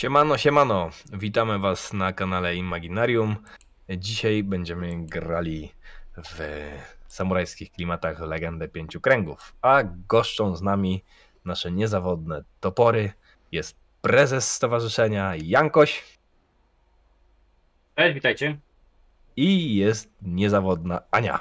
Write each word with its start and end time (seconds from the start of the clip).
Siemano, 0.00 0.38
siemano. 0.38 0.90
Witamy 1.12 1.58
Was 1.58 1.92
na 1.92 2.12
kanale 2.12 2.56
Imaginarium. 2.56 3.36
Dzisiaj 3.88 4.42
będziemy 4.42 5.06
grali 5.06 5.72
w 6.24 6.38
samurajskich 7.06 7.72
klimatach 7.72 8.20
Legendę 8.20 8.68
Pięciu 8.68 9.00
Kręgów, 9.00 9.56
a 9.62 9.82
goszczą 10.08 10.56
z 10.56 10.62
nami 10.62 11.04
nasze 11.44 11.72
niezawodne 11.72 12.44
topory. 12.60 13.12
Jest 13.52 13.76
prezes 14.00 14.52
stowarzyszenia 14.52 15.32
Jankoś 15.36 16.18
Cześć, 17.96 18.14
witajcie. 18.14 18.58
i 19.36 19.76
jest 19.76 20.12
niezawodna 20.22 21.02
Ania. 21.10 21.40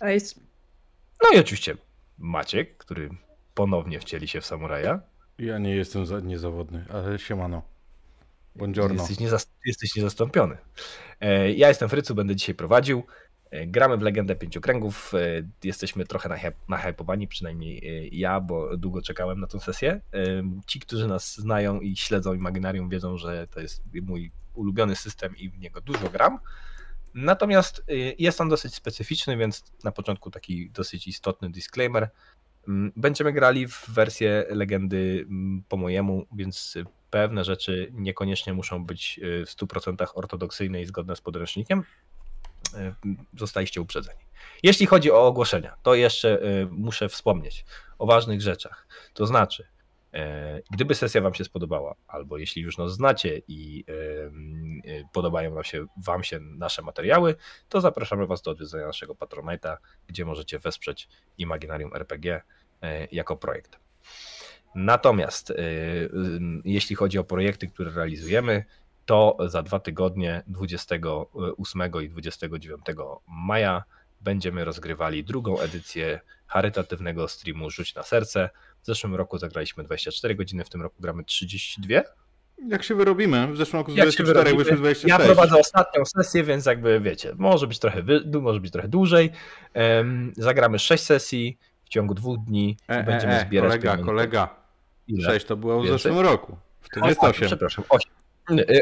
Ej, 0.00 0.20
No 1.22 1.30
i 1.34 1.40
oczywiście 1.40 1.76
Maciek, 2.18 2.76
który 2.76 3.10
ponownie 3.54 4.00
wcieli 4.00 4.28
się 4.28 4.40
w 4.40 4.46
samuraja. 4.46 5.13
Ja 5.38 5.58
nie 5.58 5.76
jestem 5.76 6.06
za, 6.06 6.20
niezawodny, 6.20 6.84
ale 6.90 7.18
siemano. 7.18 7.62
Buongiorno. 8.56 9.02
Jesteś, 9.02 9.18
niezas- 9.18 9.48
jesteś 9.66 9.96
niezastąpiony. 9.96 10.56
E, 11.20 11.52
Ja 11.52 11.68
jestem 11.68 11.88
Frycu, 11.88 12.14
będę 12.14 12.36
dzisiaj 12.36 12.54
prowadził. 12.54 13.02
E, 13.50 13.66
Gramy 13.66 13.96
w 13.96 14.02
Legendę 14.02 14.36
Pięciu 14.36 14.60
Kręgów. 14.60 15.12
E, 15.14 15.18
Jesteśmy 15.64 16.04
trochę 16.06 16.28
nahyp- 16.28 16.52
nahypowani, 16.68 17.28
przynajmniej 17.28 18.08
ja, 18.12 18.40
bo 18.40 18.76
długo 18.76 19.02
czekałem 19.02 19.40
na 19.40 19.46
tę 19.46 19.60
sesję. 19.60 20.00
Ci, 20.66 20.80
którzy 20.80 21.08
nas 21.08 21.34
znają 21.36 21.80
i 21.80 21.96
śledzą 21.96 22.34
Imaginarium, 22.34 22.88
wiedzą, 22.88 23.18
że 23.18 23.46
to 23.50 23.60
jest 23.60 23.82
mój 24.02 24.30
ulubiony 24.54 24.96
system 24.96 25.36
i 25.36 25.50
w 25.50 25.58
niego 25.58 25.80
dużo 25.80 26.08
gram. 26.10 26.38
Natomiast 27.14 27.84
jest 28.18 28.40
on 28.40 28.48
dosyć 28.48 28.74
specyficzny, 28.74 29.36
więc 29.36 29.64
na 29.84 29.92
początku 29.92 30.30
taki 30.30 30.70
dosyć 30.70 31.06
istotny 31.08 31.50
disclaimer. 31.50 32.10
Mm, 32.68 32.92
Będziemy 32.96 33.32
grali 33.32 33.68
w 33.68 33.84
wersję 33.88 34.44
legendy 34.48 35.26
mm, 35.28 35.64
po 35.68 35.76
mojemu, 35.76 36.26
więc 36.36 36.78
pewne 37.10 37.44
rzeczy 37.44 37.90
niekoniecznie 37.92 38.52
muszą 38.52 38.86
być 38.86 39.20
y, 39.22 39.46
w 39.46 39.50
100% 39.50 40.06
ortodoksyjne 40.14 40.82
i 40.82 40.86
zgodne 40.86 41.16
z 41.16 41.20
podręcznikiem. 41.20 41.84
Y, 42.74 42.94
Zostaliście 43.38 43.80
uprzedzeni. 43.80 44.20
Jeśli 44.62 44.86
chodzi 44.86 45.10
o 45.10 45.26
ogłoszenia, 45.26 45.76
to 45.82 45.94
jeszcze 45.94 46.42
y, 46.42 46.66
muszę 46.70 47.08
wspomnieć 47.08 47.64
o 47.98 48.06
ważnych 48.06 48.42
rzeczach. 48.42 48.88
To 49.14 49.26
znaczy, 49.26 49.66
gdyby 50.70 50.94
sesja 50.94 51.20
Wam 51.20 51.34
się 51.34 51.44
spodobała, 51.44 51.94
albo 52.08 52.38
jeśli 52.38 52.62
już 52.62 52.78
nas 52.78 52.92
znacie 52.92 53.42
i 53.48 53.84
y, 53.88 53.92
y, 54.90 55.04
podobają 55.12 55.54
wam 55.54 55.64
się, 55.64 55.86
wam 56.04 56.24
się 56.24 56.40
nasze 56.40 56.82
materiały, 56.82 57.34
to 57.68 57.80
zapraszamy 57.80 58.26
Was 58.26 58.42
do 58.42 58.50
odwiedzenia 58.50 58.86
naszego 58.86 59.14
Patronite'a, 59.14 59.76
gdzie 60.06 60.24
możecie 60.24 60.58
wesprzeć 60.58 61.08
Imaginarium 61.38 61.94
RPG 61.94 62.42
e, 62.82 63.08
jako 63.12 63.36
projekt. 63.36 63.78
Natomiast 64.74 65.52
jeśli 66.64 66.96
chodzi 66.96 67.18
o 67.18 67.24
projekty, 67.24 67.68
które 67.68 67.90
realizujemy, 67.90 68.64
to 69.04 69.36
za 69.46 69.62
dwa 69.62 69.80
tygodnie, 69.80 70.42
28 70.46 71.82
i 72.02 72.08
29 72.08 72.82
maja, 73.28 73.84
będziemy 74.20 74.64
rozgrywali 74.64 75.24
drugą 75.24 75.60
edycję 75.60 76.20
charytatywnego 76.46 77.28
streamu 77.28 77.70
Rzuć 77.70 77.94
na 77.94 78.02
serce. 78.02 78.50
W 78.84 78.86
zeszłym 78.86 79.14
roku 79.14 79.38
zagraliśmy 79.38 79.84
24 79.84 80.34
godziny, 80.34 80.64
w 80.64 80.68
tym 80.68 80.82
roku 80.82 80.96
gramy 81.00 81.24
32. 81.24 82.00
Jak 82.68 82.82
się 82.82 82.94
wyrobimy? 82.94 83.52
W 83.52 83.56
zeszłym 83.56 83.80
roku 83.80 83.92
z 83.92 83.96
Jak 83.96 84.12
się 84.12 84.22
24 84.22 84.44
wyrobimy? 84.44 84.64
wyszły 84.64 84.76
26. 84.76 85.08
Ja 85.10 85.18
prowadzę 85.18 85.58
ostatnią 85.60 86.04
sesję, 86.04 86.44
więc 86.44 86.66
jakby 86.66 87.00
wiecie, 87.00 87.32
może 87.38 87.66
być 87.66 87.78
trochę, 87.78 88.02
może 88.40 88.60
być 88.60 88.72
trochę 88.72 88.88
dłużej. 88.88 89.30
Em, 89.74 90.32
Zagramy 90.36 90.78
6 90.78 91.04
sesji 91.04 91.58
w 91.84 91.88
ciągu 91.88 92.14
dwóch 92.14 92.38
dni. 92.44 92.76
E, 92.88 92.92
e, 92.92 93.04
będziemy 93.04 93.32
e, 93.32 93.40
zbierać 93.46 93.68
kolega, 93.70 93.90
pieniądze. 93.90 94.04
kolega. 94.12 94.56
Ile? 95.08 95.32
6 95.32 95.46
to 95.46 95.56
było 95.56 95.80
w 95.80 95.84
Więcej? 95.84 95.98
zeszłym 96.12 96.26
roku. 96.26 96.56
W 96.80 96.88
tym 96.88 97.02
O, 97.02 97.08
jest 97.08 97.24
o, 97.24 97.26
8. 97.26 97.46
Przepraszam, 97.46 97.84
8. 97.88 98.10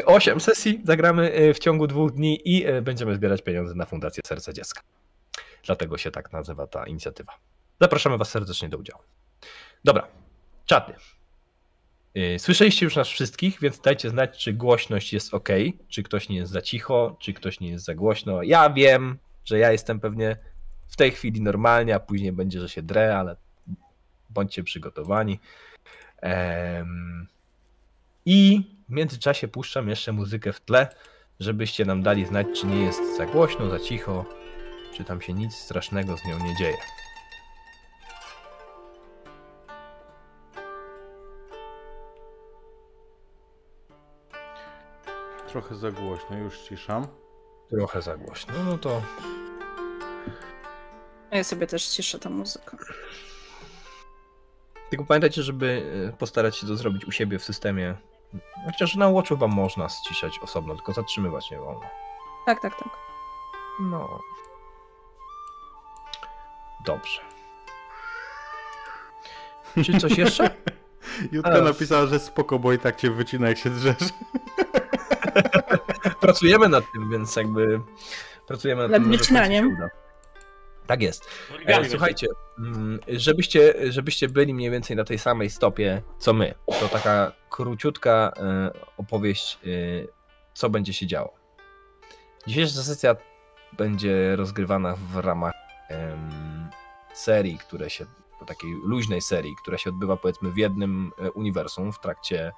8 0.05 0.39
sesji 0.39 0.81
zagramy 0.85 1.35
y, 1.39 1.53
w 1.53 1.59
ciągu 1.59 1.87
dwóch 1.87 2.11
dni 2.11 2.39
i 2.45 2.65
będziemy 2.81 3.15
zbierać 3.15 3.41
pieniądze 3.41 3.75
na 3.75 3.85
Fundację 3.85 4.23
Serce 4.25 4.53
Dziecka. 4.53 4.81
Dlatego 5.65 5.97
się 5.97 6.11
tak 6.11 6.31
nazywa 6.33 6.67
ta 6.67 6.87
inicjatywa. 6.87 7.33
Zapraszamy 7.81 8.17
Was 8.17 8.29
serdecznie 8.29 8.69
do 8.69 8.77
udziału. 8.77 9.01
Dobra, 9.83 10.07
czaty. 10.65 10.93
Y, 12.17 12.39
Słyszeliście 12.39 12.85
już 12.85 12.95
nas 12.95 13.07
wszystkich, 13.07 13.59
więc 13.59 13.79
dajcie 13.79 14.09
znać, 14.09 14.43
czy 14.43 14.53
głośność 14.53 15.13
jest 15.13 15.33
ok, 15.33 15.49
czy 15.89 16.03
ktoś 16.03 16.29
nie 16.29 16.37
jest 16.37 16.51
za 16.51 16.61
cicho, 16.61 17.17
czy 17.19 17.33
ktoś 17.33 17.59
nie 17.59 17.69
jest 17.69 17.85
za 17.85 17.95
głośno. 17.95 18.43
Ja 18.43 18.69
wiem, 18.69 19.17
że 19.45 19.59
ja 19.59 19.71
jestem 19.71 19.99
pewnie 19.99 20.37
w 20.87 20.95
tej 20.95 21.11
chwili 21.11 21.41
normalnie, 21.41 21.95
a 21.95 21.99
później 21.99 22.31
będzie, 22.31 22.59
że 22.59 22.69
się 22.69 22.81
drę, 22.81 23.17
ale 23.17 23.35
bądźcie 24.29 24.63
przygotowani. 24.63 25.39
I 28.25 28.61
w 28.89 28.91
międzyczasie 28.91 29.47
puszczam 29.47 29.89
jeszcze 29.89 30.11
muzykę 30.11 30.53
w 30.53 30.61
tle, 30.61 30.87
żebyście 31.39 31.85
nam 31.85 32.03
dali 32.03 32.25
znać, 32.25 32.47
czy 32.55 32.67
nie 32.67 32.81
jest 32.85 33.17
za 33.17 33.25
głośno, 33.25 33.69
za 33.69 33.79
cicho, 33.79 34.25
czy 34.93 35.03
tam 35.03 35.21
się 35.21 35.33
nic 35.33 35.55
strasznego 35.55 36.17
z 36.17 36.25
nią 36.25 36.39
nie 36.39 36.55
dzieje. 36.55 36.77
Trochę 45.53 45.75
za 45.75 45.91
głośno, 45.91 46.37
już 46.37 46.59
ciszam. 46.59 47.07
Trochę 47.69 48.01
za 48.01 48.17
głośno, 48.17 48.53
no 48.65 48.77
to 48.77 49.01
ja 51.31 51.43
sobie 51.43 51.67
też 51.67 51.87
ciszę 51.87 52.19
tę 52.19 52.29
muzykę. 52.29 52.77
Tylko 54.89 55.05
pamiętajcie, 55.05 55.43
żeby 55.43 55.65
y, 56.13 56.17
postarać 56.17 56.57
się 56.57 56.67
to 56.67 56.75
zrobić 56.75 57.05
u 57.05 57.11
siebie 57.11 57.39
w 57.39 57.43
systemie. 57.43 57.95
Chociaż 58.65 58.95
na 58.95 59.11
Watchu 59.11 59.37
wam 59.37 59.51
można 59.51 59.89
ściszać 59.89 60.39
osobno, 60.39 60.75
tylko 60.75 60.93
zatrzymywać 60.93 61.51
nie 61.51 61.57
wolno. 61.57 61.89
Tak, 62.45 62.61
tak, 62.61 62.75
tak. 62.75 62.89
No. 63.79 64.19
Dobrze. 66.85 67.21
Czy 69.85 69.99
coś 69.99 70.17
jeszcze? 70.17 70.49
Jutka 71.31 71.61
napisała, 71.61 72.05
że 72.05 72.19
spoko, 72.19 72.59
bo 72.59 72.73
i 72.73 72.79
tak 72.79 72.95
cię 72.95 73.11
wycina 73.11 73.47
jak 73.47 73.57
się 73.57 73.69
drzesz. 73.69 73.97
Pracujemy 76.21 76.69
nad 76.69 76.83
tym, 76.93 77.09
więc 77.11 77.35
jakby 77.35 77.79
pracujemy 78.47 78.81
nad 78.81 78.91
Nad 78.91 79.01
tym. 79.01 79.11
wycinaniem? 79.11 79.77
Tak 80.87 81.01
jest. 81.01 81.29
Origami 81.55 81.85
E, 81.85 81.89
słuchajcie, 81.89 82.27
mm, 82.59 82.99
żebyście, 83.07 83.73
żebyście 83.91 84.29
byli 84.29 84.53
mniej 84.53 84.71
więcej 84.71 84.95
na 84.97 85.03
tej 85.03 85.19
samej 85.19 85.49
stopie 85.49 86.01
co 86.19 86.33
my, 86.33 86.53
to 86.79 86.87
taka 86.87 87.31
króciutka 87.49 88.31
e, 88.37 88.71
opowieść, 88.97 89.59
e, 89.63 89.67
co 90.53 90.69
będzie 90.69 90.93
się 90.93 91.07
działo. 91.07 91.33
Dzisiejsza 92.47 92.83
sesja 92.83 93.15
będzie 93.77 94.35
rozgrywana 94.35 94.95
w 94.95 95.17
ramach 95.17 95.53
serii, 97.13 97.57
które 97.57 97.89
się, 97.89 98.05
takiej 98.47 98.71
luźnej 98.85 99.21
serii, 99.21 99.55
która 99.61 99.77
się 99.77 99.89
odbywa 99.89 100.17
powiedzmy 100.17 100.51
w 100.51 100.57
jednym 100.57 101.11
uniwersum 101.33 101.93
w 101.93 101.99
trakcie 101.99 102.51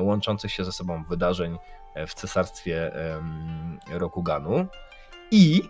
łączących 0.00 0.52
się 0.52 0.64
ze 0.64 0.72
sobą 0.72 1.04
wydarzeń 1.04 1.58
e, 1.94 2.06
w 2.06 2.14
cesarstwie 2.14 2.92
Rokuganu. 3.90 4.66
I 5.30 5.62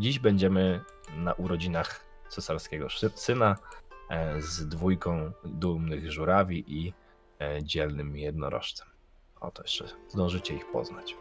Dziś 0.00 0.18
będziemy 0.18 0.84
na 1.16 1.32
urodzinach 1.32 2.04
cesarskiego 2.28 2.86
syna 3.14 3.56
e, 4.10 4.42
z 4.42 4.68
dwójką 4.68 5.32
dumnych 5.44 6.12
żurawi 6.12 6.64
i 6.66 6.92
e, 7.40 7.64
dzielnym 7.64 8.16
jednorożcem. 8.16 8.88
Oto 9.40 9.62
jeszcze 9.62 9.84
zdążycie 10.08 10.54
ich 10.54 10.70
poznać. 10.72 11.16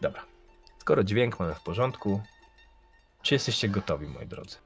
Dobra. 0.00 0.24
Skoro 0.78 1.04
dźwięk 1.04 1.40
mamy 1.40 1.54
w 1.54 1.62
porządku, 1.62 2.22
czy 3.22 3.34
jesteście 3.34 3.68
gotowi, 3.68 4.08
moi 4.08 4.26
drodzy? 4.26 4.56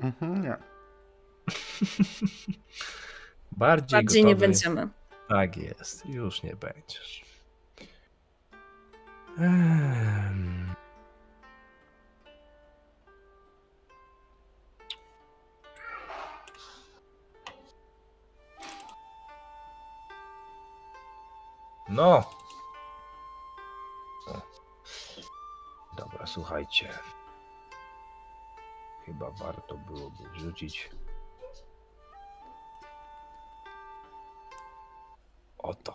Mhm, 0.00 0.42
nie. 0.42 0.56
Bardziej, 3.52 3.98
Bardziej 3.98 4.24
nie 4.24 4.34
gotowy. 4.34 4.46
będziemy. 4.46 4.88
Tak 5.28 5.56
jest, 5.56 6.06
już 6.06 6.42
nie 6.42 6.56
będziesz. 6.56 7.24
Ehm. 9.38 10.74
No. 21.88 22.24
Dobra, 25.96 26.26
słuchajcie. 26.26 26.88
Chyba 29.04 29.30
warto 29.30 29.76
byłoby 29.76 30.28
wrzucić. 30.30 30.90
Oto. 35.64 35.94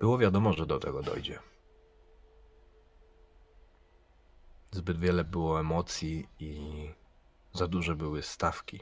Było 0.00 0.18
wiadomo, 0.18 0.52
że 0.52 0.66
do 0.66 0.78
tego 0.78 1.02
dojdzie. 1.02 1.38
Zbyt 4.70 4.98
wiele 4.98 5.24
było 5.24 5.60
emocji 5.60 6.28
i 6.40 6.60
za 7.52 7.66
duże 7.68 7.96
były 7.96 8.22
stawki. 8.22 8.80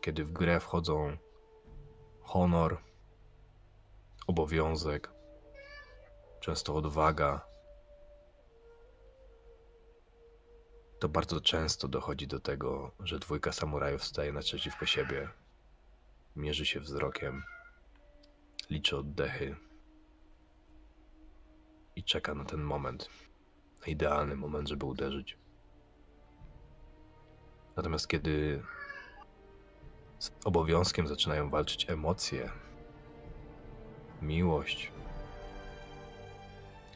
Kiedy 0.00 0.24
w 0.24 0.32
grę 0.32 0.60
wchodzą 0.60 1.16
honor, 2.24 2.78
obowiązek, 4.26 5.10
często 6.40 6.74
odwaga, 6.74 7.46
to 10.98 11.08
bardzo 11.08 11.40
często 11.40 11.88
dochodzi 11.88 12.26
do 12.26 12.40
tego, 12.40 12.90
że 13.00 13.18
dwójka 13.18 13.52
samurajów 13.52 14.04
staje 14.04 14.32
naprzeciwko 14.32 14.86
siebie, 14.86 15.28
mierzy 16.36 16.66
się 16.66 16.80
wzrokiem, 16.80 17.42
liczy 18.70 18.96
oddechy 18.96 19.56
i 21.96 22.04
czeka 22.04 22.34
na 22.34 22.44
ten 22.44 22.60
moment, 22.60 23.08
na 23.80 23.86
idealny 23.86 24.36
moment, 24.36 24.68
żeby 24.68 24.86
uderzyć. 24.86 25.38
Natomiast 27.76 28.08
kiedy 28.08 28.62
z 30.24 30.32
obowiązkiem 30.44 31.08
zaczynają 31.08 31.50
walczyć 31.50 31.90
emocje, 31.90 32.50
miłość, 34.22 34.92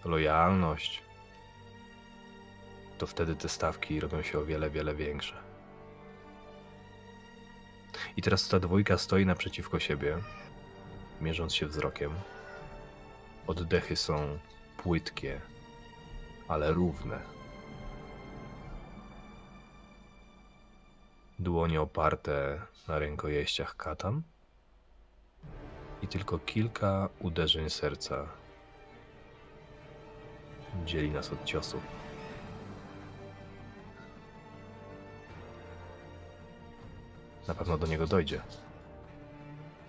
lojalność, 0.04 1.02
to 2.98 3.06
wtedy 3.06 3.36
te 3.36 3.48
stawki 3.48 4.00
robią 4.00 4.22
się 4.22 4.38
o 4.38 4.44
wiele, 4.44 4.70
wiele 4.70 4.94
większe. 4.94 5.36
I 8.16 8.22
teraz 8.22 8.48
ta 8.48 8.60
dwójka 8.60 8.98
stoi 8.98 9.26
naprzeciwko 9.26 9.78
siebie, 9.78 10.18
mierząc 11.20 11.54
się 11.54 11.66
wzrokiem. 11.66 12.14
Oddechy 13.46 13.96
są 13.96 14.38
płytkie, 14.76 15.40
ale 16.48 16.72
równe. 16.72 17.37
Dłonie 21.38 21.80
oparte 21.80 22.60
na 22.88 22.98
rękojeściach 22.98 23.76
katan 23.76 24.22
i 26.02 26.08
tylko 26.08 26.38
kilka 26.38 27.08
uderzeń 27.18 27.70
serca 27.70 28.28
dzieli 30.86 31.10
nas 31.10 31.32
od 31.32 31.44
ciosu. 31.44 31.80
Na 37.48 37.54
pewno 37.54 37.78
do 37.78 37.86
niego 37.86 38.06
dojdzie. 38.06 38.40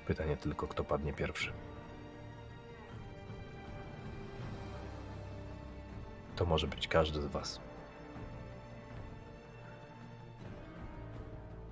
Pytanie 0.08 0.38
tylko, 0.38 0.68
kto 0.68 0.84
padnie 0.84 1.14
pierwszy. 1.14 1.54
To 6.36 6.46
może 6.46 6.68
być 6.68 6.88
każdy 6.88 7.22
z 7.22 7.26
Was. 7.26 7.69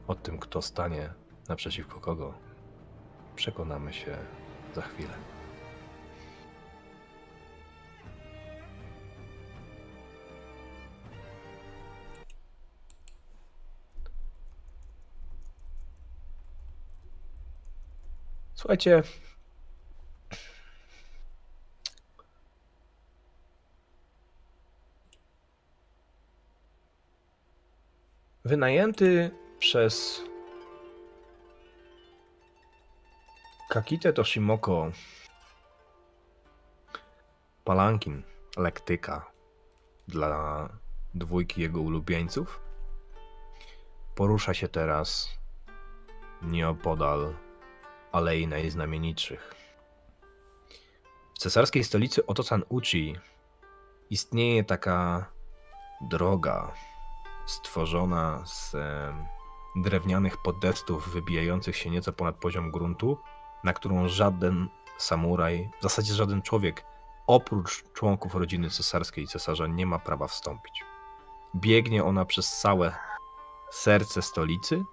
O 0.08 0.16
tym, 0.16 0.40
kto 0.40 0.62
stanie 0.62 1.14
naprzeciwko 1.50 2.00
kogo, 2.00 2.34
przekonamy 3.36 3.94
się 3.94 4.18
za 4.76 4.82
chwilę. 4.82 5.14
Słuchajcie. 18.54 19.04
Wynajęty 28.46 29.32
przez 29.60 30.22
Kakite 33.70 34.14
Toshimoko 34.14 34.92
palankin 37.64 38.24
lektyka 38.58 39.32
dla 40.08 40.70
dwójki 41.14 41.62
jego 41.62 41.82
ulubieńców 41.82 42.62
porusza 44.16 44.54
się 44.54 44.68
teraz 44.68 45.30
nieopodal 46.42 47.34
Alei 48.12 48.48
Najznamienitszych. 48.48 49.56
W 51.34 51.40
cesarskiej 51.40 51.84
stolicy 51.84 52.26
Otosan 52.26 52.64
Uchi 52.70 53.16
istnieje 54.10 54.64
taka 54.64 55.26
droga 56.02 56.74
stworzona 57.46 58.44
z 58.46 58.76
drewnianych 59.82 60.38
podestów 60.38 61.10
wybijających 61.10 61.76
się 61.76 61.90
nieco 61.90 62.14
ponad 62.14 62.36
poziom 62.36 62.72
gruntu, 62.72 63.18
na 63.64 63.74
którą 63.74 64.08
żaden 64.08 64.70
samuraj, 64.98 65.70
w 65.80 65.84
zasadzie 65.84 66.14
żaden 66.14 66.42
człowiek, 66.42 66.86
oprócz 67.28 67.84
członków 67.94 68.36
rodziny 68.36 68.70
cesarskiej 68.70 69.24
i 69.24 69.28
cesarza, 69.28 69.68
nie 69.68 69.86
ma 69.86 70.00
prawa 70.00 70.28
wstąpić. 70.28 70.84
Biegnie 71.56 72.04
ona 72.04 72.26
przez 72.26 72.58
całe 72.58 72.96
serce 73.72 74.22
stolicy, 74.22 74.84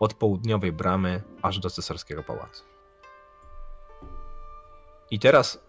od 0.00 0.14
południowej 0.14 0.72
bramy 0.72 1.22
aż 1.42 1.58
do 1.58 1.70
cesarskiego 1.70 2.22
pałacu. 2.22 2.64
I 5.10 5.18
teraz 5.18 5.64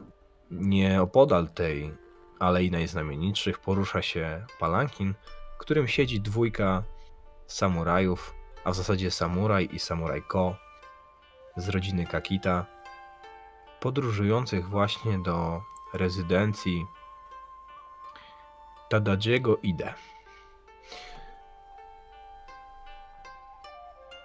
nieopodal 0.51 1.49
tej 1.49 1.93
alei 2.39 2.71
najznamienitszych 2.71 3.59
porusza 3.59 4.01
się 4.01 4.45
palankin, 4.59 5.13
w 5.55 5.57
którym 5.57 5.87
siedzi 5.87 6.21
dwójka 6.21 6.83
samurajów, 7.47 8.33
a 8.63 8.71
w 8.71 8.75
zasadzie 8.75 9.11
samuraj 9.11 9.69
i 9.71 9.79
samuraj 9.79 10.23
Ko 10.23 10.55
z 11.57 11.69
rodziny 11.69 12.05
Kakita, 12.05 12.65
podróżujących 13.79 14.69
właśnie 14.69 15.19
do 15.19 15.61
rezydencji 15.93 16.85
Tadadziego 18.89 19.57
Ide. 19.57 19.93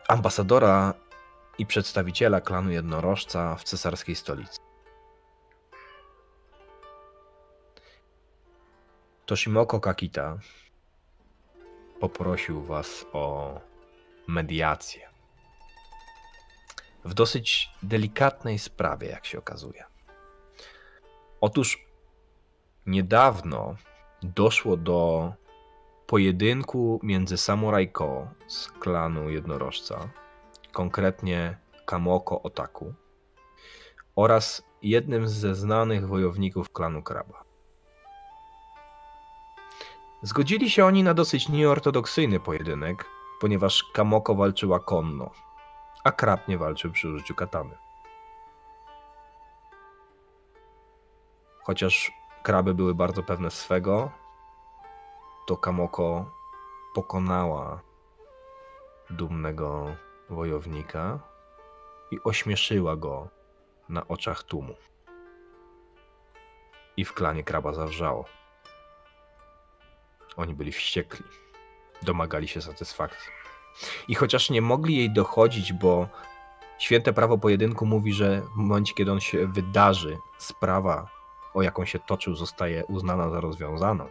Ambasadora 0.09 0.95
i 1.59 1.66
przedstawiciela 1.66 2.40
klanu 2.40 2.71
jednorożca 2.71 3.57
w 3.57 3.64
cesarskiej 3.64 4.16
stolicy. 4.16 4.61
Toshimoko 9.26 9.81
Kakita 9.81 10.38
poprosił 12.00 12.62
was 12.62 13.07
o 13.12 13.55
mediację. 14.26 15.09
W 17.04 17.14
dosyć 17.14 17.71
delikatnej 17.83 18.59
sprawie, 18.59 19.09
jak 19.09 19.26
się 19.26 19.38
okazuje. 19.38 19.85
Otóż 21.40 21.87
niedawno 22.87 23.76
doszło 24.23 24.76
do 24.76 25.33
pojedynku 26.06 27.00
między 27.02 27.37
Samurai 27.37 27.88
Ko 27.88 28.28
z 28.47 28.68
klanu 28.68 29.30
jednorożca, 29.30 30.09
konkretnie 30.73 31.56
Kamoko 31.87 32.42
Otaku, 32.42 32.95
oraz 34.16 34.62
jednym 34.83 35.28
ze 35.28 35.54
znanych 35.54 36.09
wojowników 36.09 36.73
klanu 36.73 37.02
Kraba. 37.02 37.45
Zgodzili 40.23 40.71
się 40.71 40.85
oni 40.85 41.02
na 41.02 41.14
dosyć 41.14 41.49
nieortodoksyjny 41.49 42.40
pojedynek, 42.40 43.04
ponieważ 43.40 43.85
Kamoko 43.93 44.35
walczyła 44.35 44.81
konno, 44.81 45.31
a 46.05 46.12
Krab 46.12 46.49
nie 46.49 46.59
walczył 46.59 46.93
przy 46.93 47.09
użyciu 47.09 47.35
katany. 47.35 47.76
Chociaż 51.62 52.12
kraby 52.43 52.75
były 52.75 52.95
bardzo 52.95 53.23
pewne 53.23 53.50
swego, 53.50 54.11
to 55.47 55.57
Kamoko 55.57 56.31
pokonała 56.95 57.81
dumnego 59.11 59.97
wojownika 60.31 61.19
i 62.11 62.19
ośmieszyła 62.25 62.97
go 62.97 63.28
na 63.88 64.09
oczach 64.09 64.43
tłumu. 64.43 64.75
I 66.97 67.05
w 67.05 67.12
klanie 67.12 67.45
kraba 67.45 67.73
zawrzało. 67.73 68.25
Oni 70.37 70.55
byli 70.55 70.73
wściekli. 70.73 71.45
Domagali 72.02 72.48
się 72.48 72.62
satysfakcji. 72.62 73.32
I 74.08 74.14
chociaż 74.14 74.50
nie 74.50 74.62
mogli 74.62 74.96
jej 74.96 75.10
dochodzić, 75.10 75.72
bo 75.72 76.08
święte 76.78 77.12
prawo 77.12 77.38
pojedynku 77.38 77.86
mówi, 77.86 78.12
że 78.12 78.40
w 78.40 78.56
momencie, 78.56 78.94
kiedy 78.94 79.12
on 79.12 79.20
się 79.20 79.46
wydarzy, 79.46 80.18
sprawa, 80.38 81.08
o 81.54 81.62
jaką 81.62 81.84
się 81.84 81.98
toczył, 81.98 82.34
zostaje 82.34 82.84
uznana 82.84 83.30
za 83.30 83.40
rozwiązaną, 83.40 84.08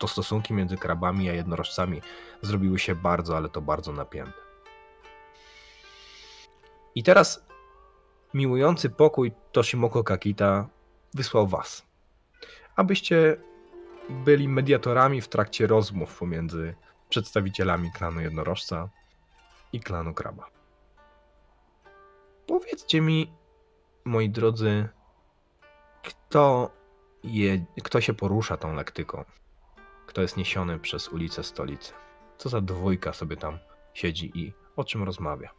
to 0.00 0.08
stosunki 0.08 0.54
między 0.54 0.76
krabami 0.76 1.30
a 1.30 1.32
jednorożcami 1.32 2.02
zrobiły 2.42 2.78
się 2.78 2.94
bardzo, 2.94 3.36
ale 3.36 3.48
to 3.48 3.60
bardzo 3.60 3.92
napięte. 3.92 4.32
I 6.94 7.02
teraz 7.02 7.46
miłujący 8.34 8.90
pokój 8.90 9.32
Toshimoko 9.52 10.04
Kakita 10.04 10.68
wysłał 11.14 11.46
was, 11.46 11.86
abyście 12.76 13.36
byli 14.10 14.48
mediatorami 14.48 15.20
w 15.20 15.28
trakcie 15.28 15.66
rozmów 15.66 16.18
pomiędzy 16.18 16.74
przedstawicielami 17.08 17.92
klanu 17.92 18.20
jednorożca 18.20 18.88
i 19.72 19.80
klanu 19.80 20.14
kraba. 20.14 20.50
Powiedzcie 22.46 23.00
mi, 23.00 23.32
moi 24.04 24.30
drodzy, 24.30 24.88
kto, 26.02 26.70
je, 27.24 27.64
kto 27.84 28.00
się 28.00 28.14
porusza 28.14 28.56
tą 28.56 28.74
lektyką? 28.74 29.24
Kto 30.06 30.22
jest 30.22 30.36
niesiony 30.36 30.78
przez 30.78 31.08
ulicę 31.08 31.44
stolicy? 31.44 31.92
Co 32.38 32.48
za 32.48 32.60
dwójka 32.60 33.12
sobie 33.12 33.36
tam 33.36 33.58
siedzi 33.94 34.32
i 34.34 34.52
o 34.76 34.84
czym 34.84 35.02
rozmawia? 35.02 35.50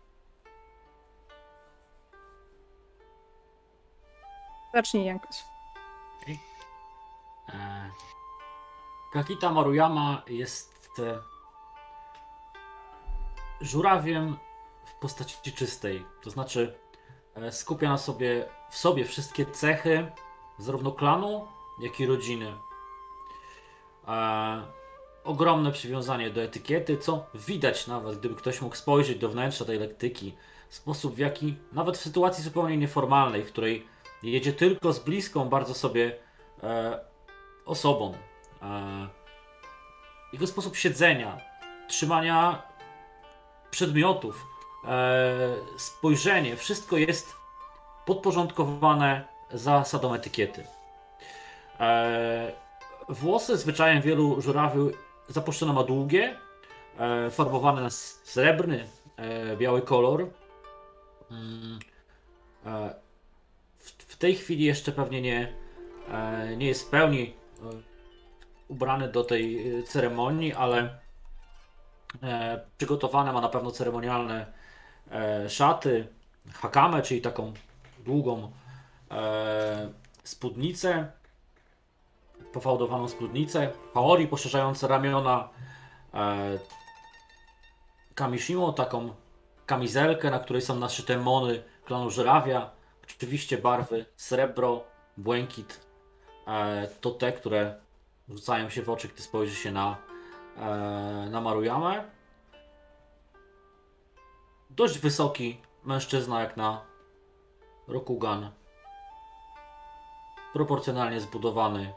Zacznij 4.74 5.06
Jankoś. 5.06 5.36
Kakita 9.12 9.52
Maruyama 9.52 10.22
jest 10.28 11.00
e, 11.00 11.20
żurawiem 13.62 14.38
w 14.86 14.94
postaci 14.94 15.52
czystej. 15.52 16.06
To 16.22 16.30
znaczy 16.30 16.76
e, 17.36 17.52
skupia 17.52 17.90
na 17.90 17.98
sobie 17.98 18.46
w 18.70 18.78
sobie 18.78 19.06
wszystkie 19.06 19.46
cechy 19.46 20.12
zarówno 20.58 20.92
klanu, 20.92 21.48
jak 21.82 22.00
i 22.00 22.06
rodziny. 22.06 22.54
E, 24.08 24.64
ogromne 25.24 25.72
przywiązanie 25.72 26.30
do 26.30 26.42
etykiety, 26.42 26.98
co 26.98 27.26
widać 27.34 27.88
nawet, 27.88 28.20
gdyby 28.20 28.36
ktoś 28.36 28.62
mógł 28.62 28.76
spojrzeć 28.76 29.20
do 29.20 29.30
wnętrza 29.30 29.66
tej 29.66 29.80
lektyki. 29.80 30.36
Sposób 30.70 31.16
w 31.16 31.18
jaki, 31.18 31.56
nawet 31.72 31.98
w 31.98 32.02
sytuacji 32.02 32.44
zupełnie 32.44 32.78
nieformalnej, 32.78 33.44
w 33.44 33.52
której 33.52 33.88
jedzie 34.24 34.54
tylko 34.54 34.94
z 34.94 35.00
bliską 35.00 35.50
bardzo 35.50 35.74
sobie 35.74 36.18
e, 36.64 37.00
osobą. 37.66 38.31
E, 38.62 39.08
jego 40.34 40.48
sposób 40.48 40.76
siedzenia, 40.76 41.38
trzymania 41.88 42.62
przedmiotów, 43.72 44.46
e, 44.86 45.56
spojrzenie, 45.78 46.56
wszystko 46.56 46.98
jest 46.98 47.36
podporządkowane 48.06 49.24
zasadą 49.52 50.14
etykiety. 50.14 50.64
E, 51.80 52.52
włosy 53.10 53.58
zwyczajem 53.58 54.02
wielu 54.02 54.42
żurawi 54.42 54.80
zapuszczone 55.28 55.74
ma 55.74 55.84
długie, 55.84 56.36
farbowane 57.32 57.82
na 57.82 57.90
srebrny, 57.90 58.88
biały 59.58 59.82
kolor. 59.82 60.28
Mm, 61.32 61.80
w, 64.08 64.18
tej 64.18 64.36
chwili 64.36 64.64
jeszcze 64.64 64.92
pewnie 64.92 65.22
nie, 65.22 65.54
nie 66.58 66.68
jest 66.68 66.88
w 66.88 66.90
pełni 66.90 67.34
ubrany 68.72 69.08
do 69.08 69.24
tej 69.24 69.80
e, 69.80 69.84
ceremonii, 69.84 70.54
ale 70.54 71.00
e, 72.24 72.62
przygotowane 72.78 73.34
ma 73.34 73.42
na 73.42 73.50
pewno 73.50 73.72
ceremonialne 73.72 74.46
e, 75.12 75.50
szaty, 75.50 76.08
hakame, 76.54 77.02
czyli 77.02 77.22
taką 77.22 77.54
długą 78.06 78.52
spódnicę, 80.24 81.12
pofałdowaną 82.54 83.08
spódnicę, 83.08 83.72
haori 83.94 84.28
poszerzające 84.28 84.88
ramiona, 84.88 85.50
kamishimo, 88.16 88.74
taką 88.74 89.14
kamizelkę, 89.66 90.32
na 90.32 90.40
której 90.40 90.62
są 90.62 90.76
naszyte 90.76 91.18
mony 91.18 91.64
klanu 91.86 92.10
żurawia, 92.10 92.70
oczywiście 93.04 93.58
barwy 93.58 94.06
srebro, 94.16 94.84
błękit, 95.18 95.86
to 97.02 97.12
te, 97.12 97.32
które 97.32 97.76
rzucają 98.30 98.70
się 98.70 98.82
w 98.82 98.90
oczy, 98.90 99.08
gdy 99.08 99.22
spojrzy 99.22 99.56
się 99.56 99.72
na, 99.72 99.98
e, 100.58 101.30
na. 101.30 102.04
Dość 104.70 105.00
wysoki 105.00 105.62
mężczyzna 105.84 106.42
jak 106.42 106.58
na 106.58 106.82
Rokugan. 107.88 108.52
Proporcjonalnie 110.54 111.20
zbudowany, 111.20 111.94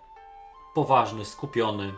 poważny, 0.74 1.24
skupiony. 1.24 1.94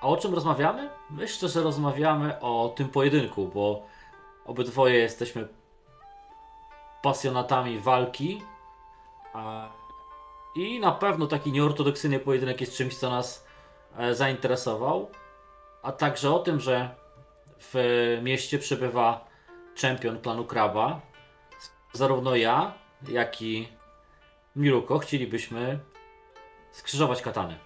A 0.00 0.06
o 0.06 0.16
czym 0.16 0.34
rozmawiamy? 0.34 0.90
Myślę, 1.10 1.48
że 1.48 1.62
rozmawiamy 1.62 2.40
o 2.40 2.72
tym 2.76 2.88
pojedynku, 2.88 3.48
bo 3.48 3.86
obydwoje 4.46 4.98
jesteśmy 4.98 5.48
pasjonatami 7.02 7.78
walki. 7.78 8.42
A- 9.32 9.81
I 10.54 10.80
na 10.80 10.92
pewno 10.92 11.26
taki 11.26 11.52
nieortodoksyjny 11.52 12.18
pojedynek 12.18 12.60
jest 12.60 12.76
czymś, 12.76 12.96
co 12.96 13.10
nas 13.10 13.46
e, 13.96 14.14
zainteresował. 14.14 15.10
A 15.82 15.92
także 15.92 16.30
o 16.30 16.38
tym, 16.38 16.60
że 16.60 16.94
w 17.58 17.74
mieście 18.22 18.58
przebywa 18.58 19.24
czempion 19.74 20.20
klanu 20.20 20.44
Kraba. 20.44 21.00
Zarówno 21.92 22.36
ja, 22.36 22.74
jak 23.08 23.42
i 23.42 23.68
Miruko 24.56 24.98
chcielibyśmy 24.98 25.78
skrzyżować 26.70 27.22
katany. 27.22 27.58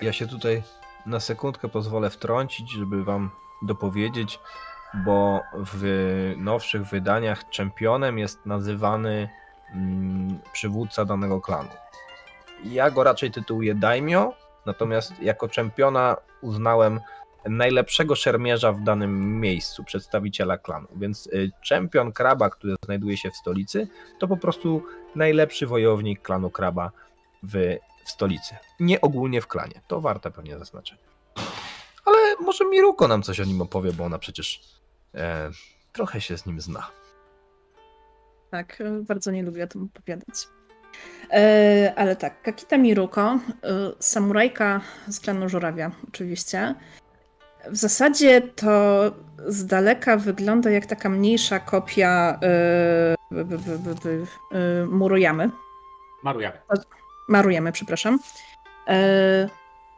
Ja 0.00 0.12
się 0.12 0.26
tutaj 0.26 0.62
na 1.06 1.20
sekundkę 1.20 1.68
pozwolę 1.68 2.10
wtrącić, 2.10 2.72
żeby 2.72 3.04
wam 3.04 3.30
dopowiedzieć, 3.62 4.40
bo 4.94 5.40
w 5.54 5.84
nowszych 6.36 6.82
wydaniach 6.82 7.50
czempionem 7.50 8.18
jest 8.18 8.46
nazywany 8.46 9.28
przywódca 10.52 11.04
danego 11.04 11.40
klanu. 11.40 11.68
Ja 12.64 12.90
go 12.90 13.04
raczej 13.04 13.30
tytułuję 13.30 13.74
Daimyo, 13.74 14.32
natomiast 14.66 15.20
jako 15.22 15.48
czempiona 15.48 16.16
uznałem 16.40 17.00
najlepszego 17.44 18.16
szermierza 18.16 18.72
w 18.72 18.82
danym 18.82 19.40
miejscu, 19.40 19.84
przedstawiciela 19.84 20.58
klanu. 20.58 20.88
Więc 20.96 21.26
y, 21.26 21.50
czempion 21.62 22.12
Kraba, 22.12 22.50
który 22.50 22.74
znajduje 22.84 23.16
się 23.16 23.30
w 23.30 23.36
stolicy, 23.36 23.88
to 24.18 24.28
po 24.28 24.36
prostu 24.36 24.82
najlepszy 25.14 25.66
wojownik 25.66 26.22
klanu 26.22 26.50
Kraba 26.50 26.90
w, 27.42 27.76
w 28.04 28.10
stolicy. 28.10 28.54
Nie 28.80 29.00
ogólnie 29.00 29.40
w 29.40 29.46
klanie. 29.46 29.80
To 29.88 30.00
warte 30.00 30.30
pewnie 30.30 30.58
zaznaczenia. 30.58 31.02
Ale 32.04 32.36
może 32.40 32.64
Miruko 32.64 33.08
nam 33.08 33.22
coś 33.22 33.40
o 33.40 33.44
nim 33.44 33.60
opowie, 33.60 33.92
bo 33.92 34.04
ona 34.04 34.18
przecież 34.18 34.60
e, 35.14 35.50
trochę 35.92 36.20
się 36.20 36.38
z 36.38 36.46
nim 36.46 36.60
zna. 36.60 36.90
Tak, 38.50 38.82
bardzo 39.02 39.30
nie 39.30 39.42
lubię 39.42 39.64
o 39.64 39.66
tym 39.66 39.84
opowiadać. 39.84 40.48
E, 41.30 41.92
ale 41.96 42.16
tak, 42.16 42.42
Kakita 42.42 42.78
Miruko, 42.78 43.22
e, 43.22 43.38
samurajka 43.98 44.80
z 45.08 45.20
klanu 45.20 45.48
Żurawia, 45.48 45.90
oczywiście. 46.08 46.74
W 47.66 47.76
zasadzie 47.76 48.40
to 48.40 49.02
z 49.46 49.66
daleka 49.66 50.16
wygląda 50.16 50.70
jak 50.70 50.86
taka 50.86 51.08
mniejsza 51.08 51.60
kopia 51.60 52.38
b, 53.30 53.44
b, 53.44 53.58
e, 54.52 54.86
Muruyamy. 54.86 55.50
Marujamy. 56.22 56.58
Marujemy, 57.28 57.72
przepraszam. 57.72 58.18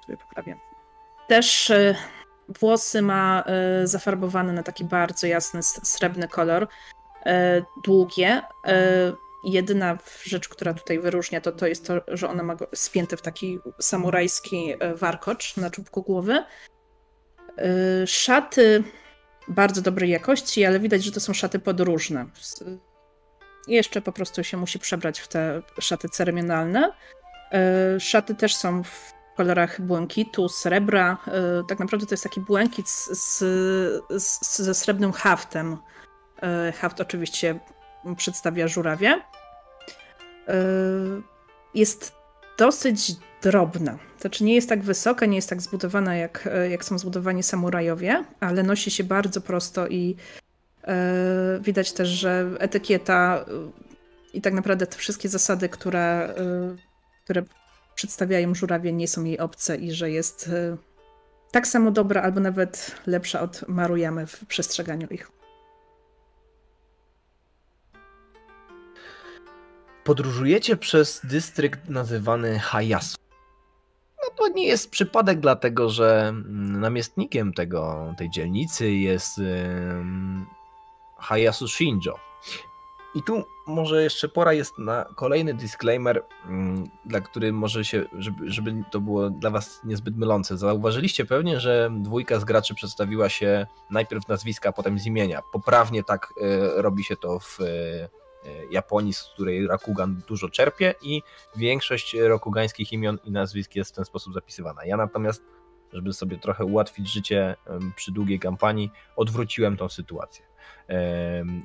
Sobie 0.06 0.16
poprawię. 0.16 0.56
Też 1.28 1.70
e, 1.70 1.94
włosy 2.60 3.02
ma 3.02 3.44
zafarbowane 3.84 4.52
na 4.52 4.62
taki 4.62 4.84
bardzo 4.84 5.26
jasny, 5.26 5.62
srebrny 5.62 6.28
kolor. 6.28 6.68
E, 7.26 7.62
długie. 7.84 8.42
E, 8.66 9.12
jedyna 9.44 9.98
rzecz, 10.22 10.48
która 10.48 10.74
tutaj 10.74 10.98
wyróżnia, 10.98 11.40
to, 11.40 11.52
to 11.52 11.66
jest 11.66 11.86
to, 11.86 11.94
że 12.08 12.28
ona 12.28 12.42
ma 12.42 12.54
go 12.54 12.68
spięte 12.74 13.16
w 13.16 13.22
taki 13.22 13.58
samurajski 13.80 14.74
e, 14.78 14.94
warkocz 14.94 15.56
na 15.56 15.70
czubku 15.70 16.02
głowy. 16.02 16.44
Szaty 18.06 18.84
bardzo 19.48 19.82
dobrej 19.82 20.10
jakości, 20.10 20.64
ale 20.64 20.80
widać, 20.80 21.04
że 21.04 21.12
to 21.12 21.20
są 21.20 21.32
szaty 21.32 21.58
podróżne. 21.58 22.26
Jeszcze 23.68 24.02
po 24.02 24.12
prostu 24.12 24.44
się 24.44 24.56
musi 24.56 24.78
przebrać 24.78 25.20
w 25.20 25.28
te 25.28 25.62
szaty 25.80 26.08
ceremonialne. 26.08 26.92
Szaty 27.98 28.34
też 28.34 28.56
są 28.56 28.82
w 28.82 29.12
kolorach 29.36 29.80
błękitu, 29.80 30.48
srebra. 30.48 31.18
Tak 31.68 31.78
naprawdę 31.78 32.06
to 32.06 32.12
jest 32.12 32.24
taki 32.24 32.40
błękit 32.40 32.88
z, 32.88 33.08
z, 33.10 33.38
z, 34.22 34.58
ze 34.58 34.74
srebrnym 34.74 35.12
haftem. 35.12 35.78
E, 36.42 36.72
Haft 36.72 37.00
oczywiście 37.00 37.58
przedstawia 38.16 38.68
żurawie. 38.68 39.20
E, 40.48 40.54
Jest 41.74 42.12
dosyć 42.58 43.12
drobna. 43.42 43.98
Znaczy 44.20 44.44
nie 44.44 44.54
jest 44.54 44.68
tak 44.68 44.82
wysoka, 44.82 45.26
nie 45.26 45.36
jest 45.36 45.48
tak 45.48 45.62
zbudowana 45.62 46.16
jak, 46.16 46.48
jak 46.70 46.84
są 46.84 46.98
zbudowani 46.98 47.42
samurajowie, 47.42 48.24
ale 48.40 48.62
nosi 48.62 48.90
się 48.90 49.04
bardzo 49.04 49.40
prosto 49.40 49.88
i 49.88 50.16
e, 50.84 51.58
widać 51.60 51.92
też, 51.92 52.08
że 52.08 52.50
etykieta 52.58 53.44
e, 53.48 53.70
i 54.32 54.40
tak 54.40 54.54
naprawdę 54.54 54.86
te 54.86 54.96
wszystkie 54.96 55.28
zasady, 55.28 55.68
które, 55.68 56.34
e, 56.38 56.76
które 57.24 57.42
przedstawiają 57.94 58.54
żurawie, 58.54 58.92
nie 58.92 59.08
są 59.08 59.24
jej 59.24 59.38
obce 59.38 59.76
i 59.76 59.92
że 59.92 60.10
jest 60.10 60.50
e, 60.52 60.76
tak 61.50 61.66
samo 61.66 61.90
dobra, 61.90 62.22
albo 62.22 62.40
nawet 62.40 62.94
lepsza 63.06 63.40
od 63.40 63.68
Maruyamy 63.68 64.26
w 64.26 64.46
przestrzeganiu 64.46 65.08
ich. 65.08 65.30
Podróżujecie 70.04 70.76
przez 70.76 71.20
dystrykt 71.24 71.88
nazywany 71.88 72.58
Hayasu. 72.58 73.16
No 74.22 74.34
to 74.36 74.48
nie 74.48 74.66
jest 74.66 74.90
przypadek, 74.90 75.40
dlatego 75.40 75.90
że 75.90 76.28
mm, 76.28 76.80
namiestnikiem 76.80 77.52
tego, 77.52 78.14
tej 78.18 78.30
dzielnicy 78.30 78.92
jest 78.92 79.40
Hayasu 81.18 81.68
Shinjo. 81.68 82.18
I 83.14 83.22
tu 83.22 83.44
może 83.66 84.02
jeszcze 84.02 84.28
pora 84.28 84.52
jest 84.52 84.78
na 84.78 85.04
kolejny 85.16 85.54
disclaimer, 85.54 86.24
mm, 86.46 86.84
dla 87.04 87.20
który 87.20 87.52
może 87.52 87.84
się, 87.84 88.04
żeby, 88.18 88.50
żeby 88.50 88.84
to 88.90 89.00
było 89.00 89.30
dla 89.30 89.50
was 89.50 89.80
niezbyt 89.84 90.16
mylące. 90.16 90.58
Zauważyliście 90.58 91.24
pewnie, 91.24 91.60
że 91.60 91.90
dwójka 92.00 92.40
z 92.40 92.44
graczy 92.44 92.74
przedstawiła 92.74 93.28
się 93.28 93.66
najpierw 93.90 94.28
nazwiska, 94.28 94.68
a 94.68 94.72
potem 94.72 94.98
z 94.98 95.06
imienia. 95.06 95.42
Poprawnie 95.52 96.04
tak 96.04 96.28
y, 96.76 96.82
robi 96.82 97.04
się 97.04 97.16
to 97.16 97.38
w 97.38 97.60
y, 97.60 98.08
Japonii, 98.70 99.12
z 99.12 99.22
której 99.22 99.66
Rakugan 99.66 100.22
dużo 100.28 100.48
czerpie 100.48 100.94
i 101.02 101.22
większość 101.56 102.14
rokugańskich 102.14 102.92
imion 102.92 103.18
i 103.24 103.30
nazwisk 103.30 103.74
jest 103.76 103.90
w 103.92 103.94
ten 103.94 104.04
sposób 104.04 104.34
zapisywana. 104.34 104.84
Ja 104.84 104.96
natomiast, 104.96 105.42
żeby 105.92 106.12
sobie 106.12 106.38
trochę 106.38 106.64
ułatwić 106.64 107.12
życie 107.12 107.56
przy 107.96 108.12
długiej 108.12 108.38
kampanii, 108.38 108.90
odwróciłem 109.16 109.76
tą 109.76 109.88
sytuację 109.88 110.52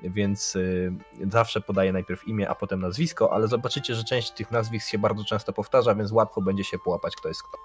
więc 0.03 0.55
y, 0.55 0.93
zawsze 1.31 1.61
podaję 1.61 1.93
najpierw 1.93 2.27
imię, 2.27 2.49
a 2.49 2.55
potem 2.55 2.81
nazwisko, 2.81 3.33
ale 3.33 3.47
zobaczycie, 3.47 3.95
że 3.95 4.03
część 4.03 4.31
tych 4.31 4.51
nazwisk 4.51 4.89
się 4.89 4.97
bardzo 4.97 5.23
często 5.23 5.53
powtarza, 5.53 5.95
więc 5.95 6.11
łatwo 6.11 6.41
będzie 6.41 6.63
się 6.63 6.79
połapać, 6.79 7.15
kto 7.15 7.27
jest 7.27 7.43
kto. 7.43 7.57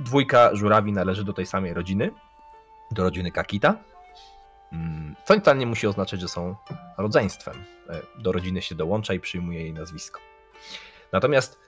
Dwójka 0.00 0.54
żurawi 0.54 0.92
należy 0.92 1.24
do 1.24 1.32
tej 1.32 1.46
samej 1.46 1.74
rodziny, 1.74 2.10
do 2.90 3.02
rodziny 3.02 3.30
Kakita. 3.30 3.76
Mm, 4.72 5.14
co 5.24 5.40
wcale 5.40 5.58
nie 5.58 5.66
musi 5.66 5.86
oznaczać, 5.86 6.20
że 6.20 6.28
są 6.28 6.56
rodzeństwem. 6.98 7.54
E, 7.88 8.22
do 8.22 8.32
rodziny 8.32 8.62
się 8.62 8.74
dołącza 8.74 9.14
i 9.14 9.20
przyjmuje 9.20 9.60
jej 9.60 9.72
nazwisko. 9.72 10.20
Natomiast 11.12 11.58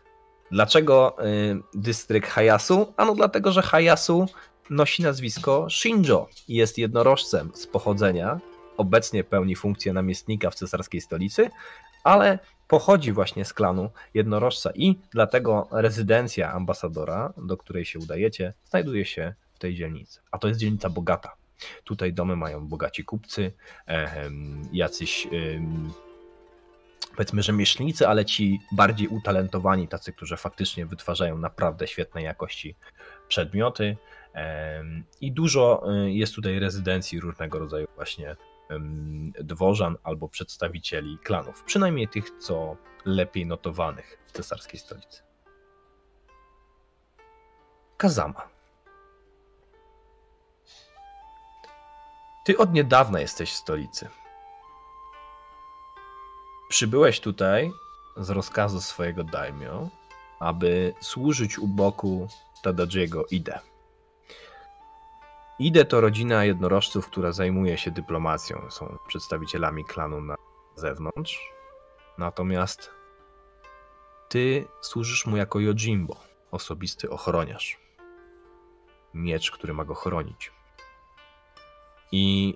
dlaczego 0.50 1.16
y, 1.26 1.62
dystrykt 1.74 2.30
Hayasu? 2.30 2.92
Ano 2.96 3.14
dlatego, 3.14 3.52
że 3.52 3.62
Hayasu 3.62 4.26
nosi 4.70 5.02
nazwisko 5.02 5.66
Shinjo 5.70 6.28
i 6.48 6.54
jest 6.54 6.78
jednorożcem 6.78 7.50
z 7.54 7.66
pochodzenia, 7.66 8.40
obecnie 8.76 9.24
pełni 9.24 9.56
funkcję 9.56 9.92
namiestnika 9.92 10.50
w 10.50 10.54
cesarskiej 10.54 11.00
stolicy, 11.00 11.50
ale 12.04 12.38
pochodzi 12.68 13.12
właśnie 13.12 13.44
z 13.44 13.52
klanu 13.52 13.90
jednorożca 14.14 14.70
i 14.74 14.98
dlatego 15.10 15.68
rezydencja 15.70 16.52
ambasadora, 16.52 17.32
do 17.36 17.56
której 17.56 17.84
się 17.84 17.98
udajecie, 17.98 18.52
znajduje 18.70 19.04
się 19.04 19.34
w 19.54 19.58
tej 19.58 19.74
dzielnicy. 19.74 20.20
A 20.30 20.38
to 20.38 20.48
jest 20.48 20.60
dzielnica 20.60 20.90
bogata. 20.90 21.43
Tutaj 21.84 22.12
domy 22.12 22.36
mają 22.36 22.68
bogaci 22.68 23.04
kupcy, 23.04 23.52
jacyś 24.72 25.28
powiedzmy 27.16 27.42
rzemieślnicy, 27.42 28.08
ale 28.08 28.24
ci 28.24 28.60
bardziej 28.72 29.08
utalentowani, 29.08 29.88
tacy, 29.88 30.12
którzy 30.12 30.36
faktycznie 30.36 30.86
wytwarzają 30.86 31.38
naprawdę 31.38 31.86
świetnej 31.86 32.24
jakości 32.24 32.76
przedmioty. 33.28 33.96
I 35.20 35.32
dużo 35.32 35.92
y, 36.06 36.12
jest 36.12 36.34
tutaj 36.34 36.58
rezydencji 36.58 37.20
różnego 37.20 37.58
rodzaju 37.58 37.86
właśnie 37.96 38.36
dworzan 39.40 39.96
albo 40.02 40.28
przedstawicieli 40.28 41.18
klanów, 41.18 41.62
przynajmniej 41.62 42.08
tych, 42.08 42.30
co 42.30 42.76
lepiej 43.04 43.46
notowanych 43.46 44.18
w 44.26 44.32
cesarskiej 44.32 44.80
stolicy. 44.80 45.22
Kazama. 47.96 48.53
Ty 52.44 52.58
od 52.58 52.72
niedawna 52.72 53.20
jesteś 53.20 53.52
w 53.52 53.56
stolicy. 53.56 54.08
Przybyłeś 56.68 57.20
tutaj 57.20 57.72
z 58.16 58.30
rozkazu 58.30 58.80
swojego 58.80 59.24
daimyo, 59.24 59.88
aby 60.40 60.94
służyć 61.00 61.58
u 61.58 61.68
boku 61.68 62.28
Tadajiego 62.62 63.26
Ide. 63.30 63.60
Ide 65.58 65.84
to 65.84 66.00
rodzina 66.00 66.44
jednorożców, 66.44 67.06
która 67.06 67.32
zajmuje 67.32 67.78
się 67.78 67.90
dyplomacją. 67.90 68.70
Są 68.70 68.98
przedstawicielami 69.08 69.84
klanu 69.84 70.20
na 70.20 70.34
zewnątrz. 70.74 71.52
Natomiast 72.18 72.90
ty 74.28 74.66
służysz 74.80 75.26
mu 75.26 75.36
jako 75.36 75.60
Yojimbo, 75.60 76.16
osobisty 76.50 77.10
ochroniarz. 77.10 77.78
Miecz, 79.14 79.50
który 79.50 79.74
ma 79.74 79.84
go 79.84 79.94
chronić. 79.94 80.52
I 82.14 82.54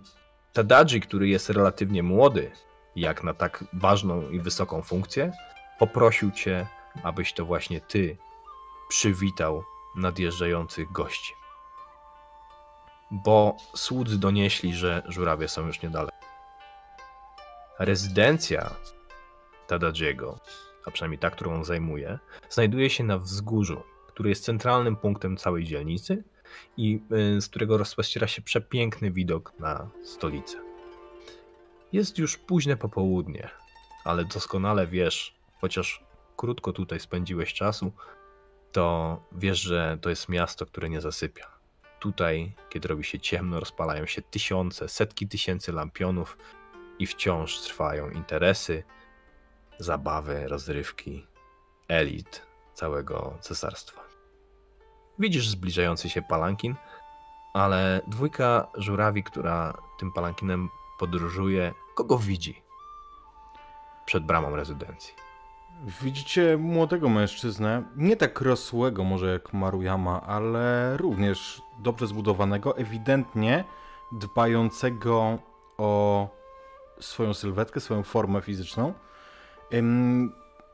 Tadaji, 0.53 1.01
który 1.01 1.29
jest 1.29 1.51
relatywnie 1.51 2.03
młody, 2.03 2.51
jak 2.97 3.25
na 3.25 3.35
tak 3.35 3.65
ważną 3.73 4.31
i 4.31 4.41
wysoką 4.41 4.83
funkcję, 4.83 5.33
poprosił 5.79 6.31
cię, 6.31 6.67
abyś 7.03 7.33
to 7.33 7.45
właśnie 7.45 7.81
ty 7.81 8.17
przywitał 8.89 9.65
nadjeżdżających 9.97 10.93
gości 10.93 11.39
bo 13.11 13.57
słudzy 13.75 14.19
donieśli, 14.19 14.75
że 14.75 15.03
żurawie 15.09 15.49
są 15.49 15.67
już 15.67 15.83
niedaleko. 15.83 16.17
Rezydencja 17.79 18.75
Tadadziego, 19.67 20.39
a 20.87 20.91
przynajmniej 20.91 21.19
ta, 21.19 21.31
którą 21.31 21.55
on 21.55 21.65
zajmuje, 21.65 22.19
znajduje 22.51 22.91
się 22.91 23.05
na 23.05 23.19
wzgórzu, 23.19 23.83
który 24.09 24.29
jest 24.29 24.45
centralnym 24.45 24.97
punktem 24.97 25.37
całej 25.37 25.65
dzielnicy 25.65 26.25
i 26.77 27.01
y, 27.37 27.41
z 27.41 27.49
którego 27.49 27.79
rozpościera 27.79 28.27
się 28.27 28.43
przepiękny 28.43 29.11
widok 29.11 29.53
na 29.59 29.91
stolicę. 30.05 30.59
Jest 31.93 32.19
już 32.19 32.37
późne 32.37 32.77
popołudnie, 32.77 33.51
ale 34.05 34.25
doskonale 34.25 34.87
wiesz, 34.87 35.35
chociaż 35.61 36.05
krótko 36.37 36.73
tutaj 36.73 37.01
spędziłeś 37.01 37.55
czasu, 37.55 37.93
to 38.73 39.17
wiesz, 39.33 39.61
że 39.61 39.99
to 40.01 40.11
jest 40.11 40.29
miasto, 40.29 40.67
które 40.67 40.89
nie 40.89 41.01
zasypia 41.01 41.59
Tutaj, 41.99 42.53
kiedy 42.69 42.89
robi 42.89 43.05
się 43.05 43.21
ciemno, 43.21 43.61
rozpalają 43.61 44.07
się 44.07 44.23
tysiące, 44.23 44.89
setki 44.89 45.29
tysięcy 45.29 45.73
lampionów 45.73 46.39
i 46.99 47.07
wciąż 47.07 47.61
trwają 47.61 48.11
interesy, 48.11 48.83
zabawy, 49.79 50.49
rozrywki, 50.49 51.27
elit 51.89 52.43
całego 52.75 53.39
cesarstwa. 53.41 54.08
Widzisz 55.19 55.49
zbliżający 55.49 56.11
się 56.11 56.23
palankin, 56.23 56.75
ale 57.55 58.01
dwójka 58.07 58.67
żurawi, 58.75 59.25
która 59.25 59.79
tym 59.99 60.13
palankinem 60.13 60.69
podróżuje, 60.99 61.75
kogo 61.95 62.19
widzi 62.19 62.63
przed 64.07 64.27
bramą 64.27 64.57
rezydencji? 64.57 65.15
Widzicie 66.03 66.57
młodego 66.57 67.09
mężczyznę, 67.09 67.83
nie 67.97 68.17
tak 68.17 68.41
rosłego 68.41 69.05
może 69.05 69.33
jak 69.33 69.53
Maruyama, 69.53 70.23
ale 70.23 70.97
również 70.97 71.63
dobrze 71.79 72.07
zbudowanego, 72.07 72.77
ewidentnie 72.77 73.65
dbającego 74.13 75.39
o 75.79 76.29
swoją 77.01 77.35
sylwetkę, 77.35 77.81
swoją 77.81 78.03
formę 78.03 78.41
fizyczną. 78.41 78.95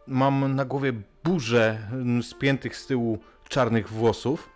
Mam 0.07 0.55
na 0.55 0.65
głowie 0.65 0.93
burzę 1.25 1.79
spiętych 2.23 2.77
z 2.77 2.87
tyłu 2.87 3.19
czarnych 3.49 3.89
włosów. 3.89 4.49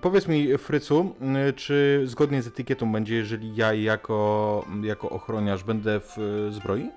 Powiedz 0.00 0.28
mi, 0.28 0.58
Frycu, 0.58 1.14
czy 1.56 2.02
zgodnie 2.04 2.42
z 2.42 2.46
etykietą 2.46 2.92
będzie, 2.92 3.14
jeżeli 3.14 3.56
ja 3.56 3.72
jako, 3.72 4.64
jako 4.82 5.10
ochroniarz 5.10 5.64
będę 5.64 6.00
w 6.00 6.16
zbroi? 6.50 6.90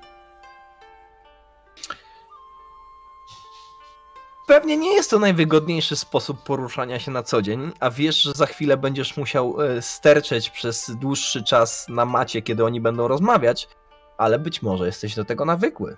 Pewnie 4.50 4.78
nie 4.78 4.94
jest 4.94 5.10
to 5.10 5.20
najwygodniejszy 5.20 5.96
sposób 5.96 6.44
poruszania 6.44 7.00
się 7.00 7.12
na 7.12 7.24
co 7.24 7.42
dzień, 7.42 7.72
a 7.80 7.90
wiesz, 7.90 8.22
że 8.22 8.32
za 8.32 8.46
chwilę 8.46 8.78
będziesz 8.78 9.18
musiał 9.18 9.62
e, 9.62 9.82
sterczeć 9.82 10.50
przez 10.50 10.92
dłuższy 10.96 11.44
czas 11.44 11.86
na 11.90 12.06
macie, 12.06 12.42
kiedy 12.42 12.66
oni 12.66 12.82
będą 12.82 13.08
rozmawiać, 13.08 13.68
ale 14.18 14.40
być 14.40 14.62
może 14.62 14.86
jesteś 14.86 15.16
do 15.16 15.26
tego 15.26 15.46
nawykły. 15.46 15.98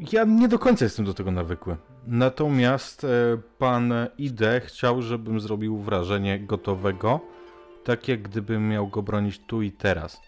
Ja 0.00 0.24
nie 0.24 0.48
do 0.48 0.58
końca 0.58 0.84
jestem 0.84 1.04
do 1.04 1.14
tego 1.14 1.30
nawykły. 1.30 1.76
Natomiast 2.06 3.04
e, 3.04 3.08
pan 3.58 3.94
Ide 4.18 4.60
chciał, 4.60 5.02
żebym 5.02 5.40
zrobił 5.40 5.78
wrażenie 5.78 6.40
gotowego, 6.40 7.20
tak 7.84 8.08
jak 8.08 8.22
gdybym 8.22 8.68
miał 8.68 8.88
go 8.88 9.02
bronić 9.02 9.40
tu 9.46 9.62
i 9.62 9.72
teraz. 9.72 10.20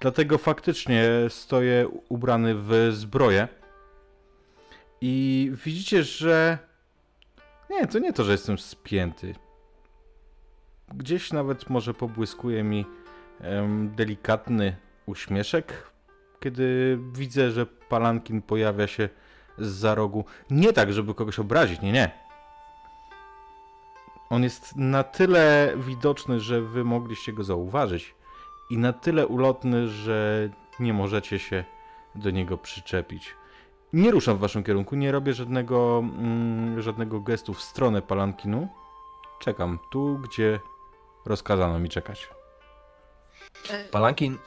Dlatego 0.00 0.38
faktycznie 0.38 1.08
stoję 1.28 1.88
ubrany 2.08 2.54
w 2.54 2.88
zbroję 2.92 3.48
i 5.00 5.52
widzicie, 5.64 6.02
że. 6.02 6.58
Nie, 7.70 7.86
to 7.86 7.98
nie 7.98 8.12
to, 8.12 8.24
że 8.24 8.32
jestem 8.32 8.58
spięty. 8.58 9.34
Gdzieś 10.94 11.32
nawet 11.32 11.70
może 11.70 11.94
pobłyskuje 11.94 12.62
mi 12.62 12.86
um, 13.40 13.94
delikatny 13.96 14.76
uśmieszek, 15.06 15.89
kiedy 16.40 16.98
widzę, 17.12 17.50
że 17.50 17.66
palankin 17.66 18.42
pojawia 18.42 18.86
się 18.86 19.08
z 19.58 19.68
za 19.68 19.94
rogu. 19.94 20.24
Nie 20.50 20.72
tak, 20.72 20.92
żeby 20.92 21.14
kogoś 21.14 21.38
obrazić, 21.38 21.80
nie, 21.80 21.92
nie. 21.92 22.10
On 24.30 24.42
jest 24.42 24.76
na 24.76 25.02
tyle 25.02 25.74
widoczny, 25.76 26.40
że 26.40 26.62
wy 26.62 26.84
mogliście 26.84 27.32
go 27.32 27.44
zauważyć, 27.44 28.14
i 28.70 28.78
na 28.78 28.92
tyle 28.92 29.26
ulotny, 29.26 29.88
że 29.88 30.48
nie 30.80 30.92
możecie 30.92 31.38
się 31.38 31.64
do 32.14 32.30
niego 32.30 32.58
przyczepić. 32.58 33.34
Nie 33.92 34.10
ruszam 34.10 34.36
w 34.36 34.40
waszym 34.40 34.64
kierunku, 34.64 34.96
nie 34.96 35.12
robię 35.12 35.32
żadnego, 35.34 35.98
mm, 35.98 36.82
żadnego 36.82 37.20
gestu 37.20 37.54
w 37.54 37.62
stronę 37.62 38.02
palankinu. 38.02 38.68
Czekam 39.40 39.78
tu, 39.90 40.18
gdzie 40.18 40.60
rozkazano 41.26 41.78
mi 41.78 41.88
czekać. 41.88 42.28
Palankin, 43.90 44.38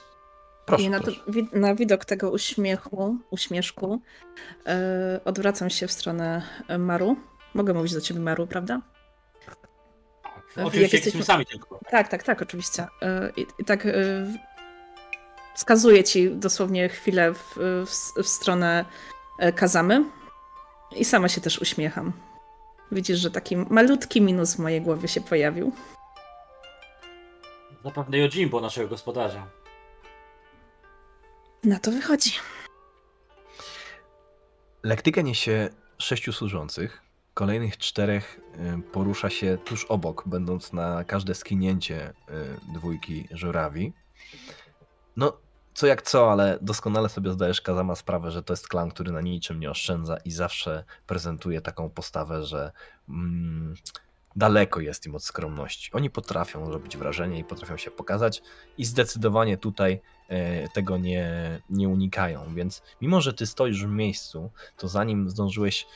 proszę, 0.65 0.84
I 0.84 0.89
na, 0.89 0.99
proszę. 0.99 1.19
na 1.54 1.76
widok 1.76 2.06
tego 2.06 2.32
uśmiechu, 2.32 3.17
uśmieszku, 3.30 4.02
e, 4.65 5.19
odwracam 5.26 5.69
się 5.69 5.88
w 5.88 5.91
stronę 5.91 6.41
e, 6.67 6.78
Maru. 6.78 7.15
Mogę 7.54 7.73
mówić 7.73 7.93
do 7.93 8.02
ciebie 8.02 8.19
Maru, 8.19 8.47
prawda? 8.47 8.82
jak 10.58 10.65
Oczywiście 10.67 10.97
jak 10.97 11.06
jesteśmy- 11.06 11.23
sami 11.23 11.45
tylko. 11.45 11.80
Tak, 11.89 12.08
tak, 12.08 12.23
tak, 12.23 12.41
oczywiście. 12.41 12.88
E, 13.02 13.32
I, 13.38 13.65
tak 13.65 13.86
e, 13.86 13.91
wskazuję 15.56 16.04
ci 16.04 16.32
dosłownie 16.32 16.89
chwilę 16.89 17.34
w, 17.34 17.56
w, 17.86 18.23
w 18.23 18.28
stronę 18.28 18.86
e, 19.39 19.54
Kazamy 19.54 20.04
i 20.95 21.06
sama 21.06 21.30
się 21.30 21.41
też 21.41 21.60
uśmiecham. 21.60 22.13
Widzisz, 22.91 23.19
że 23.19 23.32
taki 23.32 23.58
malutki 23.58 24.21
minus 24.21 24.56
w 24.56 24.60
mojej 24.60 24.82
głowie 24.82 25.08
się 25.08 25.21
pojawił. 25.21 25.71
Zapewne 27.84 28.17
Yojimbo, 28.17 28.62
naszego 28.62 28.88
gospodarza. 28.88 29.47
Na 31.63 31.80
to 31.80 31.91
wychodzi. 31.91 32.32
Lektykę 34.84 35.23
niesie 35.23 35.69
sześciu 35.97 36.34
służących. 36.34 37.02
Kolejnych 37.34 37.78
czterech 37.78 38.39
y, 38.80 38.91
porusza 38.91 39.30
się 39.30 39.58
tuż 39.65 39.86
obok, 39.86 40.23
będąc 40.28 40.73
na 40.73 41.04
każde 41.04 41.36
skinięcie 41.36 42.10
y, 42.10 42.13
dwójki 42.73 43.28
żurawi. 43.32 43.93
No, 45.15 45.38
co 45.73 45.88
jak 45.88 46.02
co, 46.02 46.32
ale 46.32 46.58
doskonale 46.62 47.10
sobie 47.10 47.32
zdajesz 47.32 47.62
Kazama 47.62 47.95
sprawę, 47.95 48.32
że 48.32 48.43
to 48.43 48.54
jest 48.54 48.67
klan, 48.67 48.89
który 48.89 49.12
na 49.12 49.21
niczym 49.21 49.60
nie 49.60 49.71
oszczędza 49.71 50.17
i 50.17 50.32
zawsze 50.32 50.84
prezentuje 51.08 51.62
taką 51.62 51.89
postawę, 51.89 52.43
że 52.43 52.71
mm, 53.10 53.76
daleko 54.36 54.80
jest 54.80 55.06
im 55.06 55.15
od 55.15 55.24
skromności. 55.24 55.91
Oni 55.93 56.10
potrafią 56.10 56.72
robić 56.72 56.98
wrażenie 56.98 57.39
i 57.39 57.43
potrafią 57.43 57.78
się 57.78 57.91
pokazać 57.91 58.41
i 58.78 58.86
zdecydowanie 58.86 59.58
tutaj 59.58 60.02
e, 60.28 60.67
tego 60.69 60.98
nie, 60.98 61.62
nie 61.69 61.89
unikają, 61.89 62.56
więc 62.56 62.82
mimo, 63.02 63.22
że 63.22 63.34
ty 63.34 63.48
stoisz 63.48 63.86
w 63.86 63.89
miejscu, 63.89 64.52
to 64.78 64.88
zanim 64.88 65.30
zdążyłeś 65.30 65.88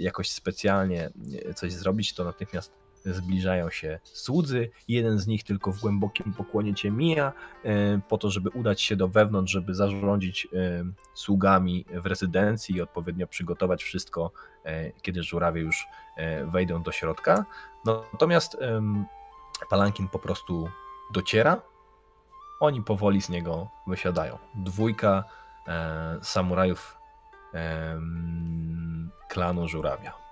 jakoś 0.00 0.30
specjalnie 0.30 1.10
e, 1.48 1.54
coś 1.54 1.72
zrobić, 1.72 2.14
to 2.14 2.24
natychmiast 2.24 2.83
zbliżają 3.04 3.70
się 3.70 4.00
słudzy. 4.02 4.70
Jeden 4.88 5.18
z 5.18 5.26
nich 5.26 5.44
tylko 5.44 5.72
w 5.72 5.80
głębokim 5.80 6.32
pokłonie 6.32 6.74
cię 6.74 6.90
mija, 6.90 7.32
e, 7.64 8.00
po 8.08 8.18
to, 8.18 8.30
żeby 8.30 8.50
udać 8.50 8.82
się 8.82 8.96
do 8.96 9.08
wewnątrz, 9.08 9.52
żeby 9.52 9.74
zarządzić 9.74 10.48
e, 10.52 10.84
sługami 11.14 11.84
w 11.92 12.06
rezydencji 12.06 12.76
i 12.76 12.82
odpowiednio 12.82 13.26
przygotować 13.26 13.82
wszystko, 13.82 14.30
e, 14.64 14.90
kiedy 14.90 15.22
żurawie 15.22 15.60
już 15.60 15.86
wejdą 16.44 16.82
do 16.82 16.92
środka. 16.92 17.44
Natomiast 17.84 18.56
Palankin 19.70 20.08
po 20.08 20.18
prostu 20.18 20.68
dociera, 21.12 21.62
oni 22.60 22.82
powoli 22.82 23.22
z 23.22 23.28
niego 23.28 23.68
wysiadają. 23.86 24.38
Dwójka 24.54 25.24
samurajów 26.22 26.96
klanu 29.28 29.68
żurawia. 29.68 30.23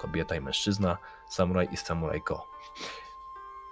Kobieta 0.00 0.34
i 0.34 0.40
mężczyzna, 0.40 0.98
samuraj 1.28 1.68
i 1.72 1.76
samurajko. 1.76 2.50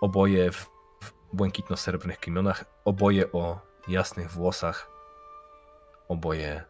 Oboje 0.01 0.53
w, 0.53 0.71
w 1.01 1.13
błękitno-srebrnych 1.33 2.21
kimionach, 2.21 2.65
oboje 2.85 3.33
o 3.33 3.61
jasnych 3.89 4.31
włosach, 4.31 4.91
oboje 6.09 6.65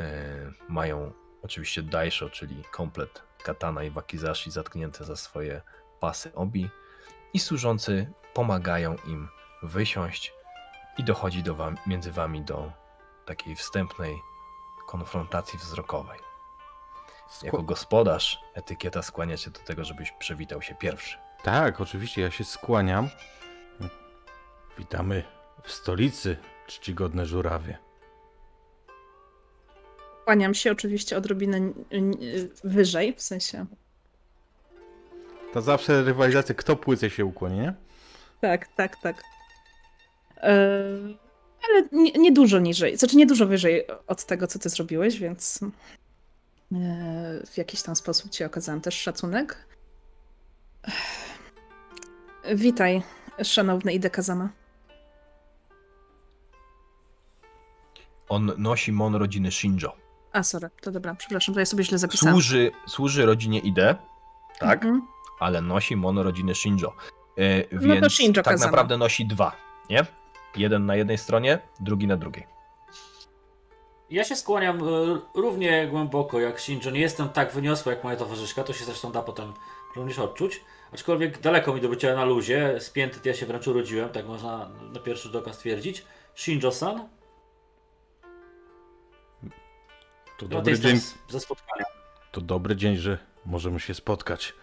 e, 0.00 0.06
mają 0.68 1.12
oczywiście 1.42 1.82
daisho, 1.82 2.30
czyli 2.30 2.64
komplet 2.72 3.22
katana 3.44 3.82
i 3.82 3.90
wakizashi 3.90 4.50
zatknięte 4.50 5.04
za 5.04 5.16
swoje 5.16 5.62
pasy 6.00 6.34
obi 6.34 6.70
i 7.32 7.40
służący 7.40 8.12
pomagają 8.34 8.96
im 9.06 9.28
wysiąść 9.62 10.32
i 10.98 11.04
dochodzi 11.04 11.42
do 11.42 11.54
wam, 11.54 11.76
między 11.86 12.12
wami 12.12 12.42
do 12.42 12.72
takiej 13.26 13.56
wstępnej 13.56 14.18
konfrontacji 14.86 15.58
wzrokowej. 15.58 16.25
Jako 17.42 17.62
gospodarz 17.62 18.40
etykieta 18.54 19.02
skłania 19.02 19.36
się 19.36 19.50
do 19.50 19.60
tego, 19.60 19.84
żebyś 19.84 20.12
przywitał 20.12 20.62
się 20.62 20.74
pierwszy. 20.74 21.16
Tak, 21.42 21.80
oczywiście, 21.80 22.22
ja 22.22 22.30
się 22.30 22.44
skłaniam. 22.44 23.08
Witamy 24.78 25.22
w 25.62 25.72
stolicy, 25.72 26.36
czcigodne 26.66 27.26
żurawie. 27.26 27.78
Kłaniam 30.24 30.54
się 30.54 30.72
oczywiście 30.72 31.16
odrobinę 31.16 31.72
wyżej, 32.64 33.14
w 33.14 33.22
sensie. 33.22 33.66
To 35.52 35.62
zawsze 35.62 36.02
rywalizacja, 36.02 36.54
kto 36.54 36.76
płyce 36.76 37.10
się 37.10 37.24
ukłoni, 37.24 37.58
nie? 37.58 37.74
Tak, 38.40 38.68
tak, 38.68 38.96
tak. 38.96 39.22
E, 40.36 40.84
ale 41.68 41.88
nie, 41.92 42.12
nie 42.12 42.32
dużo 42.32 42.58
niżej, 42.58 42.96
znaczy 42.96 43.16
nie 43.16 43.26
dużo 43.26 43.46
wyżej 43.46 43.86
od 44.06 44.24
tego, 44.24 44.46
co 44.46 44.58
ty 44.58 44.68
zrobiłeś, 44.68 45.18
więc 45.18 45.60
w 47.46 47.56
jakiś 47.56 47.82
tam 47.82 47.96
sposób 47.96 48.30
ci 48.30 48.44
okazałam 48.44 48.80
też 48.80 48.94
szacunek. 49.00 49.66
Witaj, 52.54 53.02
szanowny 53.42 53.92
Ide 53.92 54.10
Kazama. 54.10 54.48
On 58.28 58.52
nosi 58.58 58.92
mon 58.92 59.14
rodziny 59.14 59.50
Shinjo. 59.52 59.96
A, 60.32 60.42
sorry, 60.42 60.70
to 60.80 60.90
dobra, 60.90 61.14
przepraszam, 61.14 61.54
to 61.54 61.60
ja 61.60 61.66
sobie 61.66 61.84
źle 61.84 61.98
zapisałam. 61.98 62.34
Służy, 62.34 62.70
służy 62.88 63.26
rodzinie 63.26 63.58
Ide, 63.60 63.96
tak, 64.58 64.84
Mhm. 64.84 65.06
ale 65.40 65.60
nosi 65.62 65.96
mon 65.96 66.18
rodziny 66.18 66.54
Shinjo. 66.54 66.92
E, 67.38 67.74
No 67.74 67.80
więc 67.80 68.12
Shinjo 68.12 68.42
tak 68.42 68.60
naprawdę 68.60 68.96
nosi 68.98 69.26
dwa, 69.26 69.52
nie? 69.90 70.06
Jeden 70.56 70.86
na 70.86 70.96
jednej 70.96 71.18
stronie, 71.18 71.58
drugi 71.80 72.06
na 72.06 72.16
drugiej. 72.16 72.46
Ja 74.10 74.24
się 74.24 74.36
skłaniam 74.36 74.78
e, 74.78 74.82
równie 75.34 75.86
głęboko 75.86 76.40
jak 76.40 76.60
Shinjo. 76.60 76.90
Nie 76.90 77.00
jestem 77.00 77.28
tak 77.28 77.52
wyniosły 77.52 77.92
jak 77.92 78.04
moja 78.04 78.16
towarzyszka, 78.16 78.64
to 78.64 78.72
się 78.72 78.84
zresztą 78.84 79.12
da 79.12 79.22
potem 79.22 79.52
również 79.96 80.18
odczuć. 80.18 80.60
Aczkolwiek 80.92 81.40
daleko 81.40 81.74
mi 81.74 81.80
do 81.80 81.88
bycia 81.88 82.14
na 82.14 82.24
luzie. 82.24 82.80
Spięty 82.80 83.28
ja 83.28 83.34
się 83.34 83.46
wręcz 83.46 83.66
urodziłem, 83.68 84.08
tak 84.08 84.26
można 84.26 84.68
na 84.92 85.00
pierwszy 85.00 85.22
rzut 85.22 85.36
oka 85.36 85.52
stwierdzić. 85.52 86.04
Shinjo-san, 86.34 87.08
To 90.38 90.42
no 90.42 90.48
dobry 90.48 90.70
jest 90.70 90.82
dzień, 90.82 91.00
ze 91.28 91.40
spotkania. 91.40 91.84
to 92.32 92.40
dobry 92.40 92.76
dzień, 92.76 92.96
że 92.96 93.18
możemy 93.46 93.80
się 93.80 93.94
spotkać. 93.94 94.54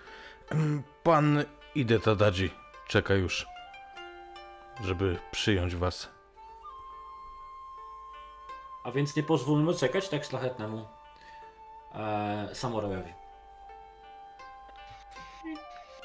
Pan 1.03 1.43
Ide 1.75 1.99
Tadaji 1.99 2.51
czeka 2.87 3.13
już, 3.13 3.45
żeby 4.83 5.17
przyjąć 5.31 5.75
was. 5.75 6.09
A 8.83 8.91
więc 8.91 9.15
nie 9.15 9.23
pozwólmy 9.23 9.73
czekać 9.73 10.09
tak 10.09 10.23
szlachetnemu 10.25 10.85
e, 11.95 12.49
samurajowi. 12.53 13.13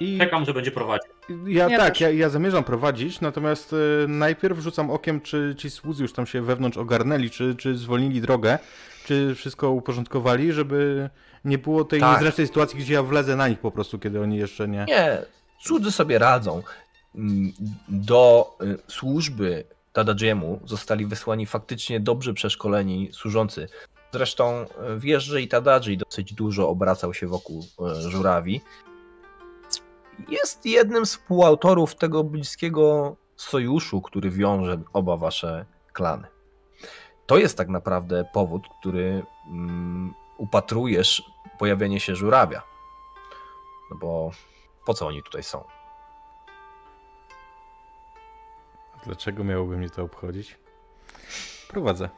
I 0.00 0.18
Czekam, 0.18 0.44
że 0.44 0.54
będzie 0.54 0.70
prowadził. 0.70 1.12
ja, 1.46 1.68
Ja 1.68 1.78
tak, 1.78 1.88
też. 1.88 2.00
ja, 2.00 2.10
ja 2.10 2.28
zamierzam 2.28 2.64
prowadzić, 2.64 3.20
natomiast 3.20 3.72
e, 3.72 4.08
najpierw 4.08 4.58
rzucam 4.58 4.90
okiem, 4.90 5.20
czy 5.20 5.54
ci 5.58 5.70
słudzy 5.70 6.02
już 6.02 6.12
tam 6.12 6.26
się 6.26 6.42
wewnątrz 6.42 6.76
ogarnęli, 6.78 7.30
czy, 7.30 7.54
czy 7.56 7.76
zwolnili 7.76 8.20
drogę, 8.20 8.58
czy 9.04 9.34
wszystko 9.34 9.70
uporządkowali, 9.70 10.52
żeby 10.52 11.10
nie 11.44 11.58
było 11.58 11.84
tej 11.84 12.00
Tak. 12.00 12.12
niezręcznej 12.14 12.46
sytuacji, 12.46 12.78
gdzie 12.78 12.94
ja 12.94 13.02
wlezę 13.02 13.36
na 13.36 13.48
nich 13.48 13.58
po 13.58 13.70
prostu, 13.70 13.98
kiedy 13.98 14.20
oni 14.20 14.36
jeszcze 14.36 14.68
nie... 14.68 14.84
Nie, 14.88 15.18
cudzy 15.60 15.92
sobie 15.92 16.18
radzą. 16.18 16.62
Mm, 17.14 17.52
Do 17.88 18.50
y, 18.62 18.78
służby 18.88 19.64
Tadajiemu 19.92 20.60
zostali 20.64 21.06
wysłani 21.06 21.46
faktycznie 21.46 22.00
dobrze 22.00 22.34
przeszkoleni 22.34 23.10
służący. 23.12 23.68
Zresztą 24.12 24.62
y, 24.62 24.66
wiesz, 24.98 25.24
że 25.24 25.42
i 25.42 25.48
Tadaji 25.48 25.98
dosyć 25.98 26.34
dużo 26.34 26.68
obracał 26.68 27.14
się 27.14 27.26
wokół 27.26 27.62
y, 27.62 28.10
żurawi. 28.10 28.60
Jest 30.28 30.66
jednym 30.66 31.06
z 31.06 31.10
współautorów 31.10 31.94
tego 31.94 32.24
bliskiego 32.24 33.16
sojuszu, 33.36 34.02
który 34.02 34.30
wiąże 34.30 34.82
oba 34.92 35.16
wasze 35.16 35.66
klany. 35.92 36.28
To 37.26 37.38
jest 37.38 37.56
tak 37.56 37.68
naprawdę 37.68 38.24
powód, 38.32 38.62
który 38.80 39.22
mm, 39.50 40.14
upatrujesz 40.38 41.22
pojawienie 41.58 42.00
się 42.00 42.16
żurawia. 42.16 42.62
No 43.90 43.96
bo 43.96 44.30
po 44.86 44.94
co 44.94 45.06
oni 45.06 45.22
tutaj 45.22 45.42
są? 45.42 45.77
Dlaczego 49.04 49.44
miałoby 49.44 49.76
mnie 49.76 49.90
to 49.90 50.02
obchodzić? 50.02 50.56
Prowadzę. 51.68 52.08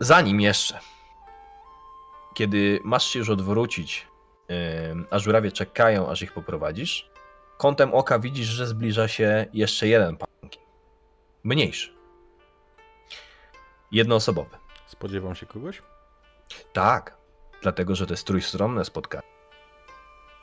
Zanim 0.00 0.40
jeszcze, 0.40 0.80
kiedy 2.34 2.80
masz 2.84 3.06
się 3.06 3.18
już 3.18 3.30
odwrócić, 3.30 4.06
yy, 4.48 4.56
a 5.10 5.18
żurawie 5.18 5.52
czekają, 5.52 6.10
aż 6.10 6.22
ich 6.22 6.32
poprowadzisz, 6.32 7.10
kątem 7.58 7.94
oka 7.94 8.18
widzisz, 8.18 8.46
że 8.46 8.66
zbliża 8.66 9.08
się 9.08 9.46
jeszcze 9.52 9.88
jeden 9.88 10.16
panki. 10.16 10.58
Mniejszy. 11.44 11.94
Jednoosobowy. 13.92 14.56
Spodziewam 14.86 15.34
się 15.34 15.46
kogoś? 15.46 15.82
Tak, 16.72 17.16
dlatego 17.62 17.94
że 17.94 18.06
to 18.06 18.12
jest 18.12 18.26
trójstronne 18.26 18.84
spotkanie. 18.84 19.28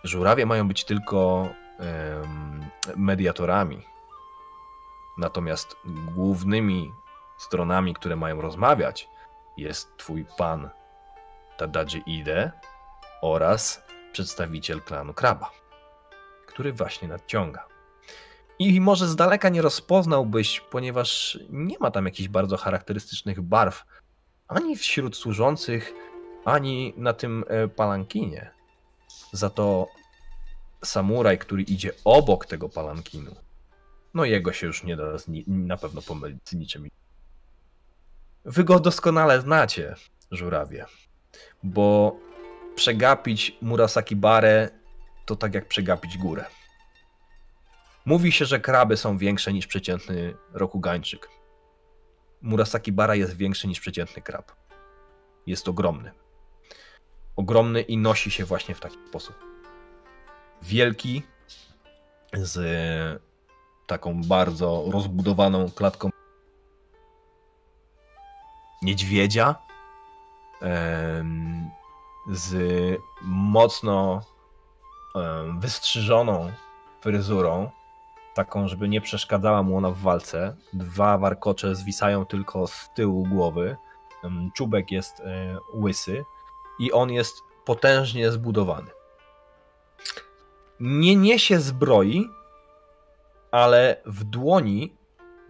Żurawie 0.03 0.45
mają 0.45 0.67
być 0.67 0.85
tylko 0.85 1.49
mediatorami. 2.95 3.83
Natomiast 5.17 5.75
głównymi 6.15 6.91
stronami, 7.37 7.93
które 7.93 8.15
mają 8.15 8.41
rozmawiać, 8.41 9.09
jest 9.57 9.97
twój 9.97 10.25
pan 10.37 10.69
Tadadży 11.57 11.97
Ide 11.97 12.51
oraz 13.21 13.83
przedstawiciel 14.11 14.81
klanu 14.81 15.13
Kraba, 15.13 15.51
który 16.47 16.73
właśnie 16.73 17.07
nadciąga. 17.07 17.67
I 18.59 18.81
może 18.81 19.07
z 19.07 19.15
daleka 19.15 19.49
nie 19.49 19.61
rozpoznałbyś, 19.61 20.59
ponieważ 20.59 21.39
nie 21.49 21.79
ma 21.79 21.91
tam 21.91 22.05
jakichś 22.05 22.29
bardzo 22.29 22.57
charakterystycznych 22.57 23.41
barw 23.41 23.83
ani 24.47 24.77
wśród 24.77 25.17
służących, 25.17 25.93
ani 26.45 26.93
na 26.97 27.13
tym 27.13 27.43
e, 27.47 27.67
palankinie. 27.67 28.51
Za 29.31 29.49
to 29.49 29.87
samuraj, 30.83 31.37
który 31.37 31.63
idzie 31.63 31.91
obok 32.05 32.45
tego 32.45 32.69
palankinu, 32.69 33.35
no 34.17 34.25
jego 34.25 34.53
się 34.53 34.67
już 34.67 34.83
nie 34.83 34.95
da 34.95 35.03
na 35.47 35.77
pewno 35.77 36.01
pomylić 36.01 36.49
z 36.49 36.53
niczym. 36.53 36.87
Wy 38.45 38.63
go 38.63 38.79
doskonale 38.79 39.41
znacie, 39.41 39.95
żurawie, 40.31 40.85
bo 41.63 42.15
przegapić 42.75 43.57
Murasaki 43.61 44.15
Barę 44.15 44.69
to 45.25 45.35
tak 45.35 45.53
jak 45.53 45.67
przegapić 45.67 46.17
górę. 46.17 46.45
Mówi 48.05 48.31
się, 48.31 48.45
że 48.45 48.59
kraby 48.59 48.97
są 48.97 49.17
większe 49.17 49.53
niż 49.53 49.67
przeciętny 49.67 50.33
rokugańczyk. 50.53 51.29
Murasaki 52.41 52.91
Bara 52.91 53.15
jest 53.15 53.37
większy 53.37 53.67
niż 53.67 53.79
przeciętny 53.79 54.21
krab. 54.21 54.51
Jest 55.45 55.67
ogromny. 55.67 56.11
Ogromny 57.35 57.81
i 57.81 57.97
nosi 57.97 58.31
się 58.31 58.45
właśnie 58.45 58.75
w 58.75 58.79
taki 58.79 58.97
sposób. 59.09 59.35
Wielki, 60.61 61.23
z 62.33 63.26
taką 63.87 64.21
bardzo 64.23 64.83
rozbudowaną 64.91 65.71
klatką 65.71 66.09
niedźwiedzia, 68.81 69.55
z 72.31 72.53
mocno 73.21 74.21
wystrzyżoną 75.59 76.51
fryzurą, 77.01 77.69
taką, 78.33 78.67
żeby 78.67 78.89
nie 78.89 79.01
przeszkadzała 79.01 79.63
mu 79.63 79.77
ona 79.77 79.91
w 79.91 79.97
walce. 79.97 80.55
Dwa 80.73 81.17
warkocze 81.17 81.75
zwisają 81.75 82.25
tylko 82.25 82.67
z 82.67 82.89
tyłu 82.95 83.23
głowy. 83.23 83.77
Czubek 84.55 84.91
jest 84.91 85.19
e, 85.19 85.57
łysy 85.73 86.25
i 86.79 86.91
on 86.91 87.11
jest 87.11 87.35
potężnie 87.65 88.31
zbudowany. 88.31 88.91
Nie 90.79 91.15
niesie 91.15 91.59
zbroi, 91.59 92.29
ale 93.51 94.01
w 94.05 94.23
dłoni, 94.23 94.93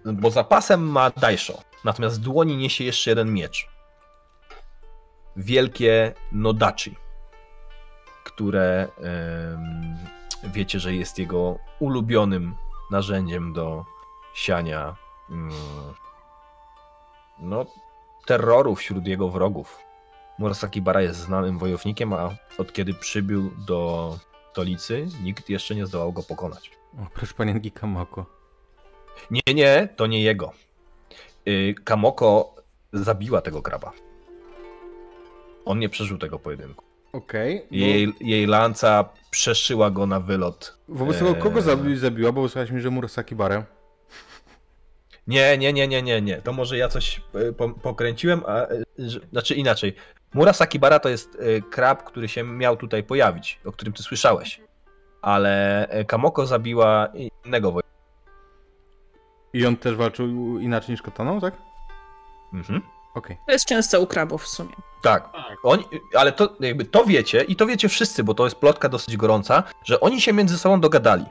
bo 0.05 0.31
za 0.31 0.43
pasem 0.43 0.89
ma 0.91 1.10
Daisho, 1.10 1.62
natomiast 1.83 2.19
w 2.19 2.23
dłoni 2.23 2.57
niesie 2.57 2.83
jeszcze 2.83 3.12
jeden 3.12 3.33
miecz. 3.33 3.69
Wielkie 5.36 6.13
Nodachi, 6.31 6.95
które 8.23 8.88
em, 8.97 9.97
wiecie, 10.43 10.79
że 10.79 10.95
jest 10.95 11.19
jego 11.19 11.57
ulubionym 11.79 12.55
narzędziem 12.91 13.53
do 13.53 13.86
siania 14.33 14.95
mm, 15.29 15.51
no, 17.39 17.65
terroru 18.25 18.75
wśród 18.75 19.07
jego 19.07 19.29
wrogów. 19.29 19.79
Murasaki 20.39 20.81
Bara 20.81 21.01
jest 21.01 21.19
znanym 21.19 21.57
wojownikiem, 21.57 22.13
a 22.13 22.29
od 22.57 22.73
kiedy 22.73 22.93
przybył 22.93 23.51
do 23.67 24.17
stolicy, 24.51 25.07
nikt 25.23 25.49
jeszcze 25.49 25.75
nie 25.75 25.86
zdołał 25.86 26.13
go 26.13 26.23
pokonać. 26.23 26.76
O, 26.97 27.07
proszę 27.13 27.33
panienki 27.33 27.71
Kamako. 27.71 28.25
Nie, 29.31 29.53
nie, 29.53 29.89
to 29.95 30.07
nie 30.07 30.21
jego. 30.21 30.51
Y, 31.47 31.75
Kamoko 31.83 32.55
zabiła 32.93 33.41
tego 33.41 33.62
kraba. 33.62 33.91
On 35.65 35.79
nie 35.79 35.89
przeżył 35.89 36.17
tego 36.17 36.39
pojedynku. 36.39 36.86
Okej. 37.13 37.65
no, 37.71 37.77
Jej, 37.77 38.13
jej 38.21 38.45
lanca 38.45 39.10
przeszyła 39.31 39.91
go 39.91 40.05
na 40.05 40.19
wylot. 40.19 40.77
Wobec 40.88 41.17
tego 41.19 41.36
kogo 41.36 41.60
Eee. 41.60 41.65
zabi 41.65 41.97
zabiła? 41.97 42.31
Bo 42.31 42.41
usłyszałeś 42.41 42.71
mi, 42.71 42.81
że 42.81 42.89
Murasaki 42.89 43.36
Barę. 43.36 43.63
Nie, 45.27 45.57
nie, 45.57 45.73
nie, 45.73 45.88
nie, 45.88 46.01
nie, 46.01 46.21
nie. 46.21 46.41
To 46.41 46.53
może 46.53 46.77
ja 46.77 46.88
coś 46.89 47.21
y, 47.49 47.53
po, 47.53 47.69
pokręciłem, 47.69 48.41
a 48.47 48.63
y, 48.71 48.83
że- 48.97 49.19
znaczy 49.31 49.55
inaczej. 49.55 49.95
Murasaki 50.33 50.79
Bara 50.79 50.99
to 50.99 51.10
jest 51.10 51.38
krab, 51.71 52.03
który 52.03 52.27
się 52.27 52.43
miał 52.43 52.77
tutaj 52.77 53.03
pojawić, 53.03 53.60
o 53.65 53.71
którym 53.71 53.93
ty 53.93 54.03
słyszałeś. 54.03 54.62
Ale 55.21 55.88
y, 55.99 56.06
Kamoko 56.06 56.45
zabiła 56.45 57.08
innego 57.45 57.71
wojownika. 57.71 57.97
I 59.53 59.65
on 59.65 59.77
też 59.77 59.95
walczył 59.95 60.60
inaczej 60.60 60.93
niż 60.93 61.01
Kataną, 61.01 61.41
tak? 61.41 61.53
Mhm. 62.53 62.82
Okej. 63.15 63.38
To 63.45 63.51
jest 63.51 63.65
często 63.65 64.01
u 64.01 64.08
krabów 64.08 64.43
w 64.43 64.47
sumie. 64.47 64.73
Tak, 65.01 65.32
Tak. 65.32 65.58
Oni, 65.63 65.84
ale 66.15 66.32
to 66.32 66.49
jakby 66.60 66.86
to 66.86 67.06
wiecie 67.06 67.41
i 67.41 67.56
to 67.56 67.65
wiecie 67.65 67.89
wszyscy, 67.89 68.23
bo 68.23 68.34
to 68.34 68.43
jest 68.43 68.56
plotka 68.56 68.89
dosyć 68.89 69.17
gorąca, 69.17 69.63
że 69.84 69.99
oni 69.99 70.21
się 70.21 70.34
między 70.34 70.58
sobą 70.58 70.82
dogadali. 70.82 71.25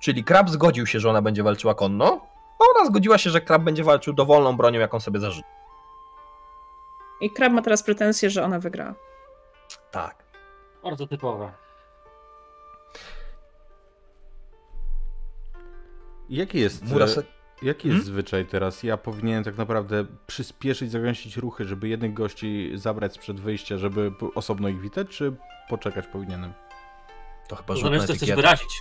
Czyli 0.00 0.24
Krab 0.24 0.50
zgodził 0.50 0.86
się, 0.86 1.00
że 1.00 1.10
ona 1.10 1.22
będzie 1.22 1.42
walczyła 1.42 1.74
konno, 1.74 2.20
a 2.58 2.78
ona 2.78 2.88
zgodziła 2.88 3.18
się, 3.18 3.30
że 3.30 3.40
Krab 3.40 3.62
będzie 3.62 3.84
walczył 3.84 4.14
dowolną 4.14 4.56
bronią, 4.56 4.80
jaką 4.80 5.00
sobie 5.00 5.20
zażyczy. 5.20 5.48
I 7.20 7.30
krab 7.30 7.52
ma 7.52 7.62
teraz 7.62 7.82
pretensje, 7.82 8.30
że 8.30 8.44
ona 8.44 8.58
wygrała. 8.58 8.94
Tak. 9.90 10.24
Bardzo 10.82 11.06
typowe. 11.06 11.52
Jaki 16.30 16.60
jest, 16.60 16.84
Murasa... 16.84 17.22
jaki 17.62 17.88
jest 17.88 17.98
Hmm? 18.00 18.04
zwyczaj 18.14 18.46
teraz? 18.46 18.82
Ja 18.82 18.96
powinienem 18.96 19.44
tak 19.44 19.56
naprawdę 19.56 20.04
przyspieszyć, 20.26 20.90
zagęścić 20.90 21.36
ruchy, 21.36 21.64
żeby 21.64 21.88
jednych 21.88 22.14
gości 22.14 22.72
zabrać 22.74 23.14
sprzed 23.14 23.40
wyjścia, 23.40 23.78
żeby 23.78 24.12
osobno 24.34 24.68
ich 24.68 24.80
witać, 24.80 25.08
czy 25.08 25.36
poczekać 25.68 26.06
powinienem? 26.06 26.52
To 27.48 27.56
chyba 27.56 27.76
rzut 27.76 27.90
na 27.90 27.98
co 27.98 28.04
chcesz 28.04 28.16
etykietę. 28.16 28.36
wyrazić. 28.36 28.80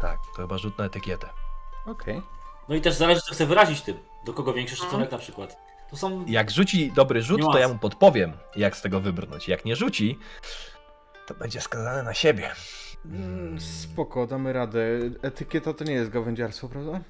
Tak, 0.00 0.18
to 0.36 0.42
chyba 0.42 0.58
rzut 0.58 0.78
na 0.78 0.84
etykietę. 0.84 1.28
Okej. 1.86 2.22
No 2.68 2.74
i 2.74 2.80
też 2.80 2.94
zależy, 2.94 3.20
co 3.20 3.32
chcę 3.34 3.46
wyrazić 3.46 3.80
tym. 3.80 3.96
Do 4.24 4.32
kogo 4.32 4.52
większy 4.52 4.76
szacunek 4.76 5.12
na 5.12 5.18
przykład. 5.18 5.56
To 5.90 5.96
są... 5.96 6.24
Jak 6.26 6.50
rzuci 6.50 6.92
dobry 6.92 7.22
rzut, 7.22 7.40
to 7.52 7.58
ja 7.58 7.68
mu 7.68 7.78
podpowiem, 7.78 8.32
jak 8.56 8.76
z 8.76 8.82
tego 8.82 9.00
wybrnąć. 9.00 9.48
Jak 9.48 9.64
nie 9.64 9.76
rzuci, 9.76 10.18
to 11.26 11.34
będzie 11.34 11.60
skazane 11.60 12.02
na 12.02 12.14
siebie. 12.14 12.50
Mm, 13.04 13.60
Spoko, 13.60 14.26
damy 14.26 14.52
radę. 14.52 14.80
Etykieta 15.22 15.72
to 15.74 15.84
nie 15.84 15.92
jest 15.92 16.10
gawędziarstwo, 16.10 16.68
prawda? 16.68 17.00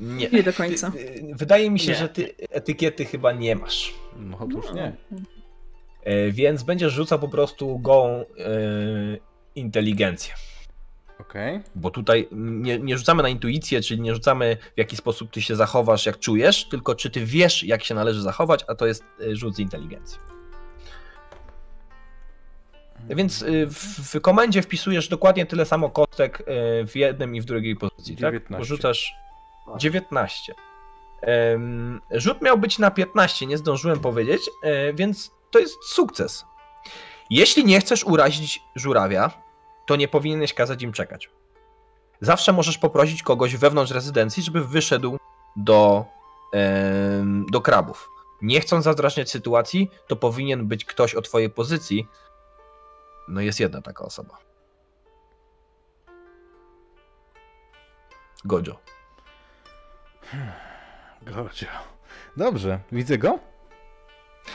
Nie. 0.00 0.28
Nie 0.28 0.42
do 0.42 0.52
końca. 0.52 0.90
Ty, 0.90 0.98
y, 0.98 1.34
wydaje 1.34 1.70
mi 1.70 1.80
się, 1.80 1.92
Nie. 1.92 1.98
że 1.98 2.08
ty 2.08 2.34
etykiety 2.50 3.04
chyba 3.04 3.32
nie 3.32 3.56
masz. 3.56 3.94
No 4.16 4.38
otóż 4.40 4.72
nie. 4.74 4.96
E, 6.02 6.30
Więc 6.30 6.62
będziesz 6.62 6.92
rzucał 6.92 7.18
po 7.18 7.28
prostu 7.28 7.78
gołą 7.78 8.08
e, 8.08 8.24
inteligencję. 9.54 10.34
Okej. 11.20 11.60
Bo 11.74 11.90
tutaj 11.90 12.28
nie, 12.32 12.78
nie 12.78 12.98
rzucamy 12.98 13.22
na 13.22 13.28
intuicję, 13.28 13.80
czyli 13.80 14.00
nie 14.00 14.14
rzucamy 14.14 14.56
w 14.74 14.78
jaki 14.78 14.96
sposób 14.96 15.30
ty 15.30 15.42
się 15.42 15.56
zachowasz, 15.56 16.06
jak 16.06 16.18
czujesz, 16.18 16.68
tylko 16.68 16.94
czy 16.94 17.10
ty 17.10 17.26
wiesz, 17.26 17.64
jak 17.64 17.84
się 17.84 17.94
należy 17.94 18.22
zachować, 18.22 18.64
a 18.68 18.74
to 18.74 18.86
jest 18.86 19.04
e, 19.20 19.36
rzut 19.36 19.56
z 19.56 19.58
inteligencji. 19.58 20.18
Więc 23.08 23.42
y, 23.42 23.66
w, 23.66 24.16
w 24.16 24.20
komendzie 24.20 24.62
wpisujesz 24.62 25.08
dokładnie 25.08 25.46
tyle 25.46 25.64
samo 25.64 25.90
kostek 25.90 26.40
y, 26.40 26.44
w 26.86 26.96
jednym 26.96 27.34
i 27.34 27.40
w 27.40 27.44
drugiej 27.44 27.76
pozycji, 27.76 28.16
tak? 28.16 28.34
19. 28.34 28.58
Bo 28.58 28.64
rzucasz 28.64 29.14
19. 29.78 30.54
Em, 31.22 32.00
Rzut 32.10 32.42
miał 32.42 32.58
być 32.58 32.78
na 32.78 32.90
15, 32.90 33.46
nie 33.46 33.58
zdążyłem 33.58 34.00
powiedzieć, 34.00 34.50
e, 34.62 34.92
więc 34.92 35.30
to 35.50 35.58
jest 35.58 35.84
sukces. 35.84 36.44
Jeśli 37.30 37.64
nie 37.64 37.80
chcesz 37.80 38.04
urazić 38.04 38.62
żurawia, 38.74 39.30
to 39.86 39.96
nie 39.96 40.08
powinieneś 40.08 40.54
kazać 40.54 40.82
im 40.82 40.92
czekać. 40.92 41.30
Zawsze 42.20 42.52
możesz 42.52 42.78
poprosić 42.78 43.22
kogoś 43.22 43.56
wewnątrz 43.56 43.92
rezydencji, 43.92 44.42
żeby 44.42 44.64
wyszedł 44.64 45.16
do, 45.56 46.04
do 47.50 47.60
krabów. 47.60 48.08
Nie 48.42 48.60
chcąc 48.60 48.84
zadrażniać 48.84 49.30
sytuacji, 49.30 49.90
to 50.08 50.16
powinien 50.16 50.66
być 50.66 50.84
ktoś 50.84 51.14
o 51.14 51.22
twojej 51.22 51.50
pozycji. 51.50 52.08
No 53.28 53.40
jest 53.40 53.60
jedna 53.60 53.82
taka 53.82 54.04
osoba. 54.04 54.38
Gojo. 58.44 58.78
Godzio. 61.22 61.66
Dobrze, 62.36 62.80
widzę 62.92 63.18
go? 63.18 63.38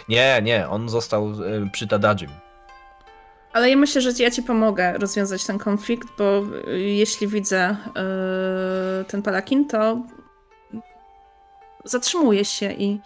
Nie, 0.09 0.41
nie, 0.43 0.69
on 0.69 0.89
został 0.89 1.27
e, 1.29 1.69
przy 1.71 1.87
Tadadzim. 1.87 2.29
Ale 3.53 3.69
ja 3.69 3.75
myślę, 3.75 4.01
że 4.01 4.11
ja 4.23 4.31
ci 4.31 4.43
pomogę 4.43 4.97
rozwiązać 4.97 5.45
ten 5.45 5.57
konflikt, 5.57 6.07
bo 6.17 6.43
y, 6.67 6.79
jeśli 6.79 7.27
widzę 7.27 7.77
y, 9.01 9.05
ten 9.05 9.21
palakin, 9.21 9.67
to 9.67 10.01
zatrzymuję 11.85 12.45
się 12.45 12.71
i 12.71 12.99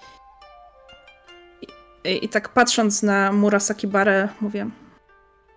I, 2.04 2.26
I 2.26 2.30
tak 2.30 2.50
patrząc 2.50 3.04
na 3.04 3.32
Murasaki 3.32 3.88
Barę, 3.88 4.30
mówię, 4.41 4.69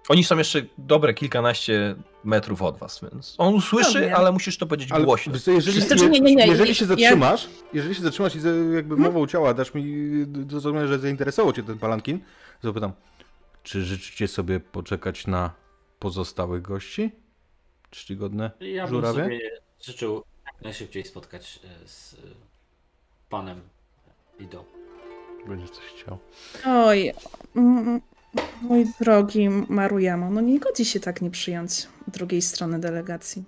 Oni 0.08 0.24
są 0.24 0.38
jeszcze 0.38 0.62
dobre 0.78 1.14
kilkanaście 1.14 1.94
metrów 2.24 2.62
od 2.62 2.78
was, 2.78 3.00
więc 3.12 3.34
on 3.38 3.54
usłyszy, 3.54 3.92
Dobrze. 4.00 4.16
ale 4.16 4.32
musisz 4.32 4.58
to 4.58 4.66
powiedzieć 4.66 4.92
Ale 4.92 5.04
głośno. 5.04 5.38
co, 5.38 5.50
jeżeli, 5.50 5.80
Znaczy, 5.80 6.10
nie, 6.10 6.20
nie, 6.20 6.34
nie, 6.34 6.46
jeżeli 6.46 6.68
ja- 6.68 6.74
się 6.74 6.84
ja- 6.84 6.88
zatrzymasz, 6.88 7.48
jeżeli 7.72 7.94
się 7.94 8.02
zatrzymasz 8.02 8.34
i 8.34 8.38
jakby 8.74 8.94
Hmm? 8.94 9.12
mową 9.12 9.26
ciała 9.26 9.54
dasz 9.54 9.74
mi 9.74 9.84
do 10.26 10.60
zrozumienia, 10.60 10.86
że 10.86 10.98
zainteresował 10.98 11.52
cię 11.52 11.62
ten 11.62 11.78
palankin, 11.78 12.20
zapytam, 12.62 12.92
czy 13.62 13.84
życzycie 13.84 14.28
sobie 14.28 14.60
poczekać 14.60 15.26
na 15.26 15.50
pozostałych 15.98 16.62
gości? 16.62 17.10
Czcigodne 17.90 18.50
Ja 18.60 18.84
bym 18.84 18.94
żurawie? 18.94 19.22
sobie 19.22 19.40
życzył 19.82 20.22
najszybciej 20.62 21.04
spotkać 21.04 21.60
e, 21.84 21.88
z 21.88 22.14
e, 22.14 22.16
panem 23.28 23.60
Ido. 24.40 24.64
Będzie 25.48 25.68
coś 25.68 25.84
chciał. 25.84 26.18
oj, 26.66 27.12
mm, 27.56 28.00
mój 28.62 28.86
drogi 29.00 29.48
Maruyamo, 29.68 30.30
no 30.30 30.40
nie 30.40 30.60
godzi 30.60 30.84
się 30.84 31.00
tak 31.00 31.22
nie 31.22 31.30
przyjąć 31.30 31.88
drugiej 32.08 32.42
strony 32.42 32.78
delegacji. 32.80 33.44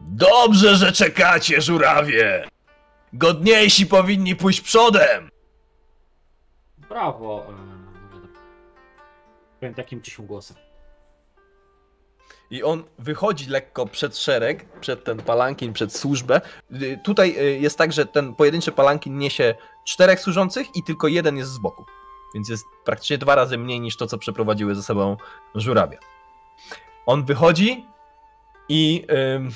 Dobrze, 0.00 0.76
że 0.76 0.92
czekacie, 0.92 1.60
żurawie! 1.60 2.48
Godniejsi 3.12 3.86
powinni 3.86 4.36
pójść 4.36 4.60
przodem! 4.60 5.30
Brawo. 6.88 7.46
e, 7.48 7.52
mówię 7.52 8.22
do- 8.22 8.28
Powiem 9.60 9.74
takim 9.74 10.02
cichym 10.02 10.26
głosem. 10.26 10.56
I 12.50 12.62
on 12.62 12.84
wychodzi 12.98 13.46
lekko 13.50 13.86
przed 13.86 14.16
szereg, 14.16 14.78
przed 14.80 15.04
ten 15.04 15.18
palankin, 15.18 15.72
przed 15.72 15.96
służbę. 15.96 16.40
Y, 16.82 16.98
Tutaj 17.04 17.36
y, 17.38 17.58
jest 17.58 17.78
tak, 17.78 17.92
że 17.92 18.06
ten 18.06 18.34
pojedynczy 18.34 18.72
palankin 18.72 19.18
niesie 19.18 19.54
czterech 19.86 20.20
służących 20.20 20.66
i 20.76 20.82
tylko 20.82 21.08
jeden 21.08 21.36
jest 21.36 21.50
z 21.50 21.58
boku. 21.58 21.84
Więc 22.34 22.48
jest 22.48 22.64
praktycznie 22.84 23.18
dwa 23.18 23.34
razy 23.34 23.58
mniej 23.58 23.80
niż 23.80 23.96
to, 23.96 24.06
co 24.06 24.18
przeprowadziły 24.18 24.74
ze 24.74 24.82
sobą 24.82 25.16
żurawie. 25.54 25.98
On 27.06 27.24
wychodzi 27.24 27.86
i 28.68 29.06
ym, 29.36 29.50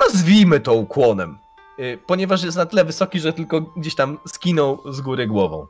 nazwijmy 0.00 0.60
to 0.60 0.74
ukłonem, 0.74 1.38
y, 1.78 1.98
ponieważ 2.06 2.42
jest 2.42 2.56
na 2.56 2.66
tyle 2.66 2.84
wysoki, 2.84 3.20
że 3.20 3.32
tylko 3.32 3.60
gdzieś 3.60 3.94
tam 3.94 4.18
skinął 4.26 4.92
z 4.92 5.00
góry 5.00 5.26
głową. 5.26 5.66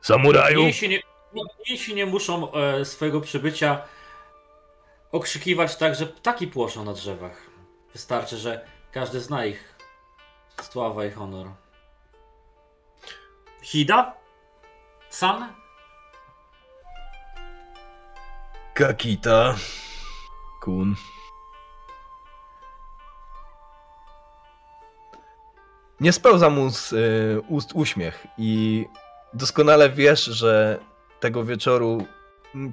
Samuraju! 0.00 0.60
Jeśli 0.60 0.88
nie, 1.94 1.94
nie 1.94 2.06
muszą 2.06 2.52
e, 2.52 2.84
swojego 2.84 3.20
przybycia 3.20 3.82
okrzykiwać 5.12 5.76
tak, 5.76 5.94
że 5.94 6.06
ptaki 6.06 6.46
płoszą 6.46 6.84
na 6.84 6.92
drzewach. 6.92 7.50
Wystarczy, 7.92 8.36
że 8.36 8.66
każdy 8.92 9.20
zna 9.20 9.46
ich 9.46 9.74
sława 10.62 11.04
i 11.04 11.10
honor. 11.10 11.46
Hida? 13.62 14.17
San? 15.10 15.52
Kakita. 18.74 19.54
Kun. 20.60 20.94
Nie 26.00 26.12
spełza 26.12 26.50
mu 26.50 26.70
z 26.70 26.92
y, 26.92 27.40
ust 27.48 27.70
uśmiech 27.74 28.26
i 28.38 28.86
doskonale 29.34 29.90
wiesz, 29.90 30.24
że 30.24 30.78
tego 31.20 31.44
wieczoru 31.44 32.06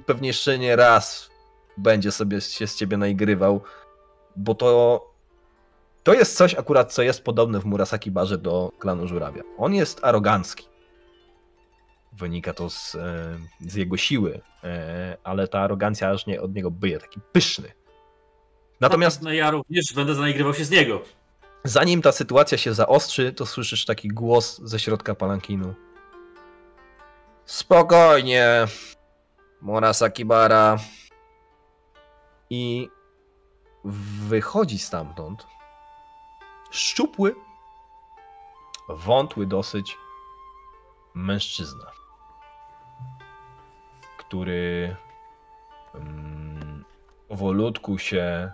pewnie 0.06 0.28
jeszcze 0.28 0.58
nie 0.58 0.76
raz 0.76 1.30
będzie 1.76 2.12
sobie 2.12 2.40
się 2.40 2.66
z 2.66 2.76
ciebie 2.76 2.96
naigrywał, 2.96 3.60
bo 4.36 4.54
to 4.54 5.00
to 6.02 6.14
jest 6.14 6.36
coś 6.36 6.54
akurat, 6.54 6.92
co 6.92 7.02
jest 7.02 7.24
podobne 7.24 7.60
w 7.60 7.64
Murasaki 7.64 8.10
Barze 8.10 8.38
do 8.38 8.72
klanu 8.78 9.06
Żurawia. 9.06 9.42
On 9.58 9.74
jest 9.74 10.04
arogancki. 10.04 10.68
Wynika 12.16 12.52
to 12.52 12.70
z, 12.70 12.94
e, 12.94 13.38
z 13.60 13.74
jego 13.74 13.96
siły, 13.96 14.40
e, 14.64 15.16
ale 15.24 15.48
ta 15.48 15.60
arogancja 15.60 16.10
aż 16.10 16.26
nie 16.26 16.42
od 16.42 16.54
niego 16.54 16.70
byje, 16.70 16.98
taki 16.98 17.20
pyszny. 17.32 17.72
Natomiast 18.80 19.22
No 19.22 19.32
ja 19.32 19.50
również 19.50 19.84
będę 19.94 20.14
zanagrywał 20.14 20.54
się 20.54 20.64
z 20.64 20.70
niego. 20.70 21.02
zanim 21.64 22.02
ta 22.02 22.12
sytuacja 22.12 22.58
się 22.58 22.74
zaostrzy, 22.74 23.32
to 23.32 23.46
słyszysz 23.46 23.84
taki 23.84 24.08
głos 24.08 24.60
ze 24.64 24.78
środka 24.78 25.14
palankinu. 25.14 25.74
Spokojnie, 27.44 28.66
Murasaki 29.60 30.24
Bara. 30.24 30.78
I 32.50 32.88
wychodzi 34.28 34.78
stamtąd 34.78 35.46
szczupły, 36.70 37.34
wątły 38.88 39.46
dosyć 39.46 39.96
mężczyzna, 41.14 41.90
który 44.28 44.96
mm, 45.94 46.84
powolutku 47.28 47.98
się 47.98 48.52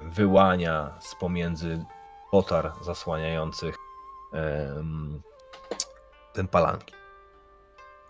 wyłania 0.00 0.90
z 1.00 1.14
pomiędzy 1.14 1.84
potar 2.30 2.72
zasłaniających 2.80 3.76
ten 6.32 6.48
palanki. 6.48 6.94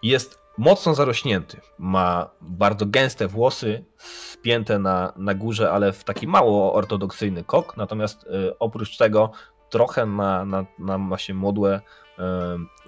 Jest 0.03 0.39
mocno 0.59 0.95
zarośnięty. 0.95 1.61
Ma 1.79 2.31
bardzo 2.41 2.87
gęste 2.87 3.29
włosy, 3.29 3.85
spięte 3.99 4.79
na, 4.79 5.13
na 5.17 5.35
górze, 5.35 5.73
ale 5.73 5.93
w 5.93 6.05
taki 6.05 6.27
mało 6.27 6.75
ortodoksyjny 6.75 7.45
kok. 7.45 7.77
Natomiast 7.77 8.25
e, 8.25 8.59
oprócz 8.59 8.97
tego 8.97 9.31
trochę 9.71 10.07
na, 10.07 10.45
na, 10.45 10.67
na 10.79 10.99
właśnie 10.99 11.35
modłę 11.35 11.75
e, 11.75 11.81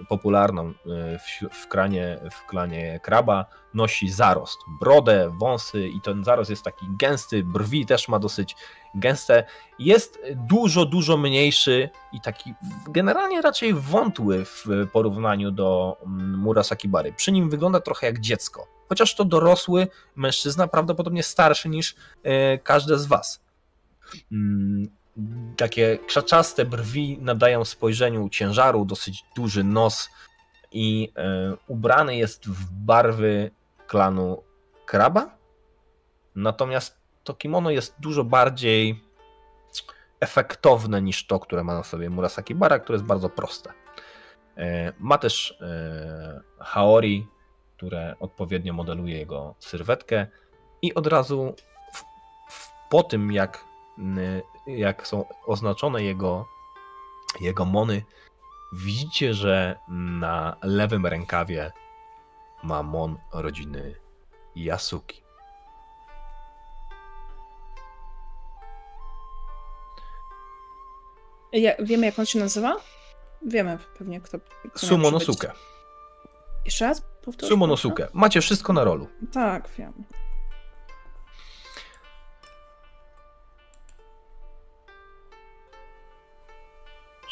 popularną 0.08 0.68
e, 0.68 0.72
w, 1.18 1.54
w, 1.54 1.68
kranie, 1.68 2.20
w 2.30 2.46
klanie 2.46 3.00
kraba 3.02 3.46
nosi 3.74 4.10
zarost. 4.10 4.58
Brodę, 4.80 5.32
wąsy 5.40 5.88
i 5.88 6.00
ten 6.00 6.24
zarost 6.24 6.50
jest 6.50 6.62
taki 6.62 6.86
gęsty, 6.98 7.44
brwi 7.44 7.86
też 7.86 8.08
ma 8.08 8.18
dosyć 8.18 8.56
gęste. 8.94 9.44
Jest 9.78 10.18
dużo, 10.34 10.84
dużo 10.84 11.16
mniejszy 11.16 11.90
i 12.12 12.20
taki 12.20 12.54
generalnie 12.88 13.42
raczej 13.42 13.74
wątły 13.74 14.44
w 14.44 14.66
porównaniu 14.92 15.50
do 15.50 15.96
mm, 16.06 16.38
Murasaki 16.38 16.88
Bary. 16.88 17.12
Przy 17.12 17.32
nim 17.32 17.50
wygląda 17.50 17.80
trochę 17.80 18.06
jak 18.06 18.20
dziecko. 18.20 18.66
Chociaż 18.88 19.14
to 19.14 19.24
dorosły 19.24 19.88
mężczyzna, 20.16 20.68
prawdopodobnie 20.68 21.22
starszy 21.22 21.68
niż 21.68 21.94
e, 22.22 22.58
każde 22.58 22.98
z 22.98 23.06
was. 23.06 23.40
Takie 25.56 25.98
krzaczaste 26.06 26.64
brwi 26.64 27.18
nadają 27.20 27.64
spojrzeniu 27.64 28.28
ciężaru, 28.28 28.84
dosyć 28.84 29.24
duży 29.36 29.64
nos 29.64 30.10
i 30.72 31.12
e, 31.16 31.56
ubrany 31.66 32.16
jest 32.16 32.48
w 32.48 32.70
barwy 32.72 33.50
klanu 33.86 34.42
kraba. 34.86 35.38
Natomiast 36.34 37.00
to 37.24 37.34
kimono 37.34 37.70
jest 37.70 37.94
dużo 38.00 38.24
bardziej 38.24 39.04
efektowne 40.20 41.02
niż 41.02 41.26
to, 41.26 41.40
które 41.40 41.64
ma 41.64 41.74
na 41.74 41.82
sobie 41.82 42.10
Murasaki 42.10 42.54
Bara, 42.54 42.78
które 42.78 42.96
jest 42.96 43.06
bardzo 43.06 43.28
proste. 43.28 43.72
E, 44.56 44.92
Ma 44.98 45.18
też 45.18 45.58
e, 45.60 46.40
Haori, 46.58 47.26
które 47.76 48.14
odpowiednio 48.20 48.72
modeluje 48.72 49.18
jego 49.18 49.54
sylwetkę 49.58 50.26
i 50.82 50.94
od 50.94 51.06
razu 51.06 51.54
w, 51.94 52.04
w, 52.52 52.72
po 52.90 53.02
tym, 53.02 53.32
jak, 53.32 53.64
jak 54.78 55.06
są 55.06 55.24
oznaczone 55.46 56.02
jego, 56.02 56.46
jego 57.40 57.64
mony, 57.64 58.02
widzicie, 58.72 59.34
że 59.34 59.78
na 59.88 60.56
lewym 60.62 61.06
rękawie 61.06 61.72
ma 62.62 62.82
mon 62.82 63.16
rodziny 63.32 63.94
Yasuki. 64.56 65.22
Ja, 71.52 71.72
wiemy, 71.80 72.06
jak 72.06 72.18
on 72.18 72.26
się 72.26 72.38
nazywa? 72.38 72.76
Wiemy 73.46 73.78
pewnie, 73.98 74.20
kto. 74.20 74.38
kto. 74.74 74.86
Sumonosuke. 74.86 75.52
Jeszcze 76.64 76.84
raz? 76.84 77.02
Powtórz, 77.24 77.48
Sumonosuke. 77.48 78.08
Macie 78.12 78.40
wszystko 78.40 78.72
na 78.72 78.84
rolu. 78.84 79.08
Tak, 79.32 79.68
wiem. 79.78 79.92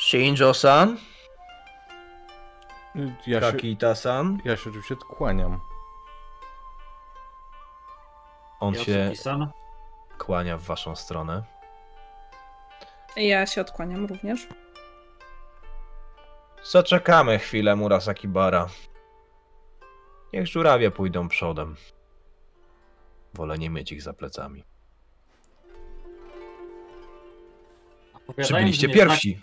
Shinjo-san, 0.09 0.97
Ja 3.27 3.41
Kakita-san. 3.41 4.39
ja 4.45 4.57
się 4.57 4.71
oczywiście 4.71 4.97
kłaniam. 4.97 5.61
On 8.61 8.75
się 8.75 9.13
kłania 10.19 10.57
w 10.59 10.63
waszą 10.63 10.97
stronę. 10.97 11.43
Ja 13.17 13.47
się 13.47 13.61
odkłaniam 13.61 14.07
również. 14.07 14.47
Zaczekamy 16.65 17.39
chwilę, 17.39 17.77
Murasaki 17.77 18.29
Bara. 18.29 18.67
Niech 20.33 20.47
żurawie 20.47 20.91
pójdą 20.91 21.29
przodem. 21.29 21.77
Wolę 23.35 23.59
nie 23.59 23.71
mieć 23.71 23.93
ich 23.93 24.03
za 24.03 24.13
plecami. 24.13 24.65
Że 28.39 28.65
nie 28.65 28.73
pierwsi. 28.73 29.41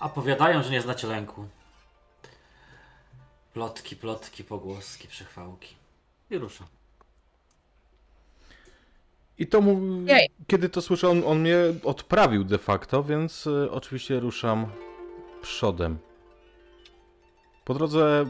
A 0.00 0.08
powiadają, 0.08 0.62
że 0.62 0.70
nie 0.70 0.82
znacie 0.82 1.06
lęku. 1.06 1.48
Plotki, 3.52 3.96
plotki, 3.96 4.44
pogłoski, 4.44 5.08
przechwałki. 5.08 5.74
I 6.30 6.38
ruszam. 6.38 6.66
I 9.38 9.46
to 9.46 9.60
mu, 9.60 10.02
Jej. 10.06 10.30
kiedy 10.46 10.68
to 10.68 10.82
słyszę, 10.82 11.08
on, 11.08 11.22
on 11.26 11.40
mnie 11.40 11.56
odprawił 11.84 12.44
de 12.44 12.58
facto, 12.58 13.04
więc 13.04 13.46
y, 13.46 13.70
oczywiście 13.70 14.20
ruszam 14.20 14.66
przodem. 15.42 15.98
Po 17.64 17.74
drodze 17.74 18.26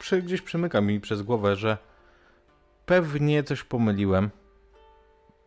przy, 0.00 0.22
gdzieś 0.22 0.42
przemyka 0.42 0.80
mi 0.80 1.00
przez 1.00 1.22
głowę, 1.22 1.56
że 1.56 1.78
pewnie 2.86 3.44
coś 3.44 3.64
pomyliłem. 3.64 4.30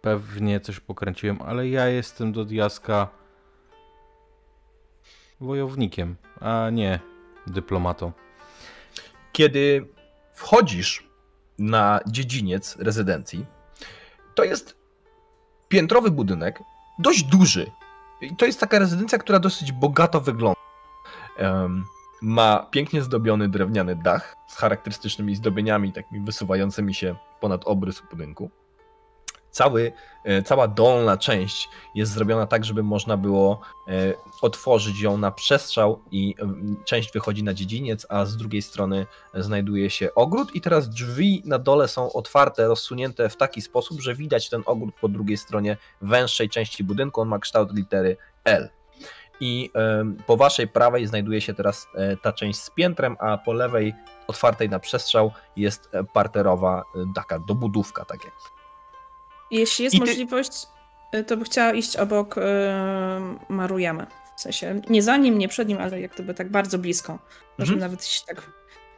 Pewnie 0.01 0.59
coś 0.59 0.79
pokręciłem, 0.79 1.41
ale 1.41 1.69
ja 1.69 1.87
jestem 1.87 2.31
do 2.31 2.45
diaska 2.45 3.07
wojownikiem, 5.43 6.15
a 6.41 6.69
nie 6.69 6.99
dyplomatą. 7.47 8.11
Kiedy 9.31 9.87
wchodzisz 10.33 11.07
na 11.59 11.99
dziedziniec 12.07 12.75
rezydencji, 12.79 13.45
to 14.35 14.43
jest 14.43 14.77
piętrowy 15.67 16.11
budynek, 16.11 16.59
dość 16.99 17.23
duży. 17.23 17.71
I 18.21 18.35
to 18.35 18.45
jest 18.45 18.59
taka 18.59 18.79
rezydencja, 18.79 19.17
która 19.17 19.39
dosyć 19.39 19.71
bogato 19.71 20.21
wygląda. 20.21 20.59
Em, 21.37 21.83
ma 22.21 22.67
pięknie 22.71 23.01
zdobiony 23.01 23.49
drewniany 23.49 23.95
dach 23.95 24.35
z 24.47 24.55
charakterystycznymi 24.55 25.35
zdobieniami, 25.35 25.93
takimi 25.93 26.25
wysuwającymi 26.25 26.93
się 26.93 27.15
ponad 27.39 27.61
obrys 27.65 28.03
budynku. 28.11 28.49
Cały, 29.53 29.91
e, 30.23 30.43
cała 30.43 30.67
dolna 30.67 31.17
część 31.17 31.69
jest 31.95 32.11
zrobiona 32.11 32.47
tak, 32.47 32.65
żeby 32.65 32.83
można 32.83 33.17
było 33.17 33.61
e, 33.87 33.91
otworzyć 34.41 35.01
ją 35.01 35.17
na 35.17 35.31
przestrzał 35.31 35.99
i 36.11 36.35
em, 36.39 36.75
część 36.85 37.13
wychodzi 37.13 37.43
na 37.43 37.53
dziedziniec, 37.53 38.05
a 38.09 38.25
z 38.25 38.37
drugiej 38.37 38.61
strony 38.61 39.05
znajduje 39.33 39.89
się 39.89 40.15
ogród 40.15 40.55
i 40.55 40.61
teraz 40.61 40.89
drzwi 40.89 41.41
na 41.45 41.59
dole 41.59 41.87
są 41.87 42.13
otwarte, 42.13 42.67
rozsunięte 42.67 43.29
w 43.29 43.37
taki 43.37 43.61
sposób, 43.61 44.01
że 44.01 44.15
widać 44.15 44.49
ten 44.49 44.63
ogród 44.65 44.95
po 45.01 45.07
drugiej 45.07 45.37
stronie 45.37 45.77
węższej 46.01 46.49
części 46.49 46.83
budynku. 46.83 47.21
On 47.21 47.27
ma 47.27 47.39
kształt 47.39 47.73
litery 47.73 48.17
L. 48.43 48.69
I 49.39 49.71
po 50.27 50.37
waszej 50.37 50.67
prawej 50.67 51.07
znajduje 51.07 51.41
się 51.41 51.53
teraz 51.53 51.87
e, 51.95 52.17
ta 52.17 52.33
część 52.33 52.59
z 52.59 52.69
piętrem, 52.69 53.17
a 53.19 53.37
po 53.37 53.53
lewej 53.53 53.93
otwartej 54.27 54.69
na 54.69 54.79
przestrzał 54.79 55.31
jest 55.55 55.89
e, 55.91 56.03
parterowa 56.03 56.83
e, 56.95 57.05
taka 57.15 57.39
dobudówka, 57.39 58.05
tak 58.05 58.23
jak. 58.23 58.52
Jeśli 59.51 59.83
jest 59.83 59.95
ty- 59.95 59.99
możliwość, 59.99 60.51
y, 61.15 61.23
to 61.23 61.37
by 61.37 61.45
chciała 61.45 61.73
iść 61.73 61.95
obok 61.97 62.37
y, 62.37 62.41
Marujamy. 63.49 64.05
W 64.37 64.41
sensie 64.41 64.81
nie 64.89 65.01
za 65.03 65.17
nim, 65.17 65.37
nie 65.37 65.47
przed 65.47 65.67
nim, 65.67 65.77
ale 65.77 66.01
jak 66.01 66.13
gdyby 66.13 66.33
tak 66.33 66.51
bardzo 66.51 66.77
blisko. 66.77 67.19
Może 67.57 67.73
Mhm. 67.73 67.79
nawet 67.79 68.03
iść 68.07 68.25
tak. 68.25 68.51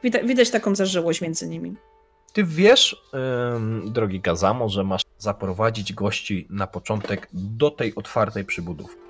Widać, 0.03 0.27
widać 0.27 0.49
taką 0.51 0.75
zażyłość 0.75 1.21
między 1.21 1.47
nimi. 1.47 1.75
Ty 2.33 2.43
wiesz, 2.43 2.95
em, 3.55 3.93
drogi 3.93 4.21
Kazamo, 4.21 4.69
że 4.69 4.83
masz 4.83 5.01
zaprowadzić 5.17 5.93
gości 5.93 6.47
na 6.49 6.67
początek 6.67 7.27
do 7.33 7.71
tej 7.71 7.95
otwartej 7.95 8.45
przybudówki. 8.45 9.01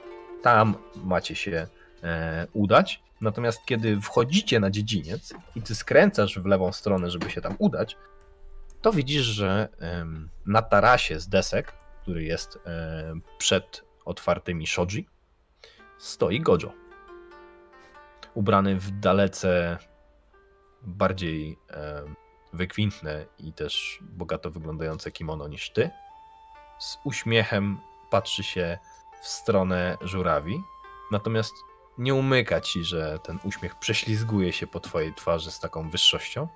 Tam 0.42 0.76
macie 1.04 1.36
się 1.36 1.68
e, 2.04 2.48
udać. 2.54 3.04
Natomiast 3.22 3.60
kiedy 3.66 4.02
wchodzicie 4.02 4.60
na 4.60 4.70
dziedziniec 4.70 5.34
i 5.56 5.62
ty 5.62 5.76
skręcasz 5.76 6.40
w 6.40 6.46
lewą 6.46 6.72
stronę, 6.72 7.10
żeby 7.12 7.32
się 7.32 7.42
tam 7.42 7.56
udać, 7.60 7.98
to 8.86 8.94
widzisz, 8.94 9.24
że 9.24 9.70
na 10.46 10.62
tarasie 10.62 11.20
z 11.20 11.30
desek, 11.30 11.74
który 12.02 12.24
jest 12.24 12.60
przed 13.38 13.84
otwartymi 14.06 14.68
shoji, 14.68 15.10
stoi 15.98 16.42
Gojo. 16.42 16.72
Ubrany 18.34 18.80
w 18.80 18.92
dalece 18.92 19.78
bardziej 20.82 21.60
wykwintne 22.54 23.26
i 23.40 23.54
też 23.54 24.00
bogato 24.02 24.52
wyglądające 24.52 25.12
kimono 25.12 25.48
niż 25.48 25.70
ty. 25.70 25.90
Z 26.80 26.98
uśmiechem 27.04 27.80
patrzy 28.10 28.44
się 28.44 28.78
w 29.22 29.28
stronę 29.28 29.98
żurawi, 30.02 30.64
natomiast 31.12 31.54
nie 31.98 32.14
umyka 32.14 32.62
ci, 32.62 32.84
że 32.84 33.20
ten 33.24 33.40
uśmiech 33.44 33.76
prześlizguje 33.76 34.54
się 34.54 34.68
po 34.68 34.80
twojej 34.80 35.14
twarzy 35.14 35.52
z 35.52 35.60
taką 35.60 35.90
wyższością. 35.90 36.48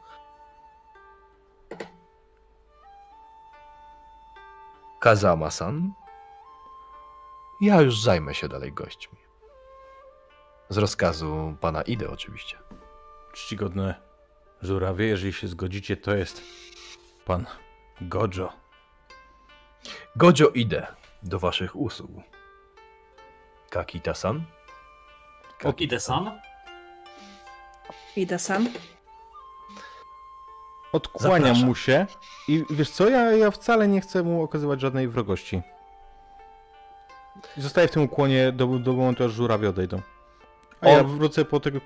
Kazama-san, 4.99 5.93
ja 7.61 7.81
już 7.81 8.01
zajmę 8.01 8.33
się 8.35 8.47
dalej 8.47 8.73
gośćmi. 8.73 9.17
Z 10.69 10.77
rozkazu 10.77 11.55
pana 11.61 11.81
Ide 11.81 12.09
oczywiście. 12.09 12.57
Czcigodne 13.33 14.01
żurawie, 14.61 15.05
jeżeli 15.05 15.33
się 15.33 15.47
zgodzicie, 15.47 15.97
to 15.97 16.15
jest 16.15 16.41
pan 17.25 17.45
Gojo. 18.01 18.53
Gojo 20.15 20.49
idę 20.49 20.87
do 21.23 21.39
waszych 21.39 21.75
usług. 21.75 22.23
Kakita-san? 23.69 24.43
Idę 25.77 25.99
sam. 25.99 26.39
Ida-san. 28.15 28.69
Odkłaniam 30.91 31.41
Zapraszam. 31.41 31.65
mu 31.67 31.75
się 31.75 32.05
i 32.47 32.65
wiesz 32.69 32.89
co, 32.89 33.09
ja, 33.09 33.31
ja 33.31 33.51
wcale 33.51 33.87
nie 33.87 34.01
chcę 34.01 34.23
mu 34.23 34.43
okazywać 34.43 34.81
żadnej 34.81 35.07
wrogości. 35.07 35.61
Zostaję 37.57 37.87
w 37.87 37.91
tym 37.91 38.03
ukłonie 38.03 38.51
do, 38.51 38.67
do 38.67 38.93
momentu, 38.93 39.23
aż 39.23 39.31
żurawie 39.31 39.69
odejdą. 39.69 40.01
A 40.81 40.89
ja 40.89 40.99
On- 40.99 41.07
wrócę 41.17 41.45
po 41.45 41.59
tego 41.59 41.79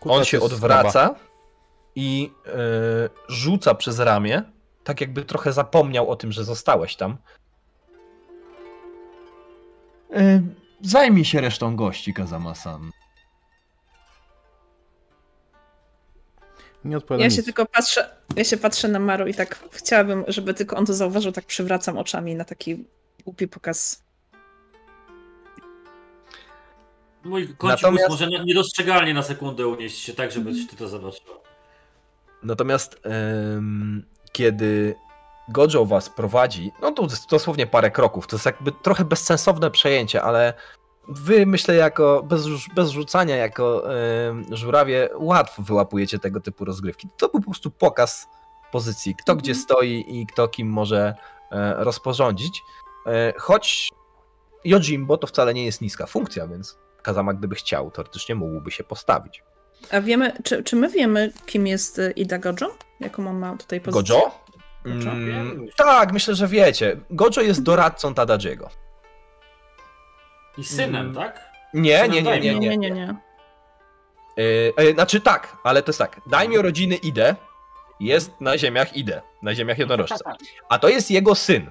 On 0.00 0.24
się 0.24 0.40
odwraca 0.40 1.14
i 1.94 2.32
e, 2.46 2.50
rzuca 3.28 3.74
przez 3.74 3.98
ramię, 3.98 4.42
tak 4.84 5.00
jakby 5.00 5.24
trochę 5.24 5.52
zapomniał 5.52 6.10
o 6.10 6.16
tym, 6.16 6.32
że 6.32 6.44
zostałeś 6.44 6.96
tam. 6.96 7.16
E, 10.12 10.42
zajmij 10.80 11.24
się 11.24 11.40
resztą 11.40 11.76
gości, 11.76 12.14
Kazama-san. 12.14 12.90
Nie 16.86 16.96
odpowiadam 16.96 17.20
Ja 17.20 17.26
nic. 17.26 17.36
się 17.36 17.42
tylko 17.42 17.66
patrzę, 17.66 18.10
ja 18.36 18.44
się 18.44 18.56
patrzę 18.56 18.88
na 18.88 18.98
Maru 18.98 19.26
i 19.26 19.34
tak 19.34 19.64
chciałabym, 19.72 20.24
żeby 20.28 20.54
tylko 20.54 20.76
on 20.76 20.86
to 20.86 20.94
zauważył, 20.94 21.32
tak 21.32 21.44
przywracam 21.44 21.98
oczami 21.98 22.34
na 22.34 22.44
taki 22.44 22.84
głupi 23.24 23.48
pokaz. 23.48 24.02
Mój 27.24 27.48
kącik 27.48 27.82
Natomiast- 27.82 28.08
może 28.08 28.26
niedostrzegalnie 28.44 29.14
na 29.14 29.22
sekundę 29.22 29.66
unieść 29.66 29.98
się 29.98 30.14
tak, 30.14 30.32
żeby 30.32 30.52
ty 30.70 30.76
to 30.76 30.88
zobaczyła. 30.88 31.36
Natomiast 32.42 33.00
kiedy 34.32 34.94
Gojo 35.48 35.84
was 35.84 36.10
prowadzi, 36.10 36.72
no 36.82 36.92
to 36.92 37.06
dosłownie 37.30 37.66
parę 37.66 37.90
kroków, 37.90 38.26
to 38.26 38.36
jest 38.36 38.46
jakby 38.46 38.72
trochę 38.72 39.04
bezsensowne 39.04 39.70
przejęcie, 39.70 40.22
ale 40.22 40.54
wy 41.08 41.46
myślę 41.46 41.74
jako, 41.74 42.22
bez, 42.22 42.46
bez 42.74 42.90
rzucania 42.90 43.36
jako 43.36 43.94
em, 43.94 44.44
żurawie 44.50 45.08
łatwo 45.14 45.62
wyłapujecie 45.62 46.18
tego 46.18 46.40
typu 46.40 46.64
rozgrywki. 46.64 47.08
To 47.16 47.28
był 47.28 47.40
po 47.40 47.50
prostu 47.50 47.70
pokaz 47.70 48.26
pozycji, 48.72 49.14
kto 49.14 49.32
Mhm. 49.32 49.38
gdzie 49.42 49.54
stoi 49.54 50.04
i 50.08 50.26
kto 50.26 50.48
kim 50.48 50.68
może 50.68 51.14
e, 51.50 51.74
rozporządzić. 51.84 52.62
E, 53.06 53.32
choć 53.38 53.90
Yojimbo 54.64 55.16
to 55.18 55.26
wcale 55.26 55.54
nie 55.54 55.64
jest 55.64 55.80
niska 55.80 56.06
funkcja, 56.06 56.46
więc 56.46 56.78
Kazama 57.02 57.34
gdyby 57.34 57.54
chciał, 57.54 57.90
teoretycznie 57.90 58.34
mógłby 58.34 58.70
się 58.70 58.84
postawić. 58.84 59.42
A 59.90 60.00
wiemy, 60.00 60.32
czy, 60.44 60.62
czy 60.62 60.76
my 60.76 60.88
wiemy, 60.88 61.32
kim 61.46 61.66
jest 61.66 61.98
y, 61.98 62.10
Ida 62.16 62.38
Gojo? 62.38 62.74
Jaką 63.00 63.28
on 63.28 63.38
ma 63.38 63.56
tutaj 63.56 63.80
pozycję? 63.80 64.16
Gojo? 64.16 64.30
Mm, 64.84 65.66
tak, 65.76 66.12
myślę, 66.12 66.34
że 66.34 66.48
wiecie. 66.48 67.00
Gojo 67.10 67.40
jest 67.40 67.62
doradcą 67.62 68.14
Tadajiego. 68.14 68.70
I 70.58 70.64
synem, 70.64 71.00
Mm. 71.02 71.14
tak? 71.14 71.50
Nie, 71.74 72.08
nie, 72.08 72.22
nie, 72.22 72.40
nie, 72.40 72.54
Nie, 72.58 72.76
nie. 72.76 72.90
nie. 72.90 73.14
Yy, 74.36 74.72
yy, 74.78 74.92
znaczy 74.94 75.20
tak, 75.20 75.56
ale 75.64 75.82
to 75.82 75.90
jest 75.90 75.98
tak. 75.98 76.20
Daimyo 76.26 76.62
rodziny 76.62 76.94
Ide 76.94 77.36
jest 78.00 78.40
na 78.40 78.58
ziemiach 78.58 78.96
Ide, 78.96 79.22
na 79.42 79.54
ziemiach 79.54 79.78
jednorożca. 79.78 80.18
Tak, 80.24 80.36
A 80.68 80.78
to 80.78 80.88
jest 80.88 81.10
jego 81.10 81.34
syn. 81.34 81.70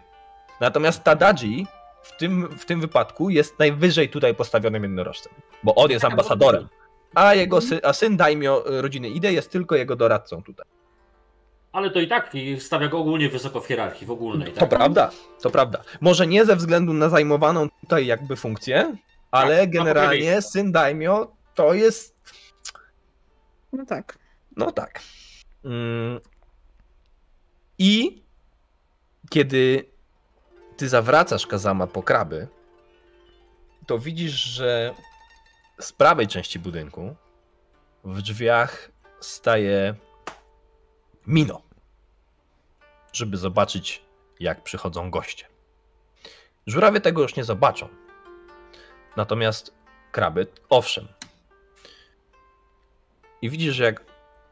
Natomiast 0.61 1.03
Tadaji 1.03 1.67
w 2.03 2.17
tym, 2.17 2.47
w 2.57 2.65
tym 2.65 2.81
wypadku 2.81 3.29
jest 3.29 3.59
najwyżej 3.59 4.09
tutaj 4.09 4.35
postawionym 4.35 4.83
jednorożcem, 4.83 5.33
bo 5.63 5.75
on 5.75 5.91
jest 5.91 6.01
Tak, 6.01 6.11
ambasadorem. 6.11 6.67
A 7.15 7.33
jego 7.33 7.61
syn, 7.61 7.79
a 7.83 7.93
syn 7.93 8.17
Daimyo 8.17 8.69
y, 8.71 8.81
rodziny 8.81 9.09
Ide 9.09 9.33
jest 9.33 9.51
tylko 9.51 9.75
jego 9.75 9.95
doradcą 9.95 10.43
tutaj. 10.43 10.65
Ale 11.75 11.89
to 11.89 11.99
i 11.99 12.07
tak 12.07 12.31
stawia 12.59 12.87
go 12.87 12.99
ogólnie 12.99 13.29
wysoko 13.29 13.61
w 13.61 13.67
hierarchii, 13.67 14.07
w 14.07 14.11
ogólnej. 14.11 14.53
To 14.53 14.59
Tak? 14.59 14.69
prawda, 14.69 15.11
to 15.41 15.49
prawda. 15.49 15.81
Może 16.01 16.27
nie 16.27 16.45
ze 16.45 16.55
względu 16.55 16.93
na 16.93 17.09
zajmowaną 17.09 17.69
tutaj 17.81 18.05
jakby 18.05 18.35
funkcję, 18.35 18.97
ale 19.31 19.59
Tak, 19.59 19.69
generalnie 19.69 20.41
syn 20.41 20.71
Daimyo 20.71 21.31
to 21.55 21.73
jest 21.73 22.15
No 23.73 23.85
tak. 23.85 24.17
No 24.57 24.71
tak. 24.71 25.01
Mm. 25.65 26.19
I 27.77 28.23
kiedy 29.29 29.89
ty 30.77 30.89
zawracasz 30.89 31.47
Kazama 31.47 31.87
po 31.87 32.03
kraby, 32.03 32.47
to 33.85 33.99
widzisz, 33.99 34.33
że 34.33 34.95
z 35.79 35.91
prawej 35.91 36.27
części 36.27 36.59
budynku 36.59 37.15
w 38.03 38.21
drzwiach 38.21 38.91
staje 39.19 39.95
Mino, 41.27 41.61
żeby 43.15 43.37
zobaczyć, 43.37 44.01
jak 44.39 44.63
przychodzą 44.63 45.11
goście. 45.11 45.45
Żurawie 46.67 47.01
tego 47.01 47.21
już 47.21 47.35
nie 47.35 47.43
zobaczą. 47.43 47.87
Natomiast 49.17 49.73
kraby, 50.11 50.47
owszem. 50.69 51.07
I 53.41 53.49
widzisz, 53.49 53.77
jak 53.77 54.03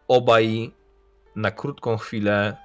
obaj 0.07 0.71
na 1.35 1.51
krótką 1.51 1.97
chwilę 1.97 2.57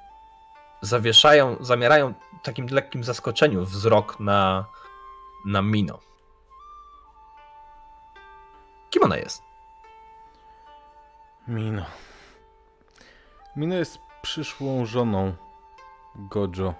zawieszają, 0.82 1.56
zamierają 1.60 2.14
takim 2.42 2.66
lekkim 2.66 3.04
zaskoczeniu 3.04 3.64
wzrok 3.64 4.20
na, 4.20 4.66
na 5.46 5.62
Mino. 5.62 5.98
Kim 8.90 9.02
ona 9.02 9.16
jest? 9.16 9.42
Mino. 11.48 11.86
Mino 13.56 13.74
jest 13.74 13.98
przyszłą 14.22 14.86
żoną 14.86 15.34
Gojo. 16.16 16.74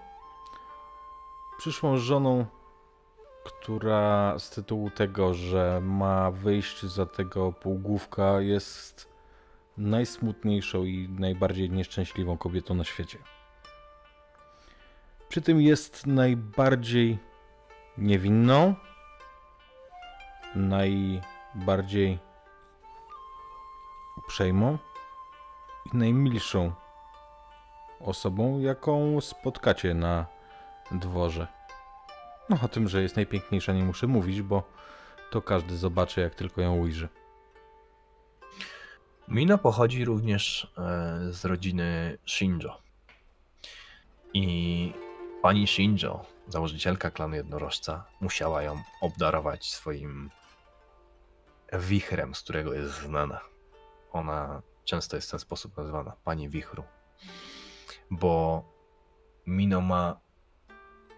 Przyszłą 1.58 1.96
żoną, 1.96 2.46
która 3.44 4.38
z 4.38 4.50
tytułu 4.50 4.90
tego, 4.90 5.34
że 5.34 5.80
ma 5.82 6.30
wyjść 6.30 6.82
za 6.82 7.06
tego 7.06 7.52
półgłówka, 7.52 8.40
jest 8.40 9.12
najsmutniejszą 9.76 10.84
i 10.84 11.08
najbardziej 11.08 11.70
nieszczęśliwą 11.70 12.38
kobietą 12.38 12.74
na 12.74 12.84
świecie. 12.84 13.18
Przy 15.28 15.42
tym 15.42 15.60
jest 15.60 16.06
najbardziej 16.06 17.18
niewinną, 17.98 18.74
najbardziej 20.54 22.18
uprzejmą 24.16 24.78
i 25.92 25.96
najmilszą 25.96 26.72
osobą, 28.00 28.60
jaką 28.60 29.20
spotkacie 29.20 29.94
na 29.94 30.26
dworze. 30.92 31.46
No 32.48 32.58
o 32.62 32.68
tym, 32.68 32.88
że 32.88 33.02
jest 33.02 33.16
najpiękniejsza 33.16 33.72
nie 33.72 33.84
muszę 33.84 34.06
mówić, 34.06 34.42
bo 34.42 34.62
to 35.30 35.42
każdy 35.42 35.76
zobaczy, 35.76 36.20
jak 36.20 36.34
tylko 36.34 36.60
ją 36.60 36.78
ujrzy. 36.78 37.08
Mino 39.28 39.58
pochodzi 39.58 40.04
również 40.04 40.72
e, 40.78 41.32
z 41.32 41.44
rodziny 41.44 42.18
Shinjo. 42.26 42.78
I 44.34 44.92
pani 45.42 45.66
Shinjo, 45.66 46.24
założycielka 46.48 47.10
klanu 47.10 47.36
jednorożca, 47.36 48.04
musiała 48.20 48.62
ją 48.62 48.82
obdarować 49.00 49.70
swoim 49.70 50.30
wichrem, 51.72 52.34
z 52.34 52.42
którego 52.42 52.74
jest 52.74 52.94
znana. 52.94 53.40
Ona 54.12 54.62
często 54.84 55.16
jest 55.16 55.28
w 55.28 55.30
ten 55.30 55.40
sposób 55.40 55.76
nazywana 55.76 56.12
pani 56.24 56.48
wichru. 56.48 56.84
Bo 58.10 58.64
Mino 59.46 59.80
ma 59.80 60.20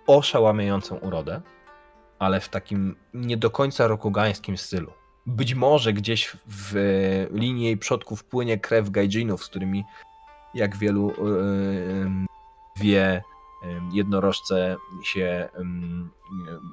oszałamiającą 0.07 0.97
urodę, 0.97 1.41
ale 2.19 2.41
w 2.41 2.49
takim 2.49 2.97
nie 3.15 3.37
do 3.37 3.51
końca 3.51 3.87
rokugańskim 3.87 4.57
stylu. 4.57 4.93
Być 5.27 5.55
może 5.55 5.93
gdzieś 5.93 6.37
w 6.47 6.75
linii 7.33 7.65
jej 7.65 7.77
przodków 7.77 8.25
płynie 8.25 8.59
krew 8.59 8.91
gaijinów, 8.91 9.45
z 9.45 9.49
którymi, 9.49 9.85
jak 10.55 10.77
wielu 10.77 11.09
yy, 11.09 12.11
wie, 12.77 13.23
yy, 13.63 13.81
jednorożce 13.93 14.77
się 15.05 15.49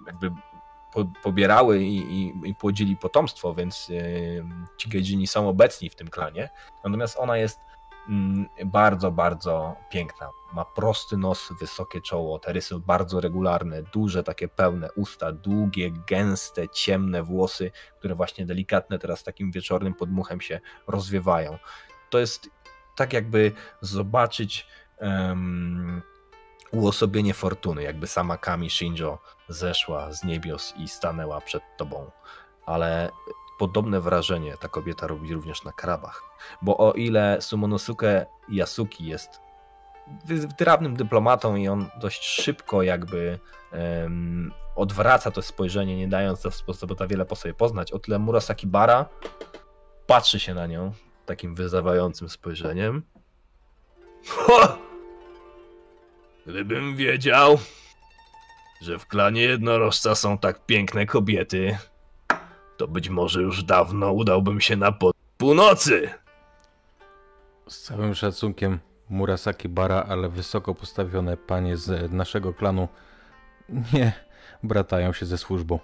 jakby 0.07 0.31
po, 0.93 1.05
pobierały 1.23 1.83
i, 1.83 2.33
i, 2.49 2.55
płodzili 2.55 2.97
potomstwo, 2.97 3.53
więc 3.53 3.91
ci 4.77 4.89
gaijini 4.89 5.27
są 5.27 5.49
obecni 5.49 5.89
w 5.89 5.95
tym 5.95 6.07
klanie. 6.07 6.49
Natomiast 6.83 7.17
ona 7.19 7.37
jest 7.37 7.59
bardzo, 8.65 9.11
bardzo 9.11 9.75
piękna. 9.89 10.29
Ma 10.53 10.65
prosty 10.65 11.17
nos, 11.17 11.53
wysokie 11.59 12.01
czoło, 12.01 12.39
te 12.39 12.53
rysy 12.53 12.79
bardzo 12.79 13.21
regularne, 13.21 13.83
duże, 13.83 14.23
takie 14.23 14.47
pełne 14.47 14.91
usta, 14.95 15.31
długie, 15.31 15.91
gęste, 16.07 16.69
ciemne 16.69 17.23
włosy, 17.23 17.71
które 17.99 18.15
właśnie 18.15 18.45
delikatne 18.45 18.99
teraz 18.99 19.23
takim 19.23 19.51
wieczornym 19.51 19.93
podmuchem 19.93 20.41
się 20.41 20.59
rozwiewają. 20.87 21.57
To 22.09 22.19
jest 22.19 22.49
tak 22.95 23.13
jakby 23.13 23.51
zobaczyć 23.81 24.67
um, 25.01 26.01
uosobienie 26.71 27.33
fortuny, 27.33 27.83
jakby 27.83 28.07
sama 28.07 28.37
Kami 28.37 28.69
Shinjo 28.69 29.19
zeszła 29.47 30.11
z 30.11 30.23
niebios 30.23 30.73
i 30.77 30.87
stanęła 30.87 31.41
przed 31.41 31.63
tobą. 31.77 32.11
Ale 32.65 33.11
podobne 33.57 34.01
wrażenie 34.01 34.57
ta 34.57 34.67
kobieta 34.67 35.07
robi 35.07 35.33
również 35.33 35.63
na 35.63 35.71
krabach. 35.71 36.23
Bo 36.61 36.77
o 36.77 36.93
ile 36.93 37.41
Sumonosuke 37.41 38.25
Yasuki 38.49 39.05
jest 39.05 39.41
wytrawnym 40.25 40.95
dyplomatą 40.95 41.55
i 41.55 41.67
on 41.67 41.89
dość 42.01 42.25
szybko 42.25 42.83
jakby 42.83 43.39
um, 43.71 44.51
odwraca 44.75 45.31
to 45.31 45.41
spojrzenie, 45.41 45.97
nie 45.97 46.07
dając 46.07 46.41
za 46.41 46.49
wiele 47.07 47.25
po 47.25 47.35
sobie 47.35 47.53
poznać, 47.53 47.91
o 47.91 47.99
tyle 47.99 48.19
Murasaki 48.19 48.67
Bara 48.67 49.05
patrzy 50.07 50.39
się 50.39 50.53
na 50.53 50.67
nią 50.67 50.91
takim 51.25 51.55
wyzawającym 51.55 52.29
spojrzeniem. 52.29 53.03
Ho! 54.27 54.77
Gdybym 56.45 56.95
wiedział, 56.95 57.59
że 58.81 58.99
w 58.99 59.07
klanie 59.07 59.41
jednorożca 59.41 60.15
są 60.15 60.37
tak 60.37 60.65
piękne 60.65 61.05
kobiety, 61.05 61.77
to 62.77 62.87
być 62.87 63.09
może 63.09 63.41
już 63.41 63.63
dawno 63.63 64.11
udałbym 64.11 64.61
się 64.61 64.75
na 64.75 64.91
pod 64.91 65.15
północy. 65.37 66.09
Z 67.67 67.81
całym 67.81 68.15
szacunkiem 68.15 68.79
Murasaki 69.09 69.69
Bara, 69.69 70.03
ale 70.03 70.29
wysoko 70.29 70.75
postawione 70.75 71.37
panie 71.37 71.77
z 71.77 72.11
naszego 72.11 72.53
klanu 72.53 72.87
nie 73.93 74.13
bratają 74.63 75.13
się 75.13 75.25
ze 75.25 75.37
służbą. 75.37 75.79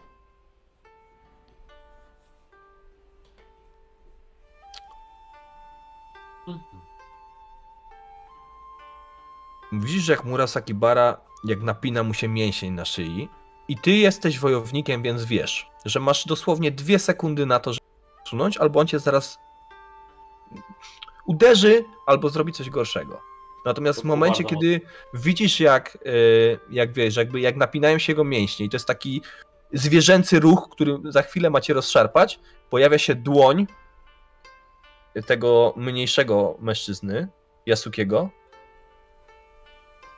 Widzisz, 9.72 10.08
jak 10.08 10.24
Murasaki 10.24 10.74
Bara, 10.74 11.18
jak 11.44 11.62
napina 11.62 12.04
mu 12.04 12.14
się 12.14 12.28
mięsień 12.28 12.74
na 12.74 12.86
szyi. 12.86 13.30
I 13.68 13.78
ty 13.78 13.92
jesteś 13.92 14.40
wojownikiem, 14.40 15.02
więc 15.02 15.26
wiesz, 15.26 15.70
że 15.86 16.00
masz 16.00 16.26
dosłownie 16.26 16.72
dwie 16.72 17.00
sekundy 17.00 17.46
na 17.46 17.60
to, 17.60 17.74
żeby 17.74 17.86
sunąć, 18.30 18.58
albo 18.58 18.80
on 18.80 18.88
cię 18.88 19.00
zaraz 19.00 19.40
uderzy, 21.26 21.86
albo 22.06 22.30
zrobi 22.30 22.54
coś 22.54 22.70
gorszego. 22.70 23.22
Natomiast 23.66 24.02
w 24.02 24.04
momencie, 24.04 24.44
kiedy 24.44 24.82
widzisz, 25.14 25.60
jak, 25.60 25.98
e, 26.06 26.10
jak 26.70 26.94
wiesz, 26.94 27.16
jakby 27.16 27.40
jak 27.40 27.56
napinają 27.56 28.00
się 28.00 28.12
jego 28.12 28.24
mięśnie, 28.24 28.66
i 28.66 28.70
to 28.70 28.76
jest 28.76 28.88
taki 28.88 29.22
zwierzęcy 29.74 30.40
ruch, 30.40 30.70
który 30.72 30.98
za 31.06 31.22
chwilę 31.22 31.50
macie 31.50 31.74
rozszarpać, 31.74 32.40
pojawia 32.70 32.98
się 32.98 33.16
dłoń 33.16 33.68
tego 35.26 35.74
mniejszego 35.78 36.58
mężczyzny, 36.60 37.28
Yasukiego, 37.68 38.30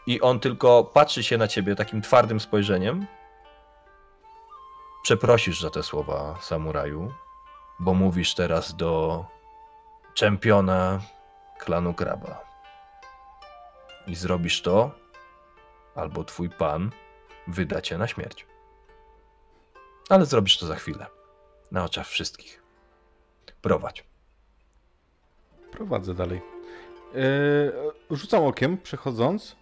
i 0.07 0.21
on 0.21 0.39
tylko 0.39 0.83
patrzy 0.83 1.23
się 1.23 1.37
na 1.37 1.47
ciebie 1.47 1.75
takim 1.75 2.01
twardym 2.01 2.39
spojrzeniem. 2.39 3.05
Przeprosisz 5.05 5.61
za 5.61 5.69
te 5.69 5.83
słowa, 5.83 6.37
samuraju, 6.41 7.13
bo 7.79 7.93
mówisz 7.93 8.35
teraz 8.35 8.75
do 8.75 9.25
czempiona 10.13 11.01
klanu 11.59 11.93
Kraba. 11.93 12.45
I 14.07 14.15
zrobisz 14.15 14.61
to, 14.61 14.91
albo 15.95 16.23
twój 16.23 16.49
pan 16.49 16.91
wyda 17.47 17.81
cię 17.81 17.97
na 17.97 18.07
śmierć. 18.07 18.47
Ale 20.09 20.25
zrobisz 20.25 20.57
to 20.57 20.65
za 20.65 20.75
chwilę. 20.75 21.05
Na 21.71 21.83
oczach 21.83 22.07
wszystkich. 22.07 22.63
Prowadź. 23.61 24.05
Prowadzę 25.71 26.13
dalej. 26.13 26.41
Yy, 27.13 28.17
rzucam 28.17 28.43
okiem, 28.43 28.77
przechodząc. 28.77 29.55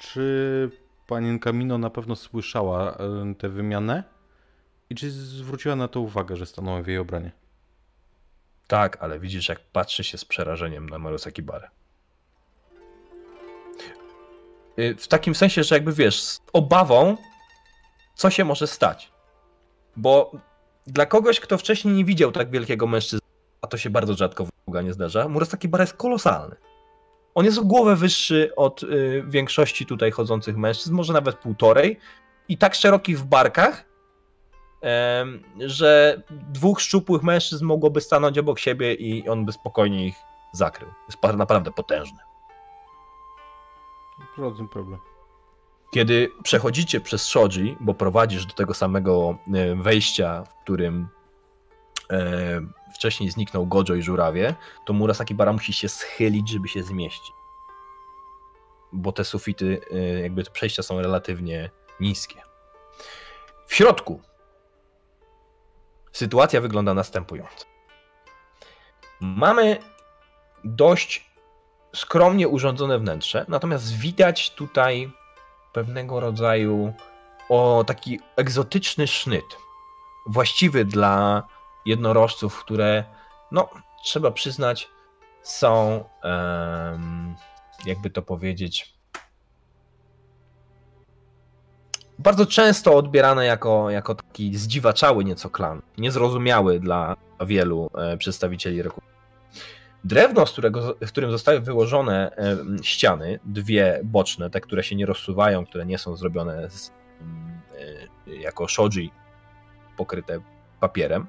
Czy 0.00 0.70
panienka 1.06 1.52
Mino 1.52 1.78
na 1.78 1.90
pewno 1.90 2.16
słyszała 2.16 2.92
e, 2.92 3.34
tę 3.38 3.48
wymianę? 3.48 4.19
I 4.90 4.94
czy 4.94 5.10
zwróciła 5.10 5.76
na 5.76 5.88
to 5.88 6.00
uwagę, 6.00 6.36
że 6.36 6.46
stanąłem 6.46 6.84
w 6.84 6.86
jej 6.86 6.98
obronie? 6.98 7.32
Tak, 8.66 8.98
ale 9.00 9.20
widzisz, 9.20 9.48
jak 9.48 9.60
patrzy 9.60 10.04
się 10.04 10.18
z 10.18 10.24
przerażeniem 10.24 10.88
na 10.88 10.98
Marusaki 10.98 11.42
Barę. 11.42 11.70
Y, 14.78 14.94
w 14.94 15.08
takim 15.08 15.34
sensie, 15.34 15.64
że 15.64 15.74
jakby 15.74 15.92
wiesz, 15.92 16.22
z 16.22 16.40
obawą, 16.52 17.16
co 18.14 18.30
się 18.30 18.44
może 18.44 18.66
stać. 18.66 19.12
Bo 19.96 20.32
dla 20.86 21.06
kogoś, 21.06 21.40
kto 21.40 21.58
wcześniej 21.58 21.94
nie 21.94 22.04
widział 22.04 22.32
tak 22.32 22.50
wielkiego 22.50 22.86
mężczyzny, 22.86 23.28
a 23.62 23.66
to 23.66 23.78
się 23.78 23.90
bardzo 23.90 24.14
rzadko 24.14 24.44
w 24.44 24.50
nie 24.84 24.92
zdarza, 24.92 25.28
Murasaki 25.28 25.68
Bara 25.68 25.82
jest 25.82 25.96
kolosalny. 25.96 26.56
On 27.34 27.44
jest 27.44 27.58
o 27.58 27.64
głowę 27.64 27.96
wyższy 27.96 28.52
od 28.56 28.82
y, 28.82 29.22
większości 29.26 29.86
tutaj 29.86 30.10
chodzących 30.10 30.56
mężczyzn, 30.56 30.94
może 30.94 31.12
nawet 31.12 31.36
półtorej, 31.36 31.98
i 32.48 32.58
tak 32.58 32.74
szeroki 32.74 33.16
w 33.16 33.24
barkach, 33.24 33.89
że 35.58 36.22
dwóch 36.30 36.80
szczupłych 36.80 37.22
mężczyzn 37.22 37.64
mogłoby 37.64 38.00
stanąć 38.00 38.38
obok 38.38 38.58
siebie 38.58 38.94
i 38.94 39.28
on 39.28 39.44
by 39.44 39.52
spokojnie 39.52 40.06
ich 40.06 40.16
zakrył. 40.52 40.88
Jest 41.08 41.36
naprawdę 41.36 41.70
potężny. 41.70 42.18
Żaden 44.38 44.68
problem. 44.68 45.00
Kiedy 45.90 46.28
przechodzicie 46.42 47.00
przez 47.00 47.26
Shoji, 47.26 47.76
bo 47.80 47.94
prowadzisz 47.94 48.46
do 48.46 48.54
tego 48.54 48.74
samego 48.74 49.38
e, 49.54 49.74
wejścia, 49.74 50.44
w 50.44 50.62
którym 50.62 51.08
e, 52.10 52.60
wcześniej 52.94 53.30
zniknął 53.30 53.66
Gojo 53.66 53.94
i 53.94 54.02
żurawie, 54.02 54.54
to 54.86 54.92
Murasaki 54.92 55.34
Bara 55.34 55.52
musi 55.52 55.72
się 55.72 55.88
schylić, 55.88 56.50
żeby 56.50 56.68
się 56.68 56.82
zmieścić. 56.82 57.32
Bo 58.92 59.12
te 59.12 59.24
sufity, 59.24 59.80
e, 59.92 59.98
jakby 59.98 60.44
te 60.44 60.50
przejścia 60.50 60.82
są 60.82 61.00
relatywnie 61.00 61.70
niskie. 62.00 62.42
W 63.66 63.74
środku 63.74 64.20
sytuacja 66.12 66.60
wygląda 66.60 66.94
następująco. 66.94 67.64
Mamy 69.20 69.78
dość 70.64 71.30
skromnie 71.94 72.48
urządzone 72.48 72.98
wnętrze, 72.98 73.44
natomiast 73.48 73.96
widać 73.96 74.50
tutaj 74.50 75.12
pewnego 75.72 76.20
rodzaju 76.20 76.94
o 77.48 77.84
taki 77.86 78.20
egzotyczny 78.36 79.06
sznyt, 79.06 79.44
właściwy 80.26 80.84
dla 80.84 81.42
jednorożców, 81.86 82.60
które, 82.64 83.04
no, 83.52 83.68
trzeba 84.04 84.30
przyznać, 84.30 84.88
są, 85.42 86.04
um, 86.24 87.36
jakby 87.86 88.10
to 88.10 88.22
powiedzieć, 88.22 88.94
bardzo 92.22 92.46
często 92.46 92.96
odbierane 92.96 93.46
jako, 93.46 93.90
jako 93.90 94.14
taki 94.14 94.56
zdziwaczały 94.56 95.24
nieco 95.24 95.50
klan, 95.50 95.82
niezrozumiały 95.98 96.80
dla 96.80 97.16
wielu 97.46 97.90
e, 97.94 98.16
przedstawicieli 98.16 98.82
roku. 98.82 99.00
Drewno, 100.04 100.46
z, 100.46 100.52
którego, 100.52 100.96
z 101.06 101.08
którym 101.08 101.30
zostały 101.30 101.60
wyłożone 101.60 102.36
e, 102.36 102.56
ściany, 102.82 103.40
dwie 103.44 104.00
boczne, 104.04 104.50
te, 104.50 104.60
które 104.60 104.82
się 104.82 104.96
nie 104.96 105.06
rozsuwają, 105.06 105.66
które 105.66 105.86
nie 105.86 105.98
są 105.98 106.16
zrobione 106.16 106.70
z, 106.70 106.92
e, 108.28 108.34
jako 108.36 108.68
shoji 108.68 109.12
pokryte 109.96 110.40
papierem, 110.80 111.26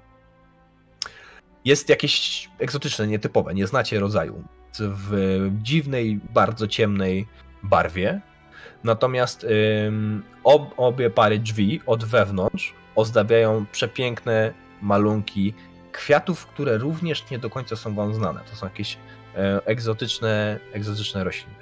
jest 1.65 1.89
jakieś 1.89 2.49
egzotyczne, 2.59 3.07
nietypowe, 3.07 3.53
nie 3.53 3.67
znacie 3.67 3.99
rodzaju. 3.99 4.43
W 4.79 5.49
dziwnej, 5.61 6.19
bardzo 6.33 6.67
ciemnej 6.67 7.27
barwie. 7.63 8.21
Natomiast 8.83 9.45
ob, 10.43 10.73
obie 10.77 11.09
pary 11.09 11.39
drzwi 11.39 11.81
od 11.85 12.05
wewnątrz 12.05 12.73
ozdabiają 12.95 13.65
przepiękne 13.71 14.53
malunki 14.81 15.53
kwiatów, 15.91 16.47
które 16.47 16.77
również 16.77 17.29
nie 17.29 17.39
do 17.39 17.49
końca 17.49 17.75
są 17.75 17.95
wam 17.95 18.13
znane. 18.13 18.41
To 18.49 18.55
są 18.55 18.65
jakieś 18.65 18.97
e, 19.35 19.65
egzotyczne, 19.65 20.59
egzotyczne 20.73 21.23
rośliny. 21.23 21.55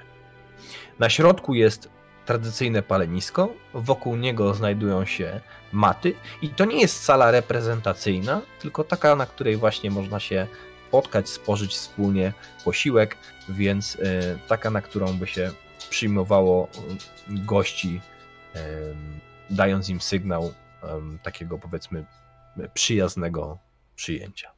Na 0.99 1.09
środku 1.09 1.53
jest 1.53 1.89
tradycyjne 2.25 2.83
palenisko, 2.83 3.53
wokół 3.73 4.15
niego 4.15 4.53
znajdują 4.53 5.05
się 5.05 5.41
maty 5.73 6.13
i 6.41 6.49
to 6.49 6.65
nie 6.65 6.81
jest 6.81 7.03
sala 7.03 7.31
reprezentacyjna, 7.31 8.41
tylko 8.61 8.83
taka, 8.83 9.15
na 9.15 9.25
której 9.25 9.57
właśnie 9.57 9.91
można 9.91 10.19
się 10.19 10.47
spotkać, 10.87 11.29
spożyć 11.29 11.71
wspólnie 11.73 12.33
posiłek, 12.65 13.17
więc 13.49 13.97
e, 14.01 14.37
taka, 14.47 14.69
na 14.69 14.81
którą 14.81 15.13
by 15.13 15.27
się 15.27 15.51
przyjmowało 15.89 16.67
gości, 17.27 18.01
dając 19.49 19.89
im 19.89 20.01
sygnał 20.01 20.53
takiego 21.23 21.57
powiedzmy 21.57 22.05
przyjaznego 22.73 23.57
przyjęcia. 23.95 24.51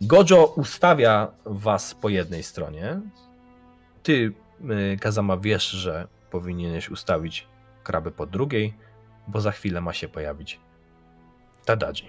Gojo 0.00 0.46
ustawia 0.46 1.32
was 1.44 1.94
po 1.94 2.08
jednej 2.08 2.42
stronie. 2.42 3.00
Ty, 4.02 4.32
y, 4.92 4.96
Kazama, 5.00 5.36
wiesz, 5.36 5.70
że 5.70 6.08
powinieneś 6.30 6.90
ustawić 6.90 7.46
kraby 7.84 8.10
po 8.10 8.26
drugiej, 8.26 8.74
bo 9.28 9.40
za 9.40 9.52
chwilę 9.52 9.80
ma 9.80 9.92
się 9.92 10.08
pojawić 10.08 10.60
Tadaji. 11.64 12.08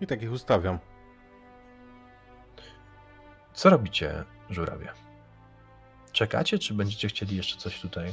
I 0.00 0.06
tak 0.06 0.22
ich 0.22 0.32
ustawiam. 0.32 0.78
Co 3.52 3.70
robicie, 3.70 4.24
żurawie? 4.50 4.88
Czekacie, 6.12 6.58
czy 6.58 6.74
będziecie 6.74 7.08
chcieli 7.08 7.36
jeszcze 7.36 7.56
coś 7.56 7.80
tutaj? 7.80 8.12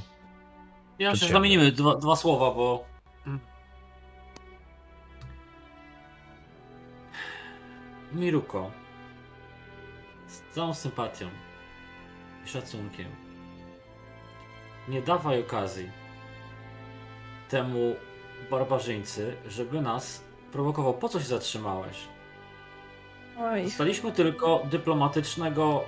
Ja 1.00 1.16
się 1.16 1.28
zamienimy 1.28 1.72
dwa, 1.72 1.96
dwa 1.96 2.16
słowa, 2.16 2.52
bo 2.52 2.86
Miruko, 8.14 8.72
z 10.28 10.56
całą 10.56 10.74
sympatią 10.74 11.30
i 12.46 12.50
szacunkiem, 12.50 13.08
nie 14.88 15.02
dawaj 15.02 15.40
okazji 15.42 15.92
temu 17.50 17.96
barbarzyńcy, 18.52 19.36
żeby 19.48 19.82
nas 19.82 20.24
prowokował. 20.52 20.94
Po 20.94 21.10
coś 21.10 21.24
zatrzymałeś? 21.24 21.98
Oj. 23.40 23.70
Staliśmy 23.72 24.12
tylko 24.12 24.64
dyplomatycznego 24.66 25.84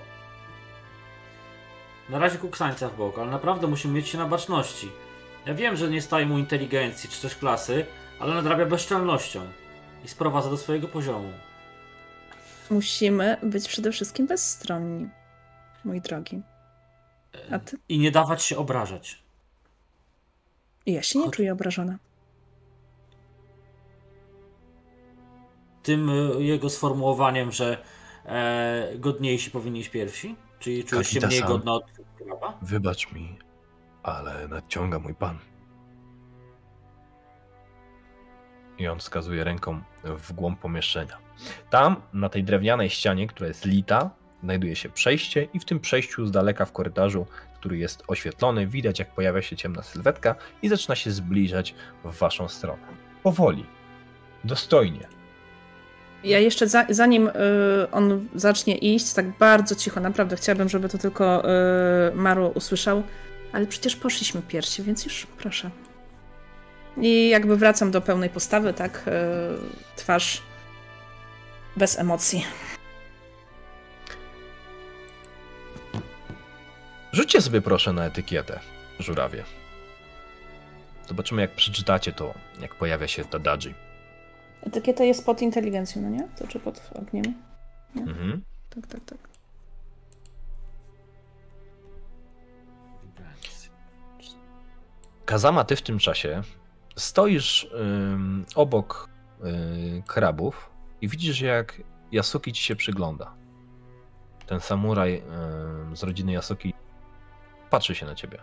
na 2.09 2.19
razie 2.19 2.37
kuksańca 2.37 2.89
w 2.89 2.97
bok, 2.97 3.19
ale 3.19 3.31
naprawdę 3.31 3.67
musimy 3.67 3.93
mieć 3.93 4.07
się 4.07 4.17
na 4.17 4.25
baczności. 4.25 4.91
Ja 5.45 5.53
wiem, 5.53 5.75
że 5.75 5.89
nie 5.89 6.01
staje 6.01 6.25
mu 6.25 6.37
inteligencji 6.37 7.09
czy 7.09 7.21
też 7.21 7.35
klasy, 7.35 7.85
ale 8.19 8.35
nadrabia 8.35 8.65
bezczelnością 8.65 9.41
i 10.05 10.07
sprowadza 10.07 10.49
do 10.49 10.57
swojego 10.57 10.87
poziomu. 10.87 11.31
Musimy 12.69 13.37
być 13.43 13.67
przede 13.67 13.91
wszystkim 13.91 14.27
bezstronni, 14.27 15.09
mój 15.85 16.01
drogi. 16.01 16.41
A 17.51 17.59
ty? 17.59 17.77
I 17.89 17.99
nie 17.99 18.11
dawać 18.11 18.43
się 18.43 18.57
obrażać. 18.57 19.21
Ja 20.85 21.03
się 21.03 21.19
nie 21.19 21.25
Chodź. 21.25 21.35
czuję 21.35 21.53
obrażona. 21.53 21.97
Tym 25.83 26.09
e, 26.09 26.13
jego 26.43 26.69
sformułowaniem, 26.69 27.51
że 27.51 27.77
e, 28.25 28.91
godniejsi 28.95 29.51
powinni 29.51 29.79
iść 29.79 29.89
pierwsi? 29.89 30.35
Czyli 30.59 30.83
czujesz 30.83 31.07
się 31.07 31.27
mniej 31.27 31.41
godna 31.41 31.73
od 31.73 31.98
kraba? 32.23 32.57
Wybacz 32.61 33.11
mi, 33.11 33.37
ale 34.03 34.47
nadciąga 34.47 34.99
mój 34.99 35.15
pan. 35.15 35.37
I 38.77 38.87
on 38.87 38.99
wskazuje 38.99 39.43
ręką 39.43 39.81
w 40.03 40.33
głąb 40.33 40.59
pomieszczenia. 40.59 41.17
Tam, 41.69 41.95
na 42.13 42.29
tej 42.29 42.43
drewnianej 42.43 42.89
ścianie, 42.89 43.27
która 43.27 43.47
jest 43.47 43.65
lita, 43.65 44.09
znajduje 44.43 44.75
się 44.75 44.89
przejście 44.89 45.47
i 45.53 45.59
w 45.59 45.65
tym 45.65 45.79
przejściu 45.79 46.25
z 46.25 46.31
daleka 46.31 46.65
w 46.65 46.71
korytarzu, 46.71 47.25
który 47.55 47.77
jest 47.77 48.03
oświetlony, 48.07 48.67
widać 48.67 48.99
jak 48.99 49.15
pojawia 49.15 49.41
się 49.41 49.55
ciemna 49.55 49.83
sylwetka 49.83 50.35
i 50.61 50.69
zaczyna 50.69 50.95
się 50.95 51.11
zbliżać 51.11 51.75
w 52.03 52.17
waszą 52.17 52.47
stronę. 52.47 52.87
Powoli, 53.23 53.65
dostojnie. 54.43 55.18
Ja 56.23 56.39
jeszcze 56.39 56.67
za, 56.67 56.85
zanim 56.89 57.27
y, 57.27 57.31
on 57.91 58.27
zacznie 58.35 58.77
iść, 58.77 59.13
tak 59.13 59.37
bardzo 59.37 59.75
cicho, 59.75 59.99
naprawdę 59.99 60.35
chciałabym, 60.35 60.69
żeby 60.69 60.89
to 60.89 60.97
tylko 60.97 61.43
y, 61.43 62.15
Maru 62.15 62.51
usłyszał, 62.55 63.03
ale 63.53 63.67
przecież 63.67 63.95
poszliśmy 63.95 64.41
piersi, 64.41 64.83
więc 64.83 65.05
już 65.05 65.27
proszę. 65.37 65.69
I 66.97 67.29
jakby 67.29 67.57
wracam 67.57 67.91
do 67.91 68.01
pełnej 68.01 68.29
postawy, 68.29 68.73
tak? 68.73 69.07
Y, 69.07 69.11
twarz 69.95 70.41
bez 71.77 71.99
emocji. 71.99 72.45
Rzućcie 77.11 77.41
sobie 77.41 77.61
proszę 77.61 77.93
na 77.93 78.05
etykietę, 78.05 78.59
żurawie. 78.99 79.43
Zobaczymy, 81.07 81.41
jak 81.41 81.51
przeczytacie 81.51 82.11
to, 82.13 82.33
jak 82.61 82.75
pojawia 82.75 83.07
się 83.07 83.23
ta 83.23 83.29
Tadaji. 83.29 83.88
Etykieta 84.61 85.03
jest 85.03 85.25
pod 85.25 85.41
inteligencją, 85.41 86.01
no 86.01 86.09
nie? 86.09 86.27
To 86.37 86.47
czy 86.47 86.59
pod 86.59 86.91
ogniem? 86.95 87.25
Nie? 87.95 88.01
Mhm. 88.01 88.43
Tak, 88.69 88.87
tak, 88.87 89.01
tak. 89.05 89.17
Kazama, 95.25 95.63
ty 95.63 95.75
w 95.75 95.81
tym 95.81 95.99
czasie 95.99 96.41
stoisz 96.95 97.69
ym, 97.73 98.45
obok 98.55 99.09
y, 99.43 100.03
krabów 100.07 100.69
i 101.01 101.07
widzisz, 101.07 101.41
jak 101.41 101.81
Yasuki 102.11 102.53
ci 102.53 102.63
się 102.63 102.75
przygląda. 102.75 103.33
Ten 104.45 104.59
samuraj 104.59 105.23
z 105.93 106.03
rodziny 106.03 106.31
Yasuki 106.31 106.73
patrzy 107.69 107.95
się 107.95 108.05
na 108.05 108.15
ciebie. 108.15 108.37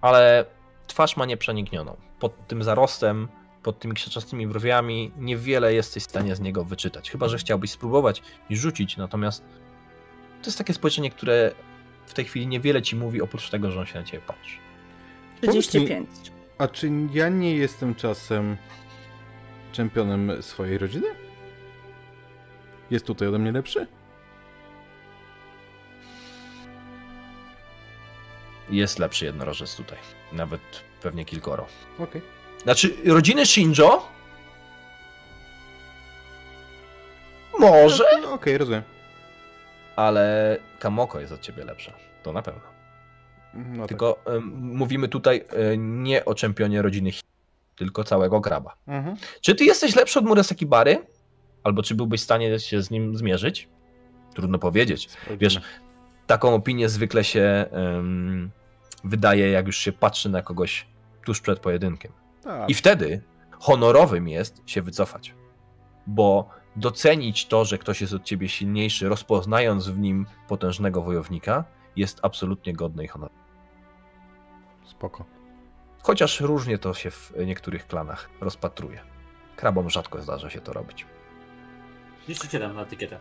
Ale 0.00 0.44
twarz 0.86 1.16
ma 1.16 1.26
nieprzeniknioną. 1.26 1.96
Pod 2.20 2.46
tym 2.46 2.62
zarostem, 2.62 3.28
pod 3.62 3.78
tymi 3.78 3.94
krzaczastymi 3.94 4.46
brwiami 4.46 5.12
niewiele 5.18 5.74
jesteś 5.74 6.02
w 6.02 6.06
stanie 6.06 6.36
z 6.36 6.40
niego 6.40 6.64
wyczytać. 6.64 7.10
Chyba, 7.10 7.28
że 7.28 7.38
chciałbyś 7.38 7.70
spróbować 7.70 8.22
i 8.50 8.56
rzucić, 8.56 8.96
natomiast 8.96 9.44
to 10.42 10.46
jest 10.46 10.58
takie 10.58 10.74
spojrzenie, 10.74 11.10
które 11.10 11.52
w 12.06 12.14
tej 12.14 12.24
chwili 12.24 12.46
niewiele 12.46 12.82
ci 12.82 12.96
mówi, 12.96 13.22
oprócz 13.22 13.50
tego, 13.50 13.70
że 13.70 13.80
on 13.80 13.86
się 13.86 13.98
na 13.98 14.04
ciebie 14.04 14.22
patrzy. 14.26 14.58
35. 15.42 16.08
A 16.58 16.68
czy 16.68 16.90
ja 17.12 17.28
nie 17.28 17.56
jestem 17.56 17.94
czasem 17.94 18.56
czempionem 19.72 20.42
swojej 20.42 20.78
rodziny? 20.78 21.06
Jest 22.90 23.06
tutaj 23.06 23.28
ode 23.28 23.38
mnie 23.38 23.52
lepszy? 23.52 23.86
jest 28.70 28.98
lepszy 28.98 29.24
jednorożec 29.24 29.76
tutaj. 29.76 29.98
Nawet 30.32 30.60
pewnie 31.02 31.24
kilkoro. 31.24 31.66
Okej. 31.98 32.37
Znaczy, 32.62 32.94
rodziny 33.06 33.46
Shinjo? 33.46 34.08
Może, 37.58 38.04
No, 38.22 38.32
Okej, 38.32 38.58
rozumiem. 38.58 38.82
ale 39.96 40.56
Kamoko 40.78 41.20
jest 41.20 41.32
od 41.32 41.40
ciebie 41.40 41.64
lepsza. 41.64 41.92
To 42.22 42.32
na 42.32 42.42
pewno. 42.42 42.60
No 43.54 43.78
tak. 43.78 43.88
Tylko 43.88 44.18
em, 44.26 44.44
mówimy 44.54 45.08
tutaj 45.08 45.44
e, 45.50 45.76
nie 45.76 46.24
o 46.24 46.34
czempionie 46.34 46.82
rodziny 46.82 47.10
tylko 47.76 48.04
całego 48.04 48.40
graba. 48.40 48.74
Mhm. 48.86 49.16
Czy 49.40 49.54
ty 49.54 49.64
jesteś 49.64 49.96
lepszy 49.96 50.18
od 50.18 50.24
Murasaki 50.24 50.66
Bary? 50.66 51.06
Albo 51.64 51.82
czy 51.82 51.94
byłbyś 51.94 52.20
w 52.20 52.24
stanie 52.24 52.58
się 52.58 52.82
z 52.82 52.90
nim 52.90 53.16
zmierzyć? 53.16 53.68
Trudno 54.34 54.58
powiedzieć. 54.58 55.08
Wiesz, 55.40 55.60
taką 56.26 56.54
opinię 56.54 56.88
zwykle 56.88 57.24
się 57.24 57.66
wydaje, 59.04 59.50
jak 59.50 59.66
już 59.66 59.76
się 59.78 59.92
patrzy 59.92 60.28
na 60.28 60.42
kogoś 60.42 60.86
tuż 61.24 61.40
przed 61.40 61.58
pojedynkiem. 61.60 62.12
Tak. 62.48 62.70
I 62.70 62.74
wtedy 62.74 63.22
honorowym 63.58 64.28
jest 64.28 64.62
się 64.66 64.82
wycofać. 64.82 65.34
Bo 66.06 66.48
docenić 66.76 67.46
to, 67.46 67.64
że 67.64 67.78
ktoś 67.78 68.00
jest 68.00 68.12
od 68.12 68.24
ciebie 68.24 68.48
silniejszy, 68.48 69.08
rozpoznając 69.08 69.88
w 69.88 69.98
nim 69.98 70.26
potężnego 70.48 71.02
wojownika, 71.02 71.64
jest 71.96 72.20
absolutnie 72.22 72.72
godne 72.72 73.04
i 73.04 73.08
honorowe. 73.08 73.38
Spoko. 74.84 75.24
Chociaż 76.02 76.40
różnie 76.40 76.78
to 76.78 76.94
się 76.94 77.10
w 77.10 77.32
niektórych 77.46 77.86
klanach 77.86 78.30
rozpatruje. 78.40 79.00
Krabom 79.56 79.90
rzadko 79.90 80.22
zdarza 80.22 80.50
się 80.50 80.60
to 80.60 80.72
robić. 80.72 81.06
37 82.22 82.74
na 82.74 82.82
etykietę. 82.82 83.18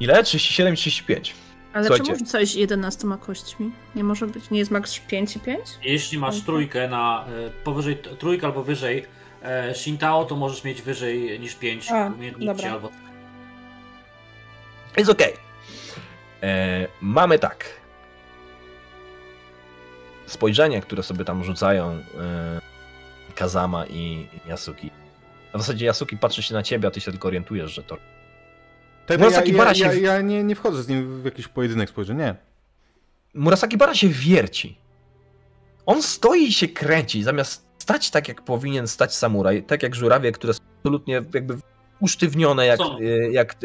Ile? 0.00 0.22
37, 0.22 0.76
35. 0.76 1.34
Ale 1.72 1.86
Słuchajcie. 1.86 2.12
czemu 2.12 2.26
coś 2.26 2.54
11 2.54 3.08
kośćmi? 3.20 3.70
Nie 3.94 4.04
może 4.04 4.26
być, 4.26 4.50
nie 4.50 4.58
jest 4.58 4.70
max 4.70 4.98
5 4.98 5.36
i 5.36 5.40
5? 5.40 5.60
Jeśli 5.82 6.18
masz 6.18 6.40
trójkę 6.42 6.88
na 6.88 7.24
e, 7.46 7.50
powyżej, 7.64 7.96
trójkę 8.18 8.46
albo 8.46 8.62
wyżej 8.62 9.06
e, 9.42 9.74
Shintao, 9.74 10.24
to 10.24 10.36
możesz 10.36 10.64
mieć 10.64 10.82
wyżej 10.82 11.40
niż 11.40 11.54
5 11.54 11.90
A, 11.92 12.06
umiejętności 12.06 12.46
dobra. 12.46 12.72
albo 12.72 12.90
Jest 14.96 15.10
okej. 15.10 15.32
E, 16.42 16.88
Mamy 17.00 17.38
tak. 17.38 17.64
Spojrzenie, 20.26 20.80
które 20.80 21.02
sobie 21.02 21.24
tam 21.24 21.44
rzucają 21.44 21.90
e, 21.90 22.60
Kazama 23.34 23.86
i 23.86 24.28
Yasuki. 24.48 24.90
A 25.52 25.58
w 25.58 25.60
zasadzie 25.60 25.86
Yasuki 25.90 26.16
patrzy 26.16 26.42
się 26.42 26.54
na 26.54 26.62
ciebie, 26.62 26.88
a 26.88 26.90
ty 26.90 27.00
się 27.00 27.10
tylko 27.10 27.28
orientujesz, 27.28 27.74
że 27.74 27.82
to. 27.82 27.96
Murasaki 29.10 29.52
ja, 29.52 29.58
Bara 29.58 29.74
się 29.74 29.84
ja, 29.84 29.92
ja 29.92 30.20
nie, 30.20 30.44
nie 30.44 30.54
wchodzę 30.54 30.82
z 30.82 30.88
nim 30.88 31.22
w 31.22 31.24
jakiś 31.24 31.48
pojedynek 31.48 31.88
spojrzeń, 31.88 32.16
nie. 32.16 32.34
Murasaki 33.34 33.76
Bara 33.76 33.94
się 33.94 34.08
wierci. 34.08 34.78
On 35.86 36.02
stoi 36.02 36.44
i 36.44 36.52
się 36.52 36.68
kręci, 36.68 37.22
zamiast 37.22 37.68
stać 37.78 38.10
tak, 38.10 38.28
jak 38.28 38.42
powinien 38.42 38.88
stać 38.88 39.14
samuraj, 39.14 39.62
tak 39.62 39.82
jak 39.82 39.94
żurawie, 39.94 40.32
które 40.32 40.54
są 40.54 40.60
absolutnie 40.78 41.22
jakby 41.34 41.58
usztywnione, 42.00 42.66
jak, 42.66 42.80
e, 42.80 43.30
jak 43.30 43.52
e, 43.52 43.56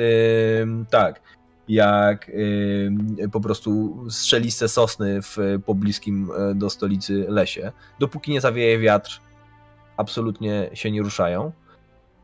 tak, 0.90 1.22
jak 1.68 2.32
e, 3.24 3.30
po 3.30 3.42
prostu 3.42 3.98
strzeliste 4.10 4.70
sosny 4.70 5.22
w 5.22 5.38
pobliskim 5.66 6.32
e, 6.38 6.56
do 6.56 6.70
stolicy 6.70 7.26
lesie. 7.30 7.72
Dopóki 8.00 8.32
nie 8.32 8.42
zawieje 8.42 8.80
wiatr, 8.80 9.22
absolutnie 9.98 10.70
się 10.74 10.92
nie 10.92 11.02
ruszają. 11.02 11.52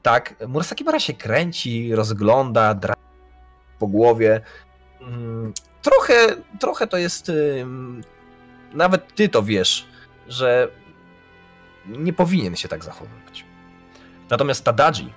Tak, 0.01 0.35
Murasaki 0.47 0.83
Bara 0.83 0.99
się 0.99 1.13
kręci, 1.13 1.95
rozgląda, 1.95 2.73
dra 2.73 2.98
po 3.79 3.87
głowie. 3.87 4.41
Mm, 5.01 5.53
Trochę, 5.81 6.35
trochę 6.59 6.87
to 6.87 6.97
jest. 6.97 7.31
Nawet 8.73 9.15
ty 9.15 9.29
to 9.29 9.43
wiesz, 9.43 9.87
że 10.27 10.67
nie 11.85 12.13
powinien 12.13 12.55
się 12.55 12.67
tak 12.67 12.83
zachowywać. 12.83 13.45
Natomiast 14.29 14.63
Tadaji, 14.63 15.13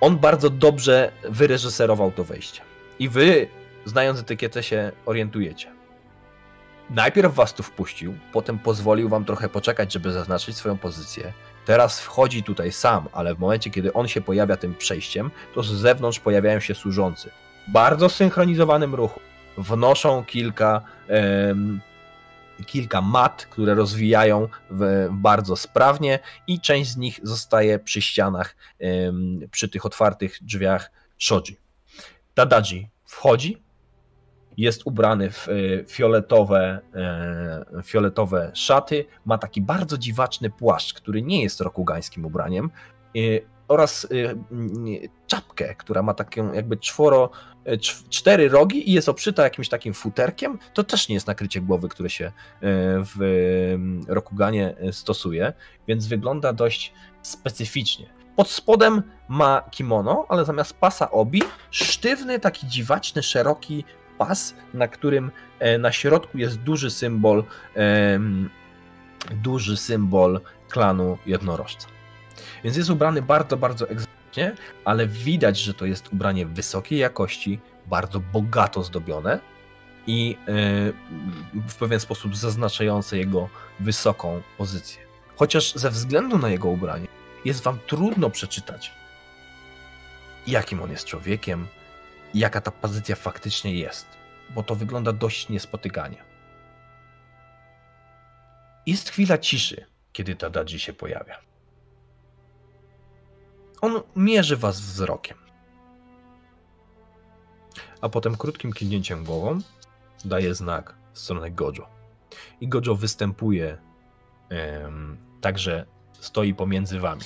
on 0.00 0.18
bardzo 0.18 0.50
dobrze 0.50 1.12
wyreżyserował 1.24 2.12
to 2.12 2.24
wejście. 2.24 2.62
I 2.98 3.08
wy, 3.08 3.48
znając 3.84 4.20
etykietę, 4.20 4.62
się 4.62 4.92
orientujecie. 5.06 5.72
Najpierw 6.90 7.34
was 7.34 7.54
tu 7.54 7.62
wpuścił, 7.62 8.14
potem 8.32 8.58
pozwolił 8.58 9.08
wam 9.08 9.24
trochę 9.24 9.48
poczekać, 9.48 9.92
żeby 9.92 10.12
zaznaczyć 10.12 10.56
swoją 10.56 10.78
pozycję. 10.78 11.32
Teraz 11.64 12.00
wchodzi 12.00 12.42
tutaj 12.42 12.72
sam, 12.72 13.08
ale 13.12 13.34
w 13.34 13.38
momencie, 13.38 13.70
kiedy 13.70 13.92
on 13.92 14.08
się 14.08 14.20
pojawia 14.20 14.56
tym 14.56 14.74
przejściem, 14.74 15.30
to 15.54 15.62
z 15.62 15.72
zewnątrz 15.72 16.20
pojawiają 16.20 16.60
się 16.60 16.74
służący. 16.74 17.30
Bardzo 17.68 18.08
synchronizowanym 18.08 18.94
ruchu. 18.94 19.20
Wnoszą 19.58 20.24
kilka, 20.24 20.82
kilka 22.66 23.00
mat, 23.00 23.46
które 23.50 23.74
rozwijają 23.74 24.48
w, 24.70 25.08
bardzo 25.10 25.56
sprawnie 25.56 26.18
i 26.46 26.60
część 26.60 26.90
z 26.90 26.96
nich 26.96 27.20
zostaje 27.22 27.78
przy 27.78 28.02
ścianach, 28.02 28.56
przy 29.50 29.68
tych 29.68 29.86
otwartych 29.86 30.38
drzwiach 30.42 30.90
Shoji. 31.18 31.56
Tadaji 32.34 32.88
wchodzi, 33.04 33.64
jest 34.56 34.82
ubrany 34.84 35.30
w 35.30 35.48
e, 35.48 35.52
fioletowe, 35.88 36.80
e, 36.94 37.82
fioletowe 37.82 38.50
szaty, 38.54 39.04
ma 39.24 39.38
taki 39.38 39.62
bardzo 39.62 39.98
dziwaczny 39.98 40.50
płaszcz, 40.50 40.94
który 40.94 41.22
nie 41.22 41.42
jest 41.42 41.60
rokugańskim 41.60 42.24
ubraniem 42.26 42.70
e, 43.16 43.20
oraz 43.68 44.06
mm, 44.10 44.86
czapkę, 45.26 45.74
która 45.74 46.02
ma 46.02 46.14
taką 46.14 46.52
jakby 46.52 46.76
czworo, 46.76 47.30
cz- 47.66 48.08
cztery 48.08 48.48
rogi 48.48 48.90
i 48.90 48.92
jest 48.92 49.08
obszyta 49.08 49.42
jakimś 49.42 49.68
takim 49.68 49.94
futerkiem. 49.94 50.58
To 50.74 50.84
też 50.84 51.08
nie 51.08 51.14
jest 51.14 51.26
nakrycie 51.26 51.60
głowy, 51.60 51.88
które 51.88 52.10
się 52.10 52.24
e, 52.26 52.32
w 53.00 53.22
mm, 53.74 54.04
rokuganie 54.08 54.76
stosuje, 54.92 55.52
więc 55.88 56.06
wygląda 56.06 56.52
dość 56.52 56.92
specyficznie. 57.22 58.06
Pod 58.36 58.50
spodem 58.50 59.02
ma 59.28 59.62
kimono, 59.70 60.26
ale 60.28 60.44
zamiast 60.44 60.76
pasa 60.78 61.10
obi, 61.10 61.42
sztywny, 61.70 62.40
taki 62.40 62.66
dziwaczny, 62.66 63.22
szeroki 63.22 63.84
pas, 64.18 64.54
na 64.74 64.88
którym 64.88 65.30
e, 65.58 65.78
na 65.78 65.92
środku 65.92 66.38
jest 66.38 66.56
duży 66.56 66.90
symbol, 66.90 67.44
duży 69.42 69.76
symbol 69.76 70.40
klanu 70.68 71.18
jednorożca. 71.26 71.93
Więc 72.64 72.76
jest 72.76 72.90
ubrany 72.90 73.22
bardzo, 73.22 73.56
bardzo 73.56 73.88
egzotycznie, 73.88 74.54
ale 74.84 75.06
widać, 75.06 75.58
że 75.58 75.74
to 75.74 75.86
jest 75.86 76.12
ubranie 76.12 76.46
wysokiej 76.46 76.98
jakości, 76.98 77.60
bardzo 77.86 78.20
bogato 78.20 78.82
zdobione 78.82 79.40
i 80.06 80.36
e, 80.48 80.52
w 81.68 81.74
pewien 81.78 82.00
sposób 82.00 82.36
zaznaczające 82.36 83.18
jego 83.18 83.48
wysoką 83.80 84.42
pozycję. 84.58 85.02
Chociaż 85.36 85.74
ze 85.74 85.90
względu 85.90 86.38
na 86.38 86.48
jego 86.48 86.68
ubranie 86.68 87.06
jest 87.44 87.62
wam 87.62 87.78
trudno 87.86 88.30
przeczytać, 88.30 88.92
jakim 90.46 90.82
on 90.82 90.90
jest 90.90 91.04
człowiekiem, 91.04 91.66
jaka 92.34 92.60
ta 92.60 92.70
pozycja 92.70 93.16
faktycznie 93.16 93.74
jest, 93.74 94.06
bo 94.50 94.62
to 94.62 94.74
wygląda 94.74 95.12
dość 95.12 95.48
niespotykanie. 95.48 96.24
Jest 98.86 99.10
chwila 99.10 99.38
ciszy, 99.38 99.86
kiedy 100.12 100.36
Tadaji 100.36 100.78
się 100.78 100.92
pojawia. 100.92 101.53
On 103.80 104.02
mierzy 104.16 104.56
was 104.56 104.80
wzrokiem. 104.80 105.38
A 108.00 108.08
potem 108.08 108.36
krótkim 108.36 108.72
kiwnięciem 108.72 109.24
głową 109.24 109.58
daje 110.24 110.54
znak 110.54 110.94
w 111.12 111.18
stronę 111.18 111.50
Gojo. 111.50 111.86
I 112.60 112.68
Gojo 112.68 112.94
występuje 112.94 113.78
em, 114.48 115.16
także 115.40 115.86
stoi 116.20 116.54
pomiędzy 116.54 117.00
wami. 117.00 117.22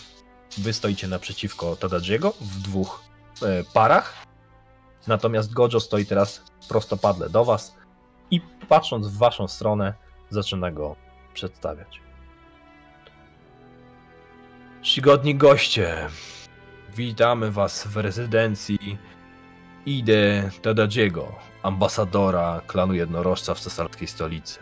Wy 0.59 0.73
stoicie 0.73 1.09
naprzeciwko 1.09 1.77
Tadajiego 1.77 2.31
w 2.41 2.61
dwóch 2.61 3.03
e, 3.43 3.65
parach, 3.75 4.27
natomiast 5.07 5.53
Gojo 5.53 5.81
stoi 5.81 6.07
teraz 6.07 6.43
prostopadle 6.69 7.31
do 7.31 7.45
was 7.45 7.75
i 8.31 8.41
patrząc 8.69 9.07
w 9.07 9.19
waszą 9.19 9.49
stronę 9.49 9.95
zaczyna 10.31 10.71
go 10.71 10.97
przedstawiać. 11.35 12.01
Czcigodni 14.83 15.35
goście, 15.35 16.09
witamy 16.97 17.51
was 17.51 17.87
w 17.87 17.97
rezydencji 17.97 18.99
Ide 19.87 20.51
Tadajiego, 20.63 21.35
ambasadora 21.63 22.61
klanu 22.67 22.95
jednorożca 22.95 23.55
w 23.55 23.61
cesarskiej 23.61 24.09
stolicy. 24.09 24.59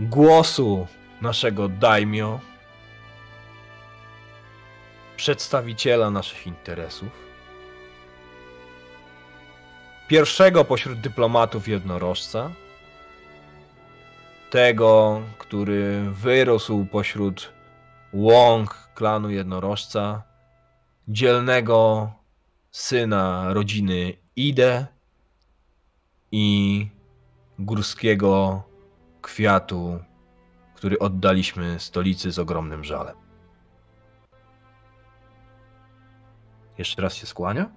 Głosu 0.00 0.86
naszego 1.22 1.68
daimyo, 1.68 2.40
przedstawiciela 5.16 6.10
naszych 6.10 6.46
interesów, 6.46 7.08
pierwszego 10.08 10.64
pośród 10.64 11.00
dyplomatów 11.00 11.68
jednorożca, 11.68 12.50
tego, 14.50 15.22
który 15.38 16.00
wyrósł 16.10 16.84
pośród 16.84 17.59
łąk 18.12 18.88
klanu 18.94 19.30
jednorożca, 19.30 20.22
dzielnego 21.08 22.10
syna 22.70 23.52
rodziny 23.52 24.16
Ide, 24.36 24.86
i 26.32 26.88
górskiego 27.58 28.62
kwiatu, 29.22 29.98
który 30.74 30.98
oddaliśmy 30.98 31.80
stolicy 31.80 32.32
z 32.32 32.38
ogromnym 32.38 32.84
żalem. 32.84 33.16
Jeszcze 36.78 37.02
raz 37.02 37.14
się 37.14 37.26
skłania 37.26 37.70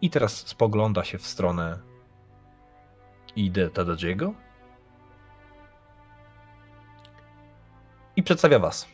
i 0.00 0.10
teraz 0.10 0.46
spogląda 0.46 1.04
się 1.04 1.18
w 1.18 1.26
stronę 1.26 1.78
Ide 3.36 3.70
Tadadziego 3.70 4.34
i 8.16 8.22
przedstawia 8.22 8.58
was. 8.58 8.88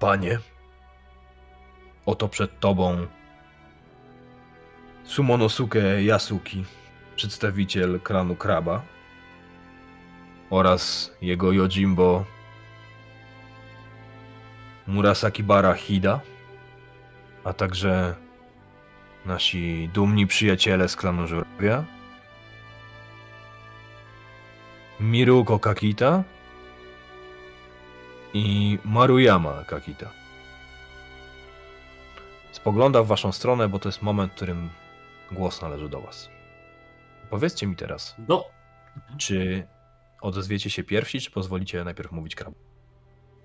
Panie, 0.00 0.38
oto 2.06 2.28
przed 2.28 2.60
tobą 2.60 3.06
Sumonosuke 5.04 6.02
Yasuki, 6.02 6.64
przedstawiciel 7.16 8.00
klanu 8.00 8.36
Kraba 8.36 8.82
oraz 10.50 11.12
jego 11.22 11.52
Yojimbo 11.52 12.24
Murasaki 14.86 15.42
Bara 15.42 15.74
Hida, 15.74 16.20
a 17.44 17.52
także 17.52 18.14
nasi 19.26 19.90
dumni 19.94 20.26
przyjaciele 20.26 20.88
z 20.88 20.96
klanu 20.96 21.26
Żurawia, 21.26 21.84
Miruko 25.00 25.58
Kakita 25.58 26.24
i 28.38 28.78
Maruyama 28.84 29.64
Kakita. 29.66 30.10
Spogląda 32.52 33.02
w 33.02 33.06
waszą 33.06 33.32
stronę, 33.32 33.68
bo 33.68 33.78
to 33.78 33.88
jest 33.88 34.02
moment, 34.02 34.32
w 34.32 34.34
którym 34.34 34.68
głos 35.32 35.62
należy 35.62 35.88
do 35.88 36.00
was. 36.00 36.28
Powiedzcie 37.30 37.66
mi 37.66 37.76
teraz, 37.76 38.14
Do... 38.18 38.44
czy 39.18 39.66
odezwiecie 40.20 40.70
się 40.70 40.84
pierwsi, 40.84 41.20
czy 41.20 41.30
pozwolicie 41.30 41.84
najpierw 41.84 42.12
mówić 42.12 42.34
krab? 42.34 42.54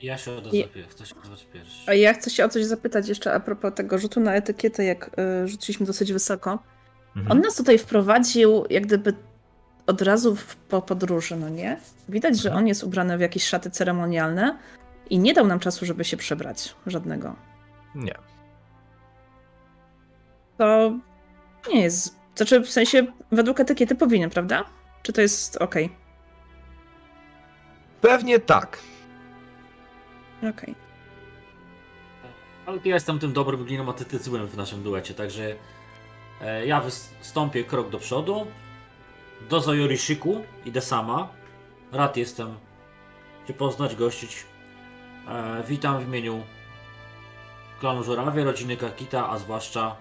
Ja 0.01 0.17
się 0.17 0.31
odezwę, 0.31 0.57
chcę 0.89 1.05
się 1.05 1.15
odezwać 1.15 1.47
pierwszy. 1.53 1.83
A 1.87 1.93
ja 1.93 2.13
chcę 2.13 2.29
się 2.29 2.45
o 2.45 2.49
coś 2.49 2.65
zapytać 2.65 3.07
jeszcze 3.07 3.33
a 3.33 3.39
propos 3.39 3.73
tego 3.75 3.97
rzutu 3.99 4.19
na 4.19 4.33
etykietę, 4.35 4.83
jak 4.83 5.11
y, 5.43 5.47
rzuciliśmy 5.47 5.85
dosyć 5.85 6.13
wysoko. 6.13 6.59
Mhm. 7.15 7.31
On 7.31 7.41
nas 7.41 7.55
tutaj 7.55 7.77
wprowadził 7.77 8.65
jak 8.69 8.85
gdyby 8.87 9.13
od 9.87 10.01
razu 10.01 10.35
w, 10.35 10.55
po 10.55 10.81
podróży, 10.81 11.35
no 11.35 11.49
nie? 11.49 11.79
Widać, 12.09 12.37
że 12.41 12.49
Mhm. 12.49 12.63
on 12.63 12.67
jest 12.67 12.83
ubrany 12.83 13.17
w 13.17 13.21
jakieś 13.21 13.47
szaty 13.47 13.71
ceremonialne 13.71 14.57
i 15.09 15.19
nie 15.19 15.33
dał 15.33 15.47
nam 15.47 15.59
czasu, 15.59 15.85
żeby 15.85 16.03
się 16.03 16.17
przebrać. 16.17 16.75
Żadnego. 16.87 17.35
Nie. 17.95 18.15
To 20.57 20.93
nie 21.69 21.81
jest... 21.81 22.23
Znaczy, 22.35 22.59
w 22.61 22.69
sensie, 22.69 23.07
według 23.31 23.59
etykiety 23.59 23.95
powinien, 23.95 24.29
prawda? 24.29 24.65
Czy 25.03 25.13
to 25.13 25.21
jest 25.21 25.57
okej? 25.57 25.89
Pewnie 28.01 28.39
tak. 28.39 28.79
Okej. 30.49 30.75
Ale 32.65 32.79
ja 32.85 32.93
jestem 32.93 33.19
tym 33.19 33.33
dobrym 33.33 33.65
gliną, 33.65 33.89
a 33.89 33.93
ty, 33.93 34.05
ty 34.05 34.19
złym 34.19 34.47
w 34.47 34.57
naszym 34.57 34.83
duecie, 34.83 35.13
także 35.13 35.55
e, 36.41 36.65
ja 36.65 36.81
wystąpię 36.81 37.63
krok 37.63 37.89
do 37.89 37.99
przodu. 37.99 38.47
Do 39.49 39.61
Zoyorishiku 39.61 40.43
idę 40.65 40.81
sama. 40.81 41.29
Rad 41.91 42.17
jestem 42.17 42.55
Cię 43.47 43.53
poznać, 43.53 43.95
gościć. 43.95 44.45
E, 45.27 45.63
witam 45.67 46.03
w 46.03 46.07
imieniu 46.07 46.43
klanu 47.79 48.03
Żurawia, 48.03 48.43
rodziny 48.43 48.77
Kakita, 48.77 49.29
a 49.29 49.37
zwłaszcza 49.37 49.95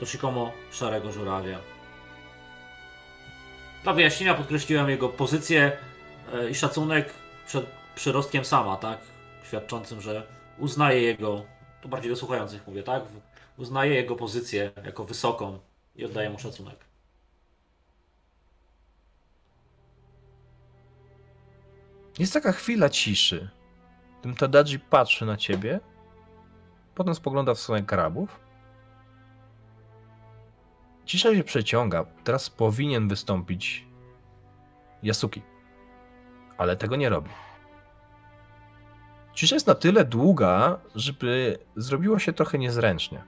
Toshikomo 0.00 0.52
Szarego 0.70 1.12
Żurawia. 1.12 1.58
Dla 3.82 3.92
wyjaśnienia 3.92 4.34
podkreśliłem 4.34 4.90
jego 4.90 5.08
pozycję 5.08 5.72
e, 6.32 6.50
i 6.50 6.54
szacunek 6.54 7.14
przed 7.46 7.66
przyrostkiem 7.94 8.44
sama, 8.44 8.76
tak? 8.76 8.98
Świadczącym, 9.46 10.00
że 10.00 10.26
uznaje 10.58 11.02
jego, 11.02 11.44
to 11.80 11.88
bardziej 11.88 12.10
do 12.10 12.16
słuchających 12.16 12.66
mówię, 12.66 12.82
tak? 12.82 13.02
Uznaje 13.56 13.94
jego 13.94 14.16
pozycję 14.16 14.70
jako 14.84 15.04
wysoką 15.04 15.58
i 15.96 16.04
oddaje 16.04 16.30
mu 16.30 16.38
szacunek. 16.38 16.76
Jest 22.18 22.32
taka 22.32 22.52
chwila 22.52 22.88
ciszy. 22.88 23.48
Tym 24.22 24.34
Tadaji 24.34 24.78
patrzy 24.78 25.26
na 25.26 25.36
ciebie, 25.36 25.80
potem 26.94 27.14
spogląda 27.14 27.54
w 27.54 27.58
stronę 27.58 27.82
krabów. 27.82 28.40
Cisza 31.04 31.34
się 31.34 31.44
przeciąga. 31.44 32.04
Teraz 32.24 32.50
powinien 32.50 33.08
wystąpić 33.08 33.86
Yasuki. 35.02 35.42
Ale 36.58 36.76
tego 36.76 36.96
nie 36.96 37.08
robi. 37.08 37.30
Cisza 39.34 39.56
jest 39.56 39.66
na 39.66 39.74
tyle 39.74 40.04
długa, 40.04 40.78
żeby 40.94 41.58
zrobiło 41.76 42.18
się 42.18 42.32
trochę 42.32 42.58
niezręcznie. 42.58 43.24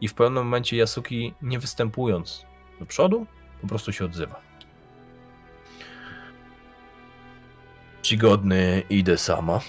I 0.00 0.08
w 0.08 0.14
pewnym 0.14 0.44
momencie 0.44 0.76
Yasuki, 0.76 1.34
nie 1.42 1.58
występując 1.58 2.46
do 2.80 2.86
przodu, 2.86 3.26
po 3.60 3.66
prostu 3.66 3.92
się 3.92 4.04
odzywa. 4.04 4.45
Czcigodny 8.06 8.82
idę 8.90 9.18
sama. 9.18 9.60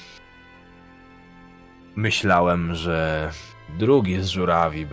Myślałem, 1.95 2.75
że 2.75 3.31
drugi 3.69 4.21
z 4.21 4.27
żurawi 4.27 4.87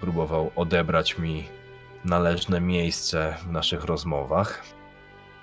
próbował 0.00 0.52
odebrać 0.56 1.18
mi 1.18 1.48
należne 2.04 2.60
miejsce 2.60 3.36
w 3.42 3.50
naszych 3.50 3.84
rozmowach, 3.84 4.64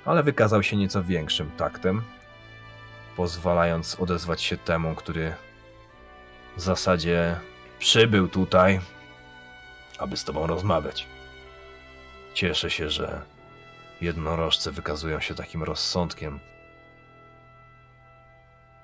ale 0.06 0.24
wykazał 0.24 0.64
się 0.64 0.78
nieco 0.78 1.04
większym 1.04 1.52
taktem, 1.52 2.02
pozwalając 3.16 4.00
odezwać 4.00 4.42
się 4.42 4.58
temu, 4.58 4.96
który 4.96 5.34
w 6.58 6.62
zasadzie 6.62 7.40
przybył 7.80 8.28
tutaj, 8.28 8.80
aby 10.00 10.18
z 10.18 10.24
tobą 10.24 10.48
rozmawiać. 10.48 11.08
Cieszę 12.34 12.70
się, 12.70 12.90
że 12.90 13.22
jednorożce 14.02 14.72
wykazują 14.72 15.20
się 15.20 15.36
takim 15.36 15.64
rozsądkiem. 15.64 16.40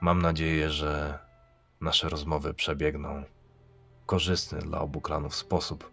Mam 0.02 0.22
nadzieję, 0.22 0.70
że 0.70 1.20
nasze 1.82 2.10
rozmowy 2.10 2.54
przebiegną 2.54 3.24
w 4.02 4.06
korzystny 4.06 4.60
dla 4.60 4.82
obu 4.82 5.02
klanów 5.02 5.36
sposób. 5.36 5.92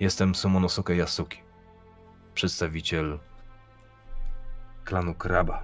Jestem 0.00 0.34
Sumonosuke 0.34 0.94
Yasuki, 0.96 1.38
przedstawiciel 2.34 3.18
klanu 4.84 5.14
Kraba. 5.14 5.62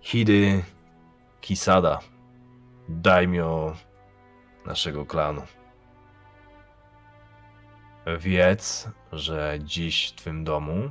Hidy 0.00 0.64
Kisada, 1.40 1.98
daimyo 2.88 3.76
naszego 4.66 5.06
klanu. 5.06 5.42
Wiedz, 8.18 8.88
że 9.12 9.58
dziś 9.62 10.08
w 10.08 10.14
twym 10.14 10.44
domu 10.44 10.90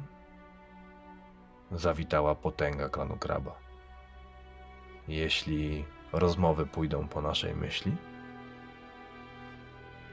zawitała 1.72 2.36
potęga 2.36 2.90
klanu 2.90 3.18
Kraba. 3.18 3.63
Jeśli 5.08 5.86
rozmowy 6.12 6.66
pójdą 6.66 7.08
po 7.08 7.22
naszej 7.22 7.56
myśli, 7.56 7.92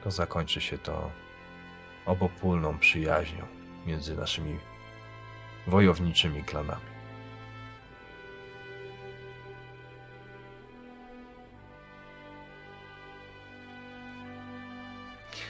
to 0.03 0.11
zakończy 0.11 0.61
się 0.61 0.77
to 0.77 1.11
obopólną 2.05 2.79
przyjaźnią 2.79 3.45
między 3.85 4.15
naszymi 4.15 4.59
wojowniczymi 5.67 6.43
klanami. 6.43 6.91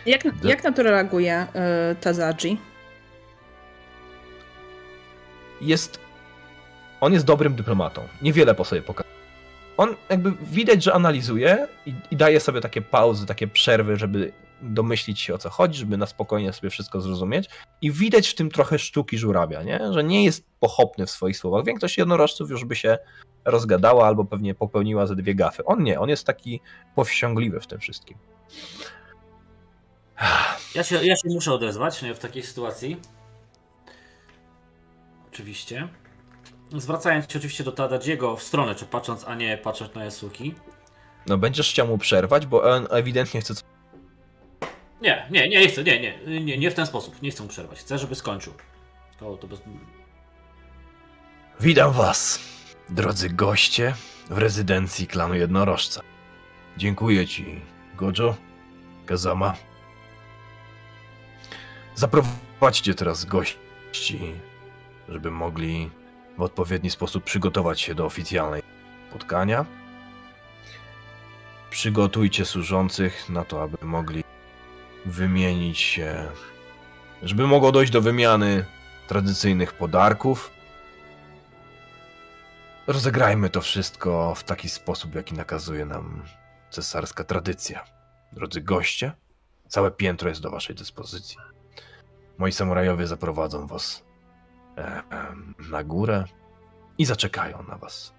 Jak, 0.05 0.23
jak 0.43 0.63
na 0.63 0.71
to 0.71 0.83
reaguje 0.83 1.47
y, 1.91 1.95
Tazaji? 1.95 2.61
Jest. 5.61 5.99
On 7.01 7.13
jest 7.13 7.25
dobrym 7.25 7.55
dyplomatą. 7.55 8.07
Niewiele 8.21 8.55
po 8.55 8.65
sobie 8.65 8.81
pokazuje. 8.81 9.20
On 9.81 9.95
jakby 10.09 10.31
widać, 10.31 10.83
że 10.83 10.93
analizuje 10.93 11.67
i, 11.85 11.93
i 12.11 12.15
daje 12.15 12.39
sobie 12.39 12.61
takie 12.61 12.81
pauzy, 12.81 13.25
takie 13.25 13.47
przerwy, 13.47 13.97
żeby 13.97 14.31
domyślić 14.61 15.19
się 15.19 15.33
o 15.33 15.37
co 15.37 15.49
chodzi, 15.49 15.79
żeby 15.79 15.97
na 15.97 16.05
spokojnie 16.05 16.53
sobie 16.53 16.69
wszystko 16.69 17.01
zrozumieć. 17.01 17.49
I 17.81 17.91
widać 17.91 18.27
w 18.27 18.35
tym 18.35 18.51
trochę 18.51 18.79
sztuki 18.79 19.17
żurawia, 19.17 19.63
nie? 19.63 19.93
że 19.93 20.03
nie 20.03 20.23
jest 20.23 20.45
pochopny 20.59 21.05
w 21.05 21.11
swoich 21.11 21.37
słowach. 21.37 21.65
Większość 21.65 21.97
jednorożców 21.97 22.49
już 22.49 22.65
by 22.65 22.75
się 22.75 22.97
rozgadała 23.45 24.07
albo 24.07 24.25
pewnie 24.25 24.55
popełniła 24.55 25.07
ze 25.07 25.15
dwie 25.15 25.35
gafy. 25.35 25.65
On 25.65 25.83
nie, 25.83 25.99
on 25.99 26.09
jest 26.09 26.25
taki 26.25 26.61
powściągliwy 26.95 27.59
w 27.59 27.67
tym 27.67 27.79
wszystkim. 27.79 28.17
Ja 30.75 30.83
się, 30.83 31.05
ja 31.05 31.15
się 31.15 31.29
muszę 31.29 31.53
odezwać 31.53 32.05
w 32.15 32.19
takiej 32.19 32.43
sytuacji. 32.43 32.97
Oczywiście. 35.31 35.87
Zwracając 36.77 37.31
się 37.31 37.39
oczywiście 37.39 37.63
do 37.63 37.71
Tadadziego 37.71 38.35
w 38.37 38.43
stronę, 38.43 38.75
czy 38.75 38.85
patrząc, 38.85 39.27
a 39.27 39.35
nie 39.35 39.57
patrząc 39.57 39.95
na 39.95 40.05
Yasuki. 40.05 40.55
No 41.27 41.37
będziesz 41.37 41.69
chciał 41.69 41.87
mu 41.87 41.97
przerwać, 41.97 42.45
bo 42.45 42.63
on 42.63 42.87
ewidentnie 42.89 43.41
chce. 43.41 43.55
co- 43.55 43.63
Nie, 45.01 45.27
nie, 45.31 45.49
nie 45.49 45.67
chcę, 45.67 45.83
nie, 45.83 45.99
nie, 45.99 46.41
nie, 46.41 46.57
nie 46.57 46.71
w 46.71 46.73
ten 46.73 46.85
sposób. 46.85 47.21
Nie 47.21 47.31
chcę 47.31 47.43
mu 47.43 47.49
przerwać. 47.49 47.79
Chcę, 47.79 47.97
żeby 47.97 48.15
skończył. 48.15 48.53
To, 49.19 49.37
to 49.37 49.47
bez... 49.47 49.61
Witam 51.59 51.91
was, 51.91 52.39
drodzy 52.89 53.29
goście 53.29 53.93
w 54.29 54.37
rezydencji 54.37 55.07
klanu 55.07 55.33
Jednorożca. 55.35 56.01
Dziękuję 56.77 57.27
ci, 57.27 57.61
Gojo, 57.95 58.35
Kazama. 59.05 59.53
Zaprowadźcie 61.95 62.93
teraz 62.93 63.25
gości, 63.25 64.19
żeby 65.09 65.31
mogli 65.31 65.89
w 66.37 66.41
odpowiedni 66.41 66.89
sposób 66.89 67.23
przygotować 67.23 67.81
się 67.81 67.95
do 67.95 68.05
oficjalnej 68.05 68.61
spotkania. 69.09 69.65
Przygotujcie 71.69 72.45
służących 72.45 73.29
na 73.29 73.45
to, 73.45 73.63
aby 73.63 73.77
mogli 73.81 74.23
wymienić 75.05 75.79
się, 75.79 76.25
żeby 77.23 77.47
mogło 77.47 77.71
dojść 77.71 77.91
do 77.91 78.01
wymiany 78.01 78.65
tradycyjnych 79.07 79.73
podarków. 79.73 80.51
Rozegrajmy 82.87 83.49
to 83.49 83.61
wszystko 83.61 84.35
w 84.35 84.43
taki 84.43 84.69
sposób, 84.69 85.15
jaki 85.15 85.33
nakazuje 85.33 85.85
nam 85.85 86.23
cesarska 86.69 87.23
tradycja. 87.23 87.83
Drodzy 88.31 88.61
goście, 88.61 89.11
całe 89.67 89.91
piętro 89.91 90.29
jest 90.29 90.41
do 90.41 90.51
waszej 90.51 90.75
dyspozycji. 90.75 91.37
Moi 92.37 92.51
samurajowie 92.51 93.07
zaprowadzą 93.07 93.67
was 93.67 94.03
na 95.71 95.83
górę 95.83 96.25
i 96.97 97.05
zaczekają 97.05 97.63
na 97.63 97.77
was. 97.77 98.13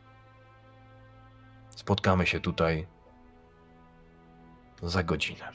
Spotkamy 1.70 2.26
się 2.26 2.40
tutaj 2.40 2.86
za 4.82 5.02
godzinę. 5.02 5.52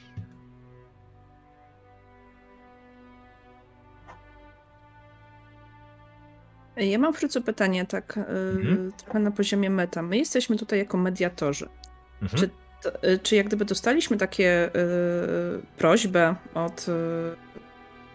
Ja 6.78 6.97
mam 6.99 7.14
Frycu 7.14 7.41
pytanie, 7.41 7.86
tak, 7.86 8.18
y, 8.18 8.22
Mhm. 8.22 8.91
trochę 8.91 9.20
na 9.20 9.32
poziomie 9.32 9.70
meta. 9.70 10.01
My 10.01 10.18
jesteśmy 10.18 10.58
tutaj 10.58 10.80
jako 10.80 10.97
mediatorzy. 10.97 11.70
Mhm. 12.22 12.39
Czy, 12.41 12.49
y, 13.08 13.20
czy 13.20 13.36
jak 13.36 13.47
gdyby 13.47 13.66
dostaliśmy 13.66 14.18
takie 14.18 14.68
y, 14.68 14.70
prośbę 15.78 16.36
od 16.53 16.86
y, 16.89 16.91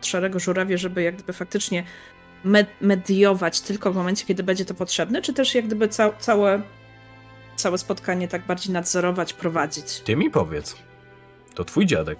Szarego 0.07 0.39
Żurawie, 0.39 0.79
żeby 0.79 1.03
jak 1.03 1.15
gdyby 1.15 1.33
faktycznie 1.33 1.85
mediować 2.81 3.61
tylko 3.61 3.93
w 3.93 3.97
momencie, 3.97 4.27
kiedy 4.27 4.43
będzie 4.43 4.65
to 4.65 4.75
potrzebne, 4.75 5.23
czy 5.23 5.33
też 5.33 5.55
jak 5.55 5.67
gdyby 5.67 5.89
ca- 5.89 6.13
całe, 6.19 6.63
całe 7.57 7.79
spotkanie 7.79 8.29
tak 8.29 8.47
bardziej 8.47 8.73
nadzorować, 8.73 9.33
prowadzić? 9.33 10.01
Ty 10.01 10.17
mi 10.17 10.31
powiedz. 10.31 10.77
To 11.55 11.65
twój 11.65 11.87
dziadek. 11.87 12.19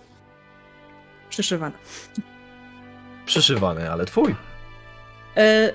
Przyszywane. 1.31 1.75
Przyszywany, 3.27 3.91
ale 3.93 4.05
twój. 4.05 4.31
Y, 5.39 5.73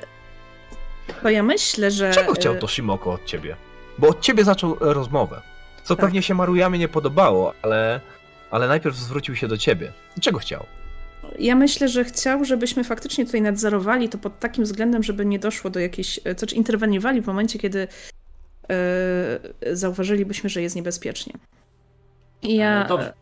to 1.22 1.30
ja 1.30 1.44
myślę, 1.44 1.92
że... 1.92 2.12
Czego 2.12 2.34
chciał 2.34 2.54
y, 2.54 2.60
Toshimoko 2.60 3.12
od 3.12 3.26
ciebie? 3.26 3.56
Bo 3.98 4.08
od 4.08 4.22
ciebie 4.22 4.44
zaczął 4.44 4.74
e, 4.82 4.94
rozmowę. 4.94 5.42
Co 5.84 5.96
Tak. 5.96 6.06
pewnie 6.06 6.22
się 6.22 6.34
Maruyamie 6.34 6.80
nie 6.80 6.88
podobało, 6.88 7.54
ale, 7.62 8.02
ale 8.52 8.68
najpierw 8.68 8.96
zwrócił 8.96 9.36
się 9.36 9.48
do 9.48 9.58
ciebie. 9.58 9.94
Czego 10.22 10.40
chciał? 10.40 10.66
Ja 11.40 11.56
myślę, 11.56 11.88
że 11.88 12.04
chciał, 12.04 12.46
żebyśmy 12.46 12.84
faktycznie 12.84 13.26
tutaj 13.26 13.42
nadzorowali 13.42 14.10
to 14.10 14.18
pod 14.18 14.40
takim 14.40 14.64
względem, 14.64 15.04
żeby 15.04 15.26
nie 15.26 15.40
doszło 15.40 15.70
do 15.70 15.80
jakiejś. 15.80 16.20
To 16.24 16.40
znaczy 16.40 16.56
interweniowali 16.56 17.22
w 17.22 17.28
momencie, 17.28 17.60
kiedy 17.60 17.88
e, 18.70 19.76
zauważylibyśmy, 19.76 20.50
że 20.50 20.62
jest 20.62 20.76
niebezpiecznie. 20.76 21.34
I 22.42 22.56
ja 22.56 22.80
No 22.84 22.88
dobrze. 22.88 23.14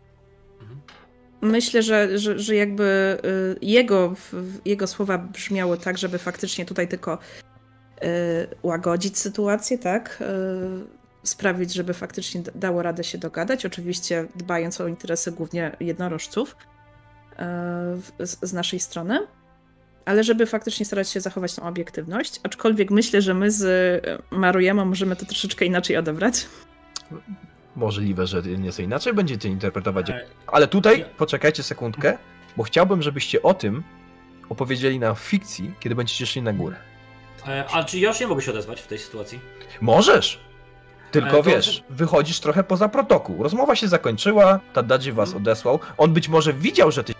myślę, 1.42 1.84
że, 1.84 2.18
że, 2.20 2.40
że 2.40 2.56
jakby 2.56 2.84
e, 2.84 3.56
jego, 3.62 4.14
jego 4.66 4.88
słowa 4.88 5.18
brzmiały 5.18 5.78
tak, 5.78 5.98
żeby 5.98 6.18
faktycznie 6.18 6.66
tutaj 6.66 6.88
tylko 6.88 7.18
e, 8.02 8.08
łagodzić 8.64 9.18
sytuację, 9.18 9.78
tak? 9.78 10.18
E, 10.22 11.06
Sprawić, 11.24 11.74
żeby 11.74 11.94
faktycznie 11.94 12.42
dało 12.56 12.82
radę 12.82 13.04
się 13.04 13.18
dogadać. 13.18 13.66
Oczywiście 13.66 14.28
dbając 14.36 14.82
o 14.82 14.88
interesy 14.88 15.32
głównie 15.32 15.76
jednorożców 15.80 16.56
e, 16.62 16.75
z, 18.20 18.38
z 18.42 18.54
naszej 18.54 18.80
strony, 18.80 19.28
ale 20.06 20.24
żeby 20.24 20.46
faktycznie 20.46 20.86
starać 20.86 21.10
się 21.10 21.22
zachować 21.22 21.56
tą 21.56 21.64
obiektywność. 21.64 22.40
Aczkolwiek 22.44 22.92
myślę, 22.92 23.22
że 23.22 23.34
my 23.34 23.52
z 23.52 23.64
e, 24.34 24.38
Maruyama 24.38 24.86
możemy 24.86 25.16
to 25.16 25.26
troszeczkę 25.26 25.66
inaczej 25.66 25.98
odebrać. 25.98 26.46
Możliwe, 27.76 28.28
że 28.28 28.42
nieco 28.42 28.82
inaczej 28.82 29.14
będziecie 29.14 29.50
interpretować. 29.50 30.10
E, 30.10 30.26
Ale 30.48 30.68
tutaj, 30.68 31.00
ja- 31.00 31.06
poczekajcie 31.06 31.64
sekundkę, 31.64 32.18
bo 32.58 32.64
chciałbym, 32.64 33.02
żebyście 33.02 33.42
o 33.42 33.54
tym 33.54 33.84
opowiedzieli 34.50 35.00
na 35.00 35.16
fikcji, 35.16 35.72
kiedy 35.80 35.96
będziecie 35.96 36.26
szli 36.26 36.42
na 36.42 36.54
górę. 36.54 36.76
E, 37.48 37.66
A 37.72 37.84
czy 37.84 38.00
Josh 38.00 38.20
nie 38.20 38.28
mogę 38.28 38.42
się 38.42 38.52
odezwać 38.52 38.82
w 38.82 38.88
tej 38.88 39.00
sytuacji? 39.00 39.40
Możesz! 39.82 40.40
Tylko 41.12 41.44
wiesz, 41.44 41.84
wychodzisz 41.90 42.40
trochę 42.40 42.64
poza 42.64 42.90
protokół. 42.90 43.44
Rozmowa 43.44 43.76
się 43.76 43.88
zakończyła, 43.88 44.60
Tadadzi 44.74 45.12
was 45.12 45.30
Mhm. 45.30 45.44
odesłał. 45.44 45.80
On 45.98 46.14
być 46.14 46.30
może 46.30 46.54
widział, 46.54 46.92
że 46.92 47.04
ty 47.04 47.14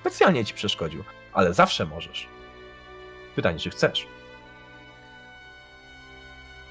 specjalnie 0.00 0.44
ci 0.44 0.54
przeszkodził, 0.54 1.04
ale 1.32 1.54
zawsze 1.54 1.86
możesz. 1.86 2.28
Pytanie, 3.36 3.58
czy 3.58 3.70
chcesz? 3.70 4.06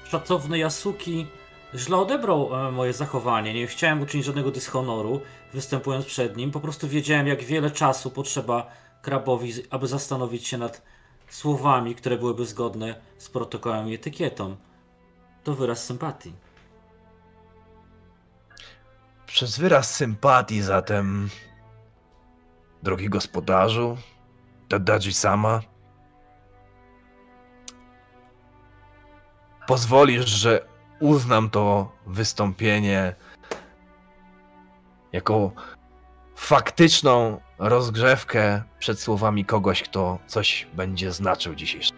Szacowny 0.04 0.58
Yasuki 0.58 1.26
źle 1.74 1.96
odebrał 1.96 2.68
e, 2.68 2.70
moje 2.70 2.92
zachowanie. 2.92 3.54
Nie 3.54 3.66
chciałem 3.66 4.02
uczynić 4.02 4.26
żadnego 4.26 4.50
dyshonoru, 4.50 5.20
występując 5.52 6.06
przed 6.06 6.36
nim. 6.36 6.50
Po 6.50 6.60
prostu 6.60 6.88
wiedziałem, 6.88 7.26
jak 7.26 7.42
wiele 7.42 7.70
czasu 7.70 8.10
potrzeba 8.10 8.66
krabowi, 9.02 9.52
aby 9.70 9.86
zastanowić 9.86 10.48
się 10.48 10.58
nad 10.58 10.82
słowami, 11.28 11.94
które 11.94 12.18
byłyby 12.18 12.46
zgodne 12.46 13.00
z 13.18 13.28
protokołem 13.28 13.88
i 13.88 13.94
etykietą. 13.94 14.56
To 15.44 15.54
wyraz 15.54 15.84
sympatii. 15.84 16.32
Przez 19.26 19.58
wyraz 19.58 19.94
sympatii 19.94 20.62
zatem, 20.62 21.30
drogi 22.82 23.08
gospodarzu, 23.08 23.96
Tadadzi 24.68 25.14
sama, 25.14 25.60
pozwolisz, 29.66 30.26
że 30.26 30.66
uznam 31.00 31.50
to 31.50 31.92
wystąpienie 32.06 33.14
jako 35.12 35.52
faktyczną 36.36 37.40
rozgrzewkę 37.58 38.62
przed 38.78 39.00
słowami 39.00 39.44
kogoś, 39.44 39.82
kto 39.82 40.18
coś 40.26 40.66
będzie 40.74 41.12
znaczył 41.12 41.54
dzisiejszy. 41.54 41.92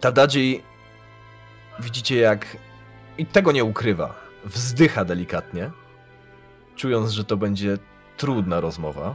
Tadadzi 0.00 0.62
widzicie 1.80 2.16
jak 2.16 2.56
i 3.18 3.26
tego 3.26 3.52
nie 3.52 3.64
ukrywa. 3.64 4.27
Wzdycha 4.48 5.04
delikatnie, 5.04 5.70
czując, 6.76 7.10
że 7.10 7.24
to 7.24 7.36
będzie 7.36 7.78
trudna 8.16 8.60
rozmowa. 8.60 9.14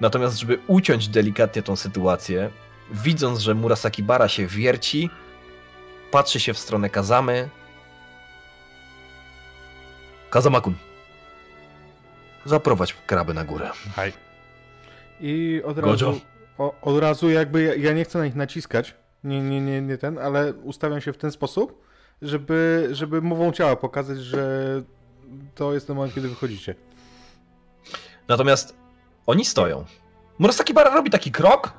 Natomiast, 0.00 0.38
żeby 0.38 0.58
uciąć 0.66 1.08
delikatnie 1.08 1.62
tą 1.62 1.76
sytuację, 1.76 2.50
widząc, 2.90 3.38
że 3.38 3.54
Murasaki 3.54 4.02
Bara 4.02 4.28
się 4.28 4.46
wierci, 4.46 5.10
patrzy 6.10 6.40
się 6.40 6.54
w 6.54 6.58
stronę 6.58 6.90
Kazamy. 6.90 7.48
Kazamakun. 10.30 10.74
Zaprowadź 12.44 12.94
krabę 13.06 13.34
na 13.34 13.44
górę. 13.44 13.70
Haj. 13.96 14.12
I 15.20 15.62
od 15.64 15.80
Gojo. 15.80 15.92
razu, 15.92 16.20
o, 16.58 16.74
od 16.82 17.00
razu 17.00 17.30
jakby 17.30 17.62
ja, 17.62 17.74
ja 17.74 17.92
nie 17.92 18.04
chcę 18.04 18.18
na 18.18 18.24
nich 18.24 18.34
naciskać, 18.34 18.94
nie, 19.24 19.40
nie, 19.40 19.60
nie, 19.60 19.82
nie 19.82 19.98
ten, 19.98 20.18
ale 20.18 20.52
ustawiam 20.52 21.00
się 21.00 21.12
w 21.12 21.18
ten 21.18 21.30
sposób, 21.32 21.87
żeby, 22.22 22.88
żeby 22.92 23.22
mową 23.22 23.52
ciała 23.52 23.76
pokazać, 23.76 24.18
że 24.18 24.82
to 25.54 25.74
jest 25.74 25.86
ten 25.86 25.96
moment, 25.96 26.14
kiedy 26.14 26.28
wychodzicie. 26.28 26.74
Natomiast 28.28 28.76
oni 29.26 29.44
stoją. 29.44 29.84
Murasaki 30.38 30.74
Bara 30.74 30.94
robi 30.94 31.10
taki 31.10 31.30
krok, 31.30 31.72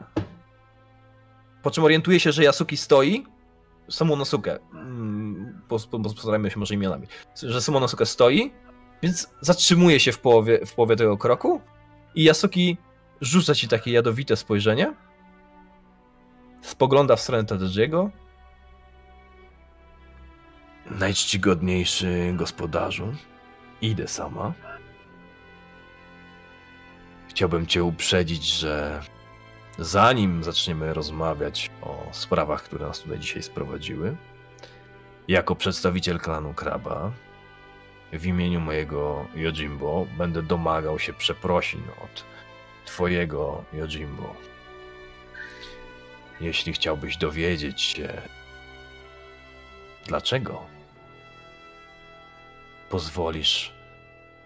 po 1.64 1.72
czym 1.72 1.84
orientuje 1.84 2.20
się, 2.20 2.32
że 2.32 2.44
Yasuki 2.44 2.78
stoi. 2.78 3.26
Sumonosuke. 3.90 4.60
Mm, 4.74 5.62
pos- 5.68 5.88
pos- 5.88 6.14
Postarajmy 6.16 6.52
się 6.52 6.60
może 6.60 6.74
imionami. 6.74 7.08
Że 7.44 7.62
Sumonosuke 7.62 8.06
stoi, 8.06 8.52
więc 9.04 9.30
zatrzymuje 9.42 10.00
się 10.00 10.12
w 10.12 10.20
połowie, 10.20 10.66
w 10.66 10.74
połowie 10.74 10.96
tego 10.96 11.18
kroku 11.18 11.62
i 12.16 12.24
Yasuki 12.30 12.78
rzuca 13.22 13.56
ci 13.56 13.68
takie 13.68 13.92
jadowite 13.92 14.36
spojrzenie. 14.36 14.94
Spogląda 16.62 17.16
w 17.16 17.22
stronę 17.22 17.46
Tadajiego. 17.46 18.10
Najczcigodniejszy 20.90 22.34
gospodarzu, 22.36 23.14
idę 23.82 24.08
sama. 24.08 24.54
Chciałbym 27.30 27.68
cię 27.68 27.84
uprzedzić, 27.84 28.44
że 28.44 29.02
zanim 29.80 30.44
zaczniemy 30.44 30.94
rozmawiać 30.94 31.72
o 31.82 32.08
sprawach, 32.12 32.64
które 32.64 32.88
nas 32.88 33.00
tutaj 33.00 33.20
dzisiaj 33.20 33.44
sprowadziły, 33.44 34.16
jako 35.28 35.56
przedstawiciel 35.56 36.20
klanu 36.20 36.54
Kraba, 36.54 37.12
w 38.14 38.26
imieniu 38.26 38.60
mojego 38.60 39.28
Yojimbo 39.36 40.08
będę 40.18 40.44
domagał 40.44 41.00
się 41.00 41.14
przeprosin 41.14 41.84
od 42.04 42.26
twojego 42.86 43.64
Yojimbo. 43.74 44.36
Jeśli 46.42 46.74
chciałbyś 46.74 47.18
dowiedzieć 47.18 47.82
się, 47.82 48.22
dlaczego, 50.08 50.79
pozwolisz, 52.90 53.74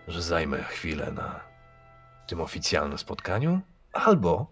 że 0.08 0.22
zajmę 0.22 0.64
chwilę 0.64 1.12
na 1.12 1.40
tym 2.28 2.42
oficjalnym 2.42 2.98
spotkaniu, 2.98 3.62
albo 3.94 4.48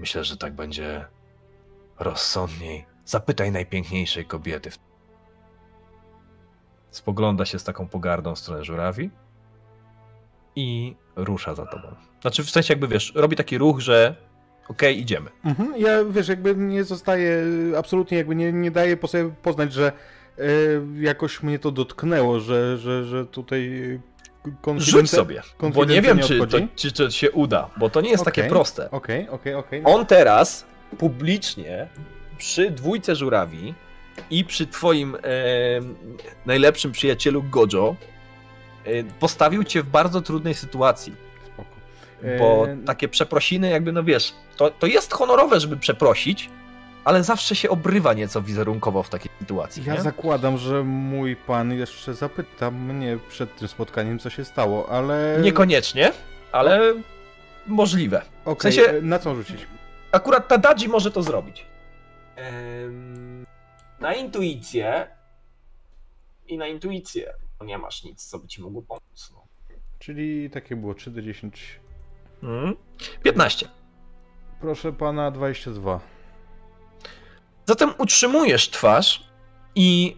myślę, 0.00 0.24
że 0.24 0.36
tak 0.36 0.54
będzie 0.54 1.06
rozsądniej. 1.98 2.86
Zapytaj 3.04 3.52
najpiękniejszej 3.52 4.24
kobiety. 4.24 4.70
Spogląda 6.90 7.44
się 7.44 7.58
z 7.58 7.64
taką 7.64 7.88
pogardą 7.88 8.34
w 8.34 8.38
stronę 8.38 8.64
żurawi 8.64 9.10
i 10.56 10.96
rusza 11.16 11.54
za 11.54 11.66
tobą. 11.66 11.88
Znaczy, 12.20 12.44
w 12.44 12.50
sensie, 12.50 12.72
jakby 12.72 12.88
wiesz, 12.88 13.12
robi 13.14 13.36
taki 13.36 13.58
ruch, 13.58 13.80
że 13.80 14.16
okej, 14.64 14.92
okay, 14.92 14.92
idziemy. 14.92 15.30
Mhm. 15.44 15.74
Ja 15.76 16.04
wiesz, 16.04 16.28
jakby 16.28 16.54
nie 16.54 16.84
zostaje, 16.84 17.44
absolutnie 17.78 18.18
jakby 18.18 18.34
nie, 18.34 18.52
nie 18.52 18.70
daje 18.70 18.96
po 18.96 19.08
sobie 19.08 19.30
poznać, 19.42 19.72
że 19.72 19.92
jakoś 21.00 21.42
mnie 21.42 21.58
to 21.58 21.70
dotknęło, 21.70 22.40
że, 22.40 22.78
że, 22.78 23.04
że 23.04 23.26
tutaj 23.26 23.98
Rzuć 24.76 25.10
sobie, 25.10 25.42
bo 25.74 25.84
nie 25.84 26.02
wiem, 26.02 26.18
czy 26.18 26.46
to, 26.46 26.58
czy 26.76 26.92
to 26.92 27.10
się 27.10 27.30
uda, 27.30 27.70
bo 27.76 27.90
to 27.90 28.00
nie 28.00 28.10
jest 28.10 28.22
okay, 28.22 28.34
takie 28.34 28.48
proste. 28.48 28.90
Okej, 28.90 29.28
okej, 29.28 29.54
okej. 29.54 29.82
On 29.84 30.06
teraz 30.06 30.66
publicznie 30.98 31.88
przy 32.38 32.70
dwójce 32.70 33.16
żurawi 33.16 33.74
i 34.30 34.44
przy 34.44 34.66
twoim 34.66 35.14
e, 35.14 35.18
najlepszym 36.46 36.92
przyjacielu 36.92 37.42
Gojo 37.42 37.96
e, 38.84 39.04
postawił 39.04 39.64
cię 39.64 39.82
w 39.82 39.86
bardzo 39.86 40.20
trudnej 40.20 40.54
sytuacji. 40.54 41.14
Spoko. 41.46 41.70
Bo 42.38 42.68
e... 42.68 42.76
takie 42.86 43.08
przeprosiny, 43.08 43.70
jakby, 43.70 43.92
no 43.92 44.04
wiesz, 44.04 44.34
to, 44.56 44.70
to 44.70 44.86
jest 44.86 45.12
honorowe, 45.12 45.60
żeby 45.60 45.76
przeprosić, 45.76 46.50
ale 47.06 47.24
zawsze 47.24 47.56
się 47.56 47.70
obrywa 47.70 48.12
nieco 48.12 48.42
wizerunkowo 48.42 49.02
w 49.02 49.08
takiej 49.08 49.30
sytuacji. 49.38 49.84
Ja 49.84 49.94
nie? 49.94 50.00
zakładam, 50.00 50.58
że 50.58 50.82
mój 50.84 51.36
pan 51.36 51.72
jeszcze 51.72 52.14
zapyta 52.14 52.70
mnie 52.70 53.18
przed 53.28 53.56
tym 53.56 53.68
spotkaniem, 53.68 54.18
co 54.18 54.30
się 54.30 54.44
stało, 54.44 54.88
ale. 54.88 55.38
Niekoniecznie, 55.42 56.12
ale 56.52 56.94
możliwe. 57.66 58.22
Okay, 58.44 58.70
w 58.70 58.74
sensie, 58.74 59.00
na 59.02 59.18
co 59.18 59.34
rzucić? 59.34 59.66
Akurat 60.12 60.48
Tadaji 60.48 60.88
może 60.88 61.10
to 61.10 61.22
zrobić. 61.22 61.66
Ehm, 62.36 63.46
na 64.00 64.14
intuicję 64.14 65.06
i 66.46 66.58
na 66.58 66.66
intuicję 66.66 67.32
nie 67.64 67.78
masz 67.78 68.04
nic, 68.04 68.26
co 68.26 68.38
by 68.38 68.48
ci 68.48 68.62
mogło 68.62 68.82
pomóc. 68.82 69.30
No. 69.34 69.46
Czyli 69.98 70.50
takie 70.50 70.76
było 70.76 70.94
3 70.94 71.10
do 71.10 71.22
10. 71.22 71.80
Mm. 72.42 72.76
15. 73.22 73.68
Proszę 74.60 74.92
pana, 74.92 75.30
22. 75.30 76.15
Zatem 77.66 77.90
utrzymujesz 77.98 78.70
twarz 78.70 79.24
i 79.74 80.16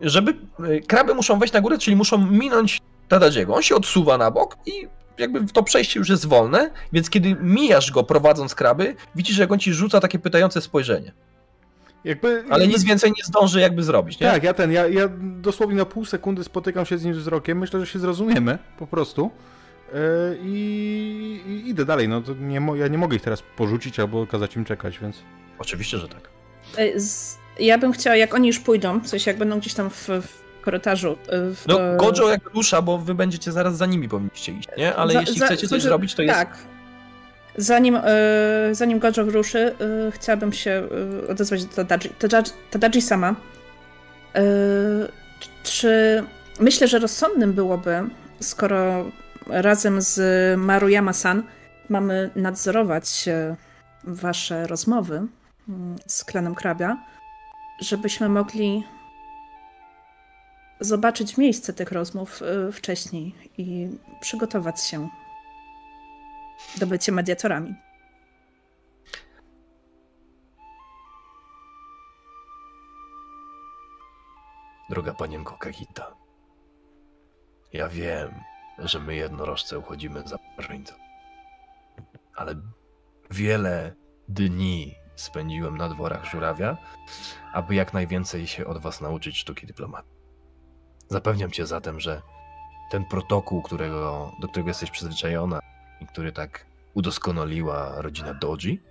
żeby 0.00 0.34
y, 0.60 0.80
kraby 0.80 1.14
muszą 1.14 1.38
wejść 1.38 1.54
na 1.54 1.60
górę, 1.60 1.78
czyli 1.78 1.96
muszą 1.96 2.26
minąć 2.30 2.80
Tadadziego. 3.08 3.54
On 3.54 3.62
się 3.62 3.74
odsuwa 3.74 4.18
na 4.18 4.30
bok 4.30 4.56
i 4.66 4.88
jakby 5.18 5.46
to 5.46 5.62
przejście 5.62 5.98
już 5.98 6.08
jest 6.08 6.26
wolne, 6.26 6.70
więc 6.92 7.10
kiedy 7.10 7.36
mijasz 7.40 7.90
go 7.90 8.02
prowadząc 8.02 8.54
kraby, 8.54 8.94
widzisz, 9.14 9.38
jak 9.38 9.52
on 9.52 9.58
ci 9.58 9.72
rzuca 9.72 10.00
takie 10.00 10.18
pytające 10.18 10.60
spojrzenie. 10.60 11.12
Jakby, 12.04 12.44
Ale 12.50 12.68
nic 12.68 12.84
więcej 12.84 13.10
nie 13.10 13.24
zdąży 13.24 13.60
jakby 13.60 13.82
zrobić, 13.82 14.20
nie? 14.20 14.26
Tak, 14.26 14.42
ja 14.42 14.54
ten, 14.54 14.72
ja, 14.72 14.86
ja 14.86 15.08
dosłownie 15.20 15.76
na 15.76 15.84
pół 15.84 16.04
sekundy 16.04 16.44
spotykam 16.44 16.86
się 16.86 16.98
z 16.98 17.04
nim 17.04 17.14
wzrokiem, 17.14 17.58
myślę, 17.58 17.80
że 17.80 17.86
się 17.86 17.98
zrozumiemy 17.98 18.58
po 18.78 18.86
prostu 18.86 19.30
yy, 19.92 20.00
i, 20.42 21.62
idę 21.66 21.84
dalej, 21.84 22.08
no 22.08 22.22
nie, 22.40 22.60
ja 22.74 22.88
nie 22.88 22.98
mogę 22.98 23.16
ich 23.16 23.22
teraz 23.22 23.42
porzucić 23.56 24.00
albo 24.00 24.26
kazać 24.26 24.56
im 24.56 24.64
czekać, 24.64 24.98
więc... 24.98 25.22
Oczywiście, 25.58 25.98
że 25.98 26.08
tak. 26.08 26.35
E, 26.78 26.92
ja 27.60 27.78
bym 27.78 27.92
chciała, 27.92 28.16
jak 28.16 28.34
oni 28.34 28.46
już 28.48 28.58
pójdą, 28.58 29.00
w 29.00 29.08
sensie 29.08 29.30
jak 29.30 29.38
będą 29.38 29.58
gdzieś 29.58 29.74
tam 29.74 29.90
w, 29.90 30.08
w 30.08 30.62
korytarzu. 30.62 31.18
E, 31.28 31.40
w... 31.54 31.64
No, 31.66 31.78
Gojo 31.96 32.30
jak 32.30 32.50
rusza, 32.54 32.82
bo 32.82 32.98
wy 32.98 33.14
będziecie 33.14 33.52
zaraz 33.52 33.76
za 33.76 33.86
nimi 33.86 34.08
powinniście 34.08 34.52
iść, 34.52 34.68
nie? 34.78 34.94
Ale 34.94 35.12
za, 35.12 35.20
jeśli 35.20 35.38
za, 35.38 35.46
chcecie 35.46 35.68
coś 35.68 35.82
zrobić, 35.82 36.14
to 36.14 36.22
jest... 36.22 36.34
Tak. 36.34 36.58
Zanim, 37.58 37.98
zanim 38.72 38.98
Gojo 38.98 39.22
ruszy, 39.24 39.74
chciałabym 40.10 40.52
się 40.52 40.82
odezwać 41.28 41.64
do 41.64 41.74
Tadaji. 41.74 42.10
Tadaji 42.70 43.02
sama. 43.02 43.34
czy 45.62 46.22
myślę, 46.60 46.88
że 46.88 46.98
rozsądnym 46.98 47.52
byłoby, 47.52 48.02
skoro 48.40 49.04
razem 49.46 50.00
z 50.00 50.18
Maruyama-san 50.58 51.42
mamy 51.88 52.30
nadzorować 52.36 53.24
wasze 54.04 54.66
rozmowy, 54.66 55.26
z 56.06 56.24
klanem 56.24 56.54
Krabia, 56.54 57.04
żebyśmy 57.80 58.28
mogli 58.28 58.84
zobaczyć 60.80 61.36
miejsce 61.36 61.72
tych 61.72 61.92
rozmów 61.92 62.42
y, 62.42 62.72
wcześniej 62.72 63.34
i 63.58 63.90
przygotować 64.20 64.84
się 64.84 65.08
do 66.76 66.86
bycia 66.86 67.12
mediatorami. 67.12 67.74
Droga 74.90 75.14
panienko 75.14 75.58
Kakita, 75.58 76.14
ja 77.72 77.88
wiem, 77.88 78.34
że 78.78 79.00
my 79.00 79.14
jednorożce 79.14 79.78
uchodzimy 79.78 80.22
za 80.28 80.38
barbarzyńców, 80.38 80.96
ale 82.34 82.54
wiele 83.30 83.94
dni 84.28 85.05
spędziłem 85.16 85.76
na 85.76 85.88
dworach 85.88 86.24
żurawia, 86.24 86.76
aby 87.52 87.74
jak 87.74 87.92
najwięcej 87.92 88.46
się 88.46 88.66
od 88.66 88.78
was 88.78 89.00
nauczyć 89.00 89.38
sztuki 89.38 89.66
dyplomacji. 89.66 90.10
Zapewniam 91.08 91.50
cię 91.50 91.66
zatem, 91.66 92.00
że 92.00 92.22
ten 92.90 93.04
protokół, 93.04 93.62
którego, 93.62 94.32
do 94.40 94.48
którego 94.48 94.70
jesteś 94.70 94.90
przyzwyczajona 94.90 95.60
i 96.00 96.06
który 96.06 96.32
tak 96.32 96.66
udoskonaliła 96.94 98.02
rodzina 98.02 98.34
Doji, 98.34 98.82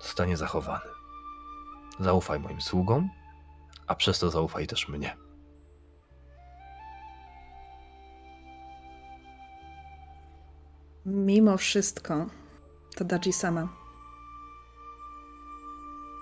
zostanie 0.00 0.36
zachowany. 0.36 0.90
Zaufaj 2.00 2.40
moim 2.40 2.60
sługom, 2.60 3.10
a 3.86 3.94
przez 3.94 4.18
to 4.18 4.30
zaufaj 4.30 4.66
też 4.66 4.88
mnie. 4.88 5.16
Mimo 11.06 11.56
wszystko, 11.56 12.26
to 12.96 13.04
Daji 13.04 13.32
sama 13.32 13.81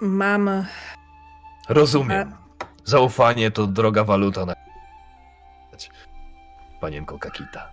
Mam. 0.01 0.65
Rozumiem. 1.69 2.35
Zaufanie 2.85 3.51
to 3.51 3.67
droga 3.67 4.05
waluta 4.05 4.47
na. 4.47 4.55
Panienko 6.81 7.19
Kakita. 7.19 7.71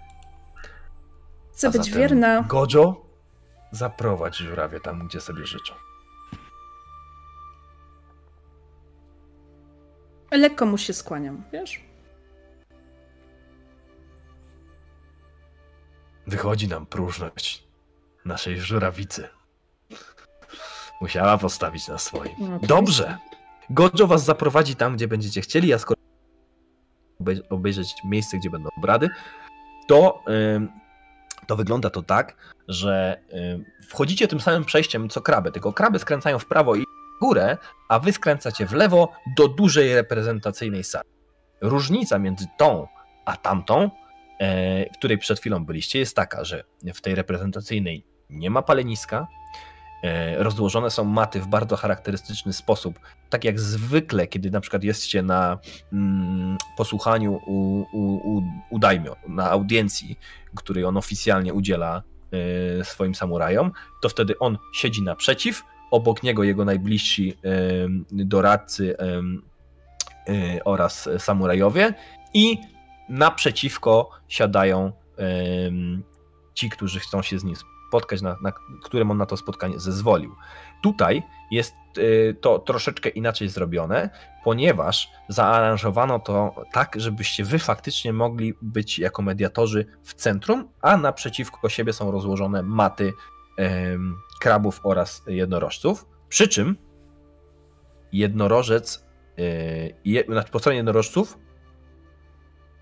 Chcę 1.54 1.68
A 1.68 1.72
być 1.72 1.92
wierna. 1.92 2.42
Gojo, 2.42 3.06
zaprowadź 3.72 4.36
żurawie 4.36 4.80
tam, 4.80 5.08
gdzie 5.08 5.22
sobie 5.22 5.46
życzą. 5.46 5.74
Lekko 10.32 10.66
mu 10.66 10.78
się 10.78 10.94
skłaniam, 10.94 11.44
wiesz? 11.54 11.82
Wychodzi 16.28 16.68
nam 16.68 16.86
próżność 16.86 17.68
naszej 18.26 18.60
żurawicy. 18.62 19.30
Musiała 21.02 21.38
postawić 21.38 21.88
na 21.88 21.98
swoim. 21.98 22.32
No, 22.40 22.60
Dobrze. 22.62 23.18
Gojo 23.70 24.08
was 24.08 24.24
zaprowadzi 24.26 24.76
tam, 24.76 24.96
gdzie 24.96 25.08
będziecie 25.08 25.42
chcieli, 25.42 25.74
a 25.74 25.78
skoro 25.78 25.98
obejrzeć 27.50 27.96
miejsce, 28.06 28.38
gdzie 28.38 28.50
będą 28.50 28.70
obrady, 28.78 29.10
to, 29.88 30.24
to 31.48 31.56
wygląda 31.56 31.90
to 31.90 32.04
tak, 32.04 32.36
że 32.68 33.22
wchodzicie 33.88 34.28
tym 34.28 34.40
samym 34.40 34.66
przejściem 34.66 35.10
co 35.10 35.22
kraby, 35.22 35.52
tylko 35.52 35.74
kraby 35.74 36.00
skręcają 36.00 36.40
w 36.40 36.46
prawo 36.46 36.76
i 36.76 36.82
w 36.82 37.20
górę, 37.22 37.58
a 37.90 38.00
wy 38.00 38.14
skręcacie 38.14 38.66
w 38.66 38.74
lewo 38.74 39.12
do 39.38 39.48
dużej 39.48 39.96
reprezentacyjnej 39.96 40.84
sali. 40.84 41.10
Różnica 41.62 42.20
między 42.20 42.46
tą 42.58 42.88
a 43.26 43.38
tamtą, 43.38 43.90
e, 44.40 44.94
w 44.94 44.98
której 44.98 45.18
przed 45.18 45.40
chwilą 45.40 45.66
byliście, 45.66 46.00
jest 46.00 46.16
taka, 46.16 46.44
że 46.44 46.64
w 46.94 47.02
tej 47.02 47.16
reprezentacyjnej 47.16 48.06
nie 48.30 48.50
ma 48.50 48.62
paleniska, 48.62 49.28
rozłożone 50.38 50.90
są 50.90 51.04
maty 51.04 51.42
w 51.42 51.48
bardzo 51.48 51.76
charakterystyczny 51.76 52.54
sposób. 52.54 53.00
Tak 53.30 53.44
jak 53.44 53.60
zwykle, 53.60 54.28
kiedy 54.28 54.52
na 54.52 54.60
przykład 54.62 54.84
jesteście 54.84 55.24
na 55.24 55.58
mm, 55.94 56.58
posłuchaniu 56.78 57.34
u, 57.34 57.86
u, 57.94 58.38
u, 58.38 58.44
u 58.70 58.80
daimyo, 58.80 59.16
na 59.28 59.50
audiencji, 59.50 60.20
której 60.56 60.86
on 60.86 60.98
oficjalnie 60.98 61.54
udziela 61.54 62.04
y, 62.82 62.84
swoim 62.84 63.16
samurajom, 63.16 63.72
to 64.02 64.10
wtedy 64.10 64.40
on 64.40 64.58
siedzi 64.74 65.04
naprzeciw, 65.04 65.64
obok 65.92 66.24
niego 66.24 66.44
jego 66.44 66.66
najbliżsi 66.66 67.34
y, 67.46 68.26
doradcy 68.26 68.98
y, 70.30 70.64
oraz 70.64 71.10
samurajowie 71.18 71.94
i 72.34 72.58
naprzeciwko 73.10 74.10
siadają 74.28 74.92
ci, 76.54 76.70
którzy 76.70 77.00
chcą 77.00 77.22
się 77.22 77.40
z 77.40 77.44
nim 77.44 77.56
spotkać, 77.56 77.77
na, 78.22 78.38
na 78.42 78.52
którym 78.84 79.12
on 79.12 79.18
na 79.18 79.26
to 79.26 79.38
spotkanie 79.38 79.80
zezwolił. 79.80 80.36
Tutaj 80.84 81.24
jest 81.52 81.76
y, 81.98 82.38
to 82.42 82.60
troszeczkę 82.60 83.10
inaczej 83.10 83.50
zrobione, 83.50 84.10
ponieważ 84.44 85.10
zaaranżowano 85.30 86.20
to 86.20 86.56
tak, 86.74 86.96
żebyście 87.00 87.44
wy 87.44 87.60
faktycznie 87.60 88.14
mogli 88.14 88.54
być 88.62 89.00
jako 89.00 89.22
mediatorzy 89.22 89.86
w 90.04 90.14
centrum, 90.14 90.70
a 90.82 90.98
naprzeciwko 90.98 91.70
siebie 91.70 91.94
są 91.94 92.12
rozłożone 92.12 92.64
maty 92.64 93.14
krabów 94.40 94.80
oraz 94.84 95.24
jednorożców. 95.28 96.06
Przy 96.30 96.48
czym 96.48 96.78
jednorożec, 98.12 99.06
y, 99.40 100.24
znaczy 100.28 100.52
po 100.52 100.60
stronie 100.60 100.78
jednorożców 100.78 101.38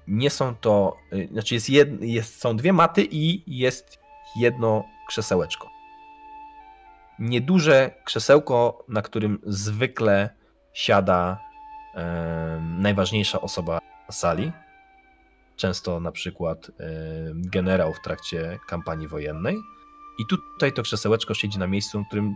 nie 0.07 0.29
są 0.29 0.55
to, 0.55 0.97
y, 1.13 1.27
znaczy 1.31 1.53
jest, 1.53 1.69
jed, 1.69 2.01
jest 2.01 2.41
są 2.41 2.57
dwie 2.57 2.73
maty 2.73 3.07
i 3.11 3.57
jest 3.59 3.99
jedno 4.35 4.83
krzesełeczko. 5.07 5.69
Nieduże 7.19 7.91
krzesełko, 8.03 8.85
na 8.87 9.01
którym 9.01 9.39
zwykle 9.43 10.29
siada 10.73 11.39
e, 11.95 12.61
najważniejsza 12.79 13.41
osoba 13.41 13.79
sali. 14.11 14.51
Często 15.55 15.99
na 15.99 16.11
przykład 16.11 16.69
e, 16.69 16.71
generał 17.35 17.93
w 17.93 18.01
trakcie 18.01 18.59
kampanii 18.67 19.07
wojennej. 19.07 19.55
I 20.19 20.25
tutaj 20.25 20.73
to 20.73 20.81
krzesełeczko 20.81 21.33
siedzi 21.33 21.59
na 21.59 21.67
miejscu, 21.67 22.03
w 22.03 22.07
którym 22.07 22.35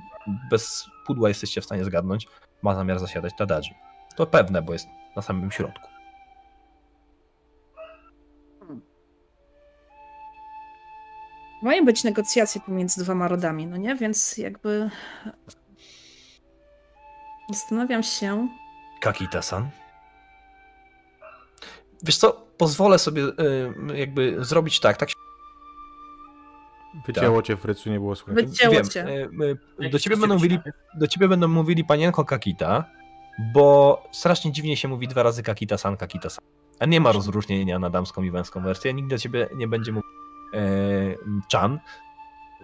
bez 0.49 0.85
pudła 1.05 1.29
jesteście 1.29 1.61
w 1.61 1.65
stanie 1.65 1.85
zgadnąć, 1.85 2.27
ma 2.61 2.75
zamiar 2.75 2.99
zasiadać 2.99 3.33
Tadadzi. 3.37 3.73
To 4.15 4.25
pewne, 4.25 4.61
bo 4.61 4.73
jest 4.73 4.87
na 5.15 5.21
samym 5.21 5.51
środku. 5.51 5.98
Mają 11.61 11.85
być 11.85 12.03
negocjacje 12.03 12.61
pomiędzy 12.61 13.03
dwoma 13.03 13.27
rodami, 13.27 13.67
no 13.67 13.77
nie? 13.77 13.95
Więc 13.95 14.37
jakby. 14.37 14.89
Zastanawiam 17.49 18.03
się. 18.03 18.47
Kakita-san. 19.01 19.69
Wiesz 22.03 22.17
co, 22.17 22.33
pozwolę 22.57 22.99
sobie 22.99 23.23
y, 23.23 23.33
jakby 23.95 24.45
zrobić 24.45 24.79
tak, 24.79 24.97
tak 24.97 25.09
Wycięło 27.07 27.37
tak. 27.37 27.45
cię, 27.45 27.57
Frycu, 27.57 27.89
nie 27.89 27.99
było 27.99 28.15
słychać. 28.15 28.45
Wycięło 28.45 28.73
Wiem, 28.73 28.89
cię. 28.89 29.29
Y, 29.81 29.89
do 29.89 29.99
ciebie, 29.99 30.17
będą 30.17 30.35
mówili, 30.35 30.59
do 30.93 31.07
ciebie 31.07 31.27
będą 31.27 31.47
mówili 31.47 31.85
panienko 31.85 32.25
Kakita, 32.25 32.85
bo 33.53 34.03
strasznie 34.11 34.51
dziwnie 34.51 34.77
się 34.77 34.87
mówi 34.87 35.07
dwa 35.07 35.23
razy 35.23 35.43
Kakita-san, 35.43 35.97
Kakita-san. 35.97 36.45
A 36.79 36.85
nie 36.85 37.01
ma 37.01 37.11
rozróżnienia 37.11 37.79
na 37.79 37.89
damską 37.89 38.23
i 38.23 38.31
męską 38.31 38.63
wersję. 38.63 38.93
Nikt 38.93 39.09
do 39.09 39.17
ciebie 39.17 39.47
nie 39.55 39.67
będzie 39.67 39.91
mówił 39.91 40.18
Chan, 41.51 41.79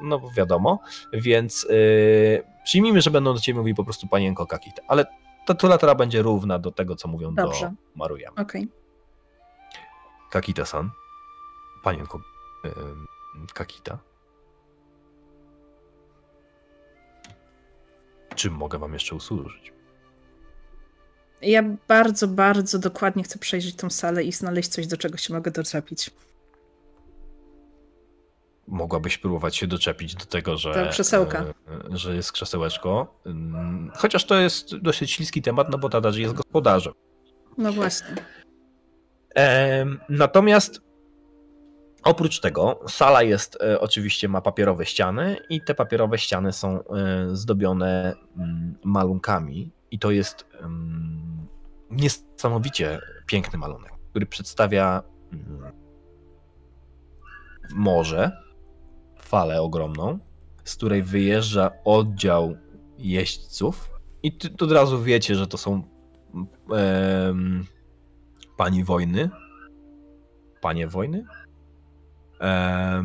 no 0.02 0.22
wiadomo, 0.38 0.80
więc 1.14 1.68
yy, 1.70 2.44
przyjmijmy, 2.64 3.02
że 3.02 3.12
będą 3.12 3.34
do 3.34 3.40
ciebie 3.40 3.60
mówili 3.60 3.76
po 3.76 3.84
prostu 3.84 4.08
panienko 4.08 4.48
Kakita, 4.48 4.82
ale 4.88 5.06
ta 5.46 5.54
tylatura 5.54 5.96
będzie 5.96 6.22
równa 6.22 6.60
do 6.60 6.72
tego, 6.72 6.96
co 6.96 7.08
mówią 7.08 7.36
Dobrze. 7.36 7.66
do 7.66 7.72
Maruyama. 7.96 8.42
Okej. 8.42 8.64
Okay. 8.64 8.86
Kakita-san, 10.32 10.92
panienko 11.84 12.22
yy, 12.64 12.72
Kakita. 13.54 14.00
Czym 18.36 18.54
mogę 18.54 18.80
wam 18.80 18.94
jeszcze 18.94 19.16
usłużyć? 19.16 19.74
Ja 21.42 21.64
bardzo, 21.88 22.28
bardzo 22.28 22.80
dokładnie 22.80 23.24
chcę 23.24 23.40
przejrzeć 23.40 23.76
tą 23.76 23.90
salę 23.90 24.24
i 24.24 24.32
znaleźć 24.32 24.70
coś, 24.70 24.88
do 24.88 24.98
czego 24.98 25.18
się 25.18 25.34
mogę 25.34 25.52
doczepić 25.52 26.12
mogłabyś 28.68 29.18
próbować 29.18 29.56
się 29.56 29.68
doczepić 29.68 30.16
do 30.16 30.26
tego, 30.26 30.58
że, 30.58 30.74
to 30.74 30.92
krzesełka. 30.92 31.40
E, 31.42 31.98
że 31.98 32.16
jest 32.16 32.32
krzesełeczko. 32.32 33.20
Mm, 33.26 33.92
chociaż 33.96 34.26
to 34.26 34.36
jest 34.36 34.78
dosyć 34.78 35.12
śliski 35.12 35.42
temat, 35.42 35.70
no 35.72 35.78
bo 35.78 35.90
Tadaji 35.90 36.22
jest 36.22 36.34
gospodarzem. 36.34 36.94
No 37.58 37.74
właśnie. 37.74 38.16
Natomiast 40.10 40.82
oprócz 42.04 42.40
tego 42.40 42.80
sala 42.88 43.24
jest, 43.24 43.58
e, 43.62 43.80
oczywiście 43.80 44.28
ma 44.28 44.42
papierowe 44.42 44.86
ściany 44.86 45.38
i 45.50 45.62
te 45.62 45.76
papierowe 45.76 46.18
ściany 46.18 46.54
są 46.54 46.80
e, 46.80 46.84
zdobione 47.32 48.14
mm, 48.38 48.76
malunkami 48.84 49.72
i 49.92 50.00
to 50.00 50.12
jest 50.12 50.46
mm, 50.60 51.48
niesamowicie 51.90 53.00
piękny 53.26 53.60
malunek, 53.60 53.92
który 54.10 54.26
przedstawia 54.26 55.04
morze 57.76 58.45
falę 59.26 59.62
ogromną, 59.62 60.20
z 60.64 60.76
której 60.76 61.04
wyjeżdża 61.04 61.72
oddział 61.86 62.56
jeźdźców 62.98 63.90
i 64.24 64.32
ty, 64.32 64.50
od 64.66 64.72
razu 64.72 65.04
wiecie, 65.04 65.36
że 65.36 65.48
to 65.48 65.58
są 65.58 65.84
e, 66.72 67.34
pani 68.58 68.84
wojny, 68.84 69.30
panie 70.62 70.88
wojny, 70.88 71.26
e, 72.42 73.04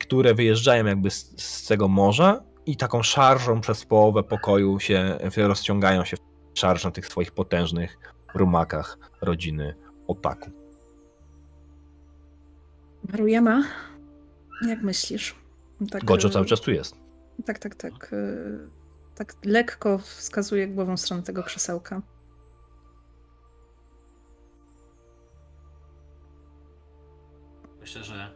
które 0.00 0.34
wyjeżdżają 0.34 0.86
jakby 0.86 1.10
z, 1.10 1.42
z, 1.42 1.66
tego 1.66 1.88
morza 1.88 2.42
i 2.66 2.76
taką 2.76 3.02
szarżą 3.02 3.60
przez 3.60 3.84
połowę 3.84 4.22
pokoju 4.22 4.80
się 4.80 5.18
rozciągają 5.36 6.04
się 6.04 6.16
szarż 6.54 6.86
tych 6.92 7.06
swoich 7.06 7.32
potężnych 7.32 7.98
rumakach 8.34 8.98
rodziny 9.20 9.74
Otaku. 10.06 10.50
Marujema, 13.12 13.62
jak 14.68 14.82
myślisz? 14.82 15.47
Tak, 15.90 16.04
Gojo 16.04 16.28
cały 16.28 16.46
czas 16.46 16.60
tu 16.60 16.70
jest. 16.70 16.96
Tak, 17.46 17.58
tak, 17.58 17.74
tak. 17.74 18.12
Y, 18.12 18.68
tak 19.14 19.34
lekko 19.44 19.98
wskazuje 19.98 20.68
głową 20.68 20.96
w 20.96 21.00
stronę 21.00 21.22
tego 21.22 21.42
krzesełka. 21.42 22.02
Myślę, 27.80 28.04
że 28.04 28.34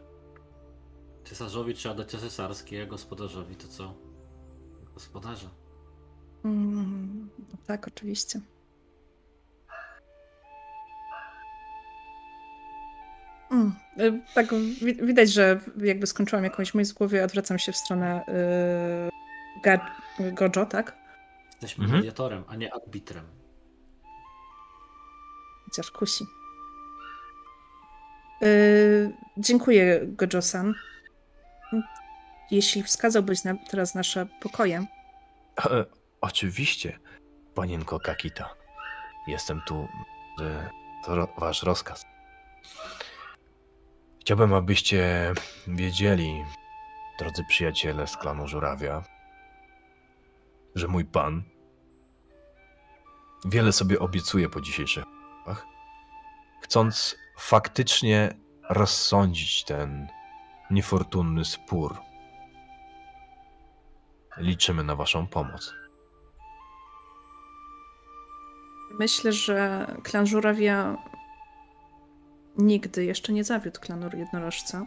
cesarzowi 1.23 1.73
trzeba 1.73 1.95
dać 1.95 2.11
cesarskie, 2.11 2.83
a 2.83 2.85
gospodarzowi 2.85 3.55
to 3.55 3.67
co? 3.67 3.93
Gospodarza. 4.93 5.49
Mm, 6.45 7.29
tak, 7.67 7.87
oczywiście. 7.87 8.41
Mm, 13.53 13.73
y, 13.99 14.21
tak, 14.33 14.47
widać, 14.81 15.29
że 15.29 15.59
jakby 15.77 16.07
skończyłam 16.07 16.43
jakąś 16.43 16.73
myśl 16.73 16.91
w 16.91 16.97
głowie, 16.97 17.23
odwracam 17.23 17.59
się 17.59 17.71
w 17.71 17.77
stronę 17.77 18.23
yy, 20.19 20.31
Gojo, 20.31 20.65
tak? 20.65 20.97
Jesteśmy 21.51 21.83
mhm. 21.83 21.99
mediatorem, 21.99 22.43
a 22.47 22.55
nie 22.55 22.73
arbitrem. 22.73 23.25
Chociaż 25.65 25.91
kusi. 25.91 26.25
Yy, 28.41 29.13
dziękuję, 29.37 30.01
Gojo-san. 30.03 30.73
Jeśli 32.51 32.83
wskazałbyś 32.83 33.43
nam 33.43 33.59
teraz 33.69 33.95
nasze 33.95 34.25
pokoje. 34.41 34.85
E, 35.65 35.85
oczywiście, 36.21 36.99
panienko 37.55 37.99
Kakita. 37.99 38.55
Jestem 39.27 39.61
tu, 39.67 39.87
że 40.39 40.69
to 41.05 41.27
wasz 41.37 41.63
rozkaz. 41.63 42.05
Chciałbym, 44.23 44.53
abyście 44.53 45.33
wiedzieli, 45.67 46.43
drodzy 47.19 47.43
przyjaciele 47.49 48.07
z 48.07 48.17
klanu 48.17 48.47
Żurawia, 48.47 49.03
że 50.75 50.87
mój 50.87 51.05
pan 51.05 51.43
wiele 53.45 53.71
sobie 53.71 53.99
obiecuje 53.99 54.49
po 54.49 54.61
dzisiejszych 54.61 55.03
rozmowach, 55.03 55.65
chcąc 56.61 57.15
faktycznie 57.37 58.33
rozsądzić 58.69 59.63
ten 59.63 60.07
niefortunny 60.71 61.45
spór. 61.45 61.97
Liczymy 64.37 64.83
na 64.83 64.95
Waszą 64.95 65.27
pomoc. 65.27 65.73
Myślę, 68.99 69.31
że 69.31 69.87
klan 70.03 70.27
Żurawia 70.27 70.97
Nigdy 72.57 73.05
jeszcze 73.05 73.33
nie 73.33 73.43
zawiódł 73.43 73.79
klanu 73.79 74.09
jednorożca. 74.13 74.85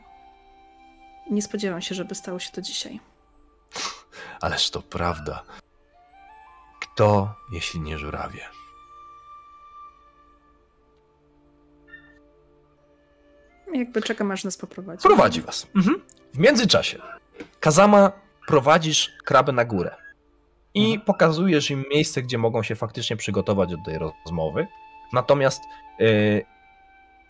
Nie 1.30 1.42
spodziewam 1.42 1.82
się, 1.82 1.94
żeby 1.94 2.14
stało 2.14 2.38
się 2.38 2.52
to 2.52 2.62
dzisiaj. 2.62 3.00
Ależ 4.40 4.70
to 4.70 4.82
prawda. 4.82 5.42
Kto, 6.80 7.34
jeśli 7.52 7.80
nie 7.80 7.98
żurawie? 7.98 8.40
Jakby 13.74 14.02
czekam, 14.02 14.30
aż 14.30 14.44
nas 14.44 14.56
poprowadzi. 14.56 15.02
Prowadzi 15.02 15.40
was. 15.40 15.66
Mhm. 15.76 16.02
W 16.34 16.38
międzyczasie 16.38 16.98
Kazama 17.60 18.12
prowadzisz 18.46 19.12
krabę 19.24 19.52
na 19.52 19.64
górę 19.64 19.96
i 20.74 20.84
mhm. 20.84 21.00
pokazujesz 21.00 21.70
im 21.70 21.84
miejsce, 21.90 22.22
gdzie 22.22 22.38
mogą 22.38 22.62
się 22.62 22.74
faktycznie 22.74 23.16
przygotować 23.16 23.70
do 23.70 23.76
tej 23.84 23.98
rozmowy. 23.98 24.66
Natomiast 25.12 25.62
yy, 25.98 26.44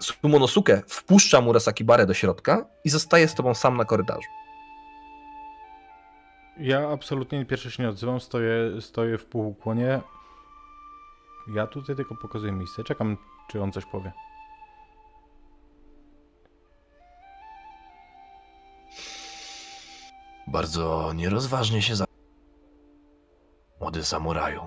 Sumonosuke 0.01 0.82
wpuszcza 0.89 1.40
Murasakibarę 1.40 2.06
do 2.06 2.14
środka 2.14 2.66
i 2.85 2.89
zostaje 2.89 3.28
z 3.28 3.35
tobą 3.35 3.55
sam 3.55 3.77
na 3.77 3.85
korytarzu. 3.85 4.28
Ja 6.59 6.89
absolutnie 6.90 7.47
pierwszy 7.47 7.70
się 7.70 7.82
nie 7.82 7.89
odzywam, 7.89 8.20
stoję, 8.20 8.81
stoję 8.81 9.18
w 9.18 9.24
półukłonie. 9.24 10.01
Ja 11.55 11.66
tutaj 11.66 11.97
tylko 11.97 12.14
pokazuję 12.14 12.52
miejsce. 12.52 12.85
Czekam, 12.85 13.16
czy 13.48 13.62
on 13.62 13.73
coś 13.73 13.85
powie. 13.85 14.12
Bardzo 20.47 21.12
nierozważnie 21.12 21.82
się 21.82 21.97
za... 21.97 22.05
Młody 23.81 24.05
samuraju. 24.05 24.60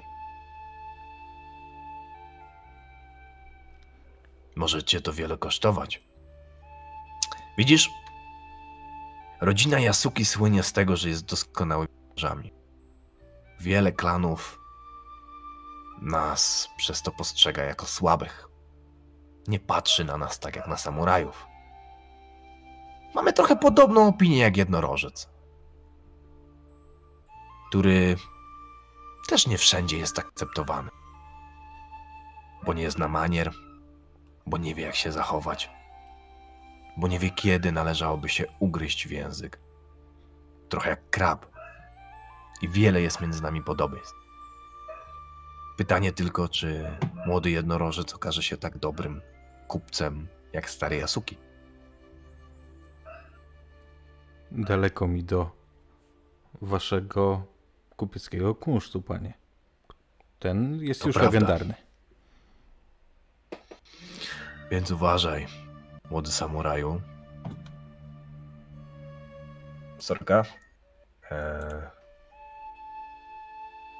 Może 4.59 4.83
cię 4.83 5.01
to 5.01 5.13
wiele 5.13 5.37
kosztować. 5.37 6.03
Widzisz, 7.57 7.89
rodzina 9.41 9.79
Yasuki 9.79 10.25
słynie 10.25 10.63
z 10.63 10.73
tego, 10.73 10.95
że 10.95 11.09
jest 11.09 11.25
doskonałymi 11.25 11.93
mężami. 12.09 12.53
Wiele 13.59 13.91
klanów 13.91 14.59
nas 16.01 16.69
przez 16.77 17.01
to 17.01 17.11
postrzega 17.11 17.63
jako 17.63 17.85
słabych. 17.85 18.47
Nie 19.47 19.59
patrzy 19.59 20.05
na 20.05 20.17
nas 20.17 20.39
tak 20.39 20.55
jak 20.55 20.67
na 20.67 20.77
samurajów. 20.77 21.47
Mamy 23.15 23.33
trochę 23.33 23.55
podobną 23.55 24.07
opinię 24.07 24.37
jak 24.37 24.57
jednorożec, 24.57 25.29
który 27.69 28.15
też 29.27 29.47
nie 29.47 29.57
wszędzie 29.57 29.97
jest 29.97 30.19
akceptowany. 30.19 30.89
Bo 32.65 32.73
nie 32.73 32.91
zna 32.91 33.07
manier, 33.07 33.68
bo 34.49 34.57
nie 34.57 34.75
wie 34.75 34.83
jak 34.83 34.95
się 34.95 35.11
zachować, 35.11 35.69
bo 36.97 37.07
nie 37.07 37.19
wie 37.19 37.29
kiedy 37.29 37.71
należałoby 37.71 38.29
się 38.29 38.45
ugryźć 38.59 39.07
w 39.07 39.11
język. 39.11 39.59
Trochę 40.69 40.89
jak 40.89 41.09
krab. 41.09 41.45
I 42.61 42.69
wiele 42.69 43.01
jest 43.01 43.21
między 43.21 43.43
nami 43.43 43.63
podobieństw. 43.63 44.15
Pytanie 45.77 46.11
tylko, 46.11 46.49
czy 46.49 46.97
młody 47.25 47.49
jednorożec 47.51 48.13
okaże 48.13 48.43
się 48.43 48.57
tak 48.57 48.77
dobrym 48.77 49.21
kupcem 49.67 50.27
jak 50.53 50.69
stary 50.69 50.95
Yasuki. 50.97 51.37
Daleko 54.51 55.07
mi 55.07 55.23
do 55.23 55.51
waszego 56.61 57.45
kupieckiego 57.95 58.55
kunsztu, 58.55 59.01
panie. 59.01 59.33
Ten 60.39 60.79
jest 60.81 61.01
To 61.01 61.07
już 61.07 61.15
prawda. 61.15 61.39
legendarny. 61.39 61.73
Więc 64.71 64.91
uważaj, 64.91 65.47
młody 66.09 66.31
samuraju. 66.31 67.01
Sorka. 69.97 70.43
Eee... 71.31 71.81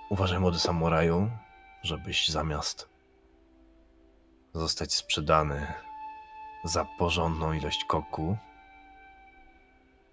Uważaj, 0.10 0.40
młody 0.40 0.60
samuraju, 0.60 1.32
żebyś 1.84 2.30
zamiast 2.30 2.90
zostać 4.54 4.94
sprzedany 4.94 5.74
za 6.64 6.86
porządną 6.86 7.54
ilość 7.54 7.86
koku, 7.86 8.38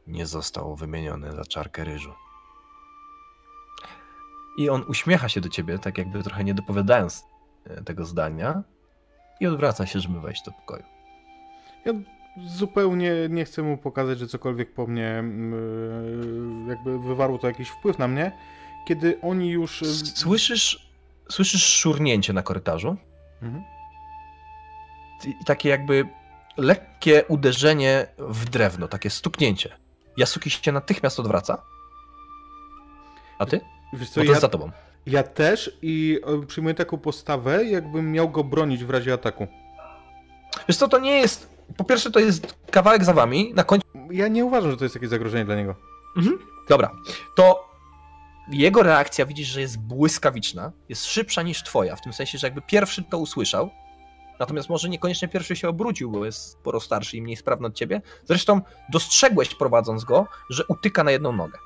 nie 0.06 0.26
został 0.26 0.76
wymieniony 0.76 1.32
za 1.32 1.44
czarkę 1.44 1.84
ryżu. 1.84 2.14
I 4.58 4.70
on 4.70 4.84
uśmiecha 4.88 5.28
się 5.28 5.40
do 5.40 5.48
ciebie, 5.48 5.78
tak 5.78 5.98
jakby 5.98 6.22
trochę 6.22 6.44
nie 6.44 6.54
dopowiadając 6.54 7.24
e, 7.64 7.82
tego 7.82 8.04
zdania, 8.04 8.62
i 9.40 9.46
odwraca 9.46 9.86
się, 9.86 10.00
żeby 10.00 10.20
wejść 10.20 10.42
do 10.44 10.52
pokoju. 10.52 10.82
Ja 11.84 11.92
zupełnie 12.46 13.12
nie 13.30 13.44
chcę 13.44 13.62
mu 13.62 13.76
pokazać, 13.78 14.18
że 14.18 14.26
cokolwiek 14.26 14.74
po 14.74 14.86
mnie 14.86 15.08
mm, 15.08 16.68
jakby 16.68 16.98
wywarło 16.98 17.38
to 17.38 17.46
jakiś 17.46 17.68
wpływ 17.68 17.98
na 17.98 18.08
mnie. 18.08 18.32
Kiedy 18.86 19.20
oni 19.22 19.50
już... 19.50 19.82
y, 19.82 19.94
Słyszysz, 20.06 20.90
słyszysz 21.30 21.64
szurnięcie 21.74 22.32
na 22.32 22.42
korytarzu 22.42 22.96
Mhm. 23.42 23.64
i 25.24 25.44
takie 25.44 25.68
jakby 25.68 26.08
lekkie 26.56 27.24
uderzenie 27.28 28.06
w 28.18 28.44
drewno, 28.50 28.88
takie 28.88 29.10
stuknięcie. 29.10 29.76
Yasuki 30.20 30.50
się 30.50 30.72
natychmiast 30.72 31.20
odwraca. 31.20 31.62
A 33.38 33.46
ty? 33.46 33.60
Wiesz 33.92 34.08
co, 34.10 34.14
to 34.14 34.24
ja, 34.24 34.30
jest 34.30 34.40
za 34.40 34.48
tobą. 34.48 34.70
Ja 35.06 35.22
też 35.22 35.78
i 35.82 36.20
e, 36.26 36.46
przyjmuję 36.46 36.74
taką 36.74 36.98
postawę, 36.98 37.64
jakbym 37.64 38.12
miał 38.12 38.30
go 38.30 38.44
bronić 38.44 38.84
w 38.84 38.90
razie 38.90 39.12
ataku. 39.12 39.46
Wiesz 40.68 40.76
co, 40.76 40.88
to 40.88 40.98
nie 40.98 41.18
jest... 41.18 41.56
Po 41.76 41.84
pierwsze 41.84 42.10
to 42.10 42.20
jest 42.20 42.54
kawałek 42.70 43.04
za 43.04 43.12
wami, 43.12 43.52
na 43.54 43.64
końcu... 43.64 43.86
Ja 44.10 44.28
nie 44.28 44.44
uważam, 44.44 44.70
że 44.70 44.76
to 44.76 44.84
jest 44.84 44.94
jakieś 44.94 45.10
zagrożenie 45.10 45.44
dla 45.44 45.56
niego. 45.56 45.74
Mhm. 46.16 46.38
Dobra, 46.68 46.90
to 47.36 47.68
jego 48.50 48.82
reakcja 48.82 49.26
widzisz, 49.26 49.48
że 49.48 49.60
jest 49.60 49.78
błyskawiczna, 49.78 50.72
jest 50.88 51.06
szybsza 51.06 51.42
niż 51.42 51.62
twoja, 51.62 51.96
w 51.96 52.02
tym 52.02 52.12
sensie, 52.12 52.38
że 52.38 52.46
jakby 52.46 52.62
pierwszy 52.62 53.02
to 53.02 53.18
usłyszał, 53.18 53.70
natomiast 54.40 54.68
może 54.68 54.88
niekoniecznie 54.88 55.28
pierwszy 55.28 55.56
się 55.56 55.68
obrócił, 55.68 56.10
bo 56.10 56.24
jest 56.24 56.50
sporo 56.50 56.80
starszy 56.80 57.16
i 57.16 57.22
mniej 57.22 57.36
sprawny 57.36 57.66
od 57.66 57.74
ciebie. 57.74 58.02
Zresztą 58.24 58.60
dostrzegłeś 58.88 59.54
prowadząc 59.54 60.04
go, 60.04 60.26
że 60.50 60.64
utyka 60.68 61.04
na 61.04 61.10
jedną 61.10 61.32
nogę. 61.32 61.58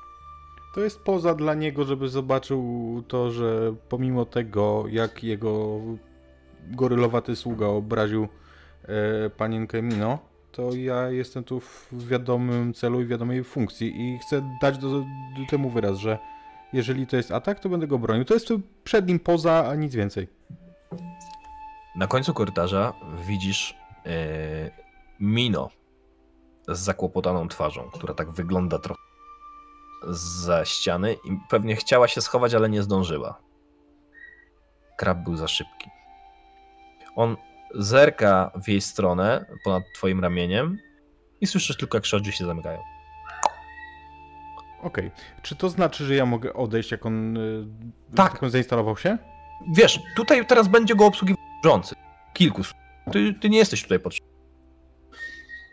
To 0.73 0.81
jest 0.81 1.03
poza 1.03 1.35
dla 1.35 1.53
niego, 1.53 1.83
żeby 1.83 2.09
zobaczył 2.09 3.03
to, 3.07 3.31
że 3.31 3.75
pomimo 3.89 4.25
tego, 4.25 4.85
jak 4.89 5.23
jego 5.23 5.79
gorylowaty 6.67 7.35
sługa 7.35 7.67
obraził 7.67 8.27
e, 8.83 9.29
panienkę 9.29 9.81
Mino, 9.81 10.19
to 10.51 10.73
ja 10.75 11.09
jestem 11.09 11.43
tu 11.43 11.59
w 11.59 12.07
wiadomym 12.07 12.73
celu 12.73 13.01
i 13.01 13.05
wiadomej 13.05 13.43
funkcji 13.43 14.01
i 14.01 14.19
chcę 14.19 14.57
dać 14.61 14.77
do, 14.77 14.89
do 14.89 15.05
temu 15.49 15.69
wyraz, 15.69 15.97
że 15.97 16.19
jeżeli 16.73 17.07
to 17.07 17.17
jest 17.17 17.31
atak, 17.31 17.59
to 17.59 17.69
będę 17.69 17.87
go 17.87 17.99
bronił. 17.99 18.25
To 18.25 18.33
jest 18.33 18.47
tu 18.47 18.61
przed 18.83 19.07
nim 19.07 19.19
poza, 19.19 19.67
a 19.67 19.75
nic 19.75 19.95
więcej. 19.95 20.27
Na 21.95 22.07
końcu 22.07 22.33
korytarza 22.33 22.93
widzisz 23.27 23.77
e, 24.05 24.71
Mino 25.19 25.69
z 26.67 26.79
zakłopotaną 26.79 27.47
twarzą, 27.47 27.89
która 27.93 28.13
tak 28.13 28.31
wygląda 28.31 28.79
trochę 28.79 29.10
za 30.09 30.65
ściany 30.65 31.13
i 31.13 31.37
pewnie 31.49 31.75
chciała 31.75 32.07
się 32.07 32.21
schować, 32.21 32.53
ale 32.53 32.69
nie 32.69 32.81
zdążyła. 32.83 33.39
Krab 34.97 35.17
był 35.17 35.35
za 35.35 35.47
szybki. 35.47 35.89
On 37.15 37.37
zerka 37.75 38.51
w 38.63 38.67
jej 38.69 38.81
stronę 38.81 39.45
ponad 39.63 39.83
twoim 39.95 40.19
ramieniem 40.19 40.77
i 41.41 41.47
słyszysz 41.47 41.77
tylko, 41.77 41.97
jak 41.97 42.05
szorzy 42.05 42.31
się 42.31 42.45
zamykają. 42.45 42.79
Okej. 44.81 45.11
Czy 45.41 45.55
to 45.55 45.69
znaczy, 45.69 46.05
że 46.05 46.15
ja 46.15 46.25
mogę 46.25 46.53
odejść, 46.53 46.91
jak 46.91 47.05
on, 47.05 47.37
y, 47.37 47.65
Tak. 48.15 48.33
jak 48.33 48.43
on 48.43 48.49
zainstalował 48.49 48.97
się? 48.97 49.17
Wiesz, 49.75 49.99
tutaj 50.15 50.45
teraz 50.45 50.67
będzie 50.67 50.95
go 50.95 51.05
obsługiwał. 51.05 51.43
Kilku. 52.33 52.61
Ty, 53.11 53.33
ty 53.33 53.49
nie 53.49 53.57
jesteś 53.57 53.83
tutaj 53.83 53.99
potrzebny. 53.99 54.31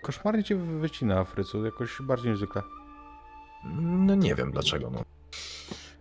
Koszmarnie 0.02 0.44
cię 0.44 0.56
wycina, 0.56 1.24
Frycu, 1.24 1.64
jakoś 1.64 2.02
bardziej 2.02 2.30
niezwykle. 2.30 2.62
No 3.64 4.14
nie 4.14 4.34
wiem 4.34 4.52
dlaczego. 4.52 4.90
No. 4.90 5.04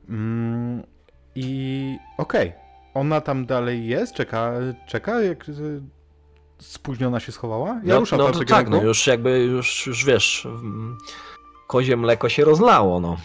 Mm, 0.09 0.83
I 1.35 1.97
okej. 2.17 2.53
Ona 2.93 3.21
tam 3.21 3.45
dalej 3.45 3.87
jest, 3.87 4.13
czeka, 4.13 4.53
czeka, 4.87 5.21
jak 5.21 5.49
y, 5.49 5.81
spóźniona 6.59 7.19
się 7.19 7.31
schowała? 7.31 7.81
Ja 7.83 7.93
no, 7.93 7.99
ruszam 7.99 8.19
no, 8.19 8.25
tam 8.25 8.39
no 8.39 8.45
tak, 8.45 8.69
no 8.69 8.83
już 8.83 9.07
jakby, 9.07 9.39
już, 9.39 9.87
już 9.87 10.05
wiesz, 10.05 10.45
mm, 10.45 10.97
kozie 11.67 11.97
mleko 11.97 12.29
się 12.29 12.45
rozlało, 12.45 12.99
no. 12.99 13.17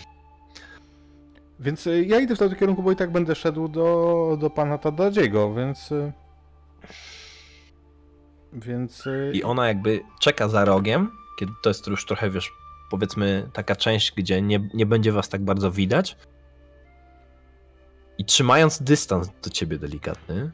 Więc 1.60 1.86
y, 1.86 2.04
ja 2.04 2.20
idę 2.20 2.36
w 2.36 2.38
tym 2.38 2.54
kierunku, 2.54 2.82
bo 2.82 2.92
i 2.92 2.96
tak 2.96 3.12
będę 3.12 3.34
szedł 3.34 3.68
do, 3.68 4.36
do 4.40 4.50
pana 4.50 4.78
Tadadziego, 4.78 5.54
więc... 5.54 5.92
y, 5.92 6.12
Więc... 8.52 9.08
I 9.32 9.42
ona 9.44 9.68
jakby 9.68 10.00
czeka 10.20 10.48
za 10.48 10.64
rogiem, 10.64 11.10
kiedy 11.38 11.52
to 11.62 11.70
jest 11.70 11.86
już 11.86 12.06
trochę, 12.06 12.30
wiesz, 12.30 12.52
powiedzmy 12.92 13.48
taka 13.52 13.76
część, 13.76 14.12
gdzie 14.12 14.42
nie, 14.42 14.68
nie 14.74 14.86
będzie 14.86 15.12
was 15.12 15.28
tak 15.28 15.44
bardzo 15.44 15.70
widać. 15.70 16.16
I 18.18 18.24
trzymając 18.24 18.82
dystans 18.82 19.28
do 19.42 19.50
ciebie 19.50 19.78
delikatny. 19.78 20.50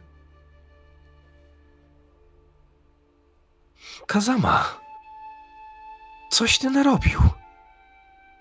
Kazama, 4.07 4.65
coś 6.31 6.59
ty 6.59 6.71
narobił. 6.71 7.21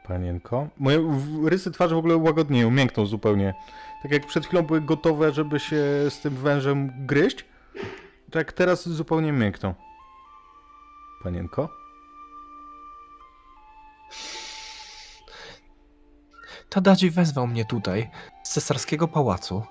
Panienko. 0.04 0.68
Moje 0.78 1.22
rysy 1.46 1.72
twarzy 1.72 1.96
w 1.96 1.98
ogóle 1.98 2.18
łagodnieją, 2.18 2.72
miękną 2.72 3.06
zupełnie. 3.06 3.54
Tak 4.04 4.12
jak 4.12 4.26
przed 4.26 4.46
chwilą 4.46 4.64
były 4.64 4.82
gotowe, 4.82 5.32
żeby 5.32 5.60
się 5.60 5.82
z 6.10 6.20
tym 6.22 6.36
wężem 6.36 7.06
gryźć, 7.06 7.46
tak 8.32 8.54
teraz 8.54 8.90
zupełnie 8.90 9.32
miękną. 9.32 9.74
Panienko? 11.24 11.77
Tadadzi 16.70 17.10
wezwał 17.12 17.48
mnie 17.48 17.66
tutaj, 17.66 18.10
z 18.44 18.50
cesarskiego 18.52 19.08
pałacu. 19.08 19.64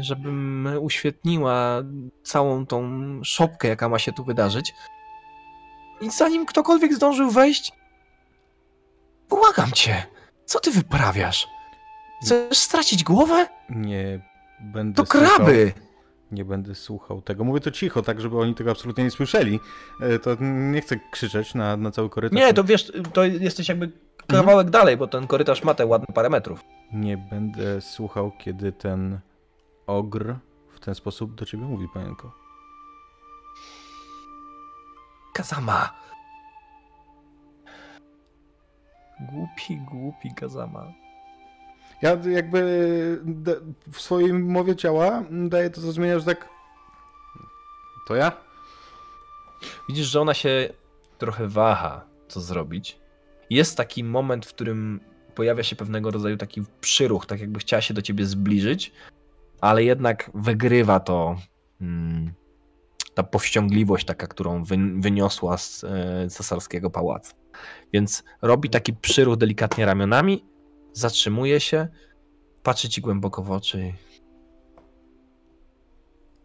żebym 0.00 0.68
uświetniła 0.80 1.82
całą 2.22 2.66
tą 2.66 2.90
szopkę, 3.24 3.68
jaka 3.68 3.88
ma 3.88 3.98
się 3.98 4.12
tu 4.12 4.24
wydarzyć. 4.24 4.74
I 6.00 6.10
zanim 6.10 6.46
ktokolwiek 6.46 6.94
zdążył 6.94 7.30
wejść, 7.30 7.72
błagam 9.28 9.72
cię, 9.72 10.06
co 10.44 10.60
ty 10.60 10.70
wyprawiasz? 10.70 11.48
Chcesz 12.22 12.58
stracić 12.58 13.04
głowę? 13.04 13.46
Nie 13.70 14.20
będę 14.60 14.96
To 14.96 15.04
kraby! 15.04 15.72
Słuchał, 15.74 15.87
nie 16.32 16.44
będę 16.44 16.74
słuchał 16.74 17.22
tego. 17.22 17.44
Mówię 17.44 17.60
to 17.60 17.70
cicho, 17.70 18.02
tak 18.02 18.20
żeby 18.20 18.38
oni 18.38 18.54
tego 18.54 18.70
absolutnie 18.70 19.04
nie 19.04 19.10
słyszeli. 19.10 19.60
E, 20.00 20.18
To 20.18 20.36
nie 20.40 20.80
chcę 20.80 20.96
krzyczeć 21.10 21.54
na, 21.54 21.76
na 21.76 21.90
cały 21.90 22.10
korytarz. 22.10 22.36
Nie, 22.38 22.54
to 22.54 22.64
wiesz, 22.64 22.92
to 23.12 23.24
jesteś 23.24 23.68
jakby 23.68 23.92
kawałek 24.26 24.70
dalej, 24.70 24.96
bo 24.96 25.06
ten 25.06 25.26
korytarz 25.26 25.64
ma 25.64 25.74
te 25.74 25.86
ładne 25.86 26.14
parę 26.14 26.28
metrów. 26.30 26.64
Nie 26.92 27.16
będę 27.16 27.80
słuchał, 27.80 28.32
kiedy 28.38 28.72
ten 28.72 29.18
ogr 29.86 30.34
w 30.74 30.80
ten 30.80 30.94
sposób 30.94 31.34
do 31.34 31.44
ciebie 31.44 31.64
mówi, 31.64 31.86
panienko. 31.94 32.32
Kazama. 35.34 35.94
Głupi, 39.20 39.76
głupi 39.76 40.34
Kazama. 40.34 40.86
Ja 42.02 42.16
jakby 42.30 42.60
w 43.92 44.00
swojej 44.00 44.32
mowie 44.32 44.76
ciała 44.76 45.22
daję 45.30 45.70
to 45.70 45.80
zrozumienie, 45.80 46.20
że 46.20 46.26
tak... 46.26 46.48
To 48.08 48.14
ja? 48.14 48.32
Widzisz, 49.88 50.06
że 50.06 50.20
ona 50.20 50.34
się 50.34 50.72
trochę 51.18 51.48
waha, 51.48 52.04
co 52.28 52.40
zrobić. 52.40 52.98
Jest 53.50 53.76
taki 53.76 54.04
moment, 54.04 54.46
w 54.46 54.54
którym 54.54 55.00
pojawia 55.34 55.62
się 55.62 55.76
pewnego 55.76 56.10
rodzaju 56.10 56.36
taki 56.36 56.62
przyruch, 56.80 57.26
tak 57.26 57.40
jakby 57.40 57.58
chciała 57.58 57.80
się 57.80 57.94
do 57.94 58.02
ciebie 58.02 58.26
zbliżyć, 58.26 58.92
ale 59.60 59.84
jednak 59.84 60.30
wygrywa 60.34 61.00
to 61.00 61.36
mm, 61.80 62.32
ta 63.14 63.22
powściągliwość 63.22 64.06
taka, 64.06 64.26
którą 64.26 64.64
wy, 64.64 64.76
wyniosła 64.96 65.58
z 65.58 65.84
e, 65.84 66.28
cesarskiego 66.28 66.90
pałacu. 66.90 67.34
Więc 67.92 68.24
robi 68.42 68.70
taki 68.70 68.92
przyruch 68.92 69.36
delikatnie 69.36 69.86
ramionami, 69.86 70.44
zatrzymuje 70.98 71.60
się, 71.60 71.88
patrzy 72.62 72.88
ci 72.88 73.00
głęboko 73.00 73.42
w 73.42 73.50
oczy. 73.50 73.78
i- 73.80 73.92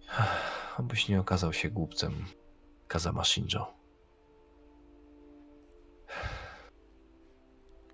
Obyś 0.79 1.09
nie 1.09 1.19
okazał 1.19 1.53
się 1.53 1.69
głupcem, 1.69 2.13
Kazama 2.87 3.23
Shinjo. 3.23 3.73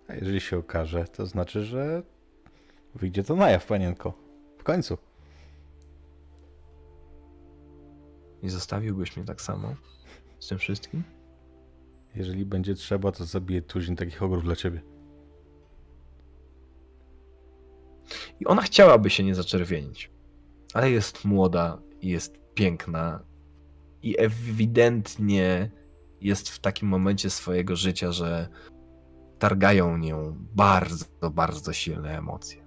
A 0.07 0.13
jeżeli 0.13 0.41
się 0.41 0.57
okaże, 0.57 1.05
to 1.05 1.25
znaczy, 1.25 1.63
że 1.65 2.03
wyjdzie 2.95 3.23
to 3.23 3.35
na 3.35 3.49
jaw, 3.49 3.65
panienko. 3.65 4.13
W 4.57 4.63
końcu. 4.63 4.97
I 8.41 8.49
zostawiłbyś 8.49 9.17
mnie 9.17 9.25
tak 9.25 9.41
samo 9.41 9.75
z 10.39 10.47
tym 10.47 10.57
wszystkim? 10.57 11.03
Jeżeli 12.15 12.45
będzie 12.45 12.75
trzeba, 12.75 13.11
to 13.11 13.25
zabiję 13.25 13.61
tuzin 13.61 13.95
takich 13.95 14.23
ogrów 14.23 14.43
dla 14.43 14.55
ciebie. 14.55 14.81
I 18.39 18.45
ona 18.45 18.61
chciałaby 18.61 19.09
się 19.09 19.23
nie 19.23 19.35
zaczerwienić, 19.35 20.11
ale 20.73 20.91
jest 20.91 21.25
młoda 21.25 21.81
i 22.01 22.09
jest 22.09 22.39
piękna 22.53 23.23
i 24.03 24.15
ewidentnie 24.19 25.71
jest 26.21 26.49
w 26.49 26.59
takim 26.59 26.87
momencie 26.89 27.29
swojego 27.29 27.75
życia, 27.75 28.11
że 28.11 28.47
targają 29.39 29.97
nią 29.97 30.35
bardzo, 30.55 31.05
bardzo 31.31 31.73
silne 31.73 32.17
emocje. 32.17 32.65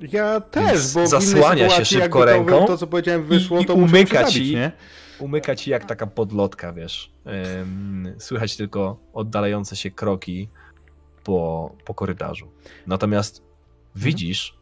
Ja 0.00 0.40
też, 0.40 0.94
bo 0.94 1.06
zasłania 1.06 1.70
się 1.70 1.84
szybko 1.84 2.24
ręką 2.24 2.66
To, 2.66 2.78
co 2.78 2.86
powiedziałem, 2.86 3.24
wyszło, 3.24 3.60
i 3.60 3.64
to 3.64 3.76
muszę 3.76 3.94
umyka 3.94 4.24
ci. 4.24 4.54
nie? 4.54 4.72
Umyka 5.18 5.56
ci 5.56 5.70
jak 5.70 5.84
taka 5.84 6.06
podlotka, 6.06 6.72
wiesz. 6.72 7.12
Słychać 8.18 8.56
tylko 8.56 9.00
oddalające 9.12 9.76
się 9.76 9.90
kroki 9.90 10.48
po, 11.24 11.72
po 11.84 11.94
korytarzu. 11.94 12.52
Natomiast 12.86 13.49
widzisz, 13.94 14.58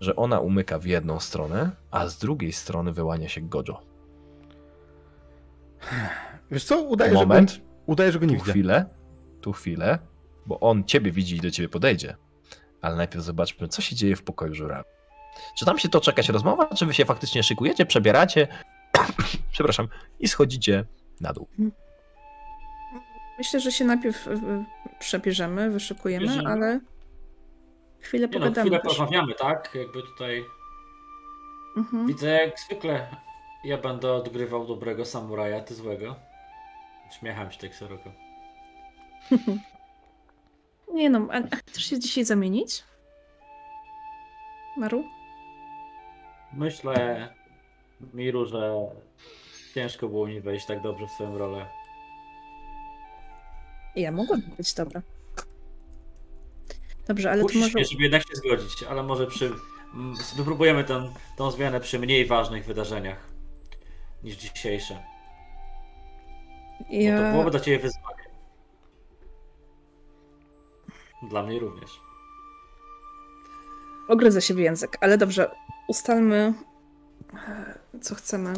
że 0.00 0.16
ona 0.16 0.40
umyka 0.40 0.78
w 0.78 0.84
jedną 0.86 1.20
stronę, 1.20 1.70
a 1.90 2.08
z 2.08 2.18
drugiej 2.18 2.52
strony 2.52 2.92
wyłania 2.92 3.28
się 3.28 3.40
Gojo. 3.40 3.82
Wiesz 6.50 6.64
co, 6.64 6.82
udaje, 6.82 7.12
Moment, 7.12 7.50
że 7.50 7.58
go, 7.58 7.64
udaje, 7.86 8.12
że 8.12 8.18
go 8.18 8.26
nie 8.26 8.32
tu 8.32 8.38
widzę. 8.40 8.52
chwilę, 8.52 8.86
tu 9.40 9.52
chwilę, 9.52 9.98
bo 10.46 10.60
on 10.60 10.84
ciebie 10.84 11.12
widzi 11.12 11.36
i 11.36 11.40
do 11.40 11.50
ciebie 11.50 11.68
podejdzie. 11.68 12.16
Ale 12.80 12.96
najpierw 12.96 13.24
zobaczmy, 13.24 13.68
co 13.68 13.82
się 13.82 13.96
dzieje 13.96 14.16
w 14.16 14.22
pokoju 14.22 14.54
żurawi. 14.54 14.88
Czy 15.58 15.64
tam 15.64 15.78
się 15.78 15.88
toczy 15.88 16.10
jakaś 16.10 16.28
rozmowa, 16.28 16.66
czy 16.74 16.86
wy 16.86 16.94
się 16.94 17.04
faktycznie 17.04 17.42
szykujecie, 17.42 17.86
przebieracie, 17.86 18.48
przepraszam, 19.52 19.88
i 20.20 20.28
schodzicie 20.28 20.84
na 21.20 21.32
dół. 21.32 21.48
Myślę, 23.38 23.60
że 23.60 23.72
się 23.72 23.84
najpierw 23.84 24.26
y, 24.26 24.30
y, 24.30 24.64
przebierzemy, 24.98 25.70
wyszykujemy, 25.70 26.26
Bierzemy. 26.26 26.50
ale 26.50 26.80
chwilę 28.06 28.26
Nie 28.28 28.32
no, 28.32 28.38
pogadamy 28.40 28.66
chwilę 28.68 28.80
też. 28.82 28.96
porozmawiamy, 28.96 29.34
tak? 29.34 29.74
Jakby 29.74 30.02
tutaj 30.02 30.44
Mhm. 31.76 32.06
widzę 32.06 32.28
jak 32.30 32.60
zwykle 32.60 33.06
ja 33.64 33.78
będę 33.78 34.12
odgrywał 34.12 34.66
dobrego 34.66 35.04
samuraja, 35.04 35.60
ty 35.60 35.74
złego. 35.74 36.16
Śmiecham 37.18 37.50
się 37.52 37.58
tak 37.60 37.74
szeroko. 37.74 38.12
Nie 40.94 41.10
no, 41.10 41.28
a 41.30 41.36
a 41.36 41.56
chcesz 41.56 41.84
się 41.84 41.98
dzisiaj 41.98 42.24
zamienić? 42.24 42.84
Maru? 44.76 45.04
Myślę, 46.52 47.28
Miru, 48.14 48.46
że 48.46 48.74
ciężko 49.74 50.08
było 50.08 50.26
mi 50.26 50.40
wejść 50.40 50.66
tak 50.66 50.82
dobrze 50.82 51.06
w 51.06 51.10
swoją 51.10 51.38
rolę. 51.38 51.66
Ja 53.96 54.12
mogłam 54.12 54.40
być 54.56 54.74
dobra. 54.74 55.02
Dobrze, 57.08 57.30
ale 57.30 57.38
to 57.40 57.44
Musisz 57.44 57.60
może... 57.60 57.72
mnie, 57.74 57.84
żeby 57.84 58.02
jednak 58.02 58.22
się 58.22 58.34
zgodzić, 58.36 58.82
ale 58.82 59.02
może 59.02 59.26
przy... 59.26 59.52
Wypróbujemy 60.36 60.84
tę, 60.84 61.12
tą 61.36 61.50
zmianę 61.50 61.80
przy 61.80 61.98
mniej 61.98 62.26
ważnych 62.26 62.64
wydarzeniach 62.64 63.18
niż 64.24 64.36
dzisiejsze. 64.36 64.94
Bo 66.80 66.86
to 66.86 66.92
Ja... 66.94 67.32
byłoby 67.32 67.50
dla 67.50 67.60
Ciebie 67.60 67.78
wyzwanie. 67.78 68.16
Dla 71.22 71.42
mnie 71.42 71.58
również. 71.58 72.00
Ogryzę 74.08 74.42
się 74.42 74.54
w 74.54 74.58
język, 74.58 74.96
ale 75.00 75.18
dobrze, 75.18 75.50
ustalmy, 75.88 76.54
e, 77.34 77.78
co 78.00 78.14
chcemy. 78.14 78.52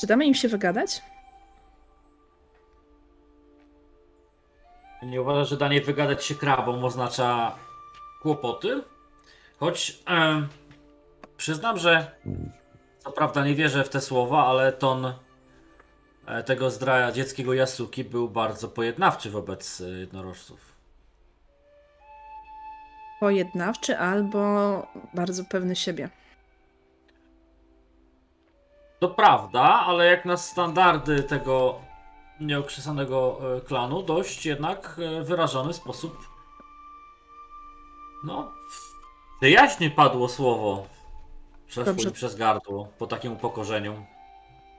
Czy 0.00 0.06
damy 0.06 0.26
im 0.26 0.34
się 0.34 0.48
wygadać? 0.48 1.02
Nie 5.06 5.22
uważasz, 5.22 5.48
że 5.48 5.56
danie 5.56 5.80
wygadać 5.80 6.24
się 6.24 6.34
krabom 6.34 6.84
oznacza 6.84 7.54
kłopoty? 8.22 8.82
Choć 9.60 10.02
em, 10.06 10.48
przyznam, 11.36 11.78
że 11.78 12.10
co 12.98 13.12
prawda 13.12 13.44
nie 13.44 13.54
wierzę 13.54 13.84
w 13.84 13.88
te 13.88 14.00
słowa, 14.00 14.46
ale 14.46 14.72
ton 14.72 15.12
e, 16.26 16.42
tego 16.42 16.70
zdraja 16.70 17.12
dzieckiego 17.12 17.54
Yasuki 17.54 18.04
był 18.04 18.28
bardzo 18.28 18.68
pojednawczy 18.68 19.30
wobec 19.30 19.80
e, 19.80 19.88
jednorożców. 19.88 20.76
Pojednawczy 23.20 23.98
albo 23.98 24.42
bardzo 25.14 25.44
pewny 25.44 25.76
siebie. 25.76 26.08
To 28.98 29.08
prawda, 29.08 29.62
ale 29.62 30.06
jak 30.06 30.24
na 30.24 30.36
standardy 30.36 31.22
tego 31.22 31.80
nieokrzesanego 32.40 33.40
e, 33.56 33.60
klanu, 33.60 34.02
dość 34.02 34.46
jednak 34.46 34.96
e, 34.98 35.24
wyrażony 35.24 35.72
sposób. 35.72 36.18
No. 38.24 38.52
Wyjaśnie 39.40 39.90
padło 39.90 40.28
słowo. 40.28 40.86
Przeszło 41.66 42.12
przez 42.12 42.34
gardło 42.34 42.88
po 42.98 43.06
takim 43.06 43.32
upokorzeniu. 43.32 44.06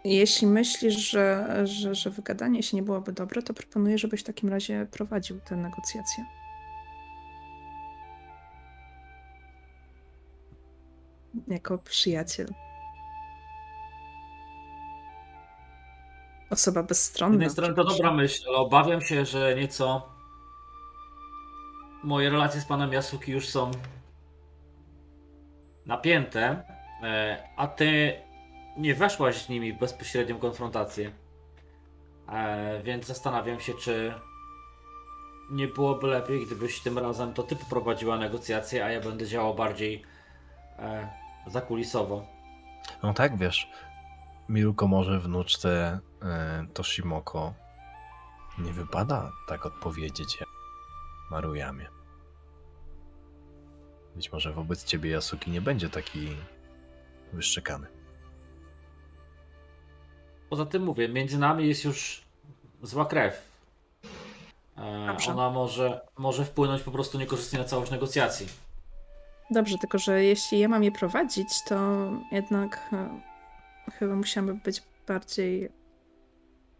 Jeśli 0.03 0.47
myślisz, 0.47 0.95
że, 1.11 1.47
że, 1.63 1.95
że 1.95 2.09
wygadanie 2.09 2.63
się 2.63 2.77
nie 2.77 2.83
byłoby 2.83 3.11
dobre, 3.11 3.41
to 3.41 3.53
proponuję, 3.53 3.97
żebyś 3.97 4.21
w 4.21 4.23
takim 4.23 4.49
razie 4.49 4.87
prowadził 4.91 5.39
te 5.39 5.55
negocjacje. 5.55 6.25
Jako 11.47 11.77
przyjaciel. 11.77 12.47
Osoba 16.49 16.83
Z 16.83 16.85
bezstronna. 16.87 17.33
jednej 17.33 17.49
strony 17.49 17.73
to 17.73 17.83
dobra 17.83 18.11
myśl, 18.13 18.43
ale 18.49 18.57
obawiam 18.57 19.01
się, 19.01 19.25
że 19.25 19.55
nieco 19.55 20.09
moje 22.03 22.29
relacje 22.29 22.61
z 22.61 22.65
panem 22.65 22.93
Yasuki 22.93 23.31
już 23.31 23.49
są 23.49 23.71
napięte, 25.85 26.63
e, 27.03 27.43
a 27.57 27.67
ty 27.67 28.13
nie 28.77 28.95
weszłaś 28.95 29.35
z 29.45 29.49
nimi 29.49 29.73
w 29.73 29.79
bezpośrednią 29.79 30.39
konfrontację. 30.39 31.11
E, 32.29 32.81
Więc 32.83 33.05
zastanawiam 33.05 33.59
się, 33.59 33.73
czy 33.73 34.13
nie 35.51 35.67
byłoby 35.67 36.07
lepiej, 36.07 36.45
gdybyś 36.45 36.79
tym 36.81 36.97
razem 36.99 37.33
to 37.33 37.43
ty 37.43 37.55
poprowadziła 37.55 38.17
negocjacje, 38.17 38.85
a 38.85 38.91
ja 38.91 39.01
będę 39.01 39.25
działał 39.27 39.55
bardziej 39.55 40.03
e, 40.79 41.09
zakulisowo. 41.47 42.25
No 43.03 43.13
tak, 43.13 43.37
wiesz, 43.37 43.71
Miruko 44.49 44.87
może 44.87 45.19
wnuczce 45.19 45.99
Toshimoko 46.73 47.53
nie 48.57 48.73
wypada 48.73 49.31
tak 49.47 49.65
odpowiedzieć 49.65 50.39
jak 50.39 50.49
Maruyamie. 51.31 51.87
Być 54.15 54.31
może 54.31 54.53
wobec 54.53 54.83
ciebie 54.83 55.11
Yasuki 55.17 55.51
nie 55.51 55.61
będzie 55.61 55.89
taki 55.89 56.29
wyszczekany. 57.33 57.87
Poza 60.49 60.65
tym 60.65 60.83
mówię, 60.83 61.09
między 61.09 61.37
nami 61.37 61.67
jest 61.67 61.85
już 61.85 62.21
zła 62.81 63.05
krew. 63.05 63.51
E, 64.77 65.07
Dobrze. 65.07 65.31
ona 65.31 65.49
może, 65.49 66.01
może 66.17 66.45
wpłynąć 66.45 66.81
po 66.83 66.91
prostu 66.91 67.19
niekorzystnie 67.19 67.59
na 67.59 67.65
całość 67.65 67.91
negocjacji. 67.91 68.47
Dobrze, 69.51 69.77
tylko 69.77 69.97
że 69.97 70.23
jeśli 70.23 70.59
ja 70.59 70.67
mam 70.67 70.83
je 70.83 70.91
prowadzić, 70.91 71.47
to 71.67 72.09
jednak 72.31 72.89
e, 72.93 73.21
chyba 73.99 74.15
musiałabym 74.15 74.59
być 74.59 74.83
bardziej 75.07 75.69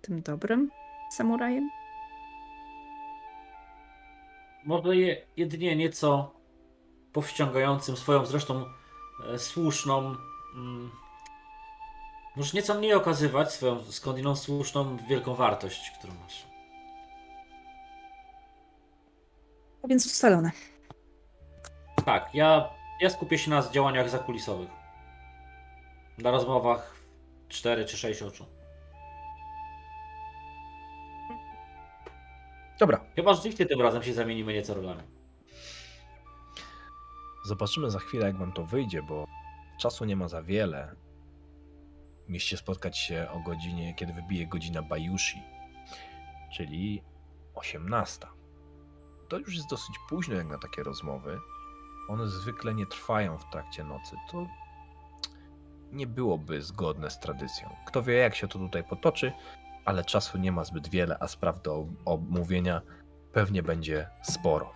tym 0.07 0.21
dobrym 0.21 0.71
samurajem. 1.11 1.69
Może 4.65 4.95
je 4.95 5.27
jedynie 5.37 5.75
nieco 5.75 6.33
powściągającym 7.13 7.97
swoją 7.97 8.25
zresztą 8.25 8.65
e, 9.33 9.39
słuszną. 9.39 10.15
Mm, 10.55 10.91
może 12.35 12.51
nieco 12.53 12.73
mniej 12.73 12.93
okazywać 12.93 13.53
swoją 13.53 13.83
skądinąd 13.83 14.39
słuszną 14.39 14.97
wielką 14.97 15.35
wartość, 15.35 15.91
którą 15.99 16.13
masz. 16.23 16.47
A 19.83 19.87
więc 19.87 20.05
ustalone. 20.05 20.51
Tak, 22.05 22.35
ja, 22.35 22.69
ja 23.01 23.09
skupię 23.09 23.37
się 23.37 23.49
na 23.49 23.69
działaniach 23.71 24.09
zakulisowych. 24.09 24.69
Na 26.17 26.31
rozmowach 26.31 26.95
4 27.49 27.85
czy 27.85 27.97
6 27.97 28.21
oczu. 28.21 28.56
Dobra, 32.79 32.99
Chyba 33.15 33.33
rzeczywiście 33.33 33.65
tym 33.65 33.81
razem 33.81 34.03
się 34.03 34.13
zamienimy 34.13 34.53
nieco 34.53 34.73
rolami. 34.73 35.01
zobaczymy 37.45 37.91
za 37.91 37.99
chwilę, 37.99 38.25
jak 38.27 38.37
wam 38.37 38.51
to 38.53 38.65
wyjdzie, 38.65 39.03
bo 39.03 39.25
czasu 39.79 40.05
nie 40.05 40.15
ma 40.15 40.27
za 40.27 40.43
wiele. 40.43 40.95
Mieliście 42.27 42.57
spotkać 42.57 42.97
się 42.97 43.27
o 43.31 43.39
godzinie, 43.39 43.93
kiedy 43.95 44.13
wybije 44.13 44.47
godzina 44.47 44.81
Bayushi, 44.81 45.43
czyli 46.53 47.03
18. 47.55 48.27
To 49.29 49.37
już 49.37 49.55
jest 49.55 49.69
dosyć 49.69 49.95
późno 50.09 50.35
jak 50.35 50.47
na 50.47 50.57
takie 50.57 50.83
rozmowy. 50.83 51.39
One 52.09 52.27
zwykle 52.27 52.73
nie 52.73 52.85
trwają 52.85 53.37
w 53.37 53.49
trakcie 53.49 53.83
nocy. 53.83 54.15
To 54.31 54.47
nie 55.91 56.07
byłoby 56.07 56.61
zgodne 56.61 57.09
z 57.09 57.19
tradycją. 57.19 57.75
Kto 57.85 58.03
wie, 58.03 58.13
jak 58.13 58.35
się 58.35 58.47
to 58.47 58.59
tutaj 58.59 58.83
potoczy, 58.83 59.31
ale 59.87 60.03
czasu 60.05 60.37
nie 60.37 60.51
ma 60.51 60.63
zbyt 60.63 60.87
wiele, 60.89 61.17
a 61.19 61.27
spraw 61.27 61.61
do 61.61 61.87
omówienia 62.05 62.81
pewnie 63.33 63.63
będzie 63.63 64.07
sporo. 64.23 64.71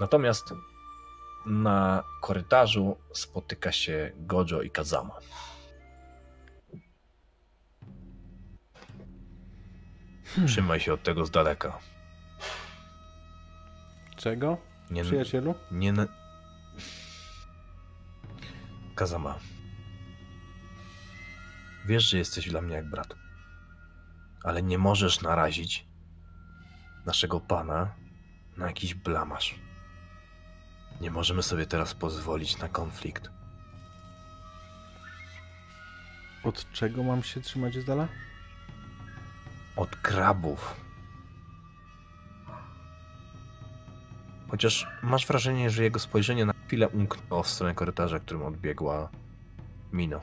Natomiast 0.00 0.54
na 1.46 2.02
korytarzu 2.22 2.96
spotyka 3.14 3.72
się 3.72 4.12
Gojo 4.16 4.62
i 4.62 4.70
Kazama. 4.70 5.14
Trzymaj 10.46 10.80
się 10.80 10.92
od 10.92 11.02
tego 11.02 11.26
z 11.26 11.30
daleka. 11.30 11.78
Czego? 14.16 14.58
Nie, 14.90 15.02
Przyjacielu? 15.04 15.54
nie. 15.70 15.92
na- 15.92 16.06
Kazama. 18.94 19.38
Wiesz, 21.86 22.04
że 22.04 22.18
jesteś 22.18 22.48
dla 22.48 22.60
mnie 22.62 22.74
jak 22.74 22.90
brat. 22.90 23.14
Ale 24.44 24.62
nie 24.62 24.78
możesz 24.78 25.20
narazić 25.20 25.86
naszego 27.06 27.40
pana 27.40 27.94
na 28.56 28.66
jakiś 28.66 28.94
blamasz. 28.94 29.54
Nie 31.00 31.10
możemy 31.10 31.42
sobie 31.42 31.66
teraz 31.66 31.94
pozwolić 31.94 32.58
na 32.58 32.68
konflikt. 32.68 33.30
Od 36.44 36.72
czego 36.72 37.02
mam 37.02 37.22
się 37.22 37.40
trzymać 37.40 37.74
z 37.74 37.84
dala? 37.84 38.08
Od 39.76 39.96
krabów. 39.96 40.76
Chociaż 44.48 44.86
masz 45.02 45.26
wrażenie, 45.26 45.70
że 45.70 45.82
jego 45.82 45.98
spojrzenie 45.98 46.44
na 46.44 46.52
chwilę 46.66 46.88
umknęło 46.88 47.42
w 47.42 47.48
stronę 47.48 47.74
korytarza, 47.74 48.20
którym 48.20 48.42
odbiegła 48.42 49.10
Mino. 49.92 50.20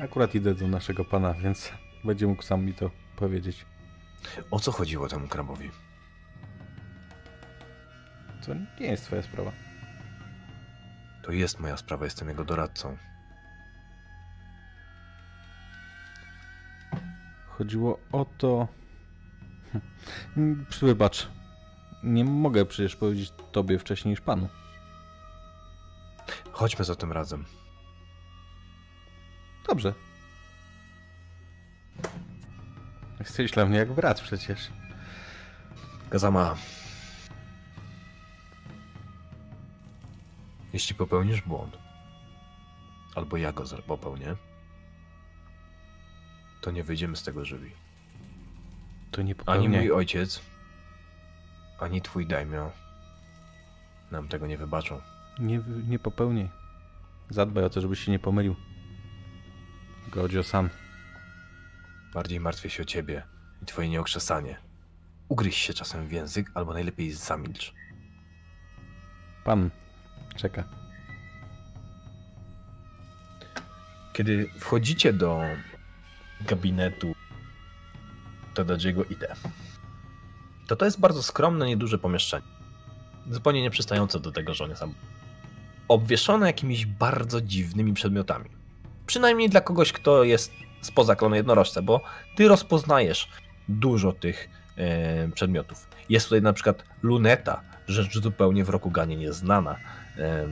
Akurat 0.00 0.34
idę 0.34 0.54
do 0.54 0.68
naszego 0.68 1.04
pana, 1.04 1.34
więc 1.34 1.72
będzie 2.04 2.26
mógł 2.26 2.42
sam 2.42 2.64
mi 2.64 2.74
to 2.74 2.90
powiedzieć. 3.16 3.66
O 4.50 4.60
co 4.60 4.72
chodziło 4.72 5.08
temu 5.08 5.28
krabowi? 5.28 5.70
To 8.46 8.54
nie 8.54 8.86
jest 8.86 9.04
twoja 9.04 9.22
sprawa. 9.22 9.52
To 11.22 11.32
jest 11.32 11.60
moja 11.60 11.76
sprawa, 11.76 12.04
jestem 12.04 12.28
jego 12.28 12.44
doradcą. 12.44 12.96
Chodziło 17.48 17.98
o 18.12 18.26
to... 18.38 18.68
Hmm. 20.34 20.66
Wybacz. 20.82 21.28
Nie 22.02 22.24
mogę 22.24 22.64
przecież 22.64 22.96
powiedzieć 22.96 23.32
tobie 23.52 23.78
wcześniej 23.78 24.10
niż 24.10 24.20
panu. 24.20 24.48
Chodźmy 26.52 26.84
za 26.84 26.94
tym 26.94 27.12
razem. 27.12 27.44
Dobrze. 29.68 29.94
Jesteś 33.24 33.50
dla 33.50 33.66
mnie 33.66 33.78
jak 33.78 33.92
brat 33.92 34.20
przecież. 34.20 34.70
Kazama. 36.10 36.54
Jeśli 40.72 40.94
popełnisz 40.94 41.40
błąd, 41.40 41.78
albo 43.14 43.36
ja 43.36 43.52
go 43.52 43.64
popełnię, 43.86 44.36
to 46.60 46.70
nie 46.70 46.84
wyjdziemy 46.84 47.16
z 47.16 47.22
tego 47.22 47.44
żywi. 47.44 47.70
To 49.10 49.22
nie 49.22 49.30
Ani 49.30 49.34
popełniaj. 49.34 49.80
mój 49.80 49.92
ojciec, 49.92 50.42
ani 51.80 52.02
twój 52.02 52.26
daimyo 52.26 52.70
nam 54.10 54.28
tego 54.28 54.46
nie 54.46 54.58
wybaczą. 54.58 55.00
Nie, 55.38 55.60
nie 55.88 55.98
popełniaj. 55.98 56.48
Zadbaj 57.30 57.64
o 57.64 57.70
to, 57.70 57.80
żebyś 57.80 58.00
się 58.04 58.12
nie 58.12 58.18
pomylił. 58.18 58.56
Godzio-san. 60.08 60.68
Bardziej 62.14 62.40
martwię 62.40 62.70
się 62.70 62.82
o 62.82 62.86
ciebie 62.86 63.22
i 63.62 63.66
twoje 63.66 63.88
nieokrzesanie. 63.88 64.56
Ugryź 65.28 65.56
się 65.56 65.74
czasem 65.74 66.08
w 66.08 66.12
język, 66.12 66.50
albo 66.54 66.72
najlepiej 66.72 67.12
zamilcz. 67.12 67.74
Pan 69.44 69.70
czeka. 70.36 70.64
Kiedy 74.12 74.50
wchodzicie 74.58 75.12
do 75.12 75.42
gabinetu 76.40 77.14
Tadajiego 78.54 79.04
Ide, 79.04 79.34
to 80.66 80.76
to 80.76 80.84
jest 80.84 81.00
bardzo 81.00 81.22
skromne, 81.22 81.66
nieduże 81.66 81.98
pomieszczenie. 81.98 82.46
Zupełnie 83.30 83.62
nie 83.62 83.70
przystające 83.70 84.20
do 84.20 84.32
tego, 84.32 84.54
że 84.54 84.64
on 84.64 84.70
jest 84.70 84.80
sam. 84.80 84.94
Obwieszone 85.88 86.46
jakimiś 86.46 86.86
bardzo 86.86 87.40
dziwnymi 87.40 87.94
przedmiotami. 87.94 88.50
Przynajmniej 89.06 89.50
dla 89.50 89.60
kogoś, 89.60 89.92
kto 89.92 90.24
jest 90.24 90.52
spoza 90.84 91.16
klonu 91.16 91.34
jednorożca, 91.34 91.82
bo 91.82 92.00
ty 92.36 92.48
rozpoznajesz 92.48 93.28
dużo 93.68 94.12
tych 94.12 94.48
e, 94.76 95.28
przedmiotów. 95.28 95.88
Jest 96.08 96.26
tutaj 96.26 96.42
na 96.42 96.52
przykład 96.52 96.84
luneta, 97.02 97.60
rzecz 97.88 98.18
zupełnie 98.18 98.64
w 98.64 98.68
Rokuganie 98.68 99.16
nieznana. 99.16 99.76
E, 100.18 100.48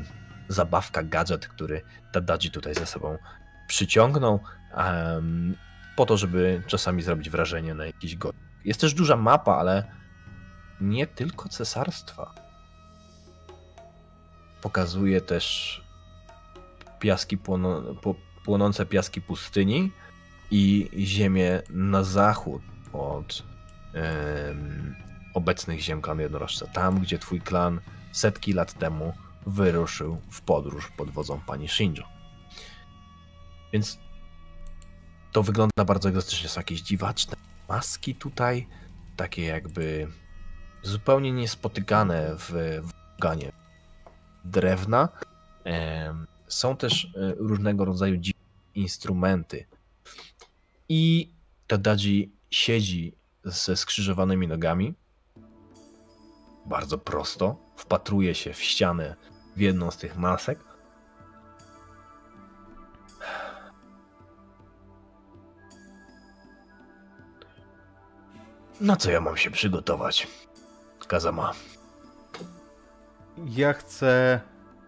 zabawka, 0.49 1.03
gadżet, 1.03 1.49
który 1.49 1.83
Tadaji 2.13 2.51
tutaj 2.51 2.75
ze 2.75 2.87
sobą 2.87 3.19
przyciągnął 3.69 4.41
em, 4.75 5.57
po 5.97 6.07
to, 6.07 6.17
żeby 6.17 6.63
czasami 6.67 7.03
zrobić 7.03 7.31
wrażenie 7.31 7.75
na 7.75 7.87
jakiś 7.87 8.17
gość. 8.17 8.39
Jest 8.65 8.81
też 8.81 8.95
duża 8.95 9.17
mapa, 9.17 9.57
ale 9.57 9.85
nie 10.81 11.07
tylko 11.07 11.49
cesarstwa. 11.49 12.35
Pokazuje 14.63 15.21
też 15.21 15.81
piaski 16.99 17.39
płonące 18.45 18.87
piaski 18.87 19.21
pustyni 19.21 19.93
i 20.53 20.91
ziemię 20.99 21.63
na 21.71 22.05
zachód 22.05 22.63
od 22.93 23.43
em, 23.95 24.95
obecnych 25.35 25.81
ziem 25.81 26.03
klanu 26.03 26.21
jednorożca. 26.21 26.67
Tam, 26.67 27.01
gdzie 27.01 27.19
twój 27.19 27.41
klan 27.41 27.81
setki 28.13 28.53
lat 28.53 28.73
temu 28.73 29.13
wyruszył 29.47 30.21
w 30.31 30.41
podróż 30.41 30.93
pod 30.97 31.11
wodzą 31.11 31.41
pani 31.47 31.69
Shinjo. 31.69 32.05
Więc 33.73 33.99
to 35.33 35.43
wygląda 35.43 35.85
bardzo 35.87 36.09
egzotycznie. 36.09 36.49
Są 36.49 36.61
jakieś 36.61 36.81
dziwaczne 36.81 37.37
maski 37.69 38.15
tutaj, 38.15 38.67
takie 39.17 39.45
jakby 39.45 40.09
zupełnie 40.83 41.33
niespotykane 41.33 42.37
w, 42.37 42.51
w 42.83 43.21
Ganie. 43.21 43.53
Drewna 44.45 45.09
Są 46.49 46.77
też 46.77 47.05
e, 47.05 47.35
różnego 47.37 47.85
rodzaju 47.85 48.21
instrumenty. 48.75 49.67
I 50.89 51.33
Tadaji 51.67 52.37
siedzi 52.51 53.17
ze 53.45 53.77
skrzyżowanymi 53.77 54.49
nogami. 54.49 54.95
Bardzo 56.67 56.99
prosto. 56.99 57.57
Wpatruje 57.77 58.35
się 58.35 58.53
w 58.53 58.63
ścianę 58.63 59.17
w 59.57 59.61
jedną 59.61 59.91
z 59.91 59.97
tych 59.97 60.17
masek. 60.17 60.59
Na 68.81 68.97
co 68.97 69.11
ja 69.11 69.21
mam 69.21 69.37
się 69.37 69.51
przygotować? 69.51 70.29
Kazama. 71.09 71.53
Ja 73.47 73.73
chcę 73.73 74.41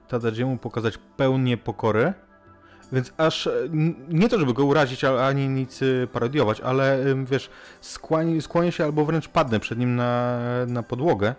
Tadadziemu 0.09 0.57
pokazać 0.57 0.99
pełnię 1.17 1.57
pokory, 1.57 2.15
więc 2.95 3.13
aż 3.17 3.47
e, 3.47 3.53
nie 4.09 4.29
to, 4.29 4.39
żeby 4.39 4.55
go 4.55 4.65
urazić, 4.65 5.05
ani 5.05 5.49
nic 5.49 5.83
y, 5.83 6.09
parodiować, 6.13 6.61
ale 6.61 7.05
wiesz, 7.25 7.51
skłani, 7.81 8.43
skłonię 8.43 8.73
się 8.73 8.85
albo 8.85 9.05
wręcz 9.05 9.29
padnę 9.29 9.61
przed 9.61 9.79
nim 9.79 9.97
na, 9.97 10.41
na 10.67 10.83
podłogę. 10.83 11.35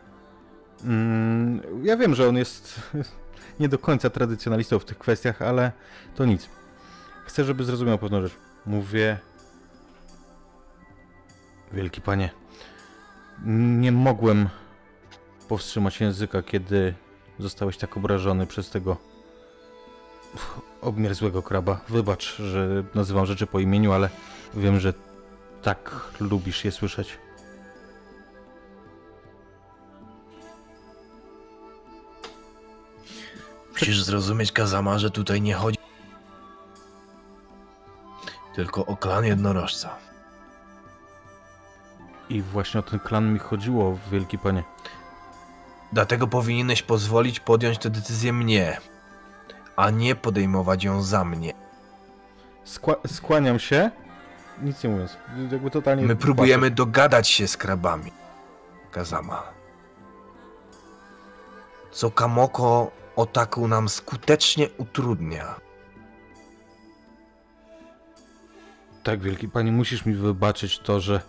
Mm, 0.83 1.61
ja 1.83 1.97
wiem, 1.97 2.15
że 2.15 2.29
on 2.29 2.37
jest 2.37 2.81
nie 3.59 3.69
do 3.69 3.77
końca 3.77 4.09
tradycjonalistą 4.09 4.79
w 4.79 4.85
tych 4.85 4.97
kwestiach, 4.97 5.41
ale 5.41 5.71
to 6.15 6.25
nic. 6.25 6.49
Chcę, 7.25 7.43
żeby 7.43 7.63
zrozumiał 7.63 7.97
pewną 7.97 8.21
rzecz. 8.21 8.33
Mówię... 8.65 9.17
Wielki 11.73 12.01
panie, 12.01 12.29
nie 13.79 13.91
mogłem 13.91 14.49
powstrzymać 15.47 16.01
języka, 16.01 16.41
kiedy 16.41 16.93
zostałeś 17.39 17.77
tak 17.77 17.97
obrażony 17.97 18.47
przez 18.47 18.69
tego 18.69 18.97
obmierzłego 20.85 21.43
kraba. 21.43 21.79
Wybacz, 21.89 22.37
że 22.37 22.83
nazywam 22.95 23.25
rzeczy 23.25 23.47
po 23.47 23.59
imieniu, 23.59 23.91
ale 23.91 24.09
wiem, 24.53 24.79
że 24.79 24.93
tak 25.61 25.91
lubisz 26.19 26.65
je 26.65 26.71
słyszeć. 26.71 27.17
Musisz 33.71 34.03
zrozumieć, 34.03 34.51
Kazama, 34.51 34.99
że 34.99 35.11
tutaj 35.11 35.41
nie 35.41 35.53
chodzi 35.53 35.77
tylko 38.55 38.85
o 38.85 38.97
klan 38.97 39.25
jednorożca. 39.25 39.95
I 42.29 42.41
właśnie 42.41 42.79
o 42.79 42.83
ten 42.83 42.99
klan 42.99 43.33
mi 43.33 43.39
chodziło, 43.39 43.97
wielki 44.11 44.37
panie. 44.37 44.63
Dlatego 45.93 46.27
powinieneś 46.27 46.81
pozwolić 46.81 47.39
podjąć 47.39 47.77
tę 47.77 47.89
decyzję 47.89 48.33
mnie, 48.33 48.77
a 49.75 49.89
nie 49.89 50.15
podejmować 50.15 50.83
ją 50.83 51.01
za 51.03 51.25
mnie. 51.25 51.53
Skła- 52.65 53.07
skłaniam 53.07 53.59
się, 53.59 53.91
nic 54.61 54.83
nie 54.83 54.89
mówiąc. 54.89 55.17
Jakby 55.51 55.71
totalnie. 55.71 56.03
My 56.03 56.15
próbujemy 56.15 56.71
dogadać 56.71 57.27
się 57.29 57.47
z 57.47 57.57
krabami, 57.57 58.11
Kazama. 58.91 59.43
Co 61.91 62.11
Kamoko 62.11 62.91
Otaku 63.15 63.67
nam 63.67 63.89
skutecznie 63.89 64.69
utrudnia. 64.77 65.55
Tak, 69.03 69.19
wielki 69.21 69.49
panie, 69.49 69.71
musisz 69.71 70.05
mi 70.05 70.13
wybaczyć 70.15 70.79
to, 70.79 70.99
że 70.99 71.21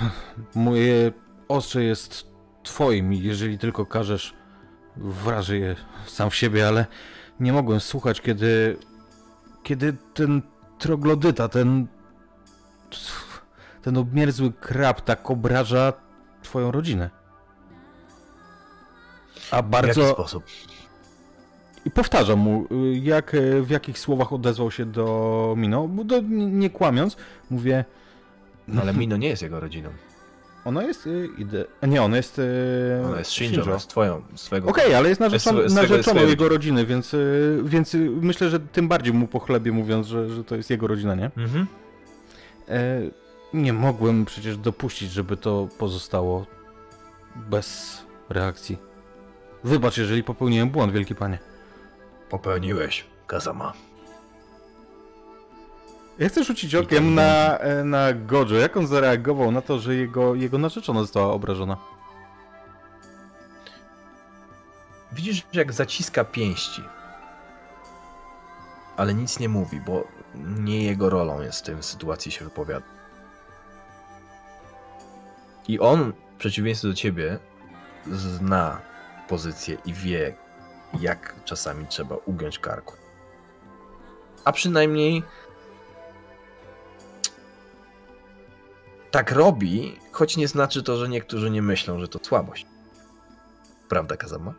moje 0.54 1.12
ostrze 1.48 1.84
jest 1.84 2.26
twoim 2.62 3.12
i 3.12 3.20
jeżeli 3.20 3.58
tylko 3.58 3.86
każesz, 3.86 4.34
wrażę 4.96 5.56
je 5.56 5.76
sam 6.06 6.30
w 6.30 6.34
siebie, 6.34 6.68
ale 6.68 6.86
nie 7.40 7.52
mogłem 7.52 7.80
słuchać, 7.80 8.20
kiedy 8.20 8.76
kiedy 9.62 9.96
ten 10.14 10.42
troglodyta, 10.78 11.48
ten 11.48 11.86
ten 13.82 13.96
obmierzły 13.96 14.52
krab 14.52 15.00
tak 15.00 15.30
obraża 15.30 15.92
twoją 16.42 16.70
rodzinę. 16.70 17.10
A 19.50 19.62
W 19.62 19.68
bardzo... 19.68 20.00
jaki 20.00 20.12
sposób? 20.12 20.44
I 21.84 21.90
powtarzam 21.90 22.38
mu, 22.38 22.66
jak, 22.92 23.36
w 23.62 23.70
jakich 23.70 23.98
słowach 23.98 24.32
odezwał 24.32 24.70
się 24.70 24.86
do 24.86 25.54
Mino, 25.56 25.88
do, 26.04 26.20
nie, 26.20 26.46
nie 26.46 26.70
kłamiąc, 26.70 27.16
mówię, 27.50 27.84
No, 28.68 28.82
ale 28.82 28.94
Mino 28.98 29.16
nie 29.16 29.28
jest 29.28 29.42
jego 29.42 29.60
rodziną. 29.60 29.90
Ona 30.68 30.82
jest 30.82 31.06
y, 31.06 31.28
ide... 31.38 31.64
a 31.80 31.86
Nie, 31.86 32.02
ona 32.02 32.16
jest... 32.16 32.38
y, 32.38 33.02
Ona 33.06 33.18
jest 33.18 33.30
Shinjo, 33.32 33.62
ona 33.62 33.72
jest 33.72 33.88
twoją, 33.88 34.22
swojego... 34.34 34.68
Okej, 34.68 34.94
ale 34.94 35.08
jest 35.08 35.20
narzeczoną, 35.20 35.60
Jest 35.60 35.74
narzeczoną 35.74 36.20
jego 36.26 36.48
rodziny, 36.48 36.86
więc, 36.86 37.14
y, 37.14 37.60
więc 37.64 37.96
myślę, 38.20 38.50
że 38.50 38.60
tym 38.60 38.88
bardziej 38.88 39.12
mu 39.14 39.26
pochlebie 39.26 39.72
mówiąc, 39.72 40.06
że, 40.06 40.28
że 40.28 40.44
to 40.44 40.56
jest 40.56 40.70
jego 40.70 40.86
rodzina, 40.86 41.14
nie? 41.14 41.30
Mhm. 41.36 41.66
E, 42.68 43.00
nie 43.54 43.72
mogłem 43.72 44.24
przecież 44.24 44.56
dopuścić, 44.56 45.10
żeby 45.12 45.36
to 45.36 45.68
pozostało 45.78 46.46
bez 47.36 47.98
reakcji. 48.28 48.78
Wybacz, 49.64 49.96
jeżeli 49.98 50.22
popełniłem 50.24 50.70
błąd, 50.70 50.92
wielki 50.92 51.14
panie. 51.14 51.38
Popełniłeś, 52.30 53.04
Kazama. 53.26 53.72
Ja 56.18 56.28
chcę 56.28 56.44
rzucić 56.44 56.74
okiem 56.74 57.04
ten 57.04 57.14
na, 57.14 57.58
e, 57.58 57.84
na 57.84 58.12
Gojo. 58.12 58.54
Jak 58.54 58.76
on 58.76 58.86
zareagował 58.86 59.50
na 59.50 59.62
to, 59.62 59.78
że 59.78 59.94
jego, 59.94 60.34
jego 60.34 60.58
narzeczona 60.58 61.00
została 61.00 61.32
obrażona? 61.32 61.76
Widzisz, 65.12 65.46
jak 65.52 65.72
zaciska 65.72 66.24
pięści. 66.24 66.82
Ale 68.96 69.14
nic 69.14 69.38
nie 69.38 69.48
mówi, 69.48 69.80
bo 69.80 70.04
nie 70.34 70.84
jego 70.84 71.10
rolą 71.10 71.42
jest 71.42 71.60
w 71.60 71.62
tej 71.62 71.82
sytuacji 71.82 72.32
się 72.32 72.44
wypowiada. 72.44 72.86
I 75.68 75.80
on, 75.80 76.12
w 76.36 76.38
przeciwieństwie 76.38 76.88
do 76.88 76.94
ciebie, 76.94 77.38
zna 78.06 78.80
pozycję 79.28 79.76
i 79.84 79.92
wie, 79.92 80.34
jak 81.00 81.34
czasami 81.44 81.86
trzeba 81.86 82.16
ugiąć 82.26 82.58
karku. 82.58 82.94
A 84.44 84.52
przynajmniej 84.52 85.22
tak 89.10 89.32
robi, 89.32 89.96
choć 90.12 90.36
nie 90.36 90.48
znaczy 90.48 90.82
to, 90.82 90.96
że 90.96 91.08
niektórzy 91.08 91.50
nie 91.50 91.62
myślą, 91.62 92.00
że 92.00 92.08
to 92.08 92.18
słabość. 92.22 92.66
Prawda, 93.88 94.16
Kazama? 94.16 94.54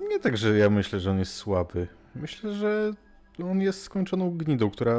Nie 0.00 0.20
tak, 0.20 0.36
że 0.36 0.58
ja 0.58 0.70
myślę, 0.70 1.00
że 1.00 1.10
on 1.10 1.18
jest 1.18 1.34
słaby. 1.34 1.88
Myślę, 2.14 2.52
że 2.52 2.92
on 3.44 3.60
jest 3.60 3.82
skończoną 3.82 4.30
gnidą, 4.30 4.70
która 4.70 4.96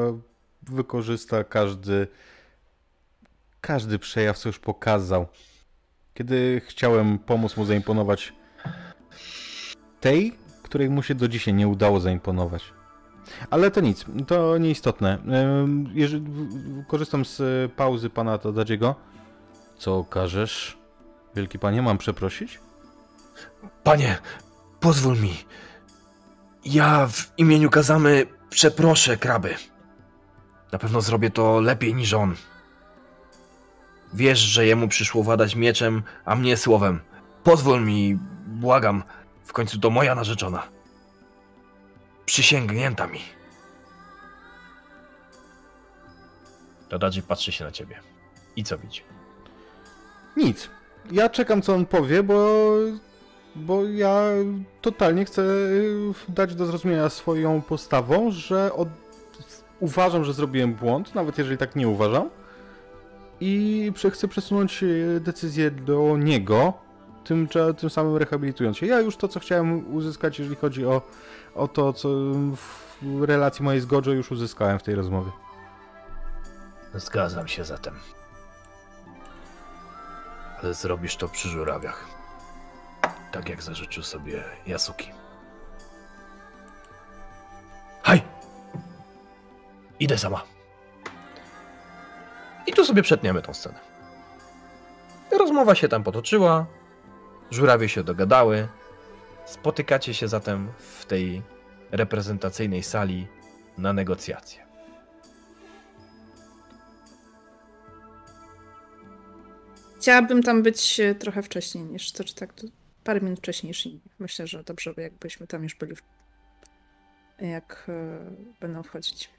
wykorzysta 0.61 1.44
każdy 1.44 2.07
każdy 3.61 3.99
przejaw, 3.99 4.38
co 4.38 4.49
już 4.49 4.60
pokazał. 4.60 5.28
Kiedy 6.14 6.61
chciałem 6.66 7.20
pomóc 7.20 7.57
mu 7.57 7.66
zaimponować 7.66 8.34
tej, 9.99 10.36
której 10.64 10.90
mu 10.90 11.03
się 11.03 11.16
do 11.16 11.28
dzisiaj 11.28 11.53
nie 11.53 11.68
udało 11.68 11.99
zaimponować. 11.99 12.74
Ale 13.50 13.72
to 13.72 13.82
nic, 13.82 14.06
to 14.28 14.58
nieistotne. 14.58 15.18
Jeżeli 15.94 16.26
korzystam 16.88 17.26
z 17.26 17.42
e, 17.42 17.70
pauzy 17.70 18.10
pana 18.10 18.38
Tadadziego. 18.38 18.96
Co 19.78 20.04
każesz? 20.04 20.78
Wielki 21.36 21.60
panie, 21.60 21.82
mam 21.82 21.98
przeprosić? 21.98 22.60
Panie, 23.84 24.18
pozwól 24.80 25.18
mi. 25.20 25.34
Ja 26.66 27.08
w 27.08 27.34
imieniu 27.38 27.70
Kazamy 27.70 28.26
przeproszę 28.50 29.18
kraby. 29.18 29.56
Na 30.72 30.80
pewno 30.80 31.02
zrobię 31.02 31.30
to 31.30 31.60
lepiej 31.60 31.96
niż 31.96 32.14
on. 32.14 32.36
Wiesz, 34.14 34.40
że 34.40 34.66
jemu 34.66 34.88
przyszło 34.88 35.24
władać 35.24 35.56
mieczem, 35.56 36.04
a 36.26 36.36
mnie 36.36 36.58
słowem. 36.58 37.00
Pozwól 37.44 37.86
mi, 37.86 38.20
błagam. 38.48 39.04
W 39.44 39.54
końcu 39.54 39.80
to 39.80 39.90
moja 39.90 40.16
narzeczona. 40.16 40.79
Przysięgnięta 42.30 43.08
mi. 43.08 43.20
Tadaji 46.90 47.22
patrzy 47.22 47.52
się 47.52 47.66
na 47.66 47.72
ciebie. 47.72 48.00
I 48.56 48.64
co 48.64 48.78
widzi? 48.78 49.02
Nic. 50.38 50.70
Ja 51.12 51.30
czekam, 51.30 51.62
co 51.62 51.74
on 51.74 51.86
powie, 51.86 52.24
bo, 52.24 52.66
bo 53.56 53.86
ja 53.86 54.24
totalnie 54.82 55.26
chcę 55.26 55.42
y, 55.42 56.14
dać 56.30 56.56
do 56.56 56.66
zrozumienia 56.66 57.10
swoją 57.10 57.62
postawą, 57.62 58.32
że 58.32 58.74
od... 58.74 58.90
uważam, 59.80 60.26
że 60.26 60.34
zrobiłem 60.34 60.74
błąd, 60.74 61.16
nawet 61.16 61.38
jeżeli 61.38 61.58
tak 61.58 61.76
nie 61.76 61.88
uważam. 61.88 62.30
I 63.42 63.92
chcę 64.12 64.28
przesunąć 64.28 64.84
y, 64.84 65.20
decyzję 65.24 65.72
do 65.72 66.18
niego, 66.18 66.74
tym, 67.24 67.48
tym 67.78 67.90
samym 67.90 68.18
rehabilitując 68.18 68.78
się. 68.78 68.86
Ja 68.86 69.02
już 69.02 69.18
to, 69.18 69.28
co 69.28 69.40
chciałem 69.40 69.96
uzyskać, 69.96 70.40
jeżeli 70.40 70.56
chodzi 70.56 70.86
o, 70.86 71.02
o 71.56 71.68
to, 71.68 71.94
co 71.94 72.10
w 73.02 73.24
relacji 73.24 73.66
mojej 73.66 73.82
z 73.82 73.86
Gojo 73.86 74.12
już 74.12 74.32
uzyskałem 74.32 74.80
w 74.80 74.84
tej 74.84 74.96
rozmowie. 74.96 75.32
Zgadzam 76.94 77.48
się 77.48 77.66
zatem. 77.66 78.00
Ale 80.64 80.74
zrobisz 80.74 81.16
to 81.16 81.28
przy 81.28 81.50
żurawiach. 81.50 82.06
Tak 83.32 83.50
jak 83.50 83.62
zażyczył 83.62 84.04
sobie 84.04 84.44
Yasuki. 84.68 85.12
Haj! 88.04 88.22
Idę 90.00 90.18
sama. 90.18 90.44
I 92.68 92.74
tu 92.74 92.86
sobie 92.86 93.02
przetniemy 93.02 93.42
tą 93.42 93.54
scenę. 93.54 93.80
Rozmowa 95.40 95.76
się 95.76 95.88
tam 95.88 96.04
potoczyła, 96.04 96.66
żurawie 97.52 97.90
się 97.90 98.04
dogadały, 98.04 98.68
Spotykacie 99.50 100.14
się 100.14 100.28
zatem 100.28 100.72
w 100.78 101.06
tej 101.06 101.42
reprezentacyjnej 101.92 102.84
sali 102.84 103.28
na 103.78 103.94
negocjacje. 103.94 104.68
Chciałabym 109.98 110.44
tam 110.44 110.64
być 110.64 111.00
e, 111.00 111.16
trochę 111.16 111.44
wcześniej 111.44 111.84
niż 111.84 112.12
to, 112.12 112.24
czy 112.24 112.36
tak 112.36 112.54
to 112.54 112.68
parę 113.04 113.22
minut 113.22 113.40
wcześniej 113.40 113.70
niż 113.70 113.86
inni. 113.86 114.02
Myślę, 114.20 114.48
że 114.48 114.64
dobrze 114.64 114.94
by 114.94 115.02
jakbyśmy 115.02 115.48
tam 115.48 115.64
już 115.64 115.76
byli, 115.76 115.96
jak 117.40 117.86
e, 117.90 118.20
będą 118.60 118.84
wchodzić. 118.84 119.30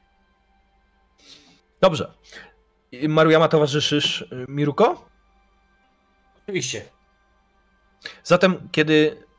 Dobrze. 1.80 2.14
I 2.92 3.08
Marujama 3.08 3.48
towarzyszysz 3.48 4.20
y, 4.22 4.46
Miruko? 4.48 5.08
Oczywiście. 6.42 6.84
Zatem, 8.24 8.68
kiedy 8.72 9.29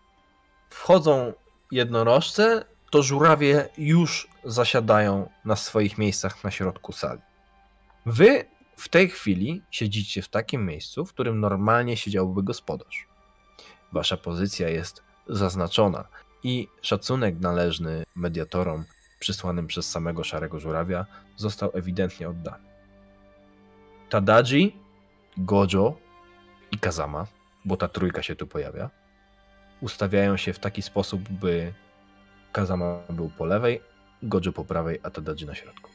wchodzą 0.72 1.34
jednorożce, 1.72 2.66
to 2.92 3.04
żurawie 3.04 3.70
już 3.78 4.28
zasiadają 4.44 5.30
na 5.46 5.56
swoich 5.56 5.98
miejscach 5.98 6.44
na 6.44 6.52
środku 6.52 6.92
sali. 6.92 7.22
Wy 8.06 8.46
w 8.76 8.90
tej 8.90 9.10
chwili 9.10 9.62
siedzicie 9.72 10.22
w 10.22 10.30
takim 10.30 10.66
miejscu, 10.66 11.06
w 11.06 11.14
którym 11.14 11.40
normalnie 11.40 11.98
siedziałby 11.98 12.44
gospodarz. 12.44 13.08
Wasza 13.92 14.18
pozycja 14.18 14.70
jest 14.70 15.04
zaznaczona 15.28 16.08
i 16.44 16.68
szacunek 16.82 17.40
należny 17.40 18.04
mediatorom 18.16 18.86
przysłanym 19.20 19.68
przez 19.68 19.90
samego 19.90 20.24
szarego 20.24 20.60
żurawia 20.60 21.06
został 21.38 21.72
ewidentnie 21.74 22.30
oddany. 22.30 22.64
Tadaji, 24.10 24.76
Gojo 25.38 25.98
i 26.72 26.78
Kazama 26.78 27.28
bo 27.66 27.78
ta 27.78 27.88
trójka 27.88 28.24
się 28.24 28.36
tu 28.36 28.48
pojawia, 28.48 28.90
ustawiają 29.82 30.38
się 30.38 30.54
w 30.54 30.60
taki 30.60 30.82
sposób, 30.82 31.30
by 31.30 31.74
Kazama 32.52 33.04
był 33.10 33.30
po 33.30 33.46
lewej, 33.46 33.82
Gojo 34.24 34.52
po 34.52 34.66
prawej, 34.66 35.00
a 35.04 35.10
Tadaji 35.10 35.46
na 35.46 35.56
środku. 35.56 35.90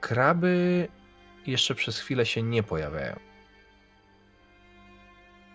Kraby 0.00 0.88
jeszcze 1.46 1.74
przez 1.74 1.98
chwilę 1.98 2.26
się 2.26 2.42
nie 2.42 2.62
pojawiają. 2.62 3.16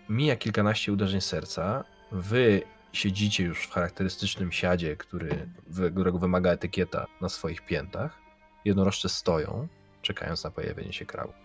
Mija 0.09 0.35
kilkanaście 0.35 0.93
uderzeń 0.93 1.21
serca. 1.21 1.83
Wy 2.11 2.61
siedzicie 2.93 3.43
już 3.43 3.65
w 3.65 3.71
charakterystycznym 3.71 4.51
siadzie, 4.51 4.97
który, 4.97 5.49
którego 5.91 6.19
wymaga 6.19 6.51
etykieta 6.51 7.05
na 7.21 7.29
swoich 7.29 7.65
piętach. 7.65 8.19
Jednorożce 8.65 9.09
stoją, 9.09 9.67
czekając 10.01 10.43
na 10.43 10.51
pojawienie 10.51 10.93
się 10.93 11.05
krabu. 11.05 11.42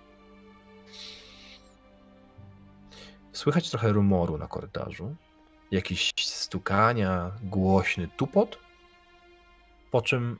Słychać 3.33 3.71
trochę 3.71 3.93
rumoru 3.93 4.39
na 4.39 4.47
korytarzu, 4.47 5.17
jakieś 5.71 6.13
stukania, 6.19 7.33
głośny 7.43 8.09
tupot, 8.17 8.59
po 9.91 10.03
czym 10.03 10.39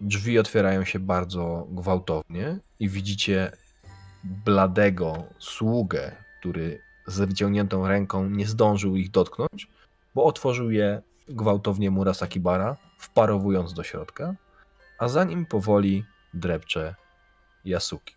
drzwi 0.00 0.38
otwierają 0.38 0.84
się 0.84 0.98
bardzo 0.98 1.66
gwałtownie 1.70 2.58
i 2.80 2.88
widzicie 2.88 3.52
bladego 4.24 5.24
sługę, 5.38 6.12
który 6.40 6.80
z 7.06 7.18
wyciągniętą 7.18 7.88
ręką 7.88 8.30
nie 8.30 8.46
zdążył 8.46 8.96
ich 8.96 9.10
dotknąć, 9.10 9.68
bo 10.14 10.24
otworzył 10.24 10.70
je 10.70 11.02
gwałtownie 11.28 11.90
Murasaki 11.90 12.40
Bara, 12.40 12.76
wparowując 12.98 13.74
do 13.74 13.82
środka, 13.82 14.34
a 14.98 15.08
za 15.08 15.24
nim 15.24 15.46
powoli 15.46 16.04
drepcze 16.34 16.94
Yasuki. 17.64 18.14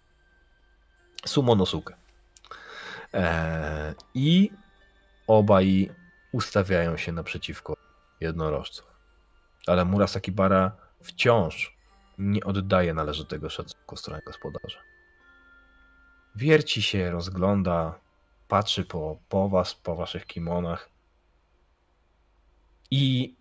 Sumonosuke. 1.26 2.07
Eee, 3.18 3.95
I 4.14 4.52
obaj 5.27 5.89
ustawiają 6.31 6.98
się 6.98 7.11
naprzeciwko 7.11 7.73
jednorożców. 8.22 8.85
Ale 9.68 9.85
Murasaki 9.85 10.31
Bara 10.31 10.72
wciąż 11.02 11.77
nie 12.18 12.44
oddaje 12.44 12.94
należytego 12.94 13.49
szacunku 13.49 13.95
stronie 13.95 14.22
gospodarza. 14.26 14.80
Wierci 16.35 16.81
się, 16.81 17.11
rozgląda, 17.11 17.99
patrzy 18.48 18.85
po, 18.85 19.18
po 19.30 19.49
was, 19.49 19.76
po 19.76 19.95
waszych 19.95 20.26
kimonach. 20.26 20.89
I 22.91 23.35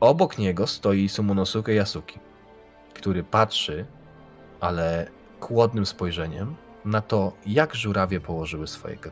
obok 0.00 0.38
niego 0.38 0.66
stoi 0.66 1.08
Sumonosuke 1.08 1.74
Yasuki, 1.74 2.18
który 2.94 3.24
patrzy, 3.24 3.86
ale 4.60 5.10
chłodnym 5.40 5.86
spojrzeniem 5.86 6.56
na 6.88 7.00
to, 7.00 7.32
jak 7.46 7.74
żurawie 7.74 8.20
położyły 8.20 8.66
swoje 8.66 8.96
gat- 8.96 9.10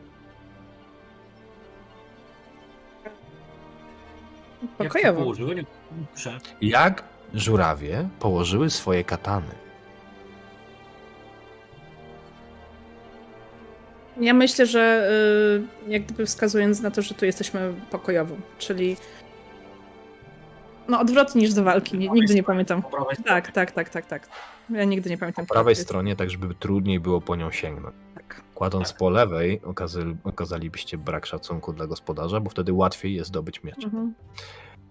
Jak 4.63 4.77
to 4.77 4.83
Pokojowo. 4.83 5.19
położyły? 5.21 5.55
Nie 5.55 5.63
muszę. 6.11 6.39
Jak 6.61 7.03
żurawie 7.33 8.09
położyły 8.19 8.69
swoje 8.69 9.03
katany. 9.03 9.51
Ja 14.19 14.33
myślę, 14.33 14.65
że 14.65 15.09
y, 15.87 15.91
jak 15.91 16.03
gdyby 16.05 16.25
wskazując 16.25 16.81
na 16.81 16.91
to, 16.91 17.01
że 17.01 17.13
tu 17.13 17.25
jesteśmy 17.25 17.73
pokojowo, 17.91 18.35
czyli 18.57 18.97
no 20.87 20.99
odwrotnie 20.99 21.41
niż 21.41 21.53
do 21.53 21.63
walki. 21.63 21.97
Nigdy 21.97 22.35
nie 22.35 22.43
pamiętam. 22.43 22.83
Tak, 23.25 23.51
tak, 23.51 23.71
tak, 23.71 23.89
tak, 23.89 24.05
tak. 24.05 24.27
Ja 24.69 24.83
nigdy 24.83 25.09
nie 25.09 25.17
pamiętam. 25.17 25.45
Po 25.45 25.53
prawej 25.53 25.75
stronie, 25.75 26.15
tak 26.15 26.29
żeby 26.29 26.55
trudniej 26.55 26.99
było 26.99 27.21
po 27.21 27.35
nią 27.35 27.51
sięgnąć. 27.51 27.95
Tak. 28.15 28.41
Kładąc 28.55 28.93
po 28.93 29.09
lewej, 29.09 29.61
okazali, 29.61 30.17
okazalibyście 30.23 30.97
brak 30.97 31.25
szacunku 31.25 31.73
dla 31.73 31.87
gospodarza, 31.87 32.39
bo 32.39 32.49
wtedy 32.49 32.73
łatwiej 32.73 33.15
jest 33.15 33.27
zdobyć 33.27 33.63
miecz. 33.63 33.83
Mhm. 33.85 34.13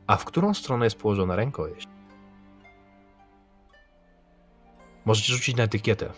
A 0.06 0.16
w 0.16 0.24
którą 0.24 0.54
stronę 0.54 0.86
jest 0.86 0.96
położona 0.98 1.36
rękojeść? 1.36 1.88
Możecie 5.04 5.32
rzucić 5.32 5.56
na 5.56 5.62
etykietę. 5.64 6.12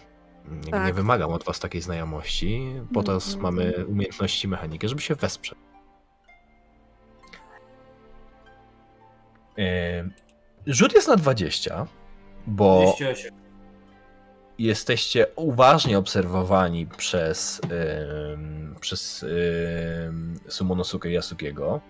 Nie, 0.65 0.71
Tak. 0.71 0.87
nie 0.87 0.93
wymagam 0.93 1.31
od 1.31 1.45
was 1.45 1.61
takiej 1.61 1.81
znajomości. 1.81 2.73
Po 2.95 3.03
to 3.03 3.13
Mhm. 3.15 3.41
mamy 3.43 3.87
umiejętności 3.87 4.49
mechaniki, 4.49 4.89
żeby 4.89 5.01
się 5.03 5.15
wesprzeć. 5.15 5.59
Yy, 9.57 9.65
Rzut 10.67 10.95
jest 10.95 11.09
na 11.09 11.17
20, 11.17 11.87
bo 12.47 12.81
208. 12.97 13.35
jesteście 14.59 15.27
uważnie 15.37 15.99
obserwowani 15.99 16.87
przez, 16.87 17.61
ym, 18.33 18.77
przez 18.81 19.23
ym, 19.23 20.39
Sumonosuke 20.49 21.11
Yasukiego. 21.11 21.81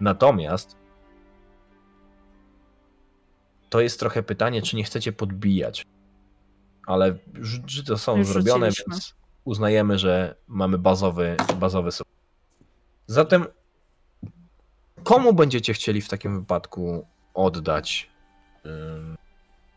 Natomiast 0.00 0.76
to 3.70 3.80
jest 3.80 4.00
trochę 4.00 4.22
pytanie, 4.22 4.62
czy 4.62 4.76
nie 4.76 4.84
chcecie 4.84 5.12
podbijać. 5.12 5.86
Ale 6.86 7.14
rzuty 7.40 7.98
są 7.98 8.16
Już 8.16 8.26
zrobione, 8.26 8.66
rzuciliśmy. 8.70 8.94
więc 8.94 9.14
uznajemy, 9.44 9.98
że 9.98 10.34
mamy 10.46 10.78
bazowy, 10.78 11.36
bazowy 11.60 11.92
sukces. 11.92 12.16
Zatem 13.06 13.46
komu 15.02 15.32
będziecie 15.32 15.74
chcieli 15.74 16.00
w 16.00 16.08
takim 16.08 16.40
wypadku 16.40 17.06
oddać 17.34 18.10
ym, 18.66 19.16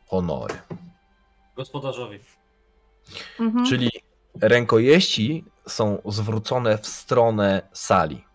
honory? 0.07 0.53
Gospodarzowi. 1.55 2.19
Mhm. 3.39 3.65
Czyli 3.65 3.91
rękojeści 4.41 5.45
są 5.67 6.01
zwrócone 6.05 6.77
w 6.77 6.87
stronę 6.87 7.61
sali, 7.73 8.25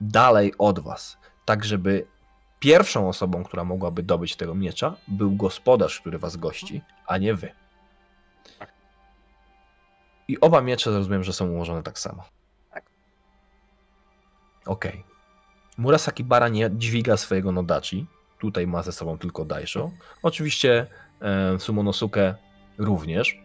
dalej 0.00 0.52
od 0.58 0.80
was, 0.80 1.18
tak 1.44 1.64
żeby 1.64 2.06
pierwszą 2.58 3.08
osobą, 3.08 3.44
która 3.44 3.64
mogłaby 3.64 4.02
dobyć 4.02 4.36
tego 4.36 4.54
miecza, 4.54 4.96
był 5.08 5.36
gospodarz, 5.36 6.00
który 6.00 6.18
was 6.18 6.36
gości, 6.36 6.82
a 7.06 7.18
nie 7.18 7.34
wy. 7.34 7.52
I 10.28 10.40
oba 10.40 10.60
miecze 10.60 10.90
rozumiem, 10.90 11.24
że 11.24 11.32
są 11.32 11.48
ułożone 11.48 11.82
tak 11.82 11.98
samo. 11.98 12.24
Tak. 12.70 12.84
Okej. 14.66 15.04
Murasaki 15.78 16.24
Bara 16.24 16.48
nie 16.48 16.70
dźwiga 16.70 17.16
swojego 17.16 17.52
Nodachi. 17.52 18.06
Tutaj 18.38 18.66
ma 18.66 18.82
ze 18.82 18.92
sobą 18.92 19.18
tylko 19.18 19.44
Daisho. 19.44 19.90
Oczywiście 20.22 20.86
e, 21.20 21.58
Sumonosuke 21.58 22.34
również 22.78 23.41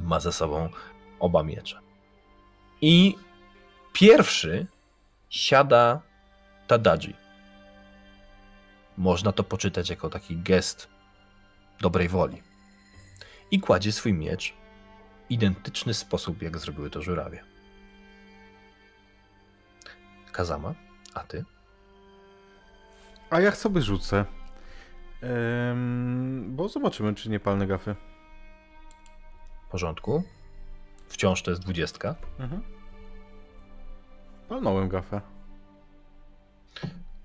ma 0.00 0.20
ze 0.20 0.32
sobą 0.32 0.68
oba 1.20 1.42
miecze. 1.42 1.80
I 2.80 3.16
pierwszy 3.92 4.66
siada 5.30 6.00
Tadaji. 6.66 7.16
Można 8.96 9.32
to 9.32 9.44
poczytać 9.44 9.90
jako 9.90 10.10
taki 10.10 10.36
gest 10.36 10.88
dobrej 11.80 12.08
woli. 12.08 12.42
I 13.50 13.60
kładzie 13.60 13.92
swój 13.92 14.12
miecz 14.12 14.52
w 14.52 15.30
identyczny 15.30 15.94
sposób, 15.94 16.42
jak 16.42 16.58
zrobiły 16.58 16.90
to 16.90 17.02
żurawie. 17.02 17.44
Kazama, 20.32 20.74
a 21.14 21.20
ty? 21.20 21.44
A 23.30 23.40
jak 23.40 23.56
sobie 23.56 23.82
rzucę? 23.82 24.24
Em, 25.22 26.44
bo 26.56 26.68
zobaczymy, 26.68 27.14
czy 27.14 27.30
nie 27.30 27.40
palne 27.40 27.66
gafy. 27.66 27.96
W 29.70 29.72
porządku. 29.72 30.22
Wciąż 31.08 31.42
to 31.42 31.50
jest 31.50 31.62
dwudziestka. 31.62 32.14
Mhm. 32.38 32.62
Palnąłem 34.48 34.88
gafę. 34.88 35.20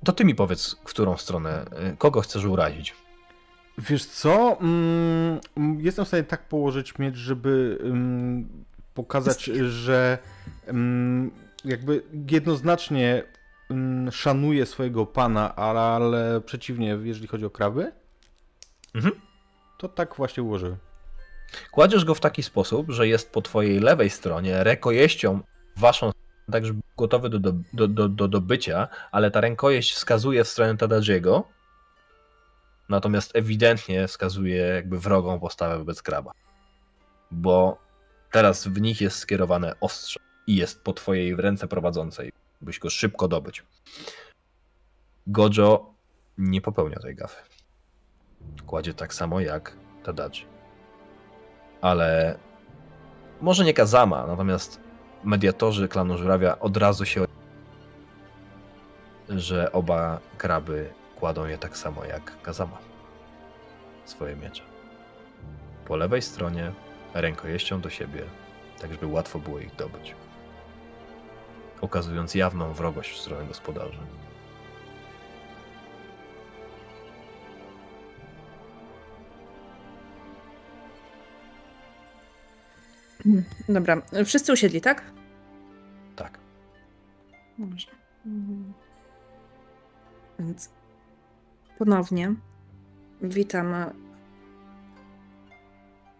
To 0.03 0.13
ty 0.13 0.25
mi 0.25 0.35
powiedz, 0.35 0.75
w 0.75 0.83
którą 0.83 1.17
stronę, 1.17 1.65
y, 1.93 1.97
kogo 1.97 2.21
chcesz 2.21 2.45
urazić. 2.45 2.95
Wiesz 3.77 4.05
co? 4.05 4.57
Mm, 4.61 5.39
jestem 5.79 6.05
w 6.05 6.07
stanie 6.07 6.23
tak 6.23 6.47
położyć 6.47 6.97
miecz, 6.99 7.15
żeby 7.15 7.77
mm, 7.83 8.49
pokazać, 8.93 9.43
że 9.69 10.17
mm, 10.67 11.31
jakby 11.65 12.03
jednoznacznie 12.31 13.23
szanuje 14.11 14.65
swojego 14.65 15.05
pana, 15.05 15.55
ale, 15.55 15.79
ale 15.81 16.41
przeciwnie, 16.41 16.99
jeżeli 17.03 17.27
chodzi 17.27 17.45
o 17.45 17.49
kraby, 17.49 17.91
Mhm. 18.95 19.15
to 19.77 19.89
tak 19.89 20.15
właśnie 20.15 20.43
ułożyłem. 20.43 20.77
Kładziesz 21.71 22.05
go 22.05 22.15
w 22.15 22.19
taki 22.19 22.43
sposób, 22.43 22.91
że 22.91 23.07
jest 23.07 23.31
po 23.31 23.41
twojej 23.41 23.79
lewej 23.79 24.09
stronie 24.09 24.63
rękojeścią 24.63 25.39
waszą 25.77 26.11
tak 26.51 26.65
żeby 26.65 26.81
gotowy 26.97 27.29
do, 27.29 27.39
do, 27.39 27.53
do, 27.73 27.87
do, 27.87 28.09
do 28.09 28.27
dobycia, 28.27 28.87
ale 29.11 29.31
ta 29.31 29.41
rękojeść 29.41 29.93
wskazuje 29.93 30.43
w 30.43 30.47
stronę 30.47 30.77
Tadadziego, 30.77 31.43
natomiast 32.89 33.35
ewidentnie 33.35 34.07
wskazuje 34.07 34.57
jakby 34.57 34.99
wrogą 34.99 35.39
postawę 35.39 35.77
wobec 35.77 36.01
kraba. 36.01 36.31
Bo 37.31 37.77
teraz 38.31 38.67
w 38.67 38.81
nich 38.81 39.01
jest 39.01 39.17
skierowane 39.17 39.79
ostrze 39.79 40.19
i 40.47 40.55
jest 40.55 40.83
po 40.83 40.93
twojej 40.93 41.35
ręce 41.35 41.67
prowadzącej, 41.67 42.31
byś 42.61 42.79
go 42.79 42.89
szybko 42.89 43.27
dobyć. 43.27 43.63
Gojo 45.27 45.93
nie 46.37 46.61
popełnia 46.61 46.99
tej 46.99 47.15
gafy. 47.15 47.41
Kładzie 48.65 48.93
tak 48.93 49.13
samo 49.13 49.39
jak 49.39 49.77
Tadadzi. 50.03 50.54
Ale 51.85 52.37
może 53.41 53.65
nie 53.65 53.73
Kazama, 53.73 54.27
natomiast 54.27 54.79
mediatorzy 55.23 55.87
klanu 55.87 56.17
Żurawia 56.17 56.59
od 56.59 56.77
razu 56.77 57.05
się 57.05 57.25
że 59.29 59.71
oba 59.71 60.19
kraby 60.37 60.93
kładą 61.19 61.45
je 61.45 61.57
tak 61.57 61.77
samo 61.77 62.05
jak 62.05 62.41
Kazama. 62.41 62.77
Swoje 64.05 64.35
miecze. 64.35 64.63
Po 65.87 65.95
lewej 65.95 66.21
stronie 66.21 66.71
rękojeścią 67.13 67.81
do 67.81 67.89
siebie, 67.89 68.21
tak 68.81 68.91
żeby 68.91 69.07
łatwo 69.07 69.39
było 69.39 69.59
ich 69.59 69.75
dobyć. 69.75 70.15
Ukazując 71.81 72.35
jawną 72.35 72.73
wrogość 72.73 73.11
w 73.11 73.21
stronę 73.21 73.45
gospodarzy. 73.45 73.99
Dobra, 83.69 84.01
wszyscy 84.25 84.53
usiedli, 84.53 84.81
tak? 84.81 85.03
Tak. 86.15 86.39
Dobrze. 87.57 87.87
Mhm. 88.25 88.73
Więc 90.39 90.69
ponownie 91.77 92.35
witam 93.21 93.75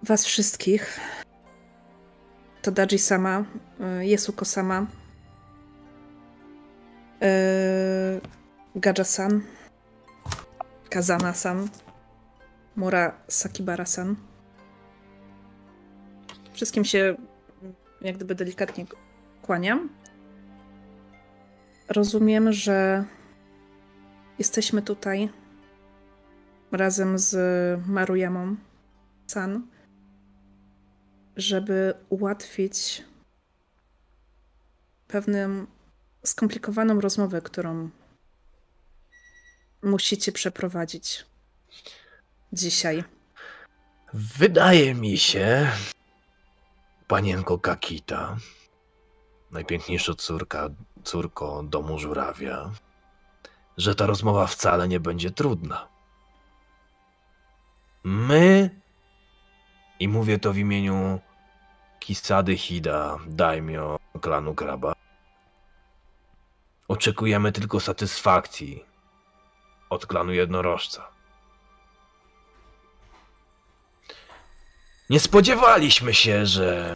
Was 0.04 0.26
wszystkich. 0.26 1.00
To 2.62 2.72
Daji 2.72 3.00
sama, 3.00 3.44
y, 4.00 4.06
Jesuko 4.06 4.46
sama, 4.46 4.86
yy, 7.22 8.22
Gaja-san, 8.76 9.42
Kazana-san, 10.90 11.70
Mura 12.76 13.14
Sakibara-san. 13.28 14.16
Wszystkim 16.56 16.86
się 16.86 17.16
jak 18.02 18.16
gdyby 18.16 18.36
delikatnie 18.36 18.86
kłaniam. 19.42 19.90
Rozumiem, 21.90 22.54
że 22.54 23.06
jesteśmy 24.40 24.82
tutaj 24.82 25.30
razem 26.72 27.20
z 27.20 27.36
Maruyamą 27.88 28.56
San, 29.28 29.68
żeby 31.36 31.94
ułatwić 32.10 33.04
pewną 35.08 35.66
skomplikowaną 36.24 37.02
rozmowę, 37.02 37.42
którą 37.42 37.90
musicie 39.84 40.32
przeprowadzić 40.32 41.26
dzisiaj. 42.54 43.04
Wydaje 44.14 44.94
mi 44.94 45.18
się, 45.18 45.68
panienko 47.08 47.58
Kakita, 47.58 48.38
najpiękniejsza 49.52 50.14
córka, 50.14 50.70
córko 51.04 51.64
domu 51.64 52.00
żurawia, 52.00 52.72
że 53.78 53.96
ta 53.96 54.06
rozmowa 54.06 54.48
wcale 54.48 54.88
nie 54.88 55.00
będzie 55.00 55.32
trudna. 55.32 55.88
My, 58.04 58.70
i 60.00 60.08
mówię 60.08 60.40
to 60.40 60.54
w 60.54 60.58
imieniu 60.58 61.20
Kisady 62.00 62.58
Hida, 62.58 63.18
daimyo 63.28 64.00
klanu 64.22 64.56
Kraba, 64.56 64.94
oczekujemy 66.88 67.52
tylko 67.52 67.80
satysfakcji 67.80 68.86
od 69.90 70.06
klanu 70.06 70.32
jednorożca. 70.32 71.15
Nie 75.10 75.20
spodziewaliśmy 75.20 76.14
się, 76.14 76.46
że 76.46 76.96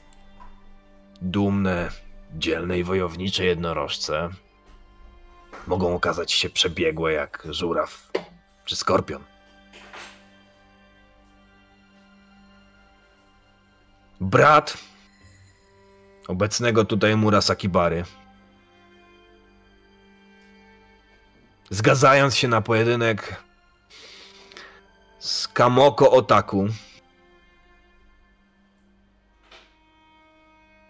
dumne, 1.21 1.89
dzielne 2.33 2.79
i 2.79 2.83
wojownicze 2.83 3.45
jednorożce 3.45 4.29
mogą 5.67 5.95
okazać 5.95 6.31
się 6.31 6.49
przebiegłe 6.49 7.13
jak 7.13 7.47
żuraw 7.49 8.11
czy 8.65 8.75
skorpion. 8.75 9.23
Brat 14.21 14.77
obecnego 16.27 16.85
tutaj 16.85 17.15
Murasaki 17.15 17.69
Bary, 17.69 18.03
zgadzając 21.69 22.35
się 22.35 22.47
na 22.47 22.61
pojedynek 22.61 23.43
z 25.19 25.47
Kamoko 25.47 26.11
Otaku, 26.11 26.67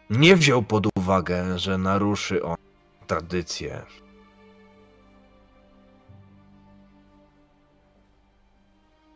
nie 0.10 0.36
wziął 0.36 0.64
pod 0.64 0.88
uwagę, 0.98 1.60
że 1.60 1.78
naruszy 1.78 2.44
on 2.44 2.58
tradycję. 3.08 3.86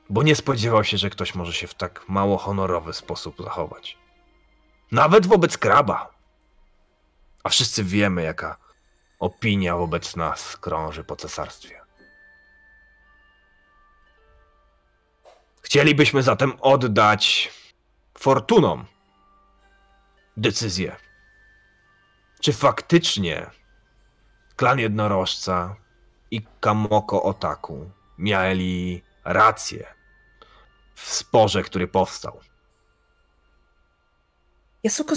Bo 0.09 0.23
nie 0.23 0.35
spodziewał 0.35 0.83
się, 0.83 0.97
że 0.97 1.09
ktoś 1.09 1.35
może 1.35 1.53
się 1.53 1.67
w 1.67 1.73
tak 1.73 2.09
mało 2.09 2.37
honorowy 2.37 2.93
sposób 2.93 3.35
zachować. 3.43 3.97
Nawet 4.91 5.27
wobec 5.27 5.57
kraba. 5.57 6.13
A 7.43 7.49
wszyscy 7.49 7.83
wiemy, 7.83 8.23
jaka 8.23 8.57
opinia 9.19 9.77
wobec 9.77 10.15
nas 10.15 10.57
krąży 10.57 11.03
po 11.03 11.15
cesarstwie. 11.15 11.81
Chcielibyśmy 15.61 16.23
zatem 16.23 16.53
oddać 16.61 17.51
fortunom 18.17 18.85
decyzję. 20.37 20.95
Czy 22.41 22.53
faktycznie 22.53 23.49
klan 24.55 24.79
jednorożca 24.79 25.75
i 26.31 26.41
Kamoko 26.59 27.23
Otaku 27.23 27.91
mieli 28.17 29.03
rację 29.25 29.93
w 30.95 31.13
sporze, 31.13 31.63
który 31.63 31.87
powstał? 31.87 32.39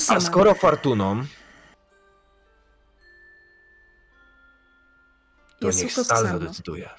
A 0.08 0.20
skoro 0.20 0.54
Fortuną, 0.54 1.24
to 5.60 5.70
niech 5.70 5.92
sama. 5.92 6.20
zadecyduje. 6.22 6.90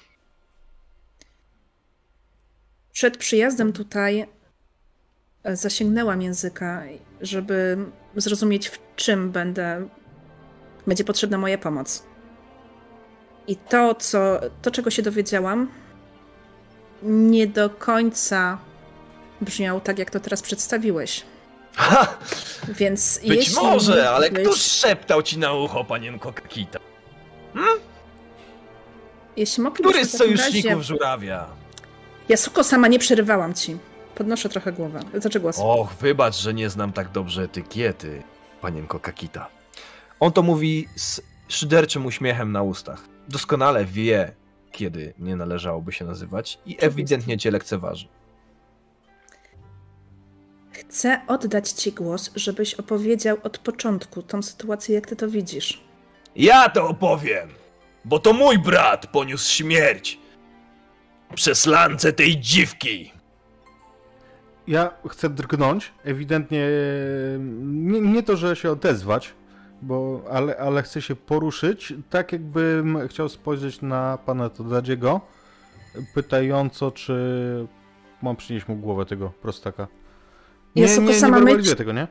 Przed 2.92 3.16
przyjazdem 3.16 3.72
tutaj 3.72 4.26
zasięgnęłam 5.56 6.22
języka, 6.22 6.82
żeby 7.20 7.78
zrozumieć, 8.16 8.68
w 8.68 8.78
czym 8.96 9.30
będę, 9.30 9.88
będzie 10.86 11.04
potrzebna 11.04 11.38
moja 11.38 11.58
pomoc. 11.58 12.02
I 13.46 13.56
to, 13.56 13.94
co, 13.94 14.40
to, 14.62 14.70
czego 14.70 14.90
się 14.90 15.02
dowiedziałam, 15.02 15.68
nie 17.02 17.46
do 17.46 17.70
końca 17.70 18.58
brzmiało 19.40 19.80
tak, 19.80 19.98
jak 19.98 20.10
to 20.10 20.20
teraz 20.20 20.42
przedstawiłeś. 20.42 21.22
Ha! 21.76 22.18
Więc 22.68 23.20
Być 23.28 23.54
może, 23.54 24.10
ale 24.10 24.26
mógłbyś- 24.30 24.42
któż 24.46 24.60
szeptał 24.60 25.22
ci 25.22 25.38
na 25.38 25.52
ucho, 25.52 25.84
panienko 25.84 26.32
Kakita? 26.32 26.78
Jeśli 29.36 29.62
moglibyśmy 29.62 29.92
Który 29.92 30.04
z 30.04 30.16
sojuszników 30.18 30.70
razie- 30.72 30.82
żurawia? 30.84 31.46
Jasuko, 32.28 32.64
sama 32.64 32.88
nie 32.88 32.98
przerywałam 32.98 33.54
ci. 33.54 33.76
Podnoszę 34.18 34.48
trochę 34.48 34.72
głowę. 34.72 35.00
Znaczy 35.20 35.40
głos. 35.40 35.58
Och, 35.62 35.94
wybacz, 35.94 36.36
że 36.36 36.54
nie 36.54 36.70
znam 36.70 36.92
tak 36.92 37.12
dobrze 37.12 37.42
etykiety, 37.42 38.22
panienko 38.60 39.00
Kakita. 39.00 39.48
On 40.20 40.32
to 40.32 40.42
mówi 40.42 40.88
z 40.96 41.20
szyderczym 41.48 42.06
uśmiechem 42.06 42.52
na 42.52 42.62
ustach. 42.62 43.04
Doskonale 43.28 43.84
wie, 43.84 44.32
kiedy 44.72 45.14
nie 45.18 45.36
należałoby 45.36 45.92
się 45.92 46.04
nazywać 46.04 46.58
i 46.66 46.76
ewidentnie 46.80 47.38
cię 47.38 47.50
lekceważy. 47.50 48.08
Chcę 50.72 51.20
oddać 51.26 51.70
ci 51.70 51.92
głos, 51.92 52.30
żebyś 52.34 52.74
opowiedział 52.74 53.36
od 53.42 53.58
początku 53.58 54.22
tą 54.22 54.42
sytuację, 54.42 54.94
jak 54.94 55.06
ty 55.06 55.16
to 55.16 55.28
widzisz. 55.28 55.84
Ja 56.36 56.68
to 56.68 56.88
opowiem, 56.88 57.48
bo 58.04 58.18
to 58.18 58.32
mój 58.32 58.58
brat 58.58 59.06
poniósł 59.06 59.50
śmierć 59.50 60.18
przez 61.34 61.66
lance 61.66 62.12
tej 62.12 62.40
dziwki. 62.40 63.17
Ja 64.68 64.90
chcę 65.08 65.28
drgnąć, 65.30 65.92
ewidentnie 66.04 66.68
nie, 67.62 68.00
nie 68.00 68.22
to, 68.22 68.36
że 68.36 68.56
się 68.56 68.70
odezwać, 68.70 69.34
bo, 69.82 70.22
ale, 70.30 70.56
ale 70.56 70.82
chcę 70.82 71.02
się 71.02 71.16
poruszyć, 71.16 71.94
tak 72.10 72.32
jakbym 72.32 73.08
chciał 73.08 73.28
spojrzeć 73.28 73.82
na 73.82 74.18
pana 74.26 74.50
Todadziego, 74.50 75.20
pytająco, 76.14 76.90
czy 76.90 77.14
mam 78.22 78.36
przynieść 78.36 78.68
mu 78.68 78.76
głowę 78.76 79.06
tego 79.06 79.32
prostaka. 79.42 79.88
Nie, 80.76 80.82
Jasuko, 80.82 81.02
nie, 81.02 81.08
nie 81.08 81.14
sama 81.14 81.36
werbalizuję 81.36 81.74
myśl- 81.74 81.78
tego, 81.78 81.92
nie? 81.92 82.08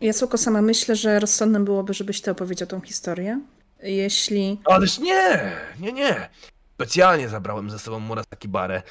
Jasuko, 0.00 0.38
sama 0.38 0.62
myślę, 0.62 0.96
że 0.96 1.20
rozsądnym 1.20 1.64
byłoby, 1.64 1.94
żebyś 1.94 2.20
ty 2.20 2.30
opowiedział 2.30 2.68
tą 2.68 2.80
historię. 2.80 3.40
Jeśli... 3.82 4.60
Ależ 4.64 4.98
nie, 4.98 5.52
nie, 5.80 5.92
nie. 5.92 6.28
Specjalnie 6.74 7.28
zabrałem 7.28 7.70
ze 7.70 7.78
sobą 7.78 8.00
Murasaki 8.00 8.48
Barę. 8.48 8.82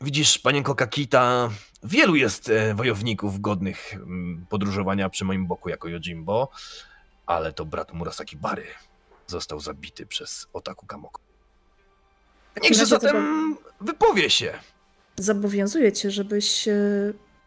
Widzisz, 0.00 0.38
panienko 0.38 0.74
Kakita, 0.74 1.50
wielu 1.84 2.16
jest 2.16 2.48
e, 2.48 2.74
wojowników 2.74 3.40
godnych 3.40 3.94
mm, 3.94 4.46
podróżowania 4.48 5.10
przy 5.10 5.24
moim 5.24 5.46
boku 5.46 5.68
jako 5.68 5.88
Yojimbo, 5.88 6.50
ale 7.26 7.52
to 7.52 7.64
brat 7.64 7.92
Murasaki 7.92 8.36
Bary 8.36 8.66
został 9.26 9.60
zabity 9.60 10.06
przez 10.06 10.46
Otaku 10.52 10.86
Kamoko. 10.86 11.20
Niechże 12.62 12.86
zatem 12.86 13.56
wypowie 13.80 14.30
się. 14.30 14.52
Zobowiązuję 15.16 15.92
cię, 15.92 16.10
żebyś 16.10 16.68
e, 16.68 16.74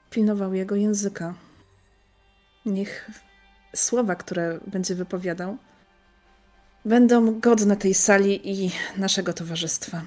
pilnował 0.09 0.53
jego 0.53 0.75
języka. 0.75 1.33
Niech 2.65 3.11
słowa, 3.75 4.15
które 4.15 4.59
będzie 4.67 4.95
wypowiadał, 4.95 5.57
będą 6.85 7.39
godne 7.39 7.77
tej 7.77 7.93
sali 7.93 8.65
i 8.65 8.71
naszego 8.97 9.33
towarzystwa. 9.33 10.01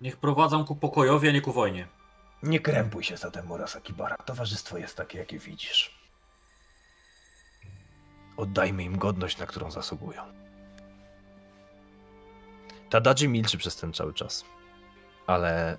Niech 0.00 0.16
prowadzą 0.16 0.64
ku 0.64 0.76
pokojowi, 0.76 1.28
a 1.28 1.32
nie 1.32 1.40
ku 1.40 1.52
wojnie. 1.52 1.95
Nie 2.42 2.60
krępuj 2.60 3.04
się 3.04 3.16
zatem, 3.16 3.46
Murasaki 3.46 3.92
Bara. 3.92 4.16
Towarzystwo 4.16 4.78
jest 4.78 4.96
takie, 4.96 5.18
jakie 5.18 5.38
widzisz. 5.38 5.98
Oddajmy 8.36 8.82
im 8.84 8.98
godność, 8.98 9.38
na 9.38 9.46
którą 9.46 9.70
zasługują. 9.70 10.22
Tadaji 12.90 13.28
milczy 13.28 13.58
przez 13.58 13.76
ten 13.76 13.92
cały 13.92 14.14
czas. 14.14 14.44
Ale 15.26 15.76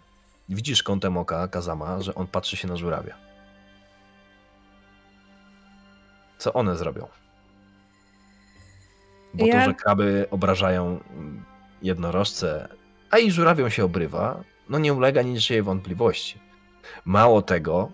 widzisz 0.50 0.84
kątem 0.84 1.18
oka 1.18 1.48
Kazama, 1.48 2.02
że 2.02 2.16
on 2.16 2.28
patrzy 2.28 2.58
się 2.58 2.68
na 2.68 2.76
żurawia. 2.76 3.18
Co 6.38 6.54
one 6.54 6.78
zrobią? 6.78 7.08
Bo 9.34 9.40
to, 9.46 9.48
Ja- 9.52 9.66
że 9.66 9.74
kraby 9.74 10.28
obrażają 10.32 11.00
jednorożce, 11.82 12.70
a 13.12 13.18
i 13.18 13.32
żurawią 13.32 13.70
się 13.70 13.86
obrywa, 13.86 14.44
no 14.70 14.80
nie 14.80 14.94
ulega 14.94 15.22
niczyjej 15.22 15.64
wątpliwości. 15.64 16.40
Mało 17.06 17.42
tego, 17.42 17.92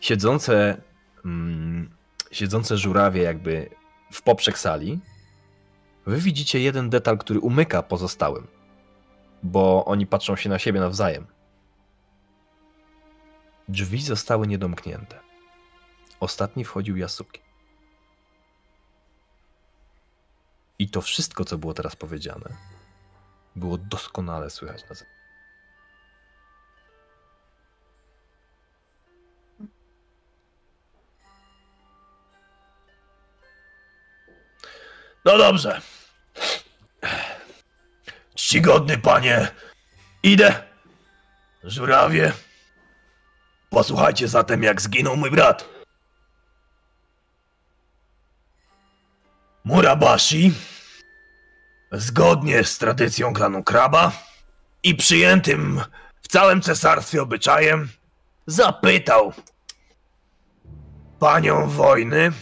siedzące, 0.00 0.82
mm, 1.24 1.90
siedzące 2.30 2.78
żurawie 2.78 3.22
jakby 3.22 3.70
w 4.12 4.22
poprzek 4.22 4.58
sali, 4.58 5.00
wy 6.06 6.20
widzicie 6.20 6.60
jeden 6.60 6.90
detal, 6.90 7.18
który 7.18 7.40
umyka 7.40 7.82
pozostałym, 7.82 8.46
bo 9.42 9.84
oni 9.84 10.06
patrzą 10.06 10.36
się 10.36 10.48
na 10.48 10.58
siebie 10.58 10.80
nawzajem. 10.80 11.26
Drzwi 13.68 14.02
zostały 14.02 14.46
niedomknięte. 14.46 15.20
Ostatni 16.20 16.64
wchodził 16.64 16.96
Yasuki. 16.96 17.40
I 20.78 20.88
to 20.88 21.00
wszystko, 21.00 21.44
co 21.44 21.58
było 21.58 21.74
teraz 21.74 21.96
powiedziane, 21.96 22.50
było 23.56 23.78
doskonale 23.78 24.50
słychać 24.50 24.82
na 24.82 24.94
zewnątrz. 24.94 25.13
No 35.24 35.38
dobrze. 35.38 35.80
Czcigodny 38.34 38.98
panie, 38.98 39.48
idę. 40.22 40.62
Żurawie. 41.64 42.32
Posłuchajcie 43.70 44.28
zatem, 44.28 44.62
jak 44.62 44.80
zginął 44.80 45.16
mój 45.16 45.30
brat. 45.30 45.68
Murabashi, 49.64 50.54
zgodnie 51.92 52.64
z 52.64 52.78
tradycją 52.78 53.32
klanu 53.32 53.64
Kraba 53.64 54.12
i 54.82 54.94
przyjętym 54.94 55.80
w 56.22 56.28
całym 56.28 56.62
cesarstwie 56.62 57.22
obyczajem, 57.22 57.88
zapytał 58.46 59.32
panią 61.18 61.68
wojny, 61.68 62.32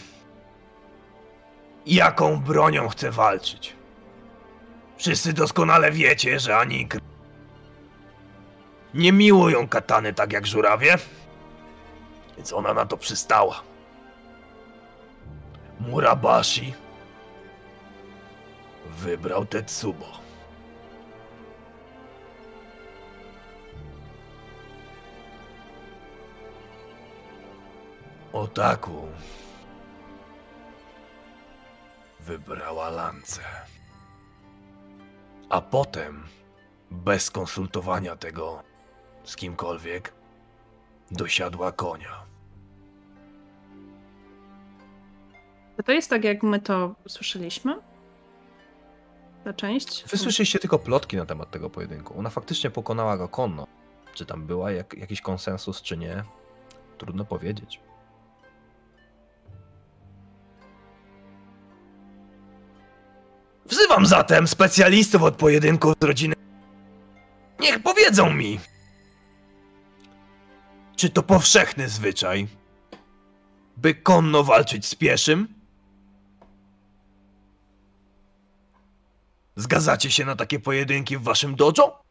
jaką 1.85 2.39
bronią 2.39 2.89
chce 2.89 3.11
walczyć. 3.11 3.75
Wszyscy 4.97 5.33
doskonale 5.33 5.91
wiecie, 5.91 6.39
że 6.39 6.57
ani 6.57 6.87
nie 8.93 9.11
miłują 9.11 9.67
katany 9.67 10.13
tak 10.13 10.33
jak 10.33 10.47
żurawie, 10.47 10.97
więc 12.37 12.53
ona 12.53 12.73
na 12.73 12.85
to 12.85 12.97
przystała. 12.97 13.61
Murabashi 15.79 16.73
wybrał 18.85 19.45
Tetsubo. 19.45 20.23
Otaku 28.33 29.07
wybrała 32.25 32.89
lance. 32.89 33.41
A 35.49 35.61
potem, 35.61 36.23
bez 36.91 37.31
konsultowania 37.31 38.15
tego 38.15 38.63
z 39.23 39.35
kimkolwiek, 39.35 40.13
dosiadła 41.11 41.71
konia. 41.71 42.23
To 45.85 45.91
jest 45.91 46.09
tak, 46.09 46.23
jak 46.23 46.43
my 46.43 46.59
to 46.59 46.95
słyszeliśmy? 47.07 47.81
Ta 49.43 49.53
część? 49.53 50.03
Wy 50.07 50.17
słyszeliście 50.17 50.59
tylko 50.59 50.79
plotki 50.79 51.17
na 51.17 51.25
temat 51.25 51.51
tego 51.51 51.69
pojedynku. 51.69 52.19
Ona 52.19 52.29
faktycznie 52.29 52.69
pokonała 52.69 53.17
go 53.17 53.27
konno. 53.27 53.67
Czy 54.13 54.25
tam 54.25 54.47
była 54.47 54.71
jak, 54.71 54.93
jakiś 54.93 55.21
konsensus, 55.21 55.81
czy 55.81 55.97
nie? 55.97 56.23
Trudno 56.97 57.25
powiedzieć. 57.25 57.79
Wzywam 63.73 64.05
zatem 64.05 64.47
specjalistów 64.47 65.21
od 65.21 65.35
pojedynków 65.35 65.93
z 66.01 66.05
rodziny. 66.05 66.35
Niech 67.59 67.83
powiedzą 67.83 68.33
mi, 68.33 68.59
czy 70.95 71.09
to 71.09 71.23
powszechny 71.23 71.89
zwyczaj, 71.89 72.47
by 73.77 73.95
konno 73.95 74.43
walczyć 74.43 74.85
z 74.85 74.95
pieszym? 74.95 75.47
Zgadzacie 79.55 80.11
się 80.11 80.25
na 80.25 80.35
takie 80.35 80.59
pojedynki 80.59 81.17
w 81.17 81.23
waszym 81.23 81.55
dojo? 81.55 82.03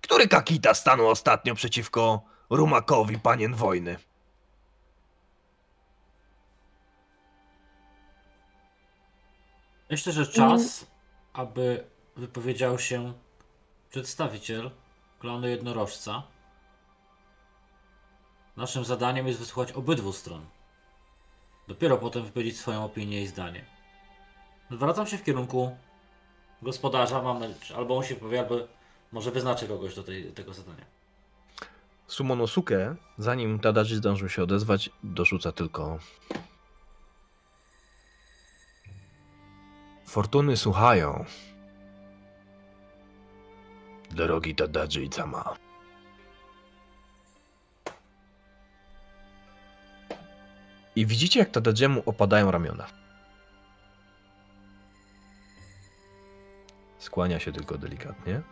Który 0.00 0.28
Kakita 0.28 0.74
stanął 0.74 1.08
ostatnio 1.08 1.54
przeciwko 1.54 2.22
Rumakowi 2.50 3.18
panien 3.18 3.54
wojny? 3.54 3.96
Myślę, 9.90 10.12
że 10.12 10.26
czas, 10.26 10.86
aby 11.32 11.84
wypowiedział 12.16 12.78
się 12.78 13.12
przedstawiciel 13.90 14.70
klanu 15.18 15.48
jednorożca. 15.48 16.22
Naszym 18.56 18.84
zadaniem 18.84 19.26
jest 19.26 19.38
wysłuchać 19.38 19.72
obydwu 19.72 20.12
stron. 20.12 20.46
Dopiero 21.68 21.98
potem 21.98 22.24
wypowiedzieć 22.24 22.58
swoją 22.58 22.84
opinię 22.84 23.22
i 23.22 23.26
zdanie. 23.26 23.64
Zwracam 24.70 25.06
się 25.06 25.18
w 25.18 25.24
kierunku 25.24 25.76
gospodarza, 26.62 27.22
mam 27.22 27.42
albo 27.76 27.96
on 27.96 28.04
się 28.04 28.14
wypowie, 28.14 28.40
albo 28.40 28.56
Może 29.12 29.30
wyznaczę 29.30 29.68
kogoś 29.68 29.94
do 29.94 30.02
tej, 30.02 30.24
tego 30.24 30.54
zadania. 30.54 30.84
Sumonosuke, 32.06 32.96
zanim 33.18 33.58
Tadaji 33.58 33.96
zdążył 33.96 34.28
się 34.28 34.42
odezwać, 34.42 34.90
dorzuca 35.02 35.52
tylko. 35.52 35.98
Fortuny 40.08 40.56
słuchają. 40.56 41.24
Drogi 44.10 44.54
Tadaji-sama. 44.54 45.56
I 50.96 51.06
widzicie, 51.06 51.40
jak 51.40 51.50
Tadadziemu 51.50 52.02
opadają 52.06 52.50
ramiona. 52.50 52.86
Skłania 56.98 57.40
się 57.40 57.52
tylko 57.52 57.78
delikatnie 57.78 58.42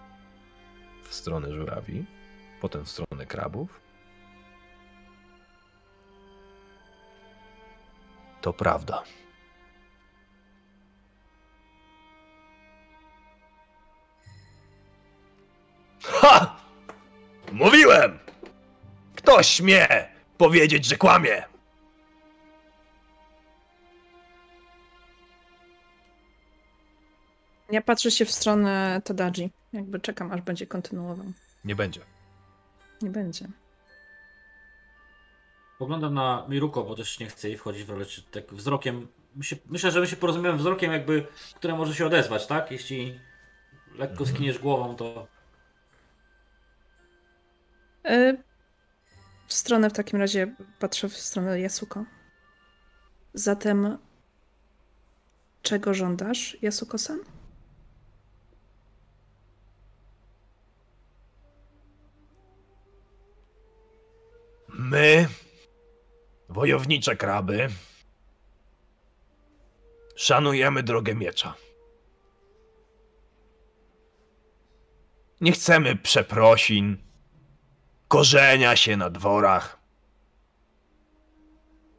w 1.03 1.15
stronę 1.15 1.53
żurawi, 1.53 2.05
potem 2.61 2.85
w 2.85 2.91
stronę 2.91 3.27
krabów. 3.27 3.81
To 8.41 8.53
prawda. 8.53 9.03
Ha! 16.07 16.57
Mówiłem! 17.53 18.19
Ktoś 19.17 19.47
śmie 19.47 19.89
powiedzieć, 20.39 20.85
że 20.85 20.97
kłamie! 20.97 21.43
Ja 27.71 27.83
patrzę 27.83 28.11
się 28.11 28.25
w 28.25 28.31
stronę 28.31 29.03
Tadaji. 29.05 29.51
Jakby 29.73 30.01
czekam, 30.01 30.33
aż 30.33 30.41
będzie 30.41 30.67
kontynuował. 30.67 31.27
Nie 31.65 31.75
będzie. 31.75 32.01
Nie 33.03 33.11
będzie. 33.11 33.49
Poglądam 35.79 36.15
na 36.15 36.47
Miruko, 36.49 36.85
bo 36.85 36.95
też 36.95 37.19
nie 37.21 37.27
chcę 37.27 37.49
jej 37.49 37.59
wchodzić 37.59 37.85
w 37.85 37.91
rolę, 37.91 38.07
czy 38.07 38.23
tak 38.23 38.55
wzrokiem. 38.55 39.09
Myślę, 39.67 39.91
że 39.91 40.01
my 40.01 40.07
się 40.07 40.17
porozumiemy 40.17 40.59
wzrokiem, 40.59 40.93
jakby, 40.93 41.27
które 41.55 41.75
może 41.77 41.95
się 41.95 42.07
odezwać, 42.07 42.47
tak? 42.47 42.71
Jeśli 42.71 43.21
lekko 43.95 44.27
skiniesz 44.27 44.59
głową, 44.59 44.97
to. 44.97 45.27
Y, 48.11 48.43
W 49.47 49.53
stronę 49.55 49.91
w 49.91 49.93
takim 49.93 50.19
razie 50.21 50.55
patrzę 50.79 51.09
w 51.09 51.17
stronę 51.17 51.61
Yasuko. 51.61 52.05
Zatem 53.35 53.99
czego 55.63 55.95
żądasz, 55.95 56.57
Yasuko-san? 56.63 57.19
My, 64.69 65.29
wojownicze 66.49 67.17
kraby, 67.17 67.69
szanujemy 70.17 70.83
drogę 70.83 71.15
miecza. 71.15 71.55
Nie 75.41 75.53
chcemy 75.53 75.97
przeprosin, 75.97 76.97
korzenia 78.09 78.77
się 78.77 78.97
na 78.97 79.11
dworach. 79.11 79.79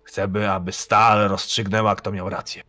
Chcemy, 0.04 0.52
aby 0.52 0.72
stal 0.74 1.28
rozstrzygnęła, 1.28 1.96
kto 1.96 2.12
miał 2.12 2.30
rację. 2.30 2.64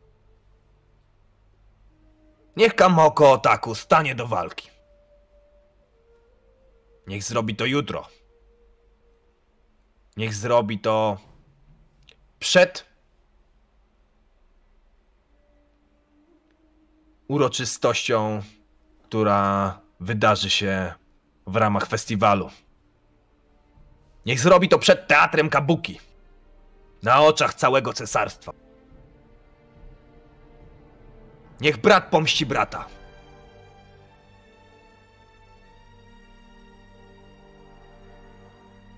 Niech 2.56 2.74
Kamoko 2.74 3.32
Otaku 3.32 3.74
stanie 3.74 4.14
do 4.14 4.26
walki. 4.26 4.70
Niech 7.06 7.22
zrobi 7.22 7.56
to 7.56 7.64
jutro. 7.64 8.08
Niech 10.16 10.34
zrobi 10.34 10.78
to 10.78 11.18
przed 12.38 12.86
uroczystością, 17.28 18.42
która 19.02 19.80
wydarzy 20.00 20.50
się 20.50 20.94
w 21.46 21.56
ramach 21.56 21.86
festiwalu. 21.86 22.50
Niech 24.26 24.40
zrobi 24.40 24.68
to 24.68 24.78
przed 24.78 25.08
teatrem 25.08 25.50
Kabuki. 25.50 26.00
Na 27.02 27.20
oczach 27.20 27.54
całego 27.54 27.92
cesarstwa. 27.92 28.52
Niech 31.60 31.76
brat 31.76 32.04
pomści 32.10 32.46
brata. 32.46 32.86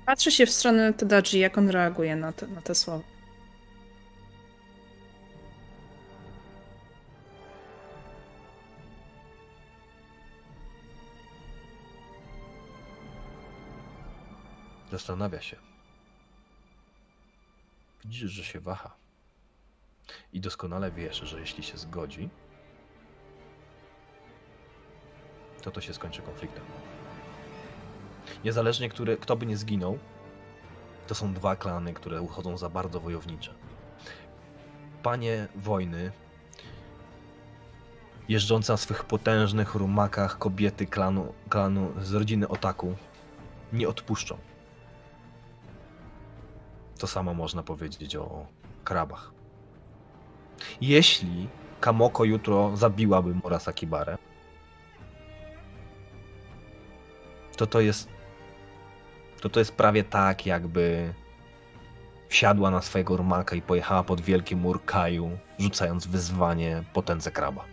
Patrzę 0.06 0.30
się 0.30 0.47
w 0.47 0.51
stronę 0.51 0.92
Tadaji, 0.92 1.38
jak 1.38 1.59
on 1.59 1.68
reaguje 1.70 2.16
na 2.16 2.32
te, 2.32 2.47
na 2.47 2.62
te 2.62 2.74
słowa. 2.74 3.19
Zastanawia 14.91 15.41
się. 15.41 15.57
Widzisz, 18.05 18.31
że 18.31 18.45
się 18.45 18.61
waha. 18.61 18.95
I 20.33 20.41
doskonale 20.41 20.91
wiesz, 20.91 21.17
że 21.17 21.41
jeśli 21.41 21.62
się 21.62 21.79
zgodzi, 21.79 22.29
to 25.62 25.71
to 25.71 25.81
się 25.81 25.95
skończy 25.95 26.23
konfliktem. 26.23 26.65
Niezależnie, 28.45 28.89
który, 28.89 29.17
kto 29.17 29.37
by 29.37 29.47
nie 29.47 29.57
zginął, 29.57 29.99
to 31.07 31.15
są 31.15 31.35
dwa 31.35 31.57
klany, 31.57 31.95
które 31.95 32.23
uchodzą 32.23 32.59
za 32.59 32.69
bardzo 32.69 33.01
wojownicze. 33.01 33.55
Panie 35.03 35.49
wojny, 35.57 36.12
jeżdżące 38.29 38.73
na 38.73 38.77
swych 38.77 39.05
potężnych 39.05 39.75
rumakach 39.75 40.39
kobiety 40.39 40.87
klanu, 40.87 41.35
klanu 41.49 41.93
z 42.01 42.15
rodziny 42.15 42.49
Otaku, 42.49 42.97
nie 43.73 43.89
odpuszczą. 43.89 44.49
To 47.01 47.06
samo 47.06 47.35
można 47.35 47.62
powiedzieć 47.62 48.16
o 48.16 48.47
krabach. 48.85 49.32
Jeśli 50.81 51.48
Kamoko 51.81 52.24
jutro 52.24 52.77
zabiłaby 52.77 53.35
Murasakibarę, 53.35 54.18
to 57.56 57.66
to 57.66 57.81
jest 57.81 58.09
to 59.40 59.48
to 59.48 59.60
jest 59.60 59.72
prawie 59.72 60.05
tak, 60.05 60.47
jakby 60.47 61.14
wsiadła 62.28 62.70
na 62.70 62.82
swojego 62.82 63.16
rumaka 63.16 63.56
i 63.56 63.62
pojechała 63.62 64.02
pod 64.02 64.20
wielki 64.20 64.56
mur 64.56 64.85
Kaju, 64.85 65.39
rzucając 65.59 66.06
wyzwanie 66.06 66.85
potędze 66.93 67.31
kraba. 67.31 67.64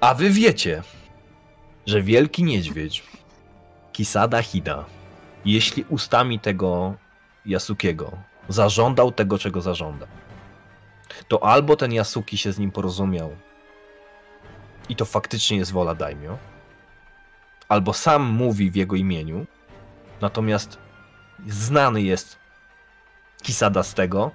A 0.00 0.14
wy 0.14 0.30
wiecie, 0.30 0.82
że 1.86 2.02
wielki 2.02 2.44
niedźwiedź 2.44 3.02
Kisada 3.92 4.42
Hida 4.42 4.84
jeśli 5.44 5.84
ustami 5.88 6.40
tego 6.40 6.94
Yasukiego 7.46 8.12
zażądał 8.48 9.12
tego, 9.12 9.38
czego 9.38 9.60
zażąda, 9.60 10.06
to 11.28 11.44
albo 11.44 11.76
ten 11.76 11.92
Yasuki 11.92 12.38
się 12.38 12.52
z 12.52 12.58
nim 12.58 12.70
porozumiał 12.70 13.36
i 14.88 14.96
to 14.96 15.04
faktycznie 15.04 15.56
jest 15.56 15.72
wola 15.72 15.94
daimyo, 15.94 16.38
albo 17.68 17.92
sam 17.92 18.22
mówi 18.22 18.70
w 18.70 18.76
jego 18.76 18.96
imieniu, 18.96 19.46
natomiast 20.20 20.78
znany 21.46 22.02
jest 22.02 22.42
Kisada 23.42 23.82
z 23.82 23.94
tego, 23.94 24.30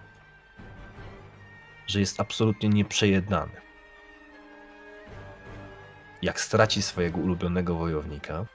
że 1.87 1.99
jest 1.99 2.19
absolutnie 2.19 2.69
nieprzejednany. 2.69 3.61
Jak 6.21 6.41
straci 6.41 6.81
swojego 6.81 7.17
ulubionego 7.17 7.75
wojownika, 7.75 8.45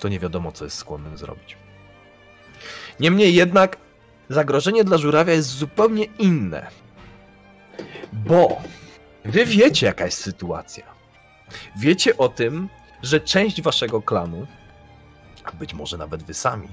to 0.00 0.08
nie 0.08 0.18
wiadomo, 0.18 0.52
co 0.52 0.64
jest 0.64 0.76
skłonny 0.76 1.16
zrobić. 1.16 1.56
Niemniej 3.00 3.34
jednak 3.34 3.76
zagrożenie 4.28 4.84
dla 4.84 4.98
żurawia 4.98 5.32
jest 5.32 5.48
zupełnie 5.48 6.04
inne. 6.04 6.66
Bo 8.12 8.62
wy 9.24 9.46
wiecie, 9.46 9.86
jaka 9.86 10.04
jest 10.04 10.20
sytuacja. 10.20 10.84
Wiecie 11.76 12.16
o 12.16 12.28
tym, 12.28 12.68
że 13.02 13.20
część 13.20 13.62
waszego 13.62 14.02
klanu, 14.02 14.46
a 15.44 15.52
być 15.52 15.74
może 15.74 15.98
nawet 15.98 16.22
wy 16.22 16.34
sami, 16.34 16.68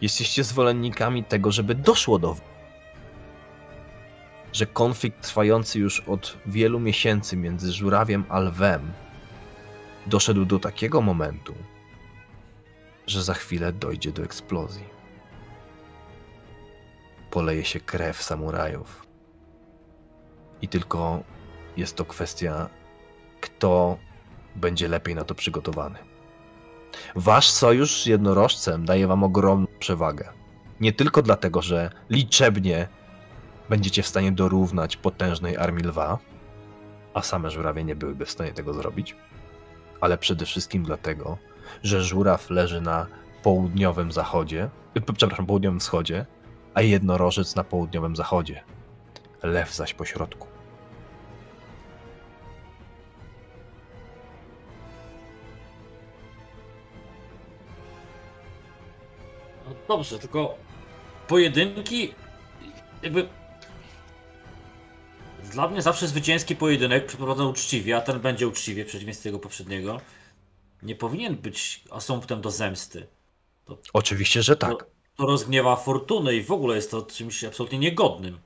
jesteście 0.00 0.44
zwolennikami 0.44 1.24
tego, 1.24 1.52
żeby 1.52 1.74
doszło 1.74 2.18
do. 2.18 2.36
Że 4.52 4.66
konflikt 4.66 5.22
trwający 5.22 5.78
już 5.78 6.00
od 6.00 6.36
wielu 6.46 6.80
miesięcy 6.80 7.36
między 7.36 7.72
żurawiem 7.72 8.24
a 8.28 8.40
lwem 8.40 8.92
doszedł 10.06 10.44
do 10.44 10.58
takiego 10.58 11.00
momentu, 11.00 11.54
że 13.12 13.22
za 13.22 13.34
chwilę 13.34 13.72
dojdzie 13.72 14.12
do 14.12 14.22
eksplozji. 14.22 14.84
Poleje 17.30 17.64
się 17.64 17.80
krew 17.80 18.22
samurajów. 18.22 19.06
I 20.62 20.68
tylko 20.68 21.22
jest 21.76 21.96
to 21.96 22.04
kwestia, 22.04 22.68
kto 23.40 23.98
będzie 24.56 24.88
lepiej 24.88 25.14
na 25.14 25.24
to 25.24 25.34
przygotowany. 25.34 25.98
Wasz 27.16 27.50
sojusz 27.50 28.02
z 28.02 28.06
jednorożcem 28.06 28.84
daje 28.84 29.06
wam 29.06 29.24
ogromną 29.24 29.66
przewagę. 29.78 30.28
Nie 30.80 30.92
tylko 30.92 31.22
dlatego, 31.22 31.62
że 31.62 31.90
liczebnie 32.10 32.88
będziecie 33.68 34.02
w 34.02 34.06
stanie 34.06 34.32
dorównać 34.32 34.96
potężnej 34.96 35.56
armii 35.56 35.84
lwa, 35.84 36.18
a 37.14 37.22
same 37.22 37.50
żurawie 37.50 37.84
nie 37.84 37.96
byłyby 37.96 38.26
w 38.26 38.30
stanie 38.30 38.52
tego 38.52 38.74
zrobić, 38.74 39.16
ale 40.00 40.18
przede 40.18 40.46
wszystkim 40.46 40.82
dlatego, 40.82 41.38
że 41.82 42.02
żuraw 42.02 42.50
leży 42.50 42.80
na 42.80 43.06
południowym 43.42 44.12
zachodzie, 44.12 44.70
y, 44.96 45.12
przepraszam, 45.14 45.46
południowym 45.46 45.80
wschodzie, 45.80 46.26
a 46.74 46.82
jednorożec 46.82 47.56
na 47.56 47.64
południowym 47.64 48.16
zachodzie, 48.16 48.62
lew 49.42 49.74
zaś 49.74 49.94
po 49.94 50.04
środku. 50.04 50.46
No 59.66 59.74
dobrze, 59.88 60.18
tylko 60.18 60.54
pojedynki 61.28 62.14
jakby 63.02 63.28
dla 65.52 65.68
mnie 65.68 65.82
zawsze 65.82 66.08
zwycięski 66.08 66.56
pojedynek 66.56 67.06
przeprowadzony 67.06 67.48
uczciwie, 67.48 67.96
a 67.96 68.00
ten 68.00 68.20
będzie 68.20 68.48
uczciwie 68.48 68.84
w 68.84 68.88
przeciwieństwie 68.88 69.30
tego 69.30 69.38
poprzedniego. 69.38 70.00
Nie 70.82 70.96
powinien 70.96 71.36
być 71.36 71.84
asumptem 71.90 72.40
do 72.40 72.50
zemsty. 72.50 73.06
Oczywiście, 73.92 74.42
że 74.42 74.56
tak. 74.56 74.70
To, 74.70 74.86
to 75.16 75.26
rozgniewa 75.26 75.76
fortunę 75.76 76.34
i 76.34 76.42
w 76.42 76.52
ogóle 76.52 76.76
jest 76.76 76.90
to 76.90 77.02
czymś 77.02 77.44
absolutnie 77.44 77.78
niegodnym. 77.78 78.38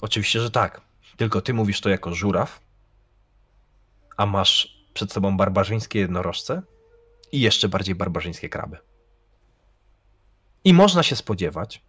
Oczywiście, 0.00 0.40
że 0.40 0.50
tak. 0.50 0.80
Tylko 1.16 1.40
ty 1.40 1.54
mówisz 1.54 1.80
to 1.80 1.88
jako 1.88 2.14
żuraw, 2.14 2.60
a 4.16 4.26
masz 4.26 4.76
przed 4.94 5.12
sobą 5.12 5.36
barbarzyńskie 5.36 5.98
jednorożce 5.98 6.62
i 7.32 7.40
jeszcze 7.40 7.68
bardziej 7.68 7.94
barbarzyńskie 7.94 8.48
kraby. 8.48 8.78
I 10.64 10.74
można 10.74 11.02
się 11.02 11.16
spodziewać, 11.16 11.82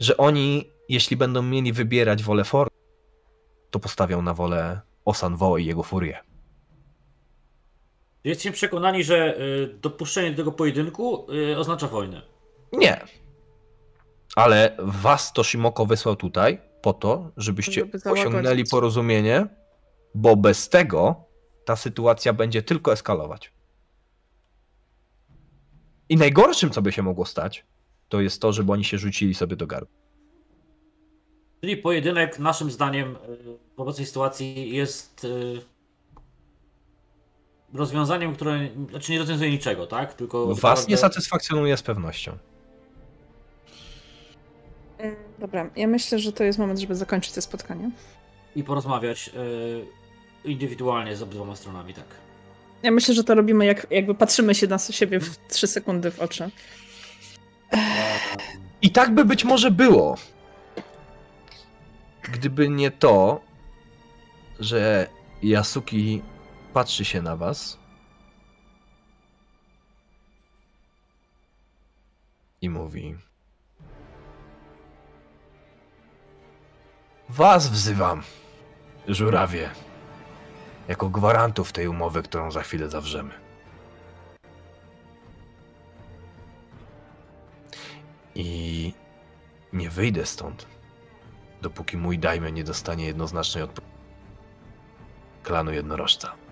że 0.00 0.16
oni, 0.16 0.70
jeśli 0.88 1.16
będą 1.16 1.42
mieli 1.42 1.72
wybierać 1.72 2.22
wolę 2.22 2.44
for, 2.44 2.68
to 3.70 3.80
postawią 3.80 4.22
na 4.22 4.34
wolę 4.34 4.80
Osanwo 5.04 5.58
i 5.58 5.64
jego 5.64 5.82
furię. 5.82 6.33
Jesteście 8.24 8.52
przekonani, 8.52 9.04
że 9.04 9.40
y, 9.40 9.78
dopuszczenie 9.82 10.30
do 10.30 10.36
tego 10.36 10.52
pojedynku 10.52 11.26
y, 11.32 11.58
oznacza 11.58 11.88
wojnę. 11.88 12.22
Nie. 12.72 13.00
Ale 14.36 14.76
was 14.78 15.32
Toshimoko 15.32 15.86
wysłał 15.86 16.16
tutaj 16.16 16.58
po 16.82 16.92
to, 16.92 17.30
żebyście 17.36 17.80
Żeby 17.80 18.10
osiągnęli 18.10 18.64
porozumienie, 18.64 19.46
bo 20.14 20.36
bez 20.36 20.68
tego 20.68 21.24
ta 21.64 21.76
sytuacja 21.76 22.32
będzie 22.32 22.62
tylko 22.62 22.92
eskalować. 22.92 23.52
I 26.08 26.16
najgorszym, 26.16 26.70
co 26.70 26.82
by 26.82 26.92
się 26.92 27.02
mogło 27.02 27.24
stać, 27.24 27.64
to 28.08 28.20
jest 28.20 28.42
to, 28.42 28.52
żeby 28.52 28.72
oni 28.72 28.84
się 28.84 28.98
rzucili 28.98 29.34
sobie 29.34 29.56
do 29.56 29.66
gardła. 29.66 29.96
Czyli 31.60 31.76
pojedynek, 31.76 32.38
naszym 32.38 32.70
zdaniem, 32.70 33.16
y, 33.16 33.16
w 33.76 33.80
obecnej 33.80 34.06
sytuacji 34.06 34.76
jest 34.76 35.24
y, 35.24 35.60
rozwiązaniem, 37.74 38.34
które 38.34 38.68
znaczy 38.90 39.12
nie 39.12 39.18
rozwiązuje 39.18 39.50
niczego, 39.50 39.86
tak? 39.86 40.14
Tylko 40.14 40.46
Was 40.46 40.56
naprawdę- 40.56 40.90
nie 40.90 40.96
satysfakcjonuje 40.96 41.76
z 41.76 41.82
pewnością. 41.82 42.38
Mm, 44.98 45.16
Dobra, 45.38 45.70
ja 45.76 45.86
myślę, 45.86 46.18
że 46.18 46.32
to 46.32 46.44
jest 46.44 46.58
moment, 46.58 46.78
żeby 46.80 46.94
zakończyć 46.94 47.32
to 47.32 47.42
spotkanie. 47.42 47.90
i 48.56 48.64
porozmawiać 48.64 49.30
y, 50.44 50.48
indywidualnie 50.48 51.16
z 51.16 51.22
obydwoma 51.22 51.56
stronami, 51.56 51.94
tak. 51.94 52.04
Ja 52.82 52.90
myślę, 52.90 53.14
że 53.14 53.24
to 53.24 53.34
robimy, 53.34 53.66
jak 53.66 53.86
jakby 53.90 54.14
patrzymy 54.14 54.54
się 54.54 54.66
na 54.66 54.78
siebie 54.78 55.20
w 55.20 55.38
3 55.48 55.66
sekundy 55.66 56.10
w 56.10 56.20
oczy. 56.20 56.50
I 58.82 58.90
tak 58.90 59.14
by 59.14 59.24
być 59.24 59.44
może 59.44 59.70
było. 59.70 60.16
Gdyby 62.32 62.68
nie 62.68 62.90
to, 62.90 63.40
że 64.60 65.08
Yasuki 65.42 66.22
patrzy 66.74 67.04
się 67.04 67.22
na 67.22 67.36
was 67.36 67.78
i 72.60 72.70
mówi: 72.70 73.16
Was 77.28 77.68
wzywam, 77.68 78.22
żurawie, 79.08 79.70
jako 80.88 81.08
gwarantów 81.08 81.72
tej 81.72 81.88
umowy, 81.88 82.22
którą 82.22 82.50
za 82.50 82.62
chwilę 82.62 82.90
zawrzemy. 82.90 83.34
I 88.34 88.92
nie 89.72 89.90
wyjdę 89.90 90.26
stąd, 90.26 90.66
dopóki 91.62 91.96
mój 91.96 92.18
dajmy 92.18 92.52
nie 92.52 92.64
dostanie 92.64 93.06
jednoznacznej 93.06 93.64
odpowiedzi. 93.64 93.94
Klanu 95.42 95.72
jednorożca. 95.72 96.43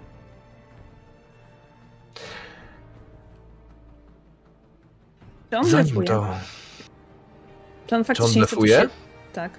Czy 5.52 5.58
on 5.58 5.64
Zanim 5.64 5.84
blefuje? 5.94 6.06
to. 6.08 6.14
Czy 6.22 6.22
on 6.22 7.86
Czy 7.86 7.96
on 7.96 8.04
faktycznie 8.04 8.28
chce 8.42 8.56
tu 8.56 8.60
blefuje? 8.62 8.80
się- 8.80 8.88
Tak. 9.32 9.52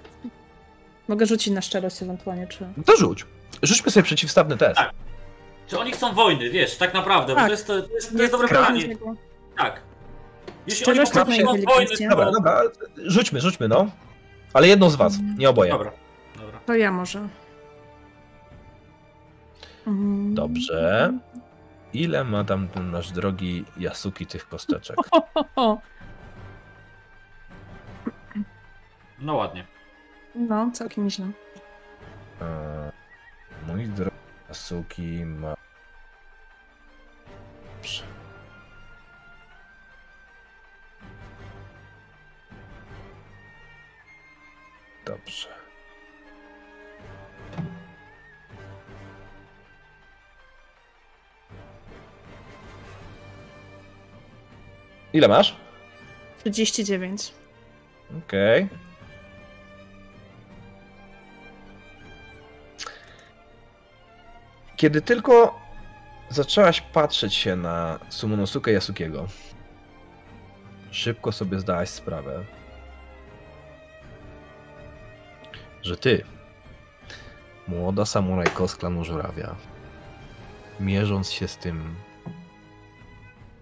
Mogę 1.08 1.26
rzucić 1.26 1.54
na 1.54 1.60
szczerość 1.62 2.02
ewentualnie, 2.02 2.46
czy... 2.46 2.66
To 2.86 2.96
rzuć. 2.96 3.26
Rzućmy 3.62 3.90
sobie 3.90 4.04
przeciwstawny 4.04 4.56
test. 4.56 4.76
Tak. 4.76 4.90
Czy 5.66 5.78
oni 5.78 5.92
chcą 5.92 6.14
wojny, 6.14 6.50
wiesz, 6.50 6.76
tak 6.76 6.94
naprawdę, 6.94 7.32
bo 7.34 7.40
Tak. 7.40 7.46
to 7.46 7.50
jest, 7.52 7.66
to 7.66 7.74
jest, 7.76 8.12
to 8.16 8.18
jest 8.22 8.32
dobre 8.32 8.48
Kra- 8.48 8.58
pytanie. 8.60 8.96
Tak. 9.58 9.80
Jeśli 10.66 10.86
oni 10.86 10.94
Szczerość 10.94 11.12
po 11.12 11.24
prostu 11.24 11.42
to 11.44 11.52
chcą 11.52 11.64
wojny, 11.74 11.96
to... 11.96 12.08
Dobra, 12.10 12.30
dobra, 12.32 12.62
rzućmy, 12.96 13.40
rzućmy, 13.40 13.68
no. 13.68 13.86
Ale 14.52 14.68
jedno 14.68 14.90
z 14.90 14.96
was, 14.96 15.14
nie 15.38 15.50
oboje. 15.50 15.70
Dobra, 15.70 15.92
dobra. 16.40 16.58
To 16.66 16.74
ja 16.74 16.92
może. 16.92 17.28
Dobrze. 20.34 21.12
Ile 21.94 22.24
ma 22.24 22.44
tam 22.44 22.68
ten 22.68 22.90
nasz 22.90 23.10
drogi 23.10 23.64
Yasuki 23.76 24.26
tych 24.26 24.48
kosteczek? 24.48 24.96
No 29.18 29.34
ładnie. 29.34 29.66
No, 30.34 30.70
całkiem 30.72 31.10
źle. 31.10 31.26
Eee, 32.40 32.92
Mój 33.66 33.88
drogi 33.88 34.16
Yasuki 34.48 35.24
ma. 35.24 35.54
Dobrze. 37.76 38.02
Dobrze. 45.06 45.63
Ile 55.14 55.28
masz? 55.28 55.56
39. 56.44 57.32
Okej. 58.18 58.68
Kiedy 64.76 65.02
tylko 65.02 65.60
zaczęłaś 66.28 66.80
patrzeć 66.80 67.34
się 67.34 67.56
na 67.56 67.98
Sumonosuke 68.08 68.72
Yasukiego, 68.72 69.26
szybko 70.90 71.32
sobie 71.32 71.60
zdałaś 71.60 71.88
sprawę, 71.88 72.44
że 75.82 75.96
ty, 75.96 76.24
młoda 77.68 78.04
samurajko 78.04 78.68
z 78.68 78.76
klanu 78.76 79.04
Żurawia, 79.04 79.54
mierząc 80.80 81.30
się 81.30 81.48
z 81.48 81.56
tym 81.56 81.94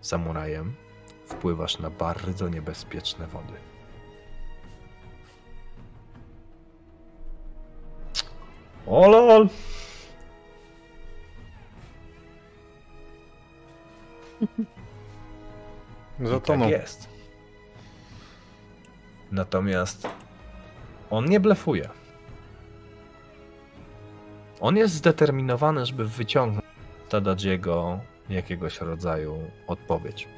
samurajem, 0.01 0.74
wpływasz 1.33 1.79
na 1.79 1.91
bardzo 1.91 2.49
niebezpieczne 2.49 3.27
wody. 3.27 3.53
O 8.87 9.09
lol. 9.09 9.49
Za 16.21 16.37
I 16.37 16.41
to 16.41 16.59
tak 16.59 16.69
jest. 16.69 17.09
Natomiast 19.33 20.09
on 21.11 21.25
nie 21.25 21.41
blefuje. 21.41 21.89
On 24.61 24.77
jest 24.77 24.95
zdeterminowany, 24.95 25.87
żeby 25.87 26.05
wyciągnąć 26.05 26.67
Tadadziego 27.09 28.01
jakiegoś 28.29 28.81
rodzaju 28.81 29.51
odpowiedź. 29.67 30.29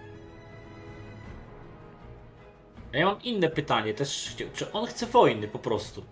A 2.95 2.97
ja 2.99 3.07
mam 3.07 3.23
inne 3.23 3.49
pytanie 3.49 3.95
też. 3.95 4.37
Czy 4.55 4.73
on 4.73 4.87
chce 4.87 5.07
wojny 5.07 5.49
po 5.49 5.59
prostu? 5.59 6.05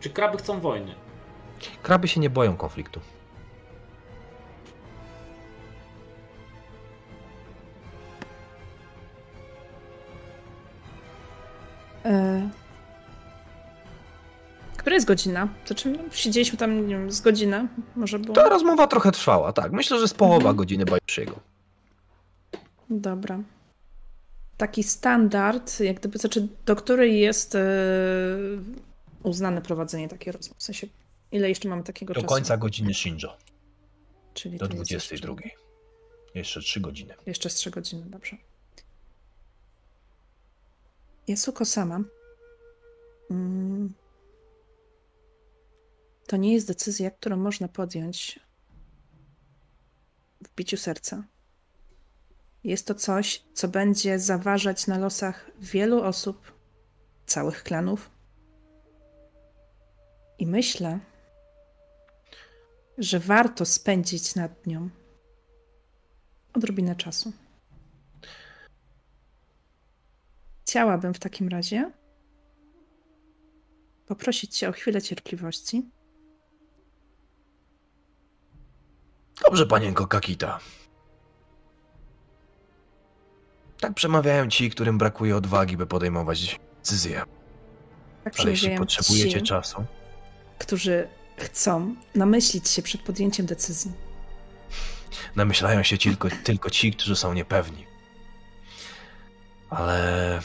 Czy 0.00 0.10
kraby 0.10 0.38
chcą 0.38 0.60
wojny? 0.60 0.94
Kraby 1.82 2.08
się 2.08 2.20
nie 2.20 2.30
boją 2.30 2.56
konfliktu. 2.56 3.00
E... 12.04 12.48
Która 14.76 14.94
jest 14.94 15.06
godzina? 15.06 15.48
To 15.66 15.74
czym 15.74 15.92
no, 15.92 15.98
siedzieliśmy 16.12 16.58
tam, 16.58 16.86
nie 16.86 16.94
wiem, 16.96 17.10
z 17.12 17.20
godzinę? 17.20 17.66
Może 17.96 18.18
było? 18.18 18.34
Ta 18.34 18.48
rozmowa 18.48 18.86
trochę 18.86 19.12
trwała, 19.12 19.52
tak. 19.52 19.72
Myślę, 19.72 19.98
że 19.98 20.08
z 20.08 20.14
połowa 20.14 20.36
Mhm. 20.36 20.56
godziny 20.56 20.84
Bajusziego. 20.84 21.40
Dobra. 22.90 23.38
Taki 24.62 24.82
standard, 24.82 25.80
jak 25.80 25.96
gdyby, 26.00 26.18
znaczy, 26.18 26.48
do 26.66 26.76
której 26.76 27.20
jest 27.20 27.54
e, 27.54 27.66
uznane 29.22 29.62
prowadzenie 29.62 30.08
takiej 30.08 30.32
rozmowy? 30.32 30.60
W 30.60 30.62
sensie, 30.62 30.86
ile 31.32 31.48
jeszcze 31.48 31.68
mamy 31.68 31.82
takiego 31.82 32.14
Do 32.14 32.20
czasu? 32.20 32.34
końca 32.34 32.56
godziny 32.56 32.94
Shinjo, 32.94 33.36
Czyli 34.34 34.58
do 34.58 34.68
to 34.68 34.76
jest 34.76 34.90
jeszcze- 34.90 35.16
22. 35.26 35.50
Jeszcze 36.34 36.60
3 36.60 36.80
godziny. 36.80 37.14
Jeszcze 37.26 37.50
z 37.50 37.54
3 37.54 37.70
godziny, 37.70 38.02
dobrze. 38.06 38.36
Yasuko 41.28 41.64
sama. 41.64 42.00
Mm, 43.30 43.92
to 46.26 46.36
nie 46.36 46.52
jest 46.54 46.66
decyzja, 46.68 47.10
którą 47.10 47.36
można 47.36 47.68
podjąć 47.68 48.40
w 50.44 50.54
biciu 50.56 50.76
serca. 50.76 51.24
Jest 52.64 52.86
to 52.86 52.94
coś, 52.94 53.44
co 53.52 53.68
będzie 53.68 54.18
zaważać 54.18 54.86
na 54.86 54.98
losach 54.98 55.50
wielu 55.58 56.02
osób, 56.02 56.52
całych 57.26 57.62
klanów. 57.62 58.10
I 60.38 60.46
myślę, 60.46 60.98
że 62.98 63.20
warto 63.20 63.64
spędzić 63.64 64.34
nad 64.34 64.66
nią 64.66 64.88
odrobinę 66.54 66.96
czasu. 66.96 67.32
Chciałabym 70.64 71.14
w 71.14 71.18
takim 71.18 71.48
razie 71.48 71.90
poprosić 74.06 74.58
Cię 74.58 74.68
o 74.68 74.72
chwilę 74.72 75.02
cierpliwości. 75.02 75.90
Dobrze, 79.44 79.66
panienko 79.66 80.06
Kakita. 80.06 80.60
Tak 83.82 83.94
przemawiają 83.94 84.48
ci, 84.48 84.70
którym 84.70 84.98
brakuje 84.98 85.36
odwagi, 85.36 85.76
by 85.76 85.86
podejmować 85.86 86.60
decyzje. 86.78 87.22
Tak 88.24 88.34
Ale 88.40 88.50
jeśli 88.50 88.78
potrzebujecie 88.78 89.40
ci, 89.40 89.46
czasu, 89.46 89.84
którzy 90.58 91.08
chcą 91.36 91.94
namyślić 92.14 92.68
się 92.68 92.82
przed 92.82 93.00
podjęciem 93.00 93.46
decyzji. 93.46 93.92
namyślają 95.36 95.82
się 95.82 95.98
tylko, 95.98 96.28
tylko 96.44 96.70
ci, 96.70 96.92
którzy 96.92 97.16
są 97.16 97.34
niepewni. 97.34 97.86
Ale 99.70 100.40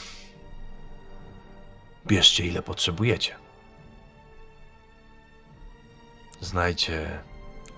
bierzcie 2.06 2.46
ile 2.46 2.62
potrzebujecie. 2.62 3.34
Znajcie 6.40 7.20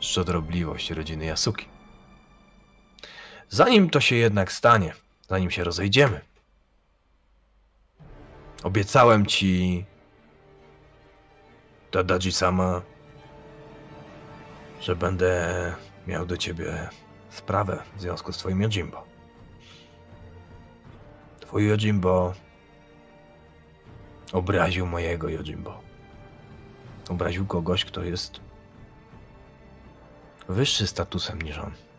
szczodrobliwość 0.00 0.90
rodziny 0.90 1.24
Yasuki. 1.24 1.66
Zanim 3.48 3.90
to 3.90 4.00
się 4.00 4.16
jednak 4.16 4.52
stanie, 4.52 4.94
zanim 5.30 5.50
się 5.50 5.64
rozejdziemy, 5.64 6.20
obiecałem 8.62 9.26
ci, 9.26 9.84
Tadaji 11.90 12.32
sama, 12.32 12.82
że 14.80 14.96
będę 14.96 15.74
miał 16.06 16.26
do 16.26 16.36
ciebie 16.36 16.88
sprawę 17.30 17.82
w 17.96 18.00
związku 18.00 18.32
z 18.32 18.36
twoim 18.36 18.62
Yojimbo. 18.62 19.04
Twój 21.40 21.68
Yojimbo 21.68 22.34
obraził 24.32 24.86
mojego 24.86 25.28
Yojimbo. 25.28 25.80
Obraził 27.08 27.46
kogoś, 27.46 27.84
kto 27.84 28.02
jest 28.02 28.40
wyższy 30.48 30.86
statusem 30.86 31.42
niż 31.42 31.58
on. 31.58 31.89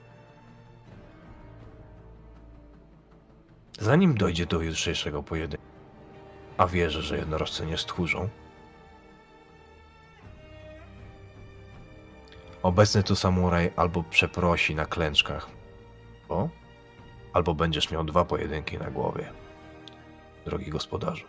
Zanim 3.81 4.17
dojdzie 4.17 4.45
do 4.45 4.61
jutrzejszego 4.61 5.23
pojedynku, 5.23 5.65
a 6.57 6.67
wierzę, 6.67 7.01
że 7.01 7.17
jednorożce 7.17 7.65
nie 7.65 7.77
stchórzą, 7.77 8.29
Obecny 12.63 13.03
tu 13.03 13.15
samuraj 13.15 13.71
albo 13.75 14.03
przeprosi 14.03 14.75
na 14.75 14.85
klęczkach, 14.85 15.49
bo 16.29 16.49
albo 17.33 17.53
będziesz 17.53 17.91
miał 17.91 18.03
dwa 18.03 18.25
pojedynki 18.25 18.77
na 18.77 18.91
głowie, 18.91 19.29
drogi 20.45 20.69
gospodarzu. 20.69 21.25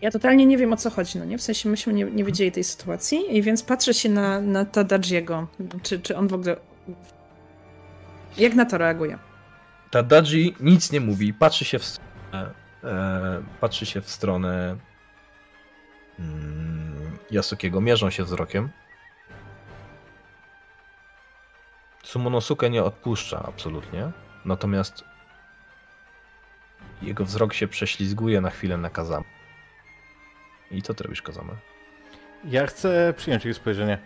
Ja 0.00 0.10
totalnie 0.10 0.46
nie 0.46 0.58
wiem 0.58 0.72
o 0.72 0.76
co 0.76 0.90
chodzi, 0.90 1.18
no 1.18 1.24
nie? 1.24 1.38
W 1.38 1.42
sensie 1.42 1.68
myśmy 1.68 1.92
nie, 1.92 2.04
nie 2.04 2.24
wiedzieli 2.24 2.52
tej 2.52 2.64
sytuacji 2.64 3.36
i 3.36 3.42
więc 3.42 3.62
patrzę 3.62 3.94
się 3.94 4.08
na, 4.08 4.40
na 4.40 4.64
Tadajiego. 4.64 5.46
Czy, 5.82 6.00
czy 6.00 6.16
on 6.16 6.28
w 6.28 6.34
ogóle... 6.34 6.56
Jak 8.38 8.54
na 8.54 8.64
to 8.64 8.78
reaguje? 8.78 9.18
Tadaji 9.90 10.56
nic 10.60 10.92
nie 10.92 11.00
mówi, 11.00 11.34
patrzy 11.34 11.64
się 11.64 11.78
w 11.78 11.84
stronę, 11.84 12.54
e, 12.84 13.42
patrzy 13.60 13.86
się 13.86 14.00
w 14.00 14.10
stronę 14.10 14.76
mm, 16.18 17.18
Yasukiego, 17.30 17.80
mierzą 17.80 18.10
się 18.10 18.24
wzrokiem. 18.24 18.68
Sumonosuke 22.02 22.70
nie 22.70 22.84
odpuszcza 22.84 23.42
absolutnie, 23.46 24.10
natomiast 24.44 25.04
jego 27.02 27.24
wzrok 27.24 27.54
się 27.54 27.68
prześlizguje 27.68 28.40
na 28.40 28.50
chwilę 28.50 28.76
na 28.76 28.90
Kazama. 28.90 29.24
I 30.70 30.82
co 30.82 30.94
ty 30.94 31.04
robisz, 31.04 31.22
Kazama? 31.22 31.56
Ja 32.44 32.66
chcę 32.66 33.14
przyjąć 33.16 33.46
ich 33.46 33.54
spojrzenie 33.56 33.98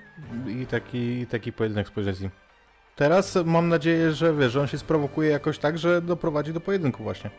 i 0.46 0.66
taki, 0.66 1.26
taki 1.26 1.52
pojedynek 1.52 1.88
spojrzeć 1.88 2.16
z 2.16 2.20
nim. 2.20 2.30
Teraz 2.96 3.38
mam 3.44 3.68
nadzieję, 3.68 4.12
że 4.12 4.34
wiesz, 4.34 4.52
że 4.52 4.60
on 4.60 4.66
się 4.66 4.78
sprowokuje 4.78 5.30
jakoś 5.30 5.58
tak, 5.58 5.78
że 5.78 6.02
doprowadzi 6.02 6.52
do 6.52 6.60
pojedynku 6.60 7.02
właśnie. 7.02 7.30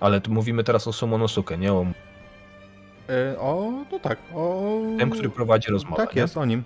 Ale 0.00 0.20
tu 0.20 0.32
mówimy 0.32 0.64
teraz 0.64 0.88
o 0.88 0.92
Sumonosuke, 0.92 1.58
nie 1.58 1.72
o 1.72 1.86
E, 3.10 3.38
o, 3.38 3.72
no 3.92 3.98
tak, 3.98 4.18
o... 4.34 4.80
tym, 4.98 5.10
który 5.10 5.30
prowadzi 5.30 5.70
rozmowę. 5.70 6.06
Tak 6.06 6.14
nie? 6.14 6.22
jest, 6.22 6.36
o 6.36 6.44
nim. 6.44 6.64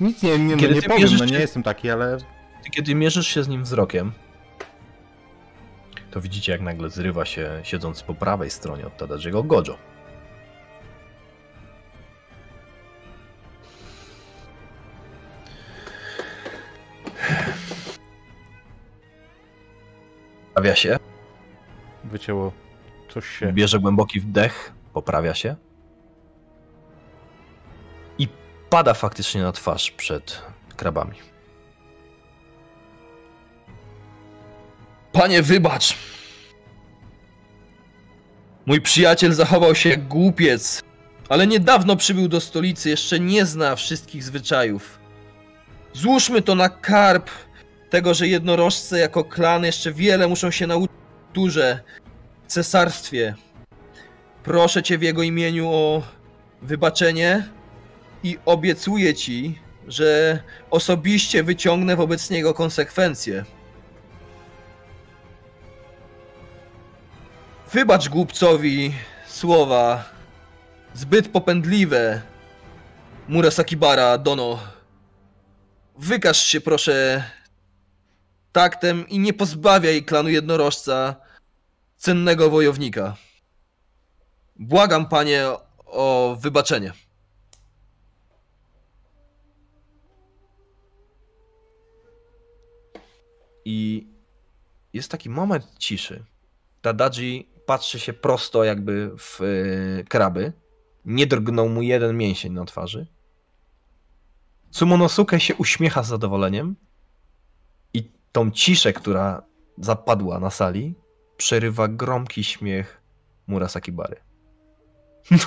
Nic 0.00 0.22
nie, 0.22 0.38
nie, 0.38 0.56
no 0.56 0.62
nie 0.62 0.82
powiem, 0.82 0.98
mierzysz 0.98 1.20
no 1.20 1.24
nie 1.26 1.38
jestem 1.38 1.62
taki, 1.62 1.90
ale 1.90 2.18
kiedy 2.70 2.94
mierzysz 2.94 3.26
się 3.26 3.42
z 3.42 3.48
nim 3.48 3.62
wzrokiem, 3.62 4.12
to 6.10 6.20
widzicie, 6.20 6.52
jak 6.52 6.60
nagle 6.60 6.90
zrywa 6.90 7.24
się, 7.24 7.60
siedząc 7.62 8.02
po 8.02 8.14
prawej 8.14 8.50
stronie 8.50 8.86
od 8.86 8.96
Tadajiego, 8.96 9.42
Gojo. 9.42 9.76
Poprawia 20.56 20.76
się, 20.76 20.98
wycięło 22.04 22.52
coś 23.08 23.38
się... 23.38 23.52
bierze 23.52 23.78
głęboki 23.78 24.20
wdech, 24.20 24.72
poprawia 24.92 25.34
się 25.34 25.56
i 28.18 28.28
pada 28.70 28.94
faktycznie 28.94 29.42
na 29.42 29.52
twarz 29.52 29.90
przed 29.90 30.42
krabami. 30.76 31.16
Panie, 35.12 35.42
wybacz! 35.42 35.96
Mój 38.66 38.80
przyjaciel 38.80 39.32
zachował 39.32 39.74
się 39.74 39.88
jak 39.88 40.08
głupiec, 40.08 40.82
ale 41.28 41.46
niedawno 41.46 41.96
przybył 41.96 42.28
do 42.28 42.40
stolicy, 42.40 42.90
jeszcze 42.90 43.20
nie 43.20 43.46
zna 43.46 43.76
wszystkich 43.76 44.24
zwyczajów. 44.24 44.98
Złóżmy 45.92 46.42
to 46.42 46.54
na 46.54 46.68
karb 46.68 47.30
tego, 47.90 48.14
że 48.14 48.28
jednorożce 48.28 48.98
jako 48.98 49.24
klan 49.24 49.64
jeszcze 49.64 49.92
wiele 49.92 50.28
muszą 50.28 50.50
się 50.50 50.66
nauczyć 50.66 50.96
w 52.46 52.46
cesarstwie. 52.46 53.34
Proszę 54.42 54.82
cię 54.82 54.98
w 54.98 55.02
jego 55.02 55.22
imieniu 55.22 55.68
o 55.68 56.02
wybaczenie 56.62 57.48
i 58.22 58.38
obiecuję 58.46 59.14
ci, 59.14 59.58
że 59.88 60.38
osobiście 60.70 61.42
wyciągnę 61.42 61.96
wobec 61.96 62.30
niego 62.30 62.54
konsekwencje. 62.54 63.44
Wybacz 67.72 68.08
głupcowi 68.08 68.94
słowa 69.26 70.04
zbyt 70.94 71.28
popędliwe. 71.28 72.22
Murasakibara, 73.28 74.18
Dono. 74.18 74.58
Wykaż 75.98 76.46
się 76.46 76.60
proszę 76.60 77.24
taktem 78.56 79.08
i 79.08 79.18
nie 79.18 79.32
pozbawia 79.32 79.90
jej 79.90 80.04
klanu 80.04 80.28
jednorożca 80.28 81.16
cennego 81.96 82.50
wojownika. 82.50 83.16
Błagam, 84.56 85.08
panie, 85.08 85.46
o 85.84 86.36
wybaczenie. 86.40 86.92
I 93.64 94.06
jest 94.92 95.10
taki 95.10 95.30
moment 95.30 95.64
ciszy. 95.78 96.24
Tadaji 96.82 97.48
patrzy 97.66 98.00
się 98.00 98.12
prosto, 98.12 98.64
jakby 98.64 99.10
w 99.18 99.40
yy, 99.40 100.04
kraby. 100.04 100.52
Nie 101.04 101.26
drgnął 101.26 101.68
mu 101.68 101.82
jeden 101.82 102.16
mięsień 102.16 102.52
na 102.52 102.64
twarzy. 102.64 103.06
Sumonosuke 104.70 105.40
się 105.40 105.54
uśmiecha 105.54 106.02
z 106.02 106.08
zadowoleniem 106.08 106.76
tą 108.36 108.50
ciszę, 108.50 108.92
która 108.92 109.42
zapadła 109.78 110.38
na 110.38 110.50
sali, 110.50 110.94
przerywa 111.36 111.88
gromki 111.88 112.44
śmiech 112.44 113.00
Murasaki 113.46 113.92
Bary. 113.92 114.16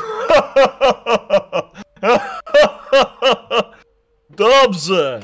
Dobrze! 4.29 5.19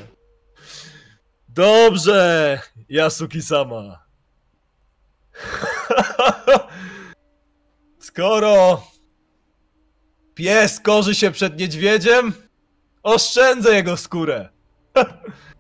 Dobrze, 1.50 2.60
Yasuki-sama. 2.90 4.00
Skoro 8.08 8.84
pies 10.36 10.80
korzy 10.80 11.16
się 11.16 11.32
przed 11.32 11.60
niedźwiedziem, 11.60 12.34
oszczędzę 13.04 13.76
jego 13.76 13.98
skórę. 13.98 14.50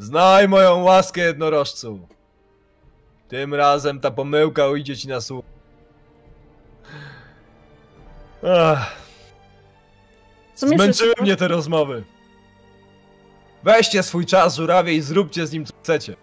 Znaj 0.00 0.48
moją 0.48 0.82
łaskę 0.82 1.20
jednorożcu. 1.20 2.08
Tym 3.28 3.54
razem 3.54 4.00
ta 4.00 4.10
pomyłka 4.10 4.66
ujdzie 4.68 4.96
ci 4.96 5.08
na 5.08 5.20
słuch. 5.20 5.44
Zmęczyły 10.54 10.92
wszystko- 10.92 11.22
mnie 11.22 11.36
te 11.36 11.48
rozmowy. 11.48 12.04
Weźcie 13.62 14.02
swój 14.02 14.26
czas, 14.26 14.56
żurawie, 14.56 14.94
i 14.94 15.00
zróbcie 15.00 15.46
z 15.46 15.52
nim 15.52 15.64
co 15.66 15.72
chcecie. 15.82 16.16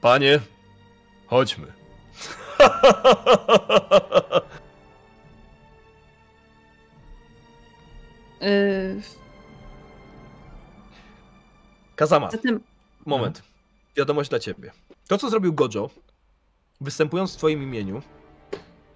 Panie, 0.00 0.40
chodźmy. 1.26 1.66
Yy, 8.40 9.02
Kazama, 11.96 12.30
zatem 12.30 12.60
moment. 13.06 13.42
Wiadomość 13.96 14.30
dla 14.30 14.38
ciebie. 14.38 14.70
To, 15.08 15.18
co 15.18 15.30
zrobił 15.30 15.52
Gojo, 15.52 15.90
występując 16.80 17.34
w 17.34 17.36
twoim 17.36 17.62
imieniu, 17.62 18.02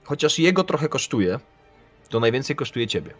chociaż 0.04 0.38
jego 0.38 0.64
trochę 0.64 0.88
kosztuje, 0.88 1.40
to 2.08 2.20
najwięcej 2.20 2.56
kosztuje 2.56 2.86
ciebie. 2.86 3.14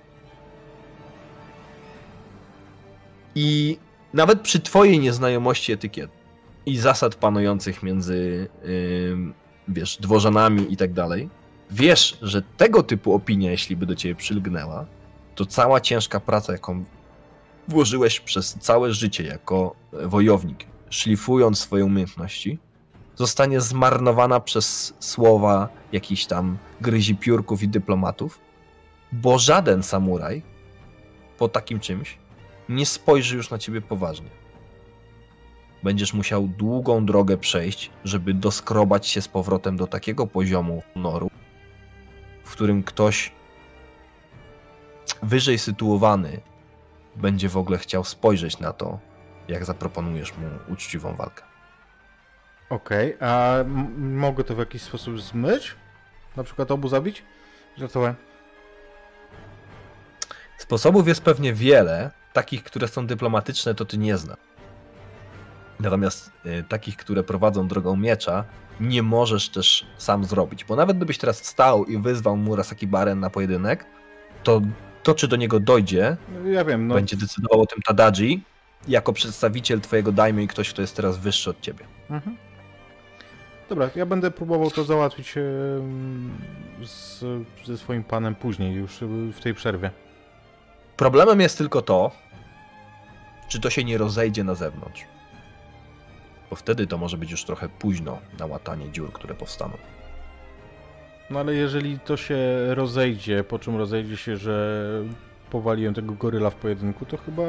I 3.34 3.78
nawet 4.14 4.40
przy 4.40 4.60
twojej 4.60 5.00
nieznajomości 5.00 5.72
etykiet 5.72 6.10
i 6.66 6.78
zasad 6.78 7.14
panujących 7.14 7.82
między, 7.82 8.48
ym, 9.10 9.34
wiesz, 9.68 9.96
dworzanami 9.96 10.72
i 10.72 10.76
tak 10.76 10.92
dalej, 10.92 11.28
wiesz, 11.70 12.18
że 12.22 12.42
tego 12.42 12.82
typu 12.82 13.14
opinia, 13.14 13.50
jeśli 13.50 13.76
by 13.76 13.86
do 13.86 13.94
ciebie 13.94 14.14
przylgnęła, 14.14 14.86
to 15.34 15.46
cała 15.46 15.80
ciężka 15.80 16.20
praca, 16.20 16.52
jaką 16.52 16.84
włożyłeś 17.68 18.20
przez 18.20 18.54
całe 18.60 18.92
życie 18.92 19.24
jako 19.24 19.76
wojownik, 19.92 20.66
szlifując 20.90 21.58
swoje 21.58 21.84
umiejętności, 21.84 22.58
zostanie 23.16 23.60
zmarnowana 23.60 24.40
przez 24.40 24.94
słowa 24.98 25.68
jakichś 25.92 26.24
tam 26.24 26.58
gryzipiórków 26.80 27.62
i 27.62 27.68
dyplomatów, 27.68 28.40
bo 29.12 29.38
żaden 29.38 29.82
samuraj 29.82 30.42
po 31.38 31.48
takim 31.48 31.80
czymś 31.80 32.18
nie 32.68 32.86
spojrzy 32.86 33.36
już 33.36 33.50
na 33.50 33.58
ciebie 33.58 33.80
poważnie. 33.80 34.30
Będziesz 35.82 36.14
musiał 36.14 36.48
długą 36.48 37.06
drogę 37.06 37.36
przejść, 37.36 37.90
żeby 38.04 38.34
doskrobać 38.34 39.06
się 39.06 39.20
z 39.20 39.28
powrotem 39.28 39.76
do 39.76 39.86
takiego 39.86 40.26
poziomu 40.26 40.82
honoru, 40.94 41.30
w 42.44 42.52
którym 42.52 42.82
ktoś 42.82 43.32
wyżej 45.22 45.58
sytuowany 45.58 46.40
będzie 47.18 47.48
w 47.48 47.56
ogóle 47.56 47.78
chciał 47.78 48.04
spojrzeć 48.04 48.58
na 48.58 48.72
to, 48.72 48.98
jak 49.48 49.64
zaproponujesz 49.64 50.36
mu 50.36 50.72
uczciwą 50.72 51.14
walkę. 51.14 51.42
Okej, 52.70 53.16
a 53.20 53.54
m- 53.58 54.16
mogę 54.18 54.44
to 54.44 54.54
w 54.54 54.58
jakiś 54.58 54.82
sposób 54.82 55.20
zmyć? 55.20 55.74
Na 56.36 56.44
przykład 56.44 56.70
obu 56.70 56.88
zabić? 56.88 57.24
Żartowałem. 57.76 58.14
Sposobów 60.58 61.08
jest 61.08 61.22
pewnie 61.22 61.52
wiele, 61.54 62.10
takich, 62.32 62.62
które 62.64 62.88
są 62.88 63.06
dyplomatyczne, 63.06 63.74
to 63.74 63.84
ty 63.84 63.98
nie 63.98 64.16
zna. 64.16 64.36
Natomiast 65.80 66.30
y, 66.46 66.64
takich, 66.68 66.96
które 66.96 67.22
prowadzą 67.22 67.68
drogą 67.68 67.96
miecza, 67.96 68.44
nie 68.80 69.02
możesz 69.02 69.48
też 69.48 69.86
sam 69.98 70.24
zrobić, 70.24 70.64
bo 70.64 70.76
nawet 70.76 70.96
gdybyś 70.96 71.18
teraz 71.18 71.44
stał 71.44 71.84
i 71.84 71.98
wyzwał 71.98 72.36
Murasaki 72.36 72.86
Baren 72.86 73.20
na 73.20 73.30
pojedynek, 73.30 73.86
to 74.42 74.60
to, 75.02 75.14
czy 75.14 75.28
do 75.28 75.36
niego 75.36 75.60
dojdzie, 75.60 76.16
ja 76.44 76.64
wiem, 76.64 76.88
no 76.88 76.94
będzie 76.94 77.16
decydował 77.16 77.60
o 77.60 77.66
tym 77.66 77.82
Tadaji, 77.82 78.42
jako 78.88 79.12
przedstawiciel 79.12 79.80
twojego 79.80 80.12
daimyo 80.12 80.42
i 80.42 80.48
ktoś, 80.48 80.70
kto 80.70 80.82
jest 80.82 80.96
teraz 80.96 81.18
wyższy 81.18 81.50
od 81.50 81.60
ciebie. 81.60 81.84
Mhm. 82.10 82.36
Dobra, 83.68 83.90
ja 83.96 84.06
będę 84.06 84.30
próbował 84.30 84.70
to 84.70 84.84
załatwić 84.84 85.34
z, 86.84 87.24
ze 87.66 87.78
swoim 87.78 88.04
panem 88.04 88.34
później, 88.34 88.72
już 88.74 88.98
w 89.32 89.40
tej 89.40 89.54
przerwie. 89.54 89.90
Problemem 90.96 91.40
jest 91.40 91.58
tylko 91.58 91.82
to, 91.82 92.10
czy 93.48 93.60
to 93.60 93.70
się 93.70 93.84
nie 93.84 93.98
rozejdzie 93.98 94.44
na 94.44 94.54
zewnątrz. 94.54 95.04
Bo 96.50 96.56
wtedy 96.56 96.86
to 96.86 96.98
może 96.98 97.16
być 97.18 97.30
już 97.30 97.44
trochę 97.44 97.68
późno 97.68 98.18
na 98.38 98.46
łatanie 98.46 98.92
dziur, 98.92 99.12
które 99.12 99.34
powstaną. 99.34 99.76
No 101.30 101.40
ale 101.40 101.54
jeżeli 101.54 101.98
to 101.98 102.16
się 102.16 102.38
rozejdzie, 102.74 103.44
po 103.44 103.58
czym 103.58 103.76
rozejdzie 103.76 104.16
się, 104.16 104.36
że 104.36 104.84
powaliłem 105.50 105.94
tego 105.94 106.12
goryla 106.12 106.50
w 106.50 106.54
pojedynku, 106.54 107.06
to 107.06 107.16
chyba 107.16 107.42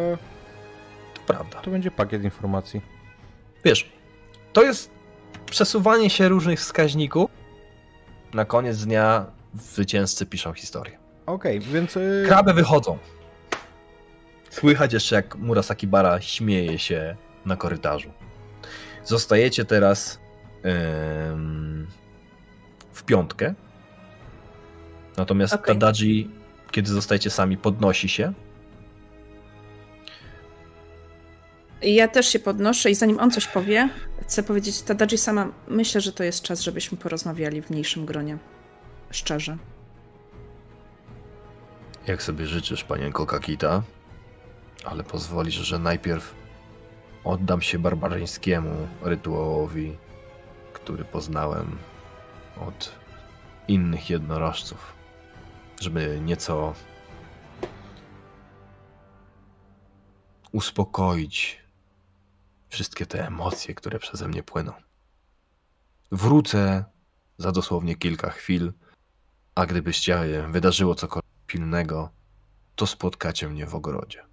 To 1.14 1.22
prawda. 1.28 1.62
to 1.62 1.72
będzie 1.72 1.92
pakiet 1.92 2.24
informacji. 2.24 2.82
Wiesz, 3.66 3.90
to 4.54 4.64
jest 4.64 4.92
przesuwanie 5.46 6.10
się 6.10 6.30
różnych 6.30 6.60
wskaźników. 6.60 7.32
Na 8.34 8.46
koniec 8.46 8.86
dnia 8.86 9.26
zwycięzcy 9.54 10.26
piszą 10.26 10.54
historię. 10.54 10.98
Okej, 11.26 11.60
więc... 11.60 11.98
y, 11.98 12.24
Kraby 12.28 12.54
wychodzą. 12.54 12.98
Słychać 14.50 14.94
jeszcze 14.94 15.16
jak 15.16 15.36
Murasaki 15.36 15.88
Bara 15.88 16.22
śmieje 16.22 16.80
się 16.80 17.16
na 17.46 17.56
korytarzu. 17.58 18.12
Zostajecie 19.04 19.66
teraz 19.66 20.20
em, 20.64 21.88
w 22.94 23.04
piątkę. 23.04 23.54
Natomiast 25.20 25.54
Okej. 25.54 25.76
Tadaji, 25.76 26.30
kiedy 26.72 26.90
zostajecie 26.90 27.30
sami, 27.30 27.58
podnosi 27.58 28.10
się. 28.10 28.34
ja 31.82 32.08
też 32.08 32.28
się 32.28 32.40
podnoszę 32.40 32.92
i 32.92 32.96
zanim 32.96 33.20
on 33.20 33.32
coś 33.32 33.48
powie, 33.48 33.90
chcę 34.22 34.44
powiedzieć 34.44 34.82
Tadaji 34.82 35.18
sama, 35.18 35.48
myślę, 35.68 36.02
że 36.02 36.12
to 36.12 36.24
jest 36.24 36.42
czas, 36.42 36.62
żebyśmy 36.62 36.98
porozmawiali 36.98 37.62
w 37.62 37.70
mniejszym 37.70 38.06
gronie. 38.06 38.38
Szczerze. 39.12 39.58
Jak 42.08 42.24
sobie 42.24 42.46
życzysz, 42.46 42.84
panienko 42.84 43.26
Kakita, 43.26 43.84
ale 44.86 45.04
pozwolisz, 45.04 45.56
że 45.56 45.80
najpierw 45.80 46.36
oddam 47.24 47.62
się 47.62 47.80
barbarzyńskiemu 47.80 48.88
rytuałowi, 49.02 49.98
który 50.74 51.06
poznałem 51.06 51.78
od 52.68 52.92
innych 53.68 54.10
jednorożców, 54.10 54.99
żeby 55.80 56.20
nieco 56.22 56.74
uspokoić 60.52 61.64
wszystkie 62.70 63.06
te 63.06 63.28
emocje, 63.28 63.76
które 63.76 64.00
przeze 64.00 64.28
mnie 64.28 64.44
płyną. 64.44 64.74
Wrócę 66.12 66.86
za 67.38 67.52
dosłownie 67.52 67.96
kilka 67.96 68.30
chwil, 68.30 68.74
a 69.56 69.66
gdyby 69.66 69.94
się 69.94 70.48
wydarzyło 70.52 70.96
cokolwiek 70.96 71.32
pilnego, 71.48 72.10
to 72.76 72.88
spotkacie 72.88 73.50
mnie 73.50 73.66
w 73.66 73.76
ogrodzie. 73.76 74.26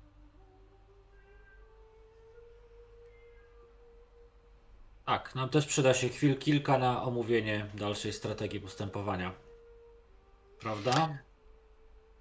Tak, 5.07 5.35
nam 5.35 5.49
też 5.49 5.67
przyda 5.67 5.95
się 5.95 6.09
chwil 6.09 6.39
kilka 6.39 6.79
na 6.79 7.03
omówienie 7.03 7.67
dalszej 7.75 8.13
strategii 8.13 8.61
postępowania. 8.61 9.33
Prawda? 10.61 11.19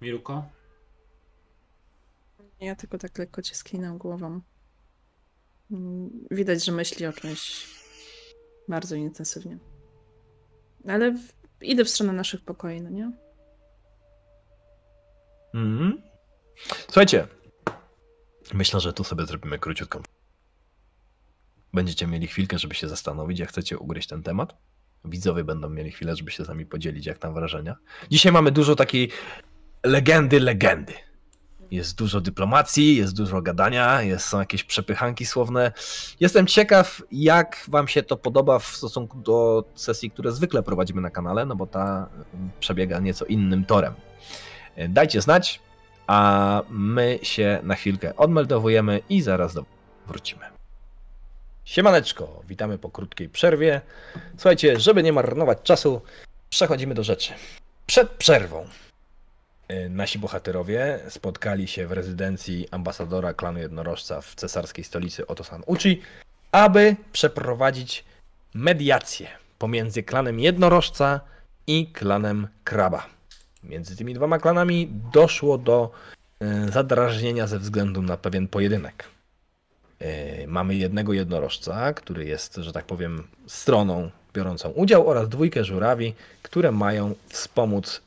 Miruko? 0.06 0.44
Ja 2.60 2.76
tylko 2.76 2.98
tak 2.98 3.18
lekko 3.18 3.42
cię 3.42 3.54
skinę 3.54 3.96
głową. 3.98 4.40
Widać, 6.30 6.64
że 6.64 6.72
myśli 6.72 7.06
o 7.06 7.12
czymś 7.12 7.66
bardzo 8.68 8.96
intensywnie. 8.96 9.58
Ale 10.88 11.12
w... 11.12 11.32
idę 11.60 11.84
w 11.84 11.90
stronę 11.90 12.12
naszych 12.12 12.44
pokoi, 12.44 12.80
no 12.80 12.90
nie? 12.90 13.12
Mhm. 15.54 16.02
Słuchajcie, 16.84 17.28
myślę, 18.54 18.80
że 18.80 18.92
tu 18.92 19.04
sobie 19.04 19.26
zrobimy 19.26 19.58
króciutką. 19.58 20.02
Będziecie 21.72 22.06
mieli 22.06 22.26
chwilkę, 22.26 22.58
żeby 22.58 22.74
się 22.74 22.88
zastanowić, 22.88 23.38
jak 23.38 23.48
chcecie 23.48 23.78
ugryźć 23.78 24.08
ten 24.08 24.22
temat. 24.22 24.56
Widzowie 25.04 25.44
będą 25.44 25.68
mieli 25.68 25.90
chwilę, 25.90 26.16
żeby 26.16 26.30
się 26.30 26.44
z 26.44 26.48
nami 26.48 26.66
podzielić, 26.66 27.06
jak 27.06 27.18
tam 27.18 27.34
wrażenia. 27.34 27.76
Dzisiaj 28.10 28.32
mamy 28.32 28.52
dużo 28.52 28.76
takiej 28.76 29.10
legendy, 29.84 30.40
legendy. 30.40 30.92
Jest 31.70 31.98
dużo 31.98 32.20
dyplomacji, 32.20 32.96
jest 32.96 33.16
dużo 33.16 33.42
gadania, 33.42 34.02
jest, 34.02 34.26
są 34.26 34.38
jakieś 34.38 34.64
przepychanki 34.64 35.26
słowne. 35.26 35.72
Jestem 36.20 36.46
ciekaw, 36.46 37.02
jak 37.12 37.64
Wam 37.68 37.88
się 37.88 38.02
to 38.02 38.16
podoba 38.16 38.58
w 38.58 38.66
stosunku 38.66 39.18
do 39.18 39.64
sesji, 39.74 40.10
które 40.10 40.32
zwykle 40.32 40.62
prowadzimy 40.62 41.00
na 41.00 41.10
kanale, 41.10 41.46
no 41.46 41.56
bo 41.56 41.66
ta 41.66 42.08
przebiega 42.60 42.98
nieco 42.98 43.24
innym 43.24 43.64
torem. 43.64 43.94
Dajcie 44.88 45.20
znać, 45.20 45.60
a 46.06 46.62
my 46.70 47.18
się 47.22 47.60
na 47.62 47.74
chwilkę 47.74 48.16
odmeldowujemy 48.16 49.00
i 49.08 49.22
zaraz 49.22 49.54
do... 49.54 49.64
wrócimy. 50.06 50.44
Siemaneczko, 51.64 52.42
witamy 52.48 52.78
po 52.78 52.90
krótkiej 52.90 53.28
przerwie. 53.28 53.80
Słuchajcie, 54.36 54.80
żeby 54.80 55.02
nie 55.02 55.12
marnować 55.12 55.58
czasu, 55.62 56.00
przechodzimy 56.50 56.94
do 56.94 57.04
rzeczy. 57.04 57.32
Przed 57.86 58.10
przerwą 58.10 58.66
nasi 59.90 60.18
bohaterowie 60.18 61.00
spotkali 61.08 61.68
się 61.68 61.86
w 61.86 61.92
rezydencji 61.92 62.68
ambasadora 62.70 63.34
klanu 63.34 63.58
jednorożca 63.58 64.20
w 64.20 64.34
cesarskiej 64.34 64.84
stolicy 64.84 65.26
Otosan 65.26 65.62
Uchi, 65.66 66.02
aby 66.52 66.96
przeprowadzić 67.12 68.04
mediację 68.54 69.28
pomiędzy 69.58 70.02
klanem 70.02 70.40
jednorożca 70.40 71.20
i 71.66 71.86
klanem 71.86 72.48
kraba. 72.64 73.06
Między 73.64 73.96
tymi 73.96 74.14
dwoma 74.14 74.38
klanami 74.38 74.90
doszło 75.12 75.58
do 75.58 75.90
y, 76.42 76.72
zadrażnienia 76.72 77.46
ze 77.46 77.58
względu 77.58 78.02
na 78.02 78.16
pewien 78.16 78.48
pojedynek. 78.48 79.04
Y, 80.02 80.44
Mamy 80.46 80.74
jednego 80.74 81.12
jednorożca, 81.12 81.92
który 81.94 82.24
jest, 82.24 82.54
że 82.54 82.72
tak 82.72 82.84
powiem, 82.84 83.28
stroną 83.46 84.10
biorącą 84.36 84.70
udział 84.70 85.08
oraz 85.08 85.28
dwójkę 85.28 85.64
żurawi, 85.64 86.14
które 86.42 86.72
mają 86.72 87.14
wspomóc 87.28 88.02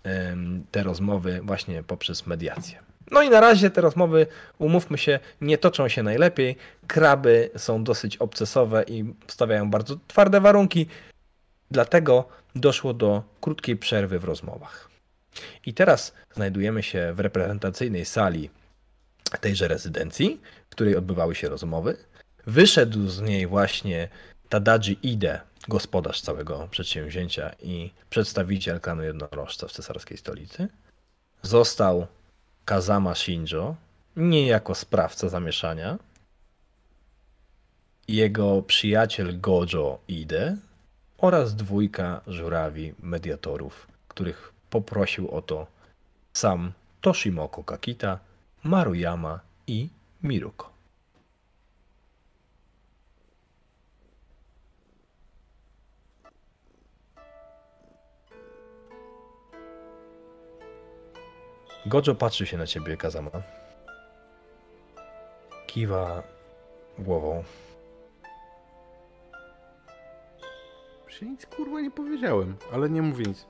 te 0.71 0.83
rozmowy 0.83 1.41
właśnie 1.43 1.83
poprzez 1.83 2.27
mediację. 2.27 2.79
No 3.11 3.21
i 3.21 3.29
na 3.29 3.39
razie 3.39 3.69
te 3.69 3.81
rozmowy, 3.81 4.27
umówmy 4.59 4.97
się, 4.97 5.19
nie 5.41 5.57
toczą 5.57 5.87
się 5.87 6.03
najlepiej. 6.03 6.55
Kraby 6.87 7.49
są 7.57 7.83
dosyć 7.83 8.17
obcesowe 8.17 8.83
i 8.87 9.13
stawiają 9.27 9.69
bardzo 9.69 9.97
twarde 10.07 10.41
warunki, 10.41 10.87
dlatego 11.71 12.29
doszło 12.55 12.93
do 12.93 13.23
krótkiej 13.41 13.77
przerwy 13.77 14.19
w 14.19 14.23
rozmowach. 14.23 14.89
I 15.65 15.73
teraz 15.73 16.13
znajdujemy 16.35 16.83
się 16.83 17.13
w 17.13 17.19
reprezentacyjnej 17.19 18.05
sali 18.05 18.49
tejże 19.41 19.67
rezydencji, 19.67 20.41
w 20.69 20.71
której 20.71 20.95
odbywały 20.95 21.35
się 21.35 21.49
rozmowy. 21.49 21.97
Wyszedł 22.47 23.07
z 23.07 23.21
niej 23.21 23.47
właśnie 23.47 24.09
Tadaji 24.49 24.99
Ide, 25.03 25.41
gospodarz 25.67 26.21
całego 26.21 26.67
przedsięwzięcia 26.71 27.51
i 27.61 27.91
przedstawiciel 28.09 28.79
klanu 28.79 29.03
jednorożca 29.03 29.67
w 29.67 29.71
cesarskiej 29.71 30.17
stolicy. 30.17 30.67
Został 31.41 32.07
Kazama 32.65 33.15
Shinjo, 33.15 33.75
niejako 34.15 34.75
sprawca 34.75 35.29
zamieszania. 35.29 35.97
Jego 38.07 38.61
przyjaciel 38.61 39.39
Gojo 39.39 39.99
Ide 40.07 40.57
oraz 41.17 41.55
dwójka 41.55 42.21
żurawi 42.27 42.93
mediatorów, 42.99 43.87
których 44.07 44.53
poprosił 44.69 45.31
o 45.31 45.41
to 45.41 45.67
sam 46.33 46.71
Toshimoko 47.01 47.63
Kakita, 47.63 48.19
Maruyama 48.63 49.39
i 49.67 49.89
Miruko. 50.23 50.78
Gojo 61.85 62.15
patrzy 62.15 62.45
się 62.47 62.57
na 62.57 62.67
ciebie, 62.67 62.97
Kazama. 62.97 63.31
Kiwa 65.67 66.23
głową. 66.99 67.43
Się 71.07 71.25
nic 71.25 71.45
kurwa 71.45 71.81
nie 71.81 71.91
powiedziałem, 71.91 72.57
ale 72.73 72.89
nie 72.89 73.01
mówię 73.01 73.25
nic. 73.25 73.45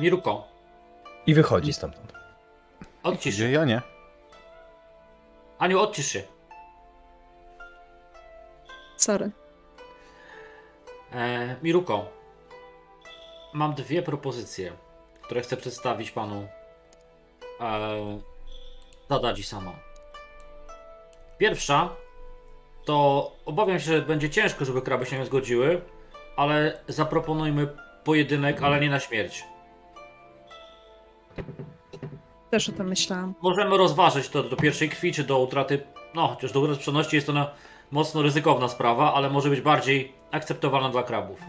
Miruko, 0.00 0.48
I 1.26 1.34
wychodzi 1.34 1.72
stamtąd. 1.72 2.12
odcisz 3.02 3.36
się. 3.36 3.50
ja 3.50 3.64
nie? 3.64 3.82
Aniu, 5.58 5.80
odcisz 5.80 6.06
się. 6.06 6.22
Sorry. 8.96 9.30
E, 11.12 11.56
Miruko, 11.62 12.06
mam 13.52 13.74
dwie 13.74 14.02
propozycje, 14.02 14.72
które 15.22 15.40
chcę 15.40 15.56
przedstawić 15.56 16.10
panu 16.10 16.48
e, 17.60 18.20
Tadaji 19.08 19.42
sama. 19.42 19.72
Pierwsza 21.38 21.88
to 22.84 23.32
obawiam 23.46 23.78
się, 23.80 23.84
że 23.84 24.02
będzie 24.02 24.30
ciężko, 24.30 24.64
żeby 24.64 24.82
kraby 24.82 25.06
się 25.06 25.18
nie 25.18 25.24
zgodziły, 25.24 25.80
ale 26.36 26.80
zaproponujmy 26.88 27.68
pojedynek, 28.04 28.62
ale 28.62 28.80
nie 28.80 28.90
na 28.90 29.00
śmierć. 29.00 29.44
Też 32.50 32.68
o 32.68 32.72
tym 32.72 32.88
myślałam. 32.88 33.34
Możemy 33.42 33.76
rozważyć 33.76 34.28
to 34.28 34.42
do 34.42 34.56
pierwszej 34.56 34.88
krwi, 34.88 35.12
czy 35.12 35.24
do 35.24 35.38
utraty. 35.38 35.86
No, 36.14 36.28
chociaż 36.28 36.52
do 36.52 36.60
utraty 36.60 37.16
jest 37.16 37.26
to 37.26 37.32
na 37.32 37.50
mocno 37.90 38.22
ryzykowna 38.22 38.68
sprawa, 38.68 39.14
ale 39.14 39.30
może 39.30 39.50
być 39.50 39.60
bardziej 39.60 40.12
akceptowalna 40.30 40.88
dla 40.88 41.02
krabów. 41.02 41.40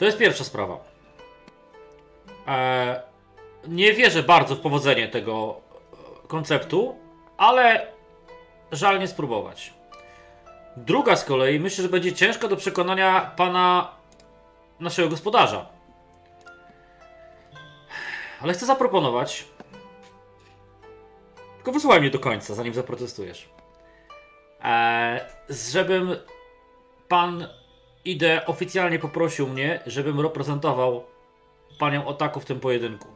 To 0.00 0.04
jest 0.04 0.18
pierwsza 0.18 0.44
sprawa. 0.44 0.78
Eee, 2.46 2.96
nie 3.68 3.92
wierzę 3.92 4.22
bardzo 4.22 4.56
w 4.56 4.60
powodzenie 4.60 5.08
tego 5.08 5.60
e, 5.92 6.28
konceptu, 6.28 6.98
ale 7.36 7.86
żal 8.72 8.98
nie 8.98 9.08
spróbować. 9.08 9.74
Druga 10.76 11.16
z 11.16 11.24
kolei 11.24 11.60
myślę, 11.60 11.82
że 11.82 11.88
będzie 11.88 12.12
ciężko 12.12 12.48
do 12.48 12.56
przekonania 12.56 13.32
pana 13.36 13.90
naszego 14.80 15.08
gospodarza. 15.08 15.66
Ale 18.42 18.52
chcę 18.52 18.66
zaproponować. 18.66 19.44
Tylko 21.56 21.72
wysłuchaj 21.72 22.00
mnie 22.00 22.10
do 22.10 22.18
końca, 22.18 22.54
zanim 22.54 22.74
zaprotestujesz. 22.74 23.48
Eee, 24.62 25.20
żebym 25.50 26.16
pan 27.08 27.59
Ide 28.04 28.46
oficjalnie 28.46 28.98
poprosił 28.98 29.48
mnie, 29.48 29.80
żebym 29.86 30.20
reprezentował 30.20 31.04
panią 31.78 32.06
Otaku 32.06 32.40
w 32.40 32.44
tym 32.44 32.60
pojedynku. 32.60 33.08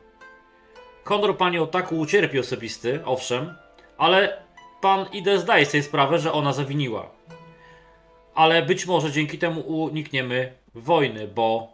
Honor 1.04 1.36
pani 1.36 1.58
Otaku 1.58 1.98
ucierpi 1.98 2.38
osobisty, 2.38 3.00
owszem, 3.04 3.54
ale 3.98 4.42
pan 4.80 5.06
Ide 5.12 5.38
zdaje 5.38 5.66
sobie 5.66 5.82
sprawę, 5.82 6.18
że 6.18 6.32
ona 6.32 6.52
zawiniła. 6.52 7.10
Ale 8.34 8.62
być 8.62 8.86
może 8.86 9.12
dzięki 9.12 9.38
temu 9.38 9.60
unikniemy 9.60 10.52
wojny, 10.74 11.28
bo 11.28 11.68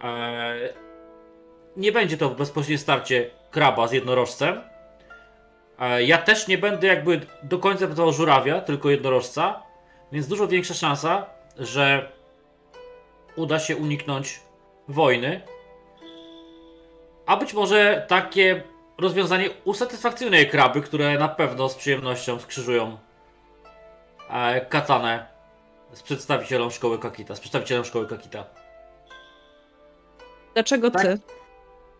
eee, 0.00 0.68
nie 1.76 1.92
będzie 1.92 2.16
to 2.16 2.30
bezpośrednie 2.30 2.78
starcie 2.78 3.30
kraba 3.50 3.88
z 3.88 3.92
jednorożcem. 3.92 4.60
E, 5.80 6.02
Ja 6.02 6.18
też 6.18 6.48
nie 6.48 6.58
będę 6.58 6.86
jakby 6.86 7.20
do 7.42 7.58
końca 7.58 7.86
pytał 7.86 8.12
żurawia, 8.12 8.60
tylko 8.60 8.90
jednorożca, 8.90 9.62
więc 10.12 10.28
dużo 10.28 10.48
większa 10.48 10.74
szansa, 10.74 11.26
że 11.58 12.12
uda 13.38 13.58
się 13.58 13.76
uniknąć 13.76 14.40
wojny. 14.88 15.40
A 17.26 17.36
być 17.36 17.54
może 17.54 18.06
takie 18.08 18.62
rozwiązanie 18.98 19.50
usatysfakcjonuje 19.64 20.46
kraby, 20.46 20.80
które 20.80 21.18
na 21.18 21.28
pewno 21.28 21.68
z 21.68 21.74
przyjemnością 21.74 22.40
skrzyżują 22.40 22.98
e, 24.30 24.60
katanę 24.66 25.26
z 25.92 26.02
przedstawicielem 26.02 26.70
szkoły 26.70 26.98
Kakita, 26.98 27.34
z 27.36 27.40
przedstawicielem 27.40 27.84
szkoły 27.84 28.06
Kakita. 28.06 28.44
Dlaczego 30.54 30.90
Tak? 30.90 31.02
ty? 31.02 31.18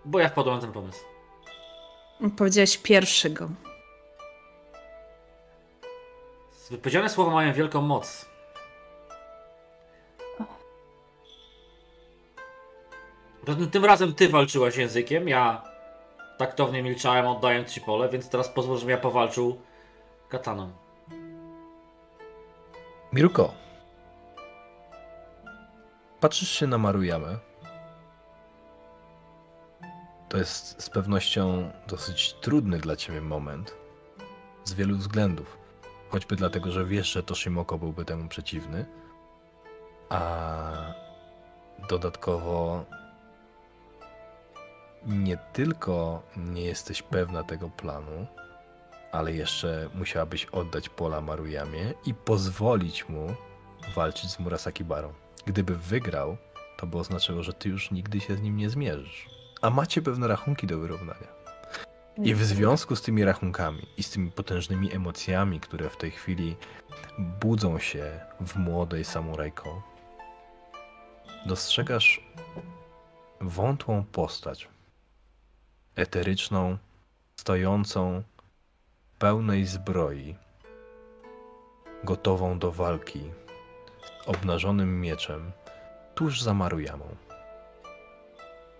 Bo 0.05 0.19
ja 0.19 0.29
wpadłem 0.29 0.55
na 0.57 0.61
ten 0.63 0.73
pomysł. 0.73 1.05
Powiedziałeś 2.37 2.79
pierwszy 2.79 3.31
go. 3.31 3.49
Wypowiedziane 6.71 7.09
słowa 7.09 7.31
mają 7.31 7.53
wielką 7.53 7.81
moc. 7.83 8.27
Tym 13.71 13.85
razem 13.85 14.15
ty 14.15 14.29
walczyłaś 14.29 14.77
językiem, 14.77 15.29
ja 15.29 15.63
taktownie 16.39 16.83
milczałem, 16.83 17.27
oddając 17.27 17.71
ci 17.71 17.81
pole, 17.81 18.09
więc 18.09 18.29
teraz 18.29 18.49
pozwól, 18.49 18.77
żebym 18.77 18.91
ja 18.91 18.99
powalczył 18.99 19.61
kataną. 20.29 20.73
Miruko. 23.13 23.55
Patrzysz 26.21 26.51
się 26.51 26.67
na 26.67 26.79
Maruyamę. 26.79 27.39
To 30.29 30.39
jest 30.39 30.83
z 30.83 30.91
pewnością 30.91 31.71
dosyć 31.87 32.33
trudny 32.33 32.79
dla 32.79 32.97
ciebie 32.97 33.21
moment. 33.21 33.77
Z 34.65 34.75
wielu 34.75 34.97
względów. 34.97 35.59
Choćby 36.09 36.37
dlatego, 36.37 36.71
że 36.71 36.85
wiesz, 36.85 37.13
że 37.13 37.23
Toshimoko 37.23 37.79
byłby 37.79 38.05
temu 38.05 38.29
przeciwny. 38.29 38.87
A 40.09 40.71
dodatkowo 41.89 42.85
nie 45.07 45.37
tylko 45.53 46.23
nie 46.37 46.63
jesteś 46.63 47.03
pewna 47.03 47.43
tego 47.43 47.71
planu, 47.71 48.27
ale 49.13 49.33
jeszcze 49.33 49.91
musiałabyś 49.95 50.45
oddać 50.45 50.89
pola 50.89 51.21
Maruyamie 51.21 51.95
i 52.07 52.15
pozwolić 52.15 53.09
mu 53.09 53.35
walczyć 53.95 54.31
z 54.31 54.39
Murasaki 54.39 54.85
Barą. 54.85 55.13
Gdyby 55.47 55.77
wygrał, 55.77 56.37
to 56.77 56.87
by 56.87 56.99
oznaczało, 56.99 57.43
że 57.43 57.53
ty 57.53 57.69
już 57.69 57.91
nigdy 57.91 58.21
się 58.21 58.37
z 58.37 58.41
nim 58.41 58.57
nie 58.57 58.71
zmierzysz. 58.71 59.27
A 59.63 59.71
macie 59.71 60.03
pewne 60.03 60.29
rachunki 60.29 60.67
do 60.67 60.79
wyrównania. 60.79 61.39
I 62.23 62.35
w 62.35 62.45
związku 62.45 62.97
z 62.97 63.03
tymi 63.03 63.25
rachunkami 63.25 63.87
i 63.97 64.03
z 64.03 64.11
tymi 64.11 64.31
potężnymi 64.31 64.95
emocjami, 64.95 65.61
które 65.61 65.91
w 65.91 65.97
tej 65.97 66.11
chwili 66.11 66.57
budzą 67.41 67.79
się 67.79 68.21
w 68.41 68.57
młodej 68.57 69.05
samurajko, 69.05 69.83
dostrzegasz 71.47 72.21
wątłą 73.41 74.05
postać, 74.05 74.69
eteryczną, 75.99 76.79
stojącą, 77.37 78.23
pełnej 79.19 79.67
zbroi, 79.67 80.37
gotową 82.05 82.59
do 82.59 82.73
walki, 82.73 83.31
z 84.25 84.29
obnażonym 84.29 85.01
mieczem, 85.01 85.53
tuż 86.15 86.43
za 86.43 86.55
Maruyamą. 86.55 87.17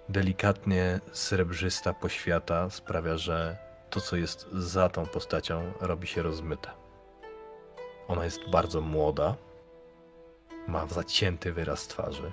Delikatnie 0.09 1.01
srebrzysta 1.13 1.95
poświata 1.95 2.71
sprawia, 2.71 3.17
że 3.17 3.57
to, 3.91 4.01
co 4.01 4.17
jest 4.17 4.49
za 4.53 4.89
tą 4.89 5.07
postacią, 5.07 5.73
robi 5.81 6.07
się 6.07 6.23
rozmyte. 6.23 6.71
Ona 8.09 8.25
jest 8.25 8.51
bardzo 8.51 8.81
młoda, 8.81 9.37
ma 10.69 10.87
zacięty 10.87 11.53
wyraz 11.53 11.87
twarzy 11.87 12.33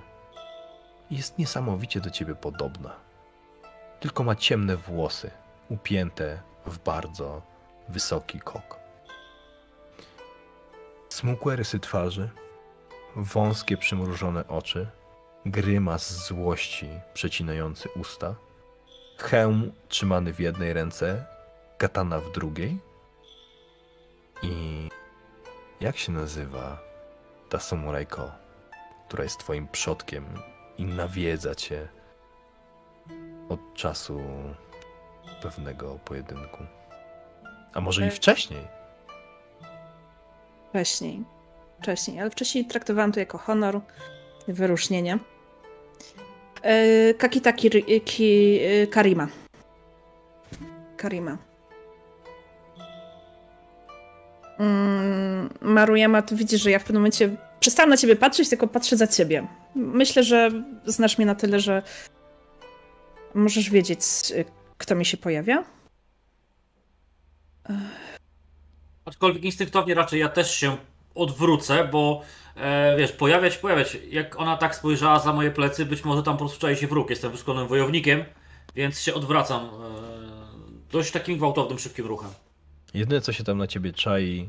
i 1.10 1.16
jest 1.16 1.38
niesamowicie 1.38 2.00
do 2.00 2.10
ciebie 2.10 2.34
podobna. 2.34 3.05
Tylko 4.00 4.24
ma 4.24 4.34
ciemne 4.34 4.76
włosy, 4.76 5.30
upięte 5.68 6.42
w 6.66 6.78
bardzo 6.78 7.42
wysoki 7.88 8.40
kok. 8.40 8.78
Smukłe 11.08 11.56
rysy 11.56 11.80
twarzy, 11.80 12.30
wąskie 13.16 13.76
przymrużone 13.76 14.48
oczy, 14.48 14.88
grymas 15.46 16.26
złości 16.26 16.88
przecinający 17.14 17.88
usta, 17.88 18.34
hełm 19.18 19.72
trzymany 19.88 20.32
w 20.32 20.40
jednej 20.40 20.72
ręce, 20.72 21.26
katana 21.78 22.20
w 22.20 22.32
drugiej. 22.32 22.78
I 24.42 24.88
jak 25.80 25.96
się 25.96 26.12
nazywa 26.12 26.78
ta 27.48 27.58
samurajko, 27.58 28.30
która 29.08 29.24
jest 29.24 29.38
twoim 29.38 29.68
przodkiem 29.68 30.24
i 30.78 30.84
nawiedza 30.84 31.54
cię 31.54 31.88
od 33.48 33.74
czasu 33.74 34.20
pewnego 35.42 35.98
pojedynku? 36.04 36.64
A 37.74 37.80
może 37.80 38.06
i 38.06 38.10
wcześniej? 38.10 38.60
Wcześniej. 40.70 41.24
Wcześniej, 41.82 42.20
ale 42.20 42.30
wcześniej 42.30 42.64
traktowałam 42.64 43.12
to 43.12 43.20
jako 43.20 43.38
honor, 43.38 43.80
wyróżnienie. 44.48 45.18
E, 46.62 47.14
Kakita 47.14 47.52
Kiri, 47.52 48.00
Ki, 48.00 48.60
Karima. 48.90 49.28
Karima. 50.96 51.38
Mm, 54.58 55.48
Maruyama, 55.60 56.22
ty 56.22 56.36
widzisz, 56.36 56.62
że 56.62 56.70
ja 56.70 56.78
w 56.78 56.82
pewnym 56.84 57.02
momencie 57.02 57.36
przestałam 57.60 57.90
na 57.90 57.96
ciebie 57.96 58.16
patrzeć, 58.16 58.48
tylko 58.48 58.68
patrzę 58.68 58.96
za 58.96 59.06
ciebie. 59.06 59.46
Myślę, 59.74 60.22
że 60.22 60.50
znasz 60.84 61.18
mnie 61.18 61.26
na 61.26 61.34
tyle, 61.34 61.60
że 61.60 61.82
możesz 63.34 63.70
wiedzieć, 63.70 64.00
e, 64.34 64.44
kto 64.78 64.94
mi 64.94 65.04
się 65.04 65.16
pojawia. 65.16 65.64
Aczkolwiek 69.04 69.44
instynktownie 69.44 69.94
raczej 69.94 70.20
ja 70.20 70.28
też 70.28 70.54
się 70.54 70.76
odwrócę, 71.14 71.88
bo 71.92 72.22
e, 72.56 72.96
wiesz, 72.98 73.12
pojawiać, 73.12 73.56
pojawiać. 73.58 73.98
Jak 74.10 74.40
ona 74.40 74.56
tak 74.56 74.74
spojrzała 74.74 75.20
za 75.20 75.32
moje 75.32 75.50
plecy, 75.50 75.86
być 75.86 76.04
może 76.04 76.22
tam 76.22 76.34
po 76.34 76.38
prostu 76.38 76.60
czai 76.60 76.76
się 76.76 76.86
wróg. 76.86 77.10
Jestem 77.10 77.32
wyszkolonym 77.32 77.68
wojownikiem, 77.68 78.24
więc 78.74 79.00
się 79.00 79.14
odwracam 79.14 79.64
e, 79.64 79.68
dość 80.92 81.12
takim 81.12 81.36
gwałtownym, 81.36 81.78
szybkim 81.78 82.06
ruchem. 82.06 82.30
Jedyne, 82.94 83.20
co 83.20 83.32
się 83.32 83.44
tam 83.44 83.58
na 83.58 83.66
ciebie 83.66 83.92
czai, 83.92 84.48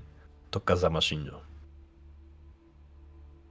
to 0.52 0.60
Kazama 0.60 1.02
Shinjo. 1.02 1.42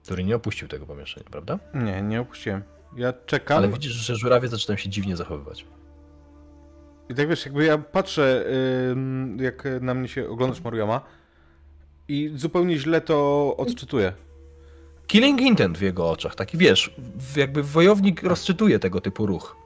Który 0.03 0.25
nie 0.25 0.37
opuścił 0.37 0.69
tego 0.69 0.87
pomieszczenia, 0.87 1.27
prawda? 1.31 1.59
Nie, 1.75 2.03
nie 2.03 2.21
opuściłem. 2.21 2.76
Ja 2.97 3.13
czekam. 3.27 3.59
Ale 3.59 3.69
widzisz, 3.69 3.93
że 3.93 4.17
żurawie 4.17 4.49
zaczynają 4.49 4.77
się 4.79 4.89
dziwnie 4.89 5.17
zachowywać. 5.17 5.67
I 7.09 7.15
tak 7.15 7.29
wiesz, 7.29 7.45
jakby 7.45 7.65
ja 7.65 7.79
patrzę, 7.79 8.45
jak 9.37 9.65
na 9.81 9.95
mnie 9.95 10.09
się 10.09 10.29
oglądasz 10.29 10.61
Maruyama 10.61 11.01
i 12.09 12.33
zupełnie 12.35 12.79
źle 12.79 13.01
to 13.01 13.55
odczytuję. 13.57 14.13
Killing 15.07 15.41
intent 15.41 15.79
w 15.79 15.83
jego 15.83 16.11
oczach, 16.11 16.35
taki 16.35 16.59
wiesz, 16.59 16.97
jakby 17.37 17.63
wojownik 17.63 18.23
rozczytuje 18.23 18.79
tego 18.79 19.01
typu 19.01 19.27
ruch. 19.27 19.57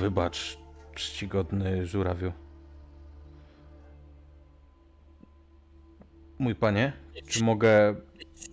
Wybacz, 0.00 0.58
czcigodny 0.94 1.86
żurawiu. 1.86 2.32
Mój 6.38 6.54
panie, 6.54 6.92
czy 7.28 7.44
mogę 7.44 7.94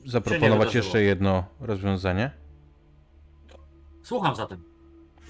zaproponować 0.06 0.76
jeszcze 0.76 1.02
jedno 1.02 1.44
rozwiązanie? 1.60 2.32
Słucham 4.08 4.36
zatem. 4.36 4.64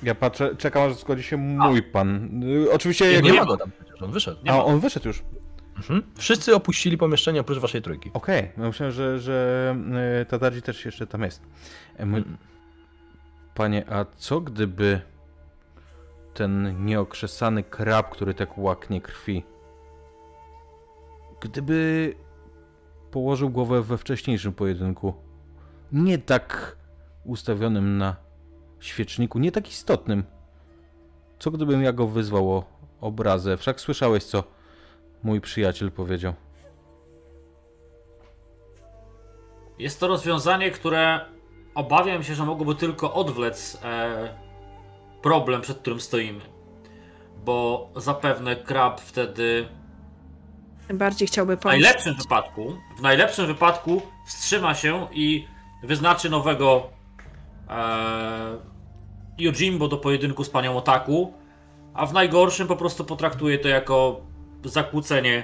Ja 0.04 0.16
patrzę, 0.16 0.56
czekam 0.56 0.84
aż 0.84 0.94
zgodzi 0.94 1.24
się 1.24 1.38
mój 1.38 1.84
pan. 1.84 2.44
Y, 2.44 2.72
Oczywiście 2.72 3.06
Nie, 3.06 3.12
jak 3.12 3.24
nie 3.24 3.34
ma 3.34 3.46
go 3.46 3.58
tam 3.58 3.72
przecież, 3.72 4.02
on 4.02 4.12
wyszedł. 4.12 4.40
Nie 4.44 4.52
A 4.52 4.56
ma. 4.58 4.66
on 4.66 4.80
wyszedł 4.80 5.08
już. 5.08 5.24
Mhm. 5.78 6.04
Wszyscy 6.16 6.56
opuścili 6.56 6.98
pomieszczenie 6.98 7.42
oprócz 7.42 7.58
waszej 7.58 7.82
trójki. 7.82 8.12
Okej, 8.14 8.52
ja 8.58 8.64
myślałem, 8.64 8.94
że, 8.94 9.20
że 9.20 9.76
y, 10.22 10.26
Tadadzi 10.26 10.62
też 10.62 10.86
jeszcze 10.86 11.08
tam 11.08 11.22
jest. 11.22 11.42
E. 12.00 12.04
Mm. 12.04 12.38
Panie, 13.56 13.86
a 13.90 14.06
co 14.18 14.42
gdyby 14.42 15.02
ten 16.34 16.86
nieokrzesany 16.86 17.64
krab, 17.64 18.10
który 18.10 18.34
tak 18.34 18.58
łaknie 18.58 19.02
krwi, 19.02 19.44
gdyby 21.42 22.14
położył 23.12 23.50
głowę 23.50 23.82
we 23.82 23.98
wcześniejszym 23.98 24.54
pojedynku, 24.54 25.14
nie 25.92 26.18
tak 26.18 26.78
ustawionym 27.24 27.98
na 27.98 28.27
świeczniku, 28.80 29.40
nie 29.40 29.52
tak 29.52 29.70
istotnym, 29.70 30.24
co 31.40 31.52
gdybym 31.52 31.84
ja 31.84 31.94
go 31.94 32.08
wyzwał 32.08 32.52
o 32.52 32.64
obrazę? 33.02 33.58
Wszak 33.58 33.82
słyszałeś, 33.82 34.24
co 34.24 34.44
mój 35.24 35.42
przyjaciel 35.42 35.92
powiedział. 35.92 36.34
Jest 39.80 40.00
to 40.00 40.08
rozwiązanie, 40.08 40.72
które 40.72 41.20
obawiam 41.76 42.24
się, 42.24 42.36
że 42.36 42.46
mogłoby 42.46 42.76
tylko 42.76 43.14
odwlec 43.14 43.78
e, 43.84 44.38
problem, 45.22 45.62
przed 45.62 45.78
którym 45.78 46.02
stoimy. 46.02 46.42
Bo 47.46 47.90
zapewne 47.96 48.56
krab 48.56 49.02
wtedy 49.02 49.68
bardziej 50.94 51.28
chciałby 51.28 51.58
w 51.58 51.60
pomóc. 51.60 51.74
najlepszym 51.74 52.16
wypadku, 52.16 52.78
w 52.98 53.02
najlepszym 53.02 53.48
wypadku 53.48 54.02
wstrzyma 54.26 54.76
się 54.76 55.08
i 55.12 55.48
wyznaczy 55.84 56.30
nowego 56.30 56.90
e, 57.70 58.58
Yojimbo 59.38 59.88
do 59.88 59.98
pojedynku 59.98 60.44
z 60.44 60.50
panią 60.50 60.78
Otaku, 60.78 61.34
a 61.94 62.06
w 62.06 62.14
najgorszym 62.14 62.68
po 62.68 62.76
prostu 62.76 63.06
potraktuje 63.06 63.60
to 63.60 63.68
jako 63.68 64.22
zakłócenie 64.64 65.44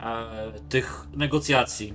e, 0.00 0.52
tych 0.68 1.06
negocjacji. 1.16 1.94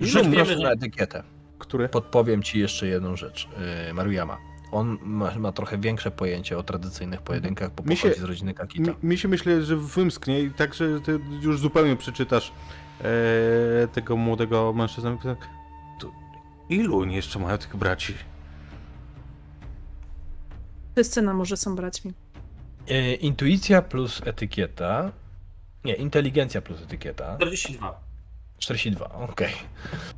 Rzuć 0.00 0.28
proszę 0.34 0.56
na 0.56 0.70
etykietę. 0.70 1.22
Który? 1.58 1.88
Podpowiem 1.88 2.42
ci 2.42 2.58
jeszcze 2.58 2.86
jedną 2.86 3.16
rzecz. 3.16 3.48
Yy, 3.86 3.94
Maruyama. 3.94 4.38
On 4.72 4.98
ma, 5.02 5.38
ma 5.38 5.52
trochę 5.52 5.78
większe 5.78 6.10
pojęcie 6.10 6.58
o 6.58 6.62
tradycyjnych 6.62 7.22
pojedynkach, 7.22 7.74
bo 7.74 7.82
Mi 7.82 7.96
się- 7.96 8.02
pochodzi 8.02 8.20
z 8.20 8.24
rodziny 8.24 8.54
Kakita. 8.54 8.90
Mi, 8.90 8.96
mi 9.02 9.18
się 9.18 9.28
myślę, 9.28 9.62
że 9.62 9.76
wymsknie 9.76 10.40
i 10.40 10.50
tak, 10.50 10.74
że 10.74 11.00
ty 11.00 11.20
już 11.40 11.60
zupełnie 11.60 11.96
przeczytasz 11.96 12.52
e, 13.00 13.88
tego 13.88 14.16
młodego 14.16 14.72
mężczyznę. 14.72 15.16
Ilu 16.68 17.00
oni 17.00 17.14
jeszcze 17.14 17.38
mają 17.38 17.58
tych 17.58 17.76
braci? 17.76 18.14
Wszyscy 20.96 21.22
na 21.22 21.34
morze 21.34 21.56
są 21.56 21.76
braćmi. 21.76 22.12
Yy, 22.88 23.14
intuicja 23.14 23.82
plus 23.82 24.22
etykieta. 24.24 25.12
Nie, 25.84 25.94
inteligencja 25.94 26.60
plus 26.62 26.82
etykieta. 26.82 27.36
42. 27.36 28.00
42, 28.58 29.08
okej. 29.12 29.52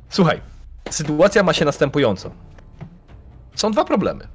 Słuchaj, 0.09 0.41
sytuacja 0.89 1.43
ma 1.43 1.53
się 1.53 1.65
następująco. 1.65 2.31
Są 3.55 3.71
dwa 3.71 3.85
problemy. 3.85 4.27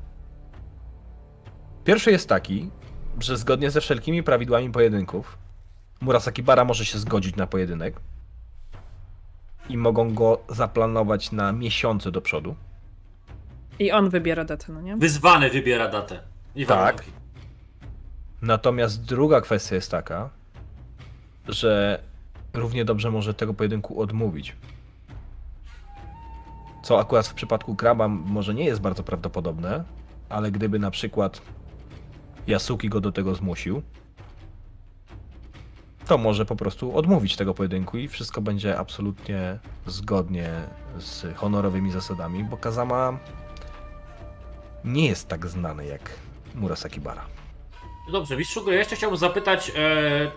Pierwszy 1.85 2.11
jest 2.11 2.29
taki, 2.29 2.71
że 3.21 3.37
zgodnie 3.37 3.71
ze 3.71 3.81
wszelkimi 3.81 4.23
prawidłami 4.23 4.71
pojedynków 4.71 5.39
Murasaki 6.01 6.43
Bara 6.43 6.65
może 6.65 6.85
się 6.85 6.99
zgodzić 6.99 7.37
na 7.37 7.47
pojedynek 7.47 8.01
i 9.69 9.77
mogą 9.77 10.15
go 10.15 10.43
zaplanować 10.49 11.33
na 11.33 11.53
miesiące 11.53 12.11
do 12.11 12.21
przodu. 12.21 12.57
I 13.79 13.93
on 13.93 14.11
wybiera 14.11 14.45
datę, 14.45 14.73
no 14.73 14.81
nie? 14.81 14.97
Wyzwany 14.97 15.51
wybiera 15.51 15.89
datę. 15.89 16.34
I 16.57 16.67
Tak. 16.67 17.05
Natomiast 18.43 19.05
druga 19.05 19.41
kwestia 19.41 19.75
jest 19.75 19.91
taka, 19.91 20.31
że 21.49 22.03
równie 22.53 22.85
dobrze 22.85 23.11
może 23.11 23.35
tego 23.35 23.55
pojedynku 23.55 24.01
odmówić. 24.01 24.57
Co 26.83 27.01
akurat 27.01 27.27
w 27.27 27.35
przypadku 27.35 27.77
Kraba 27.77 28.09
może 28.09 28.55
nie 28.55 28.65
jest 28.65 28.81
bardzo 28.81 29.03
prawdopodobne, 29.03 29.85
ale 30.29 30.51
gdyby 30.51 30.79
na 30.79 30.91
przykład 30.91 31.43
Yasuki 32.47 32.89
go 32.89 33.01
do 33.01 33.13
tego 33.13 33.35
zmusił, 33.35 33.83
to 36.07 36.19
może 36.19 36.47
po 36.47 36.57
prostu 36.57 36.97
odmówić 36.97 37.37
tego 37.37 37.55
pojedynku 37.55 37.99
i 37.99 38.09
wszystko 38.09 38.41
będzie 38.41 38.79
absolutnie 38.79 39.59
zgodnie 39.87 40.51
z 40.99 41.37
honorowymi 41.37 41.93
zasadami, 41.93 42.45
bo 42.45 42.57
Kazama 42.57 43.19
nie 44.85 45.07
jest 45.07 45.29
tak 45.29 45.47
znany 45.47 45.87
jak 45.87 46.11
Murasaki 46.55 47.01
Bara. 47.01 47.27
Dobrze, 48.13 48.37
Mistrzu 48.37 48.73
ja 48.73 48.79
jeszcze 48.79 48.97
chciałbym 48.97 49.19
zapytać, 49.19 49.73
e, 49.77 50.31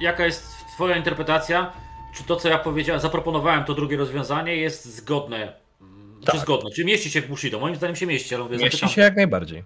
jaka 0.00 0.26
jest 0.26 0.44
twoja 0.74 0.96
interpretacja? 0.96 1.72
Czy 2.14 2.24
to, 2.24 2.36
co 2.36 2.48
ja 2.48 2.58
powiedziałem, 2.58 3.00
zaproponowałem, 3.00 3.64
to 3.64 3.74
drugie 3.74 3.96
rozwiązanie 3.96 4.56
jest 4.56 4.84
zgodne? 4.96 5.52
mm, 5.80 6.20
Czy 6.20 6.26
Tak. 6.26 6.40
zgodne? 6.40 6.70
Czy 6.70 6.84
mieści 6.84 7.10
się 7.10 7.20
w 7.20 7.28
Bushido? 7.28 7.60
Moim 7.60 7.76
zdaniem 7.76 7.96
się 7.96 8.06
mieści, 8.06 8.34
ale 8.34 8.44
mówię, 8.44 8.56
Mieści 8.56 8.70
zapytam. 8.70 8.88
się 8.88 9.00
jak 9.00 9.16
najbardziej. 9.16 9.64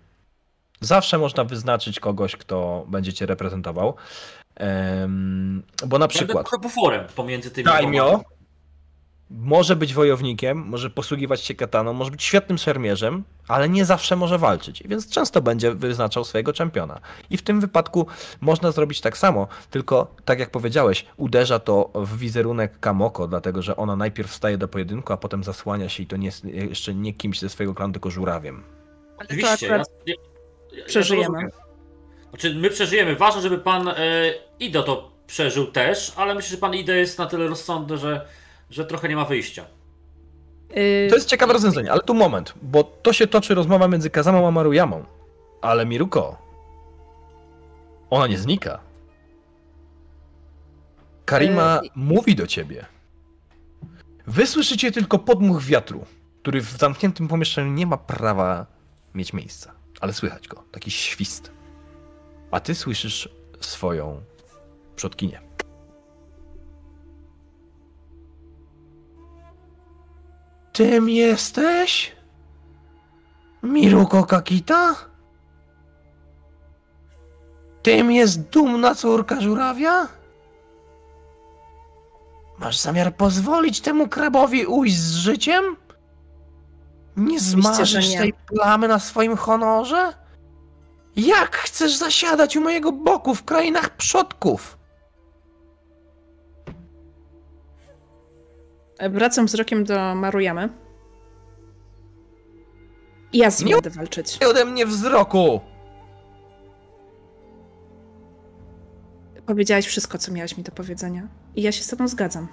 Zawsze 0.81 1.19
można 1.19 1.45
wyznaczyć 1.45 2.01
kogoś, 2.01 2.37
kto 2.37 2.85
będzie 2.89 3.13
cię 3.13 3.27
reprezentował. 3.27 3.95
Em, 4.57 5.63
bo 5.87 5.99
na 5.99 6.07
Będę 6.07 6.09
przykład 6.09 6.49
trochę 6.49 6.63
buforem 6.63 7.07
pomiędzy 7.17 7.51
tymi 7.51 7.65
Daimyo. 7.65 8.21
Może 9.31 9.77
być 9.77 9.95
wojownikiem, 9.95 10.59
może 10.59 10.91
posługiwać 10.91 11.41
się 11.41 11.55
kataną, 11.55 11.93
może 11.93 12.11
być 12.11 12.23
świetnym 12.23 12.59
szermierzem, 12.59 13.25
ale 13.49 13.69
nie 13.69 13.85
zawsze 13.85 14.17
może 14.17 14.39
walczyć, 14.39 14.83
więc 14.87 15.11
często 15.11 15.41
będzie 15.43 15.75
wyznaczał 15.75 16.25
swojego 16.25 16.53
czempiona. 16.53 17.01
I 17.31 17.37
w 17.37 17.43
tym 17.43 17.61
wypadku 17.61 18.07
można 18.41 18.73
zrobić 18.73 19.01
tak 19.01 19.19
samo, 19.19 19.49
tylko 19.71 20.15
tak 20.25 20.39
jak 20.39 20.51
powiedziałeś, 20.51 21.07
uderza 21.17 21.59
to 21.59 21.91
w 21.95 22.19
wizerunek 22.19 22.81
Kamoko, 22.81 23.29
dlatego 23.29 23.63
że 23.63 23.77
ona 23.77 23.97
najpierw 23.97 24.31
wstaje 24.31 24.59
do 24.59 24.69
pojedynku, 24.69 25.13
a 25.13 25.17
potem 25.17 25.45
zasłania 25.45 25.89
się 25.89 26.03
i 26.03 26.07
to 26.07 26.17
nie, 26.17 26.31
jeszcze 26.45 26.95
nie 26.95 27.13
kimś 27.13 27.41
ze 27.41 27.49
swojego 27.49 27.75
klanu, 27.75 27.93
tylko 27.93 28.11
żurawiem. 28.11 28.65
Oczywiście, 29.19 29.67
akurat 29.67 29.89
ja, 30.07 30.15
ja, 30.73 30.79
ja 30.79 30.85
przeżyjemy. 30.85 31.51
Znaczy, 32.31 32.55
my 32.55 32.71
przeżyjemy. 32.71 33.17
Ważne, 33.17 33.43
żeby 33.43 33.59
pan 33.59 33.89
e, 33.89 33.95
Ido 34.61 34.83
to 34.83 35.13
przeżył 35.27 35.67
też, 35.67 36.13
ale 36.17 36.35
myślę, 36.35 36.51
że 36.51 36.57
pan 36.57 36.75
Ido 36.75 36.93
jest 36.93 37.19
na 37.19 37.27
tyle 37.27 37.47
rozsądny, 37.47 37.99
że, 37.99 38.27
że 38.71 38.85
trochę 38.85 39.09
nie 39.09 39.17
ma 39.17 39.25
wyjścia. 39.25 39.67
y, 40.77 41.07
To 41.11 41.15
jest 41.17 41.29
ciekawe 41.29 41.53
rozwiązanie, 41.53 41.93
ale 41.93 42.01
tu 42.03 42.15
moment, 42.15 42.55
bo 42.63 42.85
to 42.85 43.13
się 43.13 43.27
toczy 43.27 43.55
rozmowa 43.55 43.89
między 43.89 44.11
Kazamą 44.11 44.49
a 44.49 44.51
Maruyamą. 44.51 45.05
Ale 45.63 45.87
Miruko, 45.87 46.37
ona 48.11 48.27
nie 48.27 48.39
znika. 48.39 48.81
Karima 51.25 51.81
E, 51.85 51.89
mówi 51.97 52.35
do 52.35 52.47
ciebie. 52.47 52.87
Wy 54.27 54.47
słyszycie 54.47 54.93
tylko 54.93 55.19
podmuch 55.19 55.63
wiatru, 55.63 56.05
który 56.43 56.61
w 56.61 56.71
zamkniętym 56.71 57.29
pomieszczeniu 57.29 57.73
nie 57.73 57.87
ma 57.87 57.97
prawa 57.97 58.67
mieć 59.15 59.33
miejsca, 59.33 59.73
ale 60.01 60.13
słychać 60.13 60.49
go, 60.49 60.65
taki 60.73 60.91
świst. 60.91 61.51
A 62.51 62.61
ty 62.61 62.75
słyszysz 62.75 63.29
swoją 63.61 64.23
przodkinię. 64.97 65.41
Tym 70.75 71.09
jesteś? 71.09 72.17
Miruko 73.63 74.25
Kakita? 74.25 74.95
Tym 77.83 78.13
jest 78.13 78.41
dumna 78.41 78.95
córka 78.95 79.41
żurawia? 79.41 80.09
Masz 82.59 82.79
zamiar 82.79 83.17
pozwolić 83.17 83.81
temu 83.81 84.09
krabowi 84.09 84.67
ujść 84.67 84.97
z 84.97 85.15
życiem? 85.15 85.77
Nie 87.17 87.41
zmarzysz 87.41 88.15
tej 88.15 88.33
plamy 88.33 88.89
na 88.89 88.99
swoim 88.99 89.37
honorze? 89.37 90.13
Jak 91.17 91.57
chcesz 91.57 91.97
zasiadać 91.97 92.57
u 92.57 92.61
mojego 92.61 92.93
boku 92.93 93.35
w 93.35 93.45
krainach 93.45 93.97
przodków? 93.97 94.79
Wracam 99.01 99.47
wzrokiem 99.47 99.85
do 99.85 100.15
Maruyamy. 100.15 100.69
Ja 103.33 103.51
z 103.51 103.61
nim 103.61 103.69
Nie- 103.69 103.75
będę 103.75 103.91
walczyć. 103.91 104.41
Nie 104.41 104.49
ode 104.49 104.65
mnie 104.65 104.87
wzroku! 104.87 105.61
Powiedziałaś 109.47 109.87
wszystko, 109.87 110.19
co 110.19 110.33
miałaś 110.33 110.57
mi 110.57 110.63
do 110.65 110.73
powiedzenia. 110.73 111.29
I 111.55 111.63
ja 111.63 111.73
się 111.73 111.83
z 111.83 111.87
tobą 111.89 112.09
zgadzam. 112.09 112.49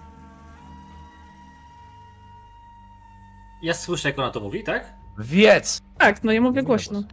Ja 3.64 3.74
słyszę, 3.74 4.10
jak 4.10 4.20
ona 4.20 4.32
to 4.32 4.40
mówi, 4.40 4.64
tak? 4.64 4.94
Wiedz, 5.20 5.82
Tak, 5.98 6.24
no 6.24 6.32
ja 6.32 6.42
mówię 6.42 6.64
głośno. 6.64 7.04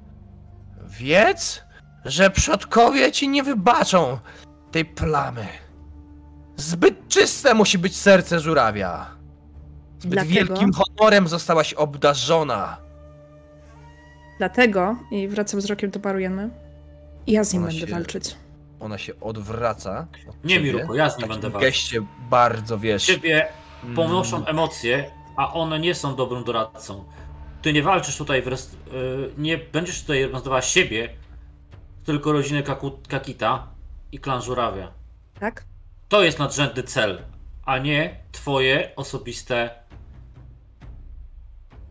wiedz, 0.86 1.62
że 2.05 2.31
przodkowie 2.31 3.12
ci 3.12 3.28
nie 3.28 3.42
wybaczą 3.42 4.18
tej 4.70 4.84
plamy. 4.84 5.47
Zbyt 6.57 7.08
czyste 7.08 7.55
musi 7.55 7.78
być 7.78 7.97
serce 7.97 8.40
żurawia. 8.40 9.17
Zbyt 9.99 10.10
Dlatego, 10.12 10.35
wielkim 10.35 10.70
honorem 10.73 11.28
zostałaś 11.28 11.75
obdarzona. 11.75 12.77
dlatego, 14.39 14.97
i 15.10 15.28
wracam 15.28 15.60
wzrokiem 15.60 15.91
do 15.91 16.01
Maruyamy, 16.05 16.51
ja 17.27 17.44
z 17.44 17.52
nim 17.52 17.62
Ona 17.62 17.70
będę 17.73 17.86
się- 17.86 17.93
walczyć. 17.93 18.36
Ona 18.81 18.99
się 18.99 19.20
odwraca. 19.20 20.07
Od 20.28 20.44
Nie, 20.44 20.55
ciebie. 20.55 20.73
Miruko, 20.73 20.94
ja 20.94 21.10
z 21.10 21.12
nim 21.12 21.20
takim 21.20 21.28
będę 21.35 21.51
walczyć. 21.51 21.68
geście 21.70 22.01
bardzo, 22.31 22.78
wiesz... 22.78 23.07
Ciebie 23.07 23.49
mm, 23.85 23.97
ponoszą 23.97 24.47
emocje, 24.47 25.10
a 25.36 25.52
one 25.52 25.78
nie 25.78 25.94
są 25.94 26.17
dobrym 26.17 26.44
doradcą. 26.44 27.05
Ty 27.62 27.73
nie 27.73 27.83
walczysz 27.83 28.17
tutaj, 28.17 28.43
wrest, 28.43 28.75
y, 28.75 29.31
nie 29.39 29.59
będziesz 29.59 30.01
tutaj 30.01 30.23
reprezentowała 30.23 30.62
siebie, 30.62 31.09
tylko 32.05 32.33
rodzinę 32.33 32.62
Kaku, 32.62 32.91
Kakita 33.09 33.67
i 34.12 34.18
klan 34.18 34.43
Żurawia. 34.43 34.93
Tak? 35.41 35.65
To 36.09 36.23
jest 36.23 36.39
nadrzędny 36.39 36.83
cel, 36.83 37.23
a 37.65 37.78
nie 37.78 38.17
twoje 38.33 38.91
osobiste 38.97 39.70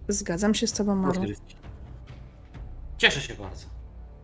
Zgadzam 0.08 0.54
się 0.56 0.68
z 0.68 0.72
tobą, 0.74 0.96
Maru. 0.96 1.22
Cieszę 2.98 3.22
się 3.22 3.34
bardzo. 3.34 3.66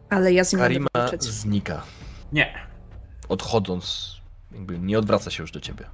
Ale 0.09 0.33
ja 0.33 0.43
z 0.43 0.53
nim 0.53 0.59
Karima 0.59 0.87
znika. 1.19 1.83
Nie. 2.31 2.53
Odchodząc, 3.29 4.15
jakby 4.51 4.79
nie 4.79 4.99
odwraca 4.99 5.31
się 5.31 5.43
już 5.43 5.51
do 5.51 5.59
ciebie. 5.59 5.85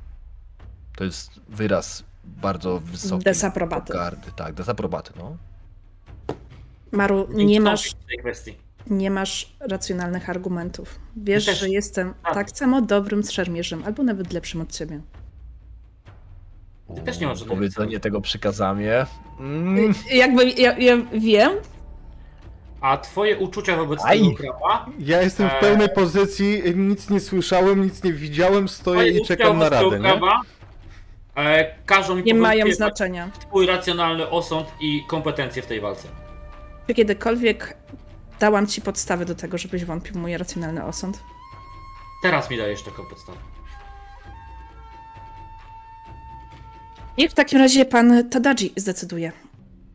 To 0.98 1.04
jest 1.04 1.32
wyraz 1.50 2.04
bardzo 2.24 2.80
wysoki. 2.80 3.24
Desaprobaty. 3.24 3.88
pogardy. 3.94 4.32
Tak, 4.36 4.54
desaprobaty, 4.54 5.14
no. 5.18 5.38
Maru, 6.92 7.28
nie 7.34 7.62
masz, 7.62 7.90
w 7.90 8.06
tej 8.08 8.18
kwestii. 8.18 8.56
nie 8.88 9.12
masz 9.12 9.56
racjonalnych 9.60 10.30
argumentów. 10.30 11.00
Wiesz, 11.16 11.46
Też- 11.46 11.60
że 11.60 11.70
jestem 11.70 12.14
tak. 12.24 12.34
tak 12.34 12.52
samo 12.52 12.82
dobrym 12.82 13.24
szermierzem, 13.24 13.84
albo 13.86 14.04
nawet 14.04 14.34
lepszym 14.34 14.62
od 14.62 14.72
ciebie. 14.72 15.02
Ty 16.96 17.02
też 17.02 17.20
nie 17.20 17.28
masz 17.28 17.40
żadnych 17.40 17.58
Powiedzenie 17.58 18.00
tego 18.00 18.22
przykazamie. 18.22 19.06
Mm, 19.40 19.94
Jakby, 20.12 20.50
ja, 20.50 20.78
ja 20.78 20.98
wiem, 21.14 21.52
A 22.82 22.98
twoje 22.98 23.38
uczucia 23.38 23.76
wobec 23.78 24.06
Aj. 24.06 24.20
tego 24.20 24.36
kraba? 24.36 24.86
Ja 25.00 25.22
jestem 25.22 25.50
w 25.50 25.52
Eee. 25.54 25.62
pełnej 25.62 25.90
pozycji, 25.90 26.62
nic 26.76 27.10
nie 27.10 27.20
słyszałem, 27.20 27.84
nic 27.84 28.04
nie 28.04 28.14
widziałem, 28.14 28.68
stoję 28.68 29.00
Twoje 29.12 29.20
i 29.20 29.26
czekam 29.26 29.58
na 29.58 29.70
radę, 29.70 30.00
nie? 30.00 30.20
E, 31.36 31.76
każą 31.86 32.16
mi 32.16 32.24
nie 32.24 32.34
mają 32.34 32.72
znaczenia. 32.72 33.30
twój 33.50 33.66
racjonalny 33.66 34.30
osąd 34.30 34.68
i 34.82 35.04
kompetencje 35.08 35.62
w 35.62 35.66
tej 35.66 35.82
walce. 35.82 36.08
Czy 36.88 36.94
kiedykolwiek 36.94 37.78
dałam 38.40 38.68
ci 38.68 38.82
podstawy 38.82 39.26
do 39.26 39.36
tego, 39.36 39.58
żebyś 39.58 39.86
wątpił 39.86 40.14
w 40.14 40.18
mój 40.18 40.38
racjonalny 40.38 40.86
osąd? 40.86 41.20
Teraz 42.24 42.50
mi 42.50 42.58
dajesz 42.58 42.82
taką 42.84 43.04
podstawę. 43.06 43.38
I 47.20 47.30
w 47.30 47.34
takim 47.34 47.60
razie 47.60 47.86
pan 47.86 48.30
Tadaji 48.30 48.74
zdecyduje, 48.78 49.32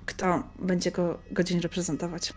kto 0.06 0.42
będzie 0.58 0.90
go 0.90 1.18
godzin 1.30 1.60
reprezentować. 1.60 2.32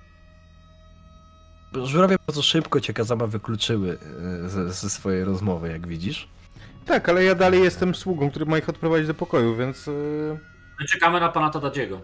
Żurawie 1.83 2.15
bardzo 2.27 2.41
szybko 2.41 2.81
cię 2.81 2.93
Kazama 2.93 3.27
wykluczyły 3.27 3.97
e, 4.45 4.49
ze, 4.49 4.73
ze 4.73 4.89
swojej 4.89 5.23
rozmowy, 5.23 5.69
jak 5.69 5.87
widzisz. 5.87 6.27
Tak, 6.85 7.09
ale 7.09 7.23
ja 7.23 7.35
dalej 7.35 7.63
jestem 7.63 7.95
sługą, 7.95 8.29
który 8.29 8.45
ma 8.45 8.57
ich 8.57 8.69
odprowadzić 8.69 9.07
do 9.07 9.13
pokoju, 9.13 9.55
więc... 9.55 9.87
Yy... 9.87 10.39
My 10.79 10.85
czekamy 10.85 11.19
na 11.19 11.29
pana 11.29 11.49
Tadadziego. 11.49 12.01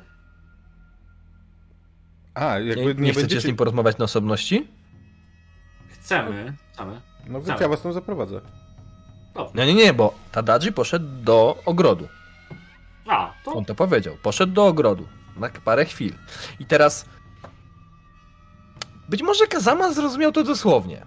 A, 2.33 2.59
Nie, 2.59 2.65
jakby 2.65 2.95
nie, 2.95 3.01
nie, 3.01 3.11
chcecie 3.11 3.13
będziecie... 3.13 3.41
z 3.41 3.45
nim 3.45 3.55
porozmawiać 3.55 3.97
na 3.97 4.05
osobności? 4.05 4.67
Chcemy, 5.89 6.53
chcemy. 6.73 7.01
No 7.27 7.33
więc 7.39 7.43
Chcemy. 7.43 7.61
ja 7.61 7.67
was 7.67 7.81
tam 7.81 7.93
zaprowadzę. 7.93 8.41
No 9.35 9.65
nie, 9.65 9.73
nie, 9.73 9.93
bo 9.93 10.13
Tadadzi 10.31 10.71
poszedł 10.71 11.07
do 11.23 11.61
ogrodu. 11.65 12.07
A, 13.07 13.33
to 13.43 13.53
On 13.53 13.65
to 13.65 13.75
powiedział. 13.75 14.17
Poszedł 14.23 14.53
do 14.53 14.67
ogrodu 14.67 15.07
na 15.37 15.49
parę 15.49 15.85
chwil. 15.85 16.13
I 16.59 16.65
teraz. 16.65 17.05
Być 19.09 19.21
może 19.21 19.47
Kazama 19.47 19.91
zrozumiał 19.91 20.31
to 20.31 20.43
dosłownie. 20.43 21.05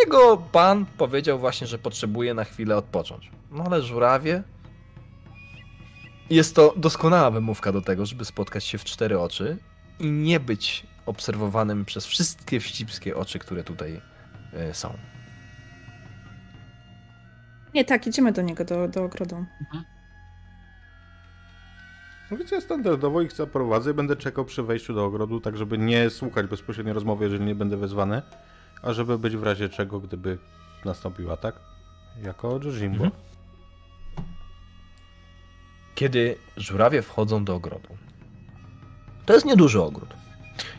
Jego 0.00 0.36
pan 0.36 0.86
powiedział 0.86 1.38
właśnie, 1.38 1.66
że 1.66 1.78
potrzebuje 1.78 2.34
na 2.34 2.44
chwilę 2.44 2.76
odpocząć. 2.76 3.30
No 3.50 3.64
ale 3.64 3.82
żurawie. 3.82 4.42
Jest 6.30 6.54
to 6.54 6.74
doskonała 6.76 7.30
wymówka 7.30 7.72
do 7.72 7.80
tego, 7.80 8.06
żeby 8.06 8.24
spotkać 8.24 8.64
się 8.64 8.78
w 8.78 8.84
cztery 8.84 9.20
oczy 9.20 9.58
i 10.00 10.10
nie 10.10 10.40
być 10.40 10.86
obserwowanym 11.06 11.84
przez 11.84 12.06
wszystkie 12.06 12.60
wścibskie 12.60 13.16
oczy, 13.16 13.38
które 13.38 13.64
tutaj 13.64 14.00
e, 14.52 14.74
są. 14.74 14.98
Nie, 17.74 17.84
tak, 17.84 18.06
idziemy 18.06 18.32
do 18.32 18.42
niego, 18.42 18.64
do, 18.64 18.88
do 18.88 19.04
ogrodu. 19.04 19.44
No 19.74 19.84
ja 22.52 22.60
standardowo 22.60 23.22
ich 23.22 23.32
zaprowadzę 23.32 23.90
i 23.90 23.94
będę 23.94 24.16
czekał 24.16 24.44
przy 24.44 24.62
wejściu 24.62 24.94
do 24.94 25.04
ogrodu, 25.04 25.40
tak 25.40 25.56
żeby 25.56 25.78
nie 25.78 26.10
słuchać 26.10 26.46
bezpośrednio 26.46 26.92
rozmowy, 26.92 27.24
jeżeli 27.24 27.44
nie 27.44 27.54
będę 27.54 27.76
wezwany, 27.76 28.22
a 28.82 28.92
żeby 28.92 29.18
być 29.18 29.36
w 29.36 29.42
razie 29.42 29.68
czego, 29.68 30.00
gdyby 30.00 30.38
nastąpił 30.84 31.32
atak, 31.32 31.60
jako 32.22 32.60
Jimbo. 32.60 33.04
Mhm. 33.04 33.10
kiedy 35.94 36.36
żurawie 36.56 37.02
wchodzą 37.02 37.44
do 37.44 37.54
ogrodu. 37.54 37.88
To 39.26 39.34
jest 39.34 39.46
nieduży 39.46 39.82
ogród. 39.82 40.14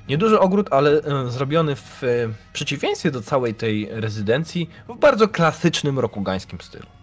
Nieduży 0.09 0.39
ogród, 0.39 0.67
ale 0.71 1.01
e, 1.01 1.31
zrobiony 1.31 1.75
w 1.75 2.03
e, 2.03 2.07
przeciwieństwie 2.53 3.11
do 3.11 3.21
całej 3.21 3.55
tej 3.55 3.87
rezydencji 3.91 4.69
w 4.87 4.97
bardzo 4.97 5.27
klasycznym 5.27 5.99
rokugańskim 5.99 6.61
stylu. 6.61 6.94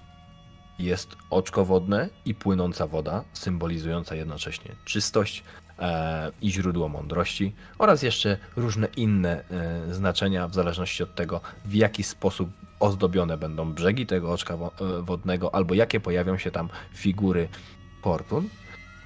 Jest 0.83 1.17
oczko 1.31 1.65
wodne 1.65 2.09
i 2.25 2.35
płynąca 2.35 2.87
woda, 2.87 3.25
symbolizująca 3.33 4.15
jednocześnie 4.15 4.73
czystość 4.85 5.45
e, 5.79 6.33
i 6.43 6.51
źródło 6.53 6.89
mądrości 6.89 7.55
oraz 7.79 8.03
jeszcze 8.03 8.39
różne 8.57 8.89
inne 8.97 9.45
e, 9.51 9.95
znaczenia 9.95 10.49
w 10.49 10.55
zależności 10.55 11.03
od 11.03 11.15
tego, 11.15 11.41
w 11.65 11.75
jaki 11.75 12.03
sposób 12.03 12.51
ozdobione 12.81 13.39
będą 13.39 13.73
brzegi 13.73 14.07
tego 14.07 14.33
oczka 14.33 14.57
wo- 14.57 14.73
e, 14.99 15.03
wodnego 15.03 15.55
albo 15.55 15.75
jakie 15.75 16.01
pojawią 16.01 16.39
się 16.39 16.51
tam 16.51 16.69
figury 16.95 17.49
fortun. 18.03 18.49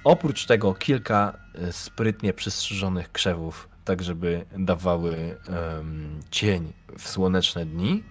Oprócz 0.03 0.45
tego 0.45 0.73
kilka 0.73 1.37
e, 1.55 1.71
sprytnie 1.73 2.33
przystrzyżonych 2.33 3.11
krzewów, 3.11 3.69
tak 3.85 4.03
żeby 4.03 4.45
dawały 4.57 5.37
cień 6.31 6.73
w 6.97 7.07
słoneczne 7.07 7.65
dni, 7.65 8.03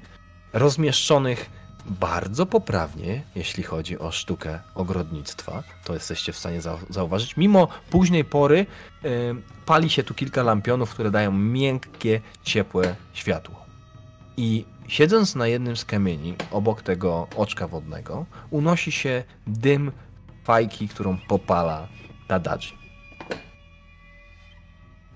rozmieszczonych 0.52 1.50
bardzo 1.90 2.46
poprawnie, 2.46 3.22
jeśli 3.34 3.62
chodzi 3.62 3.98
o 3.98 4.10
sztukę 4.12 4.60
ogrodnictwa. 4.74 5.62
To 5.84 5.94
jesteście 5.94 6.32
w 6.32 6.36
stanie 6.38 6.60
zau- 6.60 6.92
zauważyć. 6.92 7.36
Mimo 7.36 7.68
późnej 7.90 8.24
pory 8.24 8.66
em, 9.02 9.42
pali 9.66 9.90
się 9.90 10.02
tu 10.02 10.14
kilka 10.14 10.42
lampionów, 10.42 10.90
które 10.90 11.10
dają 11.10 11.32
miękkie, 11.32 12.20
ciepłe 12.42 12.96
światło. 13.12 13.66
I 14.36 14.64
siedząc 14.88 15.34
na 15.34 15.46
jednym 15.46 15.76
z 15.76 15.84
kamieni 15.84 16.34
obok 16.50 16.82
tego 16.82 17.28
oczka 17.36 17.68
wodnego, 17.68 18.26
unosi 18.50 18.92
się 18.92 19.24
dym 19.46 19.92
fajki, 20.44 20.88
którą 20.88 21.18
popala 21.28 21.88
Tadaji. 22.28 22.86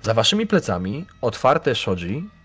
Za 0.02 0.15
waszymi 0.15 0.47
plecami 0.47 1.07
otwarte 1.20 1.74
shoji 1.74 2.15
yy, 2.16 2.40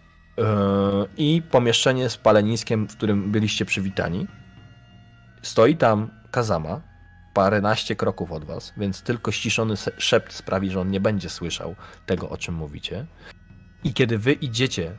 i 1.18 1.42
pomieszczenie 1.52 2.10
z 2.10 2.18
paleniskiem, 2.18 2.88
w 2.88 2.98
którym 2.98 3.32
byliście 3.32 3.66
przywitani. 3.66 4.28
Stoi 5.42 5.78
tam 5.78 6.10
Kazama, 6.32 6.82
paręnaście 7.34 7.96
kroków 7.96 8.32
od 8.32 8.46
was, 8.46 8.74
więc 8.78 9.02
tylko 9.02 9.32
ściszony 9.32 9.74
szept 9.98 10.34
sprawi, 10.34 10.70
że 10.70 10.82
on 10.82 10.92
nie 10.92 11.00
będzie 11.00 11.30
słyszał 11.30 11.76
tego, 12.06 12.30
o 12.30 12.38
czym 12.38 12.56
mówicie. 12.56 13.06
I 13.84 13.94
kiedy 13.94 14.18
wy 14.18 14.34
idziecie 14.34 14.92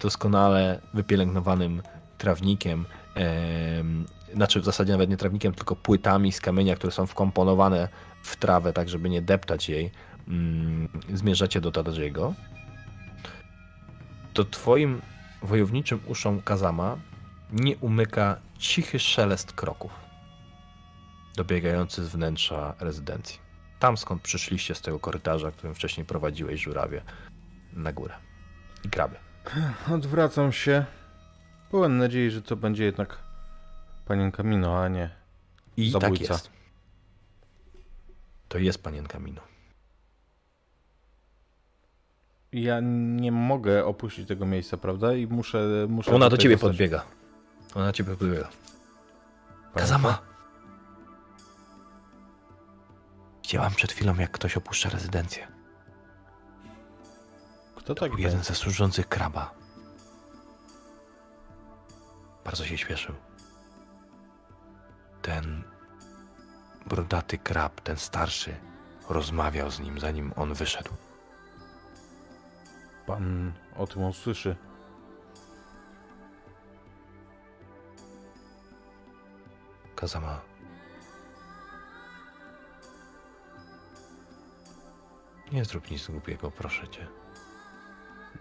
doskonale 0.00 0.80
wypielęgnowanym 0.94 1.82
trawnikiem, 2.18 2.84
em, 3.14 4.06
znaczy 4.34 4.60
w 4.60 4.64
zasadzie 4.64 4.92
nawet 4.92 5.10
nie 5.10 5.16
trawnikiem, 5.16 5.54
tylko 5.54 5.76
płytami 5.76 6.32
z 6.32 6.40
kamienia, 6.40 6.76
które 6.76 6.92
są 6.92 7.06
wkomponowane 7.06 7.88
w 8.22 8.36
trawę, 8.36 8.72
tak 8.72 8.88
żeby 8.88 9.10
nie 9.10 9.22
deptać 9.22 9.68
jej, 9.68 9.90
mm, 10.28 10.88
zmierzacie 11.12 11.60
do 11.60 11.72
Tadajiego, 11.72 12.34
to 14.34 14.44
twoim 14.44 15.02
wojowniczym 15.42 16.00
uszom 16.06 16.42
Kazama 16.42 16.96
nie 17.52 17.76
umyka 17.76 18.36
cichy 18.58 18.98
szelest 18.98 19.52
kroków 19.52 20.04
dobiegający 21.36 22.04
z 22.04 22.08
wnętrza 22.08 22.74
rezydencji. 22.80 23.38
Tam 23.78 23.96
skąd 23.96 24.22
przyszliście 24.22 24.74
z 24.74 24.80
tego 24.80 24.98
korytarza, 24.98 25.50
którym 25.50 25.74
wcześniej 25.74 26.06
prowadziłeś 26.06 26.60
żurawie 26.60 27.02
na 27.72 27.92
górę. 27.92 28.14
I 28.84 28.88
kraby. 28.88 29.16
Odwracam 29.94 30.52
się. 30.52 30.84
Pełen 31.70 31.98
nadziei, 31.98 32.30
że 32.30 32.42
to 32.42 32.56
będzie 32.56 32.84
jednak 32.84 33.18
panienka 34.06 34.42
Mino, 34.42 34.82
a 34.82 34.88
nie. 34.88 35.10
I 35.76 35.92
tak 35.92 36.02
Zabójca. 36.02 36.32
jest. 36.32 36.50
To 38.48 38.58
jest 38.58 38.82
panienka 38.82 39.18
Mino. 39.18 39.42
Ja 42.54 42.80
nie 42.82 43.32
mogę 43.32 43.84
opuścić 43.84 44.28
tego 44.28 44.46
miejsca, 44.46 44.76
prawda? 44.76 45.14
I 45.14 45.26
muszę. 45.26 45.86
muszę 45.88 46.14
Ona 46.14 46.30
do 46.30 46.36
ciebie 46.36 46.54
zostać. 46.54 46.70
podbiega. 46.70 47.04
Ona 47.74 47.86
do 47.86 47.92
ciebie 47.92 48.16
podbiega. 48.16 48.48
Kazama! 49.74 50.18
Widziałam 53.42 53.74
przed 53.74 53.92
chwilą, 53.92 54.14
jak 54.14 54.30
ktoś 54.30 54.56
opuszcza 54.56 54.88
rezydencję. 54.90 55.48
Kto 57.76 57.94
tak 57.94 58.10
Był 58.10 58.20
jeden 58.20 58.42
ze 58.42 58.54
służących 58.54 59.08
kraba. 59.08 59.54
Bardzo 62.44 62.64
się 62.64 62.78
śpieszył. 62.78 63.14
Ten 65.22 65.62
brodaty 66.86 67.38
krab, 67.38 67.80
ten 67.80 67.96
starszy, 67.96 68.54
rozmawiał 69.08 69.70
z 69.70 69.80
nim, 69.80 70.00
zanim 70.00 70.32
on 70.36 70.54
wyszedł. 70.54 70.90
Pan 73.06 73.52
o 73.76 73.86
tym 73.86 74.04
usłyszy. 74.04 74.56
Kazama. 79.94 80.40
Nie 85.52 85.64
zrób 85.64 85.90
nic 85.90 86.06
głupiego, 86.06 86.50
proszę 86.50 86.88
cię. 86.88 87.06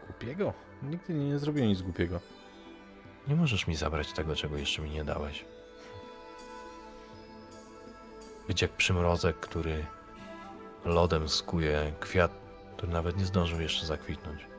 Głupiego? 0.08 0.53
Nigdy 0.83 1.14
nie, 1.14 1.40
zrobiłem 1.40 1.69
nic 1.69 1.82
głupiego. 1.82 2.19
Nie 3.27 3.35
możesz 3.35 3.67
mi 3.67 3.75
zabrać 3.75 4.14
tego, 4.14 4.35
czego 4.35 4.58
jeszcze 4.58 4.82
mi 4.82 4.90
nie 4.90 5.03
dałeś. 5.06 5.45
Być 8.48 8.61
jak 8.61 8.72
przymrozek, 8.72 9.40
który 9.40 9.85
lodem 10.85 11.30
skuje 11.30 11.93
kwiat, 12.00 12.32
który 12.77 12.92
nawet 12.92 13.17
nie 13.17 13.25
zdążył 13.25 13.61
jeszcze 13.61 13.85
zakwitnąć. 13.85 14.52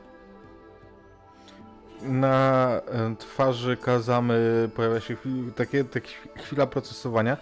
Na 2.01 2.67
e, 2.87 3.15
twarzy 3.15 3.77
Kazamy 3.77 4.69
pojawia 4.75 4.99
się 4.99 5.17
takie, 5.55 5.83
takie 5.83 6.11
chwila 6.37 6.67
procesowania. 6.67 7.37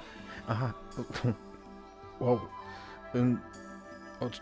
Aha. 0.48 0.74
Wow. 2.20 2.40
Ocz... 4.20 4.42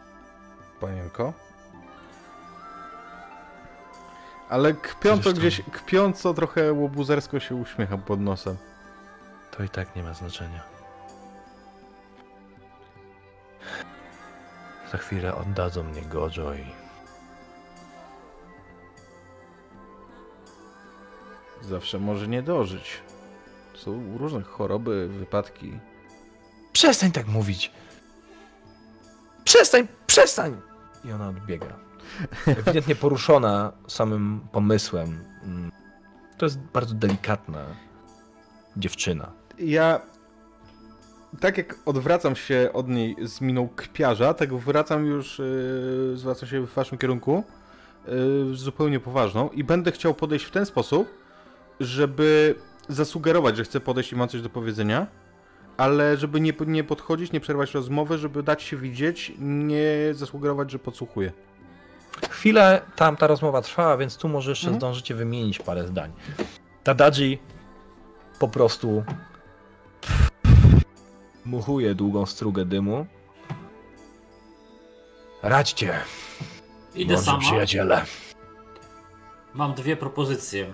Panienko? 0.79 1.33
Ale 4.49 4.73
kpiąco 4.73 5.33
gdzieś, 5.33 5.61
kpiąco 5.71 6.33
trochę 6.33 6.73
łobuzersko 6.73 7.39
się 7.39 7.55
uśmiecha 7.55 7.97
pod 7.97 8.19
nosem. 8.19 8.57
To 9.51 9.63
i 9.63 9.69
tak 9.69 9.95
nie 9.95 10.03
ma 10.03 10.13
znaczenia. 10.13 10.63
Za 14.91 14.97
chwilę 14.97 15.35
oddadzą 15.35 15.83
mnie 15.83 16.01
Gojo 16.01 16.53
i 16.53 16.80
Zawsze 21.61 21.99
może 21.99 22.27
nie 22.27 22.43
dożyć. 22.43 22.99
Są 23.73 24.17
różne 24.17 24.41
choroby, 24.41 25.07
wypadki. 25.07 25.71
Przestań 26.73 27.11
tak 27.11 27.27
mówić! 27.27 27.71
Przestań, 29.43 29.87
przestań! 30.07 30.61
I 31.05 31.11
ona 31.11 31.29
odbiega. 31.29 31.79
Ewidentnie 32.47 32.95
poruszona 32.95 33.71
samym 33.87 34.41
pomysłem. 34.51 35.23
Mm. 35.43 35.71
To 36.37 36.45
jest 36.45 36.59
bardzo 36.59 36.95
delikatna 36.95 37.65
dziewczyna. 38.77 39.31
Ja. 39.59 40.01
Tak 41.39 41.57
jak 41.57 41.75
odwracam 41.85 42.35
się 42.35 42.69
od 42.73 42.87
niej 42.87 43.15
z 43.21 43.41
miną 43.41 43.69
kpiarza, 43.75 44.33
tak 44.33 44.53
wracam 44.53 45.05
już, 45.05 45.39
yy, 45.39 46.17
zwracam 46.17 46.49
się 46.49 46.61
w 46.61 46.73
waszym 46.73 46.97
kierunku. 46.97 47.43
y, 48.51 48.55
zupełnie 48.55 48.99
poważną 48.99 49.49
i 49.49 49.63
będę 49.63 49.91
chciał 49.91 50.13
podejść 50.13 50.45
w 50.45 50.51
ten 50.51 50.65
sposób, 50.65 51.20
żeby 51.81 52.55
zasugerować, 52.89 53.57
że 53.57 53.63
chcę 53.63 53.79
podejść 53.79 54.11
i 54.11 54.15
mam 54.15 54.27
coś 54.29 54.41
do 54.41 54.49
powiedzenia, 54.49 55.07
ale 55.77 56.17
żeby 56.17 56.41
nie, 56.41 56.53
nie 56.67 56.83
podchodzić, 56.83 57.31
nie 57.31 57.39
przerwać 57.39 57.73
rozmowy, 57.73 58.17
żeby 58.17 58.43
dać 58.43 58.63
się 58.63 58.77
widzieć, 58.77 59.31
nie 59.39 59.85
zasugerować, 60.11 60.71
że 60.71 60.79
podsłuchuję. 60.79 61.31
Chwilę 62.29 62.81
tam 62.95 63.15
ta 63.17 63.27
rozmowa 63.27 63.61
trwała, 63.61 63.97
więc 63.97 64.17
tu 64.17 64.29
może 64.29 64.51
jeszcze 64.51 64.67
Mhm. 64.67 64.79
zdążycie 64.79 65.15
wymienić 65.15 65.59
parę 65.59 65.87
zdań. 65.87 66.11
Tadaji 66.83 67.39
po 68.39 68.47
prostu 68.47 69.03
muchuje 71.45 71.95
długą 71.95 72.25
strugę 72.25 72.65
dymu. 72.65 73.05
Radźcie, 75.43 75.93
Idę 76.95 77.13
mądrzy 77.13 77.25
sama. 77.31 77.39
przyjaciele. 77.39 78.05
Mam 79.53 79.73
dwie 79.73 79.95
propozycje. 79.97 80.73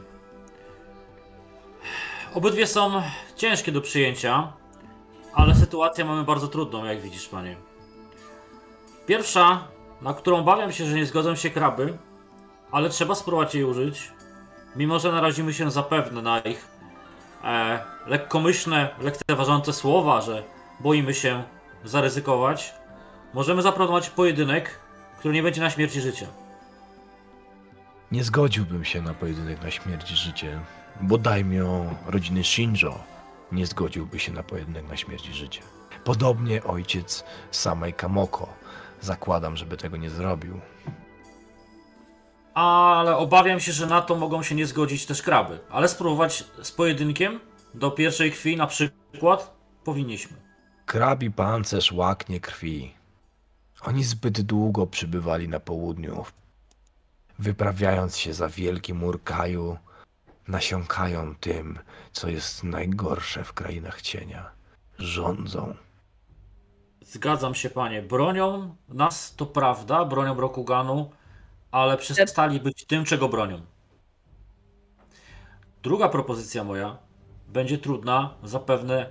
Obydwie 2.34 2.68
są 2.68 3.02
ciężkie 3.36 3.72
do 3.72 3.82
przyjęcia, 3.82 4.54
ale 5.34 5.56
sytuację 5.56 6.06
mamy 6.06 6.24
bardzo 6.24 6.48
trudną, 6.48 6.86
jak 6.86 7.02
widzisz, 7.02 7.28
panie. 7.28 7.56
Pierwsza, 9.06 9.68
na 10.02 10.14
którą 10.14 10.38
obawiam 10.38 10.72
się, 10.72 10.86
że 10.86 10.96
nie 10.96 11.06
zgodzą 11.06 11.36
się 11.36 11.50
kraby, 11.50 11.98
ale 12.72 12.90
trzeba 12.90 13.16
spróbować 13.16 13.56
jej 13.56 13.64
użyć, 13.64 14.12
mimo 14.76 15.00
że 15.00 15.12
narazimy 15.12 15.54
się 15.54 15.72
zapewne 15.72 16.22
na 16.22 16.40
ich 16.40 16.68
e, 17.44 17.80
lekkomyślne, 18.08 18.90
lekceważące 19.02 19.74
słowa, 19.74 20.22
że 20.22 20.44
boimy 20.80 21.14
się 21.14 21.44
zaryzykować, 21.84 22.74
możemy 23.34 23.62
zaproponować 23.62 24.10
pojedynek, 24.10 24.80
który 25.20 25.34
nie 25.34 25.44
będzie 25.44 25.62
na 25.62 25.70
śmierć 25.70 25.96
i 25.96 26.02
życie. 26.02 26.28
Nie 28.12 28.24
zgodziłbym 28.24 28.86
się 28.86 29.02
na 29.02 29.14
pojedynek 29.14 29.64
na 29.64 29.72
śmierć 29.72 30.12
i 30.12 30.16
życie, 30.16 30.60
bo 31.02 31.18
daimyo 31.18 31.86
rodziny 32.06 32.44
Shinjo 32.44 33.00
nie 33.52 33.66
zgodziłby 33.66 34.20
się 34.20 34.32
na 34.32 34.44
pojedynek 34.44 34.90
na 34.90 34.98
śmierć 34.98 35.30
i 35.30 35.34
życie. 35.34 35.62
Podobnie 36.04 36.64
ojciec 36.64 37.24
samej 37.52 37.94
Kamoko. 37.94 38.54
Zakładam, 39.02 39.58
żeby 39.58 39.78
tego 39.78 39.98
nie 39.98 40.10
zrobił. 40.10 40.60
Ale 42.54 43.18
obawiam 43.18 43.60
się, 43.60 43.72
że 43.72 43.88
na 43.88 44.02
to 44.02 44.16
mogą 44.16 44.44
się 44.44 44.56
nie 44.56 44.66
zgodzić 44.66 45.06
też 45.06 45.22
kraby. 45.22 45.60
Ale 45.70 45.88
spróbować 45.88 46.44
z 46.62 46.72
pojedynkiem 46.72 47.40
do 47.74 47.92
pierwszej 47.92 48.32
krwi 48.32 48.58
na 48.58 48.68
przykład 48.68 49.54
powinniśmy. 49.84 50.38
Krabi 50.86 51.32
pancerz 51.32 51.92
łaknie 51.92 52.40
krwi. 52.40 52.94
Oni 53.82 54.04
zbyt 54.04 54.42
długo 54.42 54.88
przybywali 54.88 55.50
na 55.50 55.60
południu, 55.60 56.26
wyprawiając 57.40 58.18
się 58.18 58.34
za 58.34 58.50
wielki 58.50 58.94
mur 58.94 59.24
Kaju, 59.24 59.78
nasiąkają 60.48 61.36
tym, 61.36 61.80
co 62.12 62.30
jest 62.30 62.64
najgorsze 62.64 63.44
w 63.44 63.54
krainach 63.54 64.02
cienia. 64.02 64.52
Rządzą. 65.00 65.76
Zgadzam 67.02 67.56
się, 67.56 67.70
panie. 67.70 68.02
Bronią 68.02 68.76
nas, 68.90 69.36
to 69.36 69.46
prawda, 69.46 70.06
bronią 70.06 70.40
Rokuganu, 70.40 71.12
ale 71.72 71.98
przestali 71.98 72.60
być 72.60 72.86
tym, 72.86 73.06
czego 73.06 73.30
bronią. 73.30 73.62
Druga 75.84 76.10
propozycja 76.10 76.64
moja 76.64 76.98
będzie 77.48 77.78
trudna, 77.78 78.34
zapewne, 78.44 79.10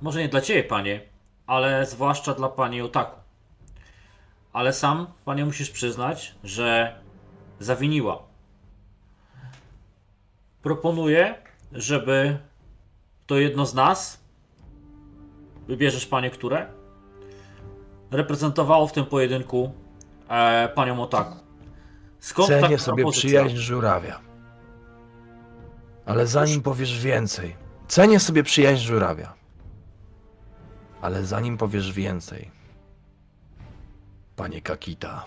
może 0.00 0.20
nie 0.20 0.28
dla 0.28 0.40
ciebie, 0.40 0.64
panie, 0.64 1.00
ale 1.46 1.86
zwłaszcza 1.86 2.34
dla 2.34 2.48
pani 2.48 2.82
Otaku. 2.82 3.20
Ale 4.52 4.72
sam, 4.72 5.06
panie, 5.24 5.44
musisz 5.44 5.70
przyznać, 5.70 6.34
że 6.44 7.00
zawiniła. 7.58 8.29
Proponuję, 10.62 11.34
żeby 11.72 12.38
to 13.26 13.38
jedno 13.38 13.66
z 13.66 13.74
nas, 13.74 14.20
wybierzesz 15.68 16.06
panie, 16.06 16.30
które, 16.30 16.66
reprezentowało 18.10 18.86
w 18.86 18.92
tym 18.92 19.06
pojedynku 19.06 19.72
e, 20.28 20.68
panią 20.74 21.02
Otaku. 21.02 21.36
Skąd 22.18 22.48
Cenię 22.48 22.62
taka 22.62 22.78
sobie 22.78 23.02
propozycja? 23.02 23.28
przyjaźń 23.28 23.56
żurawia. 23.56 24.20
Ale 26.06 26.26
zanim 26.26 26.62
powiesz 26.62 27.00
więcej, 27.00 27.56
cenię 27.88 28.20
sobie 28.20 28.42
przyjaźń 28.42 28.82
żurawia. 28.86 29.34
Ale 31.02 31.24
zanim 31.24 31.58
powiesz 31.58 31.92
więcej, 31.92 32.50
panie 34.36 34.62
Kakita, 34.62 35.24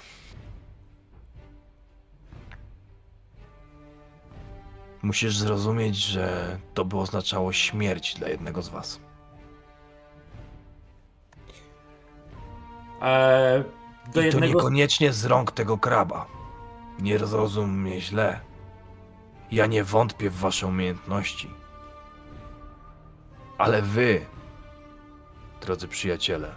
musisz 5.03 5.37
zrozumieć, 5.37 5.95
że 5.95 6.57
to 6.73 6.85
by 6.85 6.97
oznaczało 6.97 7.53
śmierć 7.53 8.15
dla 8.15 8.27
jednego 8.27 8.61
z 8.61 8.69
was. 8.69 8.99
E, 13.01 13.63
do 14.05 14.09
I 14.09 14.13
to 14.13 14.21
jednego 14.21 14.45
z... 14.45 14.55
niekoniecznie 14.55 15.13
z 15.13 15.25
rąk 15.25 15.51
tego 15.51 15.77
kraba. 15.77 16.25
Nie 16.99 17.19
zrozum 17.19 17.81
mnie 17.81 18.01
źle. 18.01 18.39
Ja 19.51 19.65
nie 19.65 19.83
wątpię 19.83 20.29
w 20.29 20.37
wasze 20.37 20.67
umiejętności. 20.67 21.49
Ale 23.57 23.81
wy, 23.81 24.25
drodzy 25.61 25.87
przyjaciele. 25.87 26.55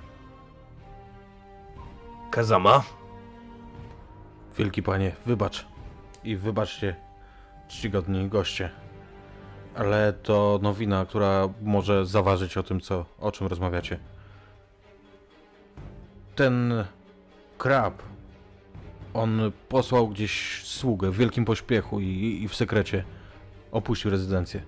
Kazama? 2.31 2.83
Wielki 4.59 4.83
panie, 4.83 5.17
wybacz. 5.27 5.67
I 6.25 6.37
wybaczcie, 6.37 7.06
czcigodni 7.69 8.29
goście. 8.29 8.71
Ale 9.75 10.13
to 10.13 10.59
nowina, 10.63 11.07
która 11.07 11.49
może 11.63 12.07
zaważyć 12.07 12.57
o 12.57 12.63
tym, 12.63 12.81
co, 12.81 13.05
o 13.19 13.33
czym 13.33 13.47
rozmawiacie. 13.47 13.99
Ten 16.35 16.85
krab, 17.59 18.03
on 19.15 19.53
posłał 19.69 20.09
gdzieś 20.09 20.63
sługę 20.65 21.11
w 21.11 21.17
wielkim 21.17 21.45
pośpiechu 21.45 22.01
i, 22.01 22.41
i 22.43 22.49
w 22.49 22.55
sekrecie 22.55 23.05
opuścił 23.73 24.11
rezydencję. 24.11 24.63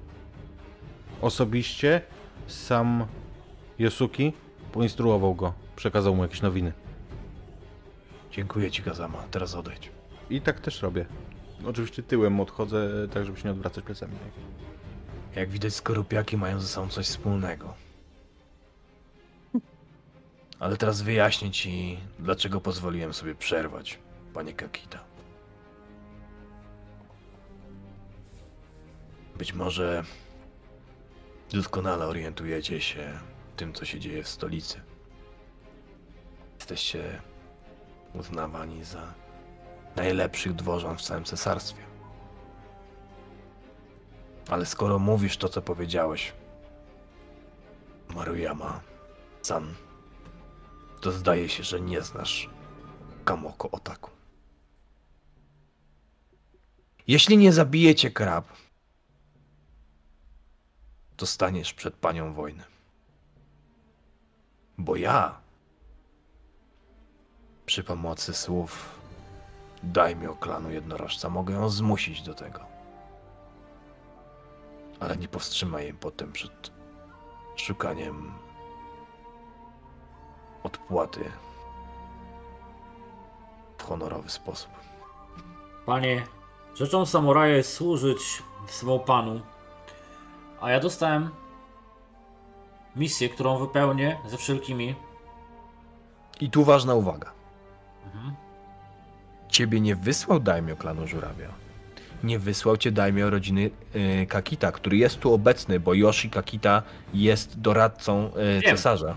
Osobiście 1.20 2.00
sam 2.46 3.06
Yosuki 3.78 4.32
poinstruował 4.72 5.34
go, 5.34 5.52
przekazał 5.76 6.14
mu 6.14 6.22
jakieś 6.22 6.42
nowiny. 6.42 6.72
Dziękuję 8.30 8.70
ci, 8.70 8.82
Kazama. 8.82 9.18
Teraz 9.30 9.54
odejdź. 9.54 9.90
I 10.30 10.40
tak 10.40 10.60
też 10.60 10.82
robię. 10.82 11.06
Oczywiście 11.66 12.02
tyłem 12.02 12.40
odchodzę, 12.40 13.08
tak 13.14 13.24
żeby 13.24 13.38
się 13.38 13.44
nie 13.44 13.50
odwracać 13.50 13.84
plecami. 13.84 14.14
Jak 15.34 15.50
widać, 15.50 15.74
skorupiaki 15.74 16.36
mają 16.36 16.60
ze 16.60 16.68
sobą 16.68 16.88
coś 16.88 17.06
wspólnego. 17.06 17.74
Ale 20.58 20.76
teraz 20.76 21.02
wyjaśnię 21.02 21.50
ci, 21.50 21.98
dlaczego 22.18 22.60
pozwoliłem 22.60 23.14
sobie 23.14 23.34
przerwać, 23.34 23.98
panie 24.34 24.52
Kakita. 24.52 25.04
Być 29.38 29.54
może 29.54 30.04
doskonale 31.52 32.06
orientujecie 32.06 32.80
się 32.80 33.18
w 33.52 33.58
tym, 33.58 33.72
co 33.72 33.84
się 33.84 34.00
dzieje 34.00 34.22
w 34.22 34.28
stolicy. 34.28 34.80
Jesteście 36.58 37.20
uznawani 38.14 38.84
za 38.84 39.14
najlepszych 39.98 40.54
dworzan 40.54 40.96
w 40.96 41.02
całym 41.02 41.24
cesarstwie. 41.24 41.82
Ale 44.50 44.66
skoro 44.66 44.98
mówisz 44.98 45.36
to, 45.36 45.48
co 45.48 45.62
powiedziałeś, 45.62 46.32
Maruyama, 48.14 48.80
San, 49.42 49.74
to 51.00 51.12
zdaje 51.12 51.48
się, 51.48 51.62
że 51.62 51.80
nie 51.80 52.02
znasz 52.02 52.50
Kamoko 53.24 53.70
Otaku. 53.70 54.10
Jeśli 57.06 57.36
nie 57.36 57.52
zabijecie 57.52 58.10
krab, 58.10 58.48
to 61.16 61.26
staniesz 61.26 61.74
przed 61.74 61.94
panią 61.94 62.32
wojny. 62.32 62.64
Bo 64.78 64.96
ja 64.96 65.40
przy 67.66 67.84
pomocy 67.84 68.34
słów 68.34 68.97
dajmy 69.82 70.30
o 70.30 70.36
klanu 70.36 70.70
jednorożca 70.70 71.28
mogę 71.28 71.54
ją 71.54 71.68
zmusić 71.68 72.22
do 72.22 72.34
tego. 72.34 72.60
Ale 75.00 75.16
nie 75.16 75.28
powstrzymaj 75.28 75.82
jej 75.84 75.94
potem 75.94 76.32
przed 76.32 76.72
szukaniem 77.56 78.32
odpłaty 80.62 81.24
w 83.78 83.82
honorowy 83.82 84.30
sposób. 84.30 84.70
Panie, 85.86 86.26
rzeczą 86.74 87.06
samuraja 87.06 87.56
jest 87.56 87.72
służyć 87.74 88.42
swemu 88.66 89.00
panu, 89.00 89.40
a 90.60 90.70
ja 90.70 90.80
dostałem 90.80 91.30
misję, 92.96 93.28
którą 93.28 93.58
wypełnię 93.58 94.18
ze 94.26 94.36
wszelkimi. 94.36 94.94
I 96.40 96.50
tu 96.50 96.64
ważna 96.64 96.94
uwaga. 96.94 97.32
Ciebie 99.48 99.80
nie 99.80 99.96
wysłał 99.96 100.40
daimio 100.40 100.76
klanu 100.76 101.06
Żurawia. 101.06 101.48
Nie 102.22 102.38
wysłał 102.38 102.76
cię 102.76 102.92
daimio 102.92 103.30
rodziny 103.30 103.70
y, 104.22 104.26
Kakita, 104.26 104.72
który 104.72 104.96
jest 104.96 105.20
tu 105.20 105.32
obecny, 105.32 105.80
bo 105.80 105.94
Yoshi 105.94 106.30
Kakita 106.30 106.82
jest 107.14 107.60
doradcą 107.60 108.26
y, 108.26 108.60
Wiem. 108.60 108.76
cesarza. 108.76 109.16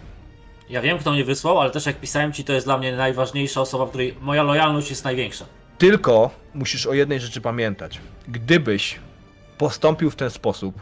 Ja 0.69 0.82
wiem, 0.82 0.98
kto 0.98 1.11
mnie 1.11 1.26
wysłał, 1.26 1.60
ale 1.60 1.72
też 1.72 1.85
jak 1.85 2.00
pisałem 2.00 2.34
ci, 2.34 2.43
to 2.43 2.53
jest 2.53 2.68
dla 2.68 2.77
mnie 2.77 2.95
najważniejsza 2.95 3.61
osoba, 3.61 3.85
w 3.85 3.90
której 3.90 4.16
moja 4.22 4.43
lojalność 4.43 4.90
jest 4.90 5.03
największa. 5.03 5.45
Tylko 5.77 6.30
musisz 6.53 6.88
o 6.88 6.93
jednej 6.93 7.19
rzeczy 7.19 7.42
pamiętać. 7.42 8.00
Gdybyś 8.27 9.00
postąpił 9.58 10.11
w 10.11 10.16
ten 10.16 10.30
sposób 10.30 10.76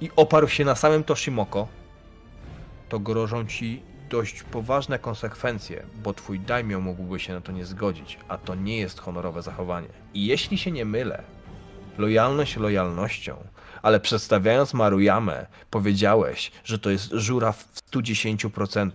i 0.00 0.10
oparł 0.16 0.48
się 0.48 0.64
na 0.64 0.74
samym 0.74 1.04
Toshimoko, 1.04 1.68
to 2.88 2.98
grożą 2.98 3.46
ci 3.46 3.82
dość 4.10 4.42
poważne 4.42 4.98
konsekwencje, 4.98 5.86
bo 6.02 6.14
twój 6.14 6.40
daimyo 6.40 6.80
mógłby 6.80 7.20
się 7.20 7.32
na 7.32 7.40
to 7.40 7.52
nie 7.52 7.64
zgodzić, 7.64 8.18
a 8.28 8.38
to 8.38 8.54
nie 8.54 8.76
jest 8.78 9.00
honorowe 9.00 9.42
zachowanie. 9.42 9.88
I 10.14 10.26
jeśli 10.26 10.58
się 10.58 10.70
nie 10.70 10.84
mylę, 10.84 11.22
lojalność 11.98 12.56
lojalnością, 12.56 13.36
ale 13.82 14.00
przedstawiając 14.00 14.74
Maruyamę, 14.74 15.46
powiedziałeś, 15.70 16.52
że 16.64 16.78
to 16.78 16.90
jest 16.90 17.10
żuraw 17.12 17.56
w 17.72 17.90
110%. 17.90 18.90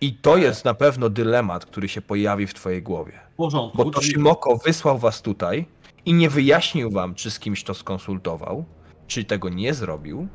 I 0.00 0.14
to 0.14 0.36
jest 0.36 0.64
na 0.64 0.74
pewno 0.74 1.08
dylemat, 1.08 1.66
który 1.66 1.88
się 1.88 2.00
pojawi 2.02 2.46
w 2.46 2.54
twojej 2.54 2.82
głowie. 2.82 3.12
W 3.32 3.36
porządku. 3.36 3.76
Bo 3.78 3.84
czyli- 3.84 3.94
Toshimoko 3.94 4.56
wysłał 4.56 4.98
was 4.98 5.22
tutaj 5.22 5.66
i 6.04 6.12
nie 6.14 6.30
wyjaśnił 6.30 6.90
wam, 6.90 7.14
czy 7.14 7.30
z 7.30 7.38
kimś 7.38 7.64
to 7.64 7.74
skonsultował, 7.74 8.64
czy 9.06 9.24
tego 9.24 9.48
nie 9.48 9.74
zrobił, 9.74 10.28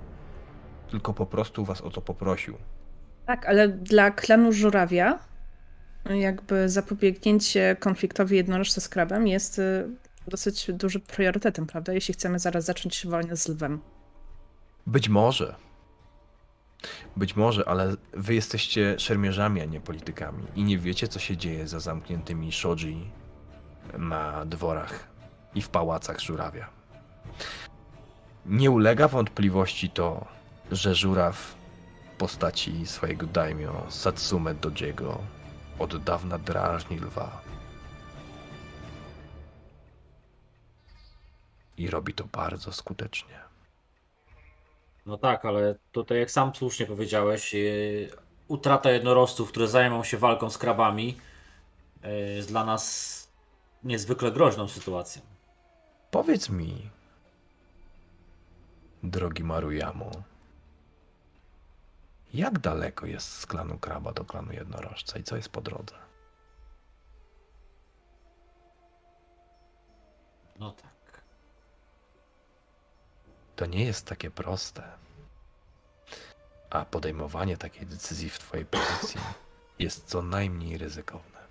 tylko 0.89 1.13
po 1.13 1.25
prostu 1.25 1.65
was 1.65 1.81
o 1.81 1.89
to 1.89 2.01
poprosił. 2.01 2.57
Tak, 3.25 3.45
ale 3.45 3.67
dla 3.67 4.11
klanu 4.11 4.51
Żurawia 4.51 5.19
jakby 6.09 6.69
zapobiegnięcie 6.69 7.75
konfliktowi 7.79 8.35
jednorożca 8.35 8.81
z 8.81 8.89
krabem 8.89 9.27
jest 9.27 9.59
y, 9.59 9.89
dosyć 10.27 10.71
dużym 10.71 11.01
priorytetem, 11.01 11.67
prawda? 11.67 11.93
Jeśli 11.93 12.13
chcemy 12.13 12.39
zaraz 12.39 12.65
zacząć 12.65 13.07
wojnę 13.07 13.37
z 13.37 13.47
lwem. 13.47 13.79
Być 14.87 15.09
może. 15.09 15.55
Być 17.17 17.35
może, 17.35 17.67
ale 17.67 17.95
wy 18.13 18.33
jesteście 18.33 18.99
szermierzami, 18.99 19.61
a 19.61 19.65
nie 19.65 19.81
politykami 19.81 20.43
i 20.55 20.63
nie 20.63 20.77
wiecie, 20.77 21.07
co 21.07 21.19
się 21.19 21.37
dzieje 21.37 21.67
za 21.67 21.79
zamkniętymi 21.79 22.51
shoji 22.51 23.11
na 23.97 24.45
dworach 24.45 25.07
i 25.55 25.61
w 25.61 25.69
pałacach 25.69 26.19
żurawia. 26.19 26.69
Nie 28.45 28.71
ulega 28.71 29.07
wątpliwości 29.07 29.89
to, 29.89 30.25
że 30.71 30.95
żuraw 30.95 31.55
postaci 32.17 32.87
swojego 32.87 33.27
daimyo 33.27 33.85
Satsume 33.89 34.55
Dojiego 34.55 35.19
od 35.79 36.03
dawna 36.03 36.37
drażni 36.37 36.99
lwa. 36.99 37.41
I 41.77 41.89
robi 41.89 42.13
to 42.13 42.23
bardzo 42.23 42.71
skutecznie. 42.71 43.39
No 45.05 45.17
tak, 45.17 45.45
ale 45.45 45.75
tutaj 45.91 46.19
jak 46.19 46.31
sam 46.31 46.55
słusznie 46.55 46.85
powiedziałeś, 46.85 47.53
yy, 47.53 48.09
utrata 48.47 48.91
jednorożców, 48.91 49.49
które 49.49 49.67
zajmą 49.67 50.03
się 50.03 50.17
walką 50.17 50.49
z 50.49 50.57
krabami, 50.57 51.17
yy, 52.03 52.09
jest 52.35 52.49
dla 52.49 52.65
nas 52.65 53.13
niezwykle 53.83 54.31
groźną 54.31 54.67
sytuacją. 54.67 55.21
Powiedz 56.11 56.49
mi, 56.49 56.89
drogi 59.03 59.43
Maruyamo, 59.43 60.11
jak 62.33 62.59
daleko 62.59 63.05
jest 63.05 63.39
z 63.39 63.45
klanu 63.45 63.79
kraba 63.79 64.13
do 64.13 64.25
klanu 64.25 64.53
jednorożca 64.53 65.19
i 65.19 65.23
co 65.23 65.35
jest 65.35 65.49
po 65.49 65.61
drodze? 65.61 65.95
No 70.59 70.71
tak. 70.71 71.23
To 73.55 73.65
nie 73.65 73.85
jest 73.85 74.05
takie 74.05 74.31
proste. 74.31 74.83
A 76.69 76.85
podejmowanie 76.85 77.57
takiej 77.57 77.87
decyzji 77.87 78.29
w 78.29 78.39
twojej 78.39 78.65
pozycji 78.65 79.21
jest 79.79 80.07
co 80.07 80.21
najmniej 80.21 80.77
ryzykowne. 80.77 81.43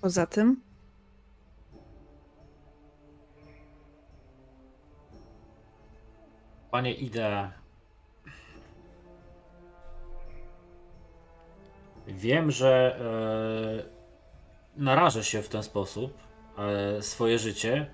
Poza 0.00 0.26
tym, 0.26 0.71
Panie 6.72 6.92
Ide, 6.92 7.50
wiem, 12.06 12.50
że 12.50 12.96
e, 14.76 14.82
narażę 14.82 15.24
się 15.24 15.42
w 15.42 15.48
ten 15.48 15.62
sposób 15.62 16.18
e, 16.58 17.02
swoje 17.02 17.38
życie. 17.38 17.90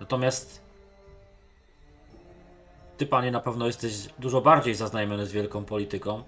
Natomiast 0.00 0.64
ty, 2.96 3.06
panie, 3.06 3.30
na 3.30 3.40
pewno 3.40 3.66
jesteś 3.66 4.08
dużo 4.18 4.40
bardziej 4.40 4.74
zaznajomiony 4.74 5.26
z 5.26 5.32
wielką 5.32 5.64
polityką. 5.64 6.22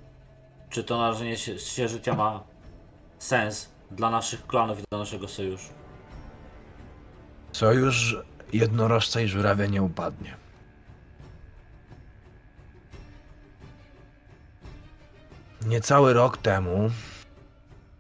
Czy 0.70 0.84
to 0.84 0.98
narażenie 0.98 1.36
się, 1.36 1.58
się 1.58 1.89
życia 1.89 2.15
ma 2.15 2.44
sens 3.18 3.70
dla 3.90 4.10
naszych 4.10 4.47
klanów 4.47 4.78
i 4.78 4.82
dla 4.90 4.98
naszego 4.98 5.28
sojuszu? 5.28 5.73
Sojusz 7.52 8.16
jednorożca 8.52 9.20
i 9.20 9.28
żurawia 9.28 9.66
nie 9.66 9.83
upadnie. 9.83 10.36
Niecały 15.66 16.12
rok 16.12 16.36
temu 16.36 16.91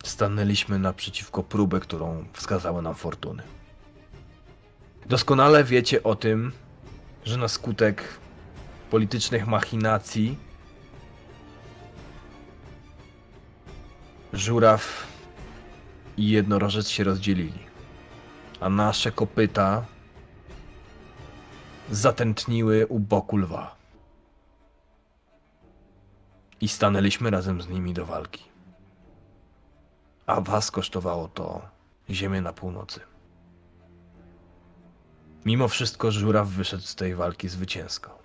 stanęliśmy 0.04 0.78
naprzeciwko 0.78 1.42
próby, 1.42 1.80
którą 1.80 2.24
wskazały 2.32 2.82
nam 2.82 2.94
fortuny. 2.94 3.42
Doskonale 5.06 5.64
wiecie 5.64 6.02
o 6.02 6.14
tym, 6.14 6.52
że 7.24 7.36
na 7.36 7.48
skutek 7.48 8.04
politycznych 8.90 9.46
machinacji 9.46 10.38
żuraw 14.32 15.06
i 16.16 16.30
jednorożec 16.30 16.88
się 16.88 17.04
rozdzielili 17.04 17.66
a 18.60 18.68
nasze 18.68 19.12
kopyta 19.12 19.84
zatętniły 21.90 22.86
u 22.86 22.98
boku 22.98 23.36
lwa. 23.36 23.76
I 26.60 26.68
stanęliśmy 26.68 27.30
razem 27.30 27.62
z 27.62 27.68
nimi 27.68 27.94
do 27.94 28.06
walki. 28.06 28.44
A 30.26 30.40
was 30.40 30.70
kosztowało 30.70 31.28
to 31.28 31.68
ziemię 32.10 32.40
na 32.40 32.52
północy. 32.52 33.00
Mimo 35.44 35.68
wszystko 35.68 36.12
żuraw 36.12 36.48
wyszedł 36.48 36.82
z 36.82 36.94
tej 36.94 37.14
walki 37.14 37.48
zwycięsko. 37.48 38.18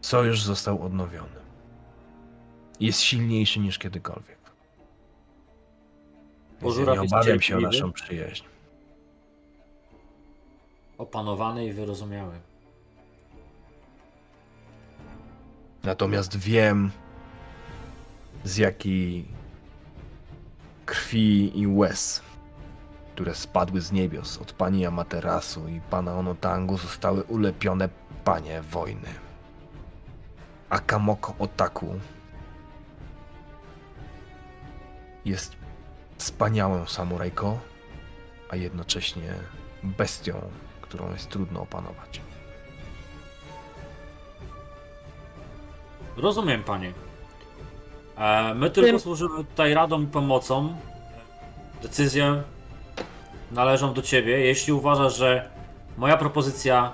Sojusz 0.00 0.42
został 0.42 0.82
odnowiony. 0.82 1.40
Jest 2.80 3.00
silniejszy 3.00 3.60
niż 3.60 3.78
kiedykolwiek. 3.78 4.38
Bo 6.60 6.66
Więc 6.66 6.78
ja 6.78 6.84
żuraw 6.84 6.96
nie 6.98 7.02
obawiam 7.02 7.40
się 7.40 7.56
o 7.56 7.60
naszą 7.60 7.92
przyjaźń. 7.92 8.44
Opanowany 10.98 11.66
i 11.66 11.72
wyrozumiały. 11.72 12.40
Natomiast 15.82 16.36
wiem, 16.36 16.90
z 18.44 18.56
jakiej 18.56 19.28
krwi 20.86 21.60
i 21.60 21.66
łez, 21.66 22.22
które 23.14 23.34
spadły 23.34 23.80
z 23.80 23.92
niebios 23.92 24.38
od 24.38 24.52
pani 24.52 24.86
Amaterasu 24.86 25.68
i 25.68 25.80
pana 25.80 26.14
Onotangu, 26.14 26.78
zostały 26.78 27.22
ulepione 27.22 27.88
panie 28.24 28.62
wojny. 28.62 29.08
Akamoko 30.70 31.34
Otaku 31.38 31.94
jest 35.24 35.56
wspaniałą 36.18 36.86
samurajką, 36.86 37.58
a 38.50 38.56
jednocześnie 38.56 39.34
bestią, 39.82 40.40
którą 40.88 41.12
jest 41.12 41.28
trudno 41.28 41.60
opanować. 41.62 42.20
Rozumiem, 46.16 46.62
panie. 46.64 46.92
E, 48.18 48.54
my 48.54 48.70
tylko 48.70 48.90
Tym- 48.90 49.00
służymy 49.00 49.44
tutaj 49.44 49.74
radą 49.74 50.02
i 50.02 50.06
pomocą. 50.06 50.76
Decyzje 51.82 52.42
należą 53.52 53.94
do 53.94 54.02
ciebie. 54.02 54.40
Jeśli 54.40 54.72
uważasz, 54.72 55.16
że 55.16 55.50
moja 55.96 56.16
propozycja 56.16 56.92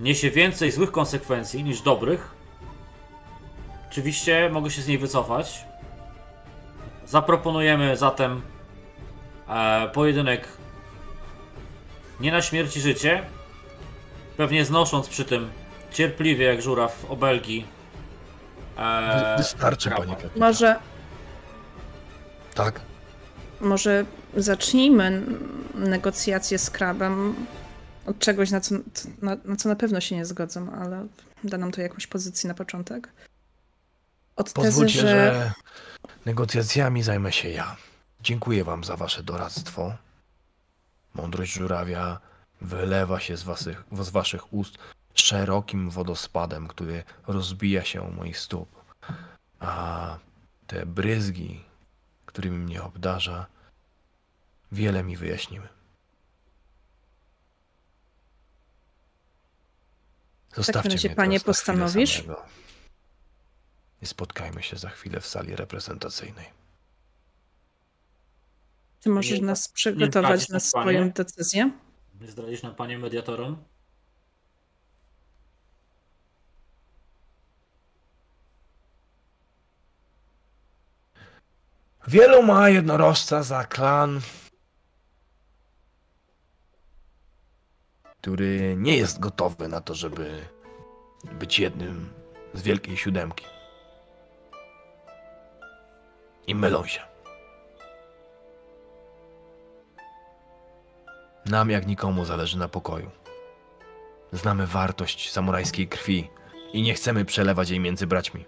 niesie 0.00 0.30
więcej 0.30 0.70
złych 0.70 0.92
konsekwencji 0.92 1.64
niż 1.64 1.80
dobrych, 1.82 2.34
oczywiście 3.90 4.50
mogę 4.52 4.70
się 4.70 4.82
z 4.82 4.88
niej 4.88 4.98
wycofać. 4.98 5.64
Zaproponujemy 7.06 7.96
zatem 7.96 8.42
e, 9.48 9.88
pojedynek 9.88 10.48
nie 12.20 12.32
na 12.32 12.42
śmierć 12.42 12.76
i 12.76 12.80
życie, 12.80 13.22
pewnie 14.36 14.64
znosząc 14.64 15.08
przy 15.08 15.24
tym 15.24 15.50
cierpliwie 15.92 16.44
jak 16.46 16.62
żuraw 16.62 17.04
obelgi. 17.08 17.66
Eee, 18.78 19.36
Wystarczy, 19.38 19.90
panie 19.90 20.06
kapitanie. 20.16 20.40
Może, 20.40 20.76
Tak. 22.54 22.80
może 23.60 24.04
zacznijmy 24.36 25.22
negocjacje 25.74 26.58
z 26.58 26.70
krabem 26.70 27.34
od 28.06 28.18
czegoś, 28.18 28.50
na 28.50 28.60
co, 28.60 28.74
na, 29.22 29.36
na 29.44 29.56
co 29.56 29.68
na 29.68 29.76
pewno 29.76 30.00
się 30.00 30.16
nie 30.16 30.24
zgodzę, 30.24 30.66
ale 30.80 31.06
da 31.44 31.58
nam 31.58 31.72
to 31.72 31.80
jakąś 31.80 32.06
pozycję 32.06 32.48
na 32.48 32.54
początek. 32.54 33.08
Od 34.36 34.52
tezy, 34.52 34.54
Pozwólcie, 34.66 35.00
że... 35.00 35.08
że 35.08 35.52
negocjacjami 36.26 37.02
zajmę 37.02 37.32
się 37.32 37.48
ja. 37.48 37.76
Dziękuję 38.22 38.64
wam 38.64 38.84
za 38.84 38.96
wasze 38.96 39.22
doradztwo. 39.22 39.92
Mądrość 41.14 41.52
żurawia 41.52 42.20
wylewa 42.60 43.20
się 43.20 43.36
z 43.36 43.42
waszych, 43.42 43.84
z 43.92 44.10
waszych 44.10 44.52
ust 44.52 44.78
szerokim 45.14 45.90
wodospadem, 45.90 46.68
który 46.68 47.04
rozbija 47.26 47.84
się 47.84 48.02
u 48.02 48.10
moich 48.10 48.38
stóp. 48.38 48.84
A 49.60 50.18
te 50.66 50.86
bryzgi, 50.86 51.64
którymi 52.26 52.58
mnie 52.58 52.82
obdarza, 52.82 53.46
wiele 54.72 55.02
mi 55.04 55.16
wyjaśniły. 55.16 55.68
Zostawcie 60.54 60.88
razie, 60.88 61.08
mnie 61.08 61.16
panie, 61.16 61.40
teraz 61.40 61.66
na 61.66 61.74
chwilę 61.74 61.84
postanowisz? 61.84 62.24
I 64.02 64.06
spotkajmy 64.06 64.62
się 64.62 64.76
za 64.76 64.90
chwilę 64.90 65.20
w 65.20 65.26
sali 65.26 65.56
reprezentacyjnej. 65.56 66.63
Ty 69.04 69.10
możesz 69.10 69.40
nas 69.40 69.68
nie 69.68 69.74
przygotować 69.74 70.10
zdradzisz 70.24 70.48
na 70.48 70.60
swoją 70.60 70.98
panie? 70.98 71.12
decyzję? 71.12 71.70
Nie 72.20 72.28
zdradzisz 72.28 72.62
nam 72.62 72.74
panie 72.74 72.98
mediatorom? 72.98 73.56
Wielu 82.06 82.42
ma 82.42 82.68
jednorożca 82.68 83.42
za 83.42 83.64
klan, 83.64 84.20
który 88.20 88.76
nie 88.78 88.96
jest 88.96 89.20
gotowy 89.20 89.68
na 89.68 89.80
to, 89.80 89.94
żeby 89.94 90.40
być 91.38 91.58
jednym 91.58 92.10
z 92.54 92.62
wielkiej 92.62 92.96
siódemki. 92.96 93.46
I 96.46 96.54
mylą 96.54 96.86
się. 96.86 97.13
Nam 101.46 101.70
jak 101.70 101.86
nikomu 101.86 102.24
zależy 102.24 102.58
na 102.58 102.68
pokoju. 102.68 103.10
Znamy 104.32 104.66
wartość 104.66 105.32
samurajskiej 105.32 105.88
krwi 105.88 106.30
i 106.72 106.82
nie 106.82 106.94
chcemy 106.94 107.24
przelewać 107.24 107.70
jej 107.70 107.80
między 107.80 108.06
braćmi. 108.06 108.44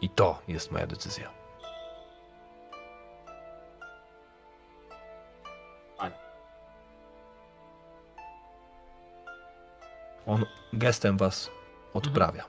I 0.00 0.08
to 0.08 0.38
jest 0.48 0.72
moja 0.72 0.86
decyzja. 0.86 1.38
On 10.28 10.44
gestem 10.72 11.16
was 11.16 11.50
odprawia. 11.94 12.44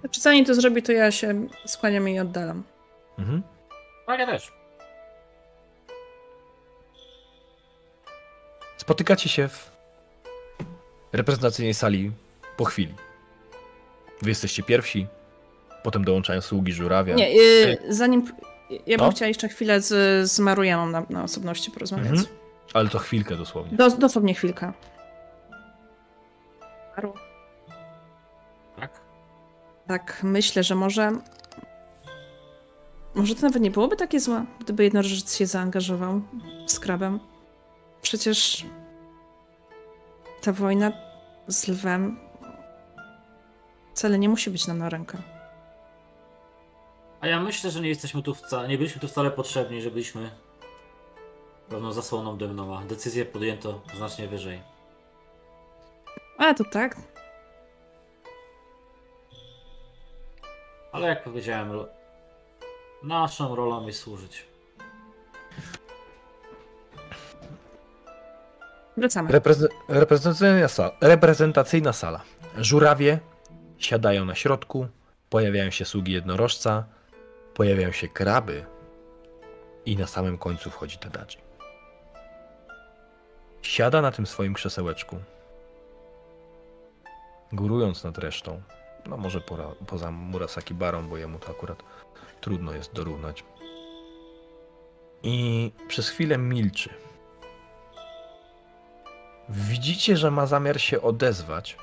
Znaczy, 0.00 0.20
zanim 0.20 0.44
to 0.44 0.54
zrobi, 0.54 0.82
to 0.82 0.92
ja 0.92 1.10
się 1.10 1.46
skłaniam 1.66 2.08
i 2.08 2.20
oddalam. 2.20 2.64
Mhm. 3.18 3.42
Tak, 4.06 4.20
ja 4.20 4.26
też. 4.26 4.57
Spotykacie 8.88 9.28
się 9.28 9.48
w 9.48 9.70
reprezentacyjnej 11.12 11.74
sali 11.74 12.12
po 12.56 12.64
chwili. 12.64 12.94
Wy 14.22 14.28
jesteście 14.28 14.62
pierwsi, 14.62 15.06
potem 15.82 16.04
dołączają 16.04 16.40
sługi 16.40 16.72
żurawia. 16.72 17.14
Nie, 17.14 17.30
y, 17.30 17.78
zanim... 17.88 18.32
Ja 18.86 18.98
bym 18.98 19.06
No. 19.06 19.12
chciała 19.12 19.28
jeszcze 19.28 19.48
chwilę 19.48 19.80
z, 19.80 20.30
z 20.30 20.38
na, 20.38 21.06
na 21.10 21.22
osobności 21.24 21.70
porozmawiać. 21.70 22.08
Mhm. 22.08 22.26
Ale 22.74 22.88
to 22.88 22.98
chwilkę 22.98 23.36
dosłownie. 23.36 23.76
Do, 23.76 23.90
dosłownie 23.90 24.34
chwilkę. 24.34 24.72
Maru. 26.96 27.14
Tak. 28.80 29.00
Tak, 29.86 30.20
myślę, 30.22 30.62
że 30.62 30.74
może. 30.74 31.12
Może 33.14 33.34
to 33.34 33.42
nawet 33.42 33.62
nie 33.62 33.70
byłoby 33.70 33.96
takie 33.96 34.20
złe, 34.20 34.44
gdyby 34.60 34.84
jednorożec 34.84 35.36
się 35.36 35.46
zaangażował 35.46 36.20
z 36.66 36.80
krabem. 36.80 37.20
Przecież 38.02 38.66
ta 40.40 40.52
wojna 40.52 40.92
z 41.48 41.68
lwem 41.68 42.20
wcale 43.94 44.18
nie 44.18 44.28
musi 44.28 44.50
być 44.50 44.66
nam 44.66 44.78
na 44.78 44.88
rękę. 44.88 45.18
A 47.20 47.26
ja 47.26 47.40
myślę, 47.40 47.70
że 47.70 47.80
nie 47.80 47.88
jesteśmy 47.88 48.22
tu 48.22 48.34
wcale, 48.34 48.68
nie 48.68 48.78
byliśmy 48.78 49.00
tu 49.00 49.08
wcale 49.08 49.30
potrzebni, 49.30 49.82
że 49.82 49.90
byliśmy 49.90 50.30
pewną 51.68 51.92
zasłoną 51.92 52.36
dymną, 52.38 52.78
a 52.78 52.82
decyzję 52.82 53.24
podjęto 53.24 53.80
znacznie 53.96 54.28
wyżej. 54.28 54.62
A 56.38 56.54
to 56.54 56.64
tak. 56.64 56.96
Ale 60.92 61.08
jak 61.08 61.24
powiedziałem, 61.24 61.72
naszą 63.02 63.54
rolą 63.54 63.86
jest 63.86 64.00
służyć. 64.00 64.46
Wracamy. 68.98 69.30
Repreze- 69.30 69.68
reprezentacyjna, 69.88 70.68
sala, 70.68 70.92
reprezentacyjna 71.00 71.92
sala. 71.92 72.20
Żurawie 72.56 73.18
siadają 73.78 74.24
na 74.24 74.34
środku, 74.34 74.88
pojawiają 75.30 75.70
się 75.70 75.84
sługi 75.84 76.12
jednorożca, 76.12 76.84
pojawiają 77.54 77.92
się 77.92 78.08
kraby 78.08 78.64
i 79.86 79.96
na 79.96 80.06
samym 80.06 80.38
końcu 80.38 80.70
wchodzi 80.70 80.98
Tadaji. 80.98 81.36
Siada 83.62 84.02
na 84.02 84.12
tym 84.12 84.26
swoim 84.26 84.54
krzesełeczku, 84.54 85.16
górując 87.52 88.04
nad 88.04 88.18
resztą. 88.18 88.62
No 89.06 89.16
może 89.16 89.40
pora, 89.40 89.64
poza 89.86 90.10
Murasaki 90.10 90.74
Barą, 90.74 91.08
bo 91.08 91.16
jemu 91.16 91.38
to 91.38 91.50
akurat 91.50 91.82
trudno 92.40 92.72
jest 92.72 92.92
dorównać. 92.92 93.44
I 95.22 95.72
przez 95.88 96.08
chwilę 96.08 96.38
milczy. 96.38 96.90
Widzicie, 99.48 100.16
że 100.16 100.30
ma 100.30 100.46
zamiar 100.46 100.80
się 100.80 101.02
odezwać. 101.02 101.76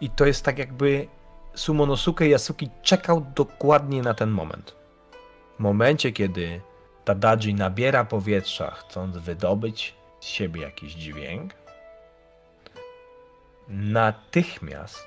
I 0.00 0.10
to 0.10 0.26
jest 0.26 0.44
tak 0.44 0.58
jakby 0.58 1.08
Sumonosuke 1.54 2.26
Yasuki 2.26 2.70
czekał 2.82 3.26
dokładnie 3.34 4.02
na 4.02 4.14
ten 4.14 4.30
moment. 4.30 4.74
W 5.56 5.62
momencie, 5.62 6.12
kiedy 6.12 6.60
Tadaji 7.04 7.54
nabiera 7.54 8.04
powietrza, 8.04 8.70
chcąc 8.70 9.16
wydobyć 9.16 9.94
z 10.20 10.26
siebie 10.26 10.60
jakiś 10.62 10.94
dźwięk, 10.94 11.54
natychmiast 13.68 15.06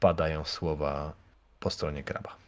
padają 0.00 0.44
słowa 0.44 1.12
po 1.60 1.70
stronie 1.70 2.02
kraba. 2.02 2.41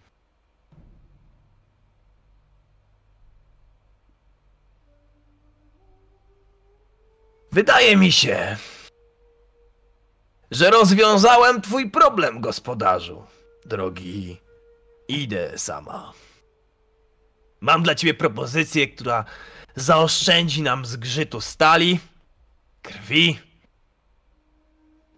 Wydaje 7.54 7.96
mi 7.96 8.12
się, 8.12 8.56
że 10.50 10.70
rozwiązałem 10.70 11.60
twój 11.60 11.90
problem, 11.90 12.40
gospodarzu, 12.40 13.26
drogi. 13.66 14.40
Idę 15.08 15.58
sama. 15.58 16.12
Mam 17.60 17.82
dla 17.82 17.94
ciebie 17.94 18.14
propozycję, 18.14 18.88
która 18.88 19.24
zaoszczędzi 19.76 20.62
nam 20.62 20.86
zgrzytu 20.86 21.40
stali, 21.40 22.00
krwi 22.82 23.38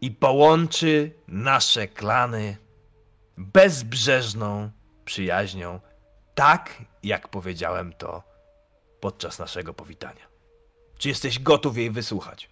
i 0.00 0.10
połączy 0.10 1.12
nasze 1.28 1.88
klany 1.88 2.56
bezbrzeżną 3.36 4.70
przyjaźnią, 5.04 5.80
tak 6.34 6.82
jak 7.02 7.28
powiedziałem 7.28 7.92
to 7.92 8.22
podczas 9.00 9.38
naszego 9.38 9.74
powitania. 9.74 10.35
Czy 10.98 11.08
jesteś 11.08 11.38
gotów 11.38 11.76
jej 11.76 11.90
wysłuchać? 11.90 12.50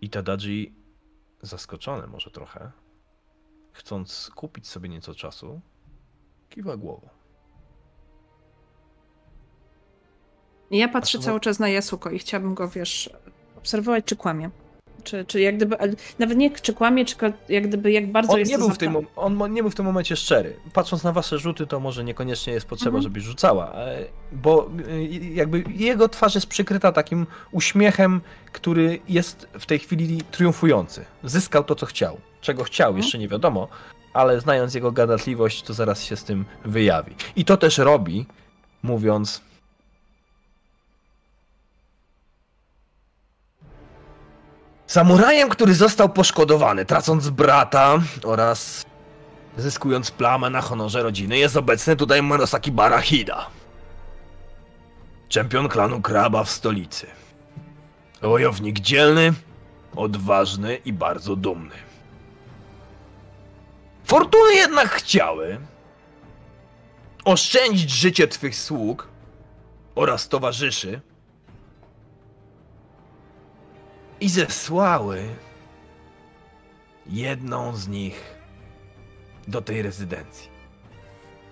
I 0.00 0.10
Tadaji, 0.10 0.74
zaskoczony 1.42 2.06
może 2.06 2.30
trochę, 2.30 2.72
chcąc 3.72 4.30
kupić 4.34 4.68
sobie 4.68 4.88
nieco 4.88 5.14
czasu, 5.14 5.60
kiwa 6.48 6.76
głową. 6.76 7.08
Ja 10.70 10.88
patrzę 10.88 11.18
A 11.18 11.20
cały 11.20 11.40
czas 11.40 11.58
na 11.58 11.68
Yasuko 11.68 12.10
i 12.10 12.18
chciałabym 12.18 12.54
go, 12.54 12.68
wiesz, 12.68 13.10
obserwować, 13.56 14.04
czy 14.04 14.16
kłamie. 14.16 14.50
Czy, 15.04 15.24
czy 15.24 15.40
jak 15.40 15.56
gdyby, 15.56 15.76
nawet 16.18 16.38
nie 16.38 16.50
czy 16.50 16.72
kłamie, 16.74 17.04
czy 17.04 17.16
jak 17.48 17.68
gdyby, 17.68 17.92
jak 17.92 18.12
bardzo 18.12 18.32
On 18.32 18.38
jest 18.38 18.50
nie, 18.52 18.58
był 18.58 18.70
w 18.70 18.78
tym, 18.78 18.96
on 19.16 19.52
nie 19.52 19.62
był 19.62 19.70
w 19.70 19.74
tym 19.74 19.86
momencie 19.86 20.16
szczery. 20.16 20.56
Patrząc 20.72 21.04
na 21.04 21.12
wasze 21.12 21.38
rzuty, 21.38 21.66
to 21.66 21.80
może 21.80 22.04
niekoniecznie 22.04 22.52
jest 22.52 22.66
potrzeba, 22.66 22.88
Mhm. 22.98 23.02
żebyś 23.02 23.24
rzucała, 23.24 23.72
e, 23.74 24.04
bo 24.32 24.70
y, 24.88 25.02
jakby 25.34 25.64
jego 25.74 26.08
twarz 26.08 26.34
jest 26.34 26.46
przykryta 26.46 26.92
takim 26.92 27.26
uśmiechem, 27.52 28.20
który 28.52 29.00
jest 29.08 29.48
w 29.58 29.66
tej 29.66 29.78
chwili 29.78 30.20
triumfujący. 30.30 31.04
Zyskał 31.24 31.64
to, 31.64 31.74
co 31.74 31.86
chciał. 31.86 32.20
Czego 32.40 32.64
chciał, 32.64 32.88
Mhm. 32.88 33.02
jeszcze 33.02 33.18
nie 33.18 33.28
wiadomo, 33.28 33.68
ale 34.12 34.40
znając 34.40 34.74
jego 34.74 34.92
gadatliwość, 34.92 35.62
to 35.62 35.74
zaraz 35.74 36.02
się 36.04 36.16
z 36.16 36.24
tym 36.24 36.44
wyjawi. 36.64 37.14
I 37.36 37.44
to 37.44 37.56
też 37.56 37.78
robi, 37.78 38.26
mówiąc... 38.82 39.40
Samurajem, 44.92 45.48
który 45.48 45.74
został 45.74 46.08
poszkodowany, 46.08 46.84
tracąc 46.84 47.28
brata 47.28 47.98
oraz 48.24 48.86
zyskując 49.56 50.10
plamę 50.10 50.50
na 50.50 50.60
honorze 50.60 51.02
rodziny, 51.02 51.38
jest 51.38 51.56
obecny 51.56 51.96
tutaj 51.96 52.22
Murasaki 52.22 52.72
Barahida. 52.72 53.46
Czempion 55.28 55.68
klanu 55.68 56.00
Kraba 56.00 56.44
w 56.44 56.50
stolicy. 56.50 57.06
Wojownik 58.22 58.80
dzielny, 58.80 59.32
odważny 59.96 60.76
i 60.76 60.92
bardzo 60.92 61.36
dumny. 61.36 61.74
Fortuny 64.04 64.54
jednak 64.54 64.88
chciały 64.88 65.58
oszczędzić 67.24 67.90
życie 67.90 68.28
twych 68.28 68.56
sług 68.56 69.08
oraz 69.94 70.28
towarzyszy 70.28 71.00
i 74.22 74.28
zesłały 74.28 75.24
jedną 77.06 77.76
z 77.76 77.88
nich 77.88 78.34
do 79.48 79.62
tej 79.62 79.82
rezydencji. 79.82 80.48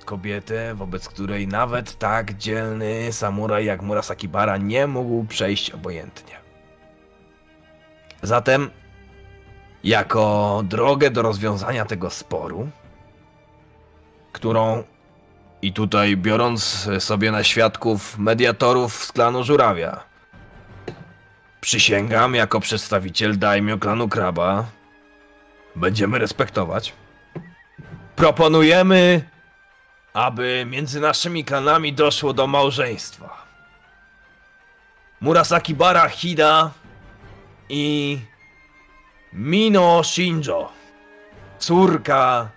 Kobietę, 0.05 0.75
wobec 0.75 1.09
której 1.09 1.49
nawet 1.49 1.99
tak 1.99 2.37
dzielny 2.37 3.13
samuraj 3.13 3.65
jak 3.65 3.83
Murasaki 3.83 4.29
Bara 4.29 4.57
nie 4.57 4.87
mógł 4.87 5.25
przejść 5.25 5.71
obojętnie. 5.71 6.37
Zatem, 8.23 8.71
jako 9.85 10.63
drogę 10.65 11.11
do 11.11 11.23
rozwiązania 11.23 11.85
tego 11.85 12.11
sporu, 12.11 12.71
którą 14.33 14.83
i 15.63 15.73
tutaj 15.73 16.17
biorąc 16.17 16.89
sobie 16.99 17.33
na 17.33 17.45
świadków 17.45 18.19
mediatorów 18.19 19.05
z 19.05 19.13
klanu 19.13 19.45
Żurawia, 19.45 20.10
przysięgam 21.61 22.35
jako 22.35 22.61
przedstawiciel 22.61 23.39
daimyo 23.39 23.79
klanu 23.79 24.09
Kraba, 24.09 24.67
będziemy 25.77 26.19
respektować. 26.19 26.93
Proponujemy, 28.17 29.29
aby 30.13 30.67
między 30.69 31.01
naszymi 31.01 31.45
klanami 31.45 31.93
doszło 31.93 32.33
do 32.33 32.47
małżeństwa. 32.47 33.47
Murasaki 35.21 35.75
Bara 35.75 36.09
Hida 36.09 36.71
i 37.69 38.19
Mino 39.33 40.03
Shinjo, 40.05 40.73
córka 41.59 42.49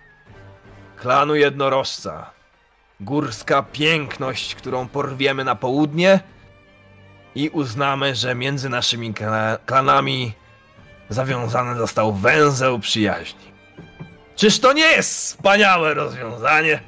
klanu 0.96 1.34
jednorożca. 1.34 2.30
Górska 3.00 3.62
piękność, 3.62 4.54
którą 4.54 4.88
porwiemy 4.88 5.44
na 5.44 5.54
południe 5.54 6.20
i 7.34 7.48
uznamy, 7.48 8.14
że 8.14 8.34
między 8.34 8.68
naszymi 8.68 9.14
kla- 9.14 9.58
klanami 9.66 10.32
zawiązany 11.08 11.76
został 11.76 12.12
węzeł 12.12 12.78
przyjaźni. 12.78 13.44
Czyż 14.36 14.58
to 14.60 14.72
nie 14.72 14.86
jest 14.86 15.10
wspaniałe 15.14 15.94
rozwiązanie? 15.94 16.80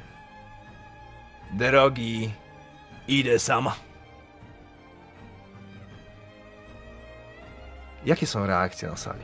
Drogi, 1.53 2.31
idę 3.07 3.39
sama. 3.39 3.75
Jakie 8.05 8.27
są 8.27 8.47
reakcje 8.47 8.89
na 8.89 8.95
sali? 8.97 9.23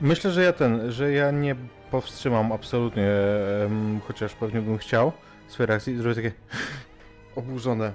Myślę, 0.00 0.30
że 0.30 0.42
ja 0.42 0.52
ten, 0.52 0.92
że 0.92 1.12
ja 1.12 1.30
nie 1.30 1.56
powstrzymam 1.90 2.52
absolutnie, 2.52 3.08
chociaż 4.06 4.34
pewnie 4.34 4.60
bym 4.60 4.78
chciał 4.78 5.12
swojej 5.48 5.66
reakcji, 5.68 5.96
zrobię 5.96 6.14
takie 6.14 6.32
oburzone. 7.36 7.92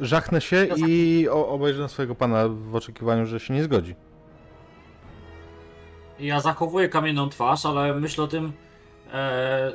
Żachnę 0.00 0.40
się 0.40 0.66
i 0.76 1.28
o, 1.30 1.48
obejrzę 1.48 1.82
na 1.82 1.88
swojego 1.88 2.14
pana 2.14 2.48
w 2.48 2.74
oczekiwaniu, 2.74 3.26
że 3.26 3.40
się 3.40 3.54
nie 3.54 3.64
zgodzi. 3.64 3.94
Ja 6.20 6.40
zachowuję 6.40 6.88
kamienną 6.88 7.28
twarz, 7.28 7.66
ale 7.66 7.94
myślę 7.94 8.24
o 8.24 8.26
tym 8.26 8.52
e, 9.12 9.72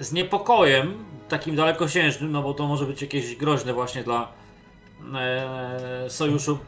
z 0.00 0.12
niepokojem, 0.12 1.04
takim 1.28 1.56
dalekosiężnym, 1.56 2.32
no 2.32 2.42
bo 2.42 2.54
to 2.54 2.66
może 2.66 2.86
być 2.86 3.02
jakieś 3.02 3.36
groźne 3.36 3.72
właśnie 3.72 4.02
dla 4.02 4.28
e, 5.14 6.10
sojuszu 6.10 6.58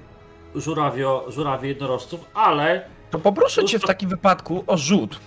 żurawio, 0.54 1.24
żurawi 1.28 1.68
jednorożców, 1.68 2.20
ale 2.34 2.84
To 3.10 3.18
poproszę 3.18 3.64
cię 3.64 3.78
w 3.78 3.84
takim 3.84 4.08
wypadku 4.10 4.64
o 4.66 4.76
rzut. 4.76 5.20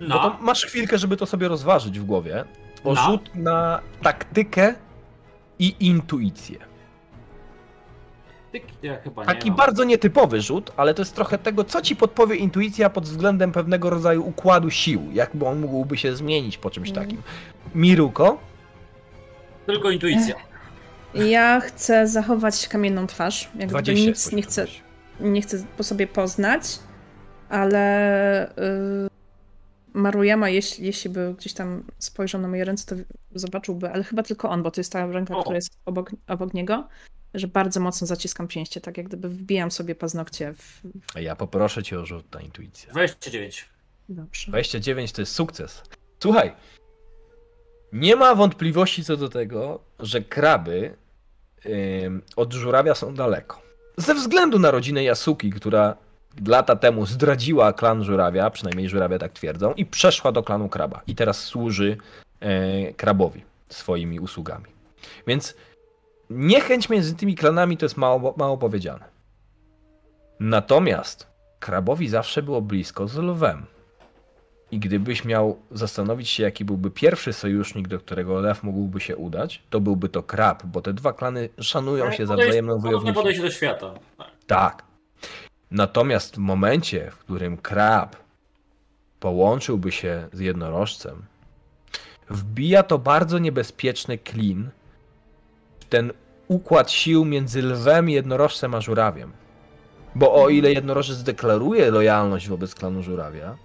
Bo 0.00 0.06
na, 0.06 0.18
to 0.18 0.36
masz 0.40 0.66
chwilkę, 0.66 0.98
żeby 0.98 1.16
to 1.16 1.26
sobie 1.26 1.48
rozważyć 1.48 1.98
w 2.00 2.04
głowie. 2.04 2.44
O 2.84 2.92
Na? 2.92 3.04
rzut 3.04 3.30
na 3.34 3.80
taktykę 4.02 4.74
i 5.58 5.74
intuicję. 5.80 6.58
ja 8.82 8.96
chyba 9.00 9.22
nie 9.22 9.26
Taki 9.26 9.48
mam. 9.48 9.56
bardzo 9.58 9.84
nietypowy 9.84 10.40
rzut, 10.40 10.72
ale 10.76 10.94
to 10.94 11.02
jest 11.02 11.14
trochę 11.14 11.38
tego, 11.38 11.64
co 11.64 11.82
ci 11.82 11.96
podpowie 11.96 12.36
intuicja 12.36 12.90
pod 12.90 13.04
względem 13.04 13.52
pewnego 13.52 13.90
rodzaju 13.90 14.26
układu 14.28 14.70
sił. 14.70 15.02
Jakby 15.12 15.46
on 15.46 15.60
mógłby 15.60 15.96
się 15.96 16.16
zmienić 16.16 16.58
po 16.58 16.70
czymś 16.70 16.88
Mhm. 16.88 17.06
takim. 17.06 17.22
Miruko, 17.74 18.38
Tylko 19.66 19.90
intuicja. 19.90 20.34
Ja 21.14 21.60
chcę 21.60 22.08
zachować 22.08 22.68
kamienną 22.68 23.06
twarz. 23.06 23.42
Jak 23.44 23.52
gdyby 23.54 23.68
20 23.82 24.06
nic 24.08 24.32
nie 24.32 24.42
chcę, 24.42 24.66
nie 25.20 25.42
chcę 25.42 25.64
po 25.76 25.82
sobie 25.82 26.06
poznać, 26.06 26.62
ale 27.48 28.48
y, 28.50 29.08
Maruyama, 29.94 30.48
jeśli, 30.48 30.86
jeśli 30.86 31.10
by 31.10 31.34
gdzieś 31.38 31.52
tam 31.52 31.84
spojrzał 31.98 32.40
na 32.40 32.48
moje 32.48 32.64
ręce, 32.64 32.96
to 32.96 33.02
zobaczyłby, 33.34 33.90
ale 33.90 34.04
chyba 34.04 34.22
tylko 34.22 34.50
on, 34.50 34.62
bo 34.62 34.70
to 34.70 34.80
jest 34.80 34.92
ta 34.92 35.06
ręka, 35.06 35.36
O. 35.36 35.40
która 35.40 35.56
jest 35.56 35.78
obok, 35.84 36.10
obok 36.28 36.54
niego, 36.54 36.88
że 37.34 37.48
bardzo 37.48 37.80
mocno 37.80 38.06
zaciskam 38.06 38.48
pięście, 38.48 38.80
tak 38.80 38.96
jak 38.96 39.06
gdyby 39.08 39.28
wbijam 39.28 39.70
sobie 39.70 39.94
paznokcie 39.94 40.54
w... 40.54 40.80
A 41.14 41.20
Ja 41.20 41.36
poproszę 41.36 41.82
cię 41.82 42.00
o 42.00 42.06
rzut 42.06 42.34
na 42.34 42.40
intuicję. 42.40 42.90
29. 42.90 43.68
Dobrze. 44.08 44.50
29 44.50 45.12
to 45.12 45.22
jest 45.22 45.32
sukces. 45.32 45.82
Słuchaj, 46.22 46.52
nie 47.92 48.16
ma 48.16 48.34
wątpliwości 48.34 49.04
co 49.04 49.16
do 49.16 49.28
tego, 49.28 49.80
że 49.98 50.20
kraby 50.20 50.96
ym, 52.04 52.22
od 52.36 52.52
żurawia 52.52 52.94
są 52.94 53.14
daleko. 53.14 53.62
Ze 53.96 54.14
względu 54.14 54.58
na 54.58 54.70
rodzinę 54.70 55.04
Yasuki, 55.04 55.50
która 55.50 55.96
lata 56.46 56.76
temu 56.76 57.06
zdradziła 57.06 57.72
klan 57.72 58.04
żurawia, 58.04 58.50
przynajmniej 58.50 58.88
żurawia 58.88 59.18
tak 59.18 59.32
twierdzą, 59.32 59.72
i 59.72 59.86
przeszła 59.86 60.32
do 60.32 60.42
klanu 60.42 60.68
kraba. 60.68 61.00
I 61.06 61.14
teraz 61.14 61.44
służy 61.44 61.96
e, 62.40 62.92
krabowi 62.92 63.44
swoimi 63.68 64.20
usługami. 64.20 64.64
Więc 65.26 65.54
niechęć 66.30 66.88
między 66.88 67.16
tymi 67.16 67.34
klanami 67.34 67.76
to 67.76 67.84
jest 67.84 67.96
mało, 67.96 68.34
mało 68.36 68.58
powiedziane. 68.58 69.04
Natomiast 70.40 71.26
krabowi 71.60 72.08
zawsze 72.08 72.42
było 72.42 72.62
blisko 72.62 73.08
z 73.08 73.16
lwem. 73.16 73.66
I 74.70 74.78
gdybyś 74.78 75.24
miał 75.24 75.58
zastanowić 75.70 76.28
się, 76.28 76.42
jaki 76.42 76.64
byłby 76.64 76.90
pierwszy 76.90 77.32
sojusznik, 77.32 77.88
do 77.88 77.98
którego 77.98 78.40
lew 78.40 78.62
mógłby 78.62 79.00
się 79.00 79.16
udać, 79.16 79.62
to 79.70 79.80
byłby 79.80 80.08
to 80.08 80.22
krab, 80.22 80.66
bo 80.66 80.82
te 80.82 80.92
dwa 80.92 81.12
klany 81.12 81.48
szanują 81.60 82.10
się 82.10 82.26
za 82.26 82.34
wzajemną 82.34 82.78
wojownictwo. 82.78 83.20
podejście 83.20 83.42
do 83.42 83.50
świata. 83.50 83.94
Tak. 84.18 84.28
Tak. 84.46 84.93
Natomiast 85.70 86.34
w 86.34 86.38
momencie, 86.38 87.10
w 87.10 87.18
którym 87.18 87.56
krab 87.56 88.16
połączyłby 89.20 89.92
się 89.92 90.28
z 90.32 90.40
jednorożcem, 90.40 91.24
wbija 92.30 92.82
to 92.82 92.98
bardzo 92.98 93.38
niebezpieczny 93.38 94.18
klin 94.18 94.70
w 95.80 95.84
ten 95.84 96.12
układ 96.48 96.90
sił 96.90 97.24
między 97.24 97.62
lwem, 97.62 98.10
jednorożcem 98.10 98.74
a 98.74 98.80
żurawiem. 98.80 99.32
Bo 100.14 100.34
o 100.42 100.48
ile 100.48 100.72
jednorożec 100.72 101.22
deklaruje 101.22 101.90
lojalność 101.90 102.48
wobec 102.48 102.74
klanu 102.74 103.02
żurawia, 103.02 103.56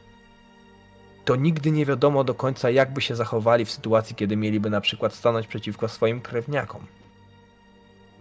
to 1.26 1.36
nigdy 1.36 1.72
nie 1.72 1.86
wiadomo 1.86 2.24
do 2.24 2.34
końca, 2.34 2.70
jak 2.70 2.94
by 2.94 3.02
się 3.02 3.16
zachowali 3.16 3.66
w 3.66 3.72
sytuacji, 3.72 4.16
kiedy 4.16 4.38
mieliby 4.38 4.70
na 4.70 4.82
przykład 4.82 5.14
stanąć 5.14 5.48
przeciwko 5.48 5.88
swoim 5.88 6.22
krewniakom. 6.22 6.86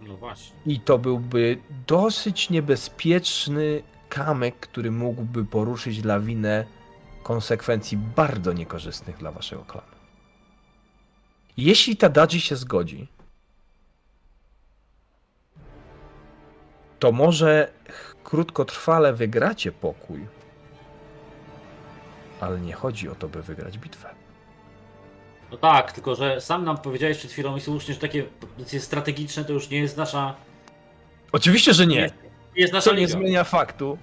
No 0.01 0.17
właśnie. 0.17 0.55
I 0.65 0.79
to 0.79 0.97
byłby 0.97 1.57
dosyć 1.87 2.49
niebezpieczny 2.49 3.83
kamyk, 4.09 4.55
który 4.55 4.91
mógłby 4.91 5.45
poruszyć 5.45 6.03
lawinę 6.03 6.65
konsekwencji 7.23 7.97
bardzo 7.97 8.53
niekorzystnych 8.53 9.17
dla 9.17 9.31
waszego 9.31 9.65
klanu. 9.65 9.87
Jeśli 11.57 11.97
Tadaji 11.97 12.41
się 12.41 12.55
zgodzi, 12.55 13.07
to 16.99 17.11
może 17.11 17.71
krótkotrwale 18.23 19.13
wygracie 19.13 19.71
pokój, 19.71 20.27
ale 22.41 22.59
nie 22.59 22.73
chodzi 22.73 23.09
o 23.09 23.15
to, 23.15 23.29
by 23.29 23.43
wygrać 23.43 23.77
bitwę. 23.77 24.18
No 25.51 25.57
tak, 25.57 25.91
tylko 25.91 26.15
że 26.15 26.41
sam 26.41 26.63
nam 26.65 26.77
powiedziałeś 26.77 27.17
przed 27.17 27.31
chwilą 27.31 27.55
i 27.55 27.61
słusznie, 27.61 27.93
że 27.93 27.99
takie 27.99 28.23
decyzje 28.57 28.79
strategiczne 28.79 29.45
to 29.45 29.53
już 29.53 29.69
nie 29.69 29.77
jest 29.79 29.97
nasza. 29.97 30.35
Oczywiście, 31.31 31.73
że 31.73 31.87
nie. 31.87 32.01
Nie 32.55 32.61
jest 32.61 32.73
nasza 32.73 32.89
Co 32.89 32.95
nie 32.95 32.99
liga. 33.05 33.11
zmienia 33.19 33.43
faktu, 33.43 33.97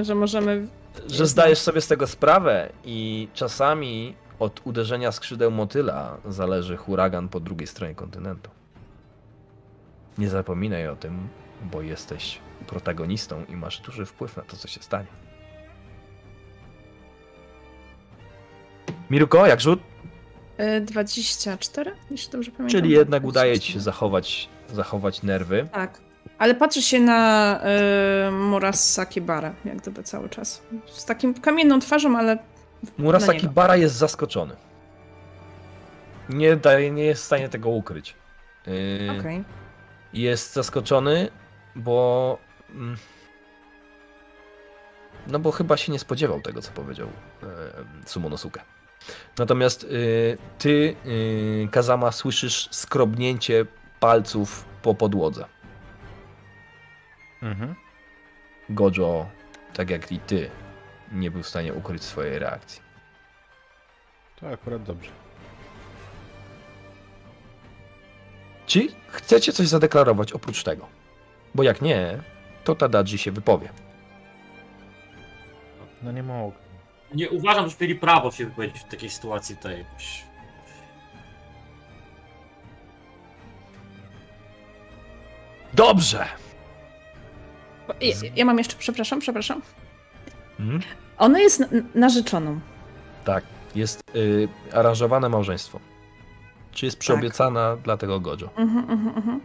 Że 0.00 0.14
możemy. 0.14 0.66
że 1.10 1.26
zdajesz 1.26 1.58
sobie 1.58 1.80
z 1.80 1.86
tego 1.86 2.06
sprawę 2.06 2.68
i 2.84 3.28
czasami 3.34 4.14
od 4.38 4.60
uderzenia 4.64 5.12
skrzydeł 5.12 5.50
motyla 5.50 6.16
zależy 6.28 6.76
huragan 6.76 7.28
po 7.28 7.40
drugiej 7.40 7.66
stronie 7.66 7.94
kontynentu. 7.94 8.50
Nie 10.18 10.28
zapominaj 10.28 10.88
o 10.88 10.96
tym, 10.96 11.28
bo 11.62 11.82
jesteś 11.82 12.38
protagonistą 12.66 13.44
i 13.48 13.52
masz 13.56 13.80
duży 13.80 14.06
wpływ 14.06 14.36
na 14.36 14.42
to, 14.42 14.56
co 14.56 14.68
się 14.68 14.82
stanie. 14.82 15.06
Miruko, 19.10 19.46
jak 19.46 19.60
rzut? 19.60 19.80
E, 20.56 20.80
24, 20.80 21.94
jeśli 22.10 22.32
dobrze 22.32 22.50
pamiętam. 22.50 22.80
Czyli 22.80 22.90
jednak 22.94 23.24
udaje 23.24 23.52
ci 23.54 23.72
24. 23.72 23.72
się 23.72 23.84
zachować, 23.84 24.48
zachować 24.72 25.22
nerwy. 25.22 25.68
Tak. 25.72 26.00
Ale 26.38 26.54
patrzy 26.54 26.82
się 26.82 27.00
na 27.00 27.60
y, 28.28 28.32
Murasaki 28.32 29.20
Bara, 29.20 29.54
jak 29.64 29.76
gdyby 29.76 30.02
cały 30.02 30.28
czas. 30.28 30.62
Z 30.86 31.04
takim 31.04 31.34
kamienną 31.34 31.80
twarzą, 31.80 32.18
ale 32.18 32.38
Murasaki. 32.98 33.48
Bara 33.48 33.76
jest 33.76 33.94
zaskoczony. 33.94 34.56
Nie, 36.28 36.56
daje, 36.56 36.90
nie 36.90 37.04
jest 37.04 37.22
w 37.22 37.26
stanie 37.26 37.48
tego 37.48 37.68
ukryć. 37.70 38.14
Yy, 38.66 39.18
okej. 39.20 39.44
Jest 40.12 40.52
zaskoczony, 40.52 41.28
bo. 41.76 42.38
mm, 42.70 42.96
No 45.26 45.38
bo 45.38 45.52
chyba 45.52 45.76
się 45.76 45.92
nie 45.92 45.98
spodziewał 45.98 46.40
tego, 46.40 46.62
co 46.62 46.72
powiedział 46.72 47.08
e, 47.42 47.46
Sumonosuke. 48.06 48.60
Natomiast 49.38 49.84
y, 49.84 50.38
ty, 50.58 50.96
y, 51.06 51.68
Kazama, 51.70 52.12
słyszysz 52.12 52.68
skrobnięcie 52.70 53.66
palców 54.00 54.64
po 54.82 54.94
podłodze. 54.94 55.44
Mhm. 57.42 57.74
Gojo, 58.68 59.26
tak 59.74 59.90
jak 59.90 60.12
i 60.12 60.18
ty, 60.18 60.50
nie 61.12 61.30
był 61.30 61.42
w 61.42 61.48
stanie 61.48 61.74
ukryć 61.74 62.04
swojej 62.04 62.38
reakcji. 62.38 62.82
To 64.40 64.48
akurat 64.48 64.82
dobrze. 64.82 65.10
Czy 68.66 68.88
chcecie 69.08 69.52
coś 69.52 69.68
zadeklarować 69.68 70.32
oprócz 70.32 70.62
tego? 70.62 70.86
Bo 71.54 71.62
jak 71.62 71.82
nie, 71.82 72.18
to 72.64 72.74
Tadaji 72.74 73.18
się 73.18 73.32
wypowie. 73.32 73.68
No 76.02 76.12
nie 76.12 76.22
mogę. 76.22 76.61
Nie 77.14 77.30
uważam, 77.30 77.68
że 77.70 77.76
mieli 77.80 77.94
prawo 77.94 78.30
się 78.30 78.44
wypowiedzieć 78.44 78.78
w 78.82 78.84
takiej 78.84 79.10
sytuacji 79.10 79.56
tutaj 79.56 79.78
jakoś. 79.78 80.24
Dobrze! 85.74 86.26
Ja, 88.00 88.14
ja 88.36 88.44
mam 88.44 88.58
jeszcze, 88.58 88.76
przepraszam, 88.78 89.20
przepraszam. 89.20 89.62
Mhm. 90.60 90.82
Ona 91.18 91.40
jest 91.40 91.64
narzeczoną. 91.94 92.60
Tak, 93.24 93.44
jest 93.74 94.02
y, 94.16 94.48
aranżowane 94.72 95.28
małżeństwo. 95.28 95.80
Czy 96.72 96.86
jest 96.86 96.98
przyobiecana 96.98 97.76
dla 97.76 97.96
tego 97.96 98.20
Gojo? 98.20 98.50
Mhm, 98.56 98.90
mhm, 98.90 99.16
mhm. 99.16 99.40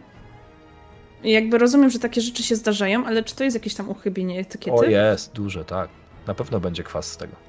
Jakby 1.24 1.58
rozumiem, 1.58 1.90
że 1.90 1.98
takie 1.98 2.20
rzeczy 2.20 2.42
się 2.42 2.56
zdarzają, 2.56 3.06
ale 3.06 3.24
czy 3.24 3.36
to 3.36 3.44
jest 3.44 3.56
jakieś 3.56 3.74
tam 3.74 3.88
uchybienie 3.88 4.40
etykiety 4.40 4.76
O 4.76 4.84
jest, 4.84 5.32
duże, 5.32 5.64
tak. 5.64 5.90
Na 6.26 6.34
pewno 6.34 6.60
będzie 6.60 6.82
kwas 6.82 7.12
z 7.12 7.16
tego. 7.16 7.47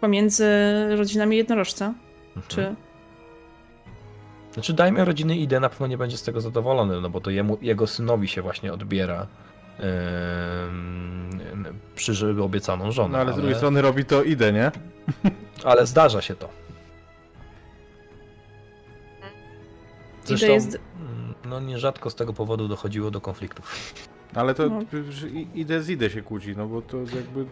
Pomiędzy 0.00 0.46
rodzinami 0.96 1.36
jednorożca? 1.36 1.94
Mhm. 2.36 2.46
Czy... 2.48 2.74
Znaczy 4.52 4.72
dajmy 4.72 5.04
rodziny 5.04 5.36
Ide 5.36 5.60
na 5.60 5.68
pewno 5.68 5.86
nie 5.86 5.98
będzie 5.98 6.16
z 6.16 6.22
tego 6.22 6.40
zadowolony, 6.40 7.00
no 7.00 7.10
bo 7.10 7.20
to 7.20 7.30
jemu, 7.30 7.58
jego 7.62 7.86
synowi 7.86 8.28
się 8.28 8.42
właśnie 8.42 8.72
odbiera 8.72 9.26
ym, 10.68 11.40
przy 11.94 12.42
obiecaną 12.42 12.92
żonę. 12.92 13.12
No 13.12 13.18
ale 13.18 13.32
z 13.32 13.36
drugiej 13.36 13.54
strony 13.54 13.82
robi 13.82 14.04
to 14.04 14.22
idę, 14.22 14.52
nie? 14.52 14.70
ale 15.70 15.86
zdarza 15.86 16.20
się 16.22 16.34
to. 16.34 16.48
Zresztą, 20.24 20.46
jest- 20.46 20.78
mm, 21.00 21.34
no 21.44 21.60
nierzadko 21.60 22.10
z 22.10 22.14
tego 22.14 22.32
powodu 22.32 22.68
dochodziło 22.68 23.10
do 23.10 23.20
konfliktów. 23.20 23.94
Ale 24.34 24.54
to 24.54 24.68
No. 24.68 24.80
idę 25.54 25.82
z 25.82 25.90
idę 25.90 26.10
się 26.10 26.22
kłóci, 26.22 26.54
no 26.56 26.66
bo 26.66 26.82
to 26.82 26.96
jakby... 26.96 27.46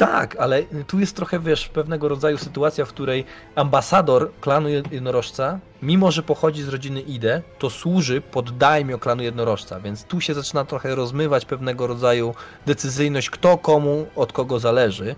Tak, 0.00 0.36
ale 0.36 0.62
tu 0.62 0.98
jest 1.00 1.16
trochę, 1.16 1.40
wiesz, 1.40 1.68
pewnego 1.68 2.08
rodzaju 2.08 2.38
sytuacja, 2.38 2.84
w 2.84 2.88
której 2.88 3.24
ambasador 3.54 4.30
klanu 4.40 4.68
jednorożca, 4.68 5.58
mimo 5.82 6.10
że 6.10 6.22
pochodzi 6.22 6.62
z 6.62 6.68
rodziny 6.68 7.00
Ide, 7.00 7.42
to 7.58 7.70
służy 7.70 8.20
pod 8.20 8.56
daimio 8.58 8.98
klanu 8.98 9.22
jednorożca, 9.22 9.80
więc 9.80 10.04
tu 10.04 10.20
się 10.20 10.34
zaczyna 10.34 10.64
trochę 10.64 10.94
rozmywać 10.94 11.44
pewnego 11.44 11.86
rodzaju 11.86 12.34
decyzyjność, 12.66 13.30
kto 13.30 13.58
komu 13.58 14.06
od 14.16 14.32
kogo 14.32 14.58
zależy. 14.58 15.16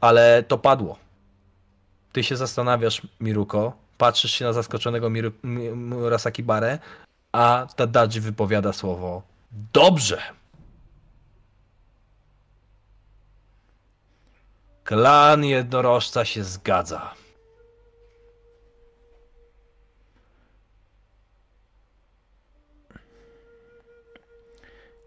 Ale 0.00 0.42
to 0.48 0.58
padło. 0.58 0.98
Ty 2.12 2.24
się 2.24 2.36
zastanawiasz, 2.36 3.02
Miruko, 3.20 3.72
patrzysz 3.98 4.32
się 4.32 4.44
na 4.44 4.52
zaskoczonego 4.52 5.10
Murasaki 5.74 6.42
Bare, 6.42 6.78
a 7.32 7.66
Tadaji 7.76 8.20
wypowiada 8.20 8.72
słowo 8.72 9.22
Dobrze! 9.72 10.39
Klan 14.90 15.44
jednorożca 15.44 16.24
się 16.24 16.44
zgadza. 16.44 17.14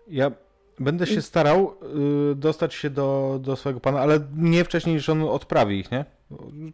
Ja 0.08 0.32
będę 0.80 1.08
się 1.08 1.22
starał 1.22 1.76
y, 2.32 2.36
dostać 2.36 2.74
się 2.74 2.90
do, 2.90 3.40
do 3.42 3.56
swojego 3.56 3.80
pana, 3.80 4.00
ale 4.00 4.20
nie 4.36 4.64
wcześniej 4.64 4.96
niż 4.96 5.10
on 5.10 5.24
odprawi 5.24 5.80
ich, 5.80 5.92
nie? 5.92 6.06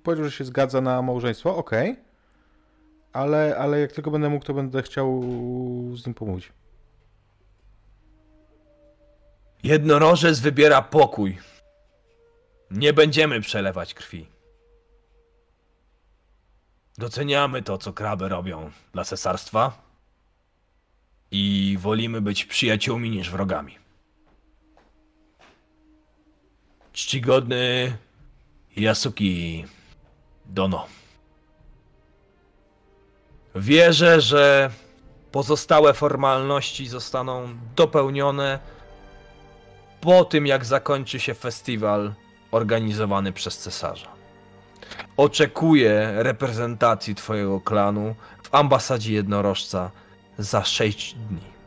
Powiedział, 0.03 0.25
że 0.25 0.31
się 0.31 0.45
zgadza 0.45 0.81
na 0.81 1.01
małżeństwo, 1.01 1.55
okej. 1.55 1.95
Ale, 3.13 3.57
ale 3.57 3.79
jak 3.79 3.91
tylko 3.91 4.11
będę 4.11 4.29
mógł, 4.29 4.45
to 4.45 4.53
będę 4.53 4.81
chciał 4.81 5.23
z 5.95 6.05
nim 6.05 6.13
pomówić. 6.13 6.51
Jednorożec 9.63 10.39
wybiera 10.39 10.81
pokój. 10.81 11.37
Nie 12.71 12.93
będziemy 12.93 13.41
przelewać 13.41 13.93
krwi. 13.93 14.27
Doceniamy 16.97 17.61
to, 17.61 17.77
co 17.77 17.93
kraby 17.93 18.29
robią 18.29 18.71
dla 18.93 19.03
cesarstwa 19.03 19.81
i 21.31 21.77
wolimy 21.79 22.21
być 22.21 22.45
przyjaciółmi 22.45 23.09
niż 23.09 23.29
wrogami. 23.29 23.77
Czcigodny 26.93 27.97
Yasuki 28.77 29.65
Dono. 30.45 30.87
Wierzę, 33.55 34.21
że 34.21 34.71
pozostałe 35.31 35.93
formalności 35.93 36.87
zostaną 36.87 37.49
dopełnione 37.75 38.59
po 40.01 40.25
tym, 40.25 40.47
jak 40.47 40.65
zakończy 40.65 41.19
się 41.19 41.33
festiwal 41.33 42.13
organizowany 42.51 43.33
przez 43.33 43.57
cesarza. 43.57 44.07
Oczekuję 45.17 46.13
reprezentacji 46.15 47.15
Twojego 47.15 47.61
klanu 47.61 48.15
w 48.43 48.55
ambasadzie 48.55 49.13
jednorożca 49.13 49.91
za 50.37 50.63
6 50.63 51.13
dni. 51.13 51.59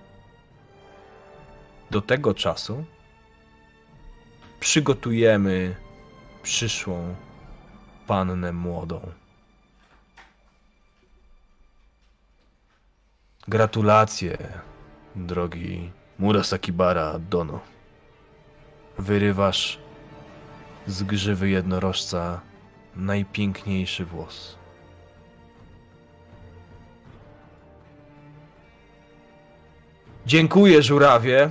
Do 1.91 2.01
tego 2.01 2.35
czasu 2.35 2.85
przygotujemy 4.61 5.77
przyszłą 6.43 7.15
pannę 8.07 8.53
młodą. 8.53 9.01
Gratulacje, 13.49 14.39
drogi 15.17 15.91
Murasakibara 16.19 17.19
Dono. 17.19 17.61
Wyrywasz 18.99 19.82
z 20.87 21.03
grzywy 21.03 21.51
jednorożca 21.51 22.41
najpiękniejszy 22.97 24.05
włos. 24.05 24.57
Dziękuję, 30.27 30.83
żurawie, 30.83 31.51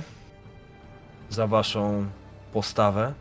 za 1.30 1.46
waszą 1.46 2.06
postawę. 2.52 3.14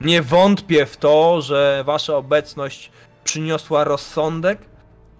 Nie 0.00 0.22
wątpię 0.22 0.86
w 0.86 0.96
to, 0.96 1.40
że 1.40 1.82
wasza 1.86 2.16
obecność 2.16 2.90
przyniosła 3.24 3.84
rozsądek 3.84 4.58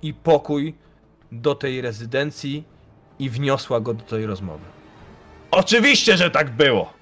i 0.03 0.15
pokój 0.15 0.75
do 1.33 1.55
tej 1.55 1.81
rezydencji 1.81 2.65
i 3.19 3.31
wniosła 3.31 3.81
go 3.81 3.95
do 3.95 4.05
tej 4.05 4.27
rozmowy. 4.27 4.65
Oczywiście, 5.51 6.17
że 6.17 6.31
tak 6.31 6.51
było. 6.51 6.93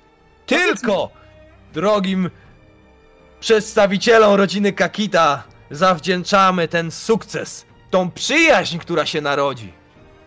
Tylko 0.47 1.11
drogim 1.73 2.31
przedstawicielom 3.49 4.35
rodziny 4.35 4.73
Kakita 4.73 5.43
zawdzięczamy 5.71 6.69
ten 6.69 6.91
sukces, 6.91 7.67
tą 7.91 8.11
przyjaźń, 8.11 8.79
która 8.79 9.07
się 9.07 9.21
narodzi. 9.21 9.73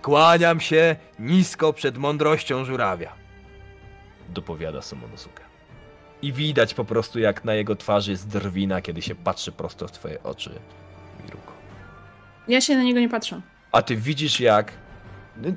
Kłaniam 0.02 0.60
się 0.60 0.96
nisko 1.20 1.74
przed 1.74 1.98
mądrością 1.98 2.66
żurawia. 2.66 3.12
Dopowiada 4.30 4.82
Somonosuke. 4.82 5.44
I 6.22 6.34
widać 6.34 6.74
po 6.74 6.86
prostu, 6.86 7.20
jak 7.20 7.46
na 7.46 7.54
jego 7.54 7.76
twarzy 7.76 8.12
jest 8.12 8.28
drwina, 8.28 8.82
kiedy 8.82 9.02
się 9.02 9.16
patrzy 9.16 9.52
prosto 9.52 9.88
w 9.88 9.92
twoje 9.92 10.24
oczy, 10.24 10.50
Miruko. 11.24 11.52
Ja 12.48 12.62
się 12.62 12.76
na 12.78 12.84
niego 12.84 13.00
nie 13.00 13.10
patrzę. 13.10 13.42
A 13.72 13.82
ty 13.82 13.96
widzisz, 13.96 14.40
jak. 14.40 14.72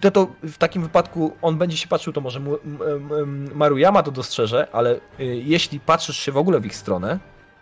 To, 0.01 0.11
to 0.11 0.27
w 0.43 0.59
takim 0.59 0.83
wypadku 0.83 1.37
on 1.43 1.59
będzie 1.59 1.77
się 1.77 1.89
patrzył, 1.89 2.13
to 2.13 2.21
może 2.21 2.41
mu- 2.41 2.59
m- 2.65 2.79
m- 3.13 3.51
Maruyama 3.55 4.03
to 4.03 4.11
dostrzeże, 4.11 4.69
ale 4.73 4.95
y, 4.95 5.01
jeśli 5.45 5.81
patrzysz 5.81 6.17
się 6.17 6.33
w 6.33 6.37
ogóle 6.37 6.61
w 6.61 6.67
ich 6.67 6.77
stronę, 6.77 7.19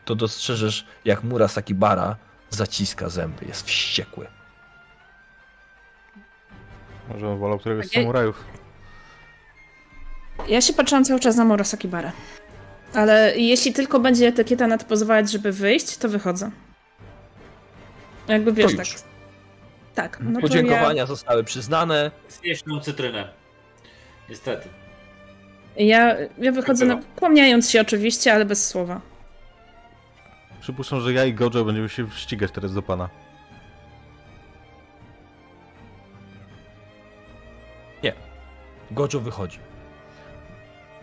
to 0.08 0.14
dostrzeżesz, 0.14 0.86
jak 1.04 1.22
Murasaki 1.24 1.74
Bara 1.74 2.16
zaciska 2.50 3.08
zęby, 3.08 3.44
jest 3.44 3.66
wściekły. 3.66 4.26
Może 7.08 7.28
on 7.28 7.38
wolał 7.38 7.58
któregoś 7.58 7.86
z 7.88 7.92
ja- 7.92 8.00
samurajów. 8.00 8.44
Ja 10.48 10.60
się 10.60 10.72
patrzyłam 10.72 11.04
cały 11.04 11.20
czas 11.20 11.36
na 11.36 11.44
Murasaki 11.44 11.88
Barę. 11.88 12.12
Ale 12.94 13.36
jeśli 13.36 13.72
tylko 13.72 14.00
będzie 14.00 14.28
etykieta 14.28 14.66
na 14.66 14.78
to 14.78 14.84
pozwalać, 14.86 15.30
żeby 15.30 15.52
wyjść, 15.52 15.96
to 15.96 16.08
wychodzę. 16.08 16.50
Jakby 18.28 18.52
wiesz, 18.52 18.76
tak. 18.76 18.86
Tak. 19.94 20.18
No 20.20 20.34
to 20.34 20.40
Podziękowania 20.40 21.06
zostały 21.06 21.44
przyznane. 21.44 22.10
Zjeść 22.28 22.62
tą 22.62 22.80
cytrynę. 22.80 23.28
Niestety. 24.28 24.68
Ja, 25.76 25.84
ja, 26.18 26.28
ja 26.38 26.52
wychodzę, 26.52 26.84
no, 26.84 26.96
Było. 26.96 27.08
kłaniając 27.16 27.70
się 27.70 27.80
oczywiście, 27.80 28.34
ale 28.34 28.44
bez 28.44 28.68
słowa. 28.68 29.00
Przypuszczam, 30.68 31.00
że 31.00 31.12
ja 31.12 31.24
i 31.24 31.34
Gojo 31.34 31.64
będziemy 31.64 31.88
się 31.88 32.10
ścigać 32.10 32.52
teraz 32.52 32.74
do 32.74 32.82
pana. 32.82 33.08
Gojo 38.90 39.20
wychodzi. 39.20 39.58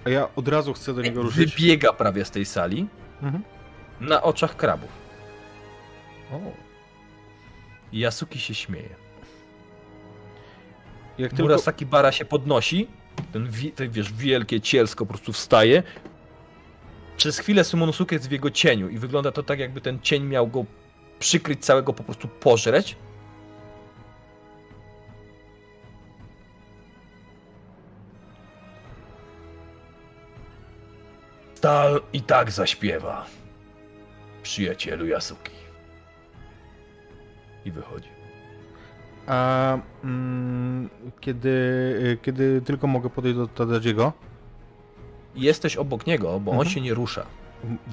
A 0.05 0.09
ja 0.09 0.27
od 0.35 0.47
razu 0.47 0.73
chcę 0.73 0.93
do 0.93 1.01
niego 1.01 1.21
ruszyć. 1.21 1.55
Wybiega 1.55 1.93
prawie 1.93 2.25
z 2.25 2.31
tej 2.31 2.45
sali 2.45 2.87
Mhm. 3.21 3.43
na 4.01 4.21
oczach 4.23 4.55
krabów. 4.55 4.89
O. 6.31 6.39
I 7.91 7.99
Yasuki 7.99 8.39
się 8.39 8.55
śmieje. 8.55 8.95
Jak 11.17 11.29
tylko... 11.31 11.43
Murasaki 11.43 11.85
Bara 11.85 12.11
się 12.11 12.25
podnosi, 12.25 12.87
ten, 13.33 13.49
ten 13.75 13.89
wiesz, 13.89 14.13
wielkie 14.13 14.61
cielsko 14.61 15.05
po 15.05 15.13
prostu 15.13 15.33
wstaje. 15.33 15.83
Przez 17.17 17.39
chwilę 17.39 17.63
Sumonosuke 17.63 18.15
jest 18.15 18.29
w 18.29 18.31
jego 18.31 18.51
cieniu 18.51 18.89
i 18.89 18.97
wygląda 18.97 19.31
to 19.31 19.43
tak, 19.43 19.59
jakby 19.59 19.81
ten 19.81 19.99
cień 20.01 20.23
miał 20.23 20.47
go 20.47 20.65
przykryć 21.19 21.65
całego, 21.65 21.93
po 21.93 22.03
prostu 22.03 22.27
pożreć. 22.27 22.95
Stal 31.55 32.01
i 32.13 32.21
tak 32.21 32.51
zaśpiewa. 32.51 33.25
Przyjacielu 34.43 35.05
Yasuki. 35.05 35.51
I 37.65 37.71
wychodzi. 37.71 38.09
A 39.27 39.77
mm, 40.03 40.89
kiedy, 41.21 42.17
kiedy 42.21 42.61
tylko 42.61 42.87
mogę 42.87 43.09
podejść 43.09 43.37
do 43.37 43.47
Tadadziego? 43.47 44.13
Jesteś 45.35 45.77
obok 45.77 46.07
niego, 46.07 46.39
bo 46.39 46.51
on 46.51 46.57
Mhm. 46.57 46.73
się 46.73 46.81
nie 46.81 46.93
rusza. 46.93 47.25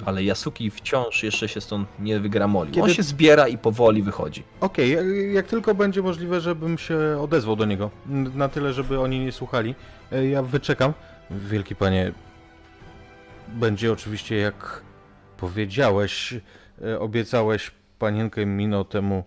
Ale 0.07 0.23
Yasuki 0.23 0.71
wciąż 0.71 1.23
jeszcze 1.23 1.49
się 1.49 1.61
stąd 1.61 1.89
nie 2.01 2.21
wygramolił. 2.21 2.75
Kiedy- 2.75 2.85
On 2.85 2.91
się 2.95 3.03
zbiera 3.03 3.49
i 3.49 3.59
powoli 3.59 4.03
wychodzi. 4.03 4.43
Okej, 4.61 4.91
jak, 4.93 5.05
jak 5.35 5.47
tylko 5.47 5.75
będzie 5.75 6.03
możliwe, 6.03 6.41
żebym 6.41 6.79
się 6.79 6.99
odezwał 7.21 7.57
do 7.57 7.65
niego, 7.65 7.91
na 8.35 8.49
tyle, 8.49 8.73
żeby 8.73 9.01
oni 9.01 9.21
nie 9.21 9.33
słuchali, 9.33 9.75
e, 10.13 10.27
ja 10.27 10.43
wyczekam. 10.43 10.93
Wielki 11.31 11.77
panie, 11.77 12.13
będzie 13.49 13.93
oczywiście 13.93 14.37
jak 14.37 14.83
powiedziałeś, 15.37 16.35
e, 16.85 17.01
obiecałeś 17.01 17.71
panienkę 17.99 18.47
Mino 18.47 18.85
temu 18.85 19.25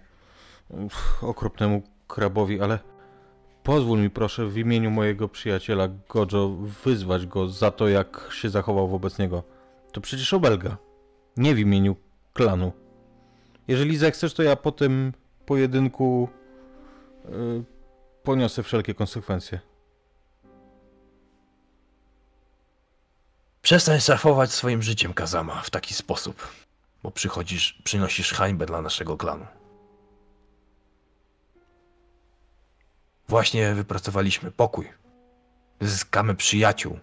okropnemu 1.22 1.84
krabowi, 2.08 2.62
ale 2.62 2.80
pozwól 3.66 4.00
mi 4.00 4.10
proszę 4.10 4.46
w 4.48 4.58
imieniu 4.58 4.92
mojego 4.92 5.30
przyjaciela 5.30 5.88
Gojo 6.10 6.50
wyzwać 6.86 7.26
go 7.26 7.50
za 7.50 7.72
to, 7.72 7.88
jak 7.88 8.30
się 8.32 8.50
zachował 8.50 8.88
wobec 8.88 9.20
niego. 9.20 9.44
To 9.92 10.02
przecież 10.02 10.34
obelga, 10.34 10.78
nie 11.38 11.56
w 11.56 11.60
imieniu 11.60 11.96
klanu. 12.34 12.72
Jeżeli 13.68 13.98
zechcesz, 13.98 14.34
to 14.34 14.44
ja 14.44 14.56
po 14.56 14.72
tym 14.72 15.14
pojedynku 15.46 16.30
y, 17.26 17.64
poniosę 18.24 18.64
wszelkie 18.64 18.94
konsekwencje. 18.94 19.60
Przestań 23.62 24.00
szafować 24.00 24.52
swoim 24.52 24.82
życiem, 24.82 25.14
Kazama, 25.14 25.62
w 25.62 25.70
taki 25.70 25.94
sposób. 25.94 26.48
Bo 27.04 27.12
przychodzisz, 27.12 27.82
przynosisz 27.84 28.34
hańbę 28.34 28.66
dla 28.66 28.82
naszego 28.82 29.18
klanu. 29.18 29.46
Właśnie 33.28 33.74
wypracowaliśmy 33.74 34.52
pokój. 34.52 34.90
Zyskamy 35.82 36.36
przyjaciół. 36.36 37.00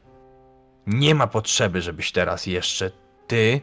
Nie 0.87 1.15
ma 1.15 1.27
potrzeby, 1.27 1.83
żebyś 1.83 2.13
teraz 2.13 2.47
jeszcze 2.47 2.91
ty 3.27 3.61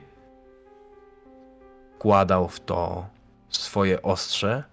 kładał 1.99 2.47
w 2.47 2.59
to 2.59 3.07
swoje 3.49 4.01
ostrze 4.01 4.63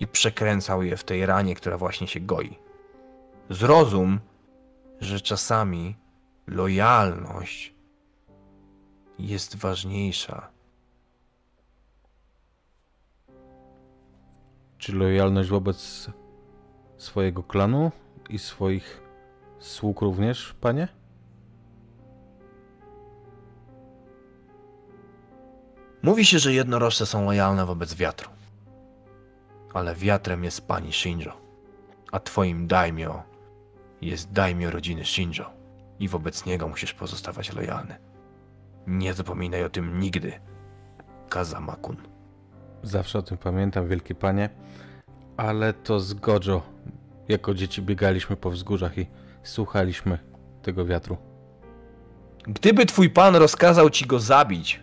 i 0.00 0.06
przekręcał 0.06 0.82
je 0.82 0.96
w 0.96 1.04
tej 1.04 1.26
ranie, 1.26 1.54
która 1.54 1.78
właśnie 1.78 2.08
się 2.08 2.20
goi. 2.20 2.58
Zrozum, 3.50 4.20
że 5.00 5.20
czasami 5.20 5.96
lojalność 6.46 7.74
jest 9.18 9.56
ważniejsza. 9.56 10.48
Czy 14.78 14.92
lojalność 14.92 15.50
wobec 15.50 16.08
swojego 17.02 17.42
klanu 17.42 17.92
i 18.30 18.38
swoich 18.38 19.02
sług 19.58 20.00
również, 20.00 20.54
panie? 20.60 20.88
Mówi 26.02 26.24
się, 26.24 26.38
że 26.38 26.52
jednorożce 26.52 27.06
są 27.06 27.24
lojalne 27.24 27.66
wobec 27.66 27.94
wiatru. 27.94 28.30
Ale 29.74 29.94
wiatrem 29.94 30.44
jest 30.44 30.66
pani 30.66 30.92
Shinjo, 30.92 31.32
a 32.12 32.20
twoim 32.20 32.66
daimyo 32.66 33.22
jest 34.00 34.32
daimyo 34.32 34.70
rodziny 34.70 35.04
Shinjo 35.04 35.50
i 35.98 36.08
wobec 36.08 36.46
niego 36.46 36.68
musisz 36.68 36.94
pozostawać 36.94 37.52
lojalny. 37.52 37.96
Nie 38.86 39.14
zapominaj 39.14 39.64
o 39.64 39.70
tym 39.70 40.00
nigdy, 40.00 40.32
Kazama-kun. 41.28 41.96
Zawsze 42.82 43.18
o 43.18 43.22
tym 43.22 43.38
pamiętam, 43.38 43.88
wielkie 43.88 44.14
panie. 44.14 44.50
Ale 45.36 45.72
to 45.72 46.00
z 46.00 46.14
Gojo. 46.14 46.62
Jako 47.28 47.54
dzieci 47.54 47.82
biegaliśmy 47.82 48.36
po 48.36 48.50
wzgórzach 48.50 48.98
i 48.98 49.06
słuchaliśmy 49.42 50.18
tego 50.62 50.84
wiatru. 50.84 51.16
Gdyby 52.42 52.86
twój 52.86 53.10
pan 53.10 53.36
rozkazał 53.36 53.90
ci 53.90 54.06
go 54.06 54.20
zabić, 54.20 54.80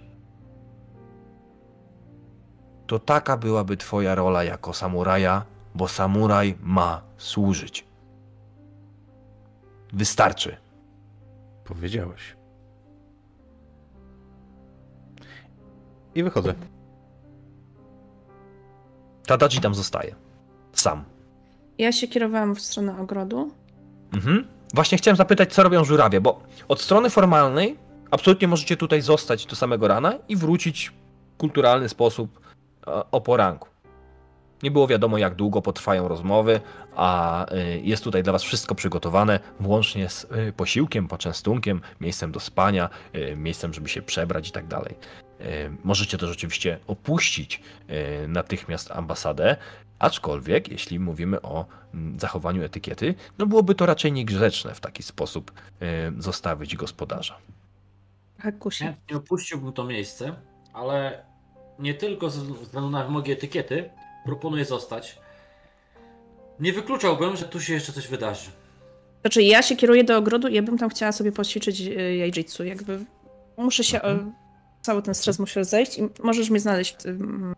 to 2.88 3.00
taka 3.00 3.38
byłaby 3.38 3.78
twoja 3.78 4.16
rola 4.16 4.44
jako 4.44 4.74
samuraja, 4.74 5.46
bo 5.76 5.88
samuraj 5.88 6.56
ma 6.62 7.02
służyć. 7.18 7.86
Wystarczy. 9.94 10.58
Powiedziałeś. 11.64 12.36
I 16.16 16.24
wychodzę. 16.24 16.54
Tadaji 19.28 19.60
tam 19.60 19.76
zostaje. 19.76 20.29
Sam. 20.80 21.04
Ja 21.78 21.92
się 21.92 22.08
kierowałam 22.08 22.56
w 22.56 22.62
stronę 22.62 23.00
ogrodu. 23.00 23.52
Mhm. 24.14 24.48
Właśnie 24.74 24.98
chciałem 24.98 25.16
zapytać, 25.16 25.54
co 25.54 25.64
robią 25.64 25.84
żurawie, 25.84 26.22
bo 26.22 26.44
od 26.68 26.82
strony 26.82 27.10
formalnej 27.10 27.78
absolutnie 28.12 28.48
możecie 28.48 28.78
tutaj 28.78 29.02
zostać 29.02 29.46
do 29.46 29.56
samego 29.56 29.88
rana 29.88 30.14
i 30.30 30.36
wrócić 30.36 30.90
w 30.90 31.38
kulturalny 31.38 31.90
sposób 31.90 32.40
e, 32.88 33.12
o 33.12 33.22
poranku. 33.22 33.68
Nie 34.64 34.72
było 34.72 34.88
wiadomo, 34.88 35.18
jak 35.18 35.36
długo 35.36 35.62
potrwają 35.62 36.08
rozmowy, 36.08 36.62
a 36.96 37.46
y, 37.54 37.82
jest 37.84 38.04
tutaj 38.04 38.24
dla 38.24 38.34
Was 38.34 38.44
wszystko 38.44 38.76
przygotowane, 38.76 39.40
włącznie 39.60 40.10
z 40.10 40.24
y, 40.24 40.54
posiłkiem, 40.58 41.08
poczęstunkiem, 41.08 41.82
miejscem 42.02 42.32
do 42.32 42.40
spania, 42.40 42.90
miejscem, 43.36 43.74
żeby 43.74 43.90
się 43.90 44.02
przebrać 44.02 44.50
i 44.50 44.52
tak 44.52 44.68
dalej. 44.68 44.96
Możecie 45.84 46.18
też 46.18 46.32
oczywiście 46.32 46.80
opuścić 46.88 47.62
natychmiast 48.28 48.92
ambasadę, 48.92 49.58
Aczkolwiek, 50.00 50.72
jeśli 50.72 51.00
mówimy 51.00 51.42
o 51.42 51.66
mm, 51.94 52.20
zachowaniu 52.20 52.64
etykiety, 52.64 53.16
no 53.38 53.46
byłoby 53.46 53.76
to 53.76 53.86
raczej 53.86 54.12
niegrzeczne 54.12 54.76
w 54.76 54.80
taki 54.80 55.04
sposób 55.04 55.52
y, 55.52 56.22
zostawić 56.22 56.76
gospodarza. 56.76 57.38
Trochę 58.36 58.52
kusi. 58.52 58.84
Chętnie 58.84 59.18
opuściłbym 59.18 59.74
to 59.74 59.84
miejsce, 59.84 60.36
ale 60.74 61.26
nie 61.80 61.94
tylko 61.94 62.30
ze 62.30 62.42
względu 62.42 62.90
na 62.90 63.04
wymogi 63.04 63.32
etykiety 63.32 63.90
proponuję 64.26 64.66
zostać. 64.66 65.20
Nie 66.60 66.74
wykluczałbym, 66.74 67.38
że 67.38 67.46
tu 67.46 67.62
się 67.62 67.74
jeszcze 67.74 67.94
coś 67.94 68.08
wydarzy. 68.08 68.50
Znaczy, 69.22 69.44
ja 69.44 69.62
się 69.62 69.76
kieruję 69.76 70.04
do 70.04 70.18
ogrodu 70.18 70.48
i 70.48 70.54
ja 70.54 70.62
bym 70.62 70.78
tam 70.78 70.90
chciała 70.90 71.12
sobie 71.12 71.32
poćwiczyć 71.32 71.82
y, 71.82 72.16
jajjitsu. 72.16 72.64
Jakby 72.64 73.00
muszę 73.58 73.84
się, 73.84 74.02
Mhm. 74.02 74.28
y, 74.28 74.32
cały 74.82 75.02
ten 75.02 75.16
stres 75.16 75.40
musi 75.40 75.64
zejść 75.64 75.98
i 75.98 76.02
możesz 76.24 76.50
mnie 76.50 76.60
znaleźć 76.60 76.94
w 76.94 76.98
tym 77.04 77.54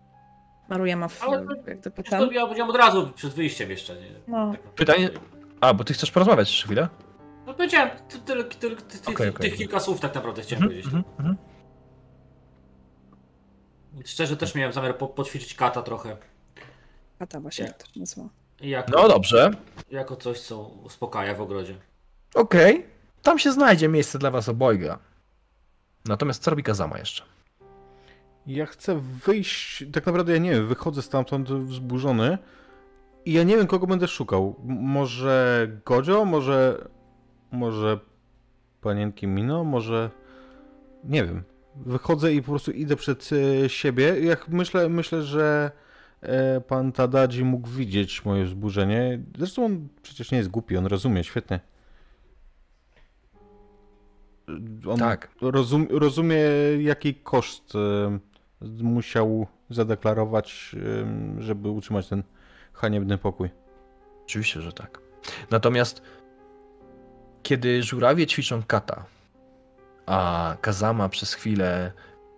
Maruyama, 0.72 1.08
w, 1.08 1.24
Ale 1.24 1.46
to- 1.48 1.70
jak 1.70 1.80
to 1.80 1.92
pytam. 1.92 2.32
ja 2.34 2.42
powiedziałem 2.46 2.70
od 2.70 2.76
razu 2.76 3.12
przed 3.16 3.34
wyjściem 3.34 3.70
jeszcze. 3.70 3.96
Nie? 3.96 4.08
No. 4.28 4.52
Tak. 4.52 4.62
Pytanie. 4.62 5.10
A, 5.62 5.74
bo 5.74 5.84
ty 5.84 5.94
chcesz 5.94 6.12
porozmawiać 6.12 6.50
jeszcze 6.50 6.66
chwilę? 6.66 6.88
No 7.46 7.54
powiedziałem 7.54 7.90
ty, 8.10 8.20
ty, 8.20 8.44
ty, 8.44 8.76
ty, 8.76 8.76
ty, 9.00 9.12
Okej, 9.12 9.30
okej. 9.30 9.50
tych 9.50 9.58
kilka 9.60 9.80
słów 9.80 10.00
tak 10.00 10.16
naprawdę 10.16 10.42
chciałem 10.42 10.64
powiedzieć. 10.64 10.86
Mhm, 10.86 11.04
mhm. 11.20 11.38
Szczerze 14.06 14.38
też 14.38 14.56
miałem 14.56 14.74
zamiar 14.74 14.98
po, 14.98 15.08
poćwiczyć 15.08 15.54
kata 15.54 15.82
trochę. 15.82 16.18
Kata 17.20 17.40
właśnie 17.40 17.66
Nie. 17.66 17.72
tak 17.72 17.88
to 17.88 17.94
się 17.94 18.00
nazywa. 18.00 18.28
Jako, 18.62 18.92
No 18.92 19.08
dobrze. 19.10 19.52
jako 19.92 20.16
coś, 20.16 20.40
co 20.40 20.60
uspokaja 20.62 21.36
w 21.36 21.42
ogrodzie. 21.42 21.76
Okej. 22.36 22.86
Tam 23.22 23.40
się 23.40 23.52
znajdzie 23.52 23.88
miejsce 23.90 24.20
dla 24.20 24.32
was 24.32 24.50
obojga. 24.50 25.00
Natomiast 26.06 26.44
co 26.44 26.52
robi 26.52 26.64
Kazama 26.64 26.98
jeszcze? 26.98 27.24
Ja 28.48 28.66
chcę 28.66 29.02
wyjść, 29.26 29.86
tak 29.92 30.06
naprawdę 30.06 30.34
ja 30.34 30.40
nie 30.40 30.52
wiem, 30.52 30.68
wychodzę 30.68 31.02
stamtąd 31.02 31.52
wzburzony 31.52 32.38
i 33.26 33.34
ja 33.34 33.44
nie 33.44 33.58
wiem 33.58 33.68
kogo 33.68 33.88
będę 33.88 34.08
szukał. 34.08 34.56
Może 34.64 35.68
Godzio, 35.86 36.26
może 36.26 36.88
może 37.52 38.00
panienki 38.82 39.28
Mino, 39.28 39.64
może 39.64 40.10
nie 41.04 41.26
wiem. 41.26 41.44
Wychodzę 41.76 42.34
i 42.34 42.42
po 42.42 42.48
prostu 42.48 42.72
idę 42.72 42.96
przed 42.96 43.30
e, 43.64 43.70
siebie. 43.70 44.20
Jak 44.20 44.48
myślę, 44.50 44.90
myślę, 44.90 45.22
że 45.22 45.72
e, 46.22 46.62
pan 46.62 46.92
Tadadzi 46.92 47.44
mógł 47.44 47.68
widzieć 47.70 48.26
moje 48.26 48.46
wzburzenie. 48.46 49.20
Zresztą 49.38 49.66
on 49.66 49.88
przecież 50.02 50.32
nie 50.32 50.38
jest 50.38 50.50
głupi, 50.50 50.78
on 50.78 50.86
rozumie 50.86 51.24
świetnie. 51.24 51.60
On 54.88 55.00
Tak. 55.00 55.32
rozum, 55.42 55.88
rozumie, 55.90 56.38
jaki 56.80 57.16
koszt 57.16 57.74
e, 57.76 58.20
musiał 58.62 59.48
zadeklarować, 59.70 60.76
żeby 61.38 61.70
utrzymać 61.70 62.08
ten 62.08 62.24
haniebny 62.74 63.18
pokój. 63.18 63.50
Oczywiście, 64.24 64.62
że 64.62 64.74
tak. 64.74 65.02
Natomiast 65.52 66.02
kiedy 67.44 67.84
żurawie 67.84 68.28
ćwiczą 68.28 68.64
kata, 68.64 69.06
a 70.06 70.58
Kazama 70.62 71.10
przez 71.10 71.34
chwilę 71.34 71.92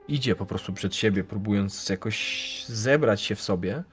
idzie 0.07 0.35
po 0.35 0.45
prostu 0.45 0.73
przed 0.73 0.95
siebie, 0.95 1.23
próbując 1.23 1.89
jakoś 1.89 2.65
zebrać 2.67 3.21
się 3.21 3.35
w 3.35 3.41
sobie, 3.41 3.83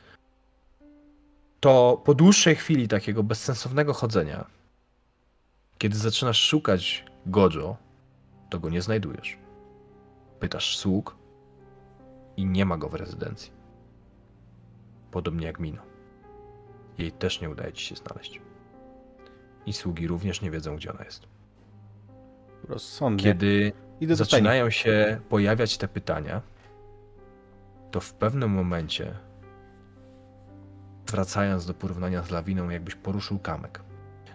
to 1.60 2.02
po 2.04 2.14
dłuższej 2.14 2.56
chwili 2.56 2.88
takiego 2.88 3.22
bezsensownego 3.22 3.92
chodzenia, 3.92 4.44
kiedy 5.78 5.96
zaczynasz 5.96 6.40
szukać 6.40 7.04
Gojo, 7.26 7.76
to 8.50 8.60
go 8.60 8.70
nie 8.70 8.82
znajdujesz. 8.82 9.38
Pytasz 10.40 10.76
sług 10.76 11.19
i 12.40 12.46
nie 12.46 12.64
ma 12.64 12.78
go 12.78 12.88
w 12.88 12.94
rezydencji. 12.94 13.52
Podobnie 15.10 15.46
jak 15.46 15.60
Mino. 15.60 15.82
Jej 16.98 17.12
też 17.12 17.40
nie 17.40 17.50
udaje 17.50 17.72
ci 17.72 17.86
się 17.86 17.94
znaleźć. 17.96 18.40
I 19.66 19.72
sługi 19.72 20.06
również 20.06 20.42
nie 20.42 20.50
wiedzą, 20.50 20.76
gdzie 20.76 20.90
ona 20.90 21.04
jest. 21.04 21.26
Rozsądnie. 22.68 23.24
Kiedy 23.24 23.72
zaczynają 24.16 24.70
się 24.70 25.20
pojawiać 25.28 25.78
te 25.78 25.88
pytania, 25.88 26.42
to 27.90 28.00
w 28.00 28.14
pewnym 28.14 28.50
momencie, 28.50 29.14
wracając 31.06 31.66
do 31.66 31.74
porównania 31.74 32.22
z 32.22 32.30
lawiną, 32.30 32.70
jakbyś 32.70 32.94
poruszył 32.94 33.38
kamek. 33.38 33.80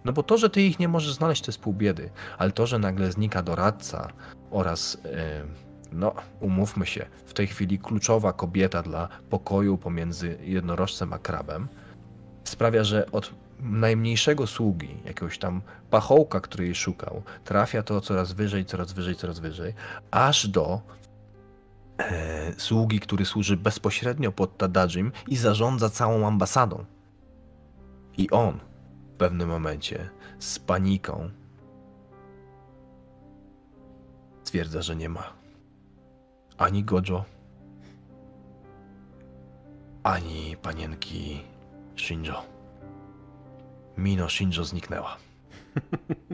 No 0.05 0.13
bo 0.13 0.23
to, 0.23 0.37
że 0.37 0.49
ty 0.49 0.61
ich 0.61 0.79
nie 0.79 0.87
możesz 0.87 1.13
znaleźć, 1.13 1.41
to 1.41 1.51
jest 1.51 1.61
pół 1.61 1.73
biedy, 1.73 2.09
ale 2.37 2.51
to, 2.51 2.67
że 2.67 2.79
nagle 2.79 3.11
znika 3.11 3.41
doradca 3.41 4.07
oraz, 4.51 4.97
e, 5.05 5.45
no, 5.91 6.13
umówmy 6.39 6.85
się, 6.85 7.05
w 7.25 7.33
tej 7.33 7.47
chwili 7.47 7.79
kluczowa 7.79 8.33
kobieta 8.33 8.83
dla 8.83 9.07
pokoju 9.29 9.77
pomiędzy 9.77 10.37
jednorożcem 10.43 11.13
a 11.13 11.17
krabem, 11.17 11.67
sprawia, 12.43 12.83
że 12.83 13.11
od 13.11 13.33
najmniejszego 13.59 14.47
sługi, 14.47 14.97
jakiegoś 15.05 15.37
tam 15.37 15.61
pachołka, 15.89 16.39
który 16.39 16.65
jej 16.65 16.75
szukał, 16.75 17.23
trafia 17.43 17.83
to 17.83 18.01
coraz 18.01 18.33
wyżej, 18.33 18.65
coraz 18.65 18.93
wyżej, 18.93 19.15
coraz 19.15 19.39
wyżej, 19.39 19.73
aż 20.11 20.47
do 20.47 20.81
e, 21.97 22.53
sługi, 22.57 22.99
który 22.99 23.25
służy 23.25 23.57
bezpośrednio 23.57 24.31
pod 24.31 24.57
Tadajim 24.57 25.11
i 25.27 25.37
zarządza 25.37 25.89
całą 25.89 26.27
ambasadą. 26.27 26.85
I 28.17 28.29
on 28.29 28.59
w 29.13 29.17
pewnym 29.17 29.49
momencie 29.49 30.09
z 30.39 30.59
paniką 30.59 31.29
stwierdza, 34.43 34.81
że 34.81 34.95
nie 34.95 35.09
ma 35.09 35.34
ani 36.57 36.83
Gojo, 36.83 37.25
ani 40.03 40.57
panienki 40.61 41.41
Shinjo. 41.95 42.43
Mino 43.97 44.29
Shinjo 44.29 44.63
zniknęła. 44.63 45.17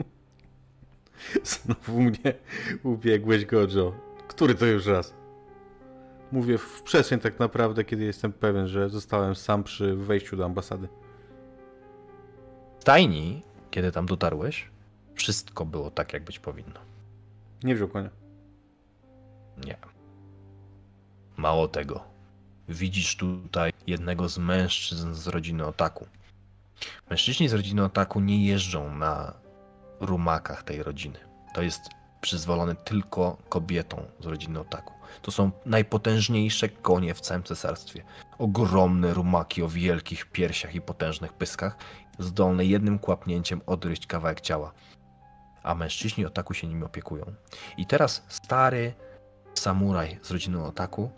Znowu 1.44 2.00
mnie 2.00 2.34
ubiegłeś, 2.82 3.44
Gojo. 3.46 3.92
Który 4.28 4.54
to 4.54 4.66
już 4.66 4.86
raz? 4.86 5.14
Mówię 6.32 6.58
w 6.58 6.82
przestrzeń 6.82 7.20
tak 7.20 7.38
naprawdę, 7.38 7.84
kiedy 7.84 8.04
jestem 8.04 8.32
pewien, 8.32 8.68
że 8.68 8.88
zostałem 8.88 9.34
sam 9.34 9.64
przy 9.64 9.96
wejściu 9.96 10.36
do 10.36 10.44
ambasady. 10.44 10.88
W 12.78 12.82
stajni, 12.82 13.42
kiedy 13.70 13.92
tam 13.92 14.06
dotarłeś, 14.06 14.70
wszystko 15.14 15.66
było 15.66 15.90
tak, 15.90 16.12
jak 16.12 16.24
być 16.24 16.38
powinno. 16.38 16.80
Nie 17.62 17.74
wziął 17.74 17.88
konia. 17.88 18.10
Nie. 19.66 19.91
Mało 21.42 21.68
tego. 21.68 22.04
Widzisz 22.68 23.16
tutaj 23.16 23.72
jednego 23.86 24.28
z 24.28 24.38
mężczyzn 24.38 25.14
z 25.14 25.26
rodziny 25.26 25.66
Otaku. 25.66 26.06
Mężczyźni 27.10 27.48
z 27.48 27.52
rodziny 27.52 27.84
Otaku 27.84 28.20
nie 28.20 28.46
jeżdżą 28.46 28.94
na 28.94 29.34
rumakach 30.00 30.62
tej 30.62 30.82
rodziny. 30.82 31.18
To 31.54 31.62
jest 31.62 31.80
przyzwolone 32.20 32.74
tylko 32.74 33.36
kobietom 33.48 34.00
z 34.20 34.26
rodziny 34.26 34.60
Otaku. 34.60 34.94
To 35.22 35.30
są 35.30 35.50
najpotężniejsze 35.66 36.68
konie 36.68 37.14
w 37.14 37.20
całym 37.20 37.42
cesarstwie. 37.42 38.04
Ogromne 38.38 39.14
rumaki 39.14 39.62
o 39.62 39.68
wielkich 39.68 40.26
piersiach 40.26 40.74
i 40.74 40.80
potężnych 40.80 41.32
pyskach, 41.32 41.76
zdolne 42.18 42.64
jednym 42.64 42.98
kłapnięciem 42.98 43.60
odgryźć 43.66 44.06
kawałek 44.06 44.40
ciała. 44.40 44.72
A 45.62 45.74
mężczyźni 45.74 46.26
Otaku 46.26 46.54
się 46.54 46.66
nimi 46.66 46.84
opiekują. 46.84 47.24
I 47.76 47.86
teraz 47.86 48.24
stary 48.28 48.94
samuraj 49.54 50.18
z 50.22 50.30
rodziny 50.30 50.64
Otaku, 50.64 51.10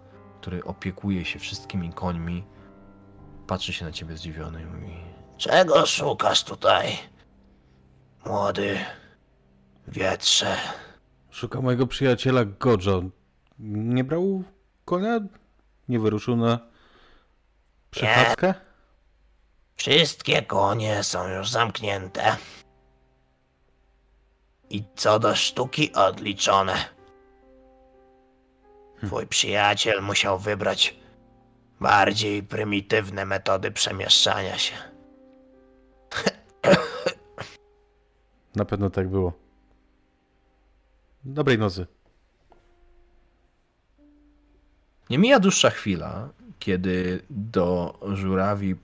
który 0.44 0.64
opiekuje 0.64 1.24
się 1.24 1.38
wszystkimi 1.38 1.92
końmi, 1.92 2.44
patrzy 3.46 3.72
się 3.72 3.84
na 3.84 3.92
ciebie 3.92 4.16
zdziwiony 4.16 4.62
i 4.62 4.66
mówi: 4.66 4.96
Czego 5.36 5.86
szukasz 5.86 6.44
tutaj, 6.44 6.98
młody 8.26 8.78
wietrze? 9.88 10.56
Szuka 11.30 11.60
mojego 11.60 11.86
przyjaciela 11.86 12.44
Gojo. 12.44 13.02
Nie 13.58 14.04
brał 14.04 14.42
konia? 14.84 15.20
Nie 15.88 15.98
wyruszył 15.98 16.36
na 16.36 16.58
przechadzkę? 17.90 18.54
Wszystkie 19.76 20.42
konie 20.42 21.02
są 21.02 21.28
już 21.28 21.50
zamknięte. 21.50 22.36
I 24.70 24.84
co 24.96 25.18
do 25.18 25.34
sztuki 25.34 25.92
odliczone. 25.92 26.93
Twój 29.06 29.26
przyjaciel 29.26 30.02
musiał 30.02 30.38
wybrać 30.38 30.96
bardziej 31.80 32.42
prymitywne 32.42 33.24
metody 33.24 33.70
przemieszczania 33.70 34.58
się. 34.58 34.74
Na 38.56 38.64
pewno 38.64 38.90
tak 38.90 39.08
było. 39.08 39.32
Dobrej 41.24 41.58
nocy. 41.58 41.86
Nie 45.10 45.18
mija 45.18 45.40
dłuższa 45.40 45.70
chwila, 45.70 46.28
kiedy 46.58 47.22
do 47.30 47.98
żurawi, 48.12 48.74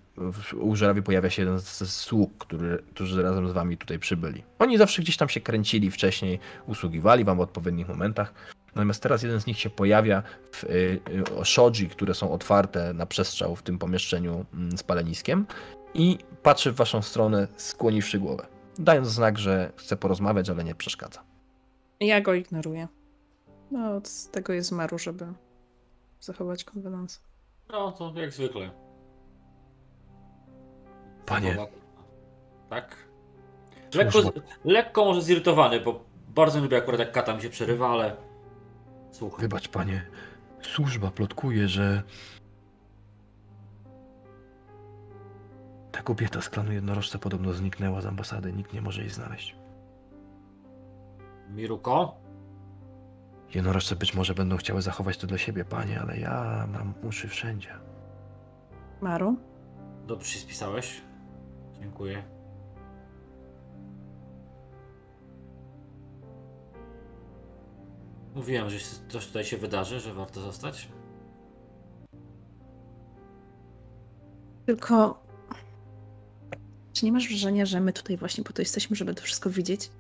u 0.61 0.77
żurawi 0.77 1.03
pojawia 1.03 1.31
się 1.31 1.43
jeden 1.43 1.59
ze 1.59 1.87
sług, 1.87 2.39
który, 2.39 2.85
którzy 2.95 3.23
razem 3.23 3.49
z 3.49 3.53
wami 3.53 3.77
tutaj 3.77 3.99
przybyli. 3.99 4.45
Oni 4.59 4.79
zawsze 4.79 5.03
gdzieś 5.03 5.17
tam 5.17 5.29
się 5.29 5.41
kręcili 5.41 5.91
wcześniej, 5.91 6.39
usługiwali 6.67 7.25
wam 7.25 7.37
w 7.37 7.41
odpowiednich 7.41 7.89
momentach. 7.89 8.35
Natomiast 8.75 9.03
teraz 9.03 9.23
jeden 9.23 9.41
z 9.41 9.47
nich 9.47 9.59
się 9.59 9.71
pojawia 9.71 10.23
w 10.53 10.65
y, 10.65 10.69
y, 11.41 11.45
shoji, 11.45 11.89
które 11.89 12.15
są 12.15 12.33
otwarte 12.33 12.93
na 12.93 13.07
przestrzał 13.07 13.57
w 13.57 13.63
tym 13.63 13.79
pomieszczeniu 13.79 14.47
mm, 14.55 14.79
z 14.79 14.83
paleniskiem 14.83 15.47
i 15.95 16.19
patrzy 16.43 16.73
w 16.73 16.77
waszą 16.77 17.03
stronę, 17.03 17.49
skłoniwszy 17.57 18.19
głowę. 18.19 18.47
Dając 18.79 19.09
znak, 19.09 19.39
że 19.39 19.73
chce 19.77 19.97
porozmawiać, 19.97 20.51
ale 20.51 20.65
nie 20.65 20.75
przeszkadza. 20.75 21.23
Ja 22.01 22.21
go 22.21 22.35
ignoruję. 22.35 22.89
No, 23.71 23.97
od 23.97 24.31
tego 24.31 24.53
jest 24.53 24.73
Maru, 24.73 24.99
żeby 24.99 25.27
zachować 26.21 26.65
konwenans. 26.65 27.23
No, 27.73 27.93
to 27.93 28.13
jak 28.17 28.33
zwykle. 28.33 28.71
Panie. 31.27 31.57
Tak? 32.71 32.97
Lekko, 33.95 34.19
lekko 34.65 35.05
może 35.05 35.23
zirytowany, 35.23 35.81
bo 35.81 36.05
bardzo 36.29 36.61
lubię 36.61 36.77
akurat 36.77 37.01
jak 37.01 37.13
kata 37.13 37.35
mi 37.35 37.43
się 37.43 37.51
przerywa, 37.51 37.89
ale... 37.89 38.17
Słuchaj. 39.11 39.41
Wybacz, 39.41 39.69
panie. 39.69 40.07
Służba 40.63 41.11
plotkuje, 41.11 41.69
że. 41.69 42.03
Ta 45.93 46.03
kobieta 46.03 46.41
z 46.41 46.49
klanu 46.49 46.73
jednorożca 46.73 47.19
podobno 47.19 47.53
zniknęła 47.53 48.01
z 48.01 48.07
ambasady. 48.07 48.53
Nikt 48.53 48.73
nie 48.73 48.83
może 48.83 49.01
jej 49.01 49.11
znaleźć. 49.11 49.57
Miruko? 51.51 52.17
Jednorożce 53.55 53.97
być 53.97 54.15
może 54.15 54.35
będą 54.35 54.57
chciały 54.57 54.83
zachować 54.83 55.17
to 55.17 55.27
dla 55.27 55.39
siebie, 55.39 55.65
panie, 55.65 56.01
ale 56.01 56.19
ja 56.19 56.67
mam 56.73 56.95
uszy 57.03 57.29
wszędzie. 57.29 57.71
Maru? 59.01 59.37
Dobrze 60.07 60.29
się 60.29 60.39
spisałeś. 60.39 61.03
Dziękuję. 61.81 62.23
Mówiłem, 68.35 68.71
że 68.71 68.79
coś 69.09 69.27
tutaj 69.27 69.45
się 69.45 69.57
wydarzy, 69.57 70.01
że 70.01 70.15
warto 70.15 70.41
zostać. 70.41 70.89
Tylko. 74.67 75.23
Czy 76.93 77.05
nie 77.05 77.13
masz 77.13 77.29
wrażenia, 77.29 77.67
że 77.67 77.81
my 77.81 77.93
tutaj 77.93 78.17
właśnie 78.17 78.45
po 78.45 78.53
to 78.53 78.63
jesteśmy, 78.63 78.97
żeby 78.97 79.15
to 79.15 79.23
wszystko 79.23 79.51
widzieć? 79.51 79.91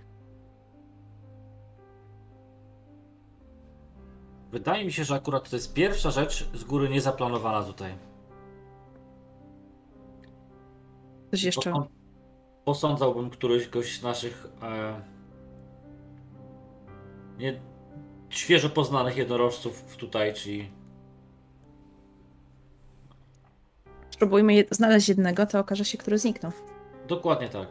Wydaje 4.53 4.85
mi 4.85 4.93
się, 4.93 5.05
że 5.05 5.15
akurat 5.15 5.51
to 5.51 5.57
jest 5.57 5.75
pierwsza 5.75 6.11
rzecz 6.11 6.51
z 6.55 6.65
góry 6.65 6.89
niezaplanowana 6.89 7.63
tutaj. 7.63 7.95
Coś 11.31 11.43
jeszcze. 11.43 11.71
Posą- 11.73 11.89
Posądzałbym 12.65 13.31
któregoś 13.31 13.99
z 14.01 14.03
naszych 14.03 14.47
e, 14.63 15.01
nie, 17.39 17.61
świeżo 18.31 18.71
poznanych 18.71 19.17
jednorożców 19.17 19.97
tutaj, 19.97 20.35
czyli 20.35 20.71
Spróbujmy 24.11 24.55
je- 24.55 24.65
znaleźć 24.71 25.09
jednego, 25.09 25.47
to 25.47 25.59
okaże 25.59 25.85
się, 25.85 25.99
który 25.99 26.19
zniknął. 26.19 26.53
dokładnie 27.09 27.49
tak. 27.49 27.69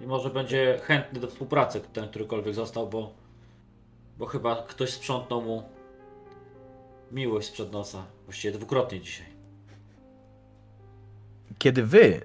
I 0.00 0.06
może 0.06 0.30
będzie 0.30 0.80
chętny 0.82 1.20
do 1.20 1.28
współpracy 1.28 1.80
ten, 1.92 2.08
którykolwiek 2.08 2.54
został, 2.54 2.88
bo, 2.88 3.12
bo 4.18 4.26
chyba 4.26 4.62
ktoś 4.68 4.90
sprzątnął 4.90 5.42
mu 5.42 5.62
miłość 7.12 7.48
sprzed 7.48 7.72
nosa. 7.72 8.04
Właściwie 8.24 8.54
dwukrotnie 8.58 9.00
dzisiaj. 9.00 9.26
Kiedy 11.58 11.82
wy 11.82 12.20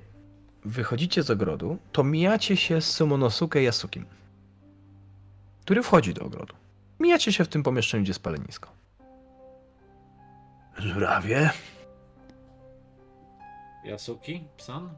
wychodzicie 0.66 1.24
z 1.24 1.30
ogrodu, 1.30 1.77
to 1.91 2.03
mijacie 2.03 2.58
się 2.58 2.82
z 2.82 2.91
Sumonosuke 2.91 3.59
Yasukim, 3.64 4.06
który 5.61 5.83
wchodzi 5.83 6.14
do 6.14 6.25
ogrodu. 6.25 6.53
Mijacie 7.01 7.33
się 7.33 7.43
w 7.43 7.47
tym 7.47 7.63
pomieszczeniu, 7.63 8.03
gdzie 8.03 8.09
jest 8.09 8.23
palenisko. 8.23 8.69
Żurawie, 10.77 11.49
Yasuki? 13.85 14.43
Psan? 14.57 14.89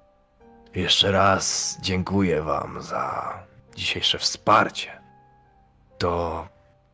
jeszcze 0.76 1.12
raz 1.12 1.78
dziękuję 1.82 2.42
wam 2.42 2.82
za 2.82 3.34
dzisiejsze 3.76 4.18
wsparcie. 4.20 5.02
To 5.98 6.48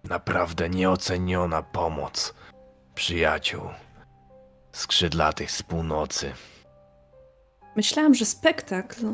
naprawdę 0.04 0.70
nieoceniona 0.70 1.64
pomoc 1.64 2.34
przyjaciół 2.96 3.62
skrzydlatych 4.72 5.52
z 5.52 5.64
północy. 5.64 6.34
Myślałam, 7.76 8.16
że 8.16 8.26
spektakl 8.26 9.06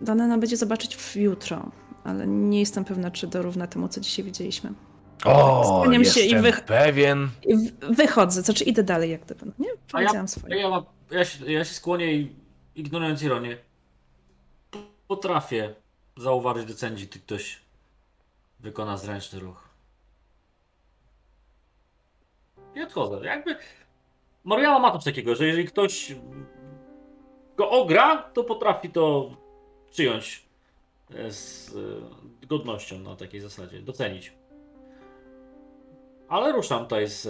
dane 0.00 0.26
nam 0.26 0.40
będzie 0.40 0.56
zobaczyć 0.56 0.96
w 0.96 1.16
jutro, 1.16 1.70
ale 2.04 2.26
nie 2.26 2.60
jestem 2.60 2.84
pewna, 2.84 3.10
czy 3.10 3.26
dorówna 3.26 3.66
temu, 3.66 3.88
co 3.88 4.00
dzisiaj 4.00 4.24
widzieliśmy. 4.24 4.72
O, 5.24 5.64
Skłaniam 5.64 6.04
się 6.04 6.20
jestem 6.20 6.38
i 6.38 6.42
wych- 6.42 6.64
pewien. 6.64 7.28
I 7.46 7.54
wychodzę, 7.94 8.42
znaczy 8.42 8.64
idę 8.64 8.82
dalej, 8.82 9.10
jak 9.10 9.20
gdyby. 9.24 9.46
No 9.46 9.52
nie, 9.58 9.68
A 9.70 9.72
ja, 9.72 9.78
powiedziałam 9.92 10.28
swoje. 10.28 10.56
ja, 10.56 10.68
ma- 10.70 10.84
ja, 11.10 11.24
się, 11.24 11.52
ja 11.52 11.64
się 11.64 11.74
skłonię 11.74 12.12
i 12.14 12.36
ignorując 12.74 13.22
ironię, 13.22 13.56
potrafię 15.08 15.74
zauważyć, 16.16 16.64
docenić, 16.68 17.06
gdy 17.06 17.18
ktoś 17.18 17.60
wykona 18.60 18.96
zręczny 18.96 19.40
ruch. 19.40 19.68
I 22.74 22.82
odchodzę. 22.82 23.26
Jakby 23.26 23.56
Mariana 24.44 24.78
ma 24.78 24.92
coś 24.92 25.04
takiego, 25.04 25.34
że 25.34 25.46
jeżeli 25.46 25.64
ktoś 25.64 26.14
go 27.56 27.70
ogra, 27.70 28.22
to 28.22 28.44
potrafi 28.44 28.90
to 28.90 29.30
przyjąć 29.90 30.42
e, 31.14 31.32
z 31.32 31.68
e, 32.42 32.46
godnością 32.46 32.98
na 32.98 33.16
takiej 33.16 33.40
zasadzie, 33.40 33.82
docenić. 33.82 34.32
Ale 36.28 36.52
ruszam 36.52 36.82
tutaj 36.82 37.08
z, 37.08 37.22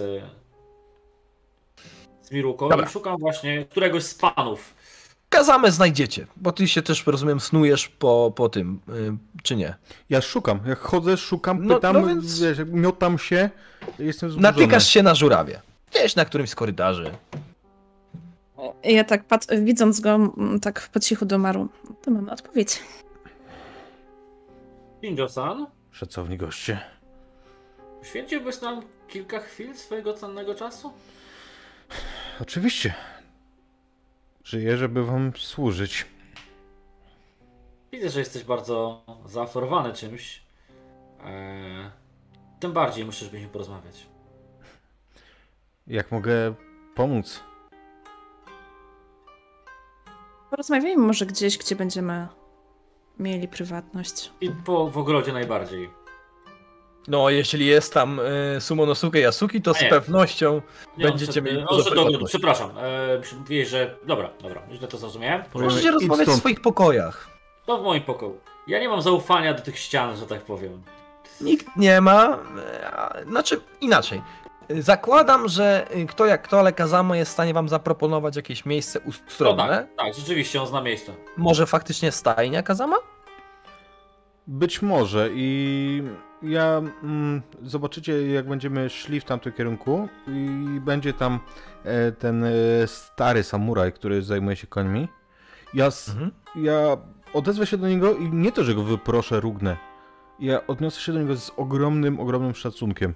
z 2.21 2.31
Miruką 2.31 2.69
Dobra. 2.69 2.85
i 2.85 2.89
szukam 2.89 3.17
właśnie 3.17 3.65
któregoś 3.65 4.03
z 4.03 4.13
panów. 4.13 4.73
Kazamę 5.29 5.71
znajdziecie, 5.71 6.27
bo 6.35 6.51
ty 6.51 6.67
się 6.67 6.81
też, 6.81 7.07
rozumiem, 7.07 7.39
snujesz 7.39 7.87
po, 7.87 8.33
po 8.35 8.49
tym, 8.49 8.79
y, 8.89 9.41
czy 9.43 9.55
nie? 9.55 9.75
Ja 10.09 10.21
szukam, 10.21 10.59
jak 10.65 10.79
chodzę, 10.79 11.17
szukam, 11.17 11.65
No- 11.67 11.75
pytam, 11.75 11.93
no 11.93 12.07
więc- 12.07 12.39
wiesz, 12.41 12.57
miotam 12.67 13.17
się, 13.19 13.49
jestem 13.99 14.29
wzburzony. 14.29 14.53
Natykasz 14.53 14.87
się 14.87 15.03
na 15.03 15.15
żurawie. 15.15 15.61
Gdzieś 15.91 16.15
na 16.15 16.25
którymś 16.25 16.49
z 16.49 16.55
korytarzy. 16.55 17.11
Ja 18.83 19.03
tak 19.03 19.23
pat- 19.27 19.63
widząc 19.63 19.99
go 19.99 20.19
tak 20.61 20.89
po 20.93 20.99
cichu 20.99 21.25
do 21.25 21.37
Maru, 21.37 21.69
to 22.01 22.11
mamy 22.11 22.31
odpowiedź. 22.31 22.83
Shinjo-san, 25.03 25.65
Szacowni 25.91 26.37
goście. 26.37 26.79
Poświęciłbyś 27.99 28.61
nam 28.61 28.81
kilka 29.07 29.39
chwil 29.39 29.75
swojego 29.75 30.13
cennego 30.13 30.55
czasu? 30.55 30.93
Oczywiście. 32.41 32.93
Żyję, 34.43 34.77
żeby 34.77 35.05
wam 35.05 35.31
służyć. 35.37 36.05
Widzę, 37.91 38.09
że 38.09 38.19
jesteś 38.19 38.43
bardzo 38.43 39.03
zaaferowany 39.25 39.93
czymś. 39.93 40.41
Eee, 41.25 41.89
tym 42.59 42.73
bardziej 42.73 43.05
muszę, 43.05 43.25
żebyśmy 43.25 43.47
porozmawiać. 43.47 44.07
Jak 45.87 46.11
mogę 46.11 46.53
pomóc? 46.95 47.43
Porozmawiajmy 50.49 51.07
może 51.07 51.25
gdzieś, 51.25 51.57
gdzie 51.57 51.75
będziemy 51.75 52.27
mieli 53.19 53.47
prywatność. 53.47 54.31
I 54.41 54.51
po, 54.51 54.89
w 54.89 54.97
ogrodzie 54.97 55.33
najbardziej. 55.33 55.89
No, 57.07 57.29
jeśli 57.29 57.65
jest 57.65 57.93
tam 57.93 58.19
y, 58.19 58.61
Sumonosuke 58.61 59.19
Yasuki, 59.19 59.61
to 59.61 59.71
A 59.71 59.73
z 59.73 59.81
nie. 59.81 59.89
pewnością 59.89 60.61
Nie, 60.97 61.05
będziecie 61.05 61.41
mieli 61.41 61.65
przed 61.65 61.77
do 61.85 61.91
prywatności. 61.91 62.25
Przepraszam, 62.27 62.71
mówiłeś, 63.39 63.67
że... 63.67 63.95
Dobra, 64.05 64.29
dobra, 64.43 64.61
źle 64.71 64.87
to 64.87 64.97
zrozumiałem. 64.97 65.43
Możecie 65.53 65.91
rozmawiać 65.91 66.27
w 66.27 66.35
swoich 66.35 66.61
pokojach. 66.61 67.29
To 67.65 67.77
w 67.77 67.83
moim 67.83 68.03
pokoju. 68.03 68.39
Ja 68.67 68.79
nie 68.79 68.89
mam 68.89 69.01
zaufania 69.01 69.53
do 69.53 69.61
tych 69.61 69.77
ścian, 69.79 70.17
że 70.17 70.25
tak 70.25 70.41
powiem. 70.41 70.81
Nikt 71.41 71.65
nie 71.77 72.01
ma. 72.01 72.37
a- 72.93 73.13
Znaczy, 73.27 73.61
inaczej. 73.81 74.21
Zakładam, 74.79 75.47
że 75.47 75.87
y, 75.95 76.05
kto 76.05 76.25
jak 76.25 76.41
kto, 76.43 76.59
ale 76.59 76.73
Kazama 76.73 77.17
jest 77.17 77.31
w 77.31 77.33
stanie 77.33 77.53
wam 77.53 77.69
zaproponować 77.69 78.35
jakieś 78.35 78.65
miejsce 78.65 78.99
No 79.05 79.09
ustronne. 79.09 79.67
tak, 79.67 79.87
tak, 80.05 80.13
rzeczywiście 80.15 80.61
on 80.61 80.67
zna 80.67 80.81
miejsce. 80.81 81.13
Może 81.37 81.65
faktycznie 81.65 82.11
stajnia 82.11 82.63
Kazama? 82.63 82.95
Być 84.47 84.81
może 84.81 85.29
i 85.33 86.03
ja 86.41 86.81
mm, 87.03 87.41
zobaczycie 87.63 88.31
jak 88.31 88.47
będziemy 88.47 88.89
szli 88.89 89.19
w 89.19 89.23
tamtym 89.25 89.53
kierunku 89.53 90.07
i 90.27 90.79
będzie 90.81 91.13
tam 91.13 91.39
e, 91.83 92.11
ten 92.11 92.43
e, 92.43 92.51
stary 92.87 93.43
samuraj, 93.43 93.93
który 93.93 94.21
zajmuje 94.21 94.55
się 94.55 94.67
końmi. 94.67 95.07
Ja, 95.73 95.85
Mhm. 95.85 96.31
ja 96.55 96.97
odezwę 97.33 97.65
się 97.65 97.77
do 97.77 97.87
niego 97.87 98.13
i 98.15 98.29
nie 98.31 98.51
to, 98.51 98.63
że 98.63 98.75
go 98.75 98.83
wyproszę, 98.83 99.39
rugnę. 99.39 99.77
Ja 100.39 100.67
odniosę 100.67 101.01
się 101.01 101.13
do 101.13 101.19
niego 101.19 101.37
z 101.37 101.51
ogromnym, 101.57 102.19
ogromnym 102.19 102.55
szacunkiem, 102.55 103.13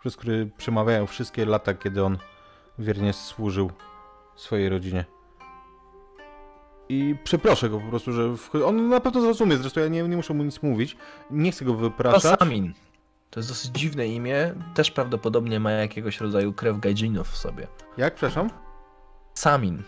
przez 0.00 0.16
który 0.16 0.50
przemawiają 0.56 1.06
wszystkie 1.06 1.46
lata, 1.46 1.74
kiedy 1.74 2.04
on 2.04 2.18
wiernie 2.78 3.12
służył 3.12 3.70
swojej 4.36 4.68
rodzinie. 4.68 5.04
I 6.92 7.16
przeproszę 7.24 7.70
go 7.70 7.80
po 7.80 7.88
prostu, 7.88 8.12
że 8.12 8.34
on 8.66 8.88
na 8.88 9.00
pewno 9.00 9.20
zrozumie, 9.20 9.56
zresztą 9.56 9.80
ja 9.80 9.88
nie, 9.88 10.02
nie 10.02 10.16
muszę 10.16 10.34
mu 10.34 10.44
nic 10.44 10.62
mówić. 10.62 10.96
Nie 11.30 11.52
chcę 11.52 11.64
go 11.64 11.74
wypraszać. 11.74 12.38
Kasamin. 12.38 12.72
To 13.30 13.40
jest 13.40 13.48
dosyć 13.48 13.70
dziwne 13.70 14.06
imię. 14.06 14.54
Też 14.74 14.90
prawdopodobnie 14.90 15.60
ma 15.60 15.70
jakiegoś 15.70 16.20
rodzaju 16.20 16.52
krew 16.52 16.78
gaijinów 16.78 17.28
w 17.28 17.36
sobie. 17.36 17.66
Jak, 17.96 18.14
przepraszam? 18.14 18.50
Samin. 19.34 19.82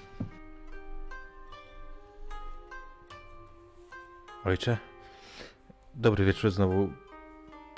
Ojcze, 4.44 4.78
dobry 5.94 6.24
wieczór 6.24 6.50
znowu. 6.50 6.90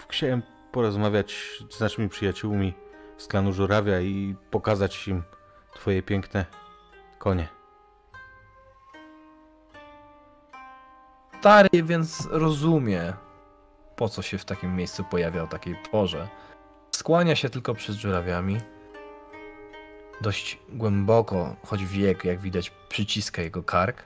Chciałem 0.08 0.42
porozmawiać 0.72 1.62
z 1.70 1.80
naszymi 1.80 2.08
przyjaciółmi 2.08 2.74
z 3.16 3.26
klanu 3.26 3.52
Żurawia 3.52 4.00
i 4.00 4.36
pokazać 4.50 5.08
im 5.08 5.22
twoje 5.74 6.02
piękne 6.02 6.46
konie. 7.18 7.56
Stary, 11.47 11.83
więc 11.83 12.28
rozumie, 12.31 13.12
po 13.97 14.08
co 14.08 14.23
się 14.23 14.39
w 14.39 14.44
takim 14.44 14.76
miejscu 14.76 15.05
pojawia 15.05 15.42
o 15.42 15.47
takiej 15.47 15.76
porze. 15.91 16.28
Skłania 16.91 17.36
się 17.36 17.50
tylko 17.50 17.75
przed 17.75 17.97
żurawiami. 17.97 18.60
Dość 20.20 20.58
głęboko, 20.68 21.57
choć 21.66 21.84
wiek, 21.84 22.25
jak 22.25 22.41
widać, 22.41 22.70
przyciska 22.89 23.42
jego 23.42 23.62
kark. 23.62 24.05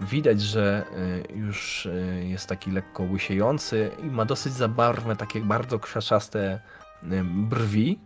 Widać, 0.00 0.40
że 0.40 0.84
y, 1.30 1.36
już 1.36 1.86
y, 1.86 2.24
jest 2.28 2.46
taki 2.46 2.70
lekko 2.70 3.02
łysiejący 3.02 3.90
i 4.02 4.06
ma 4.06 4.24
dosyć 4.24 4.52
zabawne, 4.52 5.16
takie 5.16 5.40
bardzo 5.40 5.78
krzeszaste 5.78 6.60
y, 7.02 7.24
brwi. 7.24 8.00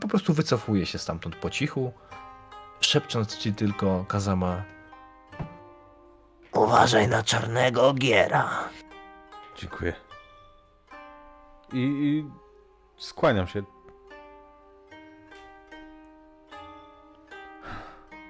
Po 0.00 0.08
prostu 0.08 0.34
wycofuje 0.34 0.86
się 0.86 0.98
stamtąd 0.98 1.36
po 1.36 1.50
cichu, 1.50 1.92
szepcząc 2.80 3.38
ci 3.38 3.54
tylko 3.54 4.04
Kazama 4.08 4.73
Uważaj 6.54 7.08
na 7.08 7.22
czarnego 7.22 7.88
ogiera. 7.88 8.68
Dziękuję. 9.56 9.92
I, 11.72 11.78
i 11.78 12.30
skłaniam 12.96 13.46
się. 13.46 13.62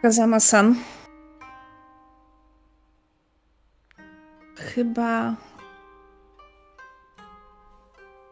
Kazama-san. 0.03 0.75
Chyba. 4.57 5.35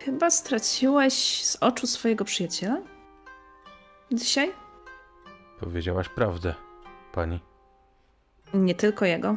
Chyba 0.05 0.31
straciłeś 0.31 1.45
z 1.45 1.57
oczu 1.57 1.87
swojego 1.87 2.25
przyjaciela? 2.25 2.77
Dzisiaj? 4.13 4.53
Powiedziałaś 5.61 6.09
prawdę, 6.09 6.55
pani. 7.13 7.41
Nie 8.55 8.75
tylko 8.75 9.05
jego. 9.05 9.37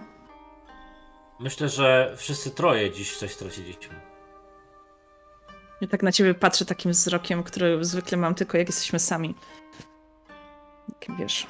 Myślę, 1.39 1.69
że 1.69 2.13
wszyscy 2.17 2.51
troje 2.51 2.91
dziś 2.91 3.17
coś 3.17 3.31
straciliśmy. 3.31 3.95
Ja 5.81 5.87
tak 5.87 6.03
na 6.03 6.11
ciebie 6.11 6.33
patrzę 6.33 6.65
takim 6.65 6.91
wzrokiem, 6.91 7.43
który 7.43 7.85
zwykle 7.85 8.17
mam 8.17 8.35
tylko 8.35 8.57
jak 8.57 8.67
jesteśmy 8.67 8.99
sami. 8.99 9.35
Takie 10.93 11.13
wiesz. 11.19 11.47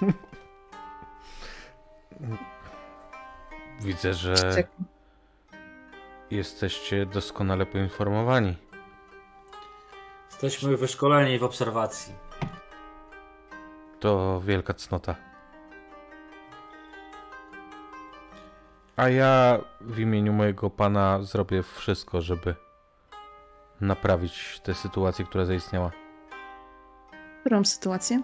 Widzę, 3.80 4.14
że 4.14 4.64
jesteście 6.30 7.06
doskonale 7.06 7.66
poinformowani. 7.66 8.56
Jesteśmy 10.30 10.76
wyszkoleni 10.76 11.38
w 11.38 11.44
obserwacji. 11.44 12.14
To 14.00 14.40
wielka 14.40 14.74
cnota. 14.74 15.27
A 18.98 19.08
ja 19.08 19.58
w 19.80 19.98
imieniu 19.98 20.32
mojego 20.32 20.70
pana 20.70 21.22
zrobię 21.22 21.62
wszystko, 21.62 22.20
żeby 22.22 22.54
naprawić 23.80 24.60
tę 24.64 24.74
sytuację, 24.74 25.24
która 25.24 25.44
zaistniała. 25.44 25.90
Którą 27.40 27.64
sytuację? 27.64 28.22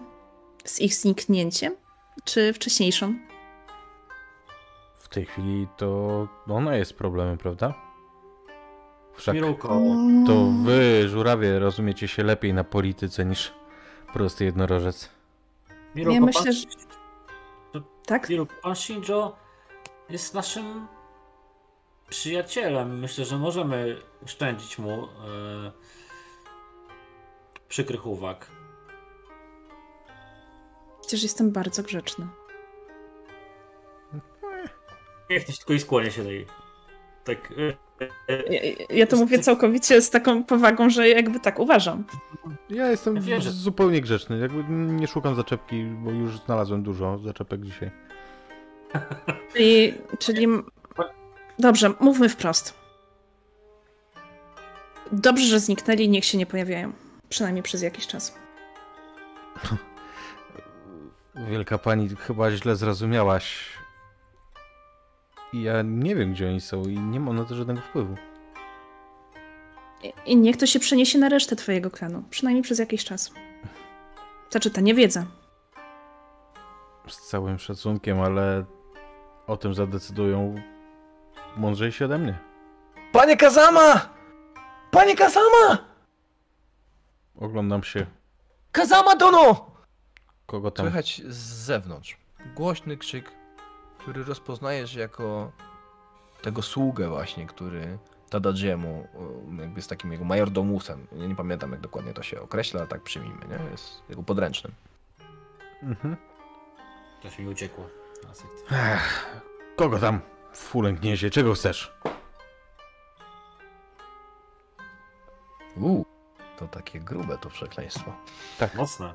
Z 0.65 0.81
ich 0.81 0.93
zniknięciem? 0.95 1.75
Czy 2.23 2.53
wcześniejszą? 2.53 3.13
W 4.97 5.07
tej 5.09 5.25
chwili 5.25 5.67
to 5.77 6.27
ona 6.49 6.75
jest 6.75 6.93
problemem, 6.93 7.37
prawda? 7.37 7.73
Wszak 9.13 9.35
Miruko, 9.35 9.79
to 10.27 10.51
wy, 10.63 11.07
żurawie, 11.09 11.59
rozumiecie 11.59 12.07
się 12.07 12.23
lepiej 12.23 12.53
na 12.53 12.63
polityce 12.63 13.25
niż 13.25 13.53
prosty 14.13 14.45
jednorożec. 14.45 15.09
Miruko, 15.95 16.13
Ja 16.15 16.21
myślę, 16.21 16.43
pan, 16.43 16.53
że- 16.53 17.81
Tak? 18.05 18.29
Miruko, 18.29 18.53
pan 18.63 18.75
Shinjo 18.75 19.35
jest 20.09 20.33
naszym 20.33 20.87
przyjacielem. 22.09 22.99
Myślę, 22.99 23.25
że 23.25 23.37
możemy 23.37 23.97
uszczędzić 24.23 24.79
mu 24.79 25.03
e, 25.03 25.07
przykrych 27.67 28.05
uwag. 28.07 28.47
Przecież 31.01 31.23
jestem 31.23 31.51
bardzo 31.51 31.83
grzeczna. 31.83 32.27
Niech 35.29 35.45
tylko 35.45 35.73
i 35.73 35.79
skłonię 35.79 36.11
się 36.11 36.23
do 36.23 36.31
jej. 36.31 36.45
Tak. 37.23 37.53
e, 38.29 38.53
Ja, 38.53 38.85
ja 38.89 39.07
to 39.07 39.17
mówię 39.17 39.39
całkowicie 39.39 40.01
z 40.01 40.09
taką 40.09 40.43
powagą, 40.43 40.89
że 40.89 41.09
jakby 41.09 41.39
tak 41.39 41.59
uważam. 41.59 42.03
Ja 42.69 42.89
jestem 42.89 43.17
Ja 43.27 43.39
zupełnie 43.41 44.01
grzeczny. 44.01 44.39
Jakby 44.39 44.63
nie 44.73 45.07
szukam 45.07 45.35
zaczepki, 45.35 45.83
bo 45.85 46.11
już 46.11 46.39
znalazłem 46.39 46.83
dużo 46.83 47.17
zaczepek 47.17 47.61
dzisiaj. 47.61 47.91
Czyli, 49.53 49.93
czyli... 50.19 50.47
Dobrze, 51.59 51.93
mówmy 51.99 52.29
wprost. 52.29 52.73
Dobrze, 55.11 55.45
że 55.45 55.59
zniknęli, 55.59 56.09
niech 56.09 56.25
się 56.25 56.37
nie 56.37 56.45
pojawiają. 56.45 56.93
Przynajmniej 57.29 57.63
przez 57.63 57.81
jakiś 57.81 58.07
czas. 58.07 58.35
Wielka 61.49 61.77
pani, 61.77 62.09
chyba 62.09 62.51
źle 62.51 62.75
zrozumiałaś. 62.75 63.69
Ja 65.53 65.81
nie 65.81 66.15
wiem, 66.15 66.33
gdzie 66.33 66.47
oni 66.47 66.61
są 66.61 66.83
i 66.83 66.99
nie 66.99 67.19
mam 67.19 67.35
na 67.35 67.45
to 67.45 67.55
żadnego 67.55 67.81
wpływu. 67.81 68.15
I, 70.25 70.37
niech 70.37 70.57
to 70.57 70.65
się 70.65 70.79
przeniesie 70.79 71.19
na 71.19 71.29
resztę 71.29 71.55
twojego 71.55 71.91
klanu. 71.91 72.23
Przynajmniej 72.29 72.63
przez 72.63 72.79
jakiś 72.79 73.05
czas. 73.05 73.31
Znaczy, 74.49 74.71
ta 74.71 74.81
niewiedza. 74.81 75.25
Z 77.07 77.27
całym 77.27 77.59
szacunkiem, 77.59 78.21
ale 78.21 78.65
o 79.47 79.57
tym 79.57 79.73
zadecydują 79.73 80.55
mądrzejsi 81.57 82.03
ode 82.03 82.17
mnie. 82.17 82.37
Panie 83.11 83.37
Kazama! 83.37 84.09
Panie 84.91 85.15
Kazama! 85.15 85.77
Oglądam 87.39 87.83
się, 87.83 88.05
Kazama 88.71 89.15
Dono! 89.15 89.71
kogo 90.45 90.71
tam. 90.71 90.85
Słychać 90.85 91.21
z 91.27 91.65
zewnątrz 91.65 92.17
głośny 92.55 92.97
krzyk, 92.97 93.31
który 93.97 94.23
rozpoznajesz 94.23 94.95
jako 94.95 95.51
tego 96.41 96.61
sługę 96.61 97.09
właśnie, 97.09 97.45
który 97.45 97.97
Tadadziemu 98.29 99.07
um, 99.13 99.59
jakby 99.59 99.75
jest 99.75 99.89
takim 99.89 100.11
jego 100.11 100.25
majordomusem. 100.25 101.07
Ja 101.11 101.25
nie 101.27 101.35
pamiętam 101.35 101.71
jak 101.71 101.81
dokładnie 101.81 102.13
to 102.13 102.23
się 102.23 102.41
określa, 102.41 102.79
ale 102.79 102.89
tak 102.89 103.01
przyjmijmy, 103.01 103.45
nie? 103.49 103.71
Jest 103.71 104.03
jego 104.09 104.23
podręcznym. 104.23 104.73
Mhm. 105.83 106.17
Coś 107.23 107.39
mi 107.39 107.47
uciekło. 107.47 107.89
Ech, 108.71 109.25
kogo 109.75 109.99
tam? 109.99 110.19
Fulę 110.53 110.93
gniezie, 110.93 111.29
czego 111.29 111.53
chcesz? 111.53 111.93
Uuu, 115.77 116.05
to 116.57 116.67
takie 116.67 116.99
grube 116.99 117.37
to 117.37 117.49
przekleństwo. 117.49 118.13
Mocne. 118.75 119.13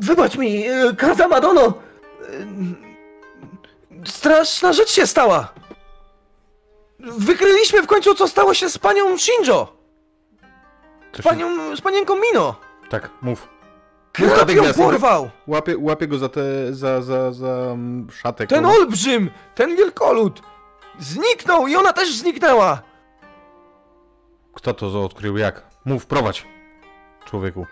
Wybacz 0.00 0.36
mi, 0.36 0.66
e, 0.66 0.94
Kazama 0.96 1.40
Dono! 1.40 1.62
E, 1.66 1.72
Straszna 4.06 4.72
rzecz 4.72 4.90
się 4.90 5.06
stała! 5.06 5.52
Wykryliśmy 6.98 7.82
w 7.82 7.86
końcu, 7.86 8.14
co 8.14 8.28
stało 8.28 8.54
się 8.54 8.70
z 8.70 8.78
panią 8.78 9.18
Shinjo! 9.18 9.76
Z 11.18 11.22
panią, 11.22 11.76
z 11.76 11.80
panienką 11.80 12.16
Mino! 12.16 12.54
Tak, 12.90 13.10
mów. 13.22 13.48
Ją 14.18 14.36
natychmiast, 14.36 14.78
porwał! 14.78 15.30
Łapię, 15.46 15.78
łapię 15.78 16.06
go 16.08 16.18
za 16.18 16.28
te, 16.28 16.74
za, 16.74 17.02
za, 17.02 17.32
za 17.32 17.48
mm, 17.48 18.10
szatek. 18.10 18.50
Ten 18.50 18.66
olbrzym! 18.66 19.30
Ten 19.54 19.76
wielkolud! 19.76 20.42
Zniknął 20.98 21.66
i 21.66 21.76
ona 21.76 21.92
też 21.92 22.14
zniknęła! 22.14 22.82
Kto 24.54 24.74
to 24.74 25.04
odkrył, 25.04 25.36
jak? 25.36 25.66
Mów, 25.84 26.06
prowadź. 26.06 26.46
Człowieku. 27.24 27.66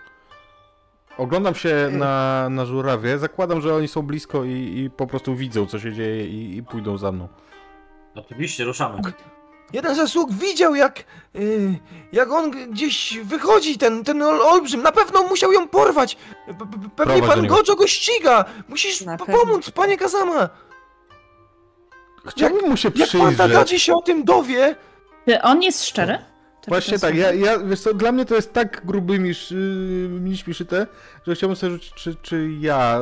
Oglądam 1.17 1.55
się 1.55 1.89
na, 1.91 2.47
na 2.49 2.65
żurawie, 2.65 3.17
zakładam, 3.17 3.61
że 3.61 3.75
oni 3.75 3.87
są 3.87 4.01
blisko 4.01 4.43
i, 4.43 4.51
i 4.51 4.89
po 4.89 5.07
prostu 5.07 5.35
widzą, 5.35 5.65
co 5.65 5.79
się 5.79 5.93
dzieje 5.93 6.27
i, 6.27 6.57
i 6.57 6.63
pójdą 6.63 6.97
za 6.97 7.11
mną. 7.11 7.27
Oczywiście, 8.15 8.63
ruszamy. 8.63 9.01
Jeden 9.73 9.95
ze 9.95 10.07
sług 10.07 10.31
widział, 10.31 10.75
jak, 10.75 10.99
y, 11.35 11.79
jak 12.11 12.31
on 12.31 12.51
gdzieś 12.71 13.17
wychodzi, 13.23 13.77
ten, 13.77 14.03
ten 14.03 14.21
ol, 14.21 14.41
olbrzym. 14.41 14.81
Na 14.81 14.91
pewno 14.91 15.23
musiał 15.23 15.51
ją 15.51 15.67
porwać. 15.67 16.15
P- 16.47 16.53
p- 16.53 16.65
Pewnie 16.65 16.89
Prowadź 16.95 17.21
do 17.21 17.27
pan 17.27 17.41
niego. 17.41 17.55
Gojo 17.55 17.75
go 17.75 17.87
ściga. 17.87 18.45
Musisz 18.69 19.01
Na 19.01 19.17
pewno. 19.17 19.37
pomóc, 19.37 19.71
panie 19.71 19.97
Kazama. 19.97 20.49
Chciałbym 22.27 22.69
mu 22.69 22.77
się 22.77 22.91
Jak 22.95 23.09
pan 23.11 23.35
przyjrzeć. 23.35 23.81
Się 23.83 23.93
o 23.93 24.01
tym 24.01 24.23
dowie, 24.23 24.75
Czy 25.25 25.41
on 25.41 25.61
jest 25.63 25.85
szczery? 25.85 26.17
Właśnie 26.67 26.99
tak, 26.99 27.15
ja, 27.15 27.33
ja, 27.33 27.59
wiesz 27.59 27.79
co, 27.81 27.93
dla 27.93 28.11
mnie 28.11 28.25
to 28.25 28.35
jest 28.35 28.53
tak 28.53 28.85
grubymi 28.85 29.29
sz- 29.29 30.21
nićmi 30.21 30.53
szyte, 30.53 30.87
że 31.27 31.35
chciałbym 31.35 31.55
sobie 31.55 31.71
rzucić, 31.73 31.93
czy, 31.93 32.15
czy 32.15 32.49
ja 32.59 32.99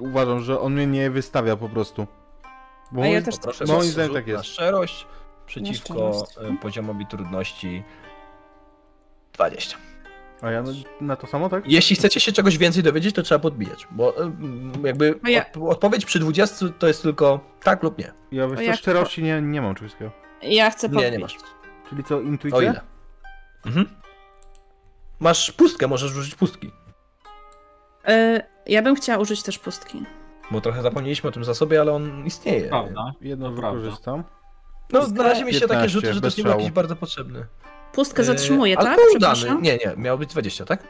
uważam, 0.00 0.40
że 0.40 0.60
on 0.60 0.72
mnie 0.72 0.86
nie 0.86 1.10
wystawia 1.10 1.56
po 1.56 1.68
prostu. 1.68 2.06
Bo 2.92 3.02
A 3.02 3.06
ja 3.06 3.22
też 3.22 3.34
proszę 3.42 3.64
Moim 3.64 3.82
rzut 3.82 3.90
zdaniem 3.90 4.14
tak 4.14 4.26
na 4.26 4.32
jest. 4.32 4.44
szczerość 4.44 5.06
przeciwko 5.50 6.26
e, 6.40 6.56
poziomowi 6.56 7.06
trudności 7.06 7.82
20. 9.32 9.76
A 10.42 10.50
ja 10.50 10.62
na, 10.62 10.72
na 11.00 11.16
to 11.16 11.26
samo, 11.26 11.48
tak? 11.48 11.64
Jeśli 11.66 11.96
chcecie 11.96 12.20
się 12.20 12.32
czegoś 12.32 12.58
więcej 12.58 12.82
dowiedzieć, 12.82 13.14
to 13.14 13.22
trzeba 13.22 13.38
podbijać, 13.38 13.86
bo 13.90 14.16
mm, 14.16 14.72
jakby 14.86 15.20
ja- 15.24 15.44
od, 15.52 15.56
odpowiedź 15.72 16.04
przy 16.04 16.18
20 16.18 16.66
to 16.78 16.86
jest 16.86 17.02
tylko 17.02 17.40
tak 17.62 17.82
lub 17.82 17.98
nie. 17.98 18.12
Ja 18.32 18.48
wiesz 18.48 18.60
jak- 18.60 18.76
szczerości 18.76 19.22
nie, 19.22 19.42
nie 19.42 19.62
mam 19.62 19.74
czegoś 19.74 19.92
takiego. 19.92 20.10
Ja 20.42 20.70
chcę 20.70 20.88
Nie, 20.88 20.94
podbić. 20.94 21.12
nie 21.12 21.18
masz. 21.18 21.36
Czyli 21.88 22.04
co, 22.04 22.20
intuicja? 22.20 22.58
O 22.58 22.62
ile? 22.62 22.80
Mhm. 23.66 23.88
Masz 25.20 25.52
pustkę, 25.52 25.88
możesz 25.88 26.16
użyć 26.16 26.34
pustki. 26.34 26.66
Y, 28.08 28.40
ja 28.66 28.82
bym 28.82 28.94
chciała 28.94 29.18
użyć 29.18 29.42
też 29.42 29.58
pustki. 29.58 30.02
Bo 30.50 30.60
trochę 30.60 30.82
zapomnieliśmy 30.82 31.28
o 31.28 31.32
tym 31.32 31.44
zasobie, 31.44 31.80
ale 31.80 31.92
on 31.92 32.26
istnieje. 32.26 32.68
Prawda? 32.68 33.12
Jedno 33.20 33.50
To 33.50 33.56
prawda. 33.56 33.90
No, 34.92 35.08
na 35.08 35.22
razie 35.22 35.44
mi 35.44 35.54
się 35.54 35.60
takie 35.60 35.68
15 35.68 35.88
rzuty, 35.88 36.14
że 36.14 36.20
to 36.20 36.26
bez 36.26 36.36
nie 36.38 36.44
był 36.44 36.52
jakiś 36.52 36.70
bardzo 36.70 36.96
potrzebny. 36.96 37.46
Pustkę 37.92 38.22
E, 38.22 38.24
zatrzymuję, 38.24 38.78
ale 38.78 38.86
tak? 38.88 38.96
to 38.98 39.02
udany. 39.16 39.34
Przepraszam. 39.34 39.62
Nie, 39.62 39.76
nie, 39.76 39.92
miało 39.96 40.18
być 40.18 40.30
20, 40.30 40.64
tak? 40.64 40.82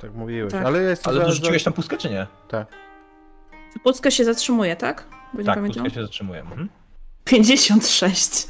Tak 0.00 0.14
mówiłeś, 0.14 0.52
Tak. 0.52 0.66
ale 0.66 0.82
ja 0.82 0.90
jestem 0.90 1.10
Ale 1.10 1.20
za, 1.20 1.26
dorzuciłeś 1.26 1.62
za... 1.62 1.64
tam 1.64 1.72
pustkę, 1.72 1.96
czy 1.96 2.10
nie? 2.10 2.26
Tak. 2.48 2.66
Czy 3.72 3.78
Pustkę 3.78 4.10
się 4.10 4.24
zatrzymuje, 4.24 4.76
tak? 4.76 5.04
Bo 5.32 5.40
nie 5.40 5.46
Tak, 5.46 5.54
pamiętam. 5.54 5.84
pustka 5.84 6.00
się 6.00 6.06
zatrzymuje. 6.06 6.40
Mhm. 6.40 6.68
56. 7.24 8.48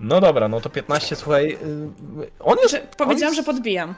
No 0.00 0.20
dobra, 0.20 0.48
no 0.48 0.60
to 0.60 0.70
15, 0.70 1.16
słuchaj. 1.16 1.52
y, 2.22 2.30
On 2.40 2.56
jest. 2.58 2.70
Że, 2.70 2.78
powiedziałam, 2.96 3.30
on 3.30 3.34
że 3.34 3.40
jest, 3.40 3.46
podbijam. 3.46 3.94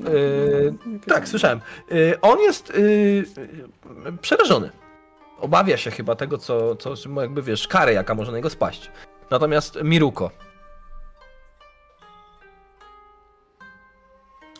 Yy, 0.00 0.74
tak, 1.06 1.28
słyszałem. 1.28 1.60
Y, 1.92 2.20
On 2.20 2.38
jest 2.40 2.70
y, 2.70 2.74
y, 2.78 3.24
przerażony. 4.22 4.70
Obawia 5.40 5.76
się 5.76 5.90
chyba 5.90 6.16
tego, 6.16 6.38
co, 6.38 6.76
co 6.76 6.94
jakby 7.20 7.42
wiesz, 7.42 7.68
kary, 7.68 7.92
jaka 7.92 8.14
może 8.14 8.30
na 8.30 8.36
niego 8.36 8.50
spaść. 8.50 8.90
Natomiast 9.30 9.78
Miruko. 9.84 10.30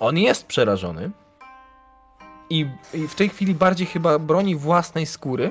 On 0.01 0.19
jest 0.19 0.47
przerażony. 0.47 1.11
I, 2.51 2.67
I 2.95 3.09
w 3.09 3.15
tej 3.15 3.29
chwili 3.29 3.55
bardziej 3.55 3.87
chyba 3.87 4.19
broni 4.19 4.57
własnej 4.57 5.07
skóry, 5.07 5.51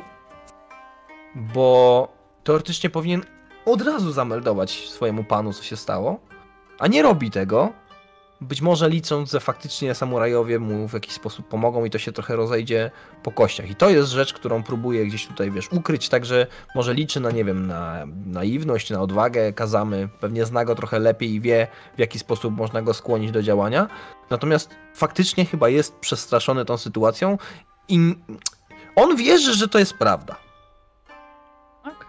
bo 1.36 2.08
teoretycznie 2.44 2.90
powinien 2.90 3.24
od 3.66 3.82
razu 3.82 4.12
zameldować 4.12 4.90
swojemu 4.90 5.24
panu, 5.24 5.54
co 5.54 5.64
się 5.64 5.78
stało, 5.78 6.20
a 6.80 6.88
nie 6.88 7.02
robi 7.02 7.32
tego, 7.32 7.74
być 8.42 8.62
może 8.62 8.90
licząc, 8.90 9.32
że 9.32 9.40
faktycznie 9.40 9.96
samurajowie 9.96 10.60
mu 10.60 10.88
w 10.88 10.94
jakiś 10.94 11.14
sposób 11.14 11.48
pomogą 11.48 11.86
i 11.86 11.90
to 11.90 11.98
się 11.98 12.12
trochę 12.12 12.36
rozejdzie 12.36 12.92
po 13.24 13.32
kościach. 13.32 13.70
I 13.70 13.76
to 13.76 13.90
jest 13.90 14.10
rzecz, 14.10 14.34
którą 14.34 14.64
próbuje 14.64 15.06
gdzieś 15.06 15.28
tutaj, 15.28 15.52
wiesz, 15.52 15.72
ukryć, 15.72 16.10
także 16.10 16.48
może 16.76 16.94
liczy 16.94 17.20
na, 17.20 17.32
nie 17.32 17.46
wiem, 17.46 17.68
na 17.68 18.06
naiwność, 18.26 18.90
na 18.90 19.02
odwagę 19.02 19.54
Kazamy, 19.54 20.10
pewnie 20.20 20.46
zna 20.46 20.66
go 20.66 20.76
trochę 20.76 21.00
lepiej 21.00 21.34
i 21.34 21.42
wie, 21.42 21.68
w 21.96 22.00
jaki 22.00 22.20
sposób 22.20 22.56
można 22.56 22.82
go 22.82 22.94
skłonić 22.94 23.32
do 23.32 23.44
działania. 23.44 23.88
Natomiast 24.30 24.70
faktycznie 24.96 25.46
chyba 25.46 25.70
jest 25.70 25.96
przestraszony 25.96 26.66
tą 26.66 26.78
sytuacją 26.78 27.38
i 27.88 28.16
on 28.96 29.16
wierzy, 29.16 29.54
że 29.54 29.68
to 29.68 29.80
jest 29.80 29.94
prawda. 29.94 30.49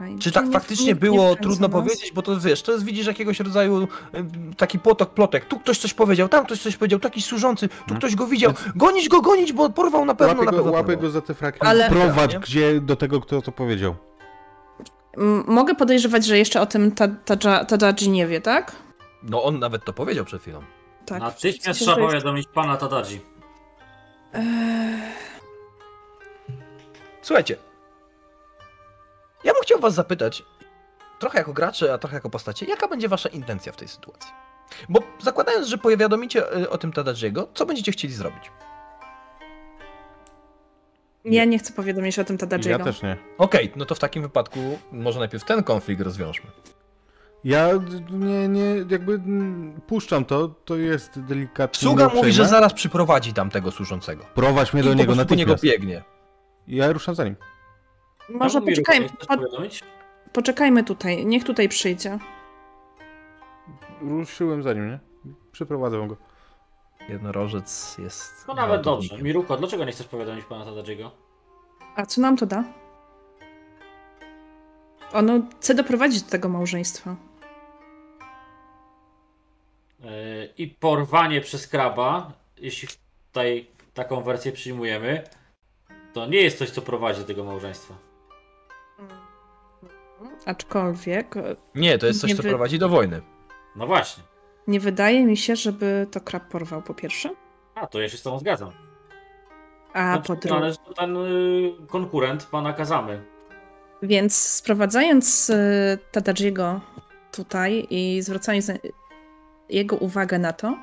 Okej. 0.01 0.19
Czy 0.19 0.33
tak 0.33 0.47
nie- 0.47 0.53
faktycznie 0.53 0.87
nie- 0.87 0.95
było, 0.95 1.23
wkręca 1.33 1.43
trudno 1.43 1.69
nas. 1.69 1.77
powiedzieć, 1.77 2.13
bo 2.15 2.23
to 2.23 2.41
wiesz, 2.41 2.63
to 2.63 2.73
jest 2.73 2.85
widzisz 2.85 3.07
jakiegoś 3.07 3.41
rodzaju 3.41 3.89
taki 4.57 4.79
potok 4.79 5.11
plotek. 5.15 5.45
Tu 5.45 5.59
ktoś 5.61 5.79
coś 5.79 5.95
powiedział, 5.95 6.29
tam 6.29 6.45
ktoś 6.45 6.63
coś 6.63 6.77
powiedział, 6.77 7.01
taki 7.01 7.23
służący, 7.23 7.69
tu 7.69 7.75
Hmm. 7.79 7.99
ktoś 7.99 8.15
go 8.17 8.27
widział. 8.27 8.53
Gonić 8.77 9.09
go, 9.09 9.21
gonić, 9.21 9.53
bo 9.53 9.71
porwał 9.71 10.05
na 10.05 10.15
pewno, 10.15 10.33
Łapę 10.35 10.45
na 10.45 10.51
go, 10.51 10.57
pewno 10.57 10.73
łapę 10.73 10.85
porwał. 10.87 11.03
go 11.03 11.11
za 11.11 11.21
te 11.21 11.35
fraki. 11.35 11.59
Ale- 11.61 11.89
Prowadź 11.91 12.33
Nie? 12.33 12.41
gdzie 12.41 12.81
do 12.81 12.97
tego, 12.97 13.21
kto 13.21 13.43
to 13.43 13.53
powiedział. 13.53 13.95
M- 15.17 15.45
Mogę 15.47 15.75
podejrzewać, 15.75 16.27
że 16.27 16.39
jeszcze 16.39 16.61
o 16.61 16.67
tym 16.67 16.93
ta- 16.93 17.09
Tadża- 17.09 17.65
Tadaji 17.67 18.09
nie 18.09 18.27
wie, 18.27 18.41
tak? 18.41 18.73
No 19.23 19.43
on 19.45 19.59
nawet 19.59 19.85
to 19.85 19.93
powiedział 19.93 20.25
przed 20.25 20.43
chwilą. 20.43 20.61
Tak. 21.07 21.21
Natychmiast 21.21 21.81
trzeba 21.81 21.97
powiadomić 21.97 22.49
pana 22.55 22.77
Tadadzi. 22.77 23.21
Eee, 24.35 24.43
Słuchajcie, 27.23 27.57
ja 29.45 29.53
bym 29.53 29.63
chciał 29.63 29.81
was 29.81 29.95
zapytać, 29.95 30.43
trochę 31.19 31.39
jako 31.39 31.53
gracze, 31.53 31.93
a 31.95 31.99
trochę 31.99 32.17
jako 32.17 32.31
postacie, 32.31 32.67
jaka 32.67 32.89
będzie 32.89 33.09
wasza 33.09 33.29
intencja 33.29 33.73
w 33.73 33.77
tej 33.77 33.89
sytuacji? 33.89 34.31
Bo 34.89 35.01
zakładając, 35.21 35.67
że 35.67 35.79
powiadomicie 35.79 36.57
y, 36.57 36.71
o 36.71 36.79
tym 36.79 36.93
Tadajiego, 36.93 37.49
co 37.55 37.67
będziecie 37.67 37.93
chcieli 37.93 38.15
zrobić? 38.15 38.51
Ja 41.25 41.45
nie 41.45 41.59
chcę 41.59 41.73
powiadomić 41.73 42.19
o 42.19 42.25
tym 42.25 42.35
Ja 42.41 42.47
Tadajiego. 42.47 42.85
też 42.85 43.03
nie. 43.03 43.17
Okej, 43.39 43.73
no 43.77 43.85
to 43.85 43.95
w 43.95 43.99
takim 43.99 44.23
wypadku 44.23 44.79
może 44.93 45.19
najpierw 45.19 45.45
ten 45.45 45.63
konflikt 45.63 46.03
rozwiążmy. 46.03 46.51
Ja 47.45 47.69
nie, 48.11 48.49
nie, 48.49 48.75
jakby 48.89 49.21
puszczam 49.87 50.25
to, 50.25 50.49
to 50.49 50.77
jest 50.77 51.21
delikatnie. 51.21 51.81
Sługa 51.89 52.09
mówi, 52.09 52.33
że 52.33 52.47
zaraz 52.47 52.73
przyprowadzi 52.73 53.33
tamtego 53.33 53.71
służącego. 53.71 54.25
Prowadź 54.35 54.73
mnie 54.73 54.83
I 54.83 54.87
do 54.87 54.95
niego 54.95 55.13
prostu 55.15 55.29
po 55.29 55.35
niego 55.35 55.53
natychmiast. 55.53 55.79
biegnie. 55.81 56.03
Ja 56.67 56.93
ruszam 56.93 57.15
za 57.15 57.25
nim. 57.25 57.37
Może 58.31 58.61
poczekajmy, 58.61 59.09
po, 59.29 59.37
poczekajmy 60.33 60.85
tutaj, 60.85 61.27
niech 61.27 61.45
tutaj 61.45 61.69
przyjdzie. 61.69 62.19
Ruszyłem 64.01 64.63
za 64.63 64.73
nim, 64.73 64.89
nie? 64.89 64.99
Przyprowadzę 65.53 66.09
go. 66.09 66.17
Jednorożec 67.09 67.99
jest. 67.99 68.49
No 68.49 68.55
nawet 68.55 68.83
dobrze. 68.83 69.19
Miruko, 69.23 69.57
dlaczego 69.57 69.85
nie 69.85 69.93
chcesz 69.93 70.07
powiadomić 70.07 70.45
pana 70.45 70.65
Tadadziego? 70.65 71.11
A 71.97 72.07
co 72.07 72.21
nam 72.21 72.37
to 72.37 72.47
da? 72.47 72.65
Ono 75.13 75.43
chce 75.61 75.75
doprowadzić 75.75 76.23
do 76.23 76.31
tego 76.31 76.49
małżeństwa. 76.49 77.17
Yy, 80.01 80.09
I 80.59 80.69
porwanie 80.69 81.41
przez 81.41 81.67
kraba, 81.67 82.33
jeśli 82.57 82.89
tutaj 83.27 83.67
taką 83.95 84.21
wersję 84.21 84.53
przyjmujemy, 84.53 85.25
to 86.13 86.27
nie 86.27 86.41
jest 86.41 86.59
coś, 86.59 86.71
co 86.71 86.83
prowadzi 86.83 87.21
do 87.21 87.27
tego 87.27 87.45
małżeństwa. 87.45 88.10
Aczkolwiek 90.47 91.37
e, 91.37 91.57
Nie, 91.75 91.99
to 91.99 92.07
jest 92.07 92.21
coś, 92.21 92.35
co 92.35 92.43
wy- 92.43 92.49
prowadzi 92.49 92.79
do 92.79 92.89
wojny. 92.89 93.23
No 93.77 93.87
właśnie. 93.87 94.25
nie 94.67 94.81
wydaje 94.81 95.27
mi 95.27 95.37
się, 95.37 95.57
żeby 95.57 96.07
to 96.11 96.21
krab 96.21 96.49
porwał 96.49 96.83
po 96.83 96.95
pierwsze. 96.95 97.31
A, 97.75 97.87
to 97.87 98.01
ja 98.01 98.09
się 98.09 98.17
z 98.17 98.23
tobą 98.23 98.39
zgadzam. 98.39 98.71
A 99.93 100.11
No, 100.13 100.17
po 100.23 100.23
przypomnę, 100.37 100.59
drugie. 100.61 100.71
że 100.73 100.77
to 100.79 100.95
ten 100.95 101.17
y, 101.17 101.73
konkurent 101.89 102.45
pana 102.47 102.73
Kazamy. 102.73 103.25
Więc 104.03 104.37
sprowadzając 104.37 105.51
y, 105.51 105.99
Tadajiego 106.13 106.81
tutaj 107.33 107.87
i 107.91 108.23
zwracając 108.23 108.69
na- 108.69 108.75
jego 109.69 109.97
uwagę 109.97 110.39
na 110.39 110.53
to, 110.53 110.79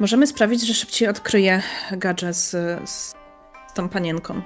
możemy 0.00 0.26
sprawić, 0.26 0.66
że 0.66 0.74
szybciej 0.74 1.08
odkryje 1.08 1.62
gadże 1.92 2.32
z, 2.32 2.50
z 2.90 3.14
tą 3.74 3.88
panienką. 3.88 4.42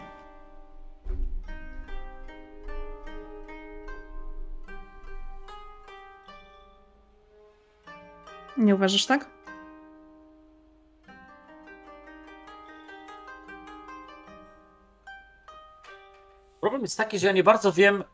Nie 8.59 8.75
uważasz 8.75 9.07
tak? 9.07 9.31
Problem 16.61 16.83
jest 16.83 16.97
taki, 16.97 17.19
że 17.19 17.27
ja 17.27 17.33
nie 17.33 17.45
bardzo 17.45 17.73
wiem, 17.73 18.05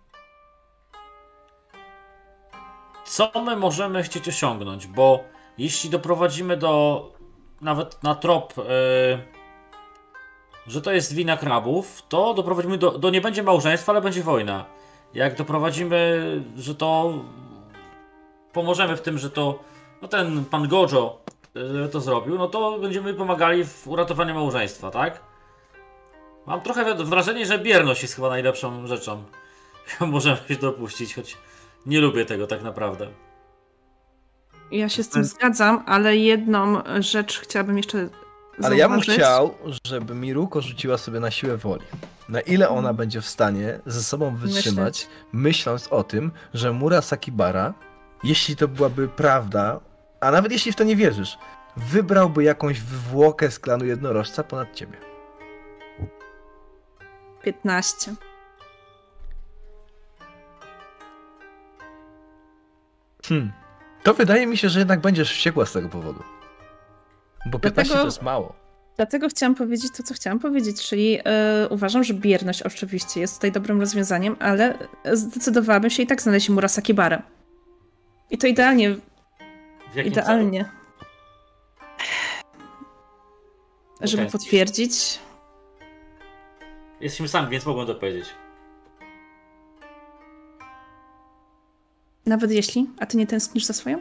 co 3.05 3.31
my 3.45 3.57
możemy 3.57 4.03
chcieć 4.03 4.29
osiągnąć, 4.29 4.87
bo 4.87 5.25
jeśli 5.59 5.91
doprowadzimy 5.91 6.57
do 6.57 7.13
nawet 7.61 8.03
na 8.03 8.15
trop, 8.15 8.59
y, 8.59 8.63
że 10.67 10.83
to 10.83 10.93
jest 10.93 11.15
wina 11.15 11.37
krabów, 11.37 12.03
to 12.09 12.35
doprowadzimy 12.35 12.79
do, 12.79 12.99
do 12.99 13.11
nie 13.11 13.21
będzie 13.21 13.43
małżeństwa, 13.43 13.93
ale 13.93 14.01
będzie 14.01 14.23
wojna. 14.23 14.65
Jak 15.15 15.37
doprowadzimy, 15.37 16.23
że 16.57 16.75
to 16.75 17.13
pomożemy 18.53 18.97
w 18.97 19.03
tym, 19.03 19.19
że 19.19 19.31
to 19.31 19.74
no 20.05 20.09
ten 20.09 20.45
pan 20.45 20.69
Gojo 20.69 21.19
y, 21.87 21.89
to 21.89 22.01
zrobił, 22.01 22.39
no 22.39 22.49
to 22.49 22.79
będziemy 22.79 23.15
pomagali 23.15 23.65
w 23.65 23.89
uratowaniu 23.89 24.35
małżeństwa, 24.35 24.91
tak? 24.91 25.21
Mam 26.47 26.61
trochę 26.61 26.95
wrażenie, 26.95 27.47
że 27.47 27.59
bierność 27.59 28.03
jest 28.03 28.15
chyba 28.15 28.29
najlepszą 28.29 28.87
rzeczą. 28.87 29.25
Możemy 30.01 30.39
się 30.49 30.57
dopuścić, 30.57 31.15
choć 31.15 31.37
nie 31.87 32.01
lubię 32.01 32.25
tego 32.25 32.47
tak 32.47 32.63
naprawdę. 32.63 33.07
Ja 34.71 34.89
się 34.89 35.03
z 35.03 35.09
tym 35.09 35.25
zgadzam, 35.25 35.83
ale 35.87 36.17
jedną 36.17 36.83
rzecz 37.01 37.41
chciałabym 37.41 37.77
jeszcze 37.77 38.09
Ale 38.63 38.77
ja 38.77 38.89
bym 38.89 38.99
zauważyć. 38.99 39.15
chciał, 39.15 39.55
żeby 39.87 40.15
Miruko 40.15 40.61
rzuciła 40.61 40.99
sobie 40.99 41.21
na 41.21 41.31
siłę 41.31 41.57
woli. 41.57 41.83
na 42.29 42.41
ile 42.41 42.69
ona 42.69 42.95
będzie 42.95 43.21
w 43.21 43.27
stanie 43.27 43.81
ze 43.87 44.03
sobą 44.03 44.37
wytrzymać, 44.37 45.09
myśląc 45.33 45.89
o 45.89 46.05
tym, 46.05 46.33
że 46.55 46.73
Mura 46.73 47.03
Sakibara, 47.03 47.75
jeśli 48.25 48.57
to 48.57 48.69
byłaby 48.69 49.09
prawda, 49.09 49.81
a 50.25 50.31
nawet 50.31 50.53
jeśli 50.53 50.73
w 50.73 50.77
to 50.77 50.85
nie 50.85 50.97
wierzysz, 50.97 51.39
wybrałby 51.77 52.45
jakąś 52.45 52.81
wywłokę 52.81 53.51
z 53.51 53.59
klanu 53.59 53.85
jednorożca 53.85 54.45
ponad 54.45 54.75
ciebie. 54.75 54.99
15. 57.43 58.15
Hmm. 63.29 63.53
To 64.03 64.15
wydaje 64.15 64.47
mi 64.47 64.57
się, 64.57 64.69
że 64.69 64.79
jednak 64.79 65.01
będziesz 65.01 65.31
wściekła 65.31 65.67
z 65.67 65.73
tego 65.73 65.89
powodu. 65.89 66.23
Bo 67.47 67.59
15 67.59 67.83
Dlatego- 67.83 68.01
to 68.01 68.07
jest 68.07 68.23
mało. 68.23 68.55
Dlatego 68.97 69.29
chciałam 69.29 69.55
powiedzieć 69.55 69.93
to, 69.97 70.03
co 70.03 70.15
chciałam 70.15 70.39
powiedzieć, 70.39 70.89
czyli 70.89 71.19
e, 71.25 71.69
uważam, 71.71 72.05
że 72.05 72.15
bierność 72.15 72.63
oczywiście 72.63 73.21
jest 73.21 73.35
tutaj 73.35 73.53
dobrym 73.53 73.81
rozwiązaniem, 73.81 74.37
ale 74.41 74.79
zdecydowałabym 75.13 75.91
się 75.91 76.03
i 76.03 76.07
tak 76.07 76.23
znaleźć 76.23 76.49
Murasaki 76.49 76.95
Barę. 76.95 77.23
I 78.31 78.39
to 78.39 78.47
idealnie, 78.47 78.97
W 79.95 79.97
jakim 79.97 80.13
idealnie. 80.13 80.71
Żeby 84.01 84.23
Okej. 84.23 84.33
potwierdzić. 84.33 85.01
Celu? 85.01 85.25
Jesteśmy 87.01 87.29
sami, 87.29 87.49
więc 87.51 87.67
mogłem 87.67 87.87
to 87.87 87.95
powiedzieć. 87.95 88.35
Nawet 92.27 92.51
jeśli, 92.51 92.91
a 93.01 93.07
ty 93.07 93.17
nie 93.17 93.27
tęsknisz 93.27 93.65
za 93.65 93.73
swoją? 93.73 93.99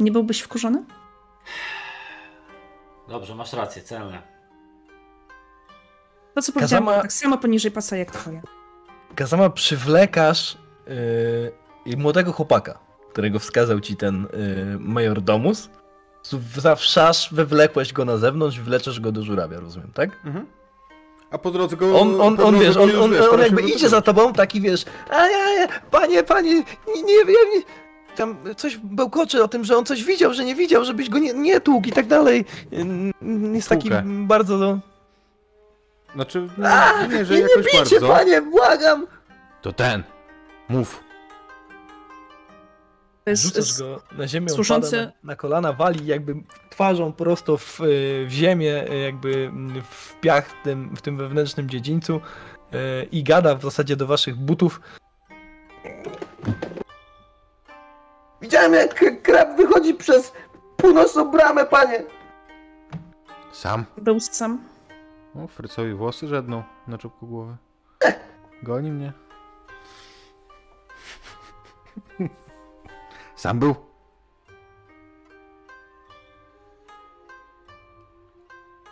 Nie 0.00 0.12
byłbyś 0.12 0.40
wkurzony? 0.40 0.84
Dobrze, 3.08 3.34
masz 3.34 3.52
rację, 3.52 3.82
celne. 3.82 4.22
To, 6.34 6.42
co 6.42 6.52
powiedziałam, 6.52 6.84
Kazama- 6.86 7.02
tak 7.02 7.12
samo 7.12 7.38
poniżej 7.38 7.70
pasa 7.70 7.96
jak 7.96 8.10
twoje. 8.10 8.42
Kazama, 9.14 9.50
przywlekasz 9.50 10.58
yy, 11.86 11.96
młodego 11.96 12.32
chłopaka, 12.32 12.78
którego 13.16 13.38
wskazał 13.38 13.80
ci 13.80 13.96
ten 13.96 14.26
yy, 14.32 14.78
major 14.80 15.20
Domus. 15.20 15.70
Zawszasz, 16.56 17.28
wywlekłeś 17.34 17.92
go 17.92 18.04
na 18.04 18.16
zewnątrz, 18.16 18.60
wleczesz 18.60 19.00
go 19.00 19.12
do 19.12 19.22
żurawia, 19.22 19.60
rozumiem, 19.60 19.90
tak? 19.94 20.10
Mhm. 20.24 20.46
A 21.30 21.38
po 21.38 21.50
drodze 21.50 21.76
go... 21.76 22.00
On, 22.00 22.20
on, 22.20 22.40
on 22.40 22.58
wiesz, 22.58 22.76
on, 22.76 22.90
on, 22.90 23.14
on 23.30 23.38
się 23.38 23.42
jakby 23.42 23.62
idzie 23.62 23.88
za 23.88 24.00
tobą, 24.00 24.32
taki 24.32 24.60
wiesz, 24.60 24.84
a 25.10 25.28
ja, 25.28 25.60
ja, 25.60 25.68
panie, 25.90 26.22
panie, 26.22 26.54
nie, 26.96 27.24
wiem, 27.26 27.46
nie, 27.54 27.62
tam 28.16 28.36
coś 28.56 28.76
bełkocze 28.76 29.44
o 29.44 29.48
tym, 29.48 29.64
że 29.64 29.76
on 29.76 29.84
coś 29.84 30.04
widział, 30.04 30.34
że 30.34 30.44
nie 30.44 30.54
widział, 30.54 30.84
żebyś 30.84 31.10
go 31.10 31.18
nie, 31.18 31.34
nie 31.34 31.60
tłukł 31.60 31.88
i 31.88 31.92
tak 31.92 32.06
dalej. 32.06 32.44
Jest 33.52 33.68
taki 33.68 33.88
Tłukę. 33.88 34.02
bardzo... 34.06 34.78
Znaczy, 36.14 36.48
A, 36.64 37.02
nie, 37.02 37.18
nie, 37.18 37.24
że 37.24 37.34
nie, 37.34 37.40
jakoś 37.40 37.56
nie 37.56 37.62
bijcie, 37.62 38.00
bardzo. 38.00 38.08
panie, 38.08 38.42
błagam! 38.42 39.06
To 39.62 39.72
ten. 39.72 40.02
Mów. 40.68 41.05
Rzucasz 43.26 43.78
go 43.78 44.02
na 44.18 44.28
ziemię, 44.28 44.48
służący- 44.48 44.96
na, 45.06 45.12
na 45.24 45.36
kolana, 45.36 45.72
wali 45.72 46.06
jakby 46.06 46.34
twarzą 46.70 47.12
prosto 47.12 47.56
w, 47.56 47.80
y, 47.80 48.26
w 48.28 48.30
ziemię, 48.30 48.90
y, 48.92 48.98
jakby 48.98 49.50
w 49.90 50.20
piach 50.20 50.48
w 50.48 50.62
tym, 50.62 50.96
w 50.96 51.02
tym 51.02 51.16
wewnętrznym 51.16 51.70
dziedzińcu 51.70 52.16
y, 52.16 53.08
i 53.12 53.22
gada 53.24 53.54
w 53.54 53.62
zasadzie 53.62 53.96
do 53.96 54.06
waszych 54.06 54.36
butów. 54.36 54.80
Widziałem 58.42 58.74
jak 58.74 59.22
krab 59.22 59.56
wychodzi 59.56 59.94
przez 59.94 60.32
północną 60.76 61.30
bramę, 61.30 61.66
panie! 61.66 62.02
Sam. 63.52 63.84
był 63.98 64.20
sam. 64.20 64.60
O, 65.34 65.46
Frycowi 65.46 65.92
włosy 65.94 66.28
żedną 66.28 66.62
na 66.86 66.98
czubku 66.98 67.26
głowy. 67.26 67.56
Goni 68.62 68.92
mnie. 68.92 69.12
Sam 73.36 73.58
był. 73.58 73.74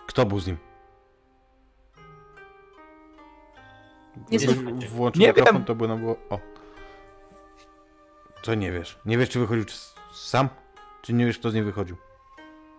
Kto 0.06 0.26
był 0.26 0.40
z 0.40 0.46
nim? 0.46 0.56
Nie 4.30 4.38
słuchajcie. 4.40 4.88
Włączył 4.88 5.20
Nie 5.22 5.28
mikrofon, 5.28 5.54
wiem. 5.54 5.64
to 5.64 5.74
by 5.74 5.88
było... 5.88 6.16
O. 6.30 6.38
Co 8.42 8.54
nie 8.54 8.72
wiesz? 8.72 8.98
Nie 9.06 9.18
wiesz, 9.18 9.30
czy 9.30 9.38
wychodził 9.40 9.64
czy 9.64 9.74
sam? 10.14 10.48
Czy 11.02 11.12
nie 11.12 11.26
wiesz, 11.26 11.38
kto 11.38 11.50
z 11.50 11.54
niej 11.54 11.62
wychodził? 11.64 11.96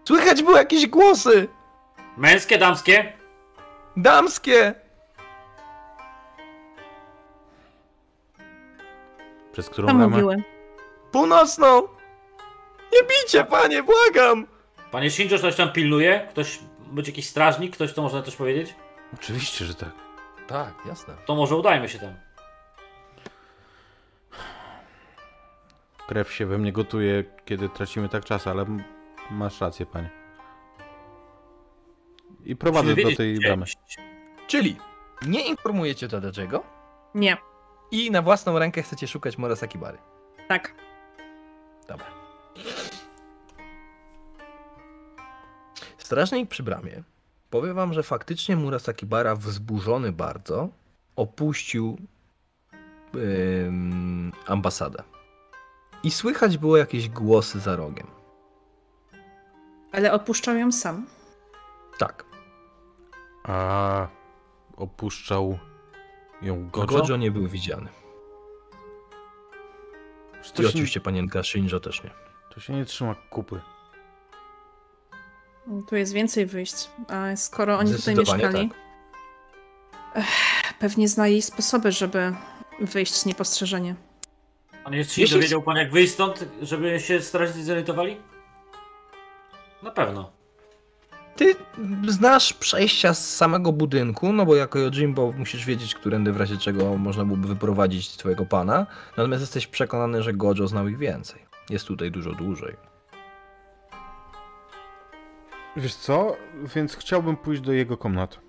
Słychać 0.08 0.44
było 0.44 0.58
jakieś 0.58 0.88
głosy! 0.88 1.48
Męskie, 2.18 2.58
damskie? 2.58 3.14
Damskie! 3.98 4.74
Przez 9.52 9.70
którą 9.70 9.88
Tam 9.88 9.98
bramę? 9.98 10.16
mówiły. 10.16 10.44
Północną! 11.16 11.82
Nie 12.94 13.00
bicie, 13.04 13.44
panie, 13.44 13.84
błagam! 13.84 14.48
Panie 14.92 15.12
Shinjo, 15.12 15.38
ktoś 15.38 15.56
tam 15.56 15.72
pilnuje? 15.72 16.28
Ktoś, 16.30 16.60
być 16.92 17.08
jakiś 17.08 17.30
strażnik? 17.30 17.74
Ktoś 17.74 17.94
to 17.94 18.02
można 18.02 18.22
też 18.22 18.36
powiedzieć? 18.36 18.76
Oczywiście, 19.14 19.66
że 19.66 19.76
tak. 19.76 19.92
Tak, 20.48 20.74
jasne. 20.86 21.14
To 21.26 21.36
może 21.36 21.56
udajmy 21.56 21.90
się 21.90 22.00
tam. 22.00 22.14
Krew 26.08 26.34
się 26.34 26.46
we 26.46 26.58
mnie 26.58 26.72
gotuje, 26.72 27.24
kiedy 27.46 27.70
tracimy 27.70 28.10
tak 28.10 28.26
czas, 28.26 28.48
ale 28.48 28.66
masz 29.32 29.62
rację, 29.62 29.86
panie. 29.86 30.10
I 32.46 32.56
prowadzę 32.56 32.96
do 32.96 33.16
tej 33.16 33.34
gdzie 33.34 33.48
bramy. 33.48 33.66
Czyli 34.48 34.78
nie 35.28 35.48
informujecie 35.48 36.08
Tadadziego 36.08 36.64
Nie, 37.16 37.38
i 37.92 38.12
na 38.12 38.22
własną 38.22 38.60
rękę 38.60 38.82
chcecie 38.82 39.08
szukać 39.08 39.38
Murasaki 39.38 39.78
Bary. 39.78 39.98
tak. 40.48 40.85
Dobra. 41.88 42.06
Strażnik 45.98 46.50
przy 46.50 46.64
bramie 46.64 47.04
powie 47.50 47.74
wam, 47.74 47.94
że 47.94 48.04
faktycznie 48.04 48.56
Murasaki 48.56 49.06
Bara 49.06 49.36
wzburzony 49.36 50.12
bardzo 50.12 50.70
opuścił 51.16 51.98
ym, 53.16 54.32
ambasadę. 54.46 55.04
I 56.04 56.12
słychać 56.12 56.58
było 56.58 56.78
jakieś 56.78 57.10
głosy 57.10 57.60
za 57.60 57.76
rogiem. 57.76 58.08
Ale 59.92 60.14
opuszczał 60.14 60.56
ją 60.56 60.72
sam. 60.72 61.06
Tak. 61.98 62.26
A 63.44 64.08
opuszczał 64.78 65.60
ją 66.42 66.70
Gojo? 66.70 66.88
Gojo 66.88 67.18
nie 67.18 67.32
był 67.32 67.48
widziany. 67.48 67.90
I 70.50 70.52
To 70.54 70.64
się, 70.64 70.70
oczywiście 70.70 71.00
panienka 71.00 71.44
Shinjo 71.44 71.80
też 71.80 72.04
nie. 72.04 72.10
to 72.54 72.60
się 72.60 72.74
nie 72.74 72.86
trzyma 72.86 73.16
kupy. 73.30 73.60
Tu 75.90 75.96
jest 75.96 76.14
więcej 76.14 76.46
wyjść. 76.46 76.90
A 77.08 77.36
skoro 77.36 77.78
oni 77.78 77.94
tutaj 77.96 78.16
mieszkali, 78.16 78.70
tak. 78.70 78.78
pewnie 80.80 81.08
znali 81.08 81.42
sposoby, 81.42 81.92
żeby 81.92 82.36
wyjść 82.80 83.26
niepostrzeżenie. 83.26 83.96
Panie 84.84 85.04
Shinjo, 85.06 85.24
Jeśli- 85.26 85.42
wiedział 85.42 85.62
pan 85.62 85.76
jak 85.78 85.92
wyjść 85.92 86.14
stąd, 86.14 86.46
żeby 86.62 87.00
się 87.00 87.22
strażnicy 87.22 87.64
zorientowali? 87.64 88.18
Na 89.84 89.92
pewno. 89.92 90.32
Ty 91.36 91.56
znasz 92.08 92.54
przejścia 92.54 93.14
z 93.14 93.36
samego 93.36 93.72
budynku, 93.72 94.34
no 94.34 94.46
bo 94.46 94.56
jako 94.56 94.80
Yojimbo 94.80 95.32
musisz 95.32 95.66
wiedzieć, 95.66 95.96
którędy 95.96 96.32
w 96.32 96.38
razie 96.38 96.58
czego 96.58 96.98
można 96.98 97.26
byłoby 97.26 97.48
wyprowadzić 97.48 98.18
twojego 98.18 98.46
pana. 98.46 98.86
Natomiast 99.18 99.42
jesteś 99.42 99.68
przekonany, 99.68 100.24
że 100.24 100.34
Gojo 100.34 100.68
znał 100.68 100.88
ich 100.88 100.98
więcej. 100.98 101.46
Jest 101.70 101.88
tutaj 101.88 102.12
dużo 102.12 102.32
dłużej. 102.32 102.76
Wiesz 105.78 105.96
co? 105.96 106.36
Więc 106.76 106.96
chciałbym 106.96 107.38
pójść 107.38 107.62
do 107.62 107.74
jego 107.74 107.98
komnat. 107.98 108.40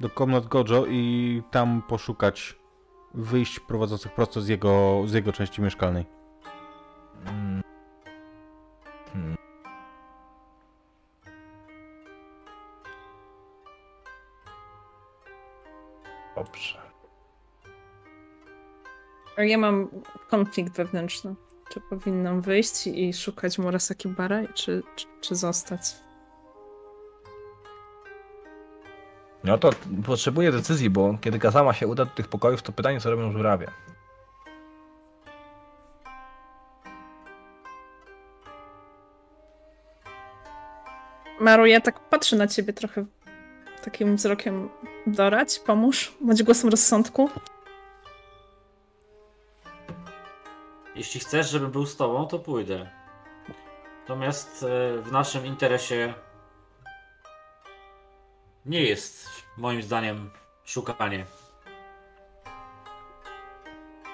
Do 0.00 0.10
komnat 0.10 0.46
Gojo 0.46 0.86
i 0.86 1.42
tam 1.50 1.82
poszukać 1.88 2.56
wyjść 3.14 3.60
prowadzących 3.60 4.14
prosto 4.14 4.40
z 4.40 4.48
jego, 4.48 5.02
z 5.06 5.12
jego 5.12 5.32
części 5.32 5.62
mieszkalnej. 5.62 6.06
Mm. 7.26 7.34
Hmm. 7.34 7.77
Dobrze. 16.38 16.78
Ja 19.38 19.58
mam 19.58 19.88
konflikt 20.28 20.76
wewnętrzny. 20.76 21.34
Czy 21.72 21.80
powinnam 21.80 22.40
wyjść 22.40 22.86
i 22.86 23.12
szukać 23.12 23.58
Murasaki 23.58 24.08
Bara, 24.08 24.46
czy, 24.54 24.82
czy, 24.96 25.06
czy 25.20 25.34
zostać? 25.34 25.80
No 29.44 29.58
to 29.58 29.70
potrzebuję 30.06 30.52
decyzji, 30.52 30.90
bo 30.90 31.18
kiedy 31.20 31.38
Kazama 31.38 31.74
się 31.74 31.86
uda 31.86 32.04
do 32.04 32.10
tych 32.10 32.28
pokojów, 32.28 32.62
to 32.62 32.72
pytanie, 32.72 33.00
co 33.00 33.10
robią 33.10 33.32
żurawie. 33.32 33.68
Maru, 41.40 41.66
ja 41.66 41.80
tak 41.80 42.00
patrzę 42.00 42.36
na 42.36 42.46
ciebie 42.46 42.72
trochę 42.72 43.04
takim 43.80 44.16
wzrokiem 44.16 44.68
dorać, 45.06 45.58
pomóż, 45.58 46.14
bądź 46.20 46.42
głosem 46.42 46.70
rozsądku. 46.70 47.30
Jeśli 50.94 51.20
chcesz, 51.20 51.50
żebym 51.50 51.70
był 51.70 51.86
z 51.86 51.96
tobą, 51.96 52.26
to 52.26 52.38
pójdę. 52.38 52.90
Natomiast 54.00 54.62
e, 54.62 54.98
w 54.98 55.12
naszym 55.12 55.46
interesie 55.46 56.14
nie 58.66 58.82
jest 58.82 59.28
moim 59.56 59.82
zdaniem 59.82 60.30
szukanie 60.64 61.26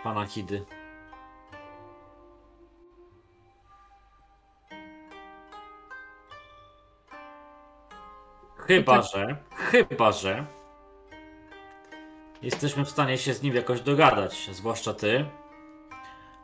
pana 0.05 0.27
Hidy. 0.27 0.65
Chyba, 8.67 9.03
że, 9.03 9.37
chyba, 9.57 10.13
że 10.13 10.47
jesteśmy 12.43 12.85
w 12.85 12.91
stanie 12.91 13.19
się 13.19 13.35
z 13.35 13.43
nim 13.43 13.55
jakoś 13.55 13.81
dogadać, 13.81 14.51
zwłaszcza 14.53 14.95
ty, 14.95 15.25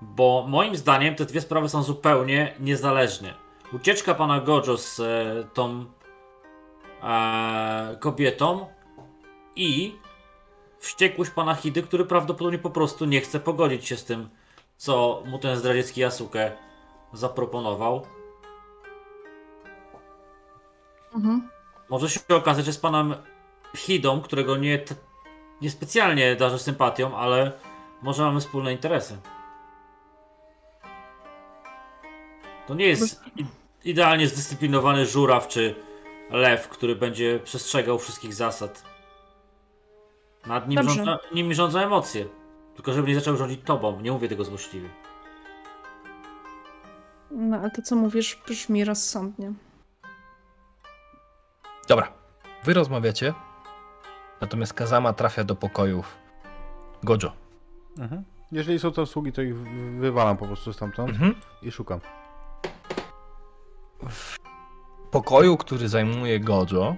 bo 0.01 0.47
moim 0.49 0.77
zdaniem 0.77 1.15
te 1.15 1.25
dwie 1.25 1.41
sprawy 1.41 1.69
są 1.69 1.83
zupełnie 1.83 2.55
niezależne. 2.61 3.35
Ucieczka 3.73 4.15
pana 4.15 4.41
Gojo 4.41 4.77
z 4.77 5.01
e, 5.01 5.45
tą 5.55 5.85
e, 7.03 7.97
kobietą 8.01 8.67
i 9.57 9.99
wściekłość 10.79 11.31
pana 11.31 11.55
Hidy, 11.55 11.83
który 11.83 12.05
prawdopodobnie 12.05 12.59
po 12.59 12.71
prostu 12.71 13.05
nie 13.05 13.21
chce 13.21 13.41
pogodzić 13.41 13.89
się 13.89 13.97
z 13.97 14.05
tym, 14.05 14.29
co 14.77 15.23
mu 15.27 15.39
ten 15.39 15.57
zdradziecki 15.57 16.01
Yasuke 16.01 16.53
zaproponował. 17.13 18.07
Mhm. 21.15 21.60
Może 21.91 22.11
się 22.11 22.21
okazać, 22.29 22.65
że 22.65 22.73
z 22.73 22.79
panem 22.79 23.15
Hidą, 23.77 24.21
którego 24.21 24.57
nie, 24.57 24.79
t- 24.79 24.95
nie 25.61 25.71
specjalnie 25.71 26.37
darzę 26.37 26.59
sympatią, 26.59 27.17
ale 27.17 27.53
może 28.03 28.23
mamy 28.23 28.41
wspólne 28.41 28.73
interesy. 28.73 29.19
To 32.67 32.75
nie 32.75 32.87
jest 32.87 33.21
idealnie 33.85 34.29
zdyscyplinowany 34.29 35.07
żuraw 35.07 35.49
czy 35.49 35.75
lew, 36.31 36.69
który 36.69 36.97
będzie 36.97 37.41
przestrzegał 37.45 37.99
wszystkich 37.99 38.35
zasad. 38.35 38.85
Nad 40.47 40.69
nim, 40.69 40.83
rządza, 40.83 41.19
nimi 41.35 41.55
rządzą 41.55 41.79
emocje. 41.79 42.27
Tylko 42.75 42.93
żeby 42.93 43.09
nie 43.09 43.15
zaczął 43.15 43.37
rządzić 43.37 43.61
tobą. 43.65 44.01
Nie 44.01 44.13
mówię 44.13 44.29
tego 44.29 44.45
złośliwie. 44.45 44.89
No, 47.31 47.57
ale 47.57 47.71
to, 47.71 47.83
co 47.83 47.97
mówisz, 47.97 48.39
brzmi 48.47 48.85
rozsądnie. 48.85 49.53
Dobra, 51.91 52.13
wy 52.65 52.75
rozmawiacie, 52.75 53.35
natomiast 54.41 54.75
Kazama 54.75 55.13
trafia 55.13 55.45
do 55.45 55.55
pokojów 55.55 56.19
Gojo. 57.03 57.33
Mhm. 57.99 58.25
Jeżeli 58.53 58.79
są 58.79 58.91
to 58.93 59.03
usługi, 59.03 59.33
to 59.33 59.43
ich 59.43 59.57
wy- 59.57 60.01
wywalam 60.01 60.37
po 60.37 60.47
prostu 60.47 60.73
stamtąd 60.73 61.11
Mhm. 61.11 61.35
i 61.63 61.71
szukam. 61.71 62.01
W 64.09 64.39
pokoju, 65.11 65.57
który 65.57 65.89
zajmuje 65.89 66.41
Gojo, 66.41 66.97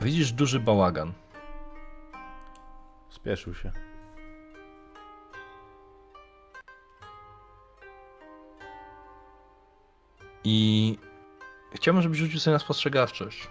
widzisz 0.00 0.32
duży 0.32 0.60
bałagan. 0.60 1.12
Spieszył 3.08 3.54
się. 3.54 3.72
I 10.44 10.98
chciałbym, 11.74 12.02
żebyś 12.02 12.18
rzucił 12.18 12.40
sobie 12.40 12.52
na 12.52 12.58
spostrzegawczość. 12.58 13.48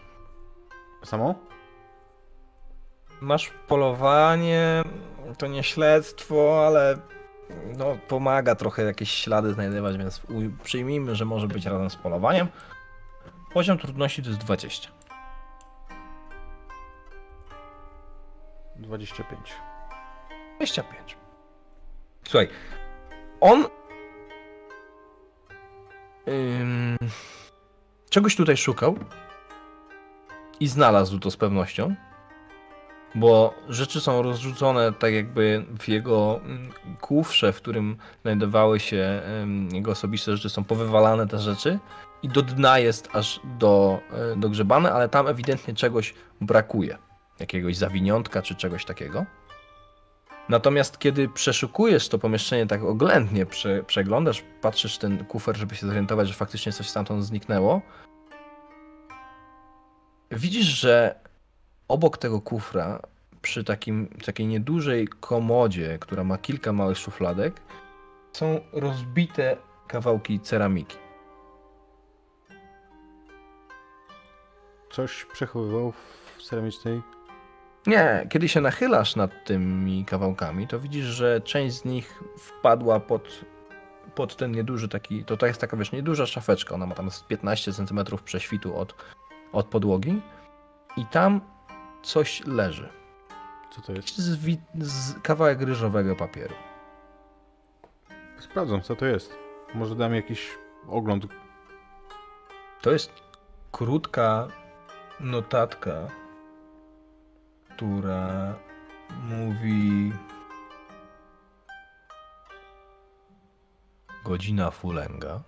Samą? 1.04 1.36
Masz 3.22 3.52
polowanie, 3.68 4.84
to 5.38 5.48
nie 5.48 5.64
śledztwo, 5.64 6.68
ale 6.68 6.98
no, 7.78 7.98
pomaga 8.08 8.56
trochę 8.56 8.84
jakieś 8.84 9.12
ślady 9.12 9.54
znajdywać, 9.54 9.98
więc 9.98 10.22
przyjmijmy, 10.64 11.16
że 11.16 11.26
może 11.26 11.48
być 11.48 11.66
razem 11.66 11.90
z 11.90 11.96
polowaniem. 11.96 12.48
Poziom 13.54 13.78
trudności 13.78 14.24
to 14.24 14.30
jest 14.30 14.42
20. 14.42 14.92
25. 18.76 19.54
25. 20.58 21.18
Słuchaj, 22.28 22.50
on 23.42 23.66
ym, 26.28 26.98
czegoś 28.10 28.36
tutaj 28.36 28.58
szukał 28.58 28.96
i 30.60 30.68
znalazł 30.68 31.20
to 31.20 31.32
z 31.32 31.38
pewnością, 31.38 31.96
bo 33.16 33.54
rzeczy 33.70 34.02
są 34.02 34.22
rozrzucone 34.22 34.94
tak 34.94 35.14
jakby 35.14 35.66
w 35.80 35.88
jego 35.88 36.40
mm, 36.44 36.72
kufrze, 37.02 37.54
w 37.54 37.58
którym 37.58 37.98
znajdowały 38.22 38.80
się 38.80 39.22
jego 39.72 39.92
osobiste 39.92 40.38
rzeczy, 40.38 40.50
są 40.50 40.64
powywalane 40.64 41.28
te 41.28 41.40
rzeczy 41.40 41.80
i 42.24 42.30
do 42.30 42.42
dna 42.42 42.80
jest 42.80 43.10
aż 43.14 43.40
do, 43.60 44.00
y, 44.34 44.40
dogrzebane, 44.40 44.92
ale 44.94 45.10
tam 45.10 45.28
ewidentnie 45.28 45.74
czegoś 45.74 46.14
brakuje. 46.42 46.98
Jakiegoś 47.40 47.78
zawiniątka 47.78 48.42
czy 48.42 48.56
czegoś 48.56 48.86
takiego. 48.86 49.26
Natomiast 50.50 51.00
kiedy 51.00 51.30
przeszukujesz 51.30 52.10
to 52.10 52.20
pomieszczenie 52.20 52.68
tak 52.68 52.84
oględnie, 52.84 53.46
prze, 53.46 53.84
przeglądasz, 53.84 54.44
patrzysz 54.62 54.98
ten 54.98 55.26
kufer, 55.26 55.58
żeby 55.58 55.76
się 55.76 55.88
zorientować, 55.88 56.28
że 56.28 56.34
faktycznie 56.34 56.72
coś 56.72 56.90
stamtąd 56.90 57.26
zniknęło, 57.26 57.82
widzisz, 60.32 60.66
że 60.66 61.16
obok 61.88 62.18
tego 62.18 62.42
kufra, 62.42 63.00
przy 63.42 63.64
takim, 63.64 64.08
takiej 64.26 64.48
niedużej 64.48 65.08
komodzie, 65.08 65.98
która 66.00 66.24
ma 66.24 66.38
kilka 66.38 66.74
małych 66.74 66.98
szufladek, 66.98 67.62
są 68.34 68.60
rozbite 68.74 69.58
kawałki 69.88 70.40
ceramiki. 70.40 70.98
Coś 74.92 75.26
przechowywał 75.34 75.92
w 76.38 76.44
ceramicznej. 76.44 77.02
Nie, 77.90 78.28
kiedy 78.30 78.50
się 78.50 78.62
nachylasz 78.62 79.16
nad 79.16 79.44
tymi 79.44 80.06
kawałkami, 80.06 80.68
to 80.68 80.80
widzisz, 80.80 81.06
że 81.06 81.42
część 81.42 81.76
z 81.76 81.86
nich 81.86 82.24
wpadła 82.38 83.00
pod, 83.00 83.46
pod 84.16 84.36
ten 84.36 84.52
nieduży 84.52 84.88
taki, 84.88 85.26
to, 85.26 85.38
to 85.38 85.46
jest 85.46 85.62
taka, 85.62 85.78
wiesz, 85.78 85.92
nieduża 85.92 86.26
szafeczka, 86.26 86.76
ona 86.76 86.86
ma 86.86 86.96
tam 86.96 87.12
z 87.12 87.24
15 87.24 87.74
cm 87.74 88.00
prześwitu 88.26 88.78
od, 88.78 88.96
od 89.52 89.66
podłogi 89.66 90.22
i 90.98 91.06
tam 91.06 91.42
coś 92.04 92.46
leży. 92.46 92.90
Co 93.76 93.82
to 93.82 93.94
jest? 93.94 94.18
Z, 94.18 94.60
z 94.80 95.22
kawałek 95.22 95.62
ryżowego 95.62 96.16
papieru. 96.16 96.56
Sprawdzam, 98.40 98.82
co 98.82 98.96
to 98.96 99.06
jest. 99.06 99.36
Może 99.74 99.96
dam 99.96 100.16
jakiś 100.16 100.58
ogląd. 100.88 101.26
To 102.82 102.92
jest 102.92 103.14
krótka 103.72 104.48
notatka, 105.20 106.08
która 107.80 108.56
mówi 109.30 110.12
godzina 114.26 114.72
fulenga. 114.72 115.44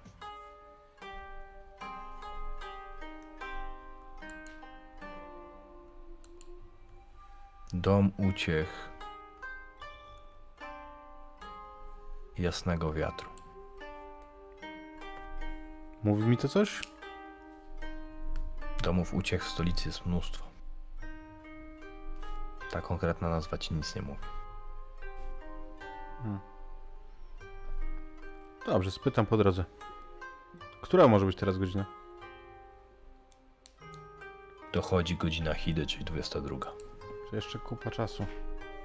Dom 7.73 8.11
uciech 8.17 8.89
jasnego 12.37 12.93
wiatru. 12.93 13.29
Mówi 16.03 16.23
mi 16.23 16.37
to 16.37 16.47
coś? 16.47 16.81
Domów 18.83 19.13
uciech 19.13 19.45
w 19.45 19.49
stolicy 19.49 19.89
jest 19.89 20.05
mnóstwo. 20.05 20.50
Ta 22.71 22.81
konkretna 22.81 23.29
nazwa 23.29 23.57
ci 23.57 23.73
nic 23.73 23.95
nie 23.95 24.01
mówi. 24.01 24.19
Dobrze, 28.65 28.91
spytam 28.91 29.25
po 29.25 29.37
drodze. 29.37 29.65
Która 30.81 31.07
może 31.07 31.25
być 31.25 31.35
teraz 31.35 31.57
godzina? 31.57 31.85
Dochodzi 34.73 35.15
godzina 35.15 35.53
Hidy, 35.53 35.85
czyli 35.85 36.05
22. 36.05 36.57
Czy 37.29 37.35
jeszcze 37.35 37.59
kupa 37.59 37.91
czasu? 37.91 38.25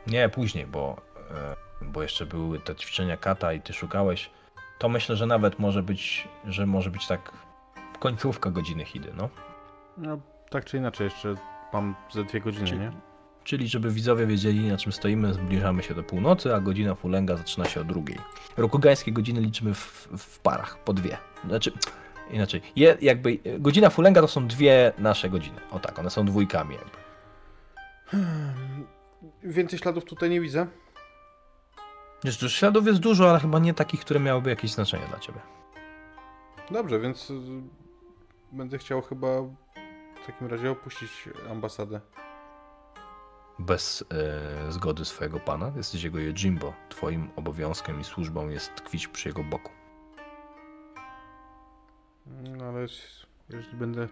Nie, 0.07 0.29
później, 0.29 0.67
bo, 0.67 0.97
e, 1.31 1.57
bo 1.83 2.03
jeszcze 2.03 2.27
były 2.27 2.61
te 2.61 2.77
ćwiczenia 2.77 3.17
kata 3.17 3.53
i 3.53 3.61
ty 3.61 3.73
szukałeś. 3.73 4.31
To 4.79 4.89
myślę, 4.89 5.17
że 5.17 5.27
nawet 5.27 5.59
może 5.59 5.83
być, 5.83 6.29
że 6.45 6.67
może 6.67 6.91
być 6.91 7.07
tak 7.07 7.33
końcówka 7.99 8.51
godziny 8.51 8.85
Hidy, 8.85 9.13
no. 9.17 9.29
No, 9.97 10.19
tak 10.51 10.65
czy 10.65 10.77
inaczej, 10.77 11.05
jeszcze 11.05 11.35
mam 11.73 11.95
ze 12.11 12.25
dwie 12.25 12.41
godziny, 12.41 12.67
Czyli- 12.67 12.81
nie? 12.81 12.93
Czyli 13.47 13.68
żeby 13.68 13.91
widzowie 13.91 14.26
wiedzieli 14.26 14.68
na 14.68 14.76
czym 14.76 14.92
stoimy, 14.92 15.34
zbliżamy 15.34 15.83
się 15.83 15.94
do 15.94 16.02
północy, 16.02 16.55
a 16.55 16.60
godzina 16.60 16.94
Fulenga 16.94 17.36
zaczyna 17.36 17.65
się 17.65 17.81
o 17.81 17.84
drugiej. 17.84 18.18
Rokugańskie 18.57 19.12
godziny 19.12 19.41
liczymy 19.41 19.75
w, 19.75 20.08
w 20.18 20.39
parach, 20.39 20.78
po 20.84 20.92
dwie. 20.92 21.18
Znaczy, 21.49 21.73
inaczej. 22.31 22.60
Je, 22.76 22.97
jakby 23.00 23.39
godzina 23.58 23.91
Fulenga 23.91 24.20
to 24.20 24.28
są 24.28 24.47
dwie 24.47 24.92
nasze 24.99 25.31
godziny. 25.31 25.60
O 25.70 25.81
tak, 25.81 25.99
one 25.99 26.10
są 26.10 26.26
dwójkami 26.26 26.75
jakby. 26.75 26.97
Hmm. 28.07 28.86
Więcej 29.42 29.78
śladów 29.78 30.05
tutaj 30.05 30.31
nie 30.31 30.41
widzę. 30.41 30.66
Wiesz, 32.25 32.52
śladów 32.52 32.86
jest 32.86 33.00
dużo, 33.00 33.31
ale 33.31 33.41
chyba 33.41 33.58
nie 33.58 33.75
takich, 33.75 34.00
które 34.00 34.20
miałyby 34.20 34.50
jakieś 34.50 34.73
znaczenie 34.73 35.07
dla 35.07 35.18
ciebie. 35.18 35.41
Dobrze, 36.70 37.00
więc 37.00 37.31
y, 37.31 37.34
będę 38.52 38.78
chciał 38.78 39.02
chyba 39.02 39.42
w 40.23 40.26
takim 40.26 40.47
razie 40.47 40.70
opuścić 40.70 41.28
ambasadę. 41.50 42.00
Bez 43.59 44.05
e, 44.10 44.73
zgody 44.73 45.05
swojego 45.05 45.41
pana, 45.41 45.73
jesteś 45.76 46.02
jego 46.02 46.18
Jimbo. 46.18 46.73
Twoim 46.89 47.31
obowiązkiem 47.36 48.01
i 48.01 48.05
służbą 48.05 48.49
jest 48.49 48.75
tkwić 48.75 49.09
przy 49.09 49.28
jego 49.28 49.44
boku. 49.44 49.73
No 52.26 52.65
ale 52.65 52.81
jeśli 53.51 53.78
będę 53.78 54.09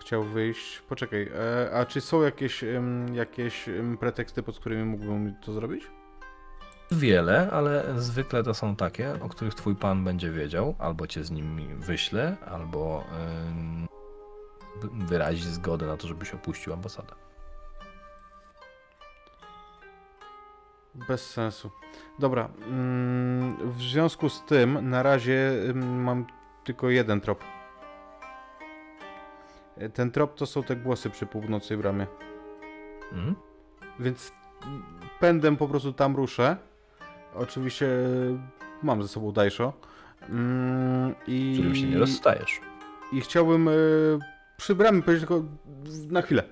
chciał 0.00 0.24
wyjść. 0.24 0.82
Poczekaj, 0.88 1.30
e, 1.34 1.70
a 1.74 1.86
czy 1.86 2.00
są 2.00 2.22
jakieś, 2.22 2.64
em, 2.64 3.14
jakieś 3.14 3.68
em, 3.68 3.98
preteksty, 3.98 4.42
pod 4.42 4.58
którymi 4.58 4.84
mógłbym 4.84 5.34
to 5.44 5.52
zrobić? 5.52 5.90
Wiele, 6.90 7.50
ale 7.50 8.00
zwykle 8.00 8.42
to 8.42 8.54
są 8.54 8.76
takie, 8.76 9.22
o 9.22 9.28
których 9.28 9.54
twój 9.54 9.76
pan 9.76 10.04
będzie 10.04 10.30
wiedział, 10.30 10.74
albo 10.78 11.06
cię 11.06 11.24
z 11.24 11.30
nimi 11.30 11.74
wyśle, 11.74 12.36
albo 12.46 13.04
wyrazi 14.92 15.42
zgodę 15.42 15.86
na 15.86 15.96
to, 15.96 16.06
żebyś 16.06 16.34
opuścił 16.34 16.72
ambasadę. 16.72 17.23
Bez 20.94 21.30
sensu. 21.30 21.70
Dobra, 22.18 22.48
mm, 22.66 23.56
w 23.70 23.82
związku 23.82 24.28
z 24.28 24.44
tym 24.44 24.90
na 24.90 25.02
razie 25.02 25.50
ym, 25.68 26.02
mam 26.02 26.26
tylko 26.64 26.90
jeden 26.90 27.20
trop. 27.20 27.44
E, 29.76 29.88
Ten 29.88 30.10
trop 30.10 30.34
to 30.34 30.46
są 30.46 30.62
te 30.62 30.76
głosy 30.76 31.10
przy 31.10 31.26
północnej 31.26 31.78
bramie. 31.78 32.06
Mhm. 33.12 33.34
Więc 34.00 34.32
pędem 35.20 35.56
po 35.56 35.68
prostu 35.68 35.92
tam 35.92 36.16
ruszę. 36.16 36.56
Oczywiście 37.34 37.86
mam 38.82 39.02
ze 39.02 39.08
sobą 39.08 39.32
Daisho. 39.32 39.72
Mm, 40.28 41.14
i... 41.26 41.54
Z 41.54 41.58
którym 41.58 41.74
się 41.76 41.86
nie 41.86 41.98
rozstajesz. 41.98 42.60
I 43.12 43.20
chciałbym 43.20 43.68
e, 43.68 43.72
przy 44.56 44.74
bramie 44.74 45.02
powiedzieć 45.02 45.28
tylko 45.28 45.44
na 46.10 46.22
chwilę. 46.22 46.42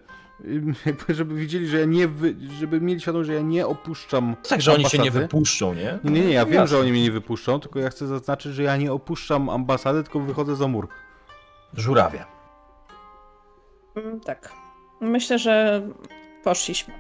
Jakby, 0.87 1.15
żeby 1.15 1.35
widzieli, 1.35 1.67
że 1.69 1.79
ja 1.79 1.85
nie 1.85 2.09
wy... 2.09 2.35
żeby 2.61 2.81
mieli 2.81 3.01
świadomość, 3.01 3.27
że 3.27 3.35
ja 3.35 3.41
nie 3.41 3.67
opuszczam 3.67 4.37
Tak, 4.49 4.61
że 4.63 4.73
oni 4.75 4.85
się 4.85 4.99
nie 4.99 5.11
wypuszczą, 5.11 5.75
nie? 5.75 5.99
Nie, 6.05 6.11
nie, 6.11 6.21
nie, 6.27 6.33
ja 6.33 6.45
wiem, 6.45 6.55
Jasne. 6.55 6.69
że 6.69 6.79
oni 6.79 6.93
mnie 6.93 7.03
nie 7.03 7.11
wypuszczą, 7.13 7.61
tylko 7.61 7.79
ja 7.79 7.91
chcę 7.91 8.07
zaznaczyć, 8.07 8.55
że 8.55 8.63
ja 8.63 8.77
nie 8.77 8.93
opuszczam 8.93 9.49
ambasady, 9.49 10.03
tylko 10.03 10.21
wychodzę 10.21 10.57
za 10.57 10.69
mur. 10.69 10.89
Żurawie. 11.75 12.25
Mm, 13.97 14.21
Tak. 14.21 14.53
Myślę, 15.01 15.39
że 15.39 15.83
poszliśmy. 16.45 16.95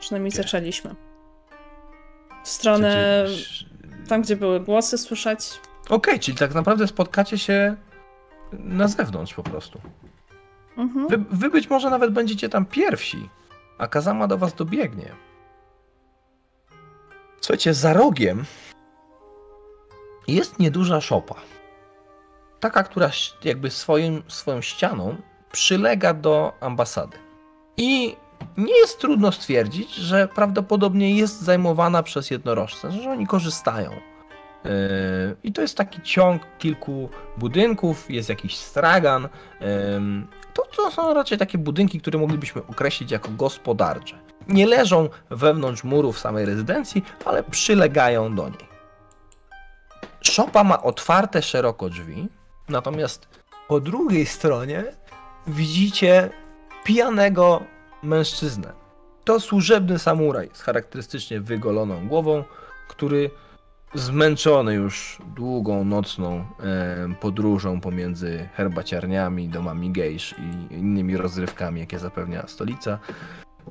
Przynajmniej 0.00 0.32
Gdzie? 0.32 0.42
zaczęliśmy. 0.42 0.94
W 2.44 2.48
stronę 2.48 3.26
tam, 4.08 4.22
gdzie 4.22 4.36
były 4.36 4.60
głosy 4.60 4.98
słyszeć. 4.98 5.60
Okej, 5.90 6.20
czyli 6.20 6.38
tak 6.38 6.54
naprawdę 6.54 6.86
spotkacie 6.86 7.38
się 7.38 7.76
na 8.52 8.88
zewnątrz 8.88 9.34
po 9.34 9.42
prostu. 9.42 9.80
Mhm. 10.76 11.08
Wy, 11.08 11.18
wy 11.30 11.50
być 11.50 11.70
może 11.70 11.90
nawet 11.90 12.12
będziecie 12.12 12.48
tam 12.48 12.66
pierwsi, 12.66 13.28
a 13.78 13.86
Kazama 13.86 14.26
do 14.26 14.38
was 14.38 14.54
dobiegnie. 14.54 15.14
Słuchajcie, 17.40 17.74
za 17.74 17.92
rogiem 17.92 18.44
jest 20.28 20.58
nieduża 20.58 21.00
szopa. 21.00 21.34
Taka, 22.60 22.82
która 22.82 23.10
jakby 23.44 23.70
swoim, 23.70 24.22
swoją 24.28 24.60
ścianą 24.60 25.16
przylega 25.52 26.14
do 26.14 26.52
ambasady. 26.60 27.18
I 27.76 28.16
nie 28.56 28.78
jest 28.78 28.98
trudno 28.98 29.32
stwierdzić, 29.32 29.94
że 29.94 30.28
prawdopodobnie 30.28 31.16
jest 31.16 31.40
zajmowana 31.40 32.02
przez 32.02 32.30
jednorożce, 32.30 32.92
że 32.92 33.10
oni 33.10 33.26
korzystają. 33.26 33.90
Yy, 33.90 34.70
I 35.44 35.52
to 35.52 35.62
jest 35.62 35.76
taki 35.76 36.02
ciąg 36.02 36.42
kilku 36.58 37.08
budynków, 37.36 38.10
jest 38.10 38.28
jakiś 38.28 38.56
stragan. 38.56 39.28
Ym, 39.96 40.28
To, 40.54 40.62
to 40.76 40.90
są 40.90 41.14
raczej 41.14 41.38
takie 41.38 41.58
budynki, 41.58 42.00
które 42.00 42.18
moglibyśmy 42.18 42.62
określić 42.66 43.10
jako 43.10 43.28
gospodarcze. 43.30 44.18
Nie 44.48 44.66
leżą 44.66 45.08
wewnątrz 45.30 45.84
murów 45.84 46.18
samej 46.18 46.44
rezydencji, 46.44 47.04
ale 47.24 47.42
przylegają 47.42 48.34
do 48.34 48.48
niej. 48.48 48.68
Szopa 50.20 50.64
ma 50.64 50.82
otwarte 50.82 51.42
szeroko 51.42 51.88
drzwi, 51.88 52.28
natomiast 52.68 53.28
po 53.68 53.80
drugiej 53.80 54.26
stronie 54.26 54.84
widzicie 55.46 56.30
pijanego 56.84 57.62
mężczyznę. 58.02 58.72
To 59.24 59.40
służebny 59.40 59.98
samuraj 59.98 60.50
z 60.52 60.62
charakterystycznie 60.62 61.40
wygoloną 61.40 62.08
głową, 62.08 62.44
który 62.88 63.30
zmęczony 63.94 64.74
już 64.74 65.18
długą 65.36 65.84
nocną 65.84 66.44
podróżą 67.20 67.80
pomiędzy 67.80 68.48
herbaciarniami, 68.54 69.48
domami 69.48 69.92
gejsz 69.92 70.34
i 70.38 70.74
innymi 70.74 71.16
rozrywkami, 71.16 71.80
jakie 71.80 71.98
zapewnia 71.98 72.46
stolica, 72.46 72.98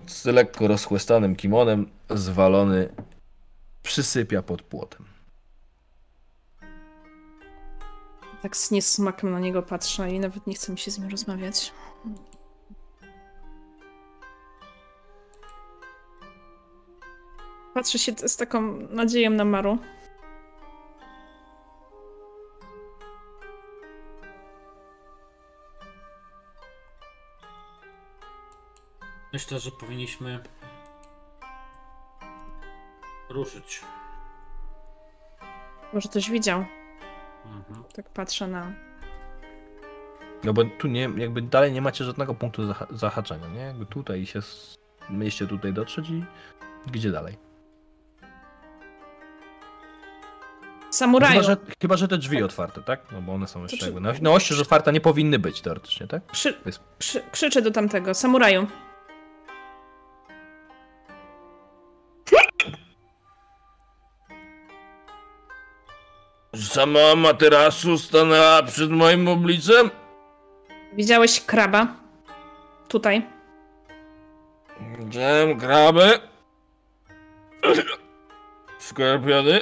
z 0.07 0.25
lekko 0.25 0.67
rozchłestanym 0.67 1.35
kimonem, 1.35 1.89
zwalony, 2.09 2.89
przysypia 3.83 4.41
pod 4.41 4.61
płotem. 4.61 5.05
Tak 8.41 8.57
z 8.57 8.71
niesmakiem 8.71 9.31
na 9.31 9.39
niego 9.39 9.63
patrzę 9.63 10.11
i 10.11 10.19
nawet 10.19 10.47
nie 10.47 10.53
chce 10.53 10.71
mi 10.71 10.77
się 10.77 10.91
z 10.91 10.99
nim 10.99 11.09
rozmawiać. 11.09 11.73
Patrzę 17.73 17.99
się 17.99 18.11
z 18.25 18.37
taką 18.37 18.61
nadzieją 18.89 19.29
na 19.29 19.45
Maru. 19.45 19.77
Myślę, 29.33 29.59
że 29.59 29.71
powinniśmy 29.71 30.39
ruszyć. 33.29 33.81
Może 35.93 36.09
coś 36.09 36.31
widział. 36.31 36.65
Mhm. 37.45 37.83
Tak 37.95 38.09
patrzę 38.09 38.47
na. 38.47 38.71
No 40.43 40.53
bo 40.53 40.63
tu 40.65 40.87
nie, 40.87 41.09
jakby 41.17 41.41
dalej 41.41 41.71
nie 41.71 41.81
macie 41.81 42.03
żadnego 42.05 42.33
punktu 42.35 42.61
zaha- 42.67 42.87
zahaczenia, 42.97 43.47
nie? 43.47 43.59
Jakby 43.61 43.85
tutaj 43.85 44.25
się, 44.25 44.39
mieliście 45.09 45.47
tutaj 45.47 45.73
dotrzeć 45.73 46.09
i 46.09 46.23
gdzie 46.91 47.11
dalej? 47.11 47.37
Samuraju! 50.91 51.31
Chyba 51.33 51.43
że, 51.43 51.57
chyba, 51.81 51.97
że 51.97 52.07
te 52.07 52.17
drzwi 52.17 52.43
otwarte, 52.43 52.81
tak? 52.81 53.11
No 53.11 53.21
bo 53.21 53.33
one 53.33 53.47
są 53.47 53.61
jeszcze 53.61 53.77
czy- 53.77 53.85
jakby 53.85 54.01
na, 54.01 54.13
na 54.21 54.31
oścież 54.31 54.59
otwarte 54.61 54.93
nie 54.93 55.01
powinny 55.01 55.39
być 55.39 55.61
teoretycznie, 55.61 56.07
tak? 56.07 56.25
Krzy... 56.27 56.57
Jest- 56.65 56.83
Krzy... 56.99 57.21
Krzyczę 57.31 57.61
do 57.61 57.71
tamtego. 57.71 58.13
Samuraju! 58.13 58.67
Sama 66.55 67.15
materasu 67.15 67.97
stanęła 67.97 68.63
przed 68.63 68.91
moim 68.91 69.27
obliczem? 69.27 69.89
Widziałeś 70.93 71.41
kraba? 71.41 71.87
Tutaj. 72.87 73.27
Widziałem 74.99 75.59
kraby, 75.59 76.19
skorpiony 78.79 79.61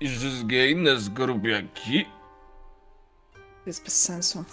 i 0.00 0.08
wszystkie 0.08 0.70
inne 0.70 1.00
skorupiaki. 1.00 2.04
To 3.34 3.40
jest 3.66 3.84
bez 3.84 4.02
sensu. 4.02 4.44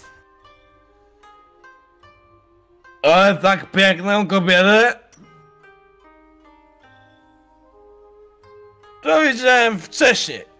Ale 3.02 3.36
tak 3.36 3.70
piękną 3.70 4.26
kobietę 4.26 4.98
to 9.02 9.20
widziałem 9.20 9.78
wcześniej. 9.78 10.57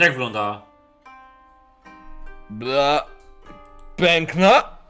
Jak 0.00 0.12
wyglądała? 0.12 0.62
Była 2.50 3.06
piękna, 3.96 4.80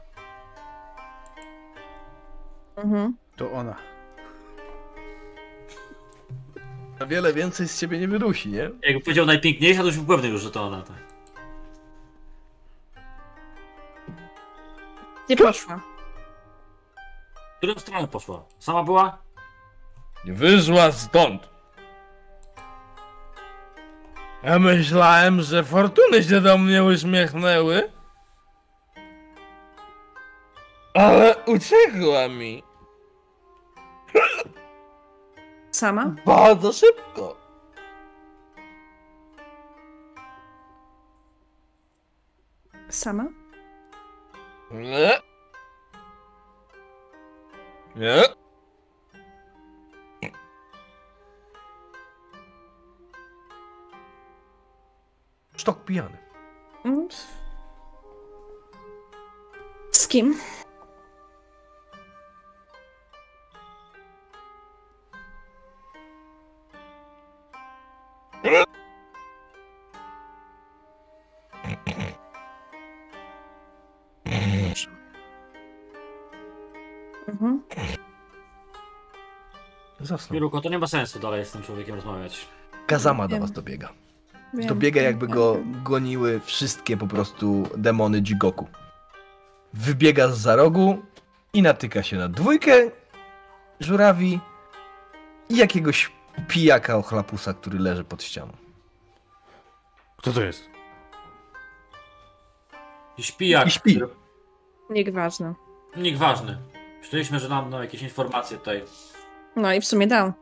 Mhm. 2.77 3.17
To 3.35 3.51
ona. 3.51 3.75
a 7.01 7.05
wiele 7.05 7.33
więcej 7.33 7.67
z 7.67 7.79
ciebie 7.79 7.99
nie 7.99 8.07
wydusi, 8.07 8.49
nie? 8.49 8.69
Jakby 8.83 8.99
powiedział 9.03 9.25
najpiękniejsza, 9.25 9.81
to 9.81 9.87
już 9.87 9.97
był 9.99 10.05
pewny 10.15 10.29
już, 10.29 10.41
że 10.41 10.51
to 10.51 10.63
ona. 10.63 10.81
Tak. 10.81 10.95
Gdzie 15.25 15.35
poszła? 15.37 15.79
W 17.53 17.57
którą 17.57 17.73
stronę 17.79 18.07
poszła? 18.07 18.43
Sama 18.59 18.83
była? 18.83 19.17
Wyszła 20.25 20.91
stąd. 20.91 21.49
Ja 24.43 24.59
myślałem, 24.59 25.41
że 25.41 25.63
fortuny 25.63 26.23
się 26.23 26.41
do 26.41 26.57
mnie 26.57 26.83
uśmiechnęły. 26.83 27.91
Ale 30.93 31.35
uciekła 31.45 32.27
mi. 32.27 32.63
Sama? 35.71 36.15
Bardzo 36.25 36.73
szybko. 36.73 37.37
Sama? 42.89 43.27
Nie. 44.71 45.21
Nie. 47.95 48.40
Sztok 55.61 55.85
pijany. 55.85 56.17
Mm. 56.85 57.07
Z 59.91 60.07
kim? 60.07 60.35
Mhm. 77.27 77.61
Zasnął. 79.99 80.33
Miruko, 80.33 80.61
to 80.61 80.69
nie 80.69 80.79
ma 80.79 80.87
sensu 80.87 81.19
dalej 81.19 81.45
z 81.45 81.51
tym 81.51 81.63
człowiekiem 81.63 81.95
rozmawiać. 81.95 82.47
Kazama 82.87 83.27
do 83.27 83.39
was 83.39 83.51
dobiega. 83.51 84.00
Wiem, 84.53 84.67
Dobiega 84.67 85.01
wiem, 85.01 85.05
jakby 85.05 85.27
go 85.27 85.57
goniły 85.83 86.39
wszystkie 86.39 86.97
po 86.97 87.07
prostu 87.07 87.69
demony 87.77 88.21
Jigoku. 88.21 88.67
Wybiega 89.73 90.27
z 90.27 90.37
za 90.37 90.55
rogu 90.55 91.01
i 91.53 91.61
natyka 91.61 92.03
się 92.03 92.17
na 92.17 92.27
dwójkę 92.27 92.71
żurawi 93.79 94.39
i 95.49 95.57
jakiegoś 95.57 96.11
pijaka 96.47 96.97
ochlapusa, 96.97 97.53
który 97.53 97.79
leży 97.79 98.03
pod 98.03 98.23
ścianą. 98.23 98.51
Kto 100.17 100.31
to 100.33 100.41
jest? 100.41 100.69
I 103.17 103.23
śpi 103.23 103.49
jak. 103.49 103.67
I 103.67 103.71
śpi. 103.71 104.01
Nikt 104.89 105.13
ważny. 105.13 105.53
Nikt 105.97 106.19
ważny. 106.19 106.57
Myśleliśmy, 106.99 107.39
że 107.39 107.49
nam 107.49 107.69
no, 107.69 107.81
jakieś 107.81 108.01
informacje 108.01 108.57
tutaj. 108.57 108.83
No 109.55 109.73
i 109.73 109.81
w 109.81 109.85
sumie 109.85 110.07
dał. 110.07 110.33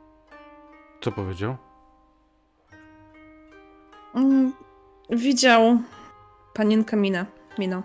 Co 1.02 1.12
powiedział? 1.12 1.58
Mm, 4.16 4.54
widział 5.10 5.78
panienkę 6.54 6.98
Minę. 6.98 7.26
Mino. 7.60 7.84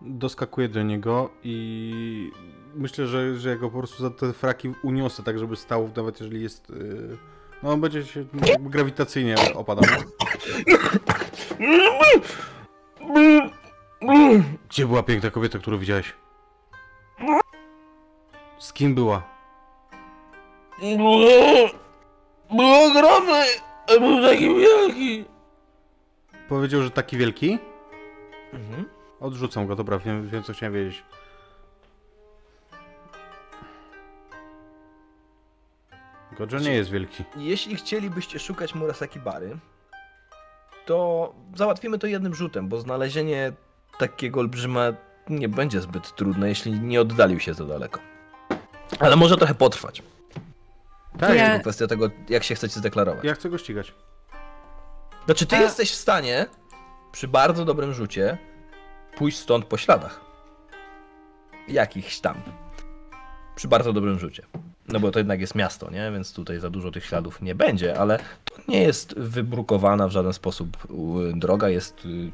Doskakuję 0.00 0.68
do 0.68 0.82
niego 0.82 1.30
i 1.44 2.30
myślę, 2.74 3.06
że, 3.06 3.36
że 3.36 3.48
ja 3.50 3.56
go 3.56 3.70
po 3.70 3.78
prostu 3.78 4.02
za 4.02 4.10
te 4.10 4.32
fraki 4.32 4.72
uniosę, 4.82 5.22
tak 5.22 5.38
żeby 5.38 5.56
stał, 5.56 5.90
nawet 5.96 6.20
jeżeli 6.20 6.42
jest... 6.42 6.70
Yy... 6.70 7.18
No 7.62 7.70
on 7.72 7.80
będzie 7.80 8.04
się 8.04 8.24
grawitacyjnie 8.60 9.34
opadał. 9.54 9.84
Gdzie 14.68 14.86
była 14.86 15.02
piękna 15.02 15.30
kobieta, 15.30 15.58
którą 15.58 15.78
widziałeś? 15.78 16.14
Z 18.58 18.72
kim 18.72 18.94
była? 18.94 19.22
Było, 20.96 21.18
było 22.50 22.84
ogromne, 22.84 23.44
a 23.88 24.00
był 24.00 24.22
taki 24.22 24.54
wielki. 24.54 25.24
Powiedział, 26.50 26.82
że 26.82 26.90
taki 26.90 27.16
wielki? 27.16 27.58
Mhm. 28.52 28.84
Odrzucam 29.20 29.66
go, 29.66 29.76
dobra, 29.76 29.98
wiem, 29.98 30.28
wiem 30.28 30.42
co 30.42 30.52
chciałem 30.52 30.74
wiedzieć. 30.74 31.02
Gojo 36.38 36.58
nie 36.58 36.74
jest 36.74 36.90
wielki. 36.90 37.24
Jeśli 37.36 37.76
chcielibyście 37.76 38.38
szukać 38.38 38.74
Murasaki 38.74 39.18
Bary, 39.20 39.56
to 40.86 41.32
załatwimy 41.56 41.98
to 41.98 42.06
jednym 42.06 42.34
rzutem, 42.34 42.68
bo 42.68 42.80
znalezienie 42.80 43.52
takiego 43.98 44.40
olbrzyma 44.40 44.82
nie 45.28 45.48
będzie 45.48 45.80
zbyt 45.80 46.14
trudne, 46.14 46.48
jeśli 46.48 46.80
nie 46.80 47.00
oddalił 47.00 47.40
się 47.40 47.54
za 47.54 47.64
daleko. 47.64 48.00
Ale 48.98 49.16
może 49.16 49.36
trochę 49.36 49.54
potrwać. 49.54 50.02
Tak, 51.18 51.36
Ja- 51.36 51.46
Tylko 51.46 51.60
kwestia 51.60 51.86
tego, 51.86 52.10
jak 52.28 52.44
się 52.44 52.54
chcecie 52.54 52.78
zdeklarować. 52.80 53.24
ja 53.24 53.34
chcę 53.34 53.50
go 53.50 53.58
ścigać. 53.58 53.94
Znaczy, 55.26 55.46
ty 55.46 55.56
A- 55.56 55.60
jesteś 55.60 55.90
w 55.90 55.94
stanie 55.94 56.46
przy 57.12 57.28
bardzo 57.28 57.64
dobrym 57.64 57.94
rzucie 57.94 58.38
pójść 59.16 59.38
stąd 59.38 59.64
po 59.64 59.76
śladach. 59.76 60.20
Jakichś 61.68 62.20
tam. 62.20 62.42
Przy 63.56 63.68
bardzo 63.68 63.92
dobrym 63.92 64.18
rzucie. 64.18 64.42
No 64.88 65.00
bo 65.00 65.10
to 65.10 65.18
jednak 65.18 65.40
jest 65.40 65.54
miasto, 65.54 65.90
nie? 65.90 66.10
Więc 66.12 66.32
tutaj 66.32 66.60
za 66.60 66.70
dużo 66.70 66.90
tych 66.90 67.04
śladów 67.04 67.42
nie 67.42 67.54
będzie, 67.54 67.98
ale 67.98 68.18
to 68.44 68.54
nie 68.68 68.82
jest 68.82 69.18
wybrukowana 69.18 70.08
w 70.08 70.10
żaden 70.10 70.32
sposób 70.32 70.76
droga, 71.34 71.68
jest 71.68 72.04
y, 72.04 72.08
y, 72.08 72.30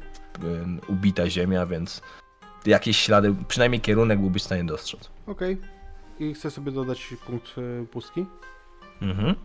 ubita 0.87 1.29
ziemia, 1.29 1.65
więc 1.65 2.01
jakieś 2.65 2.97
ślady, 2.97 3.35
przynajmniej 3.47 3.81
kierunek 3.81 4.19
byłbyś 4.19 4.41
w 4.41 4.45
stanie 4.45 4.63
dostrzec. 4.63 5.09
Okej. 5.27 5.57
I 6.19 6.33
chcę 6.33 6.51
sobie 6.51 6.71
dodać 6.71 7.13
punkt 7.25 7.47
e, 7.57 7.85
pustki. 7.85 8.25
Mhm. 9.01 9.35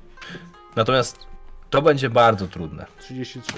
Natomiast 0.76 1.26
to 1.73 1.83
będzie 1.83 2.10
bardzo 2.10 2.49
trudne. 2.49 2.86
33. 2.99 3.52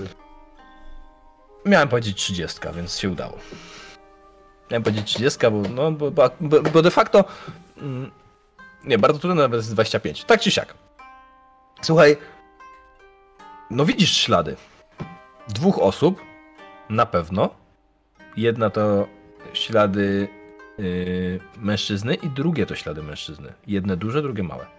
Miałem 1.66 1.88
powiedzieć 1.88 2.16
30, 2.16 2.60
więc 2.74 2.98
się 2.98 3.10
udało. 3.10 3.38
Miałem 4.70 4.82
powiedzieć 4.82 5.06
30, 5.06 5.38
bo, 5.50 5.68
no, 5.74 5.92
bo, 5.92 6.10
bo, 6.10 6.30
bo 6.72 6.82
de 6.82 6.90
facto. 6.90 7.24
Mm, 7.78 8.10
nie, 8.84 8.98
bardzo 8.98 9.18
trudno 9.18 9.42
nawet 9.42 9.58
jest 9.58 9.72
25. 9.72 10.24
Tak 10.24 10.40
czy 10.40 10.50
siak. 10.50 10.74
Słuchaj. 11.82 12.16
No 13.70 13.84
widzisz 13.84 14.16
ślady. 14.16 14.56
Dwóch 15.48 15.78
osób. 15.78 16.20
Na 16.90 17.06
pewno. 17.06 17.54
Jedna 18.36 18.70
to 18.70 19.08
ślady 19.52 20.28
yy, 20.78 21.40
mężczyzny, 21.56 22.14
i 22.14 22.28
drugie 22.28 22.66
to 22.66 22.74
ślady 22.74 23.02
mężczyzny. 23.02 23.52
Jedne 23.66 23.96
duże, 23.96 24.22
drugie 24.22 24.42
małe. 24.42 24.73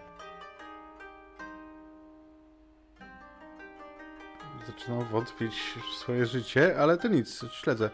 Zaczynam 4.68 5.06
wątpić 5.06 5.53
w 5.92 5.95
swoje 5.95 6.26
życie, 6.26 6.76
ale 6.80 6.98
to 6.98 7.08
nic, 7.08 7.45
śledzę. 7.52 7.90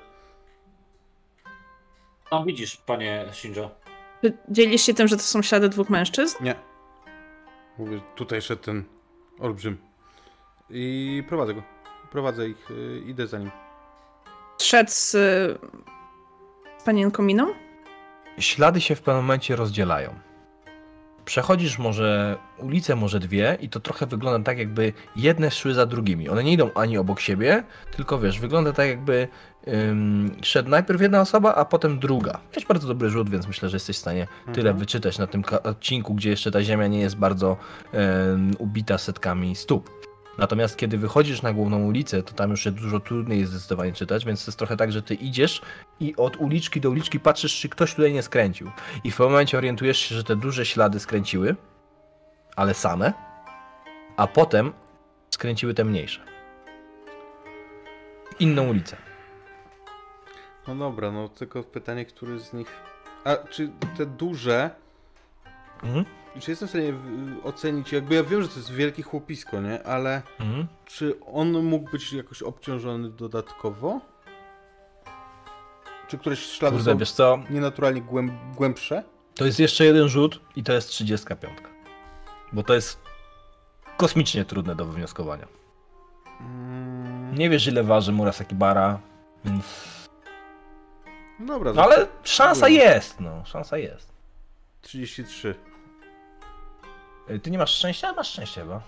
No 2.31 2.43
widzisz, 2.45 2.77
panie 2.77 3.25
Shinjo. 3.33 3.71
Czy 4.21 4.37
Dzielisz 4.49 4.81
się 4.81 4.93
tym, 4.93 5.07
że 5.07 5.15
to 5.15 5.21
są 5.23 5.41
ślady 5.41 5.69
dwóch 5.69 5.89
mężczyzn? 5.89 6.43
Nie. 6.43 6.55
Mówię, 7.77 8.01
tutaj 8.15 8.41
szedł 8.41 8.61
ten 8.61 8.83
olbrzym. 9.39 9.77
I 10.69 11.23
prowadzę 11.27 11.53
go. 11.53 11.63
Prowadzę 12.11 12.49
ich, 12.49 12.71
y, 12.71 13.01
idę 13.05 13.27
za 13.27 13.39
nim. 13.39 13.51
Szedł 14.61 14.91
z 14.91 15.15
y, 15.15 15.57
panienką 16.85 17.23
Miną? 17.23 17.53
Ślady 18.39 18.81
się 18.81 18.95
w 18.95 19.01
pewnym 19.01 19.23
momencie 19.23 19.55
rozdzielają. 19.55 20.19
Przechodzisz 21.25 21.79
może 21.79 22.37
ulicę, 22.57 22.95
może 22.95 23.19
dwie 23.19 23.57
i 23.61 23.69
to 23.69 23.79
trochę 23.79 24.05
wygląda 24.05 24.45
tak, 24.45 24.57
jakby 24.57 24.93
jedne 25.15 25.51
szły 25.51 25.73
za 25.73 25.85
drugimi. 25.85 26.29
One 26.29 26.43
nie 26.43 26.53
idą 26.53 26.69
ani 26.75 26.97
obok 26.97 27.19
siebie, 27.19 27.63
tylko 27.95 28.19
wiesz, 28.19 28.39
wygląda 28.39 28.73
tak, 28.73 28.87
jakby 28.87 29.27
ym, 29.67 30.35
szedł 30.41 30.69
najpierw 30.69 31.01
jedna 31.01 31.21
osoba, 31.21 31.55
a 31.55 31.65
potem 31.65 31.99
druga. 31.99 32.39
Miałeś 32.51 32.65
bardzo 32.65 32.87
dobry 32.87 33.09
rzut, 33.09 33.29
więc 33.29 33.47
myślę, 33.47 33.69
że 33.69 33.75
jesteś 33.75 33.95
w 33.95 33.99
stanie 33.99 34.27
tyle 34.45 34.69
Mhm. 34.69 34.77
wyczytać 34.77 35.17
na 35.17 35.27
tym 35.27 35.43
odcinku, 35.63 36.13
gdzie 36.13 36.29
jeszcze 36.29 36.51
ta 36.51 36.63
ziemia 36.63 36.87
nie 36.87 36.99
jest 36.99 37.15
bardzo 37.17 37.57
em, 37.93 38.51
ubita 38.57 38.97
setkami 38.97 39.55
stóp. 39.55 39.89
Natomiast 40.37 40.77
kiedy 40.77 40.97
wychodzisz 40.97 41.41
na 41.41 41.53
główną 41.53 41.83
ulicę, 41.83 42.23
to 42.23 42.33
tam 42.33 42.51
już 42.51 42.65
jest 42.65 42.77
dużo 42.77 42.99
trudniej 42.99 43.39
jest 43.39 43.51
zdecydowanie 43.51 43.93
czytać, 43.93 44.25
więc 44.25 44.45
to 44.45 44.51
jest 44.51 44.57
trochę 44.57 44.77
tak, 44.77 44.91
że 44.91 45.01
ty 45.01 45.13
idziesz 45.13 45.61
i 45.99 46.15
od 46.15 46.37
uliczki 46.37 46.81
do 46.81 46.89
uliczki 46.89 47.19
patrzysz, 47.19 47.59
czy 47.59 47.69
ktoś 47.69 47.95
tutaj 47.95 48.13
nie 48.13 48.23
skręcił. 48.23 48.71
I 49.03 49.11
w 49.11 49.17
pewnym 49.17 49.31
momencie 49.31 49.57
orientujesz 49.57 49.97
się, 49.97 50.15
że 50.15 50.23
te 50.23 50.35
duże 50.35 50.65
ślady 50.65 50.99
skręciły, 50.99 51.55
ale 52.55 52.73
same, 52.73 53.13
a 54.17 54.27
potem 54.27 54.73
skręciły 55.29 55.73
te 55.73 55.83
mniejsze. 55.83 56.21
Inną 58.39 58.67
ulicę. 58.67 58.97
No 60.67 60.75
dobra, 60.75 61.11
no 61.11 61.29
tylko 61.29 61.63
pytanie, 61.63 62.05
który 62.05 62.39
z 62.39 62.53
nich... 62.53 62.67
A 63.23 63.35
czy 63.35 63.71
te 63.97 64.05
duże... 64.05 64.69
Mhm. 65.83 66.05
Czy 66.39 66.51
jestem 66.51 66.67
w 66.67 66.71
stanie 66.71 66.93
ocenić, 67.43 67.91
jakby 67.91 68.15
ja 68.15 68.23
wiem, 68.23 68.41
że 68.41 68.47
to 68.47 68.55
jest 68.55 68.71
wielkie 68.71 69.03
chłopisko, 69.03 69.61
nie? 69.61 69.83
Ale 69.83 70.21
Mhm. 70.39 70.67
czy 70.85 71.19
on 71.25 71.63
mógł 71.63 71.91
być 71.91 72.13
jakoś 72.13 72.41
obciążony 72.41 73.09
dodatkowo? 73.09 73.99
Czy 76.07 76.17
któreś 76.17 76.39
ślady 76.45 76.75
Kurde, 76.77 76.91
są 76.91 76.97
wiesz 76.97 77.11
co, 77.11 77.39
nienaturalnie 77.49 78.01
głęb 78.01 78.33
głębsze? 78.55 79.03
to 79.35 79.45
jest 79.45 79.59
jeszcze 79.59 79.85
jeden 79.85 80.07
rzut 80.07 80.39
i 80.55 80.63
to 80.63 80.73
jest 80.73 80.89
35. 80.89 81.53
Bo 82.53 82.63
to 82.63 82.73
jest 82.73 82.99
kosmicznie 83.97 84.45
trudne 84.45 84.75
do 84.75 84.85
wywnioskowania. 84.85 85.47
Mm. 86.41 87.35
Nie 87.37 87.49
wiesz 87.49 87.67
ile 87.67 87.83
waży 87.83 88.11
Murasaki 88.11 88.55
Bara, 88.55 88.99
więc... 89.45 89.65
Dobra, 91.39 91.73
No 91.73 91.83
ale 91.83 92.07
szansa 92.23 92.69
jest, 92.69 93.19
no, 93.19 93.45
szansa 93.45 93.77
jest. 93.77 94.11
33. 94.81 95.55
Y, 97.31 97.39
Ty 97.39 97.51
nie 97.51 97.57
masz 97.57 97.71
szczęścia? 97.71 98.13
Masz 98.13 98.27
szczęście 98.27 98.61
chyba. 98.61 98.81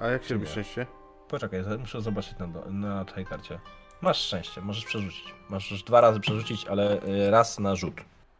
A 0.00 0.06
jak 0.06 0.24
się 0.24 0.34
robi 0.34 0.46
szczęście? 0.46 0.86
Poczekaj, 1.28 1.60
muszę 1.78 2.00
zobaczyć 2.02 2.34
na, 2.38 2.46
na 2.70 3.04
tej 3.04 3.26
karcie. 3.26 3.58
Masz 4.00 4.18
szczęście, 4.18 4.60
możesz 4.60 4.84
przerzucić. 4.84 5.34
Możesz 5.48 5.82
dwa 5.82 6.00
razy 6.00 6.20
przerzucić, 6.20 6.66
ale 6.66 7.02
y, 7.02 7.30
raz 7.30 7.58
na 7.58 7.76
rzut. 7.76 7.94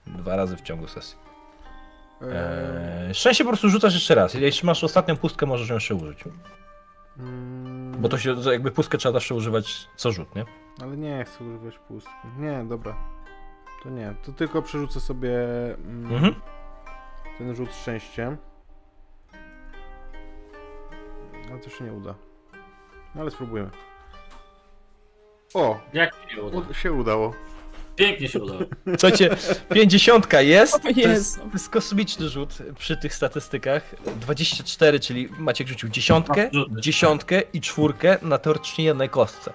Dwa 0.06 0.36
razy 0.36 0.56
w 0.56 0.60
ciągu 0.62 0.88
sesji. 0.88 1.18
Eee, 2.22 3.14
szczęście 3.14 3.44
po 3.44 3.50
prostu 3.50 3.68
rzucasz 3.68 3.94
jeszcze 3.94 4.14
raz. 4.14 4.34
Jeśli 4.34 4.66
masz 4.66 4.84
ostatnią 4.84 5.16
pustkę, 5.16 5.46
możesz 5.46 5.68
ją 5.68 5.74
jeszcze 5.74 5.94
użyć. 5.94 6.24
mm, 7.18 7.92
Bo 8.00 8.08
to 8.08 8.18
się, 8.18 8.34
jakby 8.52 8.70
pustkę 8.70 8.98
trzeba 8.98 9.12
zawsze 9.12 9.34
używać 9.34 9.88
co 9.96 10.12
rzut, 10.12 10.34
nie? 10.36 10.44
Ale 10.82 10.96
nie 10.96 11.24
chcę 11.24 11.44
używać 11.44 11.78
pustki. 11.78 12.12
Nie, 12.38 12.64
dobra. 12.64 12.96
To 13.82 13.90
nie, 13.90 14.14
to 14.26 14.32
tylko 14.32 14.62
przerzucę 14.62 15.00
sobie 15.00 15.30
mm, 15.74 16.12
Mhm. 16.14 16.34
ten 17.38 17.54
rzut 17.56 17.74
szczęściem. 17.74 18.36
Ale 21.54 21.62
to 21.62 21.70
się 21.70 21.84
nie 21.84 21.92
uda. 21.92 22.14
No 23.14 23.20
ale 23.20 23.30
spróbujemy. 23.30 23.70
O! 25.54 25.80
Jak 25.92 26.14
się 26.28 26.42
uda? 26.42 26.58
U- 26.58 26.74
się 26.74 26.92
udało. 26.92 27.34
Pięknie 27.96 28.28
się 28.28 28.40
udało. 28.42 28.60
Słuchajcie, 28.98 29.36
pięćdziesiątka 29.74 30.40
jest. 30.40 30.82
To 30.82 30.88
jest, 30.88 31.38
to 31.40 31.48
jest 31.52 31.68
kosmiczny 31.70 32.28
rzut 32.28 32.58
przy 32.78 32.96
tych 32.96 33.14
statystykach. 33.14 33.94
24, 34.16 35.00
czyli 35.00 35.28
Maciek 35.38 35.68
rzucił 35.68 35.88
dziesiątkę, 35.88 36.50
No, 36.52 36.66
dziesiątkę 36.80 37.40
i 37.52 37.60
czwórkę 37.60 38.18
na 38.22 38.38
teoretycznie 38.38 38.84
jednej 38.84 39.08
kostce. 39.08 39.52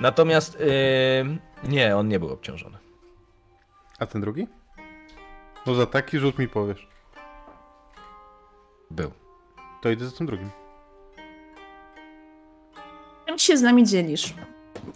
Natomiast 0.00 0.60
yy, 0.60 1.38
nie, 1.70 1.96
on 1.96 2.08
nie 2.08 2.18
był 2.18 2.32
obciążony. 2.32 2.78
A 3.98 4.06
ten 4.06 4.20
drugi? 4.20 4.46
No 5.66 5.74
za 5.74 5.86
taki 5.86 6.18
rzut 6.18 6.38
mi 6.38 6.48
powiesz. 6.48 6.88
Był. 8.90 9.10
To 9.82 9.90
idę 9.90 10.06
za 10.06 10.16
tym 10.16 10.26
drugim. 10.26 10.50
Czym 13.28 13.38
się 13.38 13.56
z 13.56 13.62
nami 13.62 13.84
dzielisz? 13.84 14.34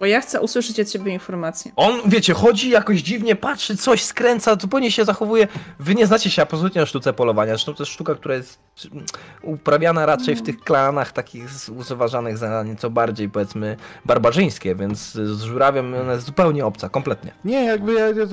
Bo 0.00 0.06
ja 0.06 0.20
chcę 0.20 0.40
usłyszeć 0.40 0.80
od 0.80 0.88
ciebie 0.88 1.12
informacje. 1.12 1.72
On, 1.76 2.00
wiecie, 2.06 2.34
chodzi 2.34 2.70
jakoś 2.70 3.00
dziwnie, 3.00 3.36
patrzy, 3.36 3.76
coś 3.76 4.04
skręca, 4.04 4.56
zupełnie 4.60 4.90
się 4.90 5.04
zachowuje. 5.04 5.48
Wy 5.78 5.94
nie 5.94 6.06
znacie 6.06 6.30
się 6.30 6.42
absolutnie 6.42 6.80
na 6.80 6.86
sztuce 6.86 7.12
polowania. 7.12 7.52
Zresztą 7.52 7.74
to 7.74 7.82
jest 7.82 7.92
sztuka, 7.92 8.14
która 8.14 8.34
jest 8.34 8.58
mm, 8.92 9.04
uprawiana 9.42 10.06
raczej 10.06 10.36
w 10.36 10.42
tych 10.42 10.60
klanach 10.60 11.12
takich 11.12 11.44
uważanych 11.90 12.38
za 12.38 12.62
nieco 12.62 12.90
bardziej, 12.90 13.30
powiedzmy, 13.30 13.76
barbarzyńskie, 14.04 14.74
więc 14.74 15.12
z 15.12 15.42
żurawiem 15.42 15.94
ona 15.94 16.12
jest 16.12 16.26
zupełnie 16.26 16.66
obca, 16.66 16.88
kompletnie. 16.88 17.32
Nie, 17.44 17.64
jakby 17.64 17.92
ja, 17.92 18.06
ja 18.06 18.26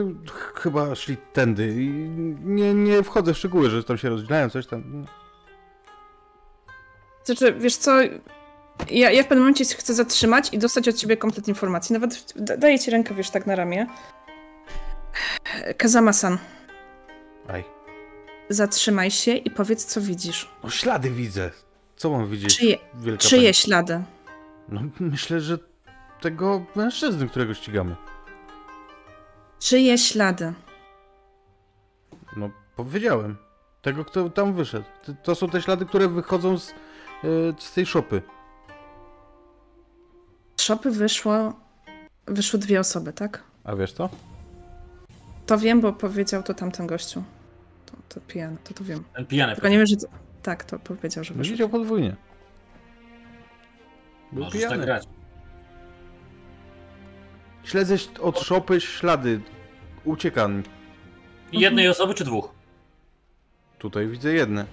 chyba 0.56 0.96
szli 0.96 1.18
tędy 1.34 1.76
i 1.78 1.90
nie, 2.44 2.74
nie 2.74 3.04
wchodzę 3.04 3.34
w 3.34 3.38
szczegóły, 3.38 3.70
że 3.70 3.84
tam 3.84 3.98
się 3.98 4.10
rozdzielają, 4.10 4.50
coś 4.50 4.68
tam. 4.68 5.06
Znaczy, 7.24 7.54
wiesz 7.54 7.76
co, 7.76 7.92
ja, 8.92 9.12
ja 9.12 9.24
w 9.24 9.28
pewnym 9.28 9.40
momencie 9.40 9.66
chcę 9.66 9.94
zatrzymać 9.94 10.54
i 10.54 10.58
dostać 10.60 10.88
od 10.88 10.96
ciebie 10.96 11.18
komplet 11.18 11.48
informacji. 11.48 11.94
Nawet 11.94 12.34
da- 12.36 12.58
daję 12.58 12.80
ci 12.80 12.92
rękę, 12.92 13.14
wiesz, 13.16 13.30
tak 13.30 13.48
na 13.48 13.56
ramię. 13.56 13.88
Kazama-san, 15.78 16.38
Aj. 17.48 17.64
zatrzymaj 18.50 19.12
się 19.12 19.32
i 19.34 19.52
powiedz, 19.52 19.86
co 19.86 20.02
widzisz. 20.02 20.50
No 20.64 20.70
ślady 20.70 21.10
widzę. 21.12 21.52
Co 21.96 22.10
mam 22.10 22.28
widzieć? 22.28 22.58
Czyje, 22.58 22.78
Wielka 22.94 23.22
czyje 23.28 23.42
pani? 23.42 23.54
ślady? 23.54 24.02
No 24.70 24.82
myślę, 25.00 25.42
że 25.42 25.58
tego 26.22 26.66
mężczyzny, 26.76 27.30
którego 27.30 27.54
ścigamy. 27.54 27.96
Czyje 29.60 29.98
ślady? 29.98 30.54
No 32.38 32.50
powiedziałem. 32.76 33.38
Tego, 33.82 34.06
kto 34.06 34.30
tam 34.30 34.54
wyszedł. 34.54 34.86
To, 35.06 35.14
to 35.24 35.36
są 35.36 35.50
te 35.50 35.62
ślady, 35.62 35.86
które 35.86 36.08
wychodzą 36.08 36.58
z, 36.58 36.70
e, 36.70 36.74
z 37.60 37.72
tej 37.74 37.86
szopy. 37.86 38.22
Szopy 40.70 40.92
wyszło, 40.92 41.60
wyszły 42.28 42.60
dwie 42.60 42.80
osoby, 42.80 43.14
tak? 43.14 43.44
A 43.64 43.76
wiesz 43.76 43.94
to? 43.94 44.10
To 45.46 45.58
wiem, 45.58 45.82
bo 45.82 45.94
powiedział 45.94 46.44
to 46.44 46.54
tamten 46.54 46.88
gościu. 46.88 47.24
To, 47.86 47.94
to 48.10 48.22
pijany, 48.28 48.58
to 48.64 48.74
to 48.74 48.84
wiem. 48.84 49.04
Ten 49.16 49.26
pijany. 49.26 49.54
Tylko 49.54 49.68
nie 49.70 49.78
wiem, 49.78 49.88
że... 49.88 49.96
Tak, 50.44 50.64
to 50.64 50.80
powiedział, 50.80 51.24
że 51.24 51.34
No, 51.34 51.38
wyszło. 51.38 51.52
widział 51.52 51.70
podwójnie. 51.70 52.16
Był 54.32 54.44
Możesz 54.44 54.62
tak 54.62 54.70
pijany. 54.70 54.86
grać. 54.86 55.04
Śledzę 57.64 57.96
od 58.22 58.40
szopy 58.40 58.82
ślady. 58.82 59.42
Uciekań. 60.06 60.64
I 61.52 61.60
jednej 61.60 61.88
osoby 61.90 62.14
czy 62.14 62.24
dwóch? 62.24 62.52
Tutaj 63.80 64.08
widzę 64.08 64.34
jedne. 64.34 64.66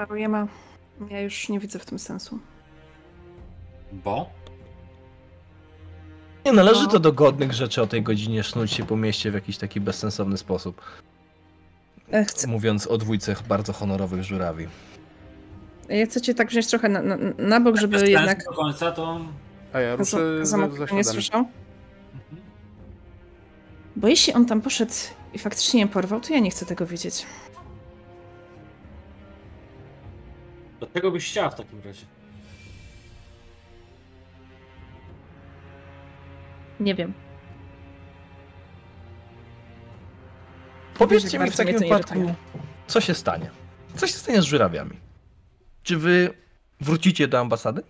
Marujema, 0.00 0.46
ja 1.10 1.20
już 1.20 1.48
nie 1.48 1.60
widzę 1.60 1.78
w 1.78 1.86
tym 1.86 1.98
sensu. 1.98 2.38
Bo? 3.92 4.30
Nie 6.44 6.52
należy 6.52 6.82
No. 6.82 6.88
to 6.88 6.98
do 7.00 7.12
godnych 7.12 7.52
rzeczy 7.52 7.82
o 7.82 7.86
tej 7.86 8.02
godzinie 8.02 8.42
sznuć 8.42 8.72
się 8.72 8.84
po 8.86 8.96
mieście 8.96 9.30
w 9.30 9.34
jakiś 9.34 9.58
taki 9.58 9.80
bezsensowny 9.80 10.38
sposób. 10.38 10.82
E, 12.12 12.24
Chcę, 12.24 12.48
Mówiąc 12.48 12.86
o 12.86 12.98
dwójce 12.98 13.36
bardzo 13.48 13.72
honorowych 13.72 14.22
żurawi. 14.22 14.68
ja 15.88 16.06
chcę 16.06 16.20
cię 16.20 16.34
tak 16.34 16.48
wziąć 16.48 16.66
trochę 16.66 16.88
na, 16.88 17.02
na, 17.02 17.16
na 17.38 17.60
bok, 17.60 17.72
Bez 17.72 17.80
żeby 17.80 17.98
sensu 17.98 18.12
jednak... 18.12 18.44
do 18.44 18.52
końca 18.52 18.92
to... 18.92 19.20
A 19.72 19.80
ja 19.80 19.96
ruszę 19.96 20.46
za, 20.46 20.58
za 20.58 20.68
tego 20.68 20.94
nie 20.96 21.04
słyszał. 21.04 21.40
Mhm. 22.14 22.42
Bo 23.96 24.08
jeśli 24.08 24.32
on 24.32 24.46
tam 24.46 24.60
poszedł 24.60 24.92
i 25.34 25.38
faktycznie 25.38 25.86
porwał, 25.86 26.20
to 26.20 26.32
ja 26.34 26.40
nie 26.40 26.50
chcę 26.50 26.66
tego 26.66 26.86
wiedzieć. 26.86 27.26
Do 30.80 30.86
czego 30.86 31.10
byś 31.10 31.30
chciała 31.30 31.50
w 31.50 31.54
takim 31.54 31.80
razie? 31.84 32.06
Nie 36.80 36.94
wiem. 36.94 37.12
Powiedzcie 40.94 41.38
mi 41.38 41.50
w 41.50 41.56
takim 41.56 41.78
wypadku, 41.78 42.34
co 42.86 43.00
się 43.00 43.14
stanie? 43.14 43.50
Co 43.96 44.06
się 44.06 44.12
stanie 44.12 44.42
z 44.42 44.44
żurawiami? 44.44 45.00
Czy 45.82 45.96
wy 45.96 46.34
wrócicie 46.80 47.28
do 47.28 47.38
ambasady? 47.40 47.82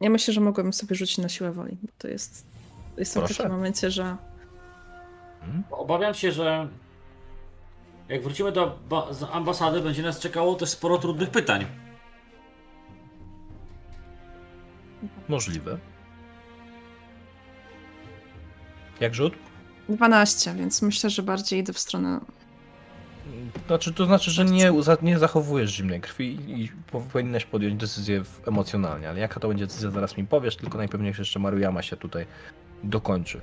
Ja 0.00 0.10
myślę, 0.10 0.34
że 0.34 0.40
mogłabym 0.40 0.72
sobie 0.72 0.96
rzucić 0.96 1.18
na 1.18 1.28
siłę 1.28 1.52
woli, 1.52 1.78
bo 1.82 1.88
to 1.98 2.08
jest... 2.08 2.46
Jestem 2.96 3.22
w 3.22 3.26
Proszę. 3.26 3.42
takim 3.42 3.56
momencie, 3.56 3.90
że... 3.90 4.16
Bo 5.70 5.78
Obawiam 5.78 6.14
się, 6.14 6.32
że 6.32 6.68
jak 8.12 8.22
wrócimy 8.22 8.52
do 8.52 8.78
ambasady, 9.32 9.80
będzie 9.80 10.02
nas 10.02 10.20
czekało 10.20 10.54
też 10.54 10.68
sporo 10.68 10.98
trudnych 10.98 11.30
pytań. 11.30 11.66
Możliwe. 15.28 15.78
Jak 19.00 19.14
rzut? 19.14 19.34
12, 19.88 20.54
więc 20.54 20.82
myślę, 20.82 21.10
że 21.10 21.22
bardziej 21.22 21.60
idę 21.60 21.72
w 21.72 21.78
stronę... 21.78 22.20
Znaczy, 23.66 23.92
to 23.92 24.04
znaczy, 24.06 24.30
że 24.30 24.44
nie, 24.44 24.72
nie 25.02 25.18
zachowujesz 25.18 25.70
zimnej 25.70 26.00
krwi 26.00 26.38
i 26.62 26.68
po- 26.90 27.00
powinnaś 27.00 27.44
podjąć 27.44 27.80
decyzję 27.80 28.22
emocjonalnie, 28.46 29.08
ale 29.08 29.20
jaka 29.20 29.40
to 29.40 29.48
będzie 29.48 29.66
decyzja, 29.66 29.90
zaraz 29.90 30.16
mi 30.16 30.24
powiesz, 30.26 30.56
tylko 30.56 30.78
najpewniej 30.78 31.14
jeszcze 31.18 31.38
Maruyama 31.38 31.82
się 31.82 31.96
tutaj 31.96 32.26
dokończy. 32.84 33.40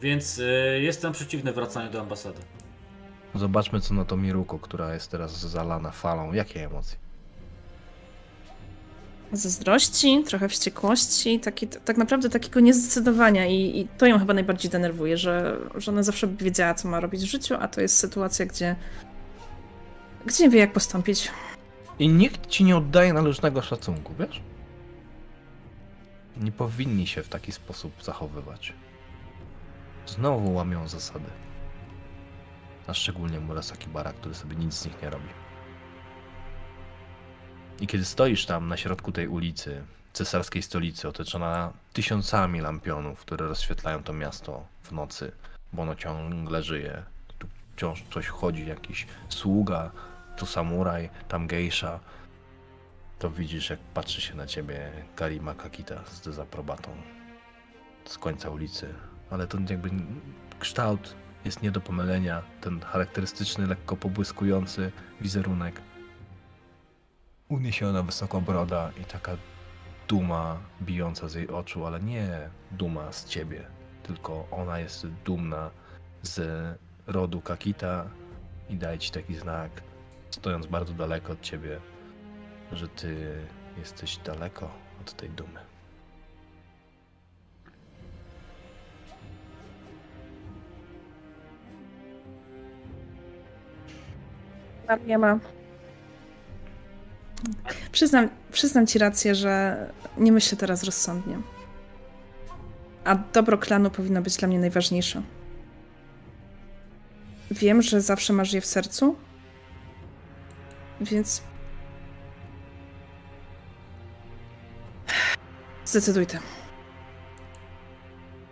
Więc 0.00 0.38
y, 0.38 0.78
jestem 0.82 1.12
przeciwny 1.12 1.52
wracaniu 1.52 1.90
do 1.90 2.00
ambasady. 2.00 2.38
Zobaczmy, 3.34 3.80
co 3.80 3.94
na 3.94 4.04
to 4.04 4.16
Miruko, 4.16 4.58
która 4.58 4.94
jest 4.94 5.10
teraz 5.10 5.40
zalana 5.40 5.90
falą. 5.90 6.32
Jakie 6.32 6.64
emocje? 6.64 6.98
zazdrości, 9.32 10.24
trochę 10.26 10.48
wściekłości, 10.48 11.40
taki, 11.40 11.68
tak 11.68 11.96
naprawdę 11.96 12.30
takiego 12.30 12.60
niezdecydowania 12.60 13.46
i, 13.46 13.80
i 13.80 13.88
to 13.98 14.06
ją 14.06 14.18
chyba 14.18 14.34
najbardziej 14.34 14.70
denerwuje, 14.70 15.16
że, 15.16 15.56
że 15.74 15.90
ona 15.90 16.02
zawsze 16.02 16.28
wiedziała, 16.28 16.74
co 16.74 16.88
ma 16.88 17.00
robić 17.00 17.22
w 17.22 17.30
życiu, 17.30 17.54
a 17.60 17.68
to 17.68 17.80
jest 17.80 17.96
sytuacja, 17.96 18.46
gdzie, 18.46 18.76
gdzie 20.26 20.44
nie 20.44 20.50
wie, 20.50 20.60
jak 20.60 20.72
postąpić. 20.72 21.30
I 21.98 22.08
nikt 22.08 22.46
ci 22.46 22.64
nie 22.64 22.76
oddaje 22.76 23.12
należnego 23.12 23.62
szacunku, 23.62 24.14
wiesz? 24.18 24.40
Nie 26.36 26.52
powinni 26.52 27.06
się 27.06 27.22
w 27.22 27.28
taki 27.28 27.52
sposób 27.52 27.92
zachowywać. 28.02 28.72
Znowu 30.06 30.54
łamią 30.54 30.88
zasady. 30.88 31.26
A 32.86 32.94
szczególnie 32.94 33.40
Murasaki 33.40 33.88
Bara, 33.88 34.12
który 34.12 34.34
sobie 34.34 34.56
nic 34.56 34.74
z 34.74 34.84
nich 34.86 35.02
nie 35.02 35.10
robi. 35.10 35.28
I 37.80 37.86
kiedy 37.86 38.04
stoisz 38.04 38.46
tam 38.46 38.68
na 38.68 38.76
środku 38.76 39.12
tej 39.12 39.28
ulicy, 39.28 39.84
cesarskiej 40.12 40.62
stolicy, 40.62 41.08
otoczona 41.08 41.72
tysiącami 41.92 42.60
lampionów, 42.60 43.20
które 43.20 43.46
rozświetlają 43.46 44.02
to 44.02 44.12
miasto 44.12 44.66
w 44.82 44.92
nocy, 44.92 45.32
bo 45.72 45.82
ono 45.82 45.94
ciągle 45.94 46.62
żyje. 46.62 47.02
Tu 47.38 47.48
wciąż 47.76 48.04
coś 48.14 48.26
chodzi, 48.26 48.66
jakiś 48.66 49.06
sługa, 49.28 49.90
to 50.36 50.46
samuraj, 50.46 51.10
tam 51.28 51.46
gejsza, 51.46 52.00
to 53.18 53.30
widzisz, 53.30 53.70
jak 53.70 53.78
patrzy 53.78 54.20
się 54.20 54.34
na 54.34 54.46
ciebie 54.46 54.92
Karima 55.16 55.54
Kakita 55.54 56.04
z 56.04 56.20
dezaprobatą 56.20 56.90
z 58.04 58.18
końca 58.18 58.50
ulicy. 58.50 58.94
Ale 59.30 59.46
to 59.46 59.58
jakby 59.70 59.90
kształt 60.58 61.14
jest 61.44 61.62
nie 61.62 61.70
do 61.70 61.80
pomylenia. 61.80 62.42
Ten 62.60 62.80
charakterystyczny, 62.80 63.66
lekko 63.66 63.96
pobłyskujący 63.96 64.92
wizerunek. 65.20 65.80
Uniesiona 67.48 68.02
wysoko 68.02 68.40
broda 68.40 68.90
i 69.00 69.04
taka 69.04 69.36
duma 70.08 70.58
bijąca 70.82 71.28
z 71.28 71.34
jej 71.34 71.48
oczu, 71.48 71.86
ale 71.86 72.00
nie 72.00 72.50
duma 72.70 73.12
z 73.12 73.24
ciebie, 73.24 73.66
tylko 74.02 74.46
ona 74.50 74.78
jest 74.78 75.06
dumna 75.06 75.70
z 76.22 76.38
rodu 77.06 77.40
Kakita 77.40 78.10
i 78.68 78.76
daje 78.76 78.98
ci 78.98 79.10
taki 79.10 79.34
znak, 79.34 79.82
stojąc 80.30 80.66
bardzo 80.66 80.94
daleko 80.94 81.32
od 81.32 81.40
ciebie, 81.40 81.80
że 82.72 82.88
ty 82.88 83.36
jesteś 83.78 84.16
daleko 84.16 84.70
od 85.00 85.12
tej 85.12 85.30
dumy. 85.30 85.71
Tam 94.86 95.06
nie 95.06 95.18
ma. 95.18 95.38
Przyznam, 97.92 98.28
przyznam 98.52 98.86
ci 98.86 98.98
rację, 98.98 99.34
że 99.34 99.76
nie 100.18 100.32
myślę 100.32 100.58
teraz 100.58 100.82
rozsądnie. 100.82 101.38
A 103.04 103.14
dobro 103.14 103.58
klanu 103.58 103.90
powinno 103.90 104.22
być 104.22 104.36
dla 104.36 104.48
mnie 104.48 104.58
najważniejsze. 104.58 105.22
Wiem, 107.50 107.82
że 107.82 108.00
zawsze 108.00 108.32
masz 108.32 108.52
je 108.52 108.60
w 108.60 108.66
sercu. 108.66 109.16
Więc. 111.00 111.42
Zdecyduj. 115.84 116.26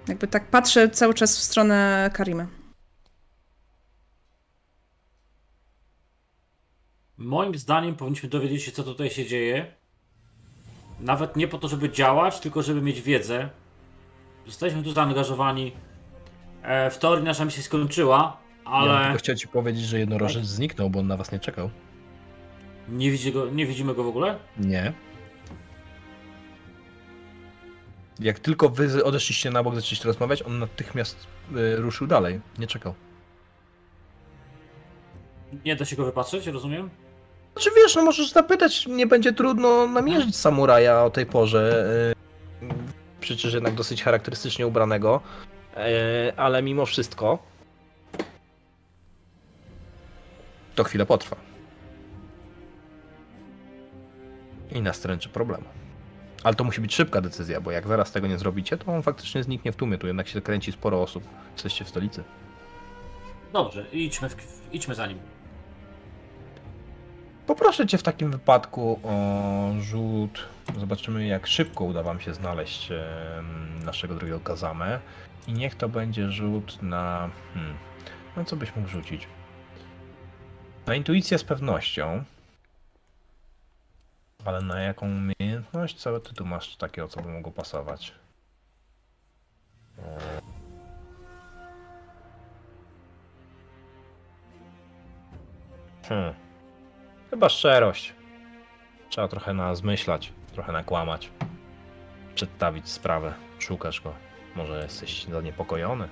Jakby 0.09 0.27
tak 0.27 0.47
patrzę 0.47 0.89
cały 0.89 1.15
czas 1.15 1.39
w 1.39 1.43
stronę 1.43 2.11
Karimy. 2.13 2.60
Moim 7.21 7.55
zdaniem 7.59 7.95
powinniśmy 7.97 8.29
dowiedzieć 8.29 8.63
się, 8.63 8.73
co 8.73 8.83
tutaj 8.83 9.11
się 9.11 9.27
dzieje. 9.27 9.67
Nawet 11.01 11.37
nie 11.37 11.49
po 11.49 11.59
to, 11.59 11.69
żeby 11.69 11.91
działać, 11.91 12.41
tylko 12.41 12.63
żeby 12.63 12.83
mieć 12.83 13.01
wiedzę. 13.01 13.49
Zostaliśmy 14.47 14.83
tu 14.83 14.93
zaangażowani. 14.93 15.73
E, 16.63 16.91
w 16.91 16.99
teorii 16.99 17.25
nasza 17.25 17.45
misja 17.45 17.57
się 17.57 17.67
skończyła, 17.67 18.37
Ja 18.65 18.71
ale 18.71 19.05
tylko 19.05 19.19
chciałem 19.19 19.39
ci 19.39 19.49
powiedzieć, 19.49 19.83
że 19.85 19.99
jednorożec 19.99 20.45
zniknął, 20.45 20.91
bo 20.91 21.01
on 21.01 21.07
na 21.07 21.17
was 21.17 21.33
nie 21.33 21.39
czekał. 21.39 21.71
nie, 22.89 23.11
widzi 23.11 23.33
go, 23.33 23.51
nie 23.51 23.67
widzimy 23.67 23.95
go 23.95 24.05
w 24.05 24.09
ogóle. 24.09 24.39
Nie. 24.59 24.93
Jak 28.19 28.39
tylko 28.39 28.69
wy 28.69 29.05
odeszliście 29.05 29.51
na 29.51 29.63
bok, 29.63 29.75
zaczęliście 29.75 30.05
rozmawiać, 30.09 30.43
on 30.43 30.59
natychmiast 30.59 31.27
y, 31.57 31.77
ruszył 31.77 32.07
dalej. 32.07 32.41
Nie 32.59 32.67
czekał. 32.67 32.95
Nie 35.65 35.77
da 35.77 35.85
się 35.85 35.97
go 35.97 36.05
wypatrzeć, 36.05 36.47
rozumiem? 36.47 36.91
Znaczy 37.53 37.71
wiesz, 37.77 37.97
no 37.97 38.03
możesz 38.03 38.33
zapytać, 38.33 38.87
nie 38.87 39.07
będzie 39.07 39.33
trudno 39.33 39.87
namierzyć 39.87 40.37
samuraja 40.37 41.05
o 41.05 41.11
tej 41.11 41.27
porze. 41.27 41.87
Yy, 42.63 42.69
przecież 43.21 43.55
jednak 43.55 43.75
dosyć 43.75 44.03
charakterystycznie 44.03 44.67
ubranego. 44.67 45.21
Yy, 45.77 45.83
ale 46.37 46.63
mimo 46.63 46.87
wszystko 46.87 47.39
to 50.75 50.85
chwilę 50.85 51.07
potrwa. 51.07 51.37
I 54.73 54.83
nastręczy 54.83 55.29
problemu. 55.29 55.65
Ale 56.45 56.55
to 56.55 56.65
musi 56.65 56.81
być 56.81 56.95
szybka 56.95 57.21
decyzja, 57.21 57.61
bo 57.61 57.71
jak 57.71 57.89
zaraz 57.89 58.13
tego 58.13 58.27
nie 58.27 58.39
zrobicie, 58.39 58.79
to 58.79 58.93
on 58.93 59.03
faktycznie 59.03 59.43
zniknie 59.43 59.73
w 59.73 59.77
tłumie. 59.77 59.99
Tu 59.99 60.07
jednak 60.07 60.29
się 60.29 60.41
kręci 60.41 60.73
sporo 60.73 61.03
osób. 61.03 61.25
Jesteście 61.53 61.85
w 61.85 61.89
stolicy. 61.89 62.25
Dobrze, 63.53 63.87
idźmy, 63.93 64.29
w, 64.29 64.37
idźmy 64.73 64.95
za 64.95 65.07
nim. 65.07 65.19
Poproszę 67.51 67.87
cię 67.87 67.99
w 67.99 68.03
takim 68.03 68.31
wypadku 68.31 69.01
o 69.03 69.73
rzut. 69.81 70.49
Zobaczymy, 70.79 71.27
jak 71.27 71.47
szybko 71.47 71.85
uda 71.85 72.03
wam 72.03 72.21
się 72.21 72.35
znaleźć 72.35 72.89
naszego 73.85 74.15
drugiego 74.15 74.41
Kazamę. 74.41 75.01
I 75.49 75.53
niech 75.53 75.75
to 75.75 75.89
będzie 75.89 76.31
rzut 76.31 76.83
na. 76.83 77.31
Hmm, 77.55 77.77
no 78.37 78.45
co 78.45 78.57
byś 78.57 78.77
mógł 78.77 78.89
rzucić? 78.89 79.27
Na 80.87 80.95
intuicję 80.95 81.39
z 81.39 81.45
pewnością. 81.45 82.25
Ale 84.45 84.61
na 84.61 84.81
jaką 84.81 85.07
umiejętność? 85.07 86.01
Cały 86.01 86.21
ty 86.21 86.35
tu 86.35 86.47
masz 86.47 86.77
takiego, 86.77 87.09
co 87.09 87.23
by 87.23 87.29
mogło 87.29 87.53
pasować. 87.53 88.15
Hmm. 96.09 96.50
Chyba 97.31 97.49
szczerość. 97.49 98.15
Trzeba 99.11 99.29
trochę 99.29 99.55
nazmyślać, 99.55 100.33
trochę 100.53 100.73
nakłamać. 100.73 101.31
Przedstawić 102.35 102.89
sprawę. 102.89 103.35
Szukasz 103.59 104.01
go. 104.01 104.13
Może 104.57 104.83
jesteś 104.83 105.25
zaniepokojony? 105.25 106.09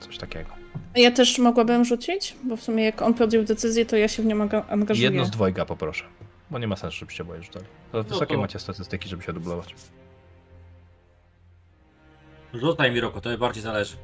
Coś 0.00 0.18
takiego. 0.18 0.50
Ja 0.96 1.10
też 1.10 1.38
mogłabym 1.38 1.84
rzucić, 1.84 2.36
bo 2.44 2.56
w 2.56 2.62
sumie 2.62 2.84
jak 2.84 3.02
on 3.02 3.14
podjął 3.14 3.44
decyzję, 3.44 3.86
to 3.86 3.96
ja 3.96 4.08
się 4.08 4.22
w 4.22 4.26
nią 4.26 4.36
anga- 4.36 4.64
angażuję. 4.70 5.04
Jedno 5.04 5.24
z 5.24 5.30
dwojga 5.30 5.64
poproszę. 5.64 6.04
Bo 6.50 6.58
nie 6.58 6.66
ma 6.68 6.76
sensu, 6.76 6.96
żebyście 6.98 7.22
oboje 7.22 7.42
rzucali. 7.42 7.66
To 7.92 8.02
wysokie 8.02 8.34
to- 8.34 8.40
macie 8.40 8.58
statystyki, 8.58 9.08
żeby 9.08 9.22
się 9.22 9.32
dublować. 9.32 9.74
Rzucaj 12.54 12.92
mi 12.92 13.00
roko, 13.00 13.20
to 13.20 13.38
bardziej 13.38 13.62
zależy. 13.62 13.96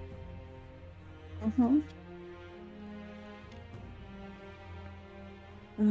Mhm. 1.43 1.83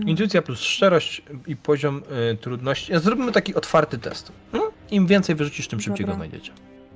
Intuicja 0.05 0.41
plus 0.41 0.59
szczerość 0.59 1.21
i 1.47 1.55
poziom 1.55 2.01
y, 2.33 2.37
trudności. 2.37 2.91
Zróbmy 2.99 3.31
taki 3.31 3.55
otwarty 3.55 3.97
test. 3.97 4.31
Hmm? 4.51 4.71
Im 4.91 5.07
więcej 5.07 5.35
wyrzucisz, 5.35 5.67
tym 5.67 5.81
szybciej 5.81 6.05
Dobra. 6.05 6.13
go 6.13 6.27
znajdziecie. 6.27 6.51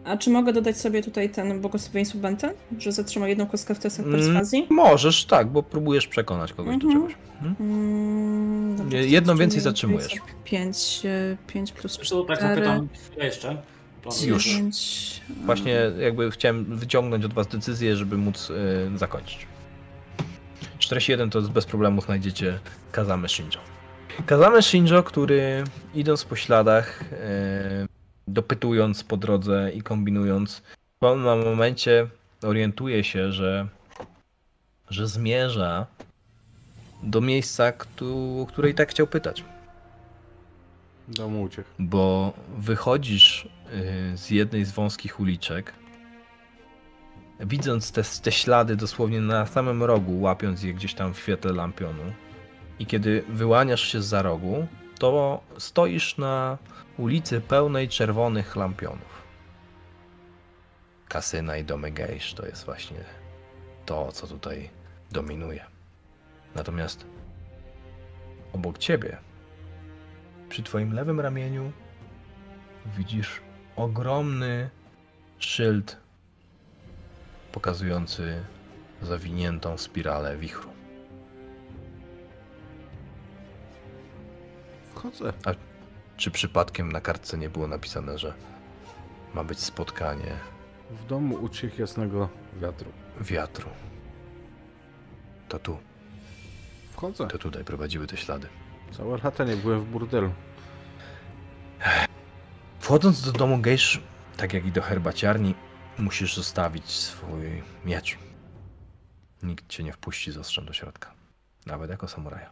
A 0.06 0.17
czy 0.17 0.30
mogę 0.30 0.53
dodać 0.53 0.77
sobie 0.77 1.03
tutaj 1.03 1.30
ten 1.30 1.61
błogosławieństwo 1.61 2.17
Bente? 2.19 2.53
Że 2.80 2.91
zatrzyma 2.91 3.27
jedną 3.27 3.45
kostkę 3.48 3.75
w 3.75 3.80
testach 3.80 4.06
Mm, 4.06 4.19
perswazji? 4.19 4.67
Możesz, 4.69 5.25
tak, 5.25 5.48
bo 5.48 5.64
próbujesz 5.64 6.07
przekonać 6.07 6.53
kogoś 6.53 6.77
do 6.77 6.88
Mhm. 6.88 6.93
czegoś. 6.93 7.14
Hmm? 7.40 7.56
Mm, 7.59 8.75
dobra, 8.77 8.99
Jedną 8.99 9.38
więcej 9.38 9.61
zatrzymujesz. 9.61 10.14
5, 10.43 11.01
5 11.48 11.72
plus 11.72 11.95
Zresztą 11.95 12.25
tak 12.25 12.38
4. 12.38 12.56
zapytam 12.56 12.88
chwilę 13.09 13.25
jeszcze. 13.25 13.57
Już. 14.25 14.45
9, 14.48 15.22
Właśnie 15.45 15.91
jakby 15.99 16.32
chciałem 16.32 16.65
wyciągnąć 16.77 17.25
od 17.25 17.33
was 17.33 17.48
decyzję, 17.48 17.95
żeby 17.95 18.17
móc 18.17 18.49
y, 18.49 18.98
zakończyć. 18.98 19.48
41 20.80 21.30
to 21.30 21.42
bez 21.42 21.66
problemu 21.66 22.02
znajdziecie 22.02 22.60
Kazame 22.92 23.30
Shinjo. 23.30 23.60
Kazame 24.26 24.62
Shinjo, 24.62 25.04
który 25.04 25.64
idąc 25.94 26.26
po 26.26 26.36
śladach, 26.36 27.02
y, 27.02 27.06
dopytując 28.28 29.04
po 29.04 29.18
drodze 29.18 29.72
i 29.74 29.82
kombinując, 29.82 30.62
w 30.95 31.00
pewnym 31.00 31.44
momencie 31.44 32.08
orientuje 32.44 33.04
się, 33.04 33.32
że, 33.32 33.68
że 34.90 35.08
zmierza 35.08 35.86
do 37.04 37.22
miejsca, 37.22 37.74
o 38.42 38.45
które 38.45 38.70
i 38.70 38.74
tak 38.74 38.90
chciał 38.90 39.08
pytać 39.08 39.44
Domu 41.08 41.42
uciekł. 41.42 41.70
bo 41.80 42.34
wychodzisz 42.58 43.48
y, 44.14 44.18
z 44.18 44.30
jednej 44.30 44.66
z 44.66 44.72
wąskich 44.72 45.20
uliczek, 45.20 45.74
widząc 47.39 47.91
te, 47.91 48.03
te 48.23 48.31
ślady 48.31 48.75
dosłownie 48.75 49.22
na 49.22 49.45
samym 49.45 49.83
rogu, 49.83 50.22
łapiąc 50.22 50.64
je 50.64 50.73
gdzieś 50.73 50.93
tam 50.93 51.14
w 51.14 51.19
świetle 51.19 51.53
lampionu. 51.53 52.03
I 52.80 52.85
kiedy 52.85 53.23
wyłaniasz 53.30 53.81
się 53.81 54.01
z 54.01 54.05
za 54.05 54.22
rogu, 54.22 54.67
to 54.99 55.41
stoisz 55.57 56.17
na 56.17 56.57
ulicy 56.97 57.41
pełnej 57.41 57.89
czerwonych 57.89 58.55
lampionów. 58.55 59.25
Kasyna 61.07 61.57
i 61.57 61.64
domy 61.64 61.91
gejsz 61.91 62.33
to 62.33 62.45
jest 62.45 62.65
właśnie 62.65 63.03
to, 63.85 64.11
co 64.11 64.27
tutaj 64.27 64.69
dominuje. 65.11 65.65
Natomiast 66.55 67.05
obok 68.53 68.77
ciebie 68.77 69.17
przy 70.49 70.64
twoim 70.64 70.93
lewym 70.93 71.19
ramieniu 71.19 71.72
widzisz 72.97 73.41
ogromny 73.75 74.69
szyld 75.39 76.05
pokazujący 77.56 78.43
zawiniętą 79.01 79.77
spiralę 79.77 80.38
wichru. 80.38 80.69
Wchodzę. 84.95 85.34
Czy 86.17 86.32
przypadkiem 86.32 86.92
na 86.92 87.01
kartce 87.01 87.38
nie 87.38 87.50
było 87.50 87.67
napisane, 87.67 88.17
że 88.17 88.34
ma 89.34 89.43
być 89.43 89.59
spotkanie 89.59 90.32
W 90.92 91.06
domu 91.06 91.35
uciech 91.35 91.80
jasnego 91.80 92.30
wiatru. 92.61 92.92
wiatru? 93.22 93.69
To 95.48 95.59
to 95.59 95.59
tu. 95.59 95.77
Wchodzę. 96.92 97.27
To 97.27 97.38
tutaj 97.38 97.64
prowadziły 97.64 98.08
te 98.08 98.17
ślady. 98.17 98.48
Całe 98.92 99.17
lata 99.24 99.43
nie 99.43 99.56
byłem 99.56 99.82
w 99.82 99.85
burdelu. 99.85 100.32
Wchodząc 102.80 103.22
do 103.22 103.32
domu 103.32 103.58
gejsz, 103.58 104.01
tak 104.38 104.53
jak 104.53 104.66
i 104.66 104.72
do 104.72 104.82
herbaciarni, 104.82 105.56
musisz 105.98 106.35
zostawić 106.35 106.91
swój 106.91 107.64
miecz. 107.85 108.17
Nikt 109.43 109.67
cię 109.67 109.83
nie 109.83 109.93
wpuści 109.93 110.32
z 110.32 110.38
ostrzem 110.38 110.65
do 110.65 110.74
środka. 110.74 111.11
Nawet 111.65 111.90
jako 111.90 112.07
samuraja. 112.07 112.51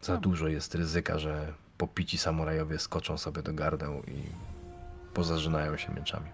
Za 0.00 0.16
dużo 0.16 0.48
jest 0.48 0.74
ryzyka, 0.74 1.18
że 1.18 1.52
popici 1.78 2.18
samurajowie 2.18 2.78
skoczą 2.78 3.18
sobie 3.18 3.42
do 3.42 3.52
gardeł 3.52 4.02
i 4.02 4.22
pozażynają 5.14 5.76
się 5.76 5.92
mieczami. 5.92 6.30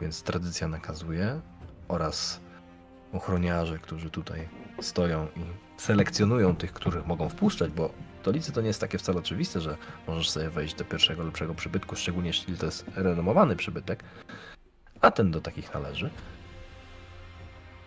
Więc 0.00 0.22
tradycja 0.22 0.68
nakazuje 0.68 1.40
oraz 1.88 2.40
ochroniarze, 3.12 3.78
którzy 3.78 4.10
tutaj 4.10 4.48
stoją 4.80 5.26
i 5.36 5.80
selekcjonują 5.80 6.56
tych, 6.56 6.72
których 6.72 7.06
mogą 7.06 7.28
wpuszczać, 7.28 7.70
bo 7.70 7.90
stolicy 8.26 8.52
to 8.52 8.60
nie 8.60 8.66
jest 8.66 8.80
takie 8.80 8.98
wcale 8.98 9.18
oczywiste, 9.18 9.60
że 9.60 9.76
możesz 10.06 10.30
sobie 10.30 10.50
wejść 10.50 10.74
do 10.74 10.84
pierwszego 10.84 11.24
lepszego 11.24 11.54
przybytku, 11.54 11.96
szczególnie 11.96 12.28
jeśli 12.28 12.56
to 12.56 12.66
jest 12.66 12.84
renomowany 12.96 13.56
przybytek, 13.56 14.04
a 15.00 15.10
ten 15.10 15.30
do 15.30 15.40
takich 15.40 15.74
należy. 15.74 16.10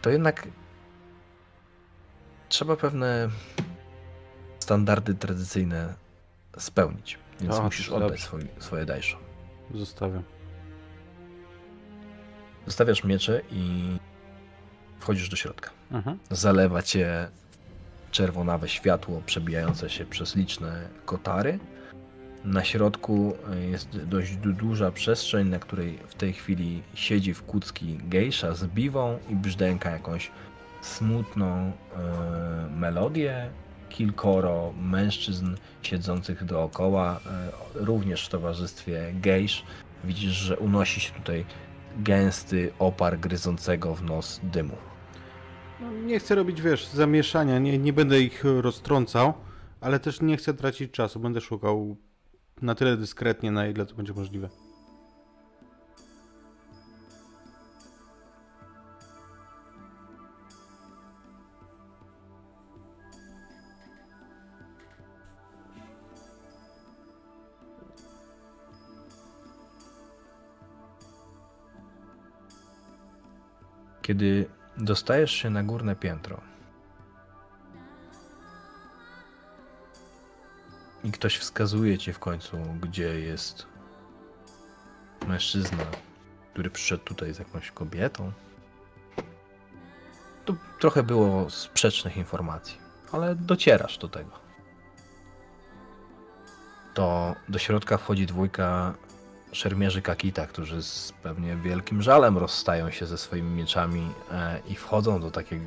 To 0.02 0.10
jednak 0.10 0.48
trzeba 2.50 2.76
pewne 2.76 3.30
standardy 4.60 5.16
tradycyjne 5.16 5.94
spełnić, 6.58 7.20
więc 7.42 7.56
O, 7.56 7.64
musisz 7.64 7.90
dobrze. 7.90 8.06
oddać 8.06 8.22
swój, 8.22 8.48
swoje 8.60 8.86
dajszo. 8.86 9.18
Zostawiam. 9.74 10.24
Zostawiasz 12.66 13.04
miecze 13.04 13.42
i 13.52 13.98
wchodzisz 15.00 15.30
do 15.30 15.36
środka. 15.36 15.70
Mhm. 15.92 16.20
Zalewa 16.32 16.82
cię 16.82 17.30
czerwonawe 18.12 18.70
światło 18.70 19.22
przebijające 19.26 19.90
się 19.90 20.06
przez 20.06 20.36
liczne 20.36 20.90
kotary. 21.06 21.60
Na 22.44 22.64
środku 22.64 23.34
e, 23.52 23.60
jest 23.60 24.04
dość 24.04 24.36
du- 24.36 24.54
duża 24.54 24.92
przestrzeń, 24.92 25.50
na 25.50 25.60
której 25.60 26.00
w 26.08 26.16
tej 26.16 26.34
chwili 26.34 26.84
siedzi 26.94 27.34
w 27.34 27.44
kucki 27.44 27.98
gejsza 28.04 28.56
z 28.56 28.66
biwą 28.66 29.20
i 29.30 29.36
brzdęka 29.36 29.90
jakąś 29.90 30.32
smutną 30.82 31.48
e, 31.48 31.72
melodię. 32.76 33.50
Kilkoro 33.90 34.74
mężczyzn 34.82 35.56
siedzących 35.82 36.46
dookoła, 36.46 37.20
e, 37.26 37.52
również 37.74 38.26
w 38.26 38.30
towarzystwie 38.30 39.14
gejsz. 39.14 39.64
Widzisz, 40.04 40.32
że 40.34 40.58
unosi 40.58 41.00
się 41.00 41.14
tutaj 41.14 41.46
gęsty 41.98 42.72
opar 42.80 43.20
gryzącego 43.20 43.96
w 43.96 44.04
nos 44.04 44.40
dymu. 44.44 44.76
No, 45.82 45.92
nie 45.92 46.20
chcę 46.20 46.36
robić, 46.36 46.62
wiesz, 46.62 46.88
zamieszania, 46.88 47.60
nie, 47.60 47.78
nie 47.78 47.94
będę 47.94 48.22
ich 48.22 48.44
roztrącał, 48.44 49.34
ale 49.82 50.00
też 50.00 50.22
nie 50.22 50.38
chcę 50.38 50.54
tracić 50.54 50.92
czasu. 50.92 51.20
Będę 51.20 51.42
szukał 51.42 51.96
na 52.62 52.76
tyle 52.76 52.98
dyskretnie, 52.98 53.52
na 53.52 53.68
ile 53.68 53.86
to 53.86 53.96
będzie 53.96 54.14
możliwe. 54.14 54.50
Kiedy 74.02 74.59
dostajesz 74.80 75.32
się 75.32 75.50
na 75.50 75.64
górne 75.64 75.96
piętro 75.96 76.42
i 81.04 81.12
ktoś 81.12 81.38
wskazuje 81.38 81.98
ci 81.98 82.14
w 82.14 82.20
końcu, 82.20 82.58
gdzie 82.82 83.20
jest 83.20 83.66
mężczyzna, 85.28 85.86
który 86.52 86.70
przyszedł 86.70 87.04
tutaj 87.04 87.34
z 87.34 87.40
jakąś 87.40 87.72
kobietą, 87.72 88.32
to 90.46 90.56
trochę 90.80 91.04
było 91.04 91.50
sprzecznych 91.50 92.18
informacji, 92.18 92.78
ale 93.12 93.36
docierasz 93.36 93.98
do 93.98 94.08
tego. 94.08 94.32
To 96.94 97.36
do 97.50 97.60
środka 97.60 97.98
wchodzi 97.98 98.26
dwójka 98.26 98.94
szermierzy 99.52 100.02
Kakita, 100.02 100.48
którzy 100.48 100.84
z 100.84 101.14
pewnie 101.24 101.56
wielkim 101.56 102.02
żalem 102.02 102.38
rozstają 102.38 102.92
się 102.92 103.06
ze 103.06 103.18
swoimi 103.18 103.56
mieczami 103.56 104.12
e, 104.32 104.60
i 104.68 104.76
wchodzą 104.76 105.22
do 105.22 105.32
takiego 105.32 105.66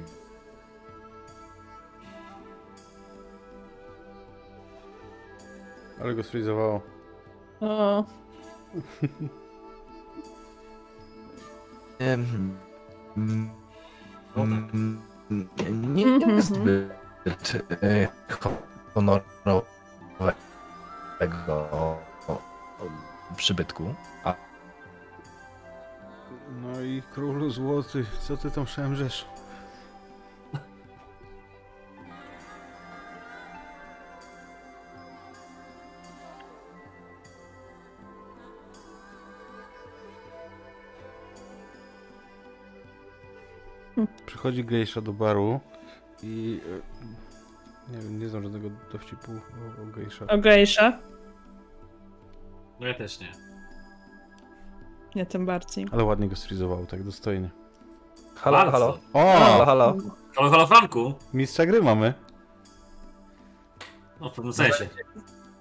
Ale 6.01 6.15
go 6.15 6.23
sfrizowało. 6.23 6.81
O, 7.61 8.05
Em, 11.99 12.27
mm, 13.17 13.51
mm, 14.37 14.99
nie 15.95 16.07
Mhm. 16.07 16.37
jest 16.37 16.49
zbyt 16.49 16.93
e, 17.83 18.09
honorowego 18.95 19.63
przybytku, 23.37 23.95
a 24.25 24.35
No 26.63 26.81
i 26.81 27.03
królu 27.15 27.51
złoty, 27.51 28.05
co 28.21 28.37
ty 28.37 28.51
tam 28.51 28.67
szemrzesz? 28.67 29.27
Przychodzi 44.27 44.65
gejsza 44.65 45.01
do 45.01 45.13
baru 45.13 45.61
i... 46.23 46.61
e, 47.91 47.93
Nie 47.97 47.99
wiem, 48.03 48.19
nie 48.21 48.29
znam 48.29 48.43
żadnego 48.43 48.69
dowcipu 48.93 49.33
o, 49.33 49.83
o 49.83 49.87
gejsza. 49.87 50.27
o 50.27 50.39
gejsza? 50.39 50.99
No 52.83 52.89
ja 52.89 52.95
też 52.95 53.21
nie. 53.21 53.33
Nie, 55.15 55.27
tym 55.27 55.47
bardziej. 55.47 55.87
Ale 55.93 56.05
ładnie 56.05 56.29
go 56.29 56.37
sfrizowało, 56.37 56.87
tak 56.87 57.03
dostojnie. 57.03 57.51
halo, 58.37 58.57
Bardzo. 58.59 58.73
halo, 58.73 58.99
O! 59.13 59.33
halo, 59.39 59.65
halo. 59.65 59.97
Halo, 60.37 60.51
halo 60.51 60.67
Franku! 60.67 61.15
Mistrza 61.35 61.67
gry 61.67 61.83
mamy. 61.83 62.15
No 64.21 64.29
w 64.29 64.33
pewnym 64.33 64.53
sensie. 64.53 64.89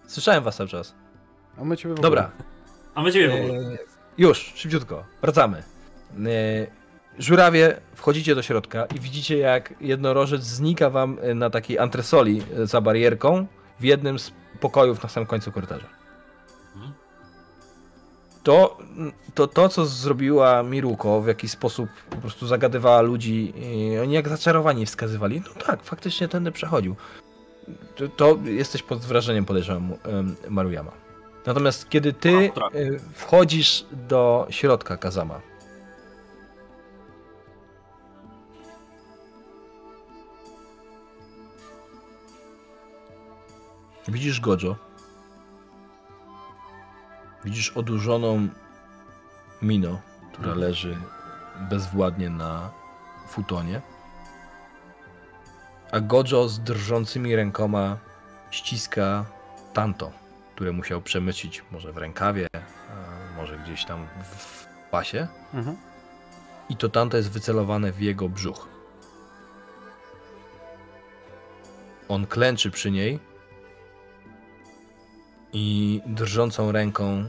Słyszałem 0.08 0.44
was 0.44 0.56
cały 0.56 0.70
czas. 0.70 0.96
A 1.58 1.64
my 1.64 1.78
ciebie 1.78 1.96
w 1.96 1.98
ogóle. 1.98 2.10
Dobra, 2.10 2.32
A 2.96 3.02
my 3.04 3.12
ciebie 3.12 3.30
w 3.30 3.46
ogóle. 3.46 3.74
E, 3.74 3.78
Już, 4.18 4.38
szybciutko, 4.56 5.04
wracamy. 5.22 5.58
E, 5.58 6.22
Żurawie, 7.20 7.82
wchodzicie 7.96 8.36
do 8.36 8.42
środka 8.42 8.86
i 8.86 9.00
widzicie 9.00 9.38
jak 9.38 9.74
jednorożec 9.82 10.44
znika 10.44 10.90
wam 10.90 11.18
e, 11.22 11.34
na 11.34 11.50
takiej 11.50 11.80
antresoli 11.80 12.42
za 12.64 12.82
barierką 12.82 13.48
w 13.80 13.84
jednym 13.84 14.20
z 14.20 14.32
pokojów 14.60 15.04
na 15.04 15.10
samym 15.10 15.28
końcu 15.28 15.52
korytarza. 15.52 16.01
To, 18.44 18.78
to, 19.34 19.48
to 19.48 19.70
co 19.70 19.86
zrobiła 19.86 20.64
Miruko, 20.64 21.22
w 21.22 21.28
jakiś 21.28 21.52
sposób 21.52 21.90
po 22.10 22.16
prostu 22.16 22.48
zagadywała 22.48 23.02
ludzi, 23.02 23.54
oni 24.04 24.14
jak 24.14 24.30
zaczarowani 24.30 24.86
wskazywali, 24.86 25.42
no 25.42 25.64
tak, 25.64 25.84
faktycznie 25.84 26.28
tędy 26.28 26.52
przechodził. 26.52 26.96
To, 27.96 28.08
to 28.08 28.38
jesteś 28.46 28.84
pod 28.84 29.00
wrażeniem, 29.00 29.46
podejrzewam, 29.46 29.94
Maruyama. 30.50 30.92
Natomiast 31.46 31.90
kiedy 31.90 32.14
ty 32.14 32.52
A, 32.56 32.60
tak. 32.60 32.76
y, 32.76 33.00
wchodzisz 33.14 33.86
do 33.92 34.48
środka 34.50 34.98
Kazama, 34.98 35.42
widzisz 44.08 44.40
Gojo. 44.42 44.91
Widzisz 47.46 47.70
odurzoną 47.70 48.48
Mino, 49.62 50.02
która 50.34 50.54
leży 50.56 50.98
bezwładnie 51.70 52.30
na 52.30 52.70
futonie. 53.28 53.82
A 55.92 56.00
Gojo 56.00 56.50
z 56.50 56.60
drżącymi 56.60 57.36
rękoma 57.36 57.98
ściska 58.52 59.26
Tanto, 59.74 60.12
które 60.56 60.72
musiał 60.72 61.02
przemycić 61.02 61.64
może 61.72 61.92
w 61.94 61.98
rękawie, 61.98 62.48
może 63.38 63.58
gdzieś 63.58 63.86
tam 63.86 64.08
w 64.24 64.66
pasie. 64.92 65.28
Mhm. 65.54 65.78
I 66.70 66.76
to 66.76 66.90
Tanto 66.90 67.18
jest 67.18 67.32
wycelowane 67.32 67.92
w 67.92 68.02
jego 68.02 68.30
brzuch. 68.30 68.68
On 72.10 72.28
klęczy 72.28 72.72
przy 72.72 72.92
niej 72.92 73.20
i 75.54 76.02
drżącą 76.06 76.72
ręką 76.72 77.26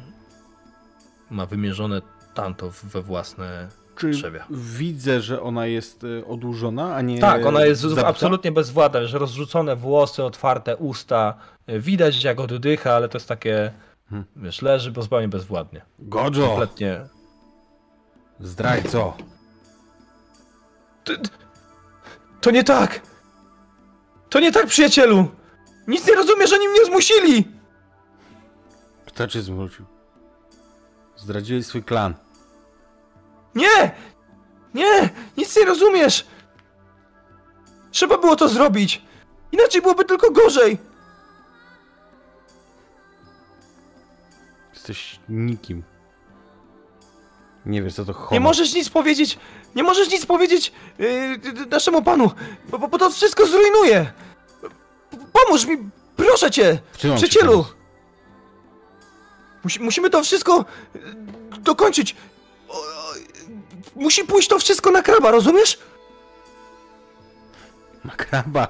ma 1.30 1.46
wymierzone 1.46 2.02
Tanto 2.34 2.70
we 2.82 3.02
własne 3.02 3.68
Czy 3.96 4.10
Trzewia. 4.10 4.46
widzę, 4.50 5.20
że 5.20 5.42
ona 5.42 5.66
jest 5.66 6.04
y, 6.04 6.26
odłużona, 6.26 6.94
a 6.94 7.00
nie 7.00 7.18
Tak, 7.18 7.46
ona 7.46 7.64
jest 7.64 7.80
zabita? 7.80 8.06
absolutnie 8.06 8.52
bezwładna, 8.52 9.06
że 9.06 9.18
rozrzucone 9.18 9.76
włosy, 9.76 10.24
otwarte 10.24 10.76
usta. 10.76 11.34
y, 11.68 11.80
Widać, 11.80 12.14
że 12.14 12.28
jak 12.28 12.40
oddycha, 12.40 12.92
ale 12.92 13.08
to 13.08 13.18
jest 13.18 13.28
takie, 13.28 13.72
Hmm. 14.10 14.28
wiesz, 14.36 14.62
leży 14.62 14.92
zupełnie 14.96 15.28
bezwładnie. 15.28 15.82
Godzo! 15.98 16.46
Kompletnie. 16.46 17.00
Zdrajco! 18.40 19.16
To 22.40 22.50
nie 22.50 22.64
tak! 22.64 23.00
To 24.30 24.40
nie 24.40 24.52
tak, 24.52 24.66
przyjacielu! 24.66 25.28
Nic 25.88 26.06
nie 26.08 26.14
rozumiesz, 26.14 26.52
oni 26.52 26.68
mnie 26.68 26.84
zmusili! 26.84 27.44
Cię 29.28 29.42
zmusił? 29.42 29.84
Zdradziłeś 31.16 31.66
swój 31.66 31.82
klan. 31.84 32.14
Nie! 33.54 33.94
Nie! 34.74 35.10
Nic 35.36 35.56
nie 35.56 35.64
rozumiesz! 35.64 36.26
Trzeba 37.90 38.18
było 38.18 38.36
to 38.36 38.48
zrobić! 38.48 39.02
Inaczej 39.52 39.82
byłoby 39.82 40.04
tylko 40.04 40.30
gorzej! 40.30 40.78
Jesteś 44.74 45.20
nikim. 45.28 45.82
Nie 47.66 47.82
wiesz 47.82 47.94
co 47.94 48.04
to 48.04 48.12
honor. 48.12 48.32
Nie 48.32 48.40
możesz 48.40 48.74
nic 48.74 48.88
powiedzieć! 48.90 49.38
Nie 49.74 49.82
możesz 49.82 50.10
nic 50.10 50.26
powiedzieć 50.26 50.72
yy, 50.98 51.38
naszemu 51.70 52.02
panu! 52.02 52.30
Bo, 52.68 52.78
bo, 52.78 52.98
to 52.98 53.10
wszystko 53.10 53.46
zrujnuje! 53.46 54.12
Pomóż 55.32 55.66
mi! 55.66 55.78
Proszę 56.16 56.50
cię! 56.50 56.78
W 56.92 56.98
czym 56.98 57.10
mam 57.10 57.18
ci 57.18 57.28
Przyjacielu! 57.28 57.52
pomóc? 57.64 57.81
Musi, 59.64 59.80
musimy 59.80 60.10
to 60.10 60.22
wszystko 60.24 60.64
yy, 60.94 61.00
dokończyć! 61.60 62.16
O, 62.68 62.72
o, 62.72 63.14
musi 63.96 64.24
pójść 64.24 64.48
to 64.48 64.58
wszystko 64.58 64.90
na 64.90 65.02
kraba, 65.02 65.30
rozumiesz? 65.30 65.78
Makraba. 68.04 68.68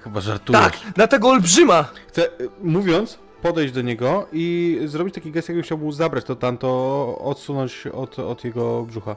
Chyba 0.00 0.20
żartujesz. 0.20 0.62
Tak, 0.62 0.96
na 0.96 1.06
tego 1.06 1.28
olbrzyma! 1.28 1.88
Chcę, 2.08 2.26
y, 2.40 2.50
mówiąc, 2.62 3.18
podejść 3.42 3.74
do 3.74 3.82
niego 3.82 4.28
i 4.32 4.78
zrobić 4.84 5.14
taki 5.14 5.30
gest, 5.30 5.48
jakbym 5.48 5.64
chciał 5.64 5.78
mu 5.78 5.92
zabrać 5.92 6.24
to 6.24 6.36
tamto, 6.36 7.18
odsunąć 7.20 7.86
od, 7.86 8.18
od 8.18 8.44
jego 8.44 8.82
brzucha. 8.82 9.16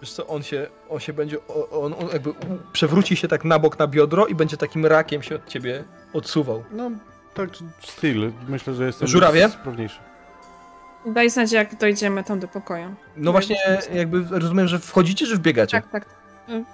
Wiesz 0.00 0.12
co, 0.12 0.26
on 0.26 0.42
się, 0.42 0.66
on 0.88 1.00
się 1.00 1.12
będzie, 1.12 1.36
on, 1.70 1.94
on 1.94 2.08
jakby 2.12 2.34
przewróci 2.72 3.16
się 3.16 3.28
tak 3.28 3.44
na 3.44 3.58
bok 3.58 3.78
na 3.78 3.86
biodro 3.86 4.26
i 4.26 4.34
będzie 4.34 4.56
takim 4.56 4.86
rakiem 4.86 5.22
się 5.22 5.34
od 5.34 5.48
ciebie 5.48 5.84
odsuwał. 6.12 6.64
No, 6.72 6.90
tak 7.34 7.48
styl. 7.82 8.32
Myślę, 8.48 8.74
że 8.74 8.84
jestem 8.86 9.08
Żurawie? 9.08 9.48
sprawniejszy. 9.48 9.98
Daj 11.06 11.30
znać, 11.30 11.52
jak 11.52 11.76
dojdziemy 11.78 12.24
tam 12.24 12.40
do 12.40 12.48
pokoju. 12.48 12.94
No 13.16 13.32
właśnie, 13.32 13.56
jakby 13.94 14.38
rozumiem, 14.38 14.68
że 14.68 14.78
wchodzicie, 14.78 15.26
czy 15.26 15.36
wbiegacie? 15.36 15.82
Tak, 15.82 15.90
tak. 15.90 16.06
Y, 16.48 16.64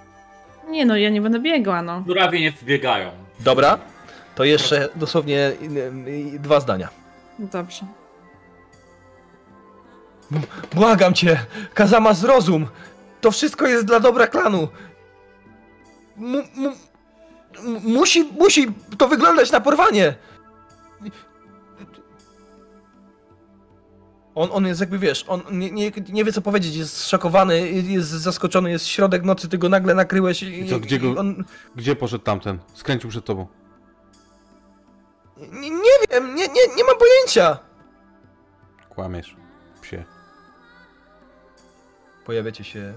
Nie 0.69 0.85
no, 0.85 0.97
ja 0.97 1.09
nie 1.09 1.21
będę 1.21 1.39
biegła, 1.39 1.81
no. 1.81 2.03
Żurawie 2.07 2.41
nie 2.41 2.51
wbiegają. 2.51 3.11
Dobra, 3.39 3.79
to 4.35 4.43
jeszcze 4.43 4.89
dosłownie 4.95 5.51
y, 5.61 6.33
y, 6.35 6.39
dwa 6.39 6.59
zdania. 6.59 6.89
Dobrze. 7.39 7.85
Błagam 10.73 11.13
cię, 11.13 11.39
Kazama 11.73 12.13
zrozum! 12.13 12.67
To 13.21 13.31
wszystko 13.31 13.67
jest 13.67 13.85
dla 13.85 13.99
dobra 13.99 14.27
klanu! 14.27 14.67
M- 16.17 16.43
musi, 17.83 18.23
musi 18.39 18.67
to 18.97 19.07
wyglądać 19.07 19.51
na 19.51 19.59
porwanie! 19.59 20.15
On, 24.39 24.49
on 24.51 24.65
jest 24.67 24.79
jakby, 24.79 24.99
wiesz, 24.99 25.25
on 25.27 25.41
nie, 25.51 25.71
nie, 25.71 25.91
nie 26.09 26.23
wie 26.25 26.33
co 26.33 26.41
powiedzieć, 26.41 26.75
jest 26.75 26.97
zszokowany, 26.97 27.71
jest 27.71 28.09
zaskoczony, 28.09 28.71
jest 28.71 28.87
środek 28.87 29.23
nocy, 29.23 29.49
ty 29.49 29.57
go 29.57 29.69
nagle 29.69 29.95
nakryłeś 29.95 30.43
i, 30.43 30.59
I 30.65 30.69
co, 30.69 30.79
gdzie 30.79 30.95
i 30.95 30.99
go- 30.99 31.19
on... 31.19 31.43
Gdzie 31.75 31.95
poszedł 31.95 32.23
tamten? 32.23 32.59
Skręcił 32.73 33.09
przed 33.09 33.25
tobą. 33.25 33.47
Nie, 35.37 35.69
nie 35.69 35.79
wiem, 36.11 36.35
nie, 36.35 36.47
nie, 36.47 36.75
nie 36.77 36.83
mam 36.83 36.95
pojęcia! 36.99 37.59
Kłamiesz. 38.89 39.35
Psie. 39.81 40.03
Pojawiacie 42.25 42.63
się 42.63 42.79
e, 42.79 42.93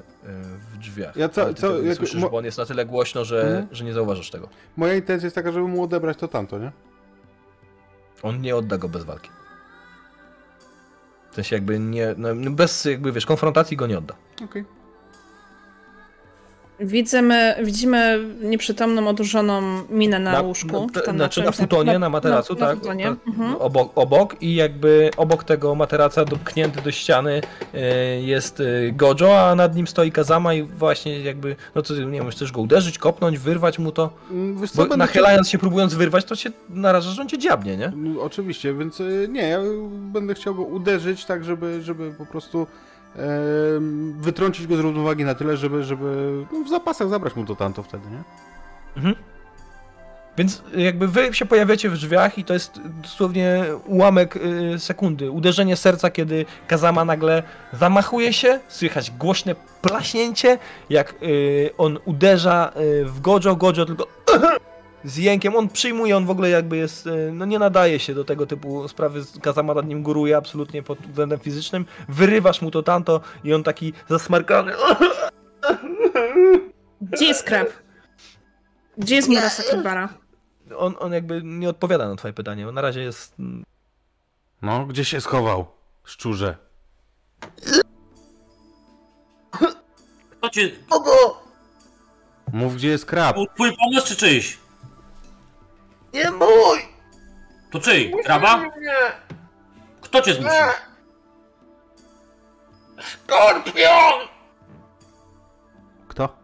w 0.73 0.79
drzwiach. 0.79 1.17
Ja 1.17 1.29
co- 1.29 1.55
co- 1.55 1.83
jak- 1.83 1.97
słyszysz, 1.97 2.21
mo- 2.21 2.31
bo 2.31 2.39
on 2.39 2.45
jest 2.45 2.59
na 2.59 2.67
tyle 2.67 2.87
głośno, 2.87 3.25
że, 3.25 3.43
Mhm. 3.43 3.67
że 3.73 3.85
nie 3.85 3.93
zauważysz 3.93 4.31
tego. 4.31 4.49
Moja 4.77 4.95
intencja 4.95 5.27
jest 5.27 5.35
taka, 5.35 5.53
żeby 5.53 5.69
mu 5.69 5.83
odebrać 5.83 6.19
to 6.19 6.29
tamto, 6.29 6.59
nie? 6.59 6.73
On 8.23 8.41
nie 8.41 8.57
odda 8.57 8.79
go 8.79 8.89
bez 8.89 9.05
walki. 9.05 9.31
W 11.33 11.35
sensie 11.35 11.57
jakby 11.57 11.79
nie, 11.79 12.15
no, 12.17 12.51
bez 12.51 12.85
jakby 12.85 13.13
wiesz, 13.13 13.27
konfrontacji 13.27 13.77
go 13.77 13.87
nie 13.87 13.99
odda. 13.99 14.15
Okej. 14.45 14.65
Widzimy, 16.85 17.55
widzimy 17.63 18.25
nieprzytomną, 18.43 19.09
odurzoną 19.09 19.63
minę 19.91 20.19
na, 20.19 20.41
łóżku. 20.41 20.67
Na, 20.87 20.87
czy 20.95 21.01
tam 21.07 21.17
znaczy 21.17 21.41
na 21.41 21.47
czymś, 21.47 21.57
futonie, 21.57 21.99
na 21.99 22.09
materacu, 22.09 22.55
na, 22.55 22.61
tak. 22.61 22.69
Na 22.69 22.81
futonie. 22.81 23.05
tak, 23.05 23.19
Mhm. 23.27 23.57
obok, 23.57 23.93
obok 23.95 24.43
i 24.43 24.55
jakby 24.55 25.11
obok 25.17 25.45
tego 25.45 25.75
materaca 25.75 26.25
dopchnięty 26.25 26.83
do 26.83 26.91
ściany 26.91 27.41
e, 27.75 27.81
jest 28.23 28.61
e, 28.61 28.93
Gojo, 28.93 29.41
a 29.41 29.55
nad 29.55 29.77
nim 29.77 29.87
stoi 29.87 30.13
Kazama 30.13 30.55
i 30.55 30.63
właśnie 30.63 31.21
jakby, 31.21 31.57
no 31.75 31.83
to 31.83 31.95
nie 31.95 32.21
wiem, 32.21 32.31
chcesz 32.31 32.53
go 32.53 32.61
uderzyć, 32.61 32.99
kopnąć, 32.99 33.39
wyrwać 33.39 33.79
mu 33.79 33.93
to? 33.93 34.11
Mm, 34.31 34.61
Wiesz 34.61 34.71
co, 34.71 34.87
Bo 34.87 34.97
nachylając 34.97 35.49
się, 35.49 35.59
próbując 35.59 35.95
wyrwać, 35.95 36.25
to 36.25 36.37
się 36.37 36.51
narażasz, 36.71 37.15
że 37.15 37.23
on 37.23 37.29
cię 37.29 37.39
dziabnie, 37.39 37.77
nie? 37.77 37.93
No, 37.97 38.23
oczywiście, 38.23 38.75
więc 38.75 39.01
y, 39.01 39.29
nie, 39.31 39.49
ja 39.49 39.59
będę 40.13 40.35
chciał 40.35 40.55
go 40.55 40.63
uderzyć 40.63 41.25
tak, 41.25 41.45
żeby, 41.45 41.83
żeby 41.83 42.15
po 42.19 42.27
prostu 42.27 42.67
wytrącić 44.21 44.67
go 44.67 44.77
z 44.77 44.81
równowagi 44.81 45.25
na 45.25 45.35
tyle, 45.35 45.57
żeby, 45.57 45.85
żeby 45.85 46.37
no, 46.53 46.65
w 46.65 46.69
zapasach 46.69 47.09
zabrać 47.09 47.37
mu 47.37 47.45
to 47.45 47.57
tanto 47.57 47.83
wtedy, 47.83 48.11
nie? 48.11 48.23
Mhm. 48.97 49.15
Więc 50.39 50.63
jakby 50.77 51.09
wy 51.09 51.35
się 51.35 51.47
pojawiacie 51.47 51.91
w 51.91 51.95
drzwiach 51.95 52.39
i 52.39 52.45
to 52.45 52.55
jest 52.55 52.81
dosłownie 53.03 53.65
ułamek 53.87 54.37
y, 54.37 54.79
sekundy. 54.79 55.31
Uderzenie 55.31 55.77
serca, 55.77 56.11
kiedy 56.11 56.47
Kazama 56.67 57.05
nagle 57.05 57.43
zamachuje 57.73 58.33
się, 58.33 58.61
słychać 58.69 59.11
głośne 59.11 59.55
plaśnięcie, 59.83 60.59
jak 60.91 61.15
y, 61.23 61.71
on 61.79 61.99
uderza 62.05 62.73
y, 62.77 63.05
w 63.05 63.21
Gojo, 63.21 63.57
Gojo 63.57 63.87
tylko 63.87 64.07
z 65.05 65.17
jękiem, 65.17 65.57
on 65.57 65.69
przyjmuje, 65.69 66.17
on 66.17 66.27
w 66.27 66.31
ogóle 66.31 66.51
jakby 66.51 66.77
jest, 66.77 67.07
y, 67.07 67.31
no 67.33 67.45
nie 67.45 67.59
nadaje 67.59 67.99
się 68.01 68.15
do 68.15 68.25
tego 68.25 68.47
typu 68.47 68.89
sprawy, 68.89 69.23
Kazama 69.43 69.75
nad 69.75 69.87
nim 69.87 70.03
góruje 70.03 70.37
absolutnie 70.37 70.83
pod 70.83 70.99
względem 70.99 71.39
fizycznym, 71.41 71.87
wyrywasz 72.09 72.63
mu 72.63 72.71
to 72.71 72.83
tanto 72.83 73.21
i 73.45 73.55
on 73.55 73.63
taki 73.63 73.93
zasmarkany, 74.09 74.73
Gdzie 77.01 77.27
jest 77.27 77.43
krab? 77.43 77.69
Gdzie 78.99 79.15
jest 79.15 79.29
Murasa 79.29 79.63
Kibara? 79.63 80.09
on, 80.77 80.95
on 80.99 81.13
jakby 81.13 81.41
nie 81.45 81.69
odpowiada 81.69 82.09
na 82.09 82.17
twoje 82.17 82.35
pytanie, 82.35 82.69
on 82.69 82.75
na 82.75 82.81
razie 82.81 83.01
jest 83.01 83.39
mm, 83.39 83.65
No, 84.63 84.87
gdzie 84.87 85.05
się 85.05 85.21
schował? 85.21 85.67
Szczurze. 86.05 86.57
Kto 90.31 90.51
cię... 90.51 90.71
Mów, 92.53 92.75
gdzie 92.77 92.89
jest 92.89 93.07
krab. 93.07 93.37
Twój 93.55 93.77
pomysł 93.77 94.07
czy 94.07 94.17
czyjś? 94.17 94.59
Nie 96.13 96.31
mój! 96.31 96.79
To 97.71 97.81
czyj? 97.81 98.13
Kraba? 98.25 98.65
Kto 100.01 100.23
cię 100.23 100.35
zmusił? 100.35 100.53
Skorpion! 103.01 104.29
Kto? 106.09 106.37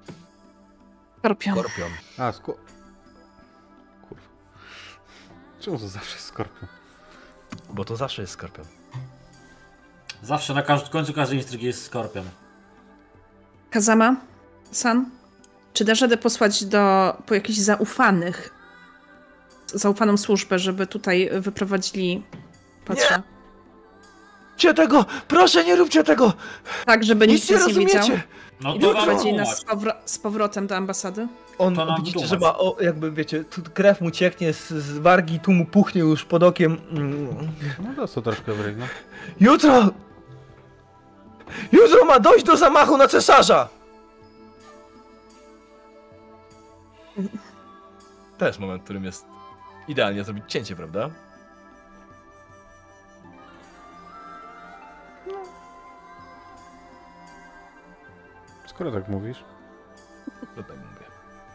Skorpion. 1.18 1.54
Skorpion. 1.58 1.90
A, 2.18 2.32
sko... 2.32 2.56
Kurwa. 4.08 4.24
Czemu 5.60 5.78
to 5.78 5.88
zawsze 5.88 6.14
jest 6.16 6.26
skorpion? 6.26 6.68
Bo 7.70 7.84
to 7.84 7.96
zawsze 7.96 8.22
jest 8.22 8.32
skorpion. 8.32 8.66
Zawsze 10.22 10.54
na 10.54 10.62
końcu 10.62 11.12
każdej 11.14 11.38
instrygi 11.38 11.66
jest 11.66 11.84
skorpion. 11.84 12.24
Kazama, 13.70 14.16
San, 14.70 15.10
czy 15.72 15.84
dasz 15.84 16.00
radę 16.00 16.16
posłać 16.16 16.64
do, 16.64 17.16
po 17.26 17.34
jakichś 17.34 17.58
zaufanych, 17.58 18.54
zaufaną 19.74 20.16
służbę, 20.16 20.58
żeby 20.58 20.86
tutaj 20.86 21.30
wyprowadzili, 21.40 22.22
patrzę, 22.84 23.22
Róbcie 24.58 24.74
tego! 24.74 25.04
Proszę, 25.28 25.64
nie 25.64 25.76
róbcie 25.76 26.04
tego! 26.04 26.32
tak, 26.86 27.04
żeby 27.04 27.26
Nic 27.26 27.50
nikt 27.50 27.60
nie 27.62 27.66
nic 27.66 27.76
nie 27.76 27.86
widział! 27.86 28.18
No 28.60 28.74
i 28.74 28.80
to 28.80 28.88
wyprowadzili 28.88 29.32
nas 29.34 29.58
z, 29.58 29.64
powro- 29.64 29.94
z 30.04 30.18
powrotem 30.18 30.66
do 30.66 30.76
ambasady? 30.76 31.28
On, 31.58 31.74
To 31.74 31.96
widzicie, 31.96 32.26
że 32.26 32.38
ma, 32.38 32.58
o, 32.58 32.76
jakby 32.80 33.12
wiecie, 33.12 33.44
tu 33.44 33.62
krew 33.74 34.00
mu 34.00 34.10
cieknie 34.10 34.52
z, 34.52 34.68
z 34.68 34.98
wargi, 34.98 35.40
tu 35.40 35.52
mu 35.52 35.66
puchnie 35.66 36.00
już 36.00 36.24
pod 36.24 36.42
okiem. 36.42 36.76
Mm. 36.90 37.28
No 37.78 37.94
to 37.96 38.08
co 38.08 38.22
troszkę 38.22 38.52
w 38.52 38.60
ryj, 38.60 38.76
no. 38.76 38.86
Jutro! 39.40 39.90
Jutro 41.72 42.04
ma 42.04 42.20
dojść 42.20 42.44
do 42.44 42.56
zamachu 42.56 42.96
na 42.96 43.08
cesarza! 43.08 43.68
To 48.38 48.46
jest 48.46 48.58
moment, 48.58 48.80
w 48.82 48.84
którym 48.84 49.04
jest 49.04 49.26
idealnie 49.88 50.24
zrobić 50.24 50.44
cięcie, 50.48 50.76
prawda? 50.76 51.10
Skoro 58.66 58.92
tak 58.92 59.08
mówisz. 59.08 59.44
To 60.56 60.62
tak. 60.62 60.77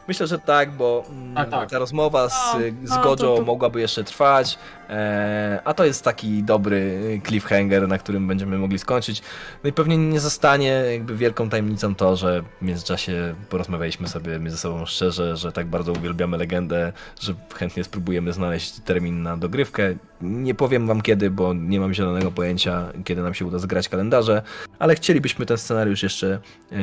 Myślę, 0.08 0.28
że 0.28 0.40
tak, 0.40 0.72
bo 0.72 1.04
mm, 1.10 1.36
Tak, 1.36 1.50
tak. 1.50 1.70
ta 1.70 1.80
rozmowa 1.80 2.30
z, 2.30 2.34
No, 2.54 2.60
z 2.88 2.90
no, 2.90 3.04
Gojo 3.04 3.16
to- 3.16 3.36
to- 3.38 3.44
mogłaby 3.46 3.82
jeszcze 3.82 4.04
trwać, 4.04 4.60
e, 4.90 5.60
a 5.66 5.74
to 5.74 5.86
jest 5.86 6.04
taki 6.04 6.44
dobry 6.44 7.00
cliffhanger, 7.28 7.88
na 7.88 7.98
którym 7.98 8.28
będziemy 8.28 8.58
mogli 8.58 8.80
skończyć. 8.80 9.22
No 9.64 9.70
i 9.70 9.74
pewnie 9.74 9.98
nie 9.98 10.20
zostanie 10.20 10.68
jakby 10.92 11.16
wielką 11.16 11.50
tajemnicą 11.50 11.96
to, 11.96 12.16
że 12.16 12.44
w 12.62 12.66
międzyczasie 12.66 13.36
porozmawialiśmy 13.50 14.08
sobie 14.08 14.40
między 14.40 14.58
sobą 14.58 14.86
szczerze, 14.86 15.38
że 15.38 15.52
tak 15.52 15.68
bardzo 15.68 15.92
uwielbiamy 15.92 16.38
legendę, 16.38 16.94
że 17.22 17.34
chętnie 17.56 17.84
spróbujemy 17.84 18.34
znaleźć 18.34 18.80
termin 18.80 19.24
na 19.24 19.38
dogrywkę. 19.38 19.96
Nie 20.22 20.56
powiem 20.56 20.88
wam 20.88 21.02
kiedy, 21.02 21.32
bo 21.32 21.54
nie 21.54 21.80
mam 21.80 21.94
zielonego 21.94 22.32
pojęcia, 22.32 22.86
kiedy 23.06 23.22
nam 23.22 23.34
się 23.34 23.46
uda 23.46 23.60
zgrać 23.60 23.90
kalendarze, 23.90 24.42
ale 24.80 24.96
chcielibyśmy 24.96 25.46
ten 25.46 25.58
scenariusz 25.58 26.04
jeszcze 26.04 26.40
e, 26.72 26.78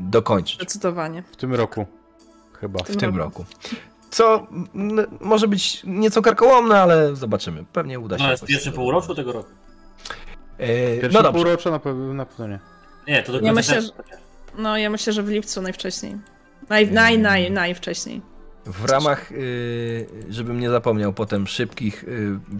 dokończyć 0.00 0.56
Zdecydowanie. 0.56 1.22
W 1.32 1.36
tym 1.36 1.54
roku. 1.54 1.86
Chyba. 2.60 2.78
w 2.84 2.96
tym 2.96 3.16
roku. 3.16 3.44
Co 4.10 4.46
może 5.20 5.48
być 5.48 5.82
nieco 5.84 6.22
karkołomne, 6.22 6.82
ale 6.82 7.16
zobaczymy. 7.16 7.64
Pewnie 7.72 8.00
uda 8.00 8.18
się. 8.18 8.24
No 8.24 8.30
jest 8.48 8.64
to 8.64 8.72
półroczu 8.72 9.14
tego 9.14 9.32
roku. 9.32 9.50
E, 10.58 10.98
Pierwsze 11.00 11.22
no 11.22 11.32
półrocze 11.32 11.70
na 11.70 11.78
pewno, 11.78 12.14
na 12.14 12.26
pewno 12.26 12.46
nie. 12.46 12.58
Nie, 13.08 13.22
to 13.22 13.32
do 13.32 13.38
Ja 13.38 13.44
końca 13.44 13.54
myślę, 13.54 13.74
też- 13.74 13.84
że- 13.84 14.18
No 14.58 14.76
ja 14.76 14.90
myślę, 14.90 15.12
że 15.12 15.22
w 15.22 15.28
lipcu 15.28 15.62
najwcześniej. 15.62 16.16
Naj, 16.68 16.90
naj, 16.92 17.18
naj, 17.18 17.50
najwcześniej. 17.50 18.22
W 18.66 18.84
ramach, 18.84 19.32
y, 19.32 20.06
żebym 20.28 20.60
nie 20.60 20.70
zapomniał 20.70 21.12
potem 21.12 21.46
szybkich 21.46 22.04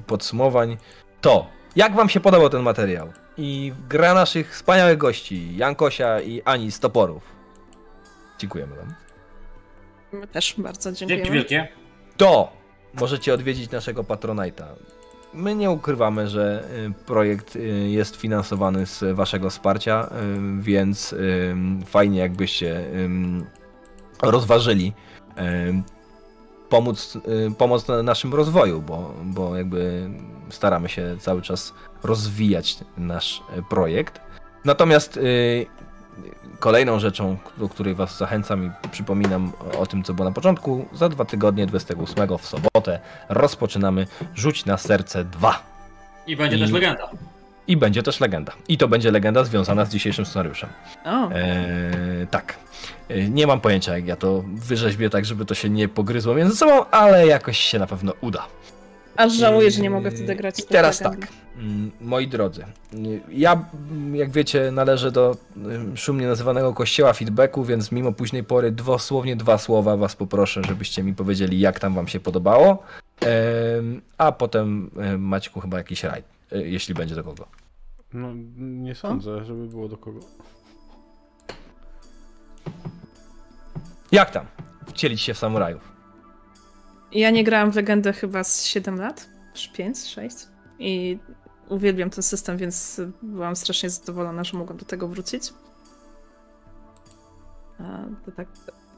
podsumowań, 0.07 0.77
to 1.21 1.47
jak 1.77 1.95
wam 1.95 2.09
się 2.09 2.21
podobał 2.21 2.49
ten 2.51 2.63
materiał? 2.63 3.13
I 3.37 3.73
gra 3.89 4.15
naszych 4.15 4.55
wspaniałych 4.55 4.99
gości, 4.99 5.57
Jankosia 5.57 6.21
i 6.21 6.43
Ani 6.45 6.73
z 6.73 6.81
Toporów. 6.81 7.23
Dziękujemy 8.39 8.77
wam. 8.77 8.95
My 10.13 10.27
też 10.27 10.55
bardzo 10.59 10.93
Dzięki 10.93 11.07
dziękujemy. 11.15 11.37
wielkie. 11.37 11.69
to 12.17 12.53
możecie 12.95 13.35
odwiedzić 13.35 13.71
naszego 13.71 14.03
Patronite'a. 14.03 14.65
My 15.35 15.55
nie 15.55 15.71
ukrywamy, 15.71 16.29
że 16.29 16.65
y, 16.87 17.05
projekt 17.07 17.57
y, 17.57 17.61
jest 17.89 18.17
finansowany 18.17 18.87
z 18.87 19.05
waszego 19.17 19.51
wsparcia, 19.51 20.07
y, 20.59 20.63
więc 20.63 21.15
fajnie 21.87 22.19
jakbyście 22.21 22.85
rozważyli 24.23 24.93
pomóc, 26.69 27.19
pomoc 27.59 27.89
na 27.89 28.03
naszym 28.03 28.35
rozwoju, 28.35 28.83
bo, 28.83 29.15
bo 29.25 29.57
jakby 29.57 30.11
staramy 30.51 30.89
się 30.89 31.17
cały 31.21 31.43
czas 31.43 31.75
rozwijać 32.03 32.79
nasz 32.97 33.43
projekt. 33.71 34.21
Natomiast 34.65 35.19
kolejną 36.59 36.99
rzeczą, 36.99 37.37
do 37.57 37.69
której 37.69 37.95
Was 37.95 38.19
zachęcam 38.19 38.65
i 38.67 38.89
przypominam 38.91 39.53
o 39.79 39.87
tym, 39.87 40.03
co 40.05 40.15
było 40.15 40.29
na 40.29 40.35
początku, 40.35 40.87
za 40.93 41.09
dwa 41.09 41.25
tygodnie, 41.25 41.67
28 41.67 42.39
w 42.39 42.47
sobotę, 42.47 43.01
rozpoczynamy 43.29 44.07
Rzuć 44.35 44.65
na 44.65 44.77
serce 44.77 45.25
2. 45.25 45.63
I 46.27 46.37
będzie 46.37 46.57
I- 46.57 46.61
też 46.61 46.71
legenda. 46.71 47.11
I 47.67 47.77
będzie 47.77 48.03
też 48.03 48.21
legenda. 48.21 48.53
I 48.69 48.79
to 48.79 48.89
będzie 48.89 49.11
legenda 49.11 49.45
związana 49.45 49.85
z 49.85 49.89
dzisiejszym 49.91 50.27
scenariuszem. 50.27 50.71
O, 51.05 51.31
Eee, 51.33 52.27
tak. 52.31 52.57
Eee, 53.11 53.31
Nie 53.31 53.47
mam 53.47 53.61
pojęcia, 53.61 53.97
jak 53.97 54.07
ja 54.07 54.17
to 54.17 54.45
wyrzeźbię 54.55 55.11
tak, 55.11 55.25
żeby 55.25 55.45
to 55.45 55.55
się 55.55 55.71
nie 55.71 55.89
pogryzło 55.89 56.35
między 56.35 56.57
sobą, 56.57 56.87
ale 56.91 57.27
jakoś 57.27 57.59
się 57.59 57.79
na 57.79 57.87
pewno 57.87 58.13
uda. 58.21 58.47
Aż 59.19 59.33
żałuję, 59.33 59.71
że 59.71 59.83
nie 59.83 59.91
mogę 59.91 60.11
wtedy 60.11 60.35
grać. 60.37 60.61
I 60.61 60.63
teraz 60.63 60.99
tak, 60.99 61.29
mm, 61.57 61.91
moi 62.01 62.29
drodzy, 62.29 62.65
ja, 63.29 63.65
mm, 63.91 64.17
jak 64.17 64.31
wiecie, 64.31 64.71
należę 64.73 65.13
do 65.13 65.37
szumnie 65.95 66.27
nazywanego 66.27 66.75
kościoła 66.75 67.13
feedbacku, 67.13 67.65
więc 67.65 67.93
mimo 67.93 68.13
późnej 68.13 68.45
pory 68.45 68.71
dosłownie 68.71 69.37
dwa 69.37 69.59
słowa 69.59 69.97
was 69.97 70.17
poproszę, 70.17 70.63
żebyście 70.69 71.03
mi 71.03 71.15
powiedzieli, 71.15 71.61
jak 71.61 71.81
tam 71.81 71.95
wam 71.95 72.09
się 72.09 72.21
podobało, 72.21 72.83
a 74.19 74.33
potem 74.33 74.91
em, 74.97 75.21
Maćku 75.23 75.61
chyba 75.61 75.79
jakiś 75.79 76.05
rajd, 76.05 76.25
y, 76.53 76.69
jeśli 76.69 76.95
będzie 76.95 77.15
do 77.15 77.25
kogo. 77.25 77.47
No, 78.13 78.29
nie 78.59 78.95
sądzę, 78.95 79.45
żeby 79.45 79.67
było 79.67 79.89
do 79.89 79.97
kogo. 79.97 80.21
Jak 84.13 84.31
tam? 84.31 84.47
Wcielić 84.87 85.21
się 85.21 85.35
w 85.35 85.39
samurajów. 85.39 85.88
Ja 87.13 87.31
nie 87.31 87.45
grałam 87.45 87.73
w 87.73 87.77
legendę 87.77 88.13
chyba 88.13 88.45
z 88.45 88.65
7 88.65 88.99
lat, 88.99 89.29
5, 89.73 89.99
6 89.99 90.37
i 90.79 91.19
uwielbiam 91.69 92.11
ten 92.11 92.23
system, 92.23 92.57
więc 92.57 93.01
byłam 93.23 93.57
strasznie 93.57 93.91
zadowolona, 93.91 94.45
że 94.45 94.59
mogłam 94.59 94.79
do 94.79 94.85
tego 94.85 95.09
wrócić. 95.09 95.53
To 98.25 98.33
tak, 98.33 98.49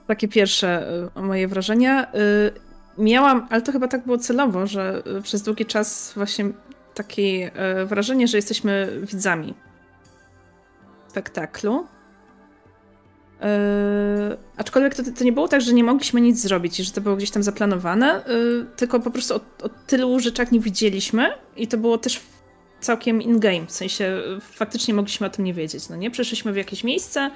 takie 0.06 0.28
pierwsze 0.28 0.92
y, 1.16 1.22
moje 1.22 1.48
wrażenia. 1.48 2.12
Y, 2.14 2.70
Miałam, 2.98 3.46
ale 3.50 3.62
to 3.62 3.72
chyba 3.72 3.88
tak 3.88 4.04
było 4.04 4.18
celowo, 4.18 4.66
że 4.66 5.02
y, 5.18 5.22
przez 5.22 5.42
długi 5.42 5.66
czas 5.66 6.12
właśnie 6.16 6.50
takie 6.94 7.50
wrażenie, 7.86 8.28
że 8.28 8.38
jesteśmy 8.38 9.00
widzami 9.02 9.54
spektaklu. 11.08 11.86
Yy, 13.40 14.36
aczkolwiek 14.56 14.94
to, 14.94 15.02
to 15.18 15.24
nie 15.24 15.32
było 15.32 15.48
tak, 15.48 15.60
że 15.60 15.72
nie 15.72 15.84
mogliśmy 15.84 16.20
nic 16.20 16.40
zrobić 16.40 16.80
i 16.80 16.84
że 16.84 16.92
to 16.92 17.00
było 17.00 17.16
gdzieś 17.16 17.30
tam 17.30 17.42
zaplanowane, 17.42 18.22
yy, 18.26 18.66
tylko 18.76 19.00
po 19.00 19.10
prostu 19.10 19.34
o, 19.34 19.40
o 19.62 19.68
tylu 19.86 20.20
rzeczach 20.20 20.52
nie 20.52 20.60
widzieliśmy 20.60 21.26
i 21.56 21.68
to 21.68 21.78
było 21.78 21.98
też 21.98 22.20
całkiem 22.80 23.22
in-game, 23.22 23.66
w 23.66 23.72
sensie 23.72 24.04
yy, 24.04 24.40
faktycznie 24.40 24.94
mogliśmy 24.94 25.26
o 25.26 25.30
tym 25.30 25.44
nie 25.44 25.54
wiedzieć, 25.54 25.88
no 25.88 25.96
nie? 25.96 26.10
Przyszliśmy 26.10 26.52
w 26.52 26.56
jakieś 26.56 26.84
miejsce 26.84 27.30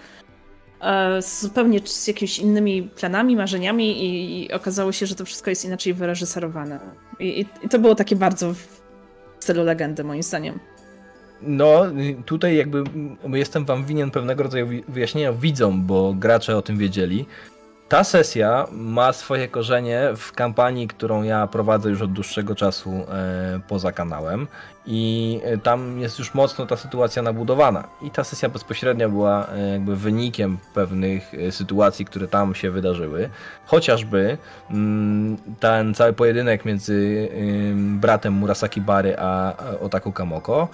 e, 0.81 1.23
zupełnie 1.23 1.81
z 1.85 2.07
jakimiś 2.07 2.39
innymi 2.39 2.83
planami, 2.83 3.37
marzeniami 3.37 4.05
i, 4.05 4.43
i 4.43 4.53
okazało 4.53 4.93
się, 4.93 5.07
że 5.07 5.15
to 5.15 5.25
wszystko 5.25 5.51
jest 5.51 5.65
inaczej 5.65 5.95
wyreżyserowane. 5.95 6.81
I, 7.21 7.41
i, 7.41 7.47
i 7.67 7.69
to 7.69 7.79
było 7.79 7.95
takie 7.95 8.17
bardzo 8.17 8.55
w 8.55 8.83
stylu 9.41 9.65
legendy, 9.65 10.05
moim 10.05 10.23
zdaniem. 10.23 10.59
No, 11.47 11.83
tutaj 12.27 12.57
jakby 12.57 12.85
jestem 13.33 13.65
wam 13.65 13.85
winien 13.85 14.11
pewnego 14.11 14.43
rodzaju 14.43 14.67
wyjaśnienia 14.89 15.33
widzom, 15.33 15.87
bo 15.87 16.15
gracze 16.15 16.57
o 16.57 16.63
tym 16.63 16.79
wiedzieli. 16.79 17.27
Ta 17.89 18.05
sesja 18.05 18.67
ma 18.73 19.13
swoje 19.13 19.49
korzenie 19.49 20.09
w 20.17 20.33
kampanii, 20.33 20.89
którą 20.89 21.23
ja 21.23 21.47
prowadzę 21.47 21.91
już 21.91 22.03
od 22.03 22.13
dłuższego 22.13 22.55
czasu 22.55 22.91
e, 22.91 23.61
poza 23.69 23.93
kanałem 23.93 24.47
i 24.87 25.41
e, 25.45 25.59
tam 25.59 26.01
jest 26.01 26.19
już 26.19 26.35
mocno 26.35 26.67
ta 26.67 26.77
sytuacja 26.77 27.23
nabudowana. 27.23 27.89
I 28.03 28.11
ta 28.11 28.25
sesja 28.25 28.49
bezpośrednio 28.49 29.09
była 29.09 29.47
e, 29.47 29.69
jakby 29.69 29.97
wynikiem 29.97 30.59
pewnych 30.75 31.33
sytuacji, 31.51 32.05
które 32.05 32.29
tam 32.29 32.55
się 32.55 32.71
wydarzyły. 32.71 33.31
Chociażby 33.67 34.39
mm, 34.71 35.37
ten 35.61 35.95
cały 35.95 36.13
pojedynek 36.13 36.65
między 36.65 37.29
bratem 37.77 38.33
Murasaki 38.33 38.81
Bary 38.81 39.17
a 39.19 39.53
Otaku 39.81 40.13
Kamoko 40.13 40.69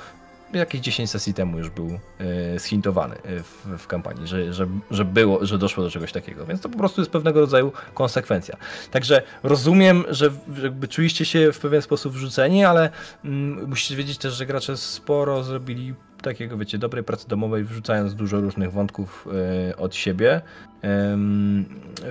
jakieś 0.52 0.80
10 0.80 1.10
sesji 1.10 1.34
temu 1.34 1.58
już 1.58 1.70
był 1.70 1.98
e, 2.18 2.58
zhintowany 2.58 3.14
e, 3.14 3.42
w, 3.42 3.66
w 3.78 3.86
kampanii, 3.86 4.26
że, 4.26 4.52
że, 4.52 4.66
że 4.90 5.04
było, 5.04 5.46
że 5.46 5.58
doszło 5.58 5.84
do 5.84 5.90
czegoś 5.90 6.12
takiego, 6.12 6.46
więc 6.46 6.60
to 6.60 6.68
po 6.68 6.78
prostu 6.78 7.00
jest 7.00 7.10
pewnego 7.10 7.40
rodzaju 7.40 7.72
konsekwencja. 7.94 8.56
Także 8.90 9.22
rozumiem, 9.42 10.04
że 10.08 10.30
jakby 10.62 10.88
czuliście 10.88 11.24
się 11.24 11.52
w 11.52 11.58
pewien 11.58 11.82
sposób 11.82 12.12
wrzuceni, 12.12 12.64
ale 12.64 12.90
mm, 13.24 13.68
musicie 13.68 13.96
wiedzieć 13.96 14.18
też, 14.18 14.34
że 14.34 14.46
gracze 14.46 14.76
sporo 14.76 15.44
zrobili 15.44 15.94
takiego, 16.22 16.56
wiecie, 16.56 16.78
dobrej 16.78 17.04
pracy 17.04 17.28
domowej, 17.28 17.64
wrzucając 17.64 18.14
dużo 18.14 18.40
różnych 18.40 18.72
wątków 18.72 19.28
e, 19.70 19.76
od 19.76 19.94
siebie, 19.94 20.40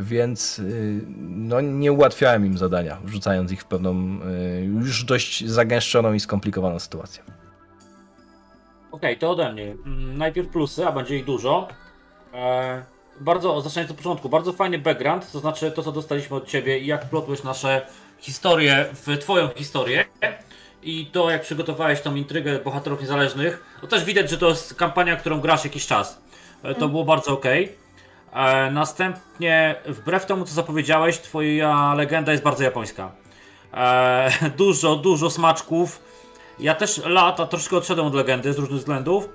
więc 0.02 0.62
no, 1.20 1.62
nie 1.62 1.92
ułatwiałem 1.92 2.46
im 2.46 2.58
zadania, 2.58 2.98
wrzucając 3.04 3.52
ich 3.52 3.62
w 3.62 3.66
pewną 3.66 4.20
już 4.62 5.04
dość 5.04 5.46
zagęszczoną 5.46 6.14
i 6.14 6.20
skomplikowaną 6.20 6.80
sytuację. 6.80 7.24
Okej, 8.92 9.18
to 9.18 9.32
ode 9.32 9.54
mnie. 9.54 9.64
Mm, 9.64 10.18
Najpierw 10.18 10.48
plusy, 10.50 10.88
a 10.88 10.92
będzie 10.92 11.18
ich 11.18 11.26
dużo. 11.26 11.68
E, 12.34 12.84
bardzo, 13.20 13.62
zaczynając 13.62 13.92
od 13.92 13.98
początku, 13.98 14.30
bardzo 14.30 14.54
fajny 14.54 14.80
background, 14.80 15.32
to 15.32 15.40
znaczy 15.40 15.72
to, 15.72 15.84
co 15.84 15.92
dostaliśmy 15.92 16.36
od 16.38 16.48
Ciebie 16.48 16.80
i 16.80 16.86
jak 16.86 17.06
wplotłeś 17.06 17.44
nasze 17.44 17.82
historie 18.20 18.86
w 18.94 19.18
Twoją 19.18 19.48
historię. 19.56 20.06
I 20.84 21.06
to, 21.06 21.30
jak 21.30 21.42
przygotowałeś 21.42 22.02
tą 22.02 22.16
intrygę 22.16 22.60
bohaterów 22.60 23.02
niezależnych, 23.02 23.64
to 23.82 23.88
też 23.88 24.04
widać, 24.06 24.30
że 24.30 24.38
to 24.38 24.50
jest 24.50 24.74
kampania, 24.76 25.16
którą 25.16 25.40
grasz 25.40 25.64
jakiś 25.64 25.88
czas. 25.88 26.22
E, 26.64 26.76
To 26.76 26.90
było 26.90 27.06
bardzo 27.06 27.32
ok. 27.32 27.46
E, 28.34 28.72
następnie, 28.72 29.76
wbrew 29.86 30.26
temu, 30.26 30.46
co 30.46 30.54
zapowiedziałeś, 30.54 31.20
Twoja 31.20 31.94
legenda 31.94 32.32
jest 32.32 32.44
bardzo 32.44 32.64
japońska. 32.64 33.12
Dużo, 34.58 34.96
dużo 34.96 35.30
smaczków. 35.30 36.09
Ja 36.60 36.76
też 36.76 37.02
lata 37.06 37.46
troszkę 37.46 37.78
odszedłem 37.78 38.08
od 38.08 38.14
legendy 38.14 38.54
z 38.54 38.58
różnych 38.58 38.80
względów. 38.80 39.30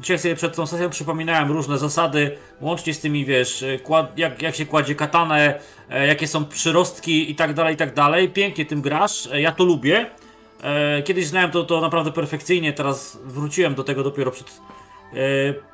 Dzisiaj 0.00 0.18
sobie 0.18 0.36
przed 0.36 0.56
tą 0.56 0.66
sesją 0.66 0.90
przypominałem 0.90 1.52
różne 1.52 1.78
zasady, 1.78 2.36
łącznie 2.60 2.94
z 2.94 3.00
tymi, 3.00 3.24
wiesz, 3.24 3.64
jak, 4.16 4.42
jak 4.42 4.54
się 4.54 4.66
kładzie 4.66 4.94
katanę, 4.94 5.60
e, 5.90 6.06
jakie 6.06 6.28
są 6.28 6.44
przyrostki 6.44 7.30
i 7.30 7.34
tak 7.34 7.54
dalej, 7.54 7.74
i 7.74 7.76
tak 7.76 7.94
dalej. 7.94 8.28
Pięknie 8.28 8.66
tym 8.66 8.82
grasz, 8.82 9.28
e, 9.32 9.40
ja 9.40 9.52
to 9.52 9.64
lubię. 9.64 10.10
E, 10.62 11.02
Kiedyś 11.02 11.26
znałem 11.26 11.50
to, 11.50 11.64
to 11.64 11.80
naprawdę 11.80 12.12
perfekcyjnie, 12.12 12.72
teraz 12.72 13.18
wróciłem 13.24 13.74
do 13.74 13.84
tego 13.84 14.02
dopiero 14.02 14.30
przed 14.30 14.60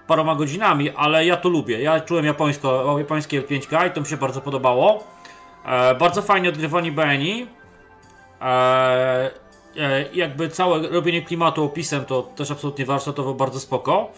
paroma 0.06 0.34
godzinami, 0.34 0.90
ale 0.90 1.26
ja 1.26 1.36
to 1.36 1.48
lubię. 1.48 1.82
Ja 1.82 2.00
czułem 2.00 2.24
japońsko, 2.24 2.98
japońskie 2.98 3.42
L5K 3.42 3.88
i 3.88 3.90
to 3.90 4.00
mi 4.00 4.06
się 4.06 4.16
bardzo 4.16 4.40
podobało. 4.40 5.04
Bardzo 5.98 6.22
fajnie 6.22 6.48
odgrywani 6.48 6.92
Beni. 6.92 7.46
E, 9.76 9.80
e, 9.80 10.04
jakby 10.14 10.48
całe 10.48 10.88
robienie 10.88 11.22
klimatu 11.22 11.64
opisem 11.64 12.04
to 12.04 12.22
też 12.22 12.50
absolutnie 12.50 12.86
warsztatowo 12.86 13.34
bardzo 13.34 13.60
spoko. 13.60 14.12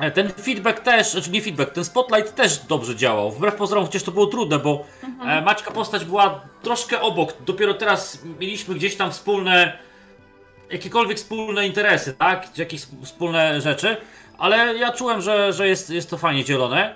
E, 0.00 0.10
ten 0.10 0.32
feedback 0.32 0.80
też, 0.80 1.12
znaczy 1.12 1.30
nie 1.30 1.42
feedback, 1.42 1.72
ten 1.72 1.84
spotlight 1.84 2.34
też 2.34 2.58
dobrze 2.58 2.96
działał. 2.96 3.30
Wbrew 3.30 3.54
pozorom, 3.54 3.84
chociaż 3.84 4.02
to 4.02 4.12
było 4.12 4.26
trudne, 4.26 4.58
bo 4.58 4.84
e, 5.26 5.42
Maćka 5.42 5.70
postać 5.70 6.04
była 6.04 6.40
troszkę 6.62 7.00
obok. 7.00 7.34
Dopiero 7.46 7.74
teraz 7.74 8.22
mieliśmy 8.40 8.74
gdzieś 8.74 8.96
tam 8.96 9.12
wspólne, 9.12 9.78
jakiekolwiek 10.70 11.16
wspólne 11.16 11.66
interesy, 11.66 12.14
tak? 12.14 12.52
Czy 12.52 12.60
Jakieś 12.60 12.80
wspólne 13.04 13.60
rzeczy, 13.60 13.96
ale 14.38 14.76
ja 14.76 14.92
czułem, 14.92 15.22
że, 15.22 15.52
że 15.52 15.68
jest, 15.68 15.90
jest 15.90 16.10
to 16.10 16.18
fajnie 16.18 16.44
dzielone. 16.44 16.94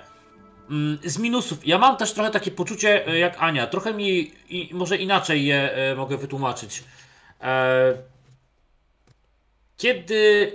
Mm, 0.69 0.97
Z 1.03 1.17
minusów, 1.17 1.67
ja 1.67 1.77
mam 1.77 1.97
też 1.97 2.13
trochę 2.13 2.31
takie 2.31 2.51
poczucie 2.51 3.05
jak 3.19 3.35
Ania, 3.39 3.67
trochę 3.67 3.93
mi 3.93 4.31
i, 4.49 4.69
może 4.73 4.97
inaczej 4.97 5.45
je 5.45 5.69
mogę 5.97 6.17
wytłumaczyć. 6.17 6.83
E, 7.43 7.93
kiedy 9.77 10.51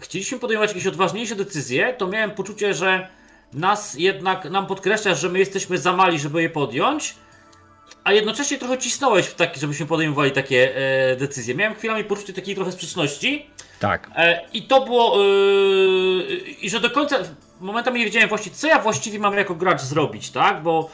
chcieliśmy 0.00 0.38
podejmować 0.38 0.70
jakieś 0.70 0.86
odważniejsze 0.86 1.36
decyzje, 1.36 1.94
to 1.98 2.06
miałem 2.06 2.30
poczucie, 2.30 2.74
że 2.74 3.08
nas 3.52 3.94
jednak, 3.94 4.44
nam 4.44 4.66
podkreślasz, 4.66 5.20
że 5.20 5.28
my 5.28 5.38
jesteśmy 5.38 5.78
za 5.78 5.92
mali, 5.92 6.18
żeby 6.18 6.42
je 6.42 6.50
podjąć, 6.50 7.14
a 8.04 8.12
jednocześnie 8.12 8.58
trochę 8.58 8.78
cisnąłeś 8.78 9.26
w 9.26 9.34
taki, 9.34 9.60
żebyśmy 9.60 9.86
podejmowali 9.86 10.30
takie 10.30 10.76
e, 10.76 11.16
decyzje. 11.16 11.54
Miałem 11.54 11.74
chwilami 11.74 12.04
poczucie 12.04 12.32
takiej 12.32 12.54
trochę 12.54 12.72
sprzeczności. 12.72 13.50
Tak. 13.80 14.10
E, 14.16 14.40
I 14.52 14.62
to 14.62 14.80
było. 14.84 15.16
e, 15.16 15.24
I 16.60 16.70
że 16.70 16.80
do 16.80 16.90
końca. 16.90 17.16
Momentami 17.60 17.98
nie 17.98 18.04
wiedziałem 18.04 18.28
właściwie, 18.28 18.56
co 18.56 18.66
ja 18.66 18.78
właściwie 18.78 19.18
mam 19.18 19.36
jako 19.36 19.54
gracz 19.54 19.80
zrobić, 19.80 20.30
tak? 20.30 20.62
Bo. 20.62 20.90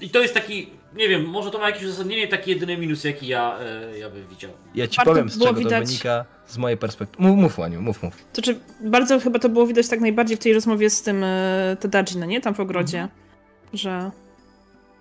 I 0.00 0.10
to 0.10 0.20
jest 0.20 0.34
taki. 0.34 0.70
Nie 0.94 1.08
wiem, 1.08 1.24
może 1.26 1.50
to 1.50 1.58
ma 1.58 1.66
jakieś 1.66 1.84
uzasadnienie, 1.84 2.28
taki 2.28 2.50
jedyny 2.50 2.76
minus, 2.78 3.04
jaki 3.04 3.26
ja, 3.26 3.58
e, 3.92 3.98
ja 3.98 4.10
bym 4.10 4.26
widział. 4.26 4.50
Ja 4.74 4.86
ci 4.88 4.96
Warto 4.96 5.10
powiem, 5.12 5.28
z 5.30 5.36
było 5.36 5.48
czego 5.48 5.60
widać- 5.60 5.82
to 5.82 5.86
wynika 5.86 6.24
z 6.46 6.58
mojej 6.58 6.78
perspektywy. 6.78 7.22
Mów, 7.28 7.36
mów 7.38 7.60
Aniu, 7.60 7.82
mów, 7.82 8.02
mów. 8.02 8.14
To 8.32 8.42
czy 8.42 8.60
bardzo 8.80 9.20
chyba 9.20 9.38
to 9.38 9.48
było 9.48 9.66
widać 9.66 9.88
tak 9.88 10.00
najbardziej 10.00 10.36
w 10.36 10.40
tej 10.40 10.54
rozmowie 10.54 10.90
z 10.90 11.02
tym 11.02 11.24
e, 11.24 11.76
Tadaji, 11.80 12.16
no 12.18 12.26
nie? 12.26 12.40
Tam 12.40 12.54
w 12.54 12.60
ogrodzie, 12.60 13.08
że 13.72 14.10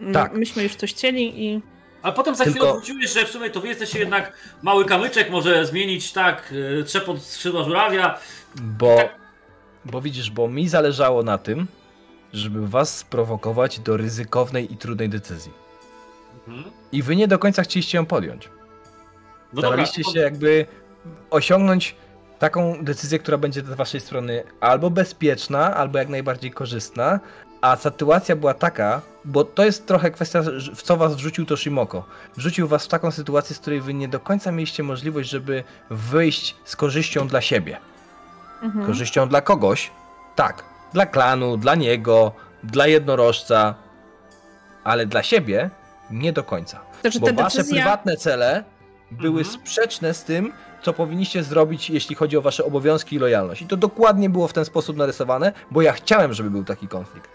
mm, 0.02 0.14
Tak. 0.14 0.34
myśmy 0.34 0.64
już 0.64 0.76
coś 0.76 0.94
chcieli 0.94 1.46
i 1.46 1.62
Ale 2.02 2.14
potem 2.14 2.36
za 2.36 2.44
Tylko- 2.44 2.60
chwilę 2.60 2.72
odwróciłeś, 2.74 3.14
że 3.14 3.26
w 3.26 3.30
sumie 3.30 3.50
to 3.50 3.62
wy 3.62 3.68
jesteście 3.68 4.00
jednak 4.00 4.34
mały 4.62 4.86
kamyczek, 4.86 5.30
może 5.30 5.66
zmienić 5.66 6.12
tak, 6.14 6.54
e, 6.80 6.84
trzepot 6.84 7.22
skrzydła 7.24 7.64
żurawia. 7.64 8.18
Bo, 8.56 8.98
bo 9.86 10.02
widzisz, 10.02 10.32
bo 10.32 10.48
mi 10.48 10.68
zależało 10.68 11.24
na 11.24 11.38
tym, 11.38 11.68
żeby 12.34 12.68
was 12.68 12.98
sprowokować 12.98 13.80
do 13.80 13.98
ryzykownej 13.98 14.74
i 14.74 14.78
trudnej 14.78 15.10
decyzji. 15.10 15.52
Mhm. 16.48 16.72
I 16.92 17.04
wy 17.04 17.16
nie 17.16 17.28
do 17.28 17.40
końca 17.40 17.64
chcieliście 17.64 17.98
ją 17.98 18.06
podjąć. 18.06 18.50
No 19.54 19.62
dobra, 19.62 19.70
Staraliście 19.70 20.04
to- 20.04 20.12
się 20.12 20.20
jakby 20.20 20.66
osiągnąć 21.30 21.96
taką 22.40 22.84
decyzję, 22.86 23.20
która 23.20 23.38
będzie 23.38 23.62
z 23.62 23.66
waszej 23.70 24.02
strony 24.02 24.44
albo 24.60 24.90
bezpieczna, 24.90 25.76
albo 25.76 25.98
jak 26.00 26.10
najbardziej 26.10 26.52
korzystna, 26.52 27.20
a 27.62 27.76
sytuacja 27.76 28.36
była 28.36 28.54
taka, 28.54 29.02
bo 29.26 29.44
to 29.44 29.66
jest 29.66 29.88
trochę 29.88 30.12
kwestia, 30.12 30.42
w 30.76 30.82
co 30.82 30.98
was 30.98 31.16
wrzucił 31.16 31.46
Toshimoko. 31.46 32.06
Wrzucił 32.36 32.68
was 32.68 32.86
w 32.86 32.88
taką 32.88 33.12
sytuację, 33.12 33.56
z 33.56 33.60
której 33.60 33.82
wy 33.82 33.94
nie 33.94 34.08
do 34.08 34.20
końca 34.20 34.52
mieliście 34.52 34.84
możliwość, 34.84 35.30
żeby 35.30 35.64
wyjść 35.90 36.56
z 36.66 36.76
korzyścią 36.76 37.28
dla 37.28 37.42
siebie. 37.42 37.78
mhm. 38.62 38.86
Korzyścią 38.86 39.30
dla 39.30 39.42
kogoś? 39.42 39.92
Tak. 40.36 40.64
Dla 40.94 41.06
klanu, 41.06 41.58
dla 41.58 41.76
niego, 41.76 42.32
dla 42.64 42.88
jednorożca, 42.88 43.76
ale 44.84 45.06
dla 45.06 45.24
siebie 45.24 45.70
nie 46.12 46.34
do 46.34 46.44
końca. 46.44 46.80
Znaczy, 47.02 47.20
Bo 47.20 47.34
wasze 47.34 47.58
decyzja... 47.58 47.82
prywatne 47.82 48.18
cele 48.18 48.64
były 49.12 49.40
Mhm. 49.42 49.60
sprzeczne 49.60 50.14
z 50.14 50.24
tym, 50.24 50.54
co 50.82 50.94
powinniście 50.94 51.44
zrobić, 51.44 51.90
jeśli 51.90 52.16
chodzi 52.16 52.38
o 52.38 52.42
wasze 52.42 52.66
obowiązki 52.66 53.16
i 53.16 53.20
lojalność. 53.20 53.62
I 53.62 53.66
to 53.68 53.78
dokładnie 53.78 54.30
było 54.30 54.48
w 54.48 54.54
ten 54.54 54.66
sposób 54.66 54.98
narysowane, 54.98 55.54
bo 55.72 55.82
ja 55.82 55.92
chciałem, 55.94 56.34
żeby 56.34 56.50
był 56.50 56.64
taki 56.64 56.88
konflikt. 56.88 57.30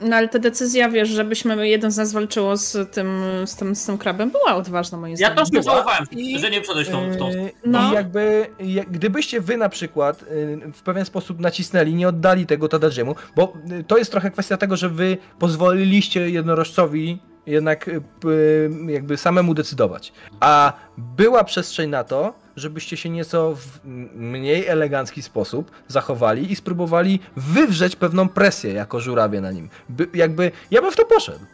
No 0.00 0.16
ale 0.16 0.28
ta 0.28 0.38
decyzja, 0.38 0.88
wiesz, 0.88 1.08
żebyśmy 1.08 1.68
jeden 1.68 1.90
z 1.90 1.96
nas 1.96 2.12
walczyło 2.12 2.56
z 2.56 2.92
tym, 2.94 3.22
z 3.46 3.56
tym, 3.56 3.76
z 3.76 3.86
tym 3.86 3.98
krabem, 3.98 4.30
była 4.30 4.54
odważna 4.56 4.98
moim 4.98 5.10
Ja 5.12 5.16
zdaniem. 5.16 5.36
troszkę 5.36 5.60
była 5.60 5.72
żałowałem, 5.74 6.04
i- 6.10 6.38
że 6.38 6.50
nie 6.50 6.60
przeszedłeś 6.60 6.88
tą, 6.88 7.10
w 7.10 7.16
tą 7.16 7.30
Yy, 7.30 7.52
No. 7.66 7.90
I 7.90 7.94
jakby, 7.94 8.46
jak, 8.60 8.90
gdybyście 8.90 9.40
wy 9.40 9.56
na 9.56 9.68
przykład 9.68 10.22
yy, 10.22 10.72
w 10.72 10.82
pewien 10.82 11.04
sposób 11.04 11.40
nacisnęli, 11.40 11.94
nie 11.94 12.08
oddali 12.08 12.46
tego 12.46 12.68
Tadajiemu, 12.68 13.14
bo 13.36 13.52
yy, 13.70 13.84
to 13.84 13.98
jest 13.98 14.10
trochę 14.10 14.30
kwestia 14.30 14.56
tego, 14.56 14.76
że 14.76 14.88
wy 14.88 15.16
pozwoliliście 15.38 16.30
jednorożcowi 16.30 17.18
jednak 17.46 17.84
p- 18.20 18.92
jakby 18.92 19.16
samemu 19.16 19.54
decydować. 19.54 20.12
A 20.40 20.72
była 20.98 21.44
przestrzeń 21.44 21.90
na 21.90 22.04
to, 22.04 22.34
żebyście 22.56 22.96
się 22.96 23.08
nieco 23.08 23.54
w 23.54 23.84
mniej 24.14 24.66
elegancki 24.66 25.22
sposób 25.22 25.70
zachowali 25.88 26.52
i 26.52 26.56
spróbowali 26.56 27.20
wywrzeć 27.36 27.96
pewną 27.96 28.28
presję 28.28 28.72
jako 28.72 29.00
żurawie 29.00 29.40
na 29.40 29.52
nim. 29.52 29.68
By, 29.88 30.08
jakby, 30.14 30.52
ja 30.70 30.82
bym 30.82 30.92
w 30.92 30.96
to 30.96 31.04
poszedł. 31.04 31.44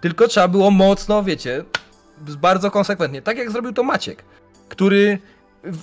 Tylko 0.00 0.28
trzeba 0.28 0.48
było 0.48 0.70
mocno, 0.70 1.22
wiecie, 1.22 1.64
bardzo 2.40 2.70
konsekwentnie. 2.70 3.22
Tak 3.22 3.38
jak 3.38 3.50
zrobił 3.50 3.72
to 3.72 3.82
Maciek, 3.82 4.24
który 4.68 5.18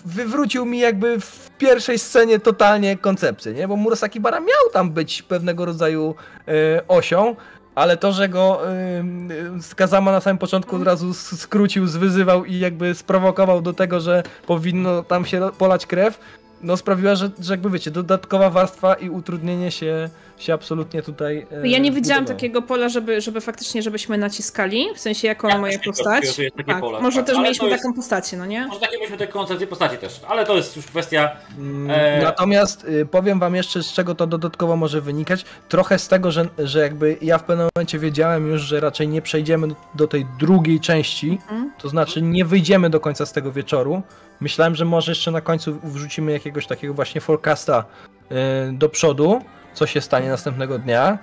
wywrócił 0.06 0.66
mi 0.66 0.80
jakby 0.80 1.20
w 1.20 1.50
pierwszej 1.58 2.00
scenie 2.00 2.40
totalnie 2.40 2.98
koncepcję, 2.98 3.54
nie? 3.54 3.68
Bo 3.68 3.76
Murasaki 3.76 4.20
Bara 4.20 4.40
miał 4.40 4.70
tam 4.74 4.92
być 4.92 5.22
pewnego 5.22 5.66
rodzaju 5.66 6.16
e, 6.48 6.88
osią, 6.88 7.36
ale 7.78 7.98
to, 7.98 8.14
że 8.14 8.30
go 8.30 8.68
e, 8.68 8.72
e, 8.72 9.76
Kazama 9.76 10.12
na 10.12 10.22
samym 10.22 10.38
początku 10.38 10.76
od 10.76 10.84
razu 10.84 11.14
skrócił, 11.14 11.88
zwyzywał 11.88 12.46
i 12.46 12.60
jakby 12.60 12.96
sprowokował 12.96 13.62
do 13.62 13.74
tego, 13.74 14.00
że 14.00 14.24
powinno 14.48 15.04
tam 15.04 15.26
się 15.26 15.50
polać 15.58 15.86
krew, 15.86 16.20
no 16.62 16.78
sprawiła, 16.78 17.16
że, 17.16 17.30
że 17.42 17.54
jakby 17.54 17.70
wiecie, 17.70 17.92
dodatkowa 17.92 18.50
warstwa 18.50 18.94
i 18.94 19.10
utrudnienie 19.10 19.72
się, 19.72 20.10
się 20.38 20.54
absolutnie 20.54 21.02
tutaj 21.02 21.48
e, 21.64 21.68
Ja 21.68 21.80
nie 21.80 21.92
widziałam 21.92 22.24
budowało. 22.24 22.40
takiego 22.40 22.62
pola, 22.62 22.90
żeby, 22.90 23.22
żeby 23.22 23.42
faktycznie, 23.42 23.82
żebyśmy 23.82 24.18
naciskali, 24.18 24.86
w 24.96 25.00
sensie 25.00 25.28
jako 25.28 25.48
Ja 25.50 25.58
moja 25.58 25.78
też 25.78 25.86
nie 25.88 25.92
postać. 25.94 26.38
Tak, 26.68 26.80
pole, 26.80 27.02
może 27.02 27.18
tak. 27.18 27.26
też 27.26 27.36
Ale 27.36 27.44
mieliśmy 27.44 27.70
jest- 27.70 27.84
taką 27.84 27.94
postacię, 27.96 28.38
no 28.38 28.46
nie? 28.46 28.68
Może 28.68 28.80
takie 28.80 28.96
mieliśmy 28.98 29.18
te 29.18 29.28
koncepcje 29.28 29.68
postaci 29.68 29.98
też, 29.98 30.22
ale 30.28 30.46
to 30.46 30.56
jest 30.58 30.76
już 30.76 30.86
kwestia. 30.86 31.32
Mm, 31.58 31.90
E, 31.92 32.22
Natomiast 32.24 32.84
y, 32.84 33.06
powiem 33.06 33.40
wam 33.40 33.56
jeszcze, 33.56 33.84
z 33.84 33.94
czego 33.94 34.16
to 34.16 34.28
dodatkowo 34.28 34.76
może 34.76 35.02
wynikać. 35.02 35.46
Trochę 35.70 36.00
z 36.00 36.08
tego, 36.08 36.32
że, 36.32 36.48
że 36.60 36.80
jakby 36.80 37.18
ja 37.22 37.38
w 37.38 37.44
pewnym 37.44 37.68
momencie 37.76 38.00
wiedziałem 38.00 38.48
już, 38.48 38.62
że 38.62 38.80
raczej 38.80 39.08
nie 39.08 39.22
przejdziemy 39.22 39.68
do, 39.96 40.08
tej 40.08 40.26
drugiej 40.40 40.80
części, 40.80 41.30
Mhm. 41.42 41.72
to 41.78 41.90
znaczy 41.90 42.22
nie 42.22 42.46
wyjdziemy 42.46 42.90
do 42.90 43.00
końca 43.00 43.26
z 43.26 43.34
tego 43.34 43.52
wieczoru. 43.52 44.02
Myślałem, 44.40 44.76
że 44.76 44.86
może 44.86 45.12
jeszcze 45.12 45.32
na 45.32 45.42
końcu 45.42 45.80
wrzucimy 45.84 46.32
jakiegoś 46.32 46.68
takiego 46.68 46.94
właśnie 46.94 47.22
forecasta 47.22 47.86
y, 48.32 48.36
do 48.74 48.90
przodu, 48.90 49.42
co 49.74 49.86
się 49.88 50.02
stanie 50.02 50.30
następnego 50.30 50.80
dnia, 50.80 51.18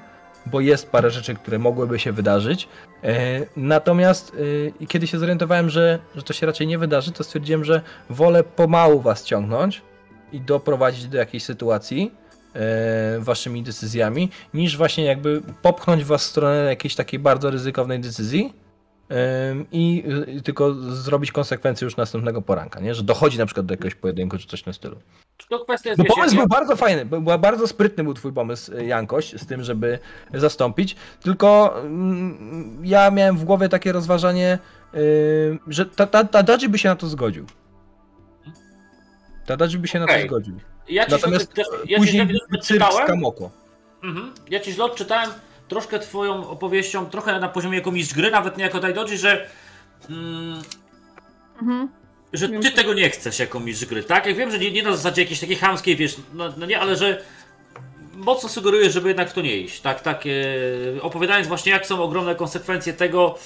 bo 0.46 0.60
jest 0.60 0.90
parę 0.90 1.10
rzeczy, 1.10 1.34
które 1.34 1.58
mogłyby 1.58 1.98
się 1.98 2.12
wydarzyć. 2.12 2.68
E, 3.02 3.10
Natomiast 3.56 4.32
i 4.80 4.86
kiedy 4.86 5.06
się 5.06 5.18
zorientowałem, 5.18 5.70
że, 5.70 5.98
że 6.16 6.22
to 6.22 6.32
się 6.32 6.46
raczej 6.46 6.66
nie 6.66 6.78
wydarzy, 6.78 7.12
to 7.12 7.24
stwierdziłem, 7.24 7.64
że 7.64 7.80
wolę 8.10 8.44
pomału 8.44 9.00
was 9.00 9.24
ciągnąć 9.24 9.82
i 10.32 10.40
doprowadzić 10.40 11.06
do 11.08 11.18
jakiejś 11.18 11.44
sytuacji 11.44 12.12
e, 12.54 13.20
waszymi 13.20 13.62
decyzjami, 13.62 14.30
niż 14.54 14.76
właśnie 14.76 15.04
jakby 15.04 15.42
popchnąć 15.62 16.04
was 16.04 16.22
w 16.22 16.30
stronę 16.30 16.64
jakiejś 16.64 16.94
takiej 16.94 17.20
bardzo 17.20 17.50
ryzykownej 17.50 18.00
decyzji 18.00 18.52
i 19.72 20.04
y, 20.38 20.42
tylko 20.42 20.74
zrobić 20.74 21.32
konsekwencje 21.32 21.84
już 21.84 21.96
następnego 21.96 22.42
poranka, 22.42 22.80
nie? 22.80 22.94
Że 22.94 23.02
dochodzi 23.02 23.38
na 23.38 23.46
przykład 23.46 23.66
do 23.66 23.72
jakiegoś 23.72 23.94
pojedynku 23.94 24.38
czy 24.38 24.46
coś 24.46 24.60
w 24.60 24.64
tym 24.64 24.74
stylu. 24.74 24.96
to 25.48 25.58
kwestia 25.58 25.90
wiecie, 25.90 26.04
pomysł 26.04 26.36
był 26.36 26.46
bardzo 26.46 26.76
fajny, 26.76 27.04
był 27.06 27.22
bardzo 27.22 27.66
sprytny 27.66 28.04
był 28.04 28.14
twój 28.14 28.32
pomysł, 28.32 28.72
y, 28.76 28.84
Jankoś, 28.84 29.32
z 29.32 29.46
tym, 29.46 29.62
żeby 29.62 29.98
zastąpić. 30.34 30.96
Tylko 31.22 31.74
mm, 31.80 32.80
ja 32.84 33.10
miałem 33.10 33.36
w 33.36 33.44
głowie 33.44 33.68
takie 33.68 33.92
rozważanie, 33.92 34.58
y, 34.94 35.58
że 35.66 35.86
ta- 35.86 36.06
ta- 36.06 36.24
Tadaji 36.24 36.68
by 36.68 36.78
się 36.78 36.88
na 36.88 36.96
to 36.96 37.06
zgodził. 37.06 37.46
Tadaji 39.46 39.78
by 39.78 39.88
się 39.88 40.00
na 40.00 40.06
to 40.06 40.20
zgodził. 40.20 40.54
Ja 40.88 41.04
ci 41.04 41.10
Natomiast 41.10 41.54
też, 41.54 41.66
ja 41.84 41.86
ci 41.86 41.96
Później 41.96 42.26
był 42.26 42.38
cyrk 42.50 42.64
z 42.64 42.66
czytałem. 42.66 43.06
Kamoko. 43.06 43.50
Mhm. 44.02 44.32
Ja 44.50 44.60
ci 44.60 44.72
źle 44.72 44.84
odczytałem 44.84 45.30
troszkę 45.74 45.98
twoją 45.98 46.48
opowieścią, 46.48 47.06
trochę 47.06 47.40
na 47.40 47.48
poziomie 47.48 47.78
jako 47.78 47.92
mistrz 47.92 48.14
gry, 48.14 48.30
nawet 48.30 48.56
nie 48.56 48.64
jako 48.64 48.80
Daidoji, 48.80 49.18
że. 49.18 49.46
Mm, 50.10 50.62
Mhm. 51.60 51.88
że 52.32 52.48
ty 52.48 52.70
tego 52.70 52.94
nie 52.94 53.10
chcesz 53.10 53.38
jako 53.38 53.60
mistrz 53.60 53.84
gry, 53.86 54.02
tak? 54.04 54.26
Jak 54.26 54.36
wiem, 54.36 54.50
że 54.50 54.58
nie, 54.58 54.70
nie 54.70 54.82
na 54.82 54.96
zasadzie 54.96 55.22
jakiejś 55.22 55.40
takiej 55.40 55.56
chamskiej, 55.56 55.96
wiesz, 55.96 56.16
no, 56.34 56.44
no 56.56 56.66
nie, 56.66 56.80
ale 56.80 56.96
że 56.96 57.22
mocno 58.14 58.48
sugerujesz, 58.48 58.92
żeby 58.92 59.08
jednak 59.08 59.30
w 59.30 59.32
to 59.32 59.40
nie 59.40 59.56
iść, 59.56 59.80
tak? 59.80 60.00
tak 60.00 60.24
e, 60.26 61.02
opowiadając 61.02 61.48
właśnie, 61.48 61.72
jak 61.72 61.86
są 61.86 62.02
ogromne 62.02 62.34
konsekwencje 62.34 62.92
tego, 62.92 63.38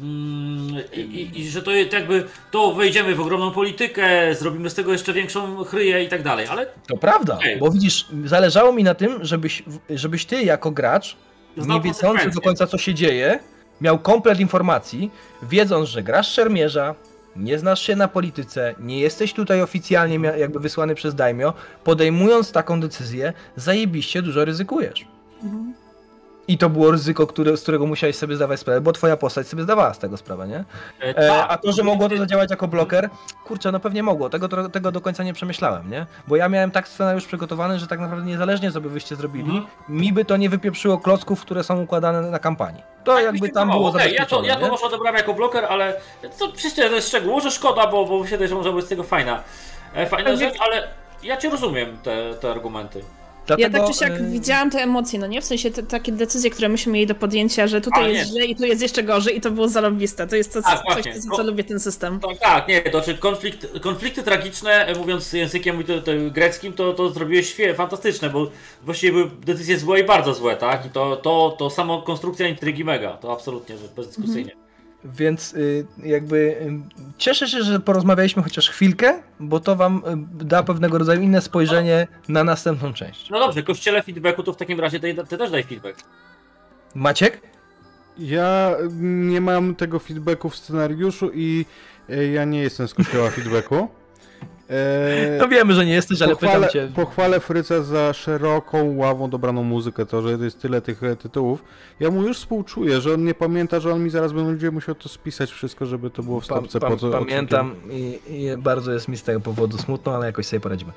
Mm, 0.00 0.74
i, 0.92 1.00
i, 1.00 1.40
I 1.40 1.50
że 1.50 1.62
to 1.62 1.70
jest 1.70 1.92
jakby, 1.92 2.24
to 2.50 2.72
wejdziemy 2.72 3.14
w 3.14 3.20
ogromną 3.20 3.50
politykę, 3.50 4.34
zrobimy 4.34 4.70
z 4.70 4.74
tego 4.74 4.92
jeszcze 4.92 5.12
większą 5.12 5.64
chryję 5.64 6.04
i 6.04 6.08
tak 6.08 6.22
dalej, 6.22 6.46
ale 6.46 6.66
To 6.88 6.96
prawda, 6.96 7.34
Okej. 7.36 7.58
bo 7.58 7.70
widzisz, 7.70 8.06
zależało 8.24 8.72
mi 8.72 8.82
na 8.84 8.94
tym, 8.94 9.18
żebyś, 9.24 9.62
żebyś 9.90 10.24
ty 10.24 10.42
jako 10.42 10.70
gracz, 10.70 11.16
nie 11.56 11.80
wiedzący 11.80 12.30
do 12.30 12.40
końca 12.40 12.66
co 12.66 12.78
się 12.78 12.94
dzieje, 12.94 13.38
miał 13.80 13.98
komplet 13.98 14.40
informacji, 14.40 15.10
wiedząc, 15.42 15.88
że 15.88 16.02
grasz 16.02 16.28
szermierza, 16.32 16.94
nie 17.36 17.58
znasz 17.58 17.82
się 17.82 17.96
na 17.96 18.08
polityce, 18.08 18.74
nie 18.80 19.00
jesteś 19.00 19.32
tutaj 19.32 19.62
oficjalnie 19.62 20.28
jakby 20.38 20.60
wysłany 20.60 20.94
przez 20.94 21.14
Daimio, 21.14 21.54
podejmując 21.84 22.52
taką 22.52 22.80
decyzję, 22.80 23.32
zajebiście 23.56 24.22
dużo 24.22 24.44
ryzykujesz. 24.44 25.06
Mhm. 25.42 25.81
I 26.48 26.58
to 26.58 26.68
było 26.70 26.90
ryzyko, 26.90 27.26
które, 27.26 27.56
z 27.56 27.62
którego 27.62 27.86
musiałeś 27.86 28.16
sobie 28.16 28.36
zdawać 28.36 28.60
sprawę, 28.60 28.80
bo 28.80 28.92
twoja 28.92 29.16
postać 29.16 29.48
sobie 29.48 29.62
zdawała 29.62 29.94
z 29.94 29.98
tego 29.98 30.16
sprawę, 30.16 30.48
nie? 30.48 30.56
e, 30.56 30.64
E, 31.16 31.28
tak, 31.28 31.46
a 31.50 31.58
to, 31.58 31.72
że 31.72 31.82
mogło 31.82 32.08
to 32.08 32.16
zadziałać 32.16 32.50
jako 32.50 32.68
bloker, 32.68 33.10
kurczę, 33.44 33.72
no 33.72 33.80
pewnie 33.80 34.02
mogło. 34.02 34.30
Tego, 34.30 34.68
tego 34.68 34.92
do 34.92 35.00
końca 35.00 35.22
nie 35.24 35.32
przemyślałem, 35.34 35.90
nie? 35.90 36.06
Bo 36.28 36.36
ja 36.36 36.48
miałem 36.48 36.70
tak 36.70 36.88
scenariusz 36.88 37.26
przygotowany, 37.26 37.78
że 37.78 37.86
tak 37.86 38.00
naprawdę 38.00 38.26
niezależnie 38.26 38.72
co 38.72 38.80
by 38.80 38.90
wyście 38.90 39.16
zrobili, 39.16 39.50
Mhm. 39.50 39.66
mi 39.88 40.12
by 40.12 40.24
to 40.24 40.36
nie 40.36 40.50
wypieprzyło 40.50 40.98
klocków, 40.98 41.40
które 41.40 41.64
są 41.64 41.82
układane 41.82 42.30
na 42.30 42.38
kampanii. 42.38 42.82
To 43.04 43.14
Tak 43.14 43.24
jakby 43.24 43.48
tam 43.48 43.70
było 43.70 43.88
Okej, 43.88 44.14
ja 44.14 44.26
to, 44.26 44.42
ja 44.44 44.56
to 44.56 44.68
może 44.68 44.84
odebrałem 44.86 45.16
jako 45.16 45.34
bloker, 45.34 45.64
ale 45.64 46.00
to 46.38 46.52
przecież 46.52 46.74
to 46.74 46.82
jest 46.94 47.08
szczegół. 47.08 47.30
Może 47.32 47.50
szkoda, 47.50 47.86
bo, 47.86 48.04
bo 48.04 48.18
myślę, 48.20 48.48
że 48.48 48.54
może 48.54 48.72
być 48.72 48.84
z 48.86 48.88
tego 48.88 49.02
fajna, 49.02 49.42
e, 49.94 50.06
fajna 50.06 50.30
Tak, 50.30 50.38
rzecz, 50.38 50.54
ale 50.60 50.88
ja 51.22 51.36
cię 51.36 51.50
rozumiem, 51.50 51.98
te, 52.02 52.34
te 52.34 52.50
argumenty. 52.50 53.02
Dlatego, 53.46 53.76
ja 53.78 53.84
tak 53.84 53.92
czy 53.92 53.98
siak 53.98 54.12
e, 54.12 54.30
widziałam 54.30 54.70
te 54.70 54.78
emocje, 54.78 55.18
no 55.18 55.26
nie? 55.26 55.40
W 55.40 55.44
sensie 55.44 55.70
te, 55.70 55.82
takie 55.82 56.12
decyzje, 56.12 56.50
które 56.50 56.68
myśmy 56.68 56.92
mieli 56.92 57.06
do 57.06 57.14
podjęcia, 57.14 57.66
że 57.66 57.80
tutaj 57.80 58.04
A, 58.04 58.08
jest 58.08 58.30
źle 58.30 58.44
i 58.44 58.56
tu 58.56 58.64
jest 58.64 58.82
jeszcze 58.82 59.02
gorzej 59.02 59.36
i 59.36 59.40
to 59.40 59.50
było 59.50 59.68
zalobiste. 59.68 60.26
To 60.26 60.36
jest 60.36 60.52
to, 60.52 60.62
Tak, 60.62 60.76
coś, 60.76 60.84
właśnie. 60.84 61.20
co, 61.20 61.36
co 61.36 61.42
lubię 61.42 61.64
ten 61.64 61.80
system. 61.80 62.20
Tak, 62.20 62.38
tak, 62.38 62.68
nie, 62.68 62.80
to 62.82 63.00
czy 63.00 63.14
konflikt, 63.14 63.80
konflikty 63.80 64.22
tragiczne, 64.22 64.86
e, 64.86 64.94
mówiąc 64.94 65.32
językiem 65.32 65.84
to, 65.84 66.00
to 66.00 66.12
greckim, 66.30 66.72
to, 66.72 66.92
to 66.92 67.10
zrobiłeś 67.10 67.56
fantastyczne, 67.76 68.30
bo 68.30 68.50
właściwie 68.82 69.12
były 69.12 69.30
decyzje 69.46 69.78
złe 69.78 70.00
i 70.00 70.04
bardzo 70.04 70.34
złe, 70.34 70.56
tak? 70.56 70.86
I 70.86 70.90
to, 70.90 71.16
to, 71.16 71.56
to 71.58 71.70
samo 71.70 72.02
konstrukcja 72.02 72.48
intrygi 72.48 72.84
mega, 72.84 73.10
to 73.12 73.32
absolutnie, 73.32 73.78
że 73.78 73.88
bezdyskusyjnie. 73.96 74.61
Więc 75.04 75.54
y, 75.54 75.86
jakby 76.02 76.36
y, 76.36 76.70
cieszę 77.18 77.48
się, 77.48 77.62
że 77.62 77.80
porozmawialiśmy 77.80 78.42
chociaż 78.42 78.70
chwilkę, 78.70 79.22
bo 79.40 79.60
to 79.60 79.76
wam 79.76 80.02
y, 80.40 80.44
da 80.44 80.62
pewnego 80.62 80.98
rodzaju 80.98 81.20
inne 81.20 81.40
spojrzenie 81.40 82.06
na 82.28 82.44
następną 82.44 82.92
część. 82.92 83.30
No 83.30 83.38
dobrze, 83.38 83.62
kościele 83.62 84.02
feedbacku, 84.02 84.42
to 84.42 84.52
w 84.52 84.56
takim 84.56 84.80
razie 84.80 85.00
ty, 85.00 85.14
ty 85.14 85.38
też 85.38 85.50
daj 85.50 85.64
feedback. 85.64 85.96
Maciek? 86.94 87.40
Ja 88.18 88.76
nie 89.00 89.40
mam 89.40 89.74
tego 89.74 89.98
feedbacku 89.98 90.50
w 90.50 90.56
scenariuszu 90.56 91.30
i 91.34 91.66
ja 92.32 92.44
nie 92.44 92.62
jestem 92.62 92.88
z 92.88 92.94
kościoła 92.94 93.30
feedbacku. 93.30 93.88
E, 94.70 95.38
No 95.38 95.48
wiemy, 95.48 95.74
że 95.74 95.86
nie 95.86 95.92
jesteś, 95.92 96.22
ale 96.22 96.32
pochwalę, 96.32 96.66
pytam 96.66 96.88
cię. 96.88 96.94
pochwalę 96.94 97.40
Fryca 97.40 97.82
za 97.82 98.12
szeroką 98.12 98.96
ławą 98.96 99.30
dobraną 99.30 99.62
muzykę, 99.62 100.06
to, 100.06 100.22
że 100.22 100.32
jest 100.44 100.60
tyle 100.60 100.80
tych 100.80 101.02
e, 101.02 101.16
tytułów. 101.16 101.64
Ja 102.00 102.10
mu 102.10 102.22
już 102.22 102.38
współczuję, 102.38 103.00
że 103.00 103.14
on 103.14 103.24
nie 103.24 103.34
pamięta, 103.34 103.80
że 103.80 103.92
on 103.92 104.04
mi 104.04 104.10
zaraz 104.10 104.32
będzie 104.32 104.70
musiał 104.70 104.94
to 104.94 105.08
spisać 105.08 105.50
wszystko, 105.50 105.86
żeby 105.86 106.10
to 106.10 106.22
było 106.22 106.40
w 106.40 106.46
Pam, 106.46 106.58
stopce 106.58 106.80
pam, 106.80 106.90
po 106.92 106.96
co 106.98 107.10
pamiętam 107.10 107.74
i, 107.90 108.18
i 108.28 108.56
bardzo 108.56 108.92
jest 108.92 109.08
mi 109.08 109.16
z 109.16 109.22
tego 109.22 109.40
powodu 109.40 109.78
smutno, 109.78 110.14
ale 110.14 110.26
jakoś 110.26 110.46
sobie 110.46 110.60
poradzimy. 110.60 110.92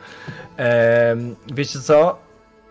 Ehm, 0.58 1.36
wiecie 1.54 1.80
co? 1.80 2.18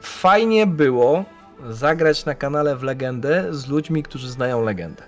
Fajnie 0.00 0.66
było 0.66 1.24
zagrać 1.70 2.24
na 2.24 2.34
kanale 2.34 2.76
w 2.76 2.82
Legendę 2.82 3.44
z 3.50 3.66
ludźmi, 3.68 4.02
którzy 4.02 4.31
znają 4.31 4.62
Legendę. 4.64 5.02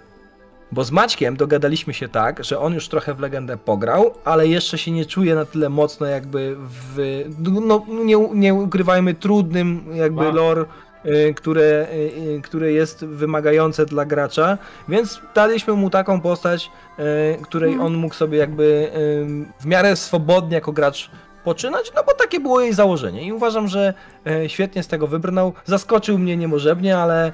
Bo 0.73 0.85
z 0.85 0.91
Maćkiem 0.91 1.36
dogadaliśmy 1.36 1.95
się 1.95 2.09
tak, 2.09 2.45
że 2.45 2.59
on 2.59 2.75
już 2.75 2.89
trochę 2.89 3.15
w 3.15 3.20
Legendę 3.20 3.57
pograł, 3.57 4.11
ale 4.25 4.47
jeszcze 4.47 4.78
się 4.78 4.91
nie 4.91 5.07
czuje 5.07 5.35
na 5.35 5.45
tyle 5.45 5.69
mocno 5.69 6.07
jakby 6.07 6.57
w, 6.59 7.25
no 7.67 7.86
nie, 8.05 8.17
nie 8.35 8.55
ukrywajmy, 8.55 9.15
trudnym 9.15 9.85
jakby 9.95 10.25
Tak. 10.25 10.35
lore, 10.35 10.65
y, 11.07 11.35
które, 11.35 11.86
y, 11.93 11.95
y, 12.36 12.41
które 12.43 12.73
jest 12.73 13.05
wymagające 13.05 13.86
dla 13.86 14.05
gracza, 14.05 14.59
więc 14.89 15.20
daliśmy 15.35 15.75
mu 15.75 15.91
taką 15.91 16.20
postać, 16.20 16.70
y, 16.99 17.43
której 17.43 17.70
Mhm. 17.73 17.86
on 17.86 17.95
mógł 18.01 18.15
sobie 18.15 18.39
jakby 18.39 18.65
y, 18.65 19.62
w 19.62 19.67
miarę 19.67 19.97
swobodnie 19.97 20.55
jako 20.55 20.73
gracz 20.73 21.11
poczynać, 21.47 21.92
no 21.94 22.02
bo 22.05 22.15
takie 22.15 22.41
było 22.41 22.60
jej 22.60 22.75
założenie 22.75 23.23
i 23.23 23.33
uważam, 23.33 23.68
że 23.68 23.94
e, 24.26 24.49
świetnie 24.49 24.83
z 24.83 24.89
tego 24.89 25.07
wybrnął. 25.07 25.52
Zaskoczył 25.65 26.18
mnie 26.18 26.36
niemożebnie, 26.36 26.99
ale 26.99 27.26
e, 27.26 27.33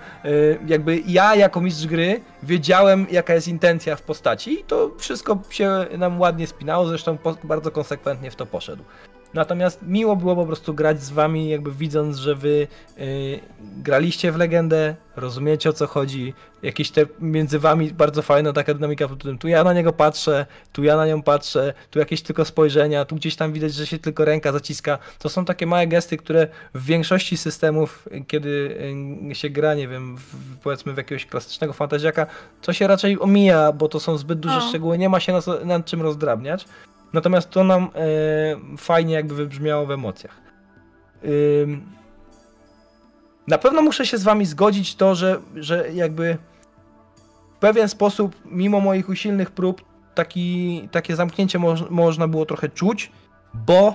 jakby 0.67 1.03
ja 1.07 1.35
jako 1.35 1.61
mistrz 1.61 1.87
gry 1.87 2.21
wiedziałem 2.43 3.07
jaka 3.11 3.35
jest 3.35 3.49
intencja 3.49 3.97
w 3.97 4.03
postaci 4.03 4.61
i 4.61 4.65
to 4.65 4.91
wszystko 4.99 5.39
się 5.51 5.87
nam 5.99 6.21
ładnie 6.21 6.47
spinało, 6.47 6.87
zresztą 6.87 7.19
bardzo 7.45 7.71
konsekwentnie 7.71 8.31
w 8.31 8.37
to 8.37 8.47
poszedł. 8.47 8.83
Natomiast 9.35 9.83
miło 9.83 10.17
było 10.17 10.37
po 10.37 10.47
prostu 10.47 10.75
grać 10.75 11.03
z 11.03 11.11
wami, 11.11 11.49
jakby 11.49 11.73
widząc, 11.73 12.17
że 12.17 12.35
wy 12.35 12.67
y, 12.99 13.41
graliście 13.61 14.33
w 14.33 14.37
legendę, 14.37 14.95
rozumiecie 15.17 15.71
o 15.71 15.73
co 15.73 15.87
chodzi, 15.87 16.35
jakieś 16.63 16.91
te 16.91 17.07
między 17.21 17.59
wami 17.59 17.91
bardzo 17.91 18.23
fajna 18.23 18.53
taka 18.53 18.75
dynamika, 18.75 19.09
pod 19.09 19.23
tym 19.23 19.39
tu 19.39 19.49
ja 19.49 19.65
na 19.65 19.73
niego 19.73 19.93
patrzę, 19.93 20.47
tu 20.73 20.85
ja 20.85 20.97
na 20.97 21.07
nią 21.07 21.23
patrzę, 21.23 21.75
tu 21.91 21.99
jakieś 21.99 22.23
tylko 22.23 22.45
spojrzenia, 22.45 23.05
tu 23.05 23.17
gdzieś 23.17 23.37
tam 23.37 23.53
widać, 23.53 23.75
że 23.75 23.87
się 23.87 23.99
tylko 23.99 24.25
ręka 24.25 24.53
zaciska. 24.53 24.99
To 25.19 25.29
są 25.29 25.45
takie 25.45 25.67
małe 25.67 25.87
gesty, 25.87 26.17
które 26.17 26.49
w 26.75 26.85
większości 26.85 27.37
systemów, 27.37 28.09
kiedy 28.27 28.79
y, 29.31 29.35
się 29.35 29.51
gra, 29.51 29.75
nie 29.75 29.89
wiem, 29.89 30.17
w, 30.17 30.59
powiedzmy 30.63 30.93
w 30.93 30.97
jakiegoś 30.97 31.27
klasycznego 31.27 31.73
fantaziaka, 31.73 32.27
to 32.63 32.73
się 32.73 32.87
raczej 32.87 33.21
omija, 33.21 33.73
bo 33.73 33.89
to 33.89 34.01
są 34.01 34.19
zbyt 34.19 34.41
duże 34.41 34.57
O. 34.57 34.61
szczegóły, 34.61 34.99
nie 34.99 35.09
ma 35.09 35.21
się 35.21 35.33
nad, 35.33 35.47
nad 35.65 35.87
czym 35.87 36.03
rozdrabniać. 36.03 36.65
Natomiast 37.13 37.51
to 37.51 37.65
nam 37.65 37.83
e, 37.95 38.77
fajnie 38.77 39.15
jakby 39.15 39.35
wybrzmiało 39.35 39.87
w 39.87 39.91
emocjach. 39.91 40.43
Na 43.47 43.59
pewno 43.59 43.83
muszę 43.83 44.07
się 44.07 44.19
z 44.19 44.23
wami 44.23 44.47
zgodzić 44.47 44.95
to, 44.95 45.15
że, 45.15 45.41
że 45.57 45.93
jakby 45.93 46.39
w 47.57 47.59
pewien 47.59 47.89
sposób, 47.89 48.37
mimo 48.45 48.81
moich 48.81 49.09
usilnych 49.09 49.51
prób, 49.51 49.85
taki, 50.15 50.89
takie 50.93 51.17
zamknięcie 51.17 51.59
moż, 51.59 51.91
można 51.91 52.29
było 52.29 52.47
trochę 52.47 52.69
czuć, 52.69 53.13
bo 53.55 53.95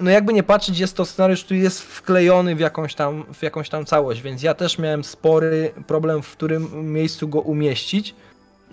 no 0.00 0.10
jakby 0.10 0.32
nie 0.32 0.42
patrzeć, 0.42 0.78
jest 0.78 0.96
to 0.96 1.04
scenariusz, 1.04 1.44
który 1.44 1.60
jest 1.60 1.82
wklejony 1.82 2.56
w 2.56 2.60
jakąś 2.60 2.94
tam, 2.94 3.24
w 3.34 3.42
jakąś 3.42 3.68
tam 3.68 3.84
całość, 3.84 4.22
więc 4.22 4.42
ja 4.42 4.54
też 4.54 4.78
miałem 4.78 5.04
spory 5.04 5.72
problem, 5.86 6.22
w 6.22 6.32
którym 6.32 6.92
miejscu 6.92 7.28
go 7.28 7.40
umieścić. 7.40 8.14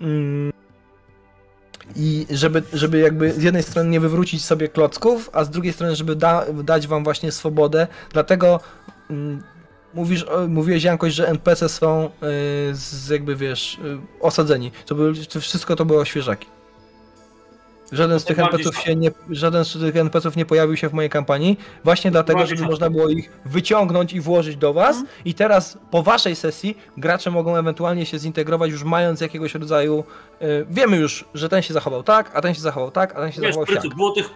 Ym, 0.02 0.52
i 1.96 2.26
żeby, 2.30 2.62
żeby 2.72 2.98
jakby 2.98 3.32
z 3.32 3.42
jednej 3.42 3.62
strony 3.62 3.90
nie 3.90 4.00
wywrócić 4.00 4.44
sobie 4.44 4.68
klocków, 4.68 5.30
a 5.32 5.44
z 5.44 5.50
drugiej 5.50 5.72
strony, 5.72 5.96
żeby 5.96 6.16
da, 6.16 6.44
dać 6.64 6.86
wam 6.86 7.04
właśnie 7.04 7.32
swobodę. 7.32 7.86
Dlatego 8.12 8.60
mm, 9.10 9.42
mówisz, 9.94 10.26
mówiłeś 10.48 10.84
Jankoś, 10.84 11.14
że 11.14 11.28
NPC 11.28 11.68
są 11.68 12.06
y, 12.06 12.10
z 12.72 13.08
jakby 13.08 13.36
wiesz, 13.36 13.78
y, 13.84 13.98
osadzeni. 14.20 14.72
To, 14.86 14.94
to 15.32 15.40
wszystko 15.40 15.76
to 15.76 15.84
były 15.84 16.06
świeżaki. 16.06 16.57
Żaden 17.92 18.20
z 18.20 18.24
tych 18.24 18.38
NPC-ów 18.38 18.74
tak. 18.74 18.84
się 18.84 18.96
nie, 18.96 19.10
żaden 19.30 19.64
z 19.64 19.72
tych 19.72 19.96
NPC-ów 19.96 20.36
nie 20.36 20.46
pojawił 20.46 20.76
się 20.76 20.88
w 20.88 20.92
mojej 20.92 21.10
kampanii, 21.10 21.58
właśnie 21.84 22.10
dlatego, 22.10 22.46
żeby 22.46 22.60
tak. 22.60 22.70
można 22.70 22.90
było 22.90 23.08
ich 23.08 23.30
wyciągnąć 23.44 24.12
i 24.12 24.20
włożyć 24.20 24.56
do 24.56 24.72
was. 24.72 24.96
Mhm. 24.96 25.06
I 25.24 25.34
teraz 25.34 25.78
po 25.90 26.02
waszej 26.02 26.36
sesji 26.36 26.78
gracze 26.96 27.30
mogą 27.30 27.56
ewentualnie 27.56 28.06
się 28.06 28.18
zintegrować, 28.18 28.70
już 28.70 28.84
mając 28.84 29.20
jakiegoś 29.20 29.54
rodzaju. 29.54 30.04
y, 30.42 30.66
wiemy 30.70 30.96
już, 30.96 31.24
że 31.34 31.48
ten 31.48 31.62
się 31.62 31.74
zachował 31.74 32.02
tak, 32.02 32.30
a 32.34 32.40
ten 32.40 32.54
się 32.54 32.60
zachował 32.60 32.90
tak, 32.90 33.16
a 33.16 33.20
ten 33.20 33.32
się 33.32 33.40
Wiesz, 33.40 33.54
zachował. 33.54 33.66
Prycu, 33.66 33.96
było 33.96 34.10
tych 34.10 34.30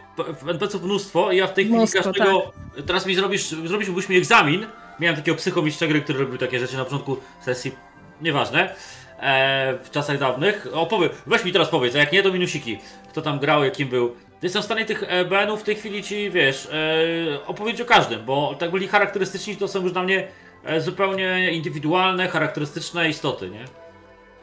NPC-ów 0.48 0.82
mnóstwo 0.82 1.32
i 1.32 1.36
ja 1.36 1.46
w 1.46 1.54
tej 1.54 1.64
chwili 1.64 1.78
Mnóstwo, 1.78 2.02
każdego... 2.02 2.52
Teraz 2.86 3.06
mi 3.06 3.14
zrobisz, 3.14 3.48
zrobisz 3.48 3.90
byś 3.90 4.08
mi 4.08 4.16
egzamin. 4.16 4.66
Miałem 5.00 5.16
takiego 5.16 5.36
psychomistrza 5.36 5.86
gry, 5.86 6.00
który 6.00 6.18
robił 6.18 6.38
takie 6.38 6.58
rzeczy 6.58 6.76
na 6.76 6.84
początku 6.84 7.16
sesji, 7.44 7.72
nieważne, 8.20 8.74
e, 9.22 9.78
w 9.82 9.90
czasach 9.90 10.18
dawnych. 10.18 10.66
Opowie, 10.72 11.10
weź 11.26 11.44
mi 11.44 11.52
teraz 11.52 11.68
powiedz, 11.68 11.94
a 11.94 11.98
jak 11.98 12.12
nie, 12.12 12.22
to 12.22 12.32
minusiki. 12.32 12.78
Kto 13.08 13.22
tam 13.22 13.38
grał, 13.38 13.64
jakim 13.64 13.88
był. 13.88 14.16
Jestem 14.42 14.62
w 14.62 14.64
stanie 14.64 14.84
tych 14.84 15.04
e, 15.08 15.24
BN-ów 15.24 15.60
w 15.60 15.64
tej 15.64 15.74
chwili 15.74 16.02
ci, 16.02 16.30
wiesz, 16.30 16.68
e, 16.72 17.46
o 17.46 17.84
każdym, 17.86 18.24
bo 18.24 18.54
tak 18.58 18.70
byli 18.70 18.88
charakterystyczni, 18.88 19.56
to 19.56 19.68
są 19.68 19.82
już 19.82 19.92
dla 19.92 20.02
mnie 20.02 20.28
e, 20.64 20.80
zupełnie 20.80 21.52
indywidualne, 21.52 22.28
charakterystyczne 22.28 23.08
istoty, 23.08 23.50
nie? 23.50 23.64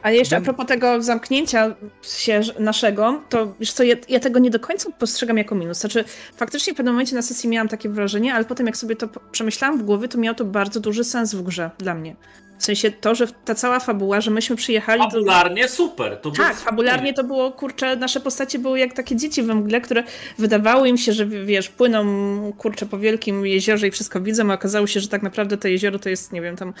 Ale 0.02 0.16
jeszcze 0.16 0.36
a 0.36 0.40
propos 0.40 0.66
tego 0.66 1.02
zamknięcia 1.02 1.74
się 2.02 2.40
naszego, 2.58 3.22
to 3.28 3.54
wiesz 3.60 3.72
co, 3.72 3.82
ja, 3.82 3.94
ja 4.08 4.20
tego 4.20 4.38
nie 4.38 4.50
do 4.50 4.60
końca 4.60 4.90
postrzegam 4.98 5.38
jako 5.38 5.54
minus. 5.54 5.78
Znaczy, 5.78 6.04
faktycznie 6.36 6.72
w 6.72 6.76
pewnym 6.76 6.94
momencie 6.94 7.16
na 7.16 7.22
sesji 7.22 7.48
miałam 7.48 7.68
takie 7.68 7.88
wrażenie, 7.88 8.34
ale 8.34 8.44
potem 8.44 8.66
jak 8.66 8.76
sobie 8.76 8.96
to 8.96 9.08
przemyślałam 9.32 9.78
w 9.78 9.82
głowie, 9.82 10.08
to 10.08 10.18
miało 10.18 10.34
to 10.34 10.44
bardzo 10.44 10.80
duży 10.80 11.04
sens 11.04 11.34
w 11.34 11.42
grze 11.42 11.70
dla 11.78 11.94
mnie. 11.94 12.16
W 12.60 12.64
sensie 12.64 12.90
to, 12.90 13.14
że 13.14 13.26
ta 13.44 13.54
cała 13.54 13.80
fabuła, 13.80 14.20
że 14.20 14.30
myśmy 14.30 14.56
przyjechali 14.56 15.00
do... 15.02 15.10
Fabularnie 15.10 15.68
super. 15.68 16.16
To 16.16 16.30
Tak, 16.30 16.54
był- 16.56 16.64
fabularnie 16.64 17.14
to 17.14 17.24
było, 17.24 17.50
kurczę, 17.52 17.96
nasze 17.96 18.20
postacie 18.20 18.58
były 18.58 18.78
jak 18.78 18.92
takie 18.92 19.16
dzieci 19.16 19.42
we 19.42 19.54
mgle, 19.54 19.80
które 19.80 20.02
wydawało 20.38 20.86
im 20.86 20.98
się, 20.98 21.12
że 21.12 21.26
wiesz, 21.26 21.68
płyną, 21.68 22.52
kurczę, 22.58 22.86
po 22.86 22.98
wielkim 22.98 23.46
jeziorze 23.46 23.88
i 23.88 23.90
wszystko 23.90 24.20
widzą, 24.20 24.50
a 24.50 24.54
okazało 24.54 24.86
się, 24.86 25.00
że 25.00 25.08
tak 25.08 25.22
naprawdę 25.22 25.56
to 25.56 25.68
jezioro 25.68 25.98
to 25.98 26.08
jest, 26.08 26.32
nie 26.32 26.40
wiem, 26.42 26.56
tam 26.56 26.72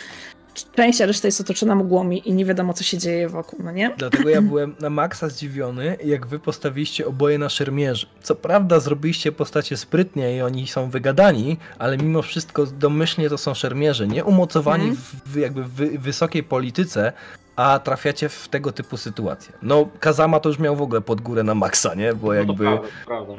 część, 0.76 1.00
a 1.00 1.06
reszta 1.06 1.28
jest 1.28 1.40
otoczona 1.40 1.74
mgłą 1.74 2.10
i 2.10 2.32
nie 2.32 2.44
wiadomo, 2.44 2.72
co 2.74 2.84
się 2.84 2.98
dzieje 2.98 3.28
wokół, 3.28 3.58
no 3.64 3.70
nie? 3.72 3.94
Dlatego 3.98 4.28
ja 4.28 4.42
byłem 4.42 4.74
na 4.80 4.90
maksa 4.90 5.28
zdziwiony, 5.28 5.96
jak 6.04 6.26
wy 6.26 6.38
postawiliście 6.38 7.06
oboje 7.06 7.38
na 7.38 7.48
szermierzy. 7.48 8.06
Co 8.22 8.34
prawda 8.34 8.80
zrobiliście 8.80 9.32
postacie 9.32 9.76
sprytnie 9.76 10.36
i 10.36 10.42
oni 10.42 10.66
są 10.66 10.90
wygadani, 10.90 11.56
ale 11.78 11.96
mimo 11.96 12.22
wszystko 12.22 12.66
domyślnie 12.66 13.28
to 13.28 13.38
są 13.38 13.54
szermierze, 13.54 14.08
nie 14.08 14.24
umocowani 14.24 14.88
Mhm. 14.88 14.96
w, 15.26 15.32
w 15.32 15.36
jakby 15.36 15.64
wy, 15.64 15.98
wysokiej 15.98 16.42
polityce, 16.42 17.12
a 17.60 17.78
trafiacie 17.78 18.28
w 18.28 18.48
tego 18.48 18.72
typu 18.72 18.96
sytuacje. 18.96 19.52
No, 19.62 19.88
Kazama 20.00 20.40
to 20.40 20.48
już 20.48 20.58
miał 20.58 20.76
w 20.76 20.82
ogóle 20.82 21.00
pod 21.00 21.20
górę 21.20 21.42
na 21.42 21.54
maksa, 21.54 21.94
nie? 21.94 22.14
Bo 22.14 22.26
No 22.26 22.34
jakby... 22.34 22.54
prawda, 22.64 22.82
to 22.82 23.06
prawda. 23.06 23.34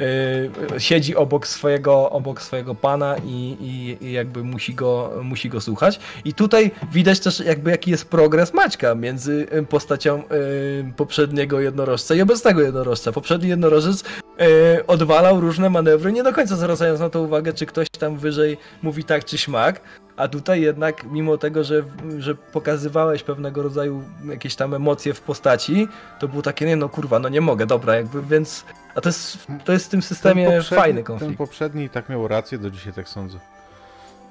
Yy, 0.74 0.80
siedzi 0.80 1.16
obok 1.16 1.48
swojego, 1.48 2.10
obok 2.10 2.42
swojego 2.42 2.76
pana 2.76 3.16
i, 3.26 3.58
i, 3.62 4.06
i 4.06 4.12
jakby 4.12 4.44
musi 4.44 4.76
go, 4.76 5.12
musi 5.24 5.50
go 5.50 5.62
słuchać. 5.62 6.00
I 6.26 6.34
tutaj 6.34 6.72
widać 6.92 7.20
też 7.20 7.40
jakby 7.40 7.72
jaki 7.72 7.92
jest 7.92 8.10
progres 8.10 8.54
Maćka 8.54 8.96
między 8.96 9.48
y, 9.54 9.64
postacią 9.64 10.18
yy, 10.18 10.94
poprzedniego 10.98 11.60
jednorożca 11.60 12.16
i 12.16 12.22
obecnego 12.22 12.62
jednorożca. 12.62 13.12
Poprzedni 13.12 13.50
jednorożec 13.50 14.04
yy, 14.40 14.46
odwalał 14.88 15.42
różne 15.42 15.70
manewry, 15.70 16.12
nie 16.12 16.24
do 16.24 16.34
końca 16.34 16.56
zwracając 16.56 17.00
na 17.00 17.10
to 17.10 17.22
uwagę, 17.22 17.54
czy 17.54 17.66
ktoś 17.66 17.90
tam 17.90 18.18
wyżej 18.18 18.58
mówi 18.84 19.04
tak 19.04 19.26
czy 19.26 19.38
śmak. 19.38 19.82
A 20.22 20.28
tutaj 20.28 20.62
jednak, 20.62 21.04
mimo 21.04 21.38
tego, 21.38 21.64
że, 21.64 21.84
że 22.18 22.36
pokazywałeś 22.36 23.24
pewnego 23.24 23.64
rodzaju 23.64 24.04
jakieś 24.30 24.56
tam 24.56 24.74
emocje 24.74 25.14
w 25.14 25.22
postaci, 25.22 25.88
to 26.20 26.28
było 26.28 26.42
takie, 26.42 26.66
nie 26.66 26.76
no 26.76 26.90
kurwa, 26.90 27.20
no 27.20 27.30
nie 27.30 27.42
mogę, 27.42 27.66
dobra, 27.66 27.96
jakby, 27.96 28.22
więc... 28.22 28.66
A 28.96 29.02
to 29.02 29.10
jest, 29.10 29.48
to 29.66 29.74
jest 29.74 29.86
w 29.86 29.90
tym 29.90 30.02
systemie 30.02 30.48
Ten 30.48 30.62
poprzedni- 30.62 30.76
fajny 30.76 30.96
Ten 30.96 31.04
konflikt. 31.04 31.38
poprzedni 31.38 31.84
i 31.84 31.90
tak 31.90 32.10
miał 32.10 32.28
rację, 32.28 32.58
do 32.58 32.72
dzisiaj 32.72 32.94
tak 32.94 33.10
sądzę. 33.10 33.40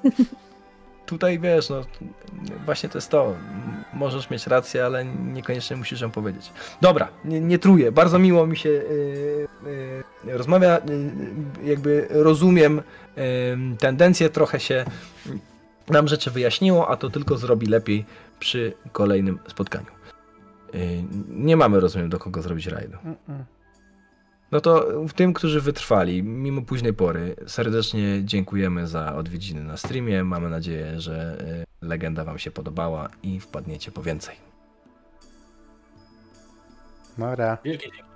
Tutaj 1.05 1.39
wiesz, 1.39 1.69
no 1.69 1.81
właśnie 2.65 2.89
to 2.89 2.97
jest 2.97 3.09
to. 3.09 3.35
Możesz 3.93 4.29
mieć 4.29 4.47
rację, 4.47 4.85
ale 4.85 5.05
niekoniecznie 5.05 5.77
musisz 5.77 6.01
ją 6.01 6.11
powiedzieć. 6.11 6.51
Dobra, 6.81 7.07
nie, 7.25 7.41
nie 7.41 7.59
truję. 7.59 7.91
Bardzo 7.91 8.19
miło 8.19 8.47
mi 8.47 8.57
się 8.57 8.69
yy, 8.69 9.47
yy, 10.25 10.37
rozmawia. 10.37 10.77
Yy, 11.63 11.69
jakby 11.69 12.07
rozumiem 12.09 12.81
tendencję, 13.79 14.29
trochę 14.29 14.59
się 14.59 14.85
nam 15.91 16.07
rzeczy 16.07 16.31
wyjaśniło, 16.31 16.89
a 16.89 16.97
to 16.97 17.09
tylko 17.09 17.37
zrobi 17.37 17.67
lepiej 17.67 18.05
przy 18.39 18.73
kolejnym 18.91 19.39
spotkaniu. 19.47 19.87
Yy, 20.73 20.79
nie 21.29 21.57
mamy, 21.57 21.79
rozumiem, 21.79 22.09
do 22.09 22.19
kogo 22.19 22.41
zrobić 22.41 22.67
rajdu. 22.67 22.97
No 24.51 24.61
to 24.61 24.87
w 25.07 25.13
tym, 25.13 25.33
którzy 25.33 25.61
wytrwali, 25.61 26.23
mimo 26.23 26.61
późnej 26.61 26.93
pory, 26.93 27.35
serdecznie 27.47 28.21
dziękujemy 28.23 28.87
za 28.87 29.15
odwiedziny 29.15 29.63
na 29.63 29.77
streamie. 29.77 30.23
Mamy 30.23 30.49
nadzieję, 30.49 31.01
że 31.01 31.37
y, 31.81 31.85
legenda 31.87 32.23
Wam 32.23 32.39
się 32.39 32.51
podobała 32.51 33.09
i 33.23 33.39
wpadniecie 33.39 33.91
po 33.91 34.03
więcej. 34.03 34.35
Nara. 37.17 37.57
Wielkie 37.63 37.91
dzięki. 37.91 38.10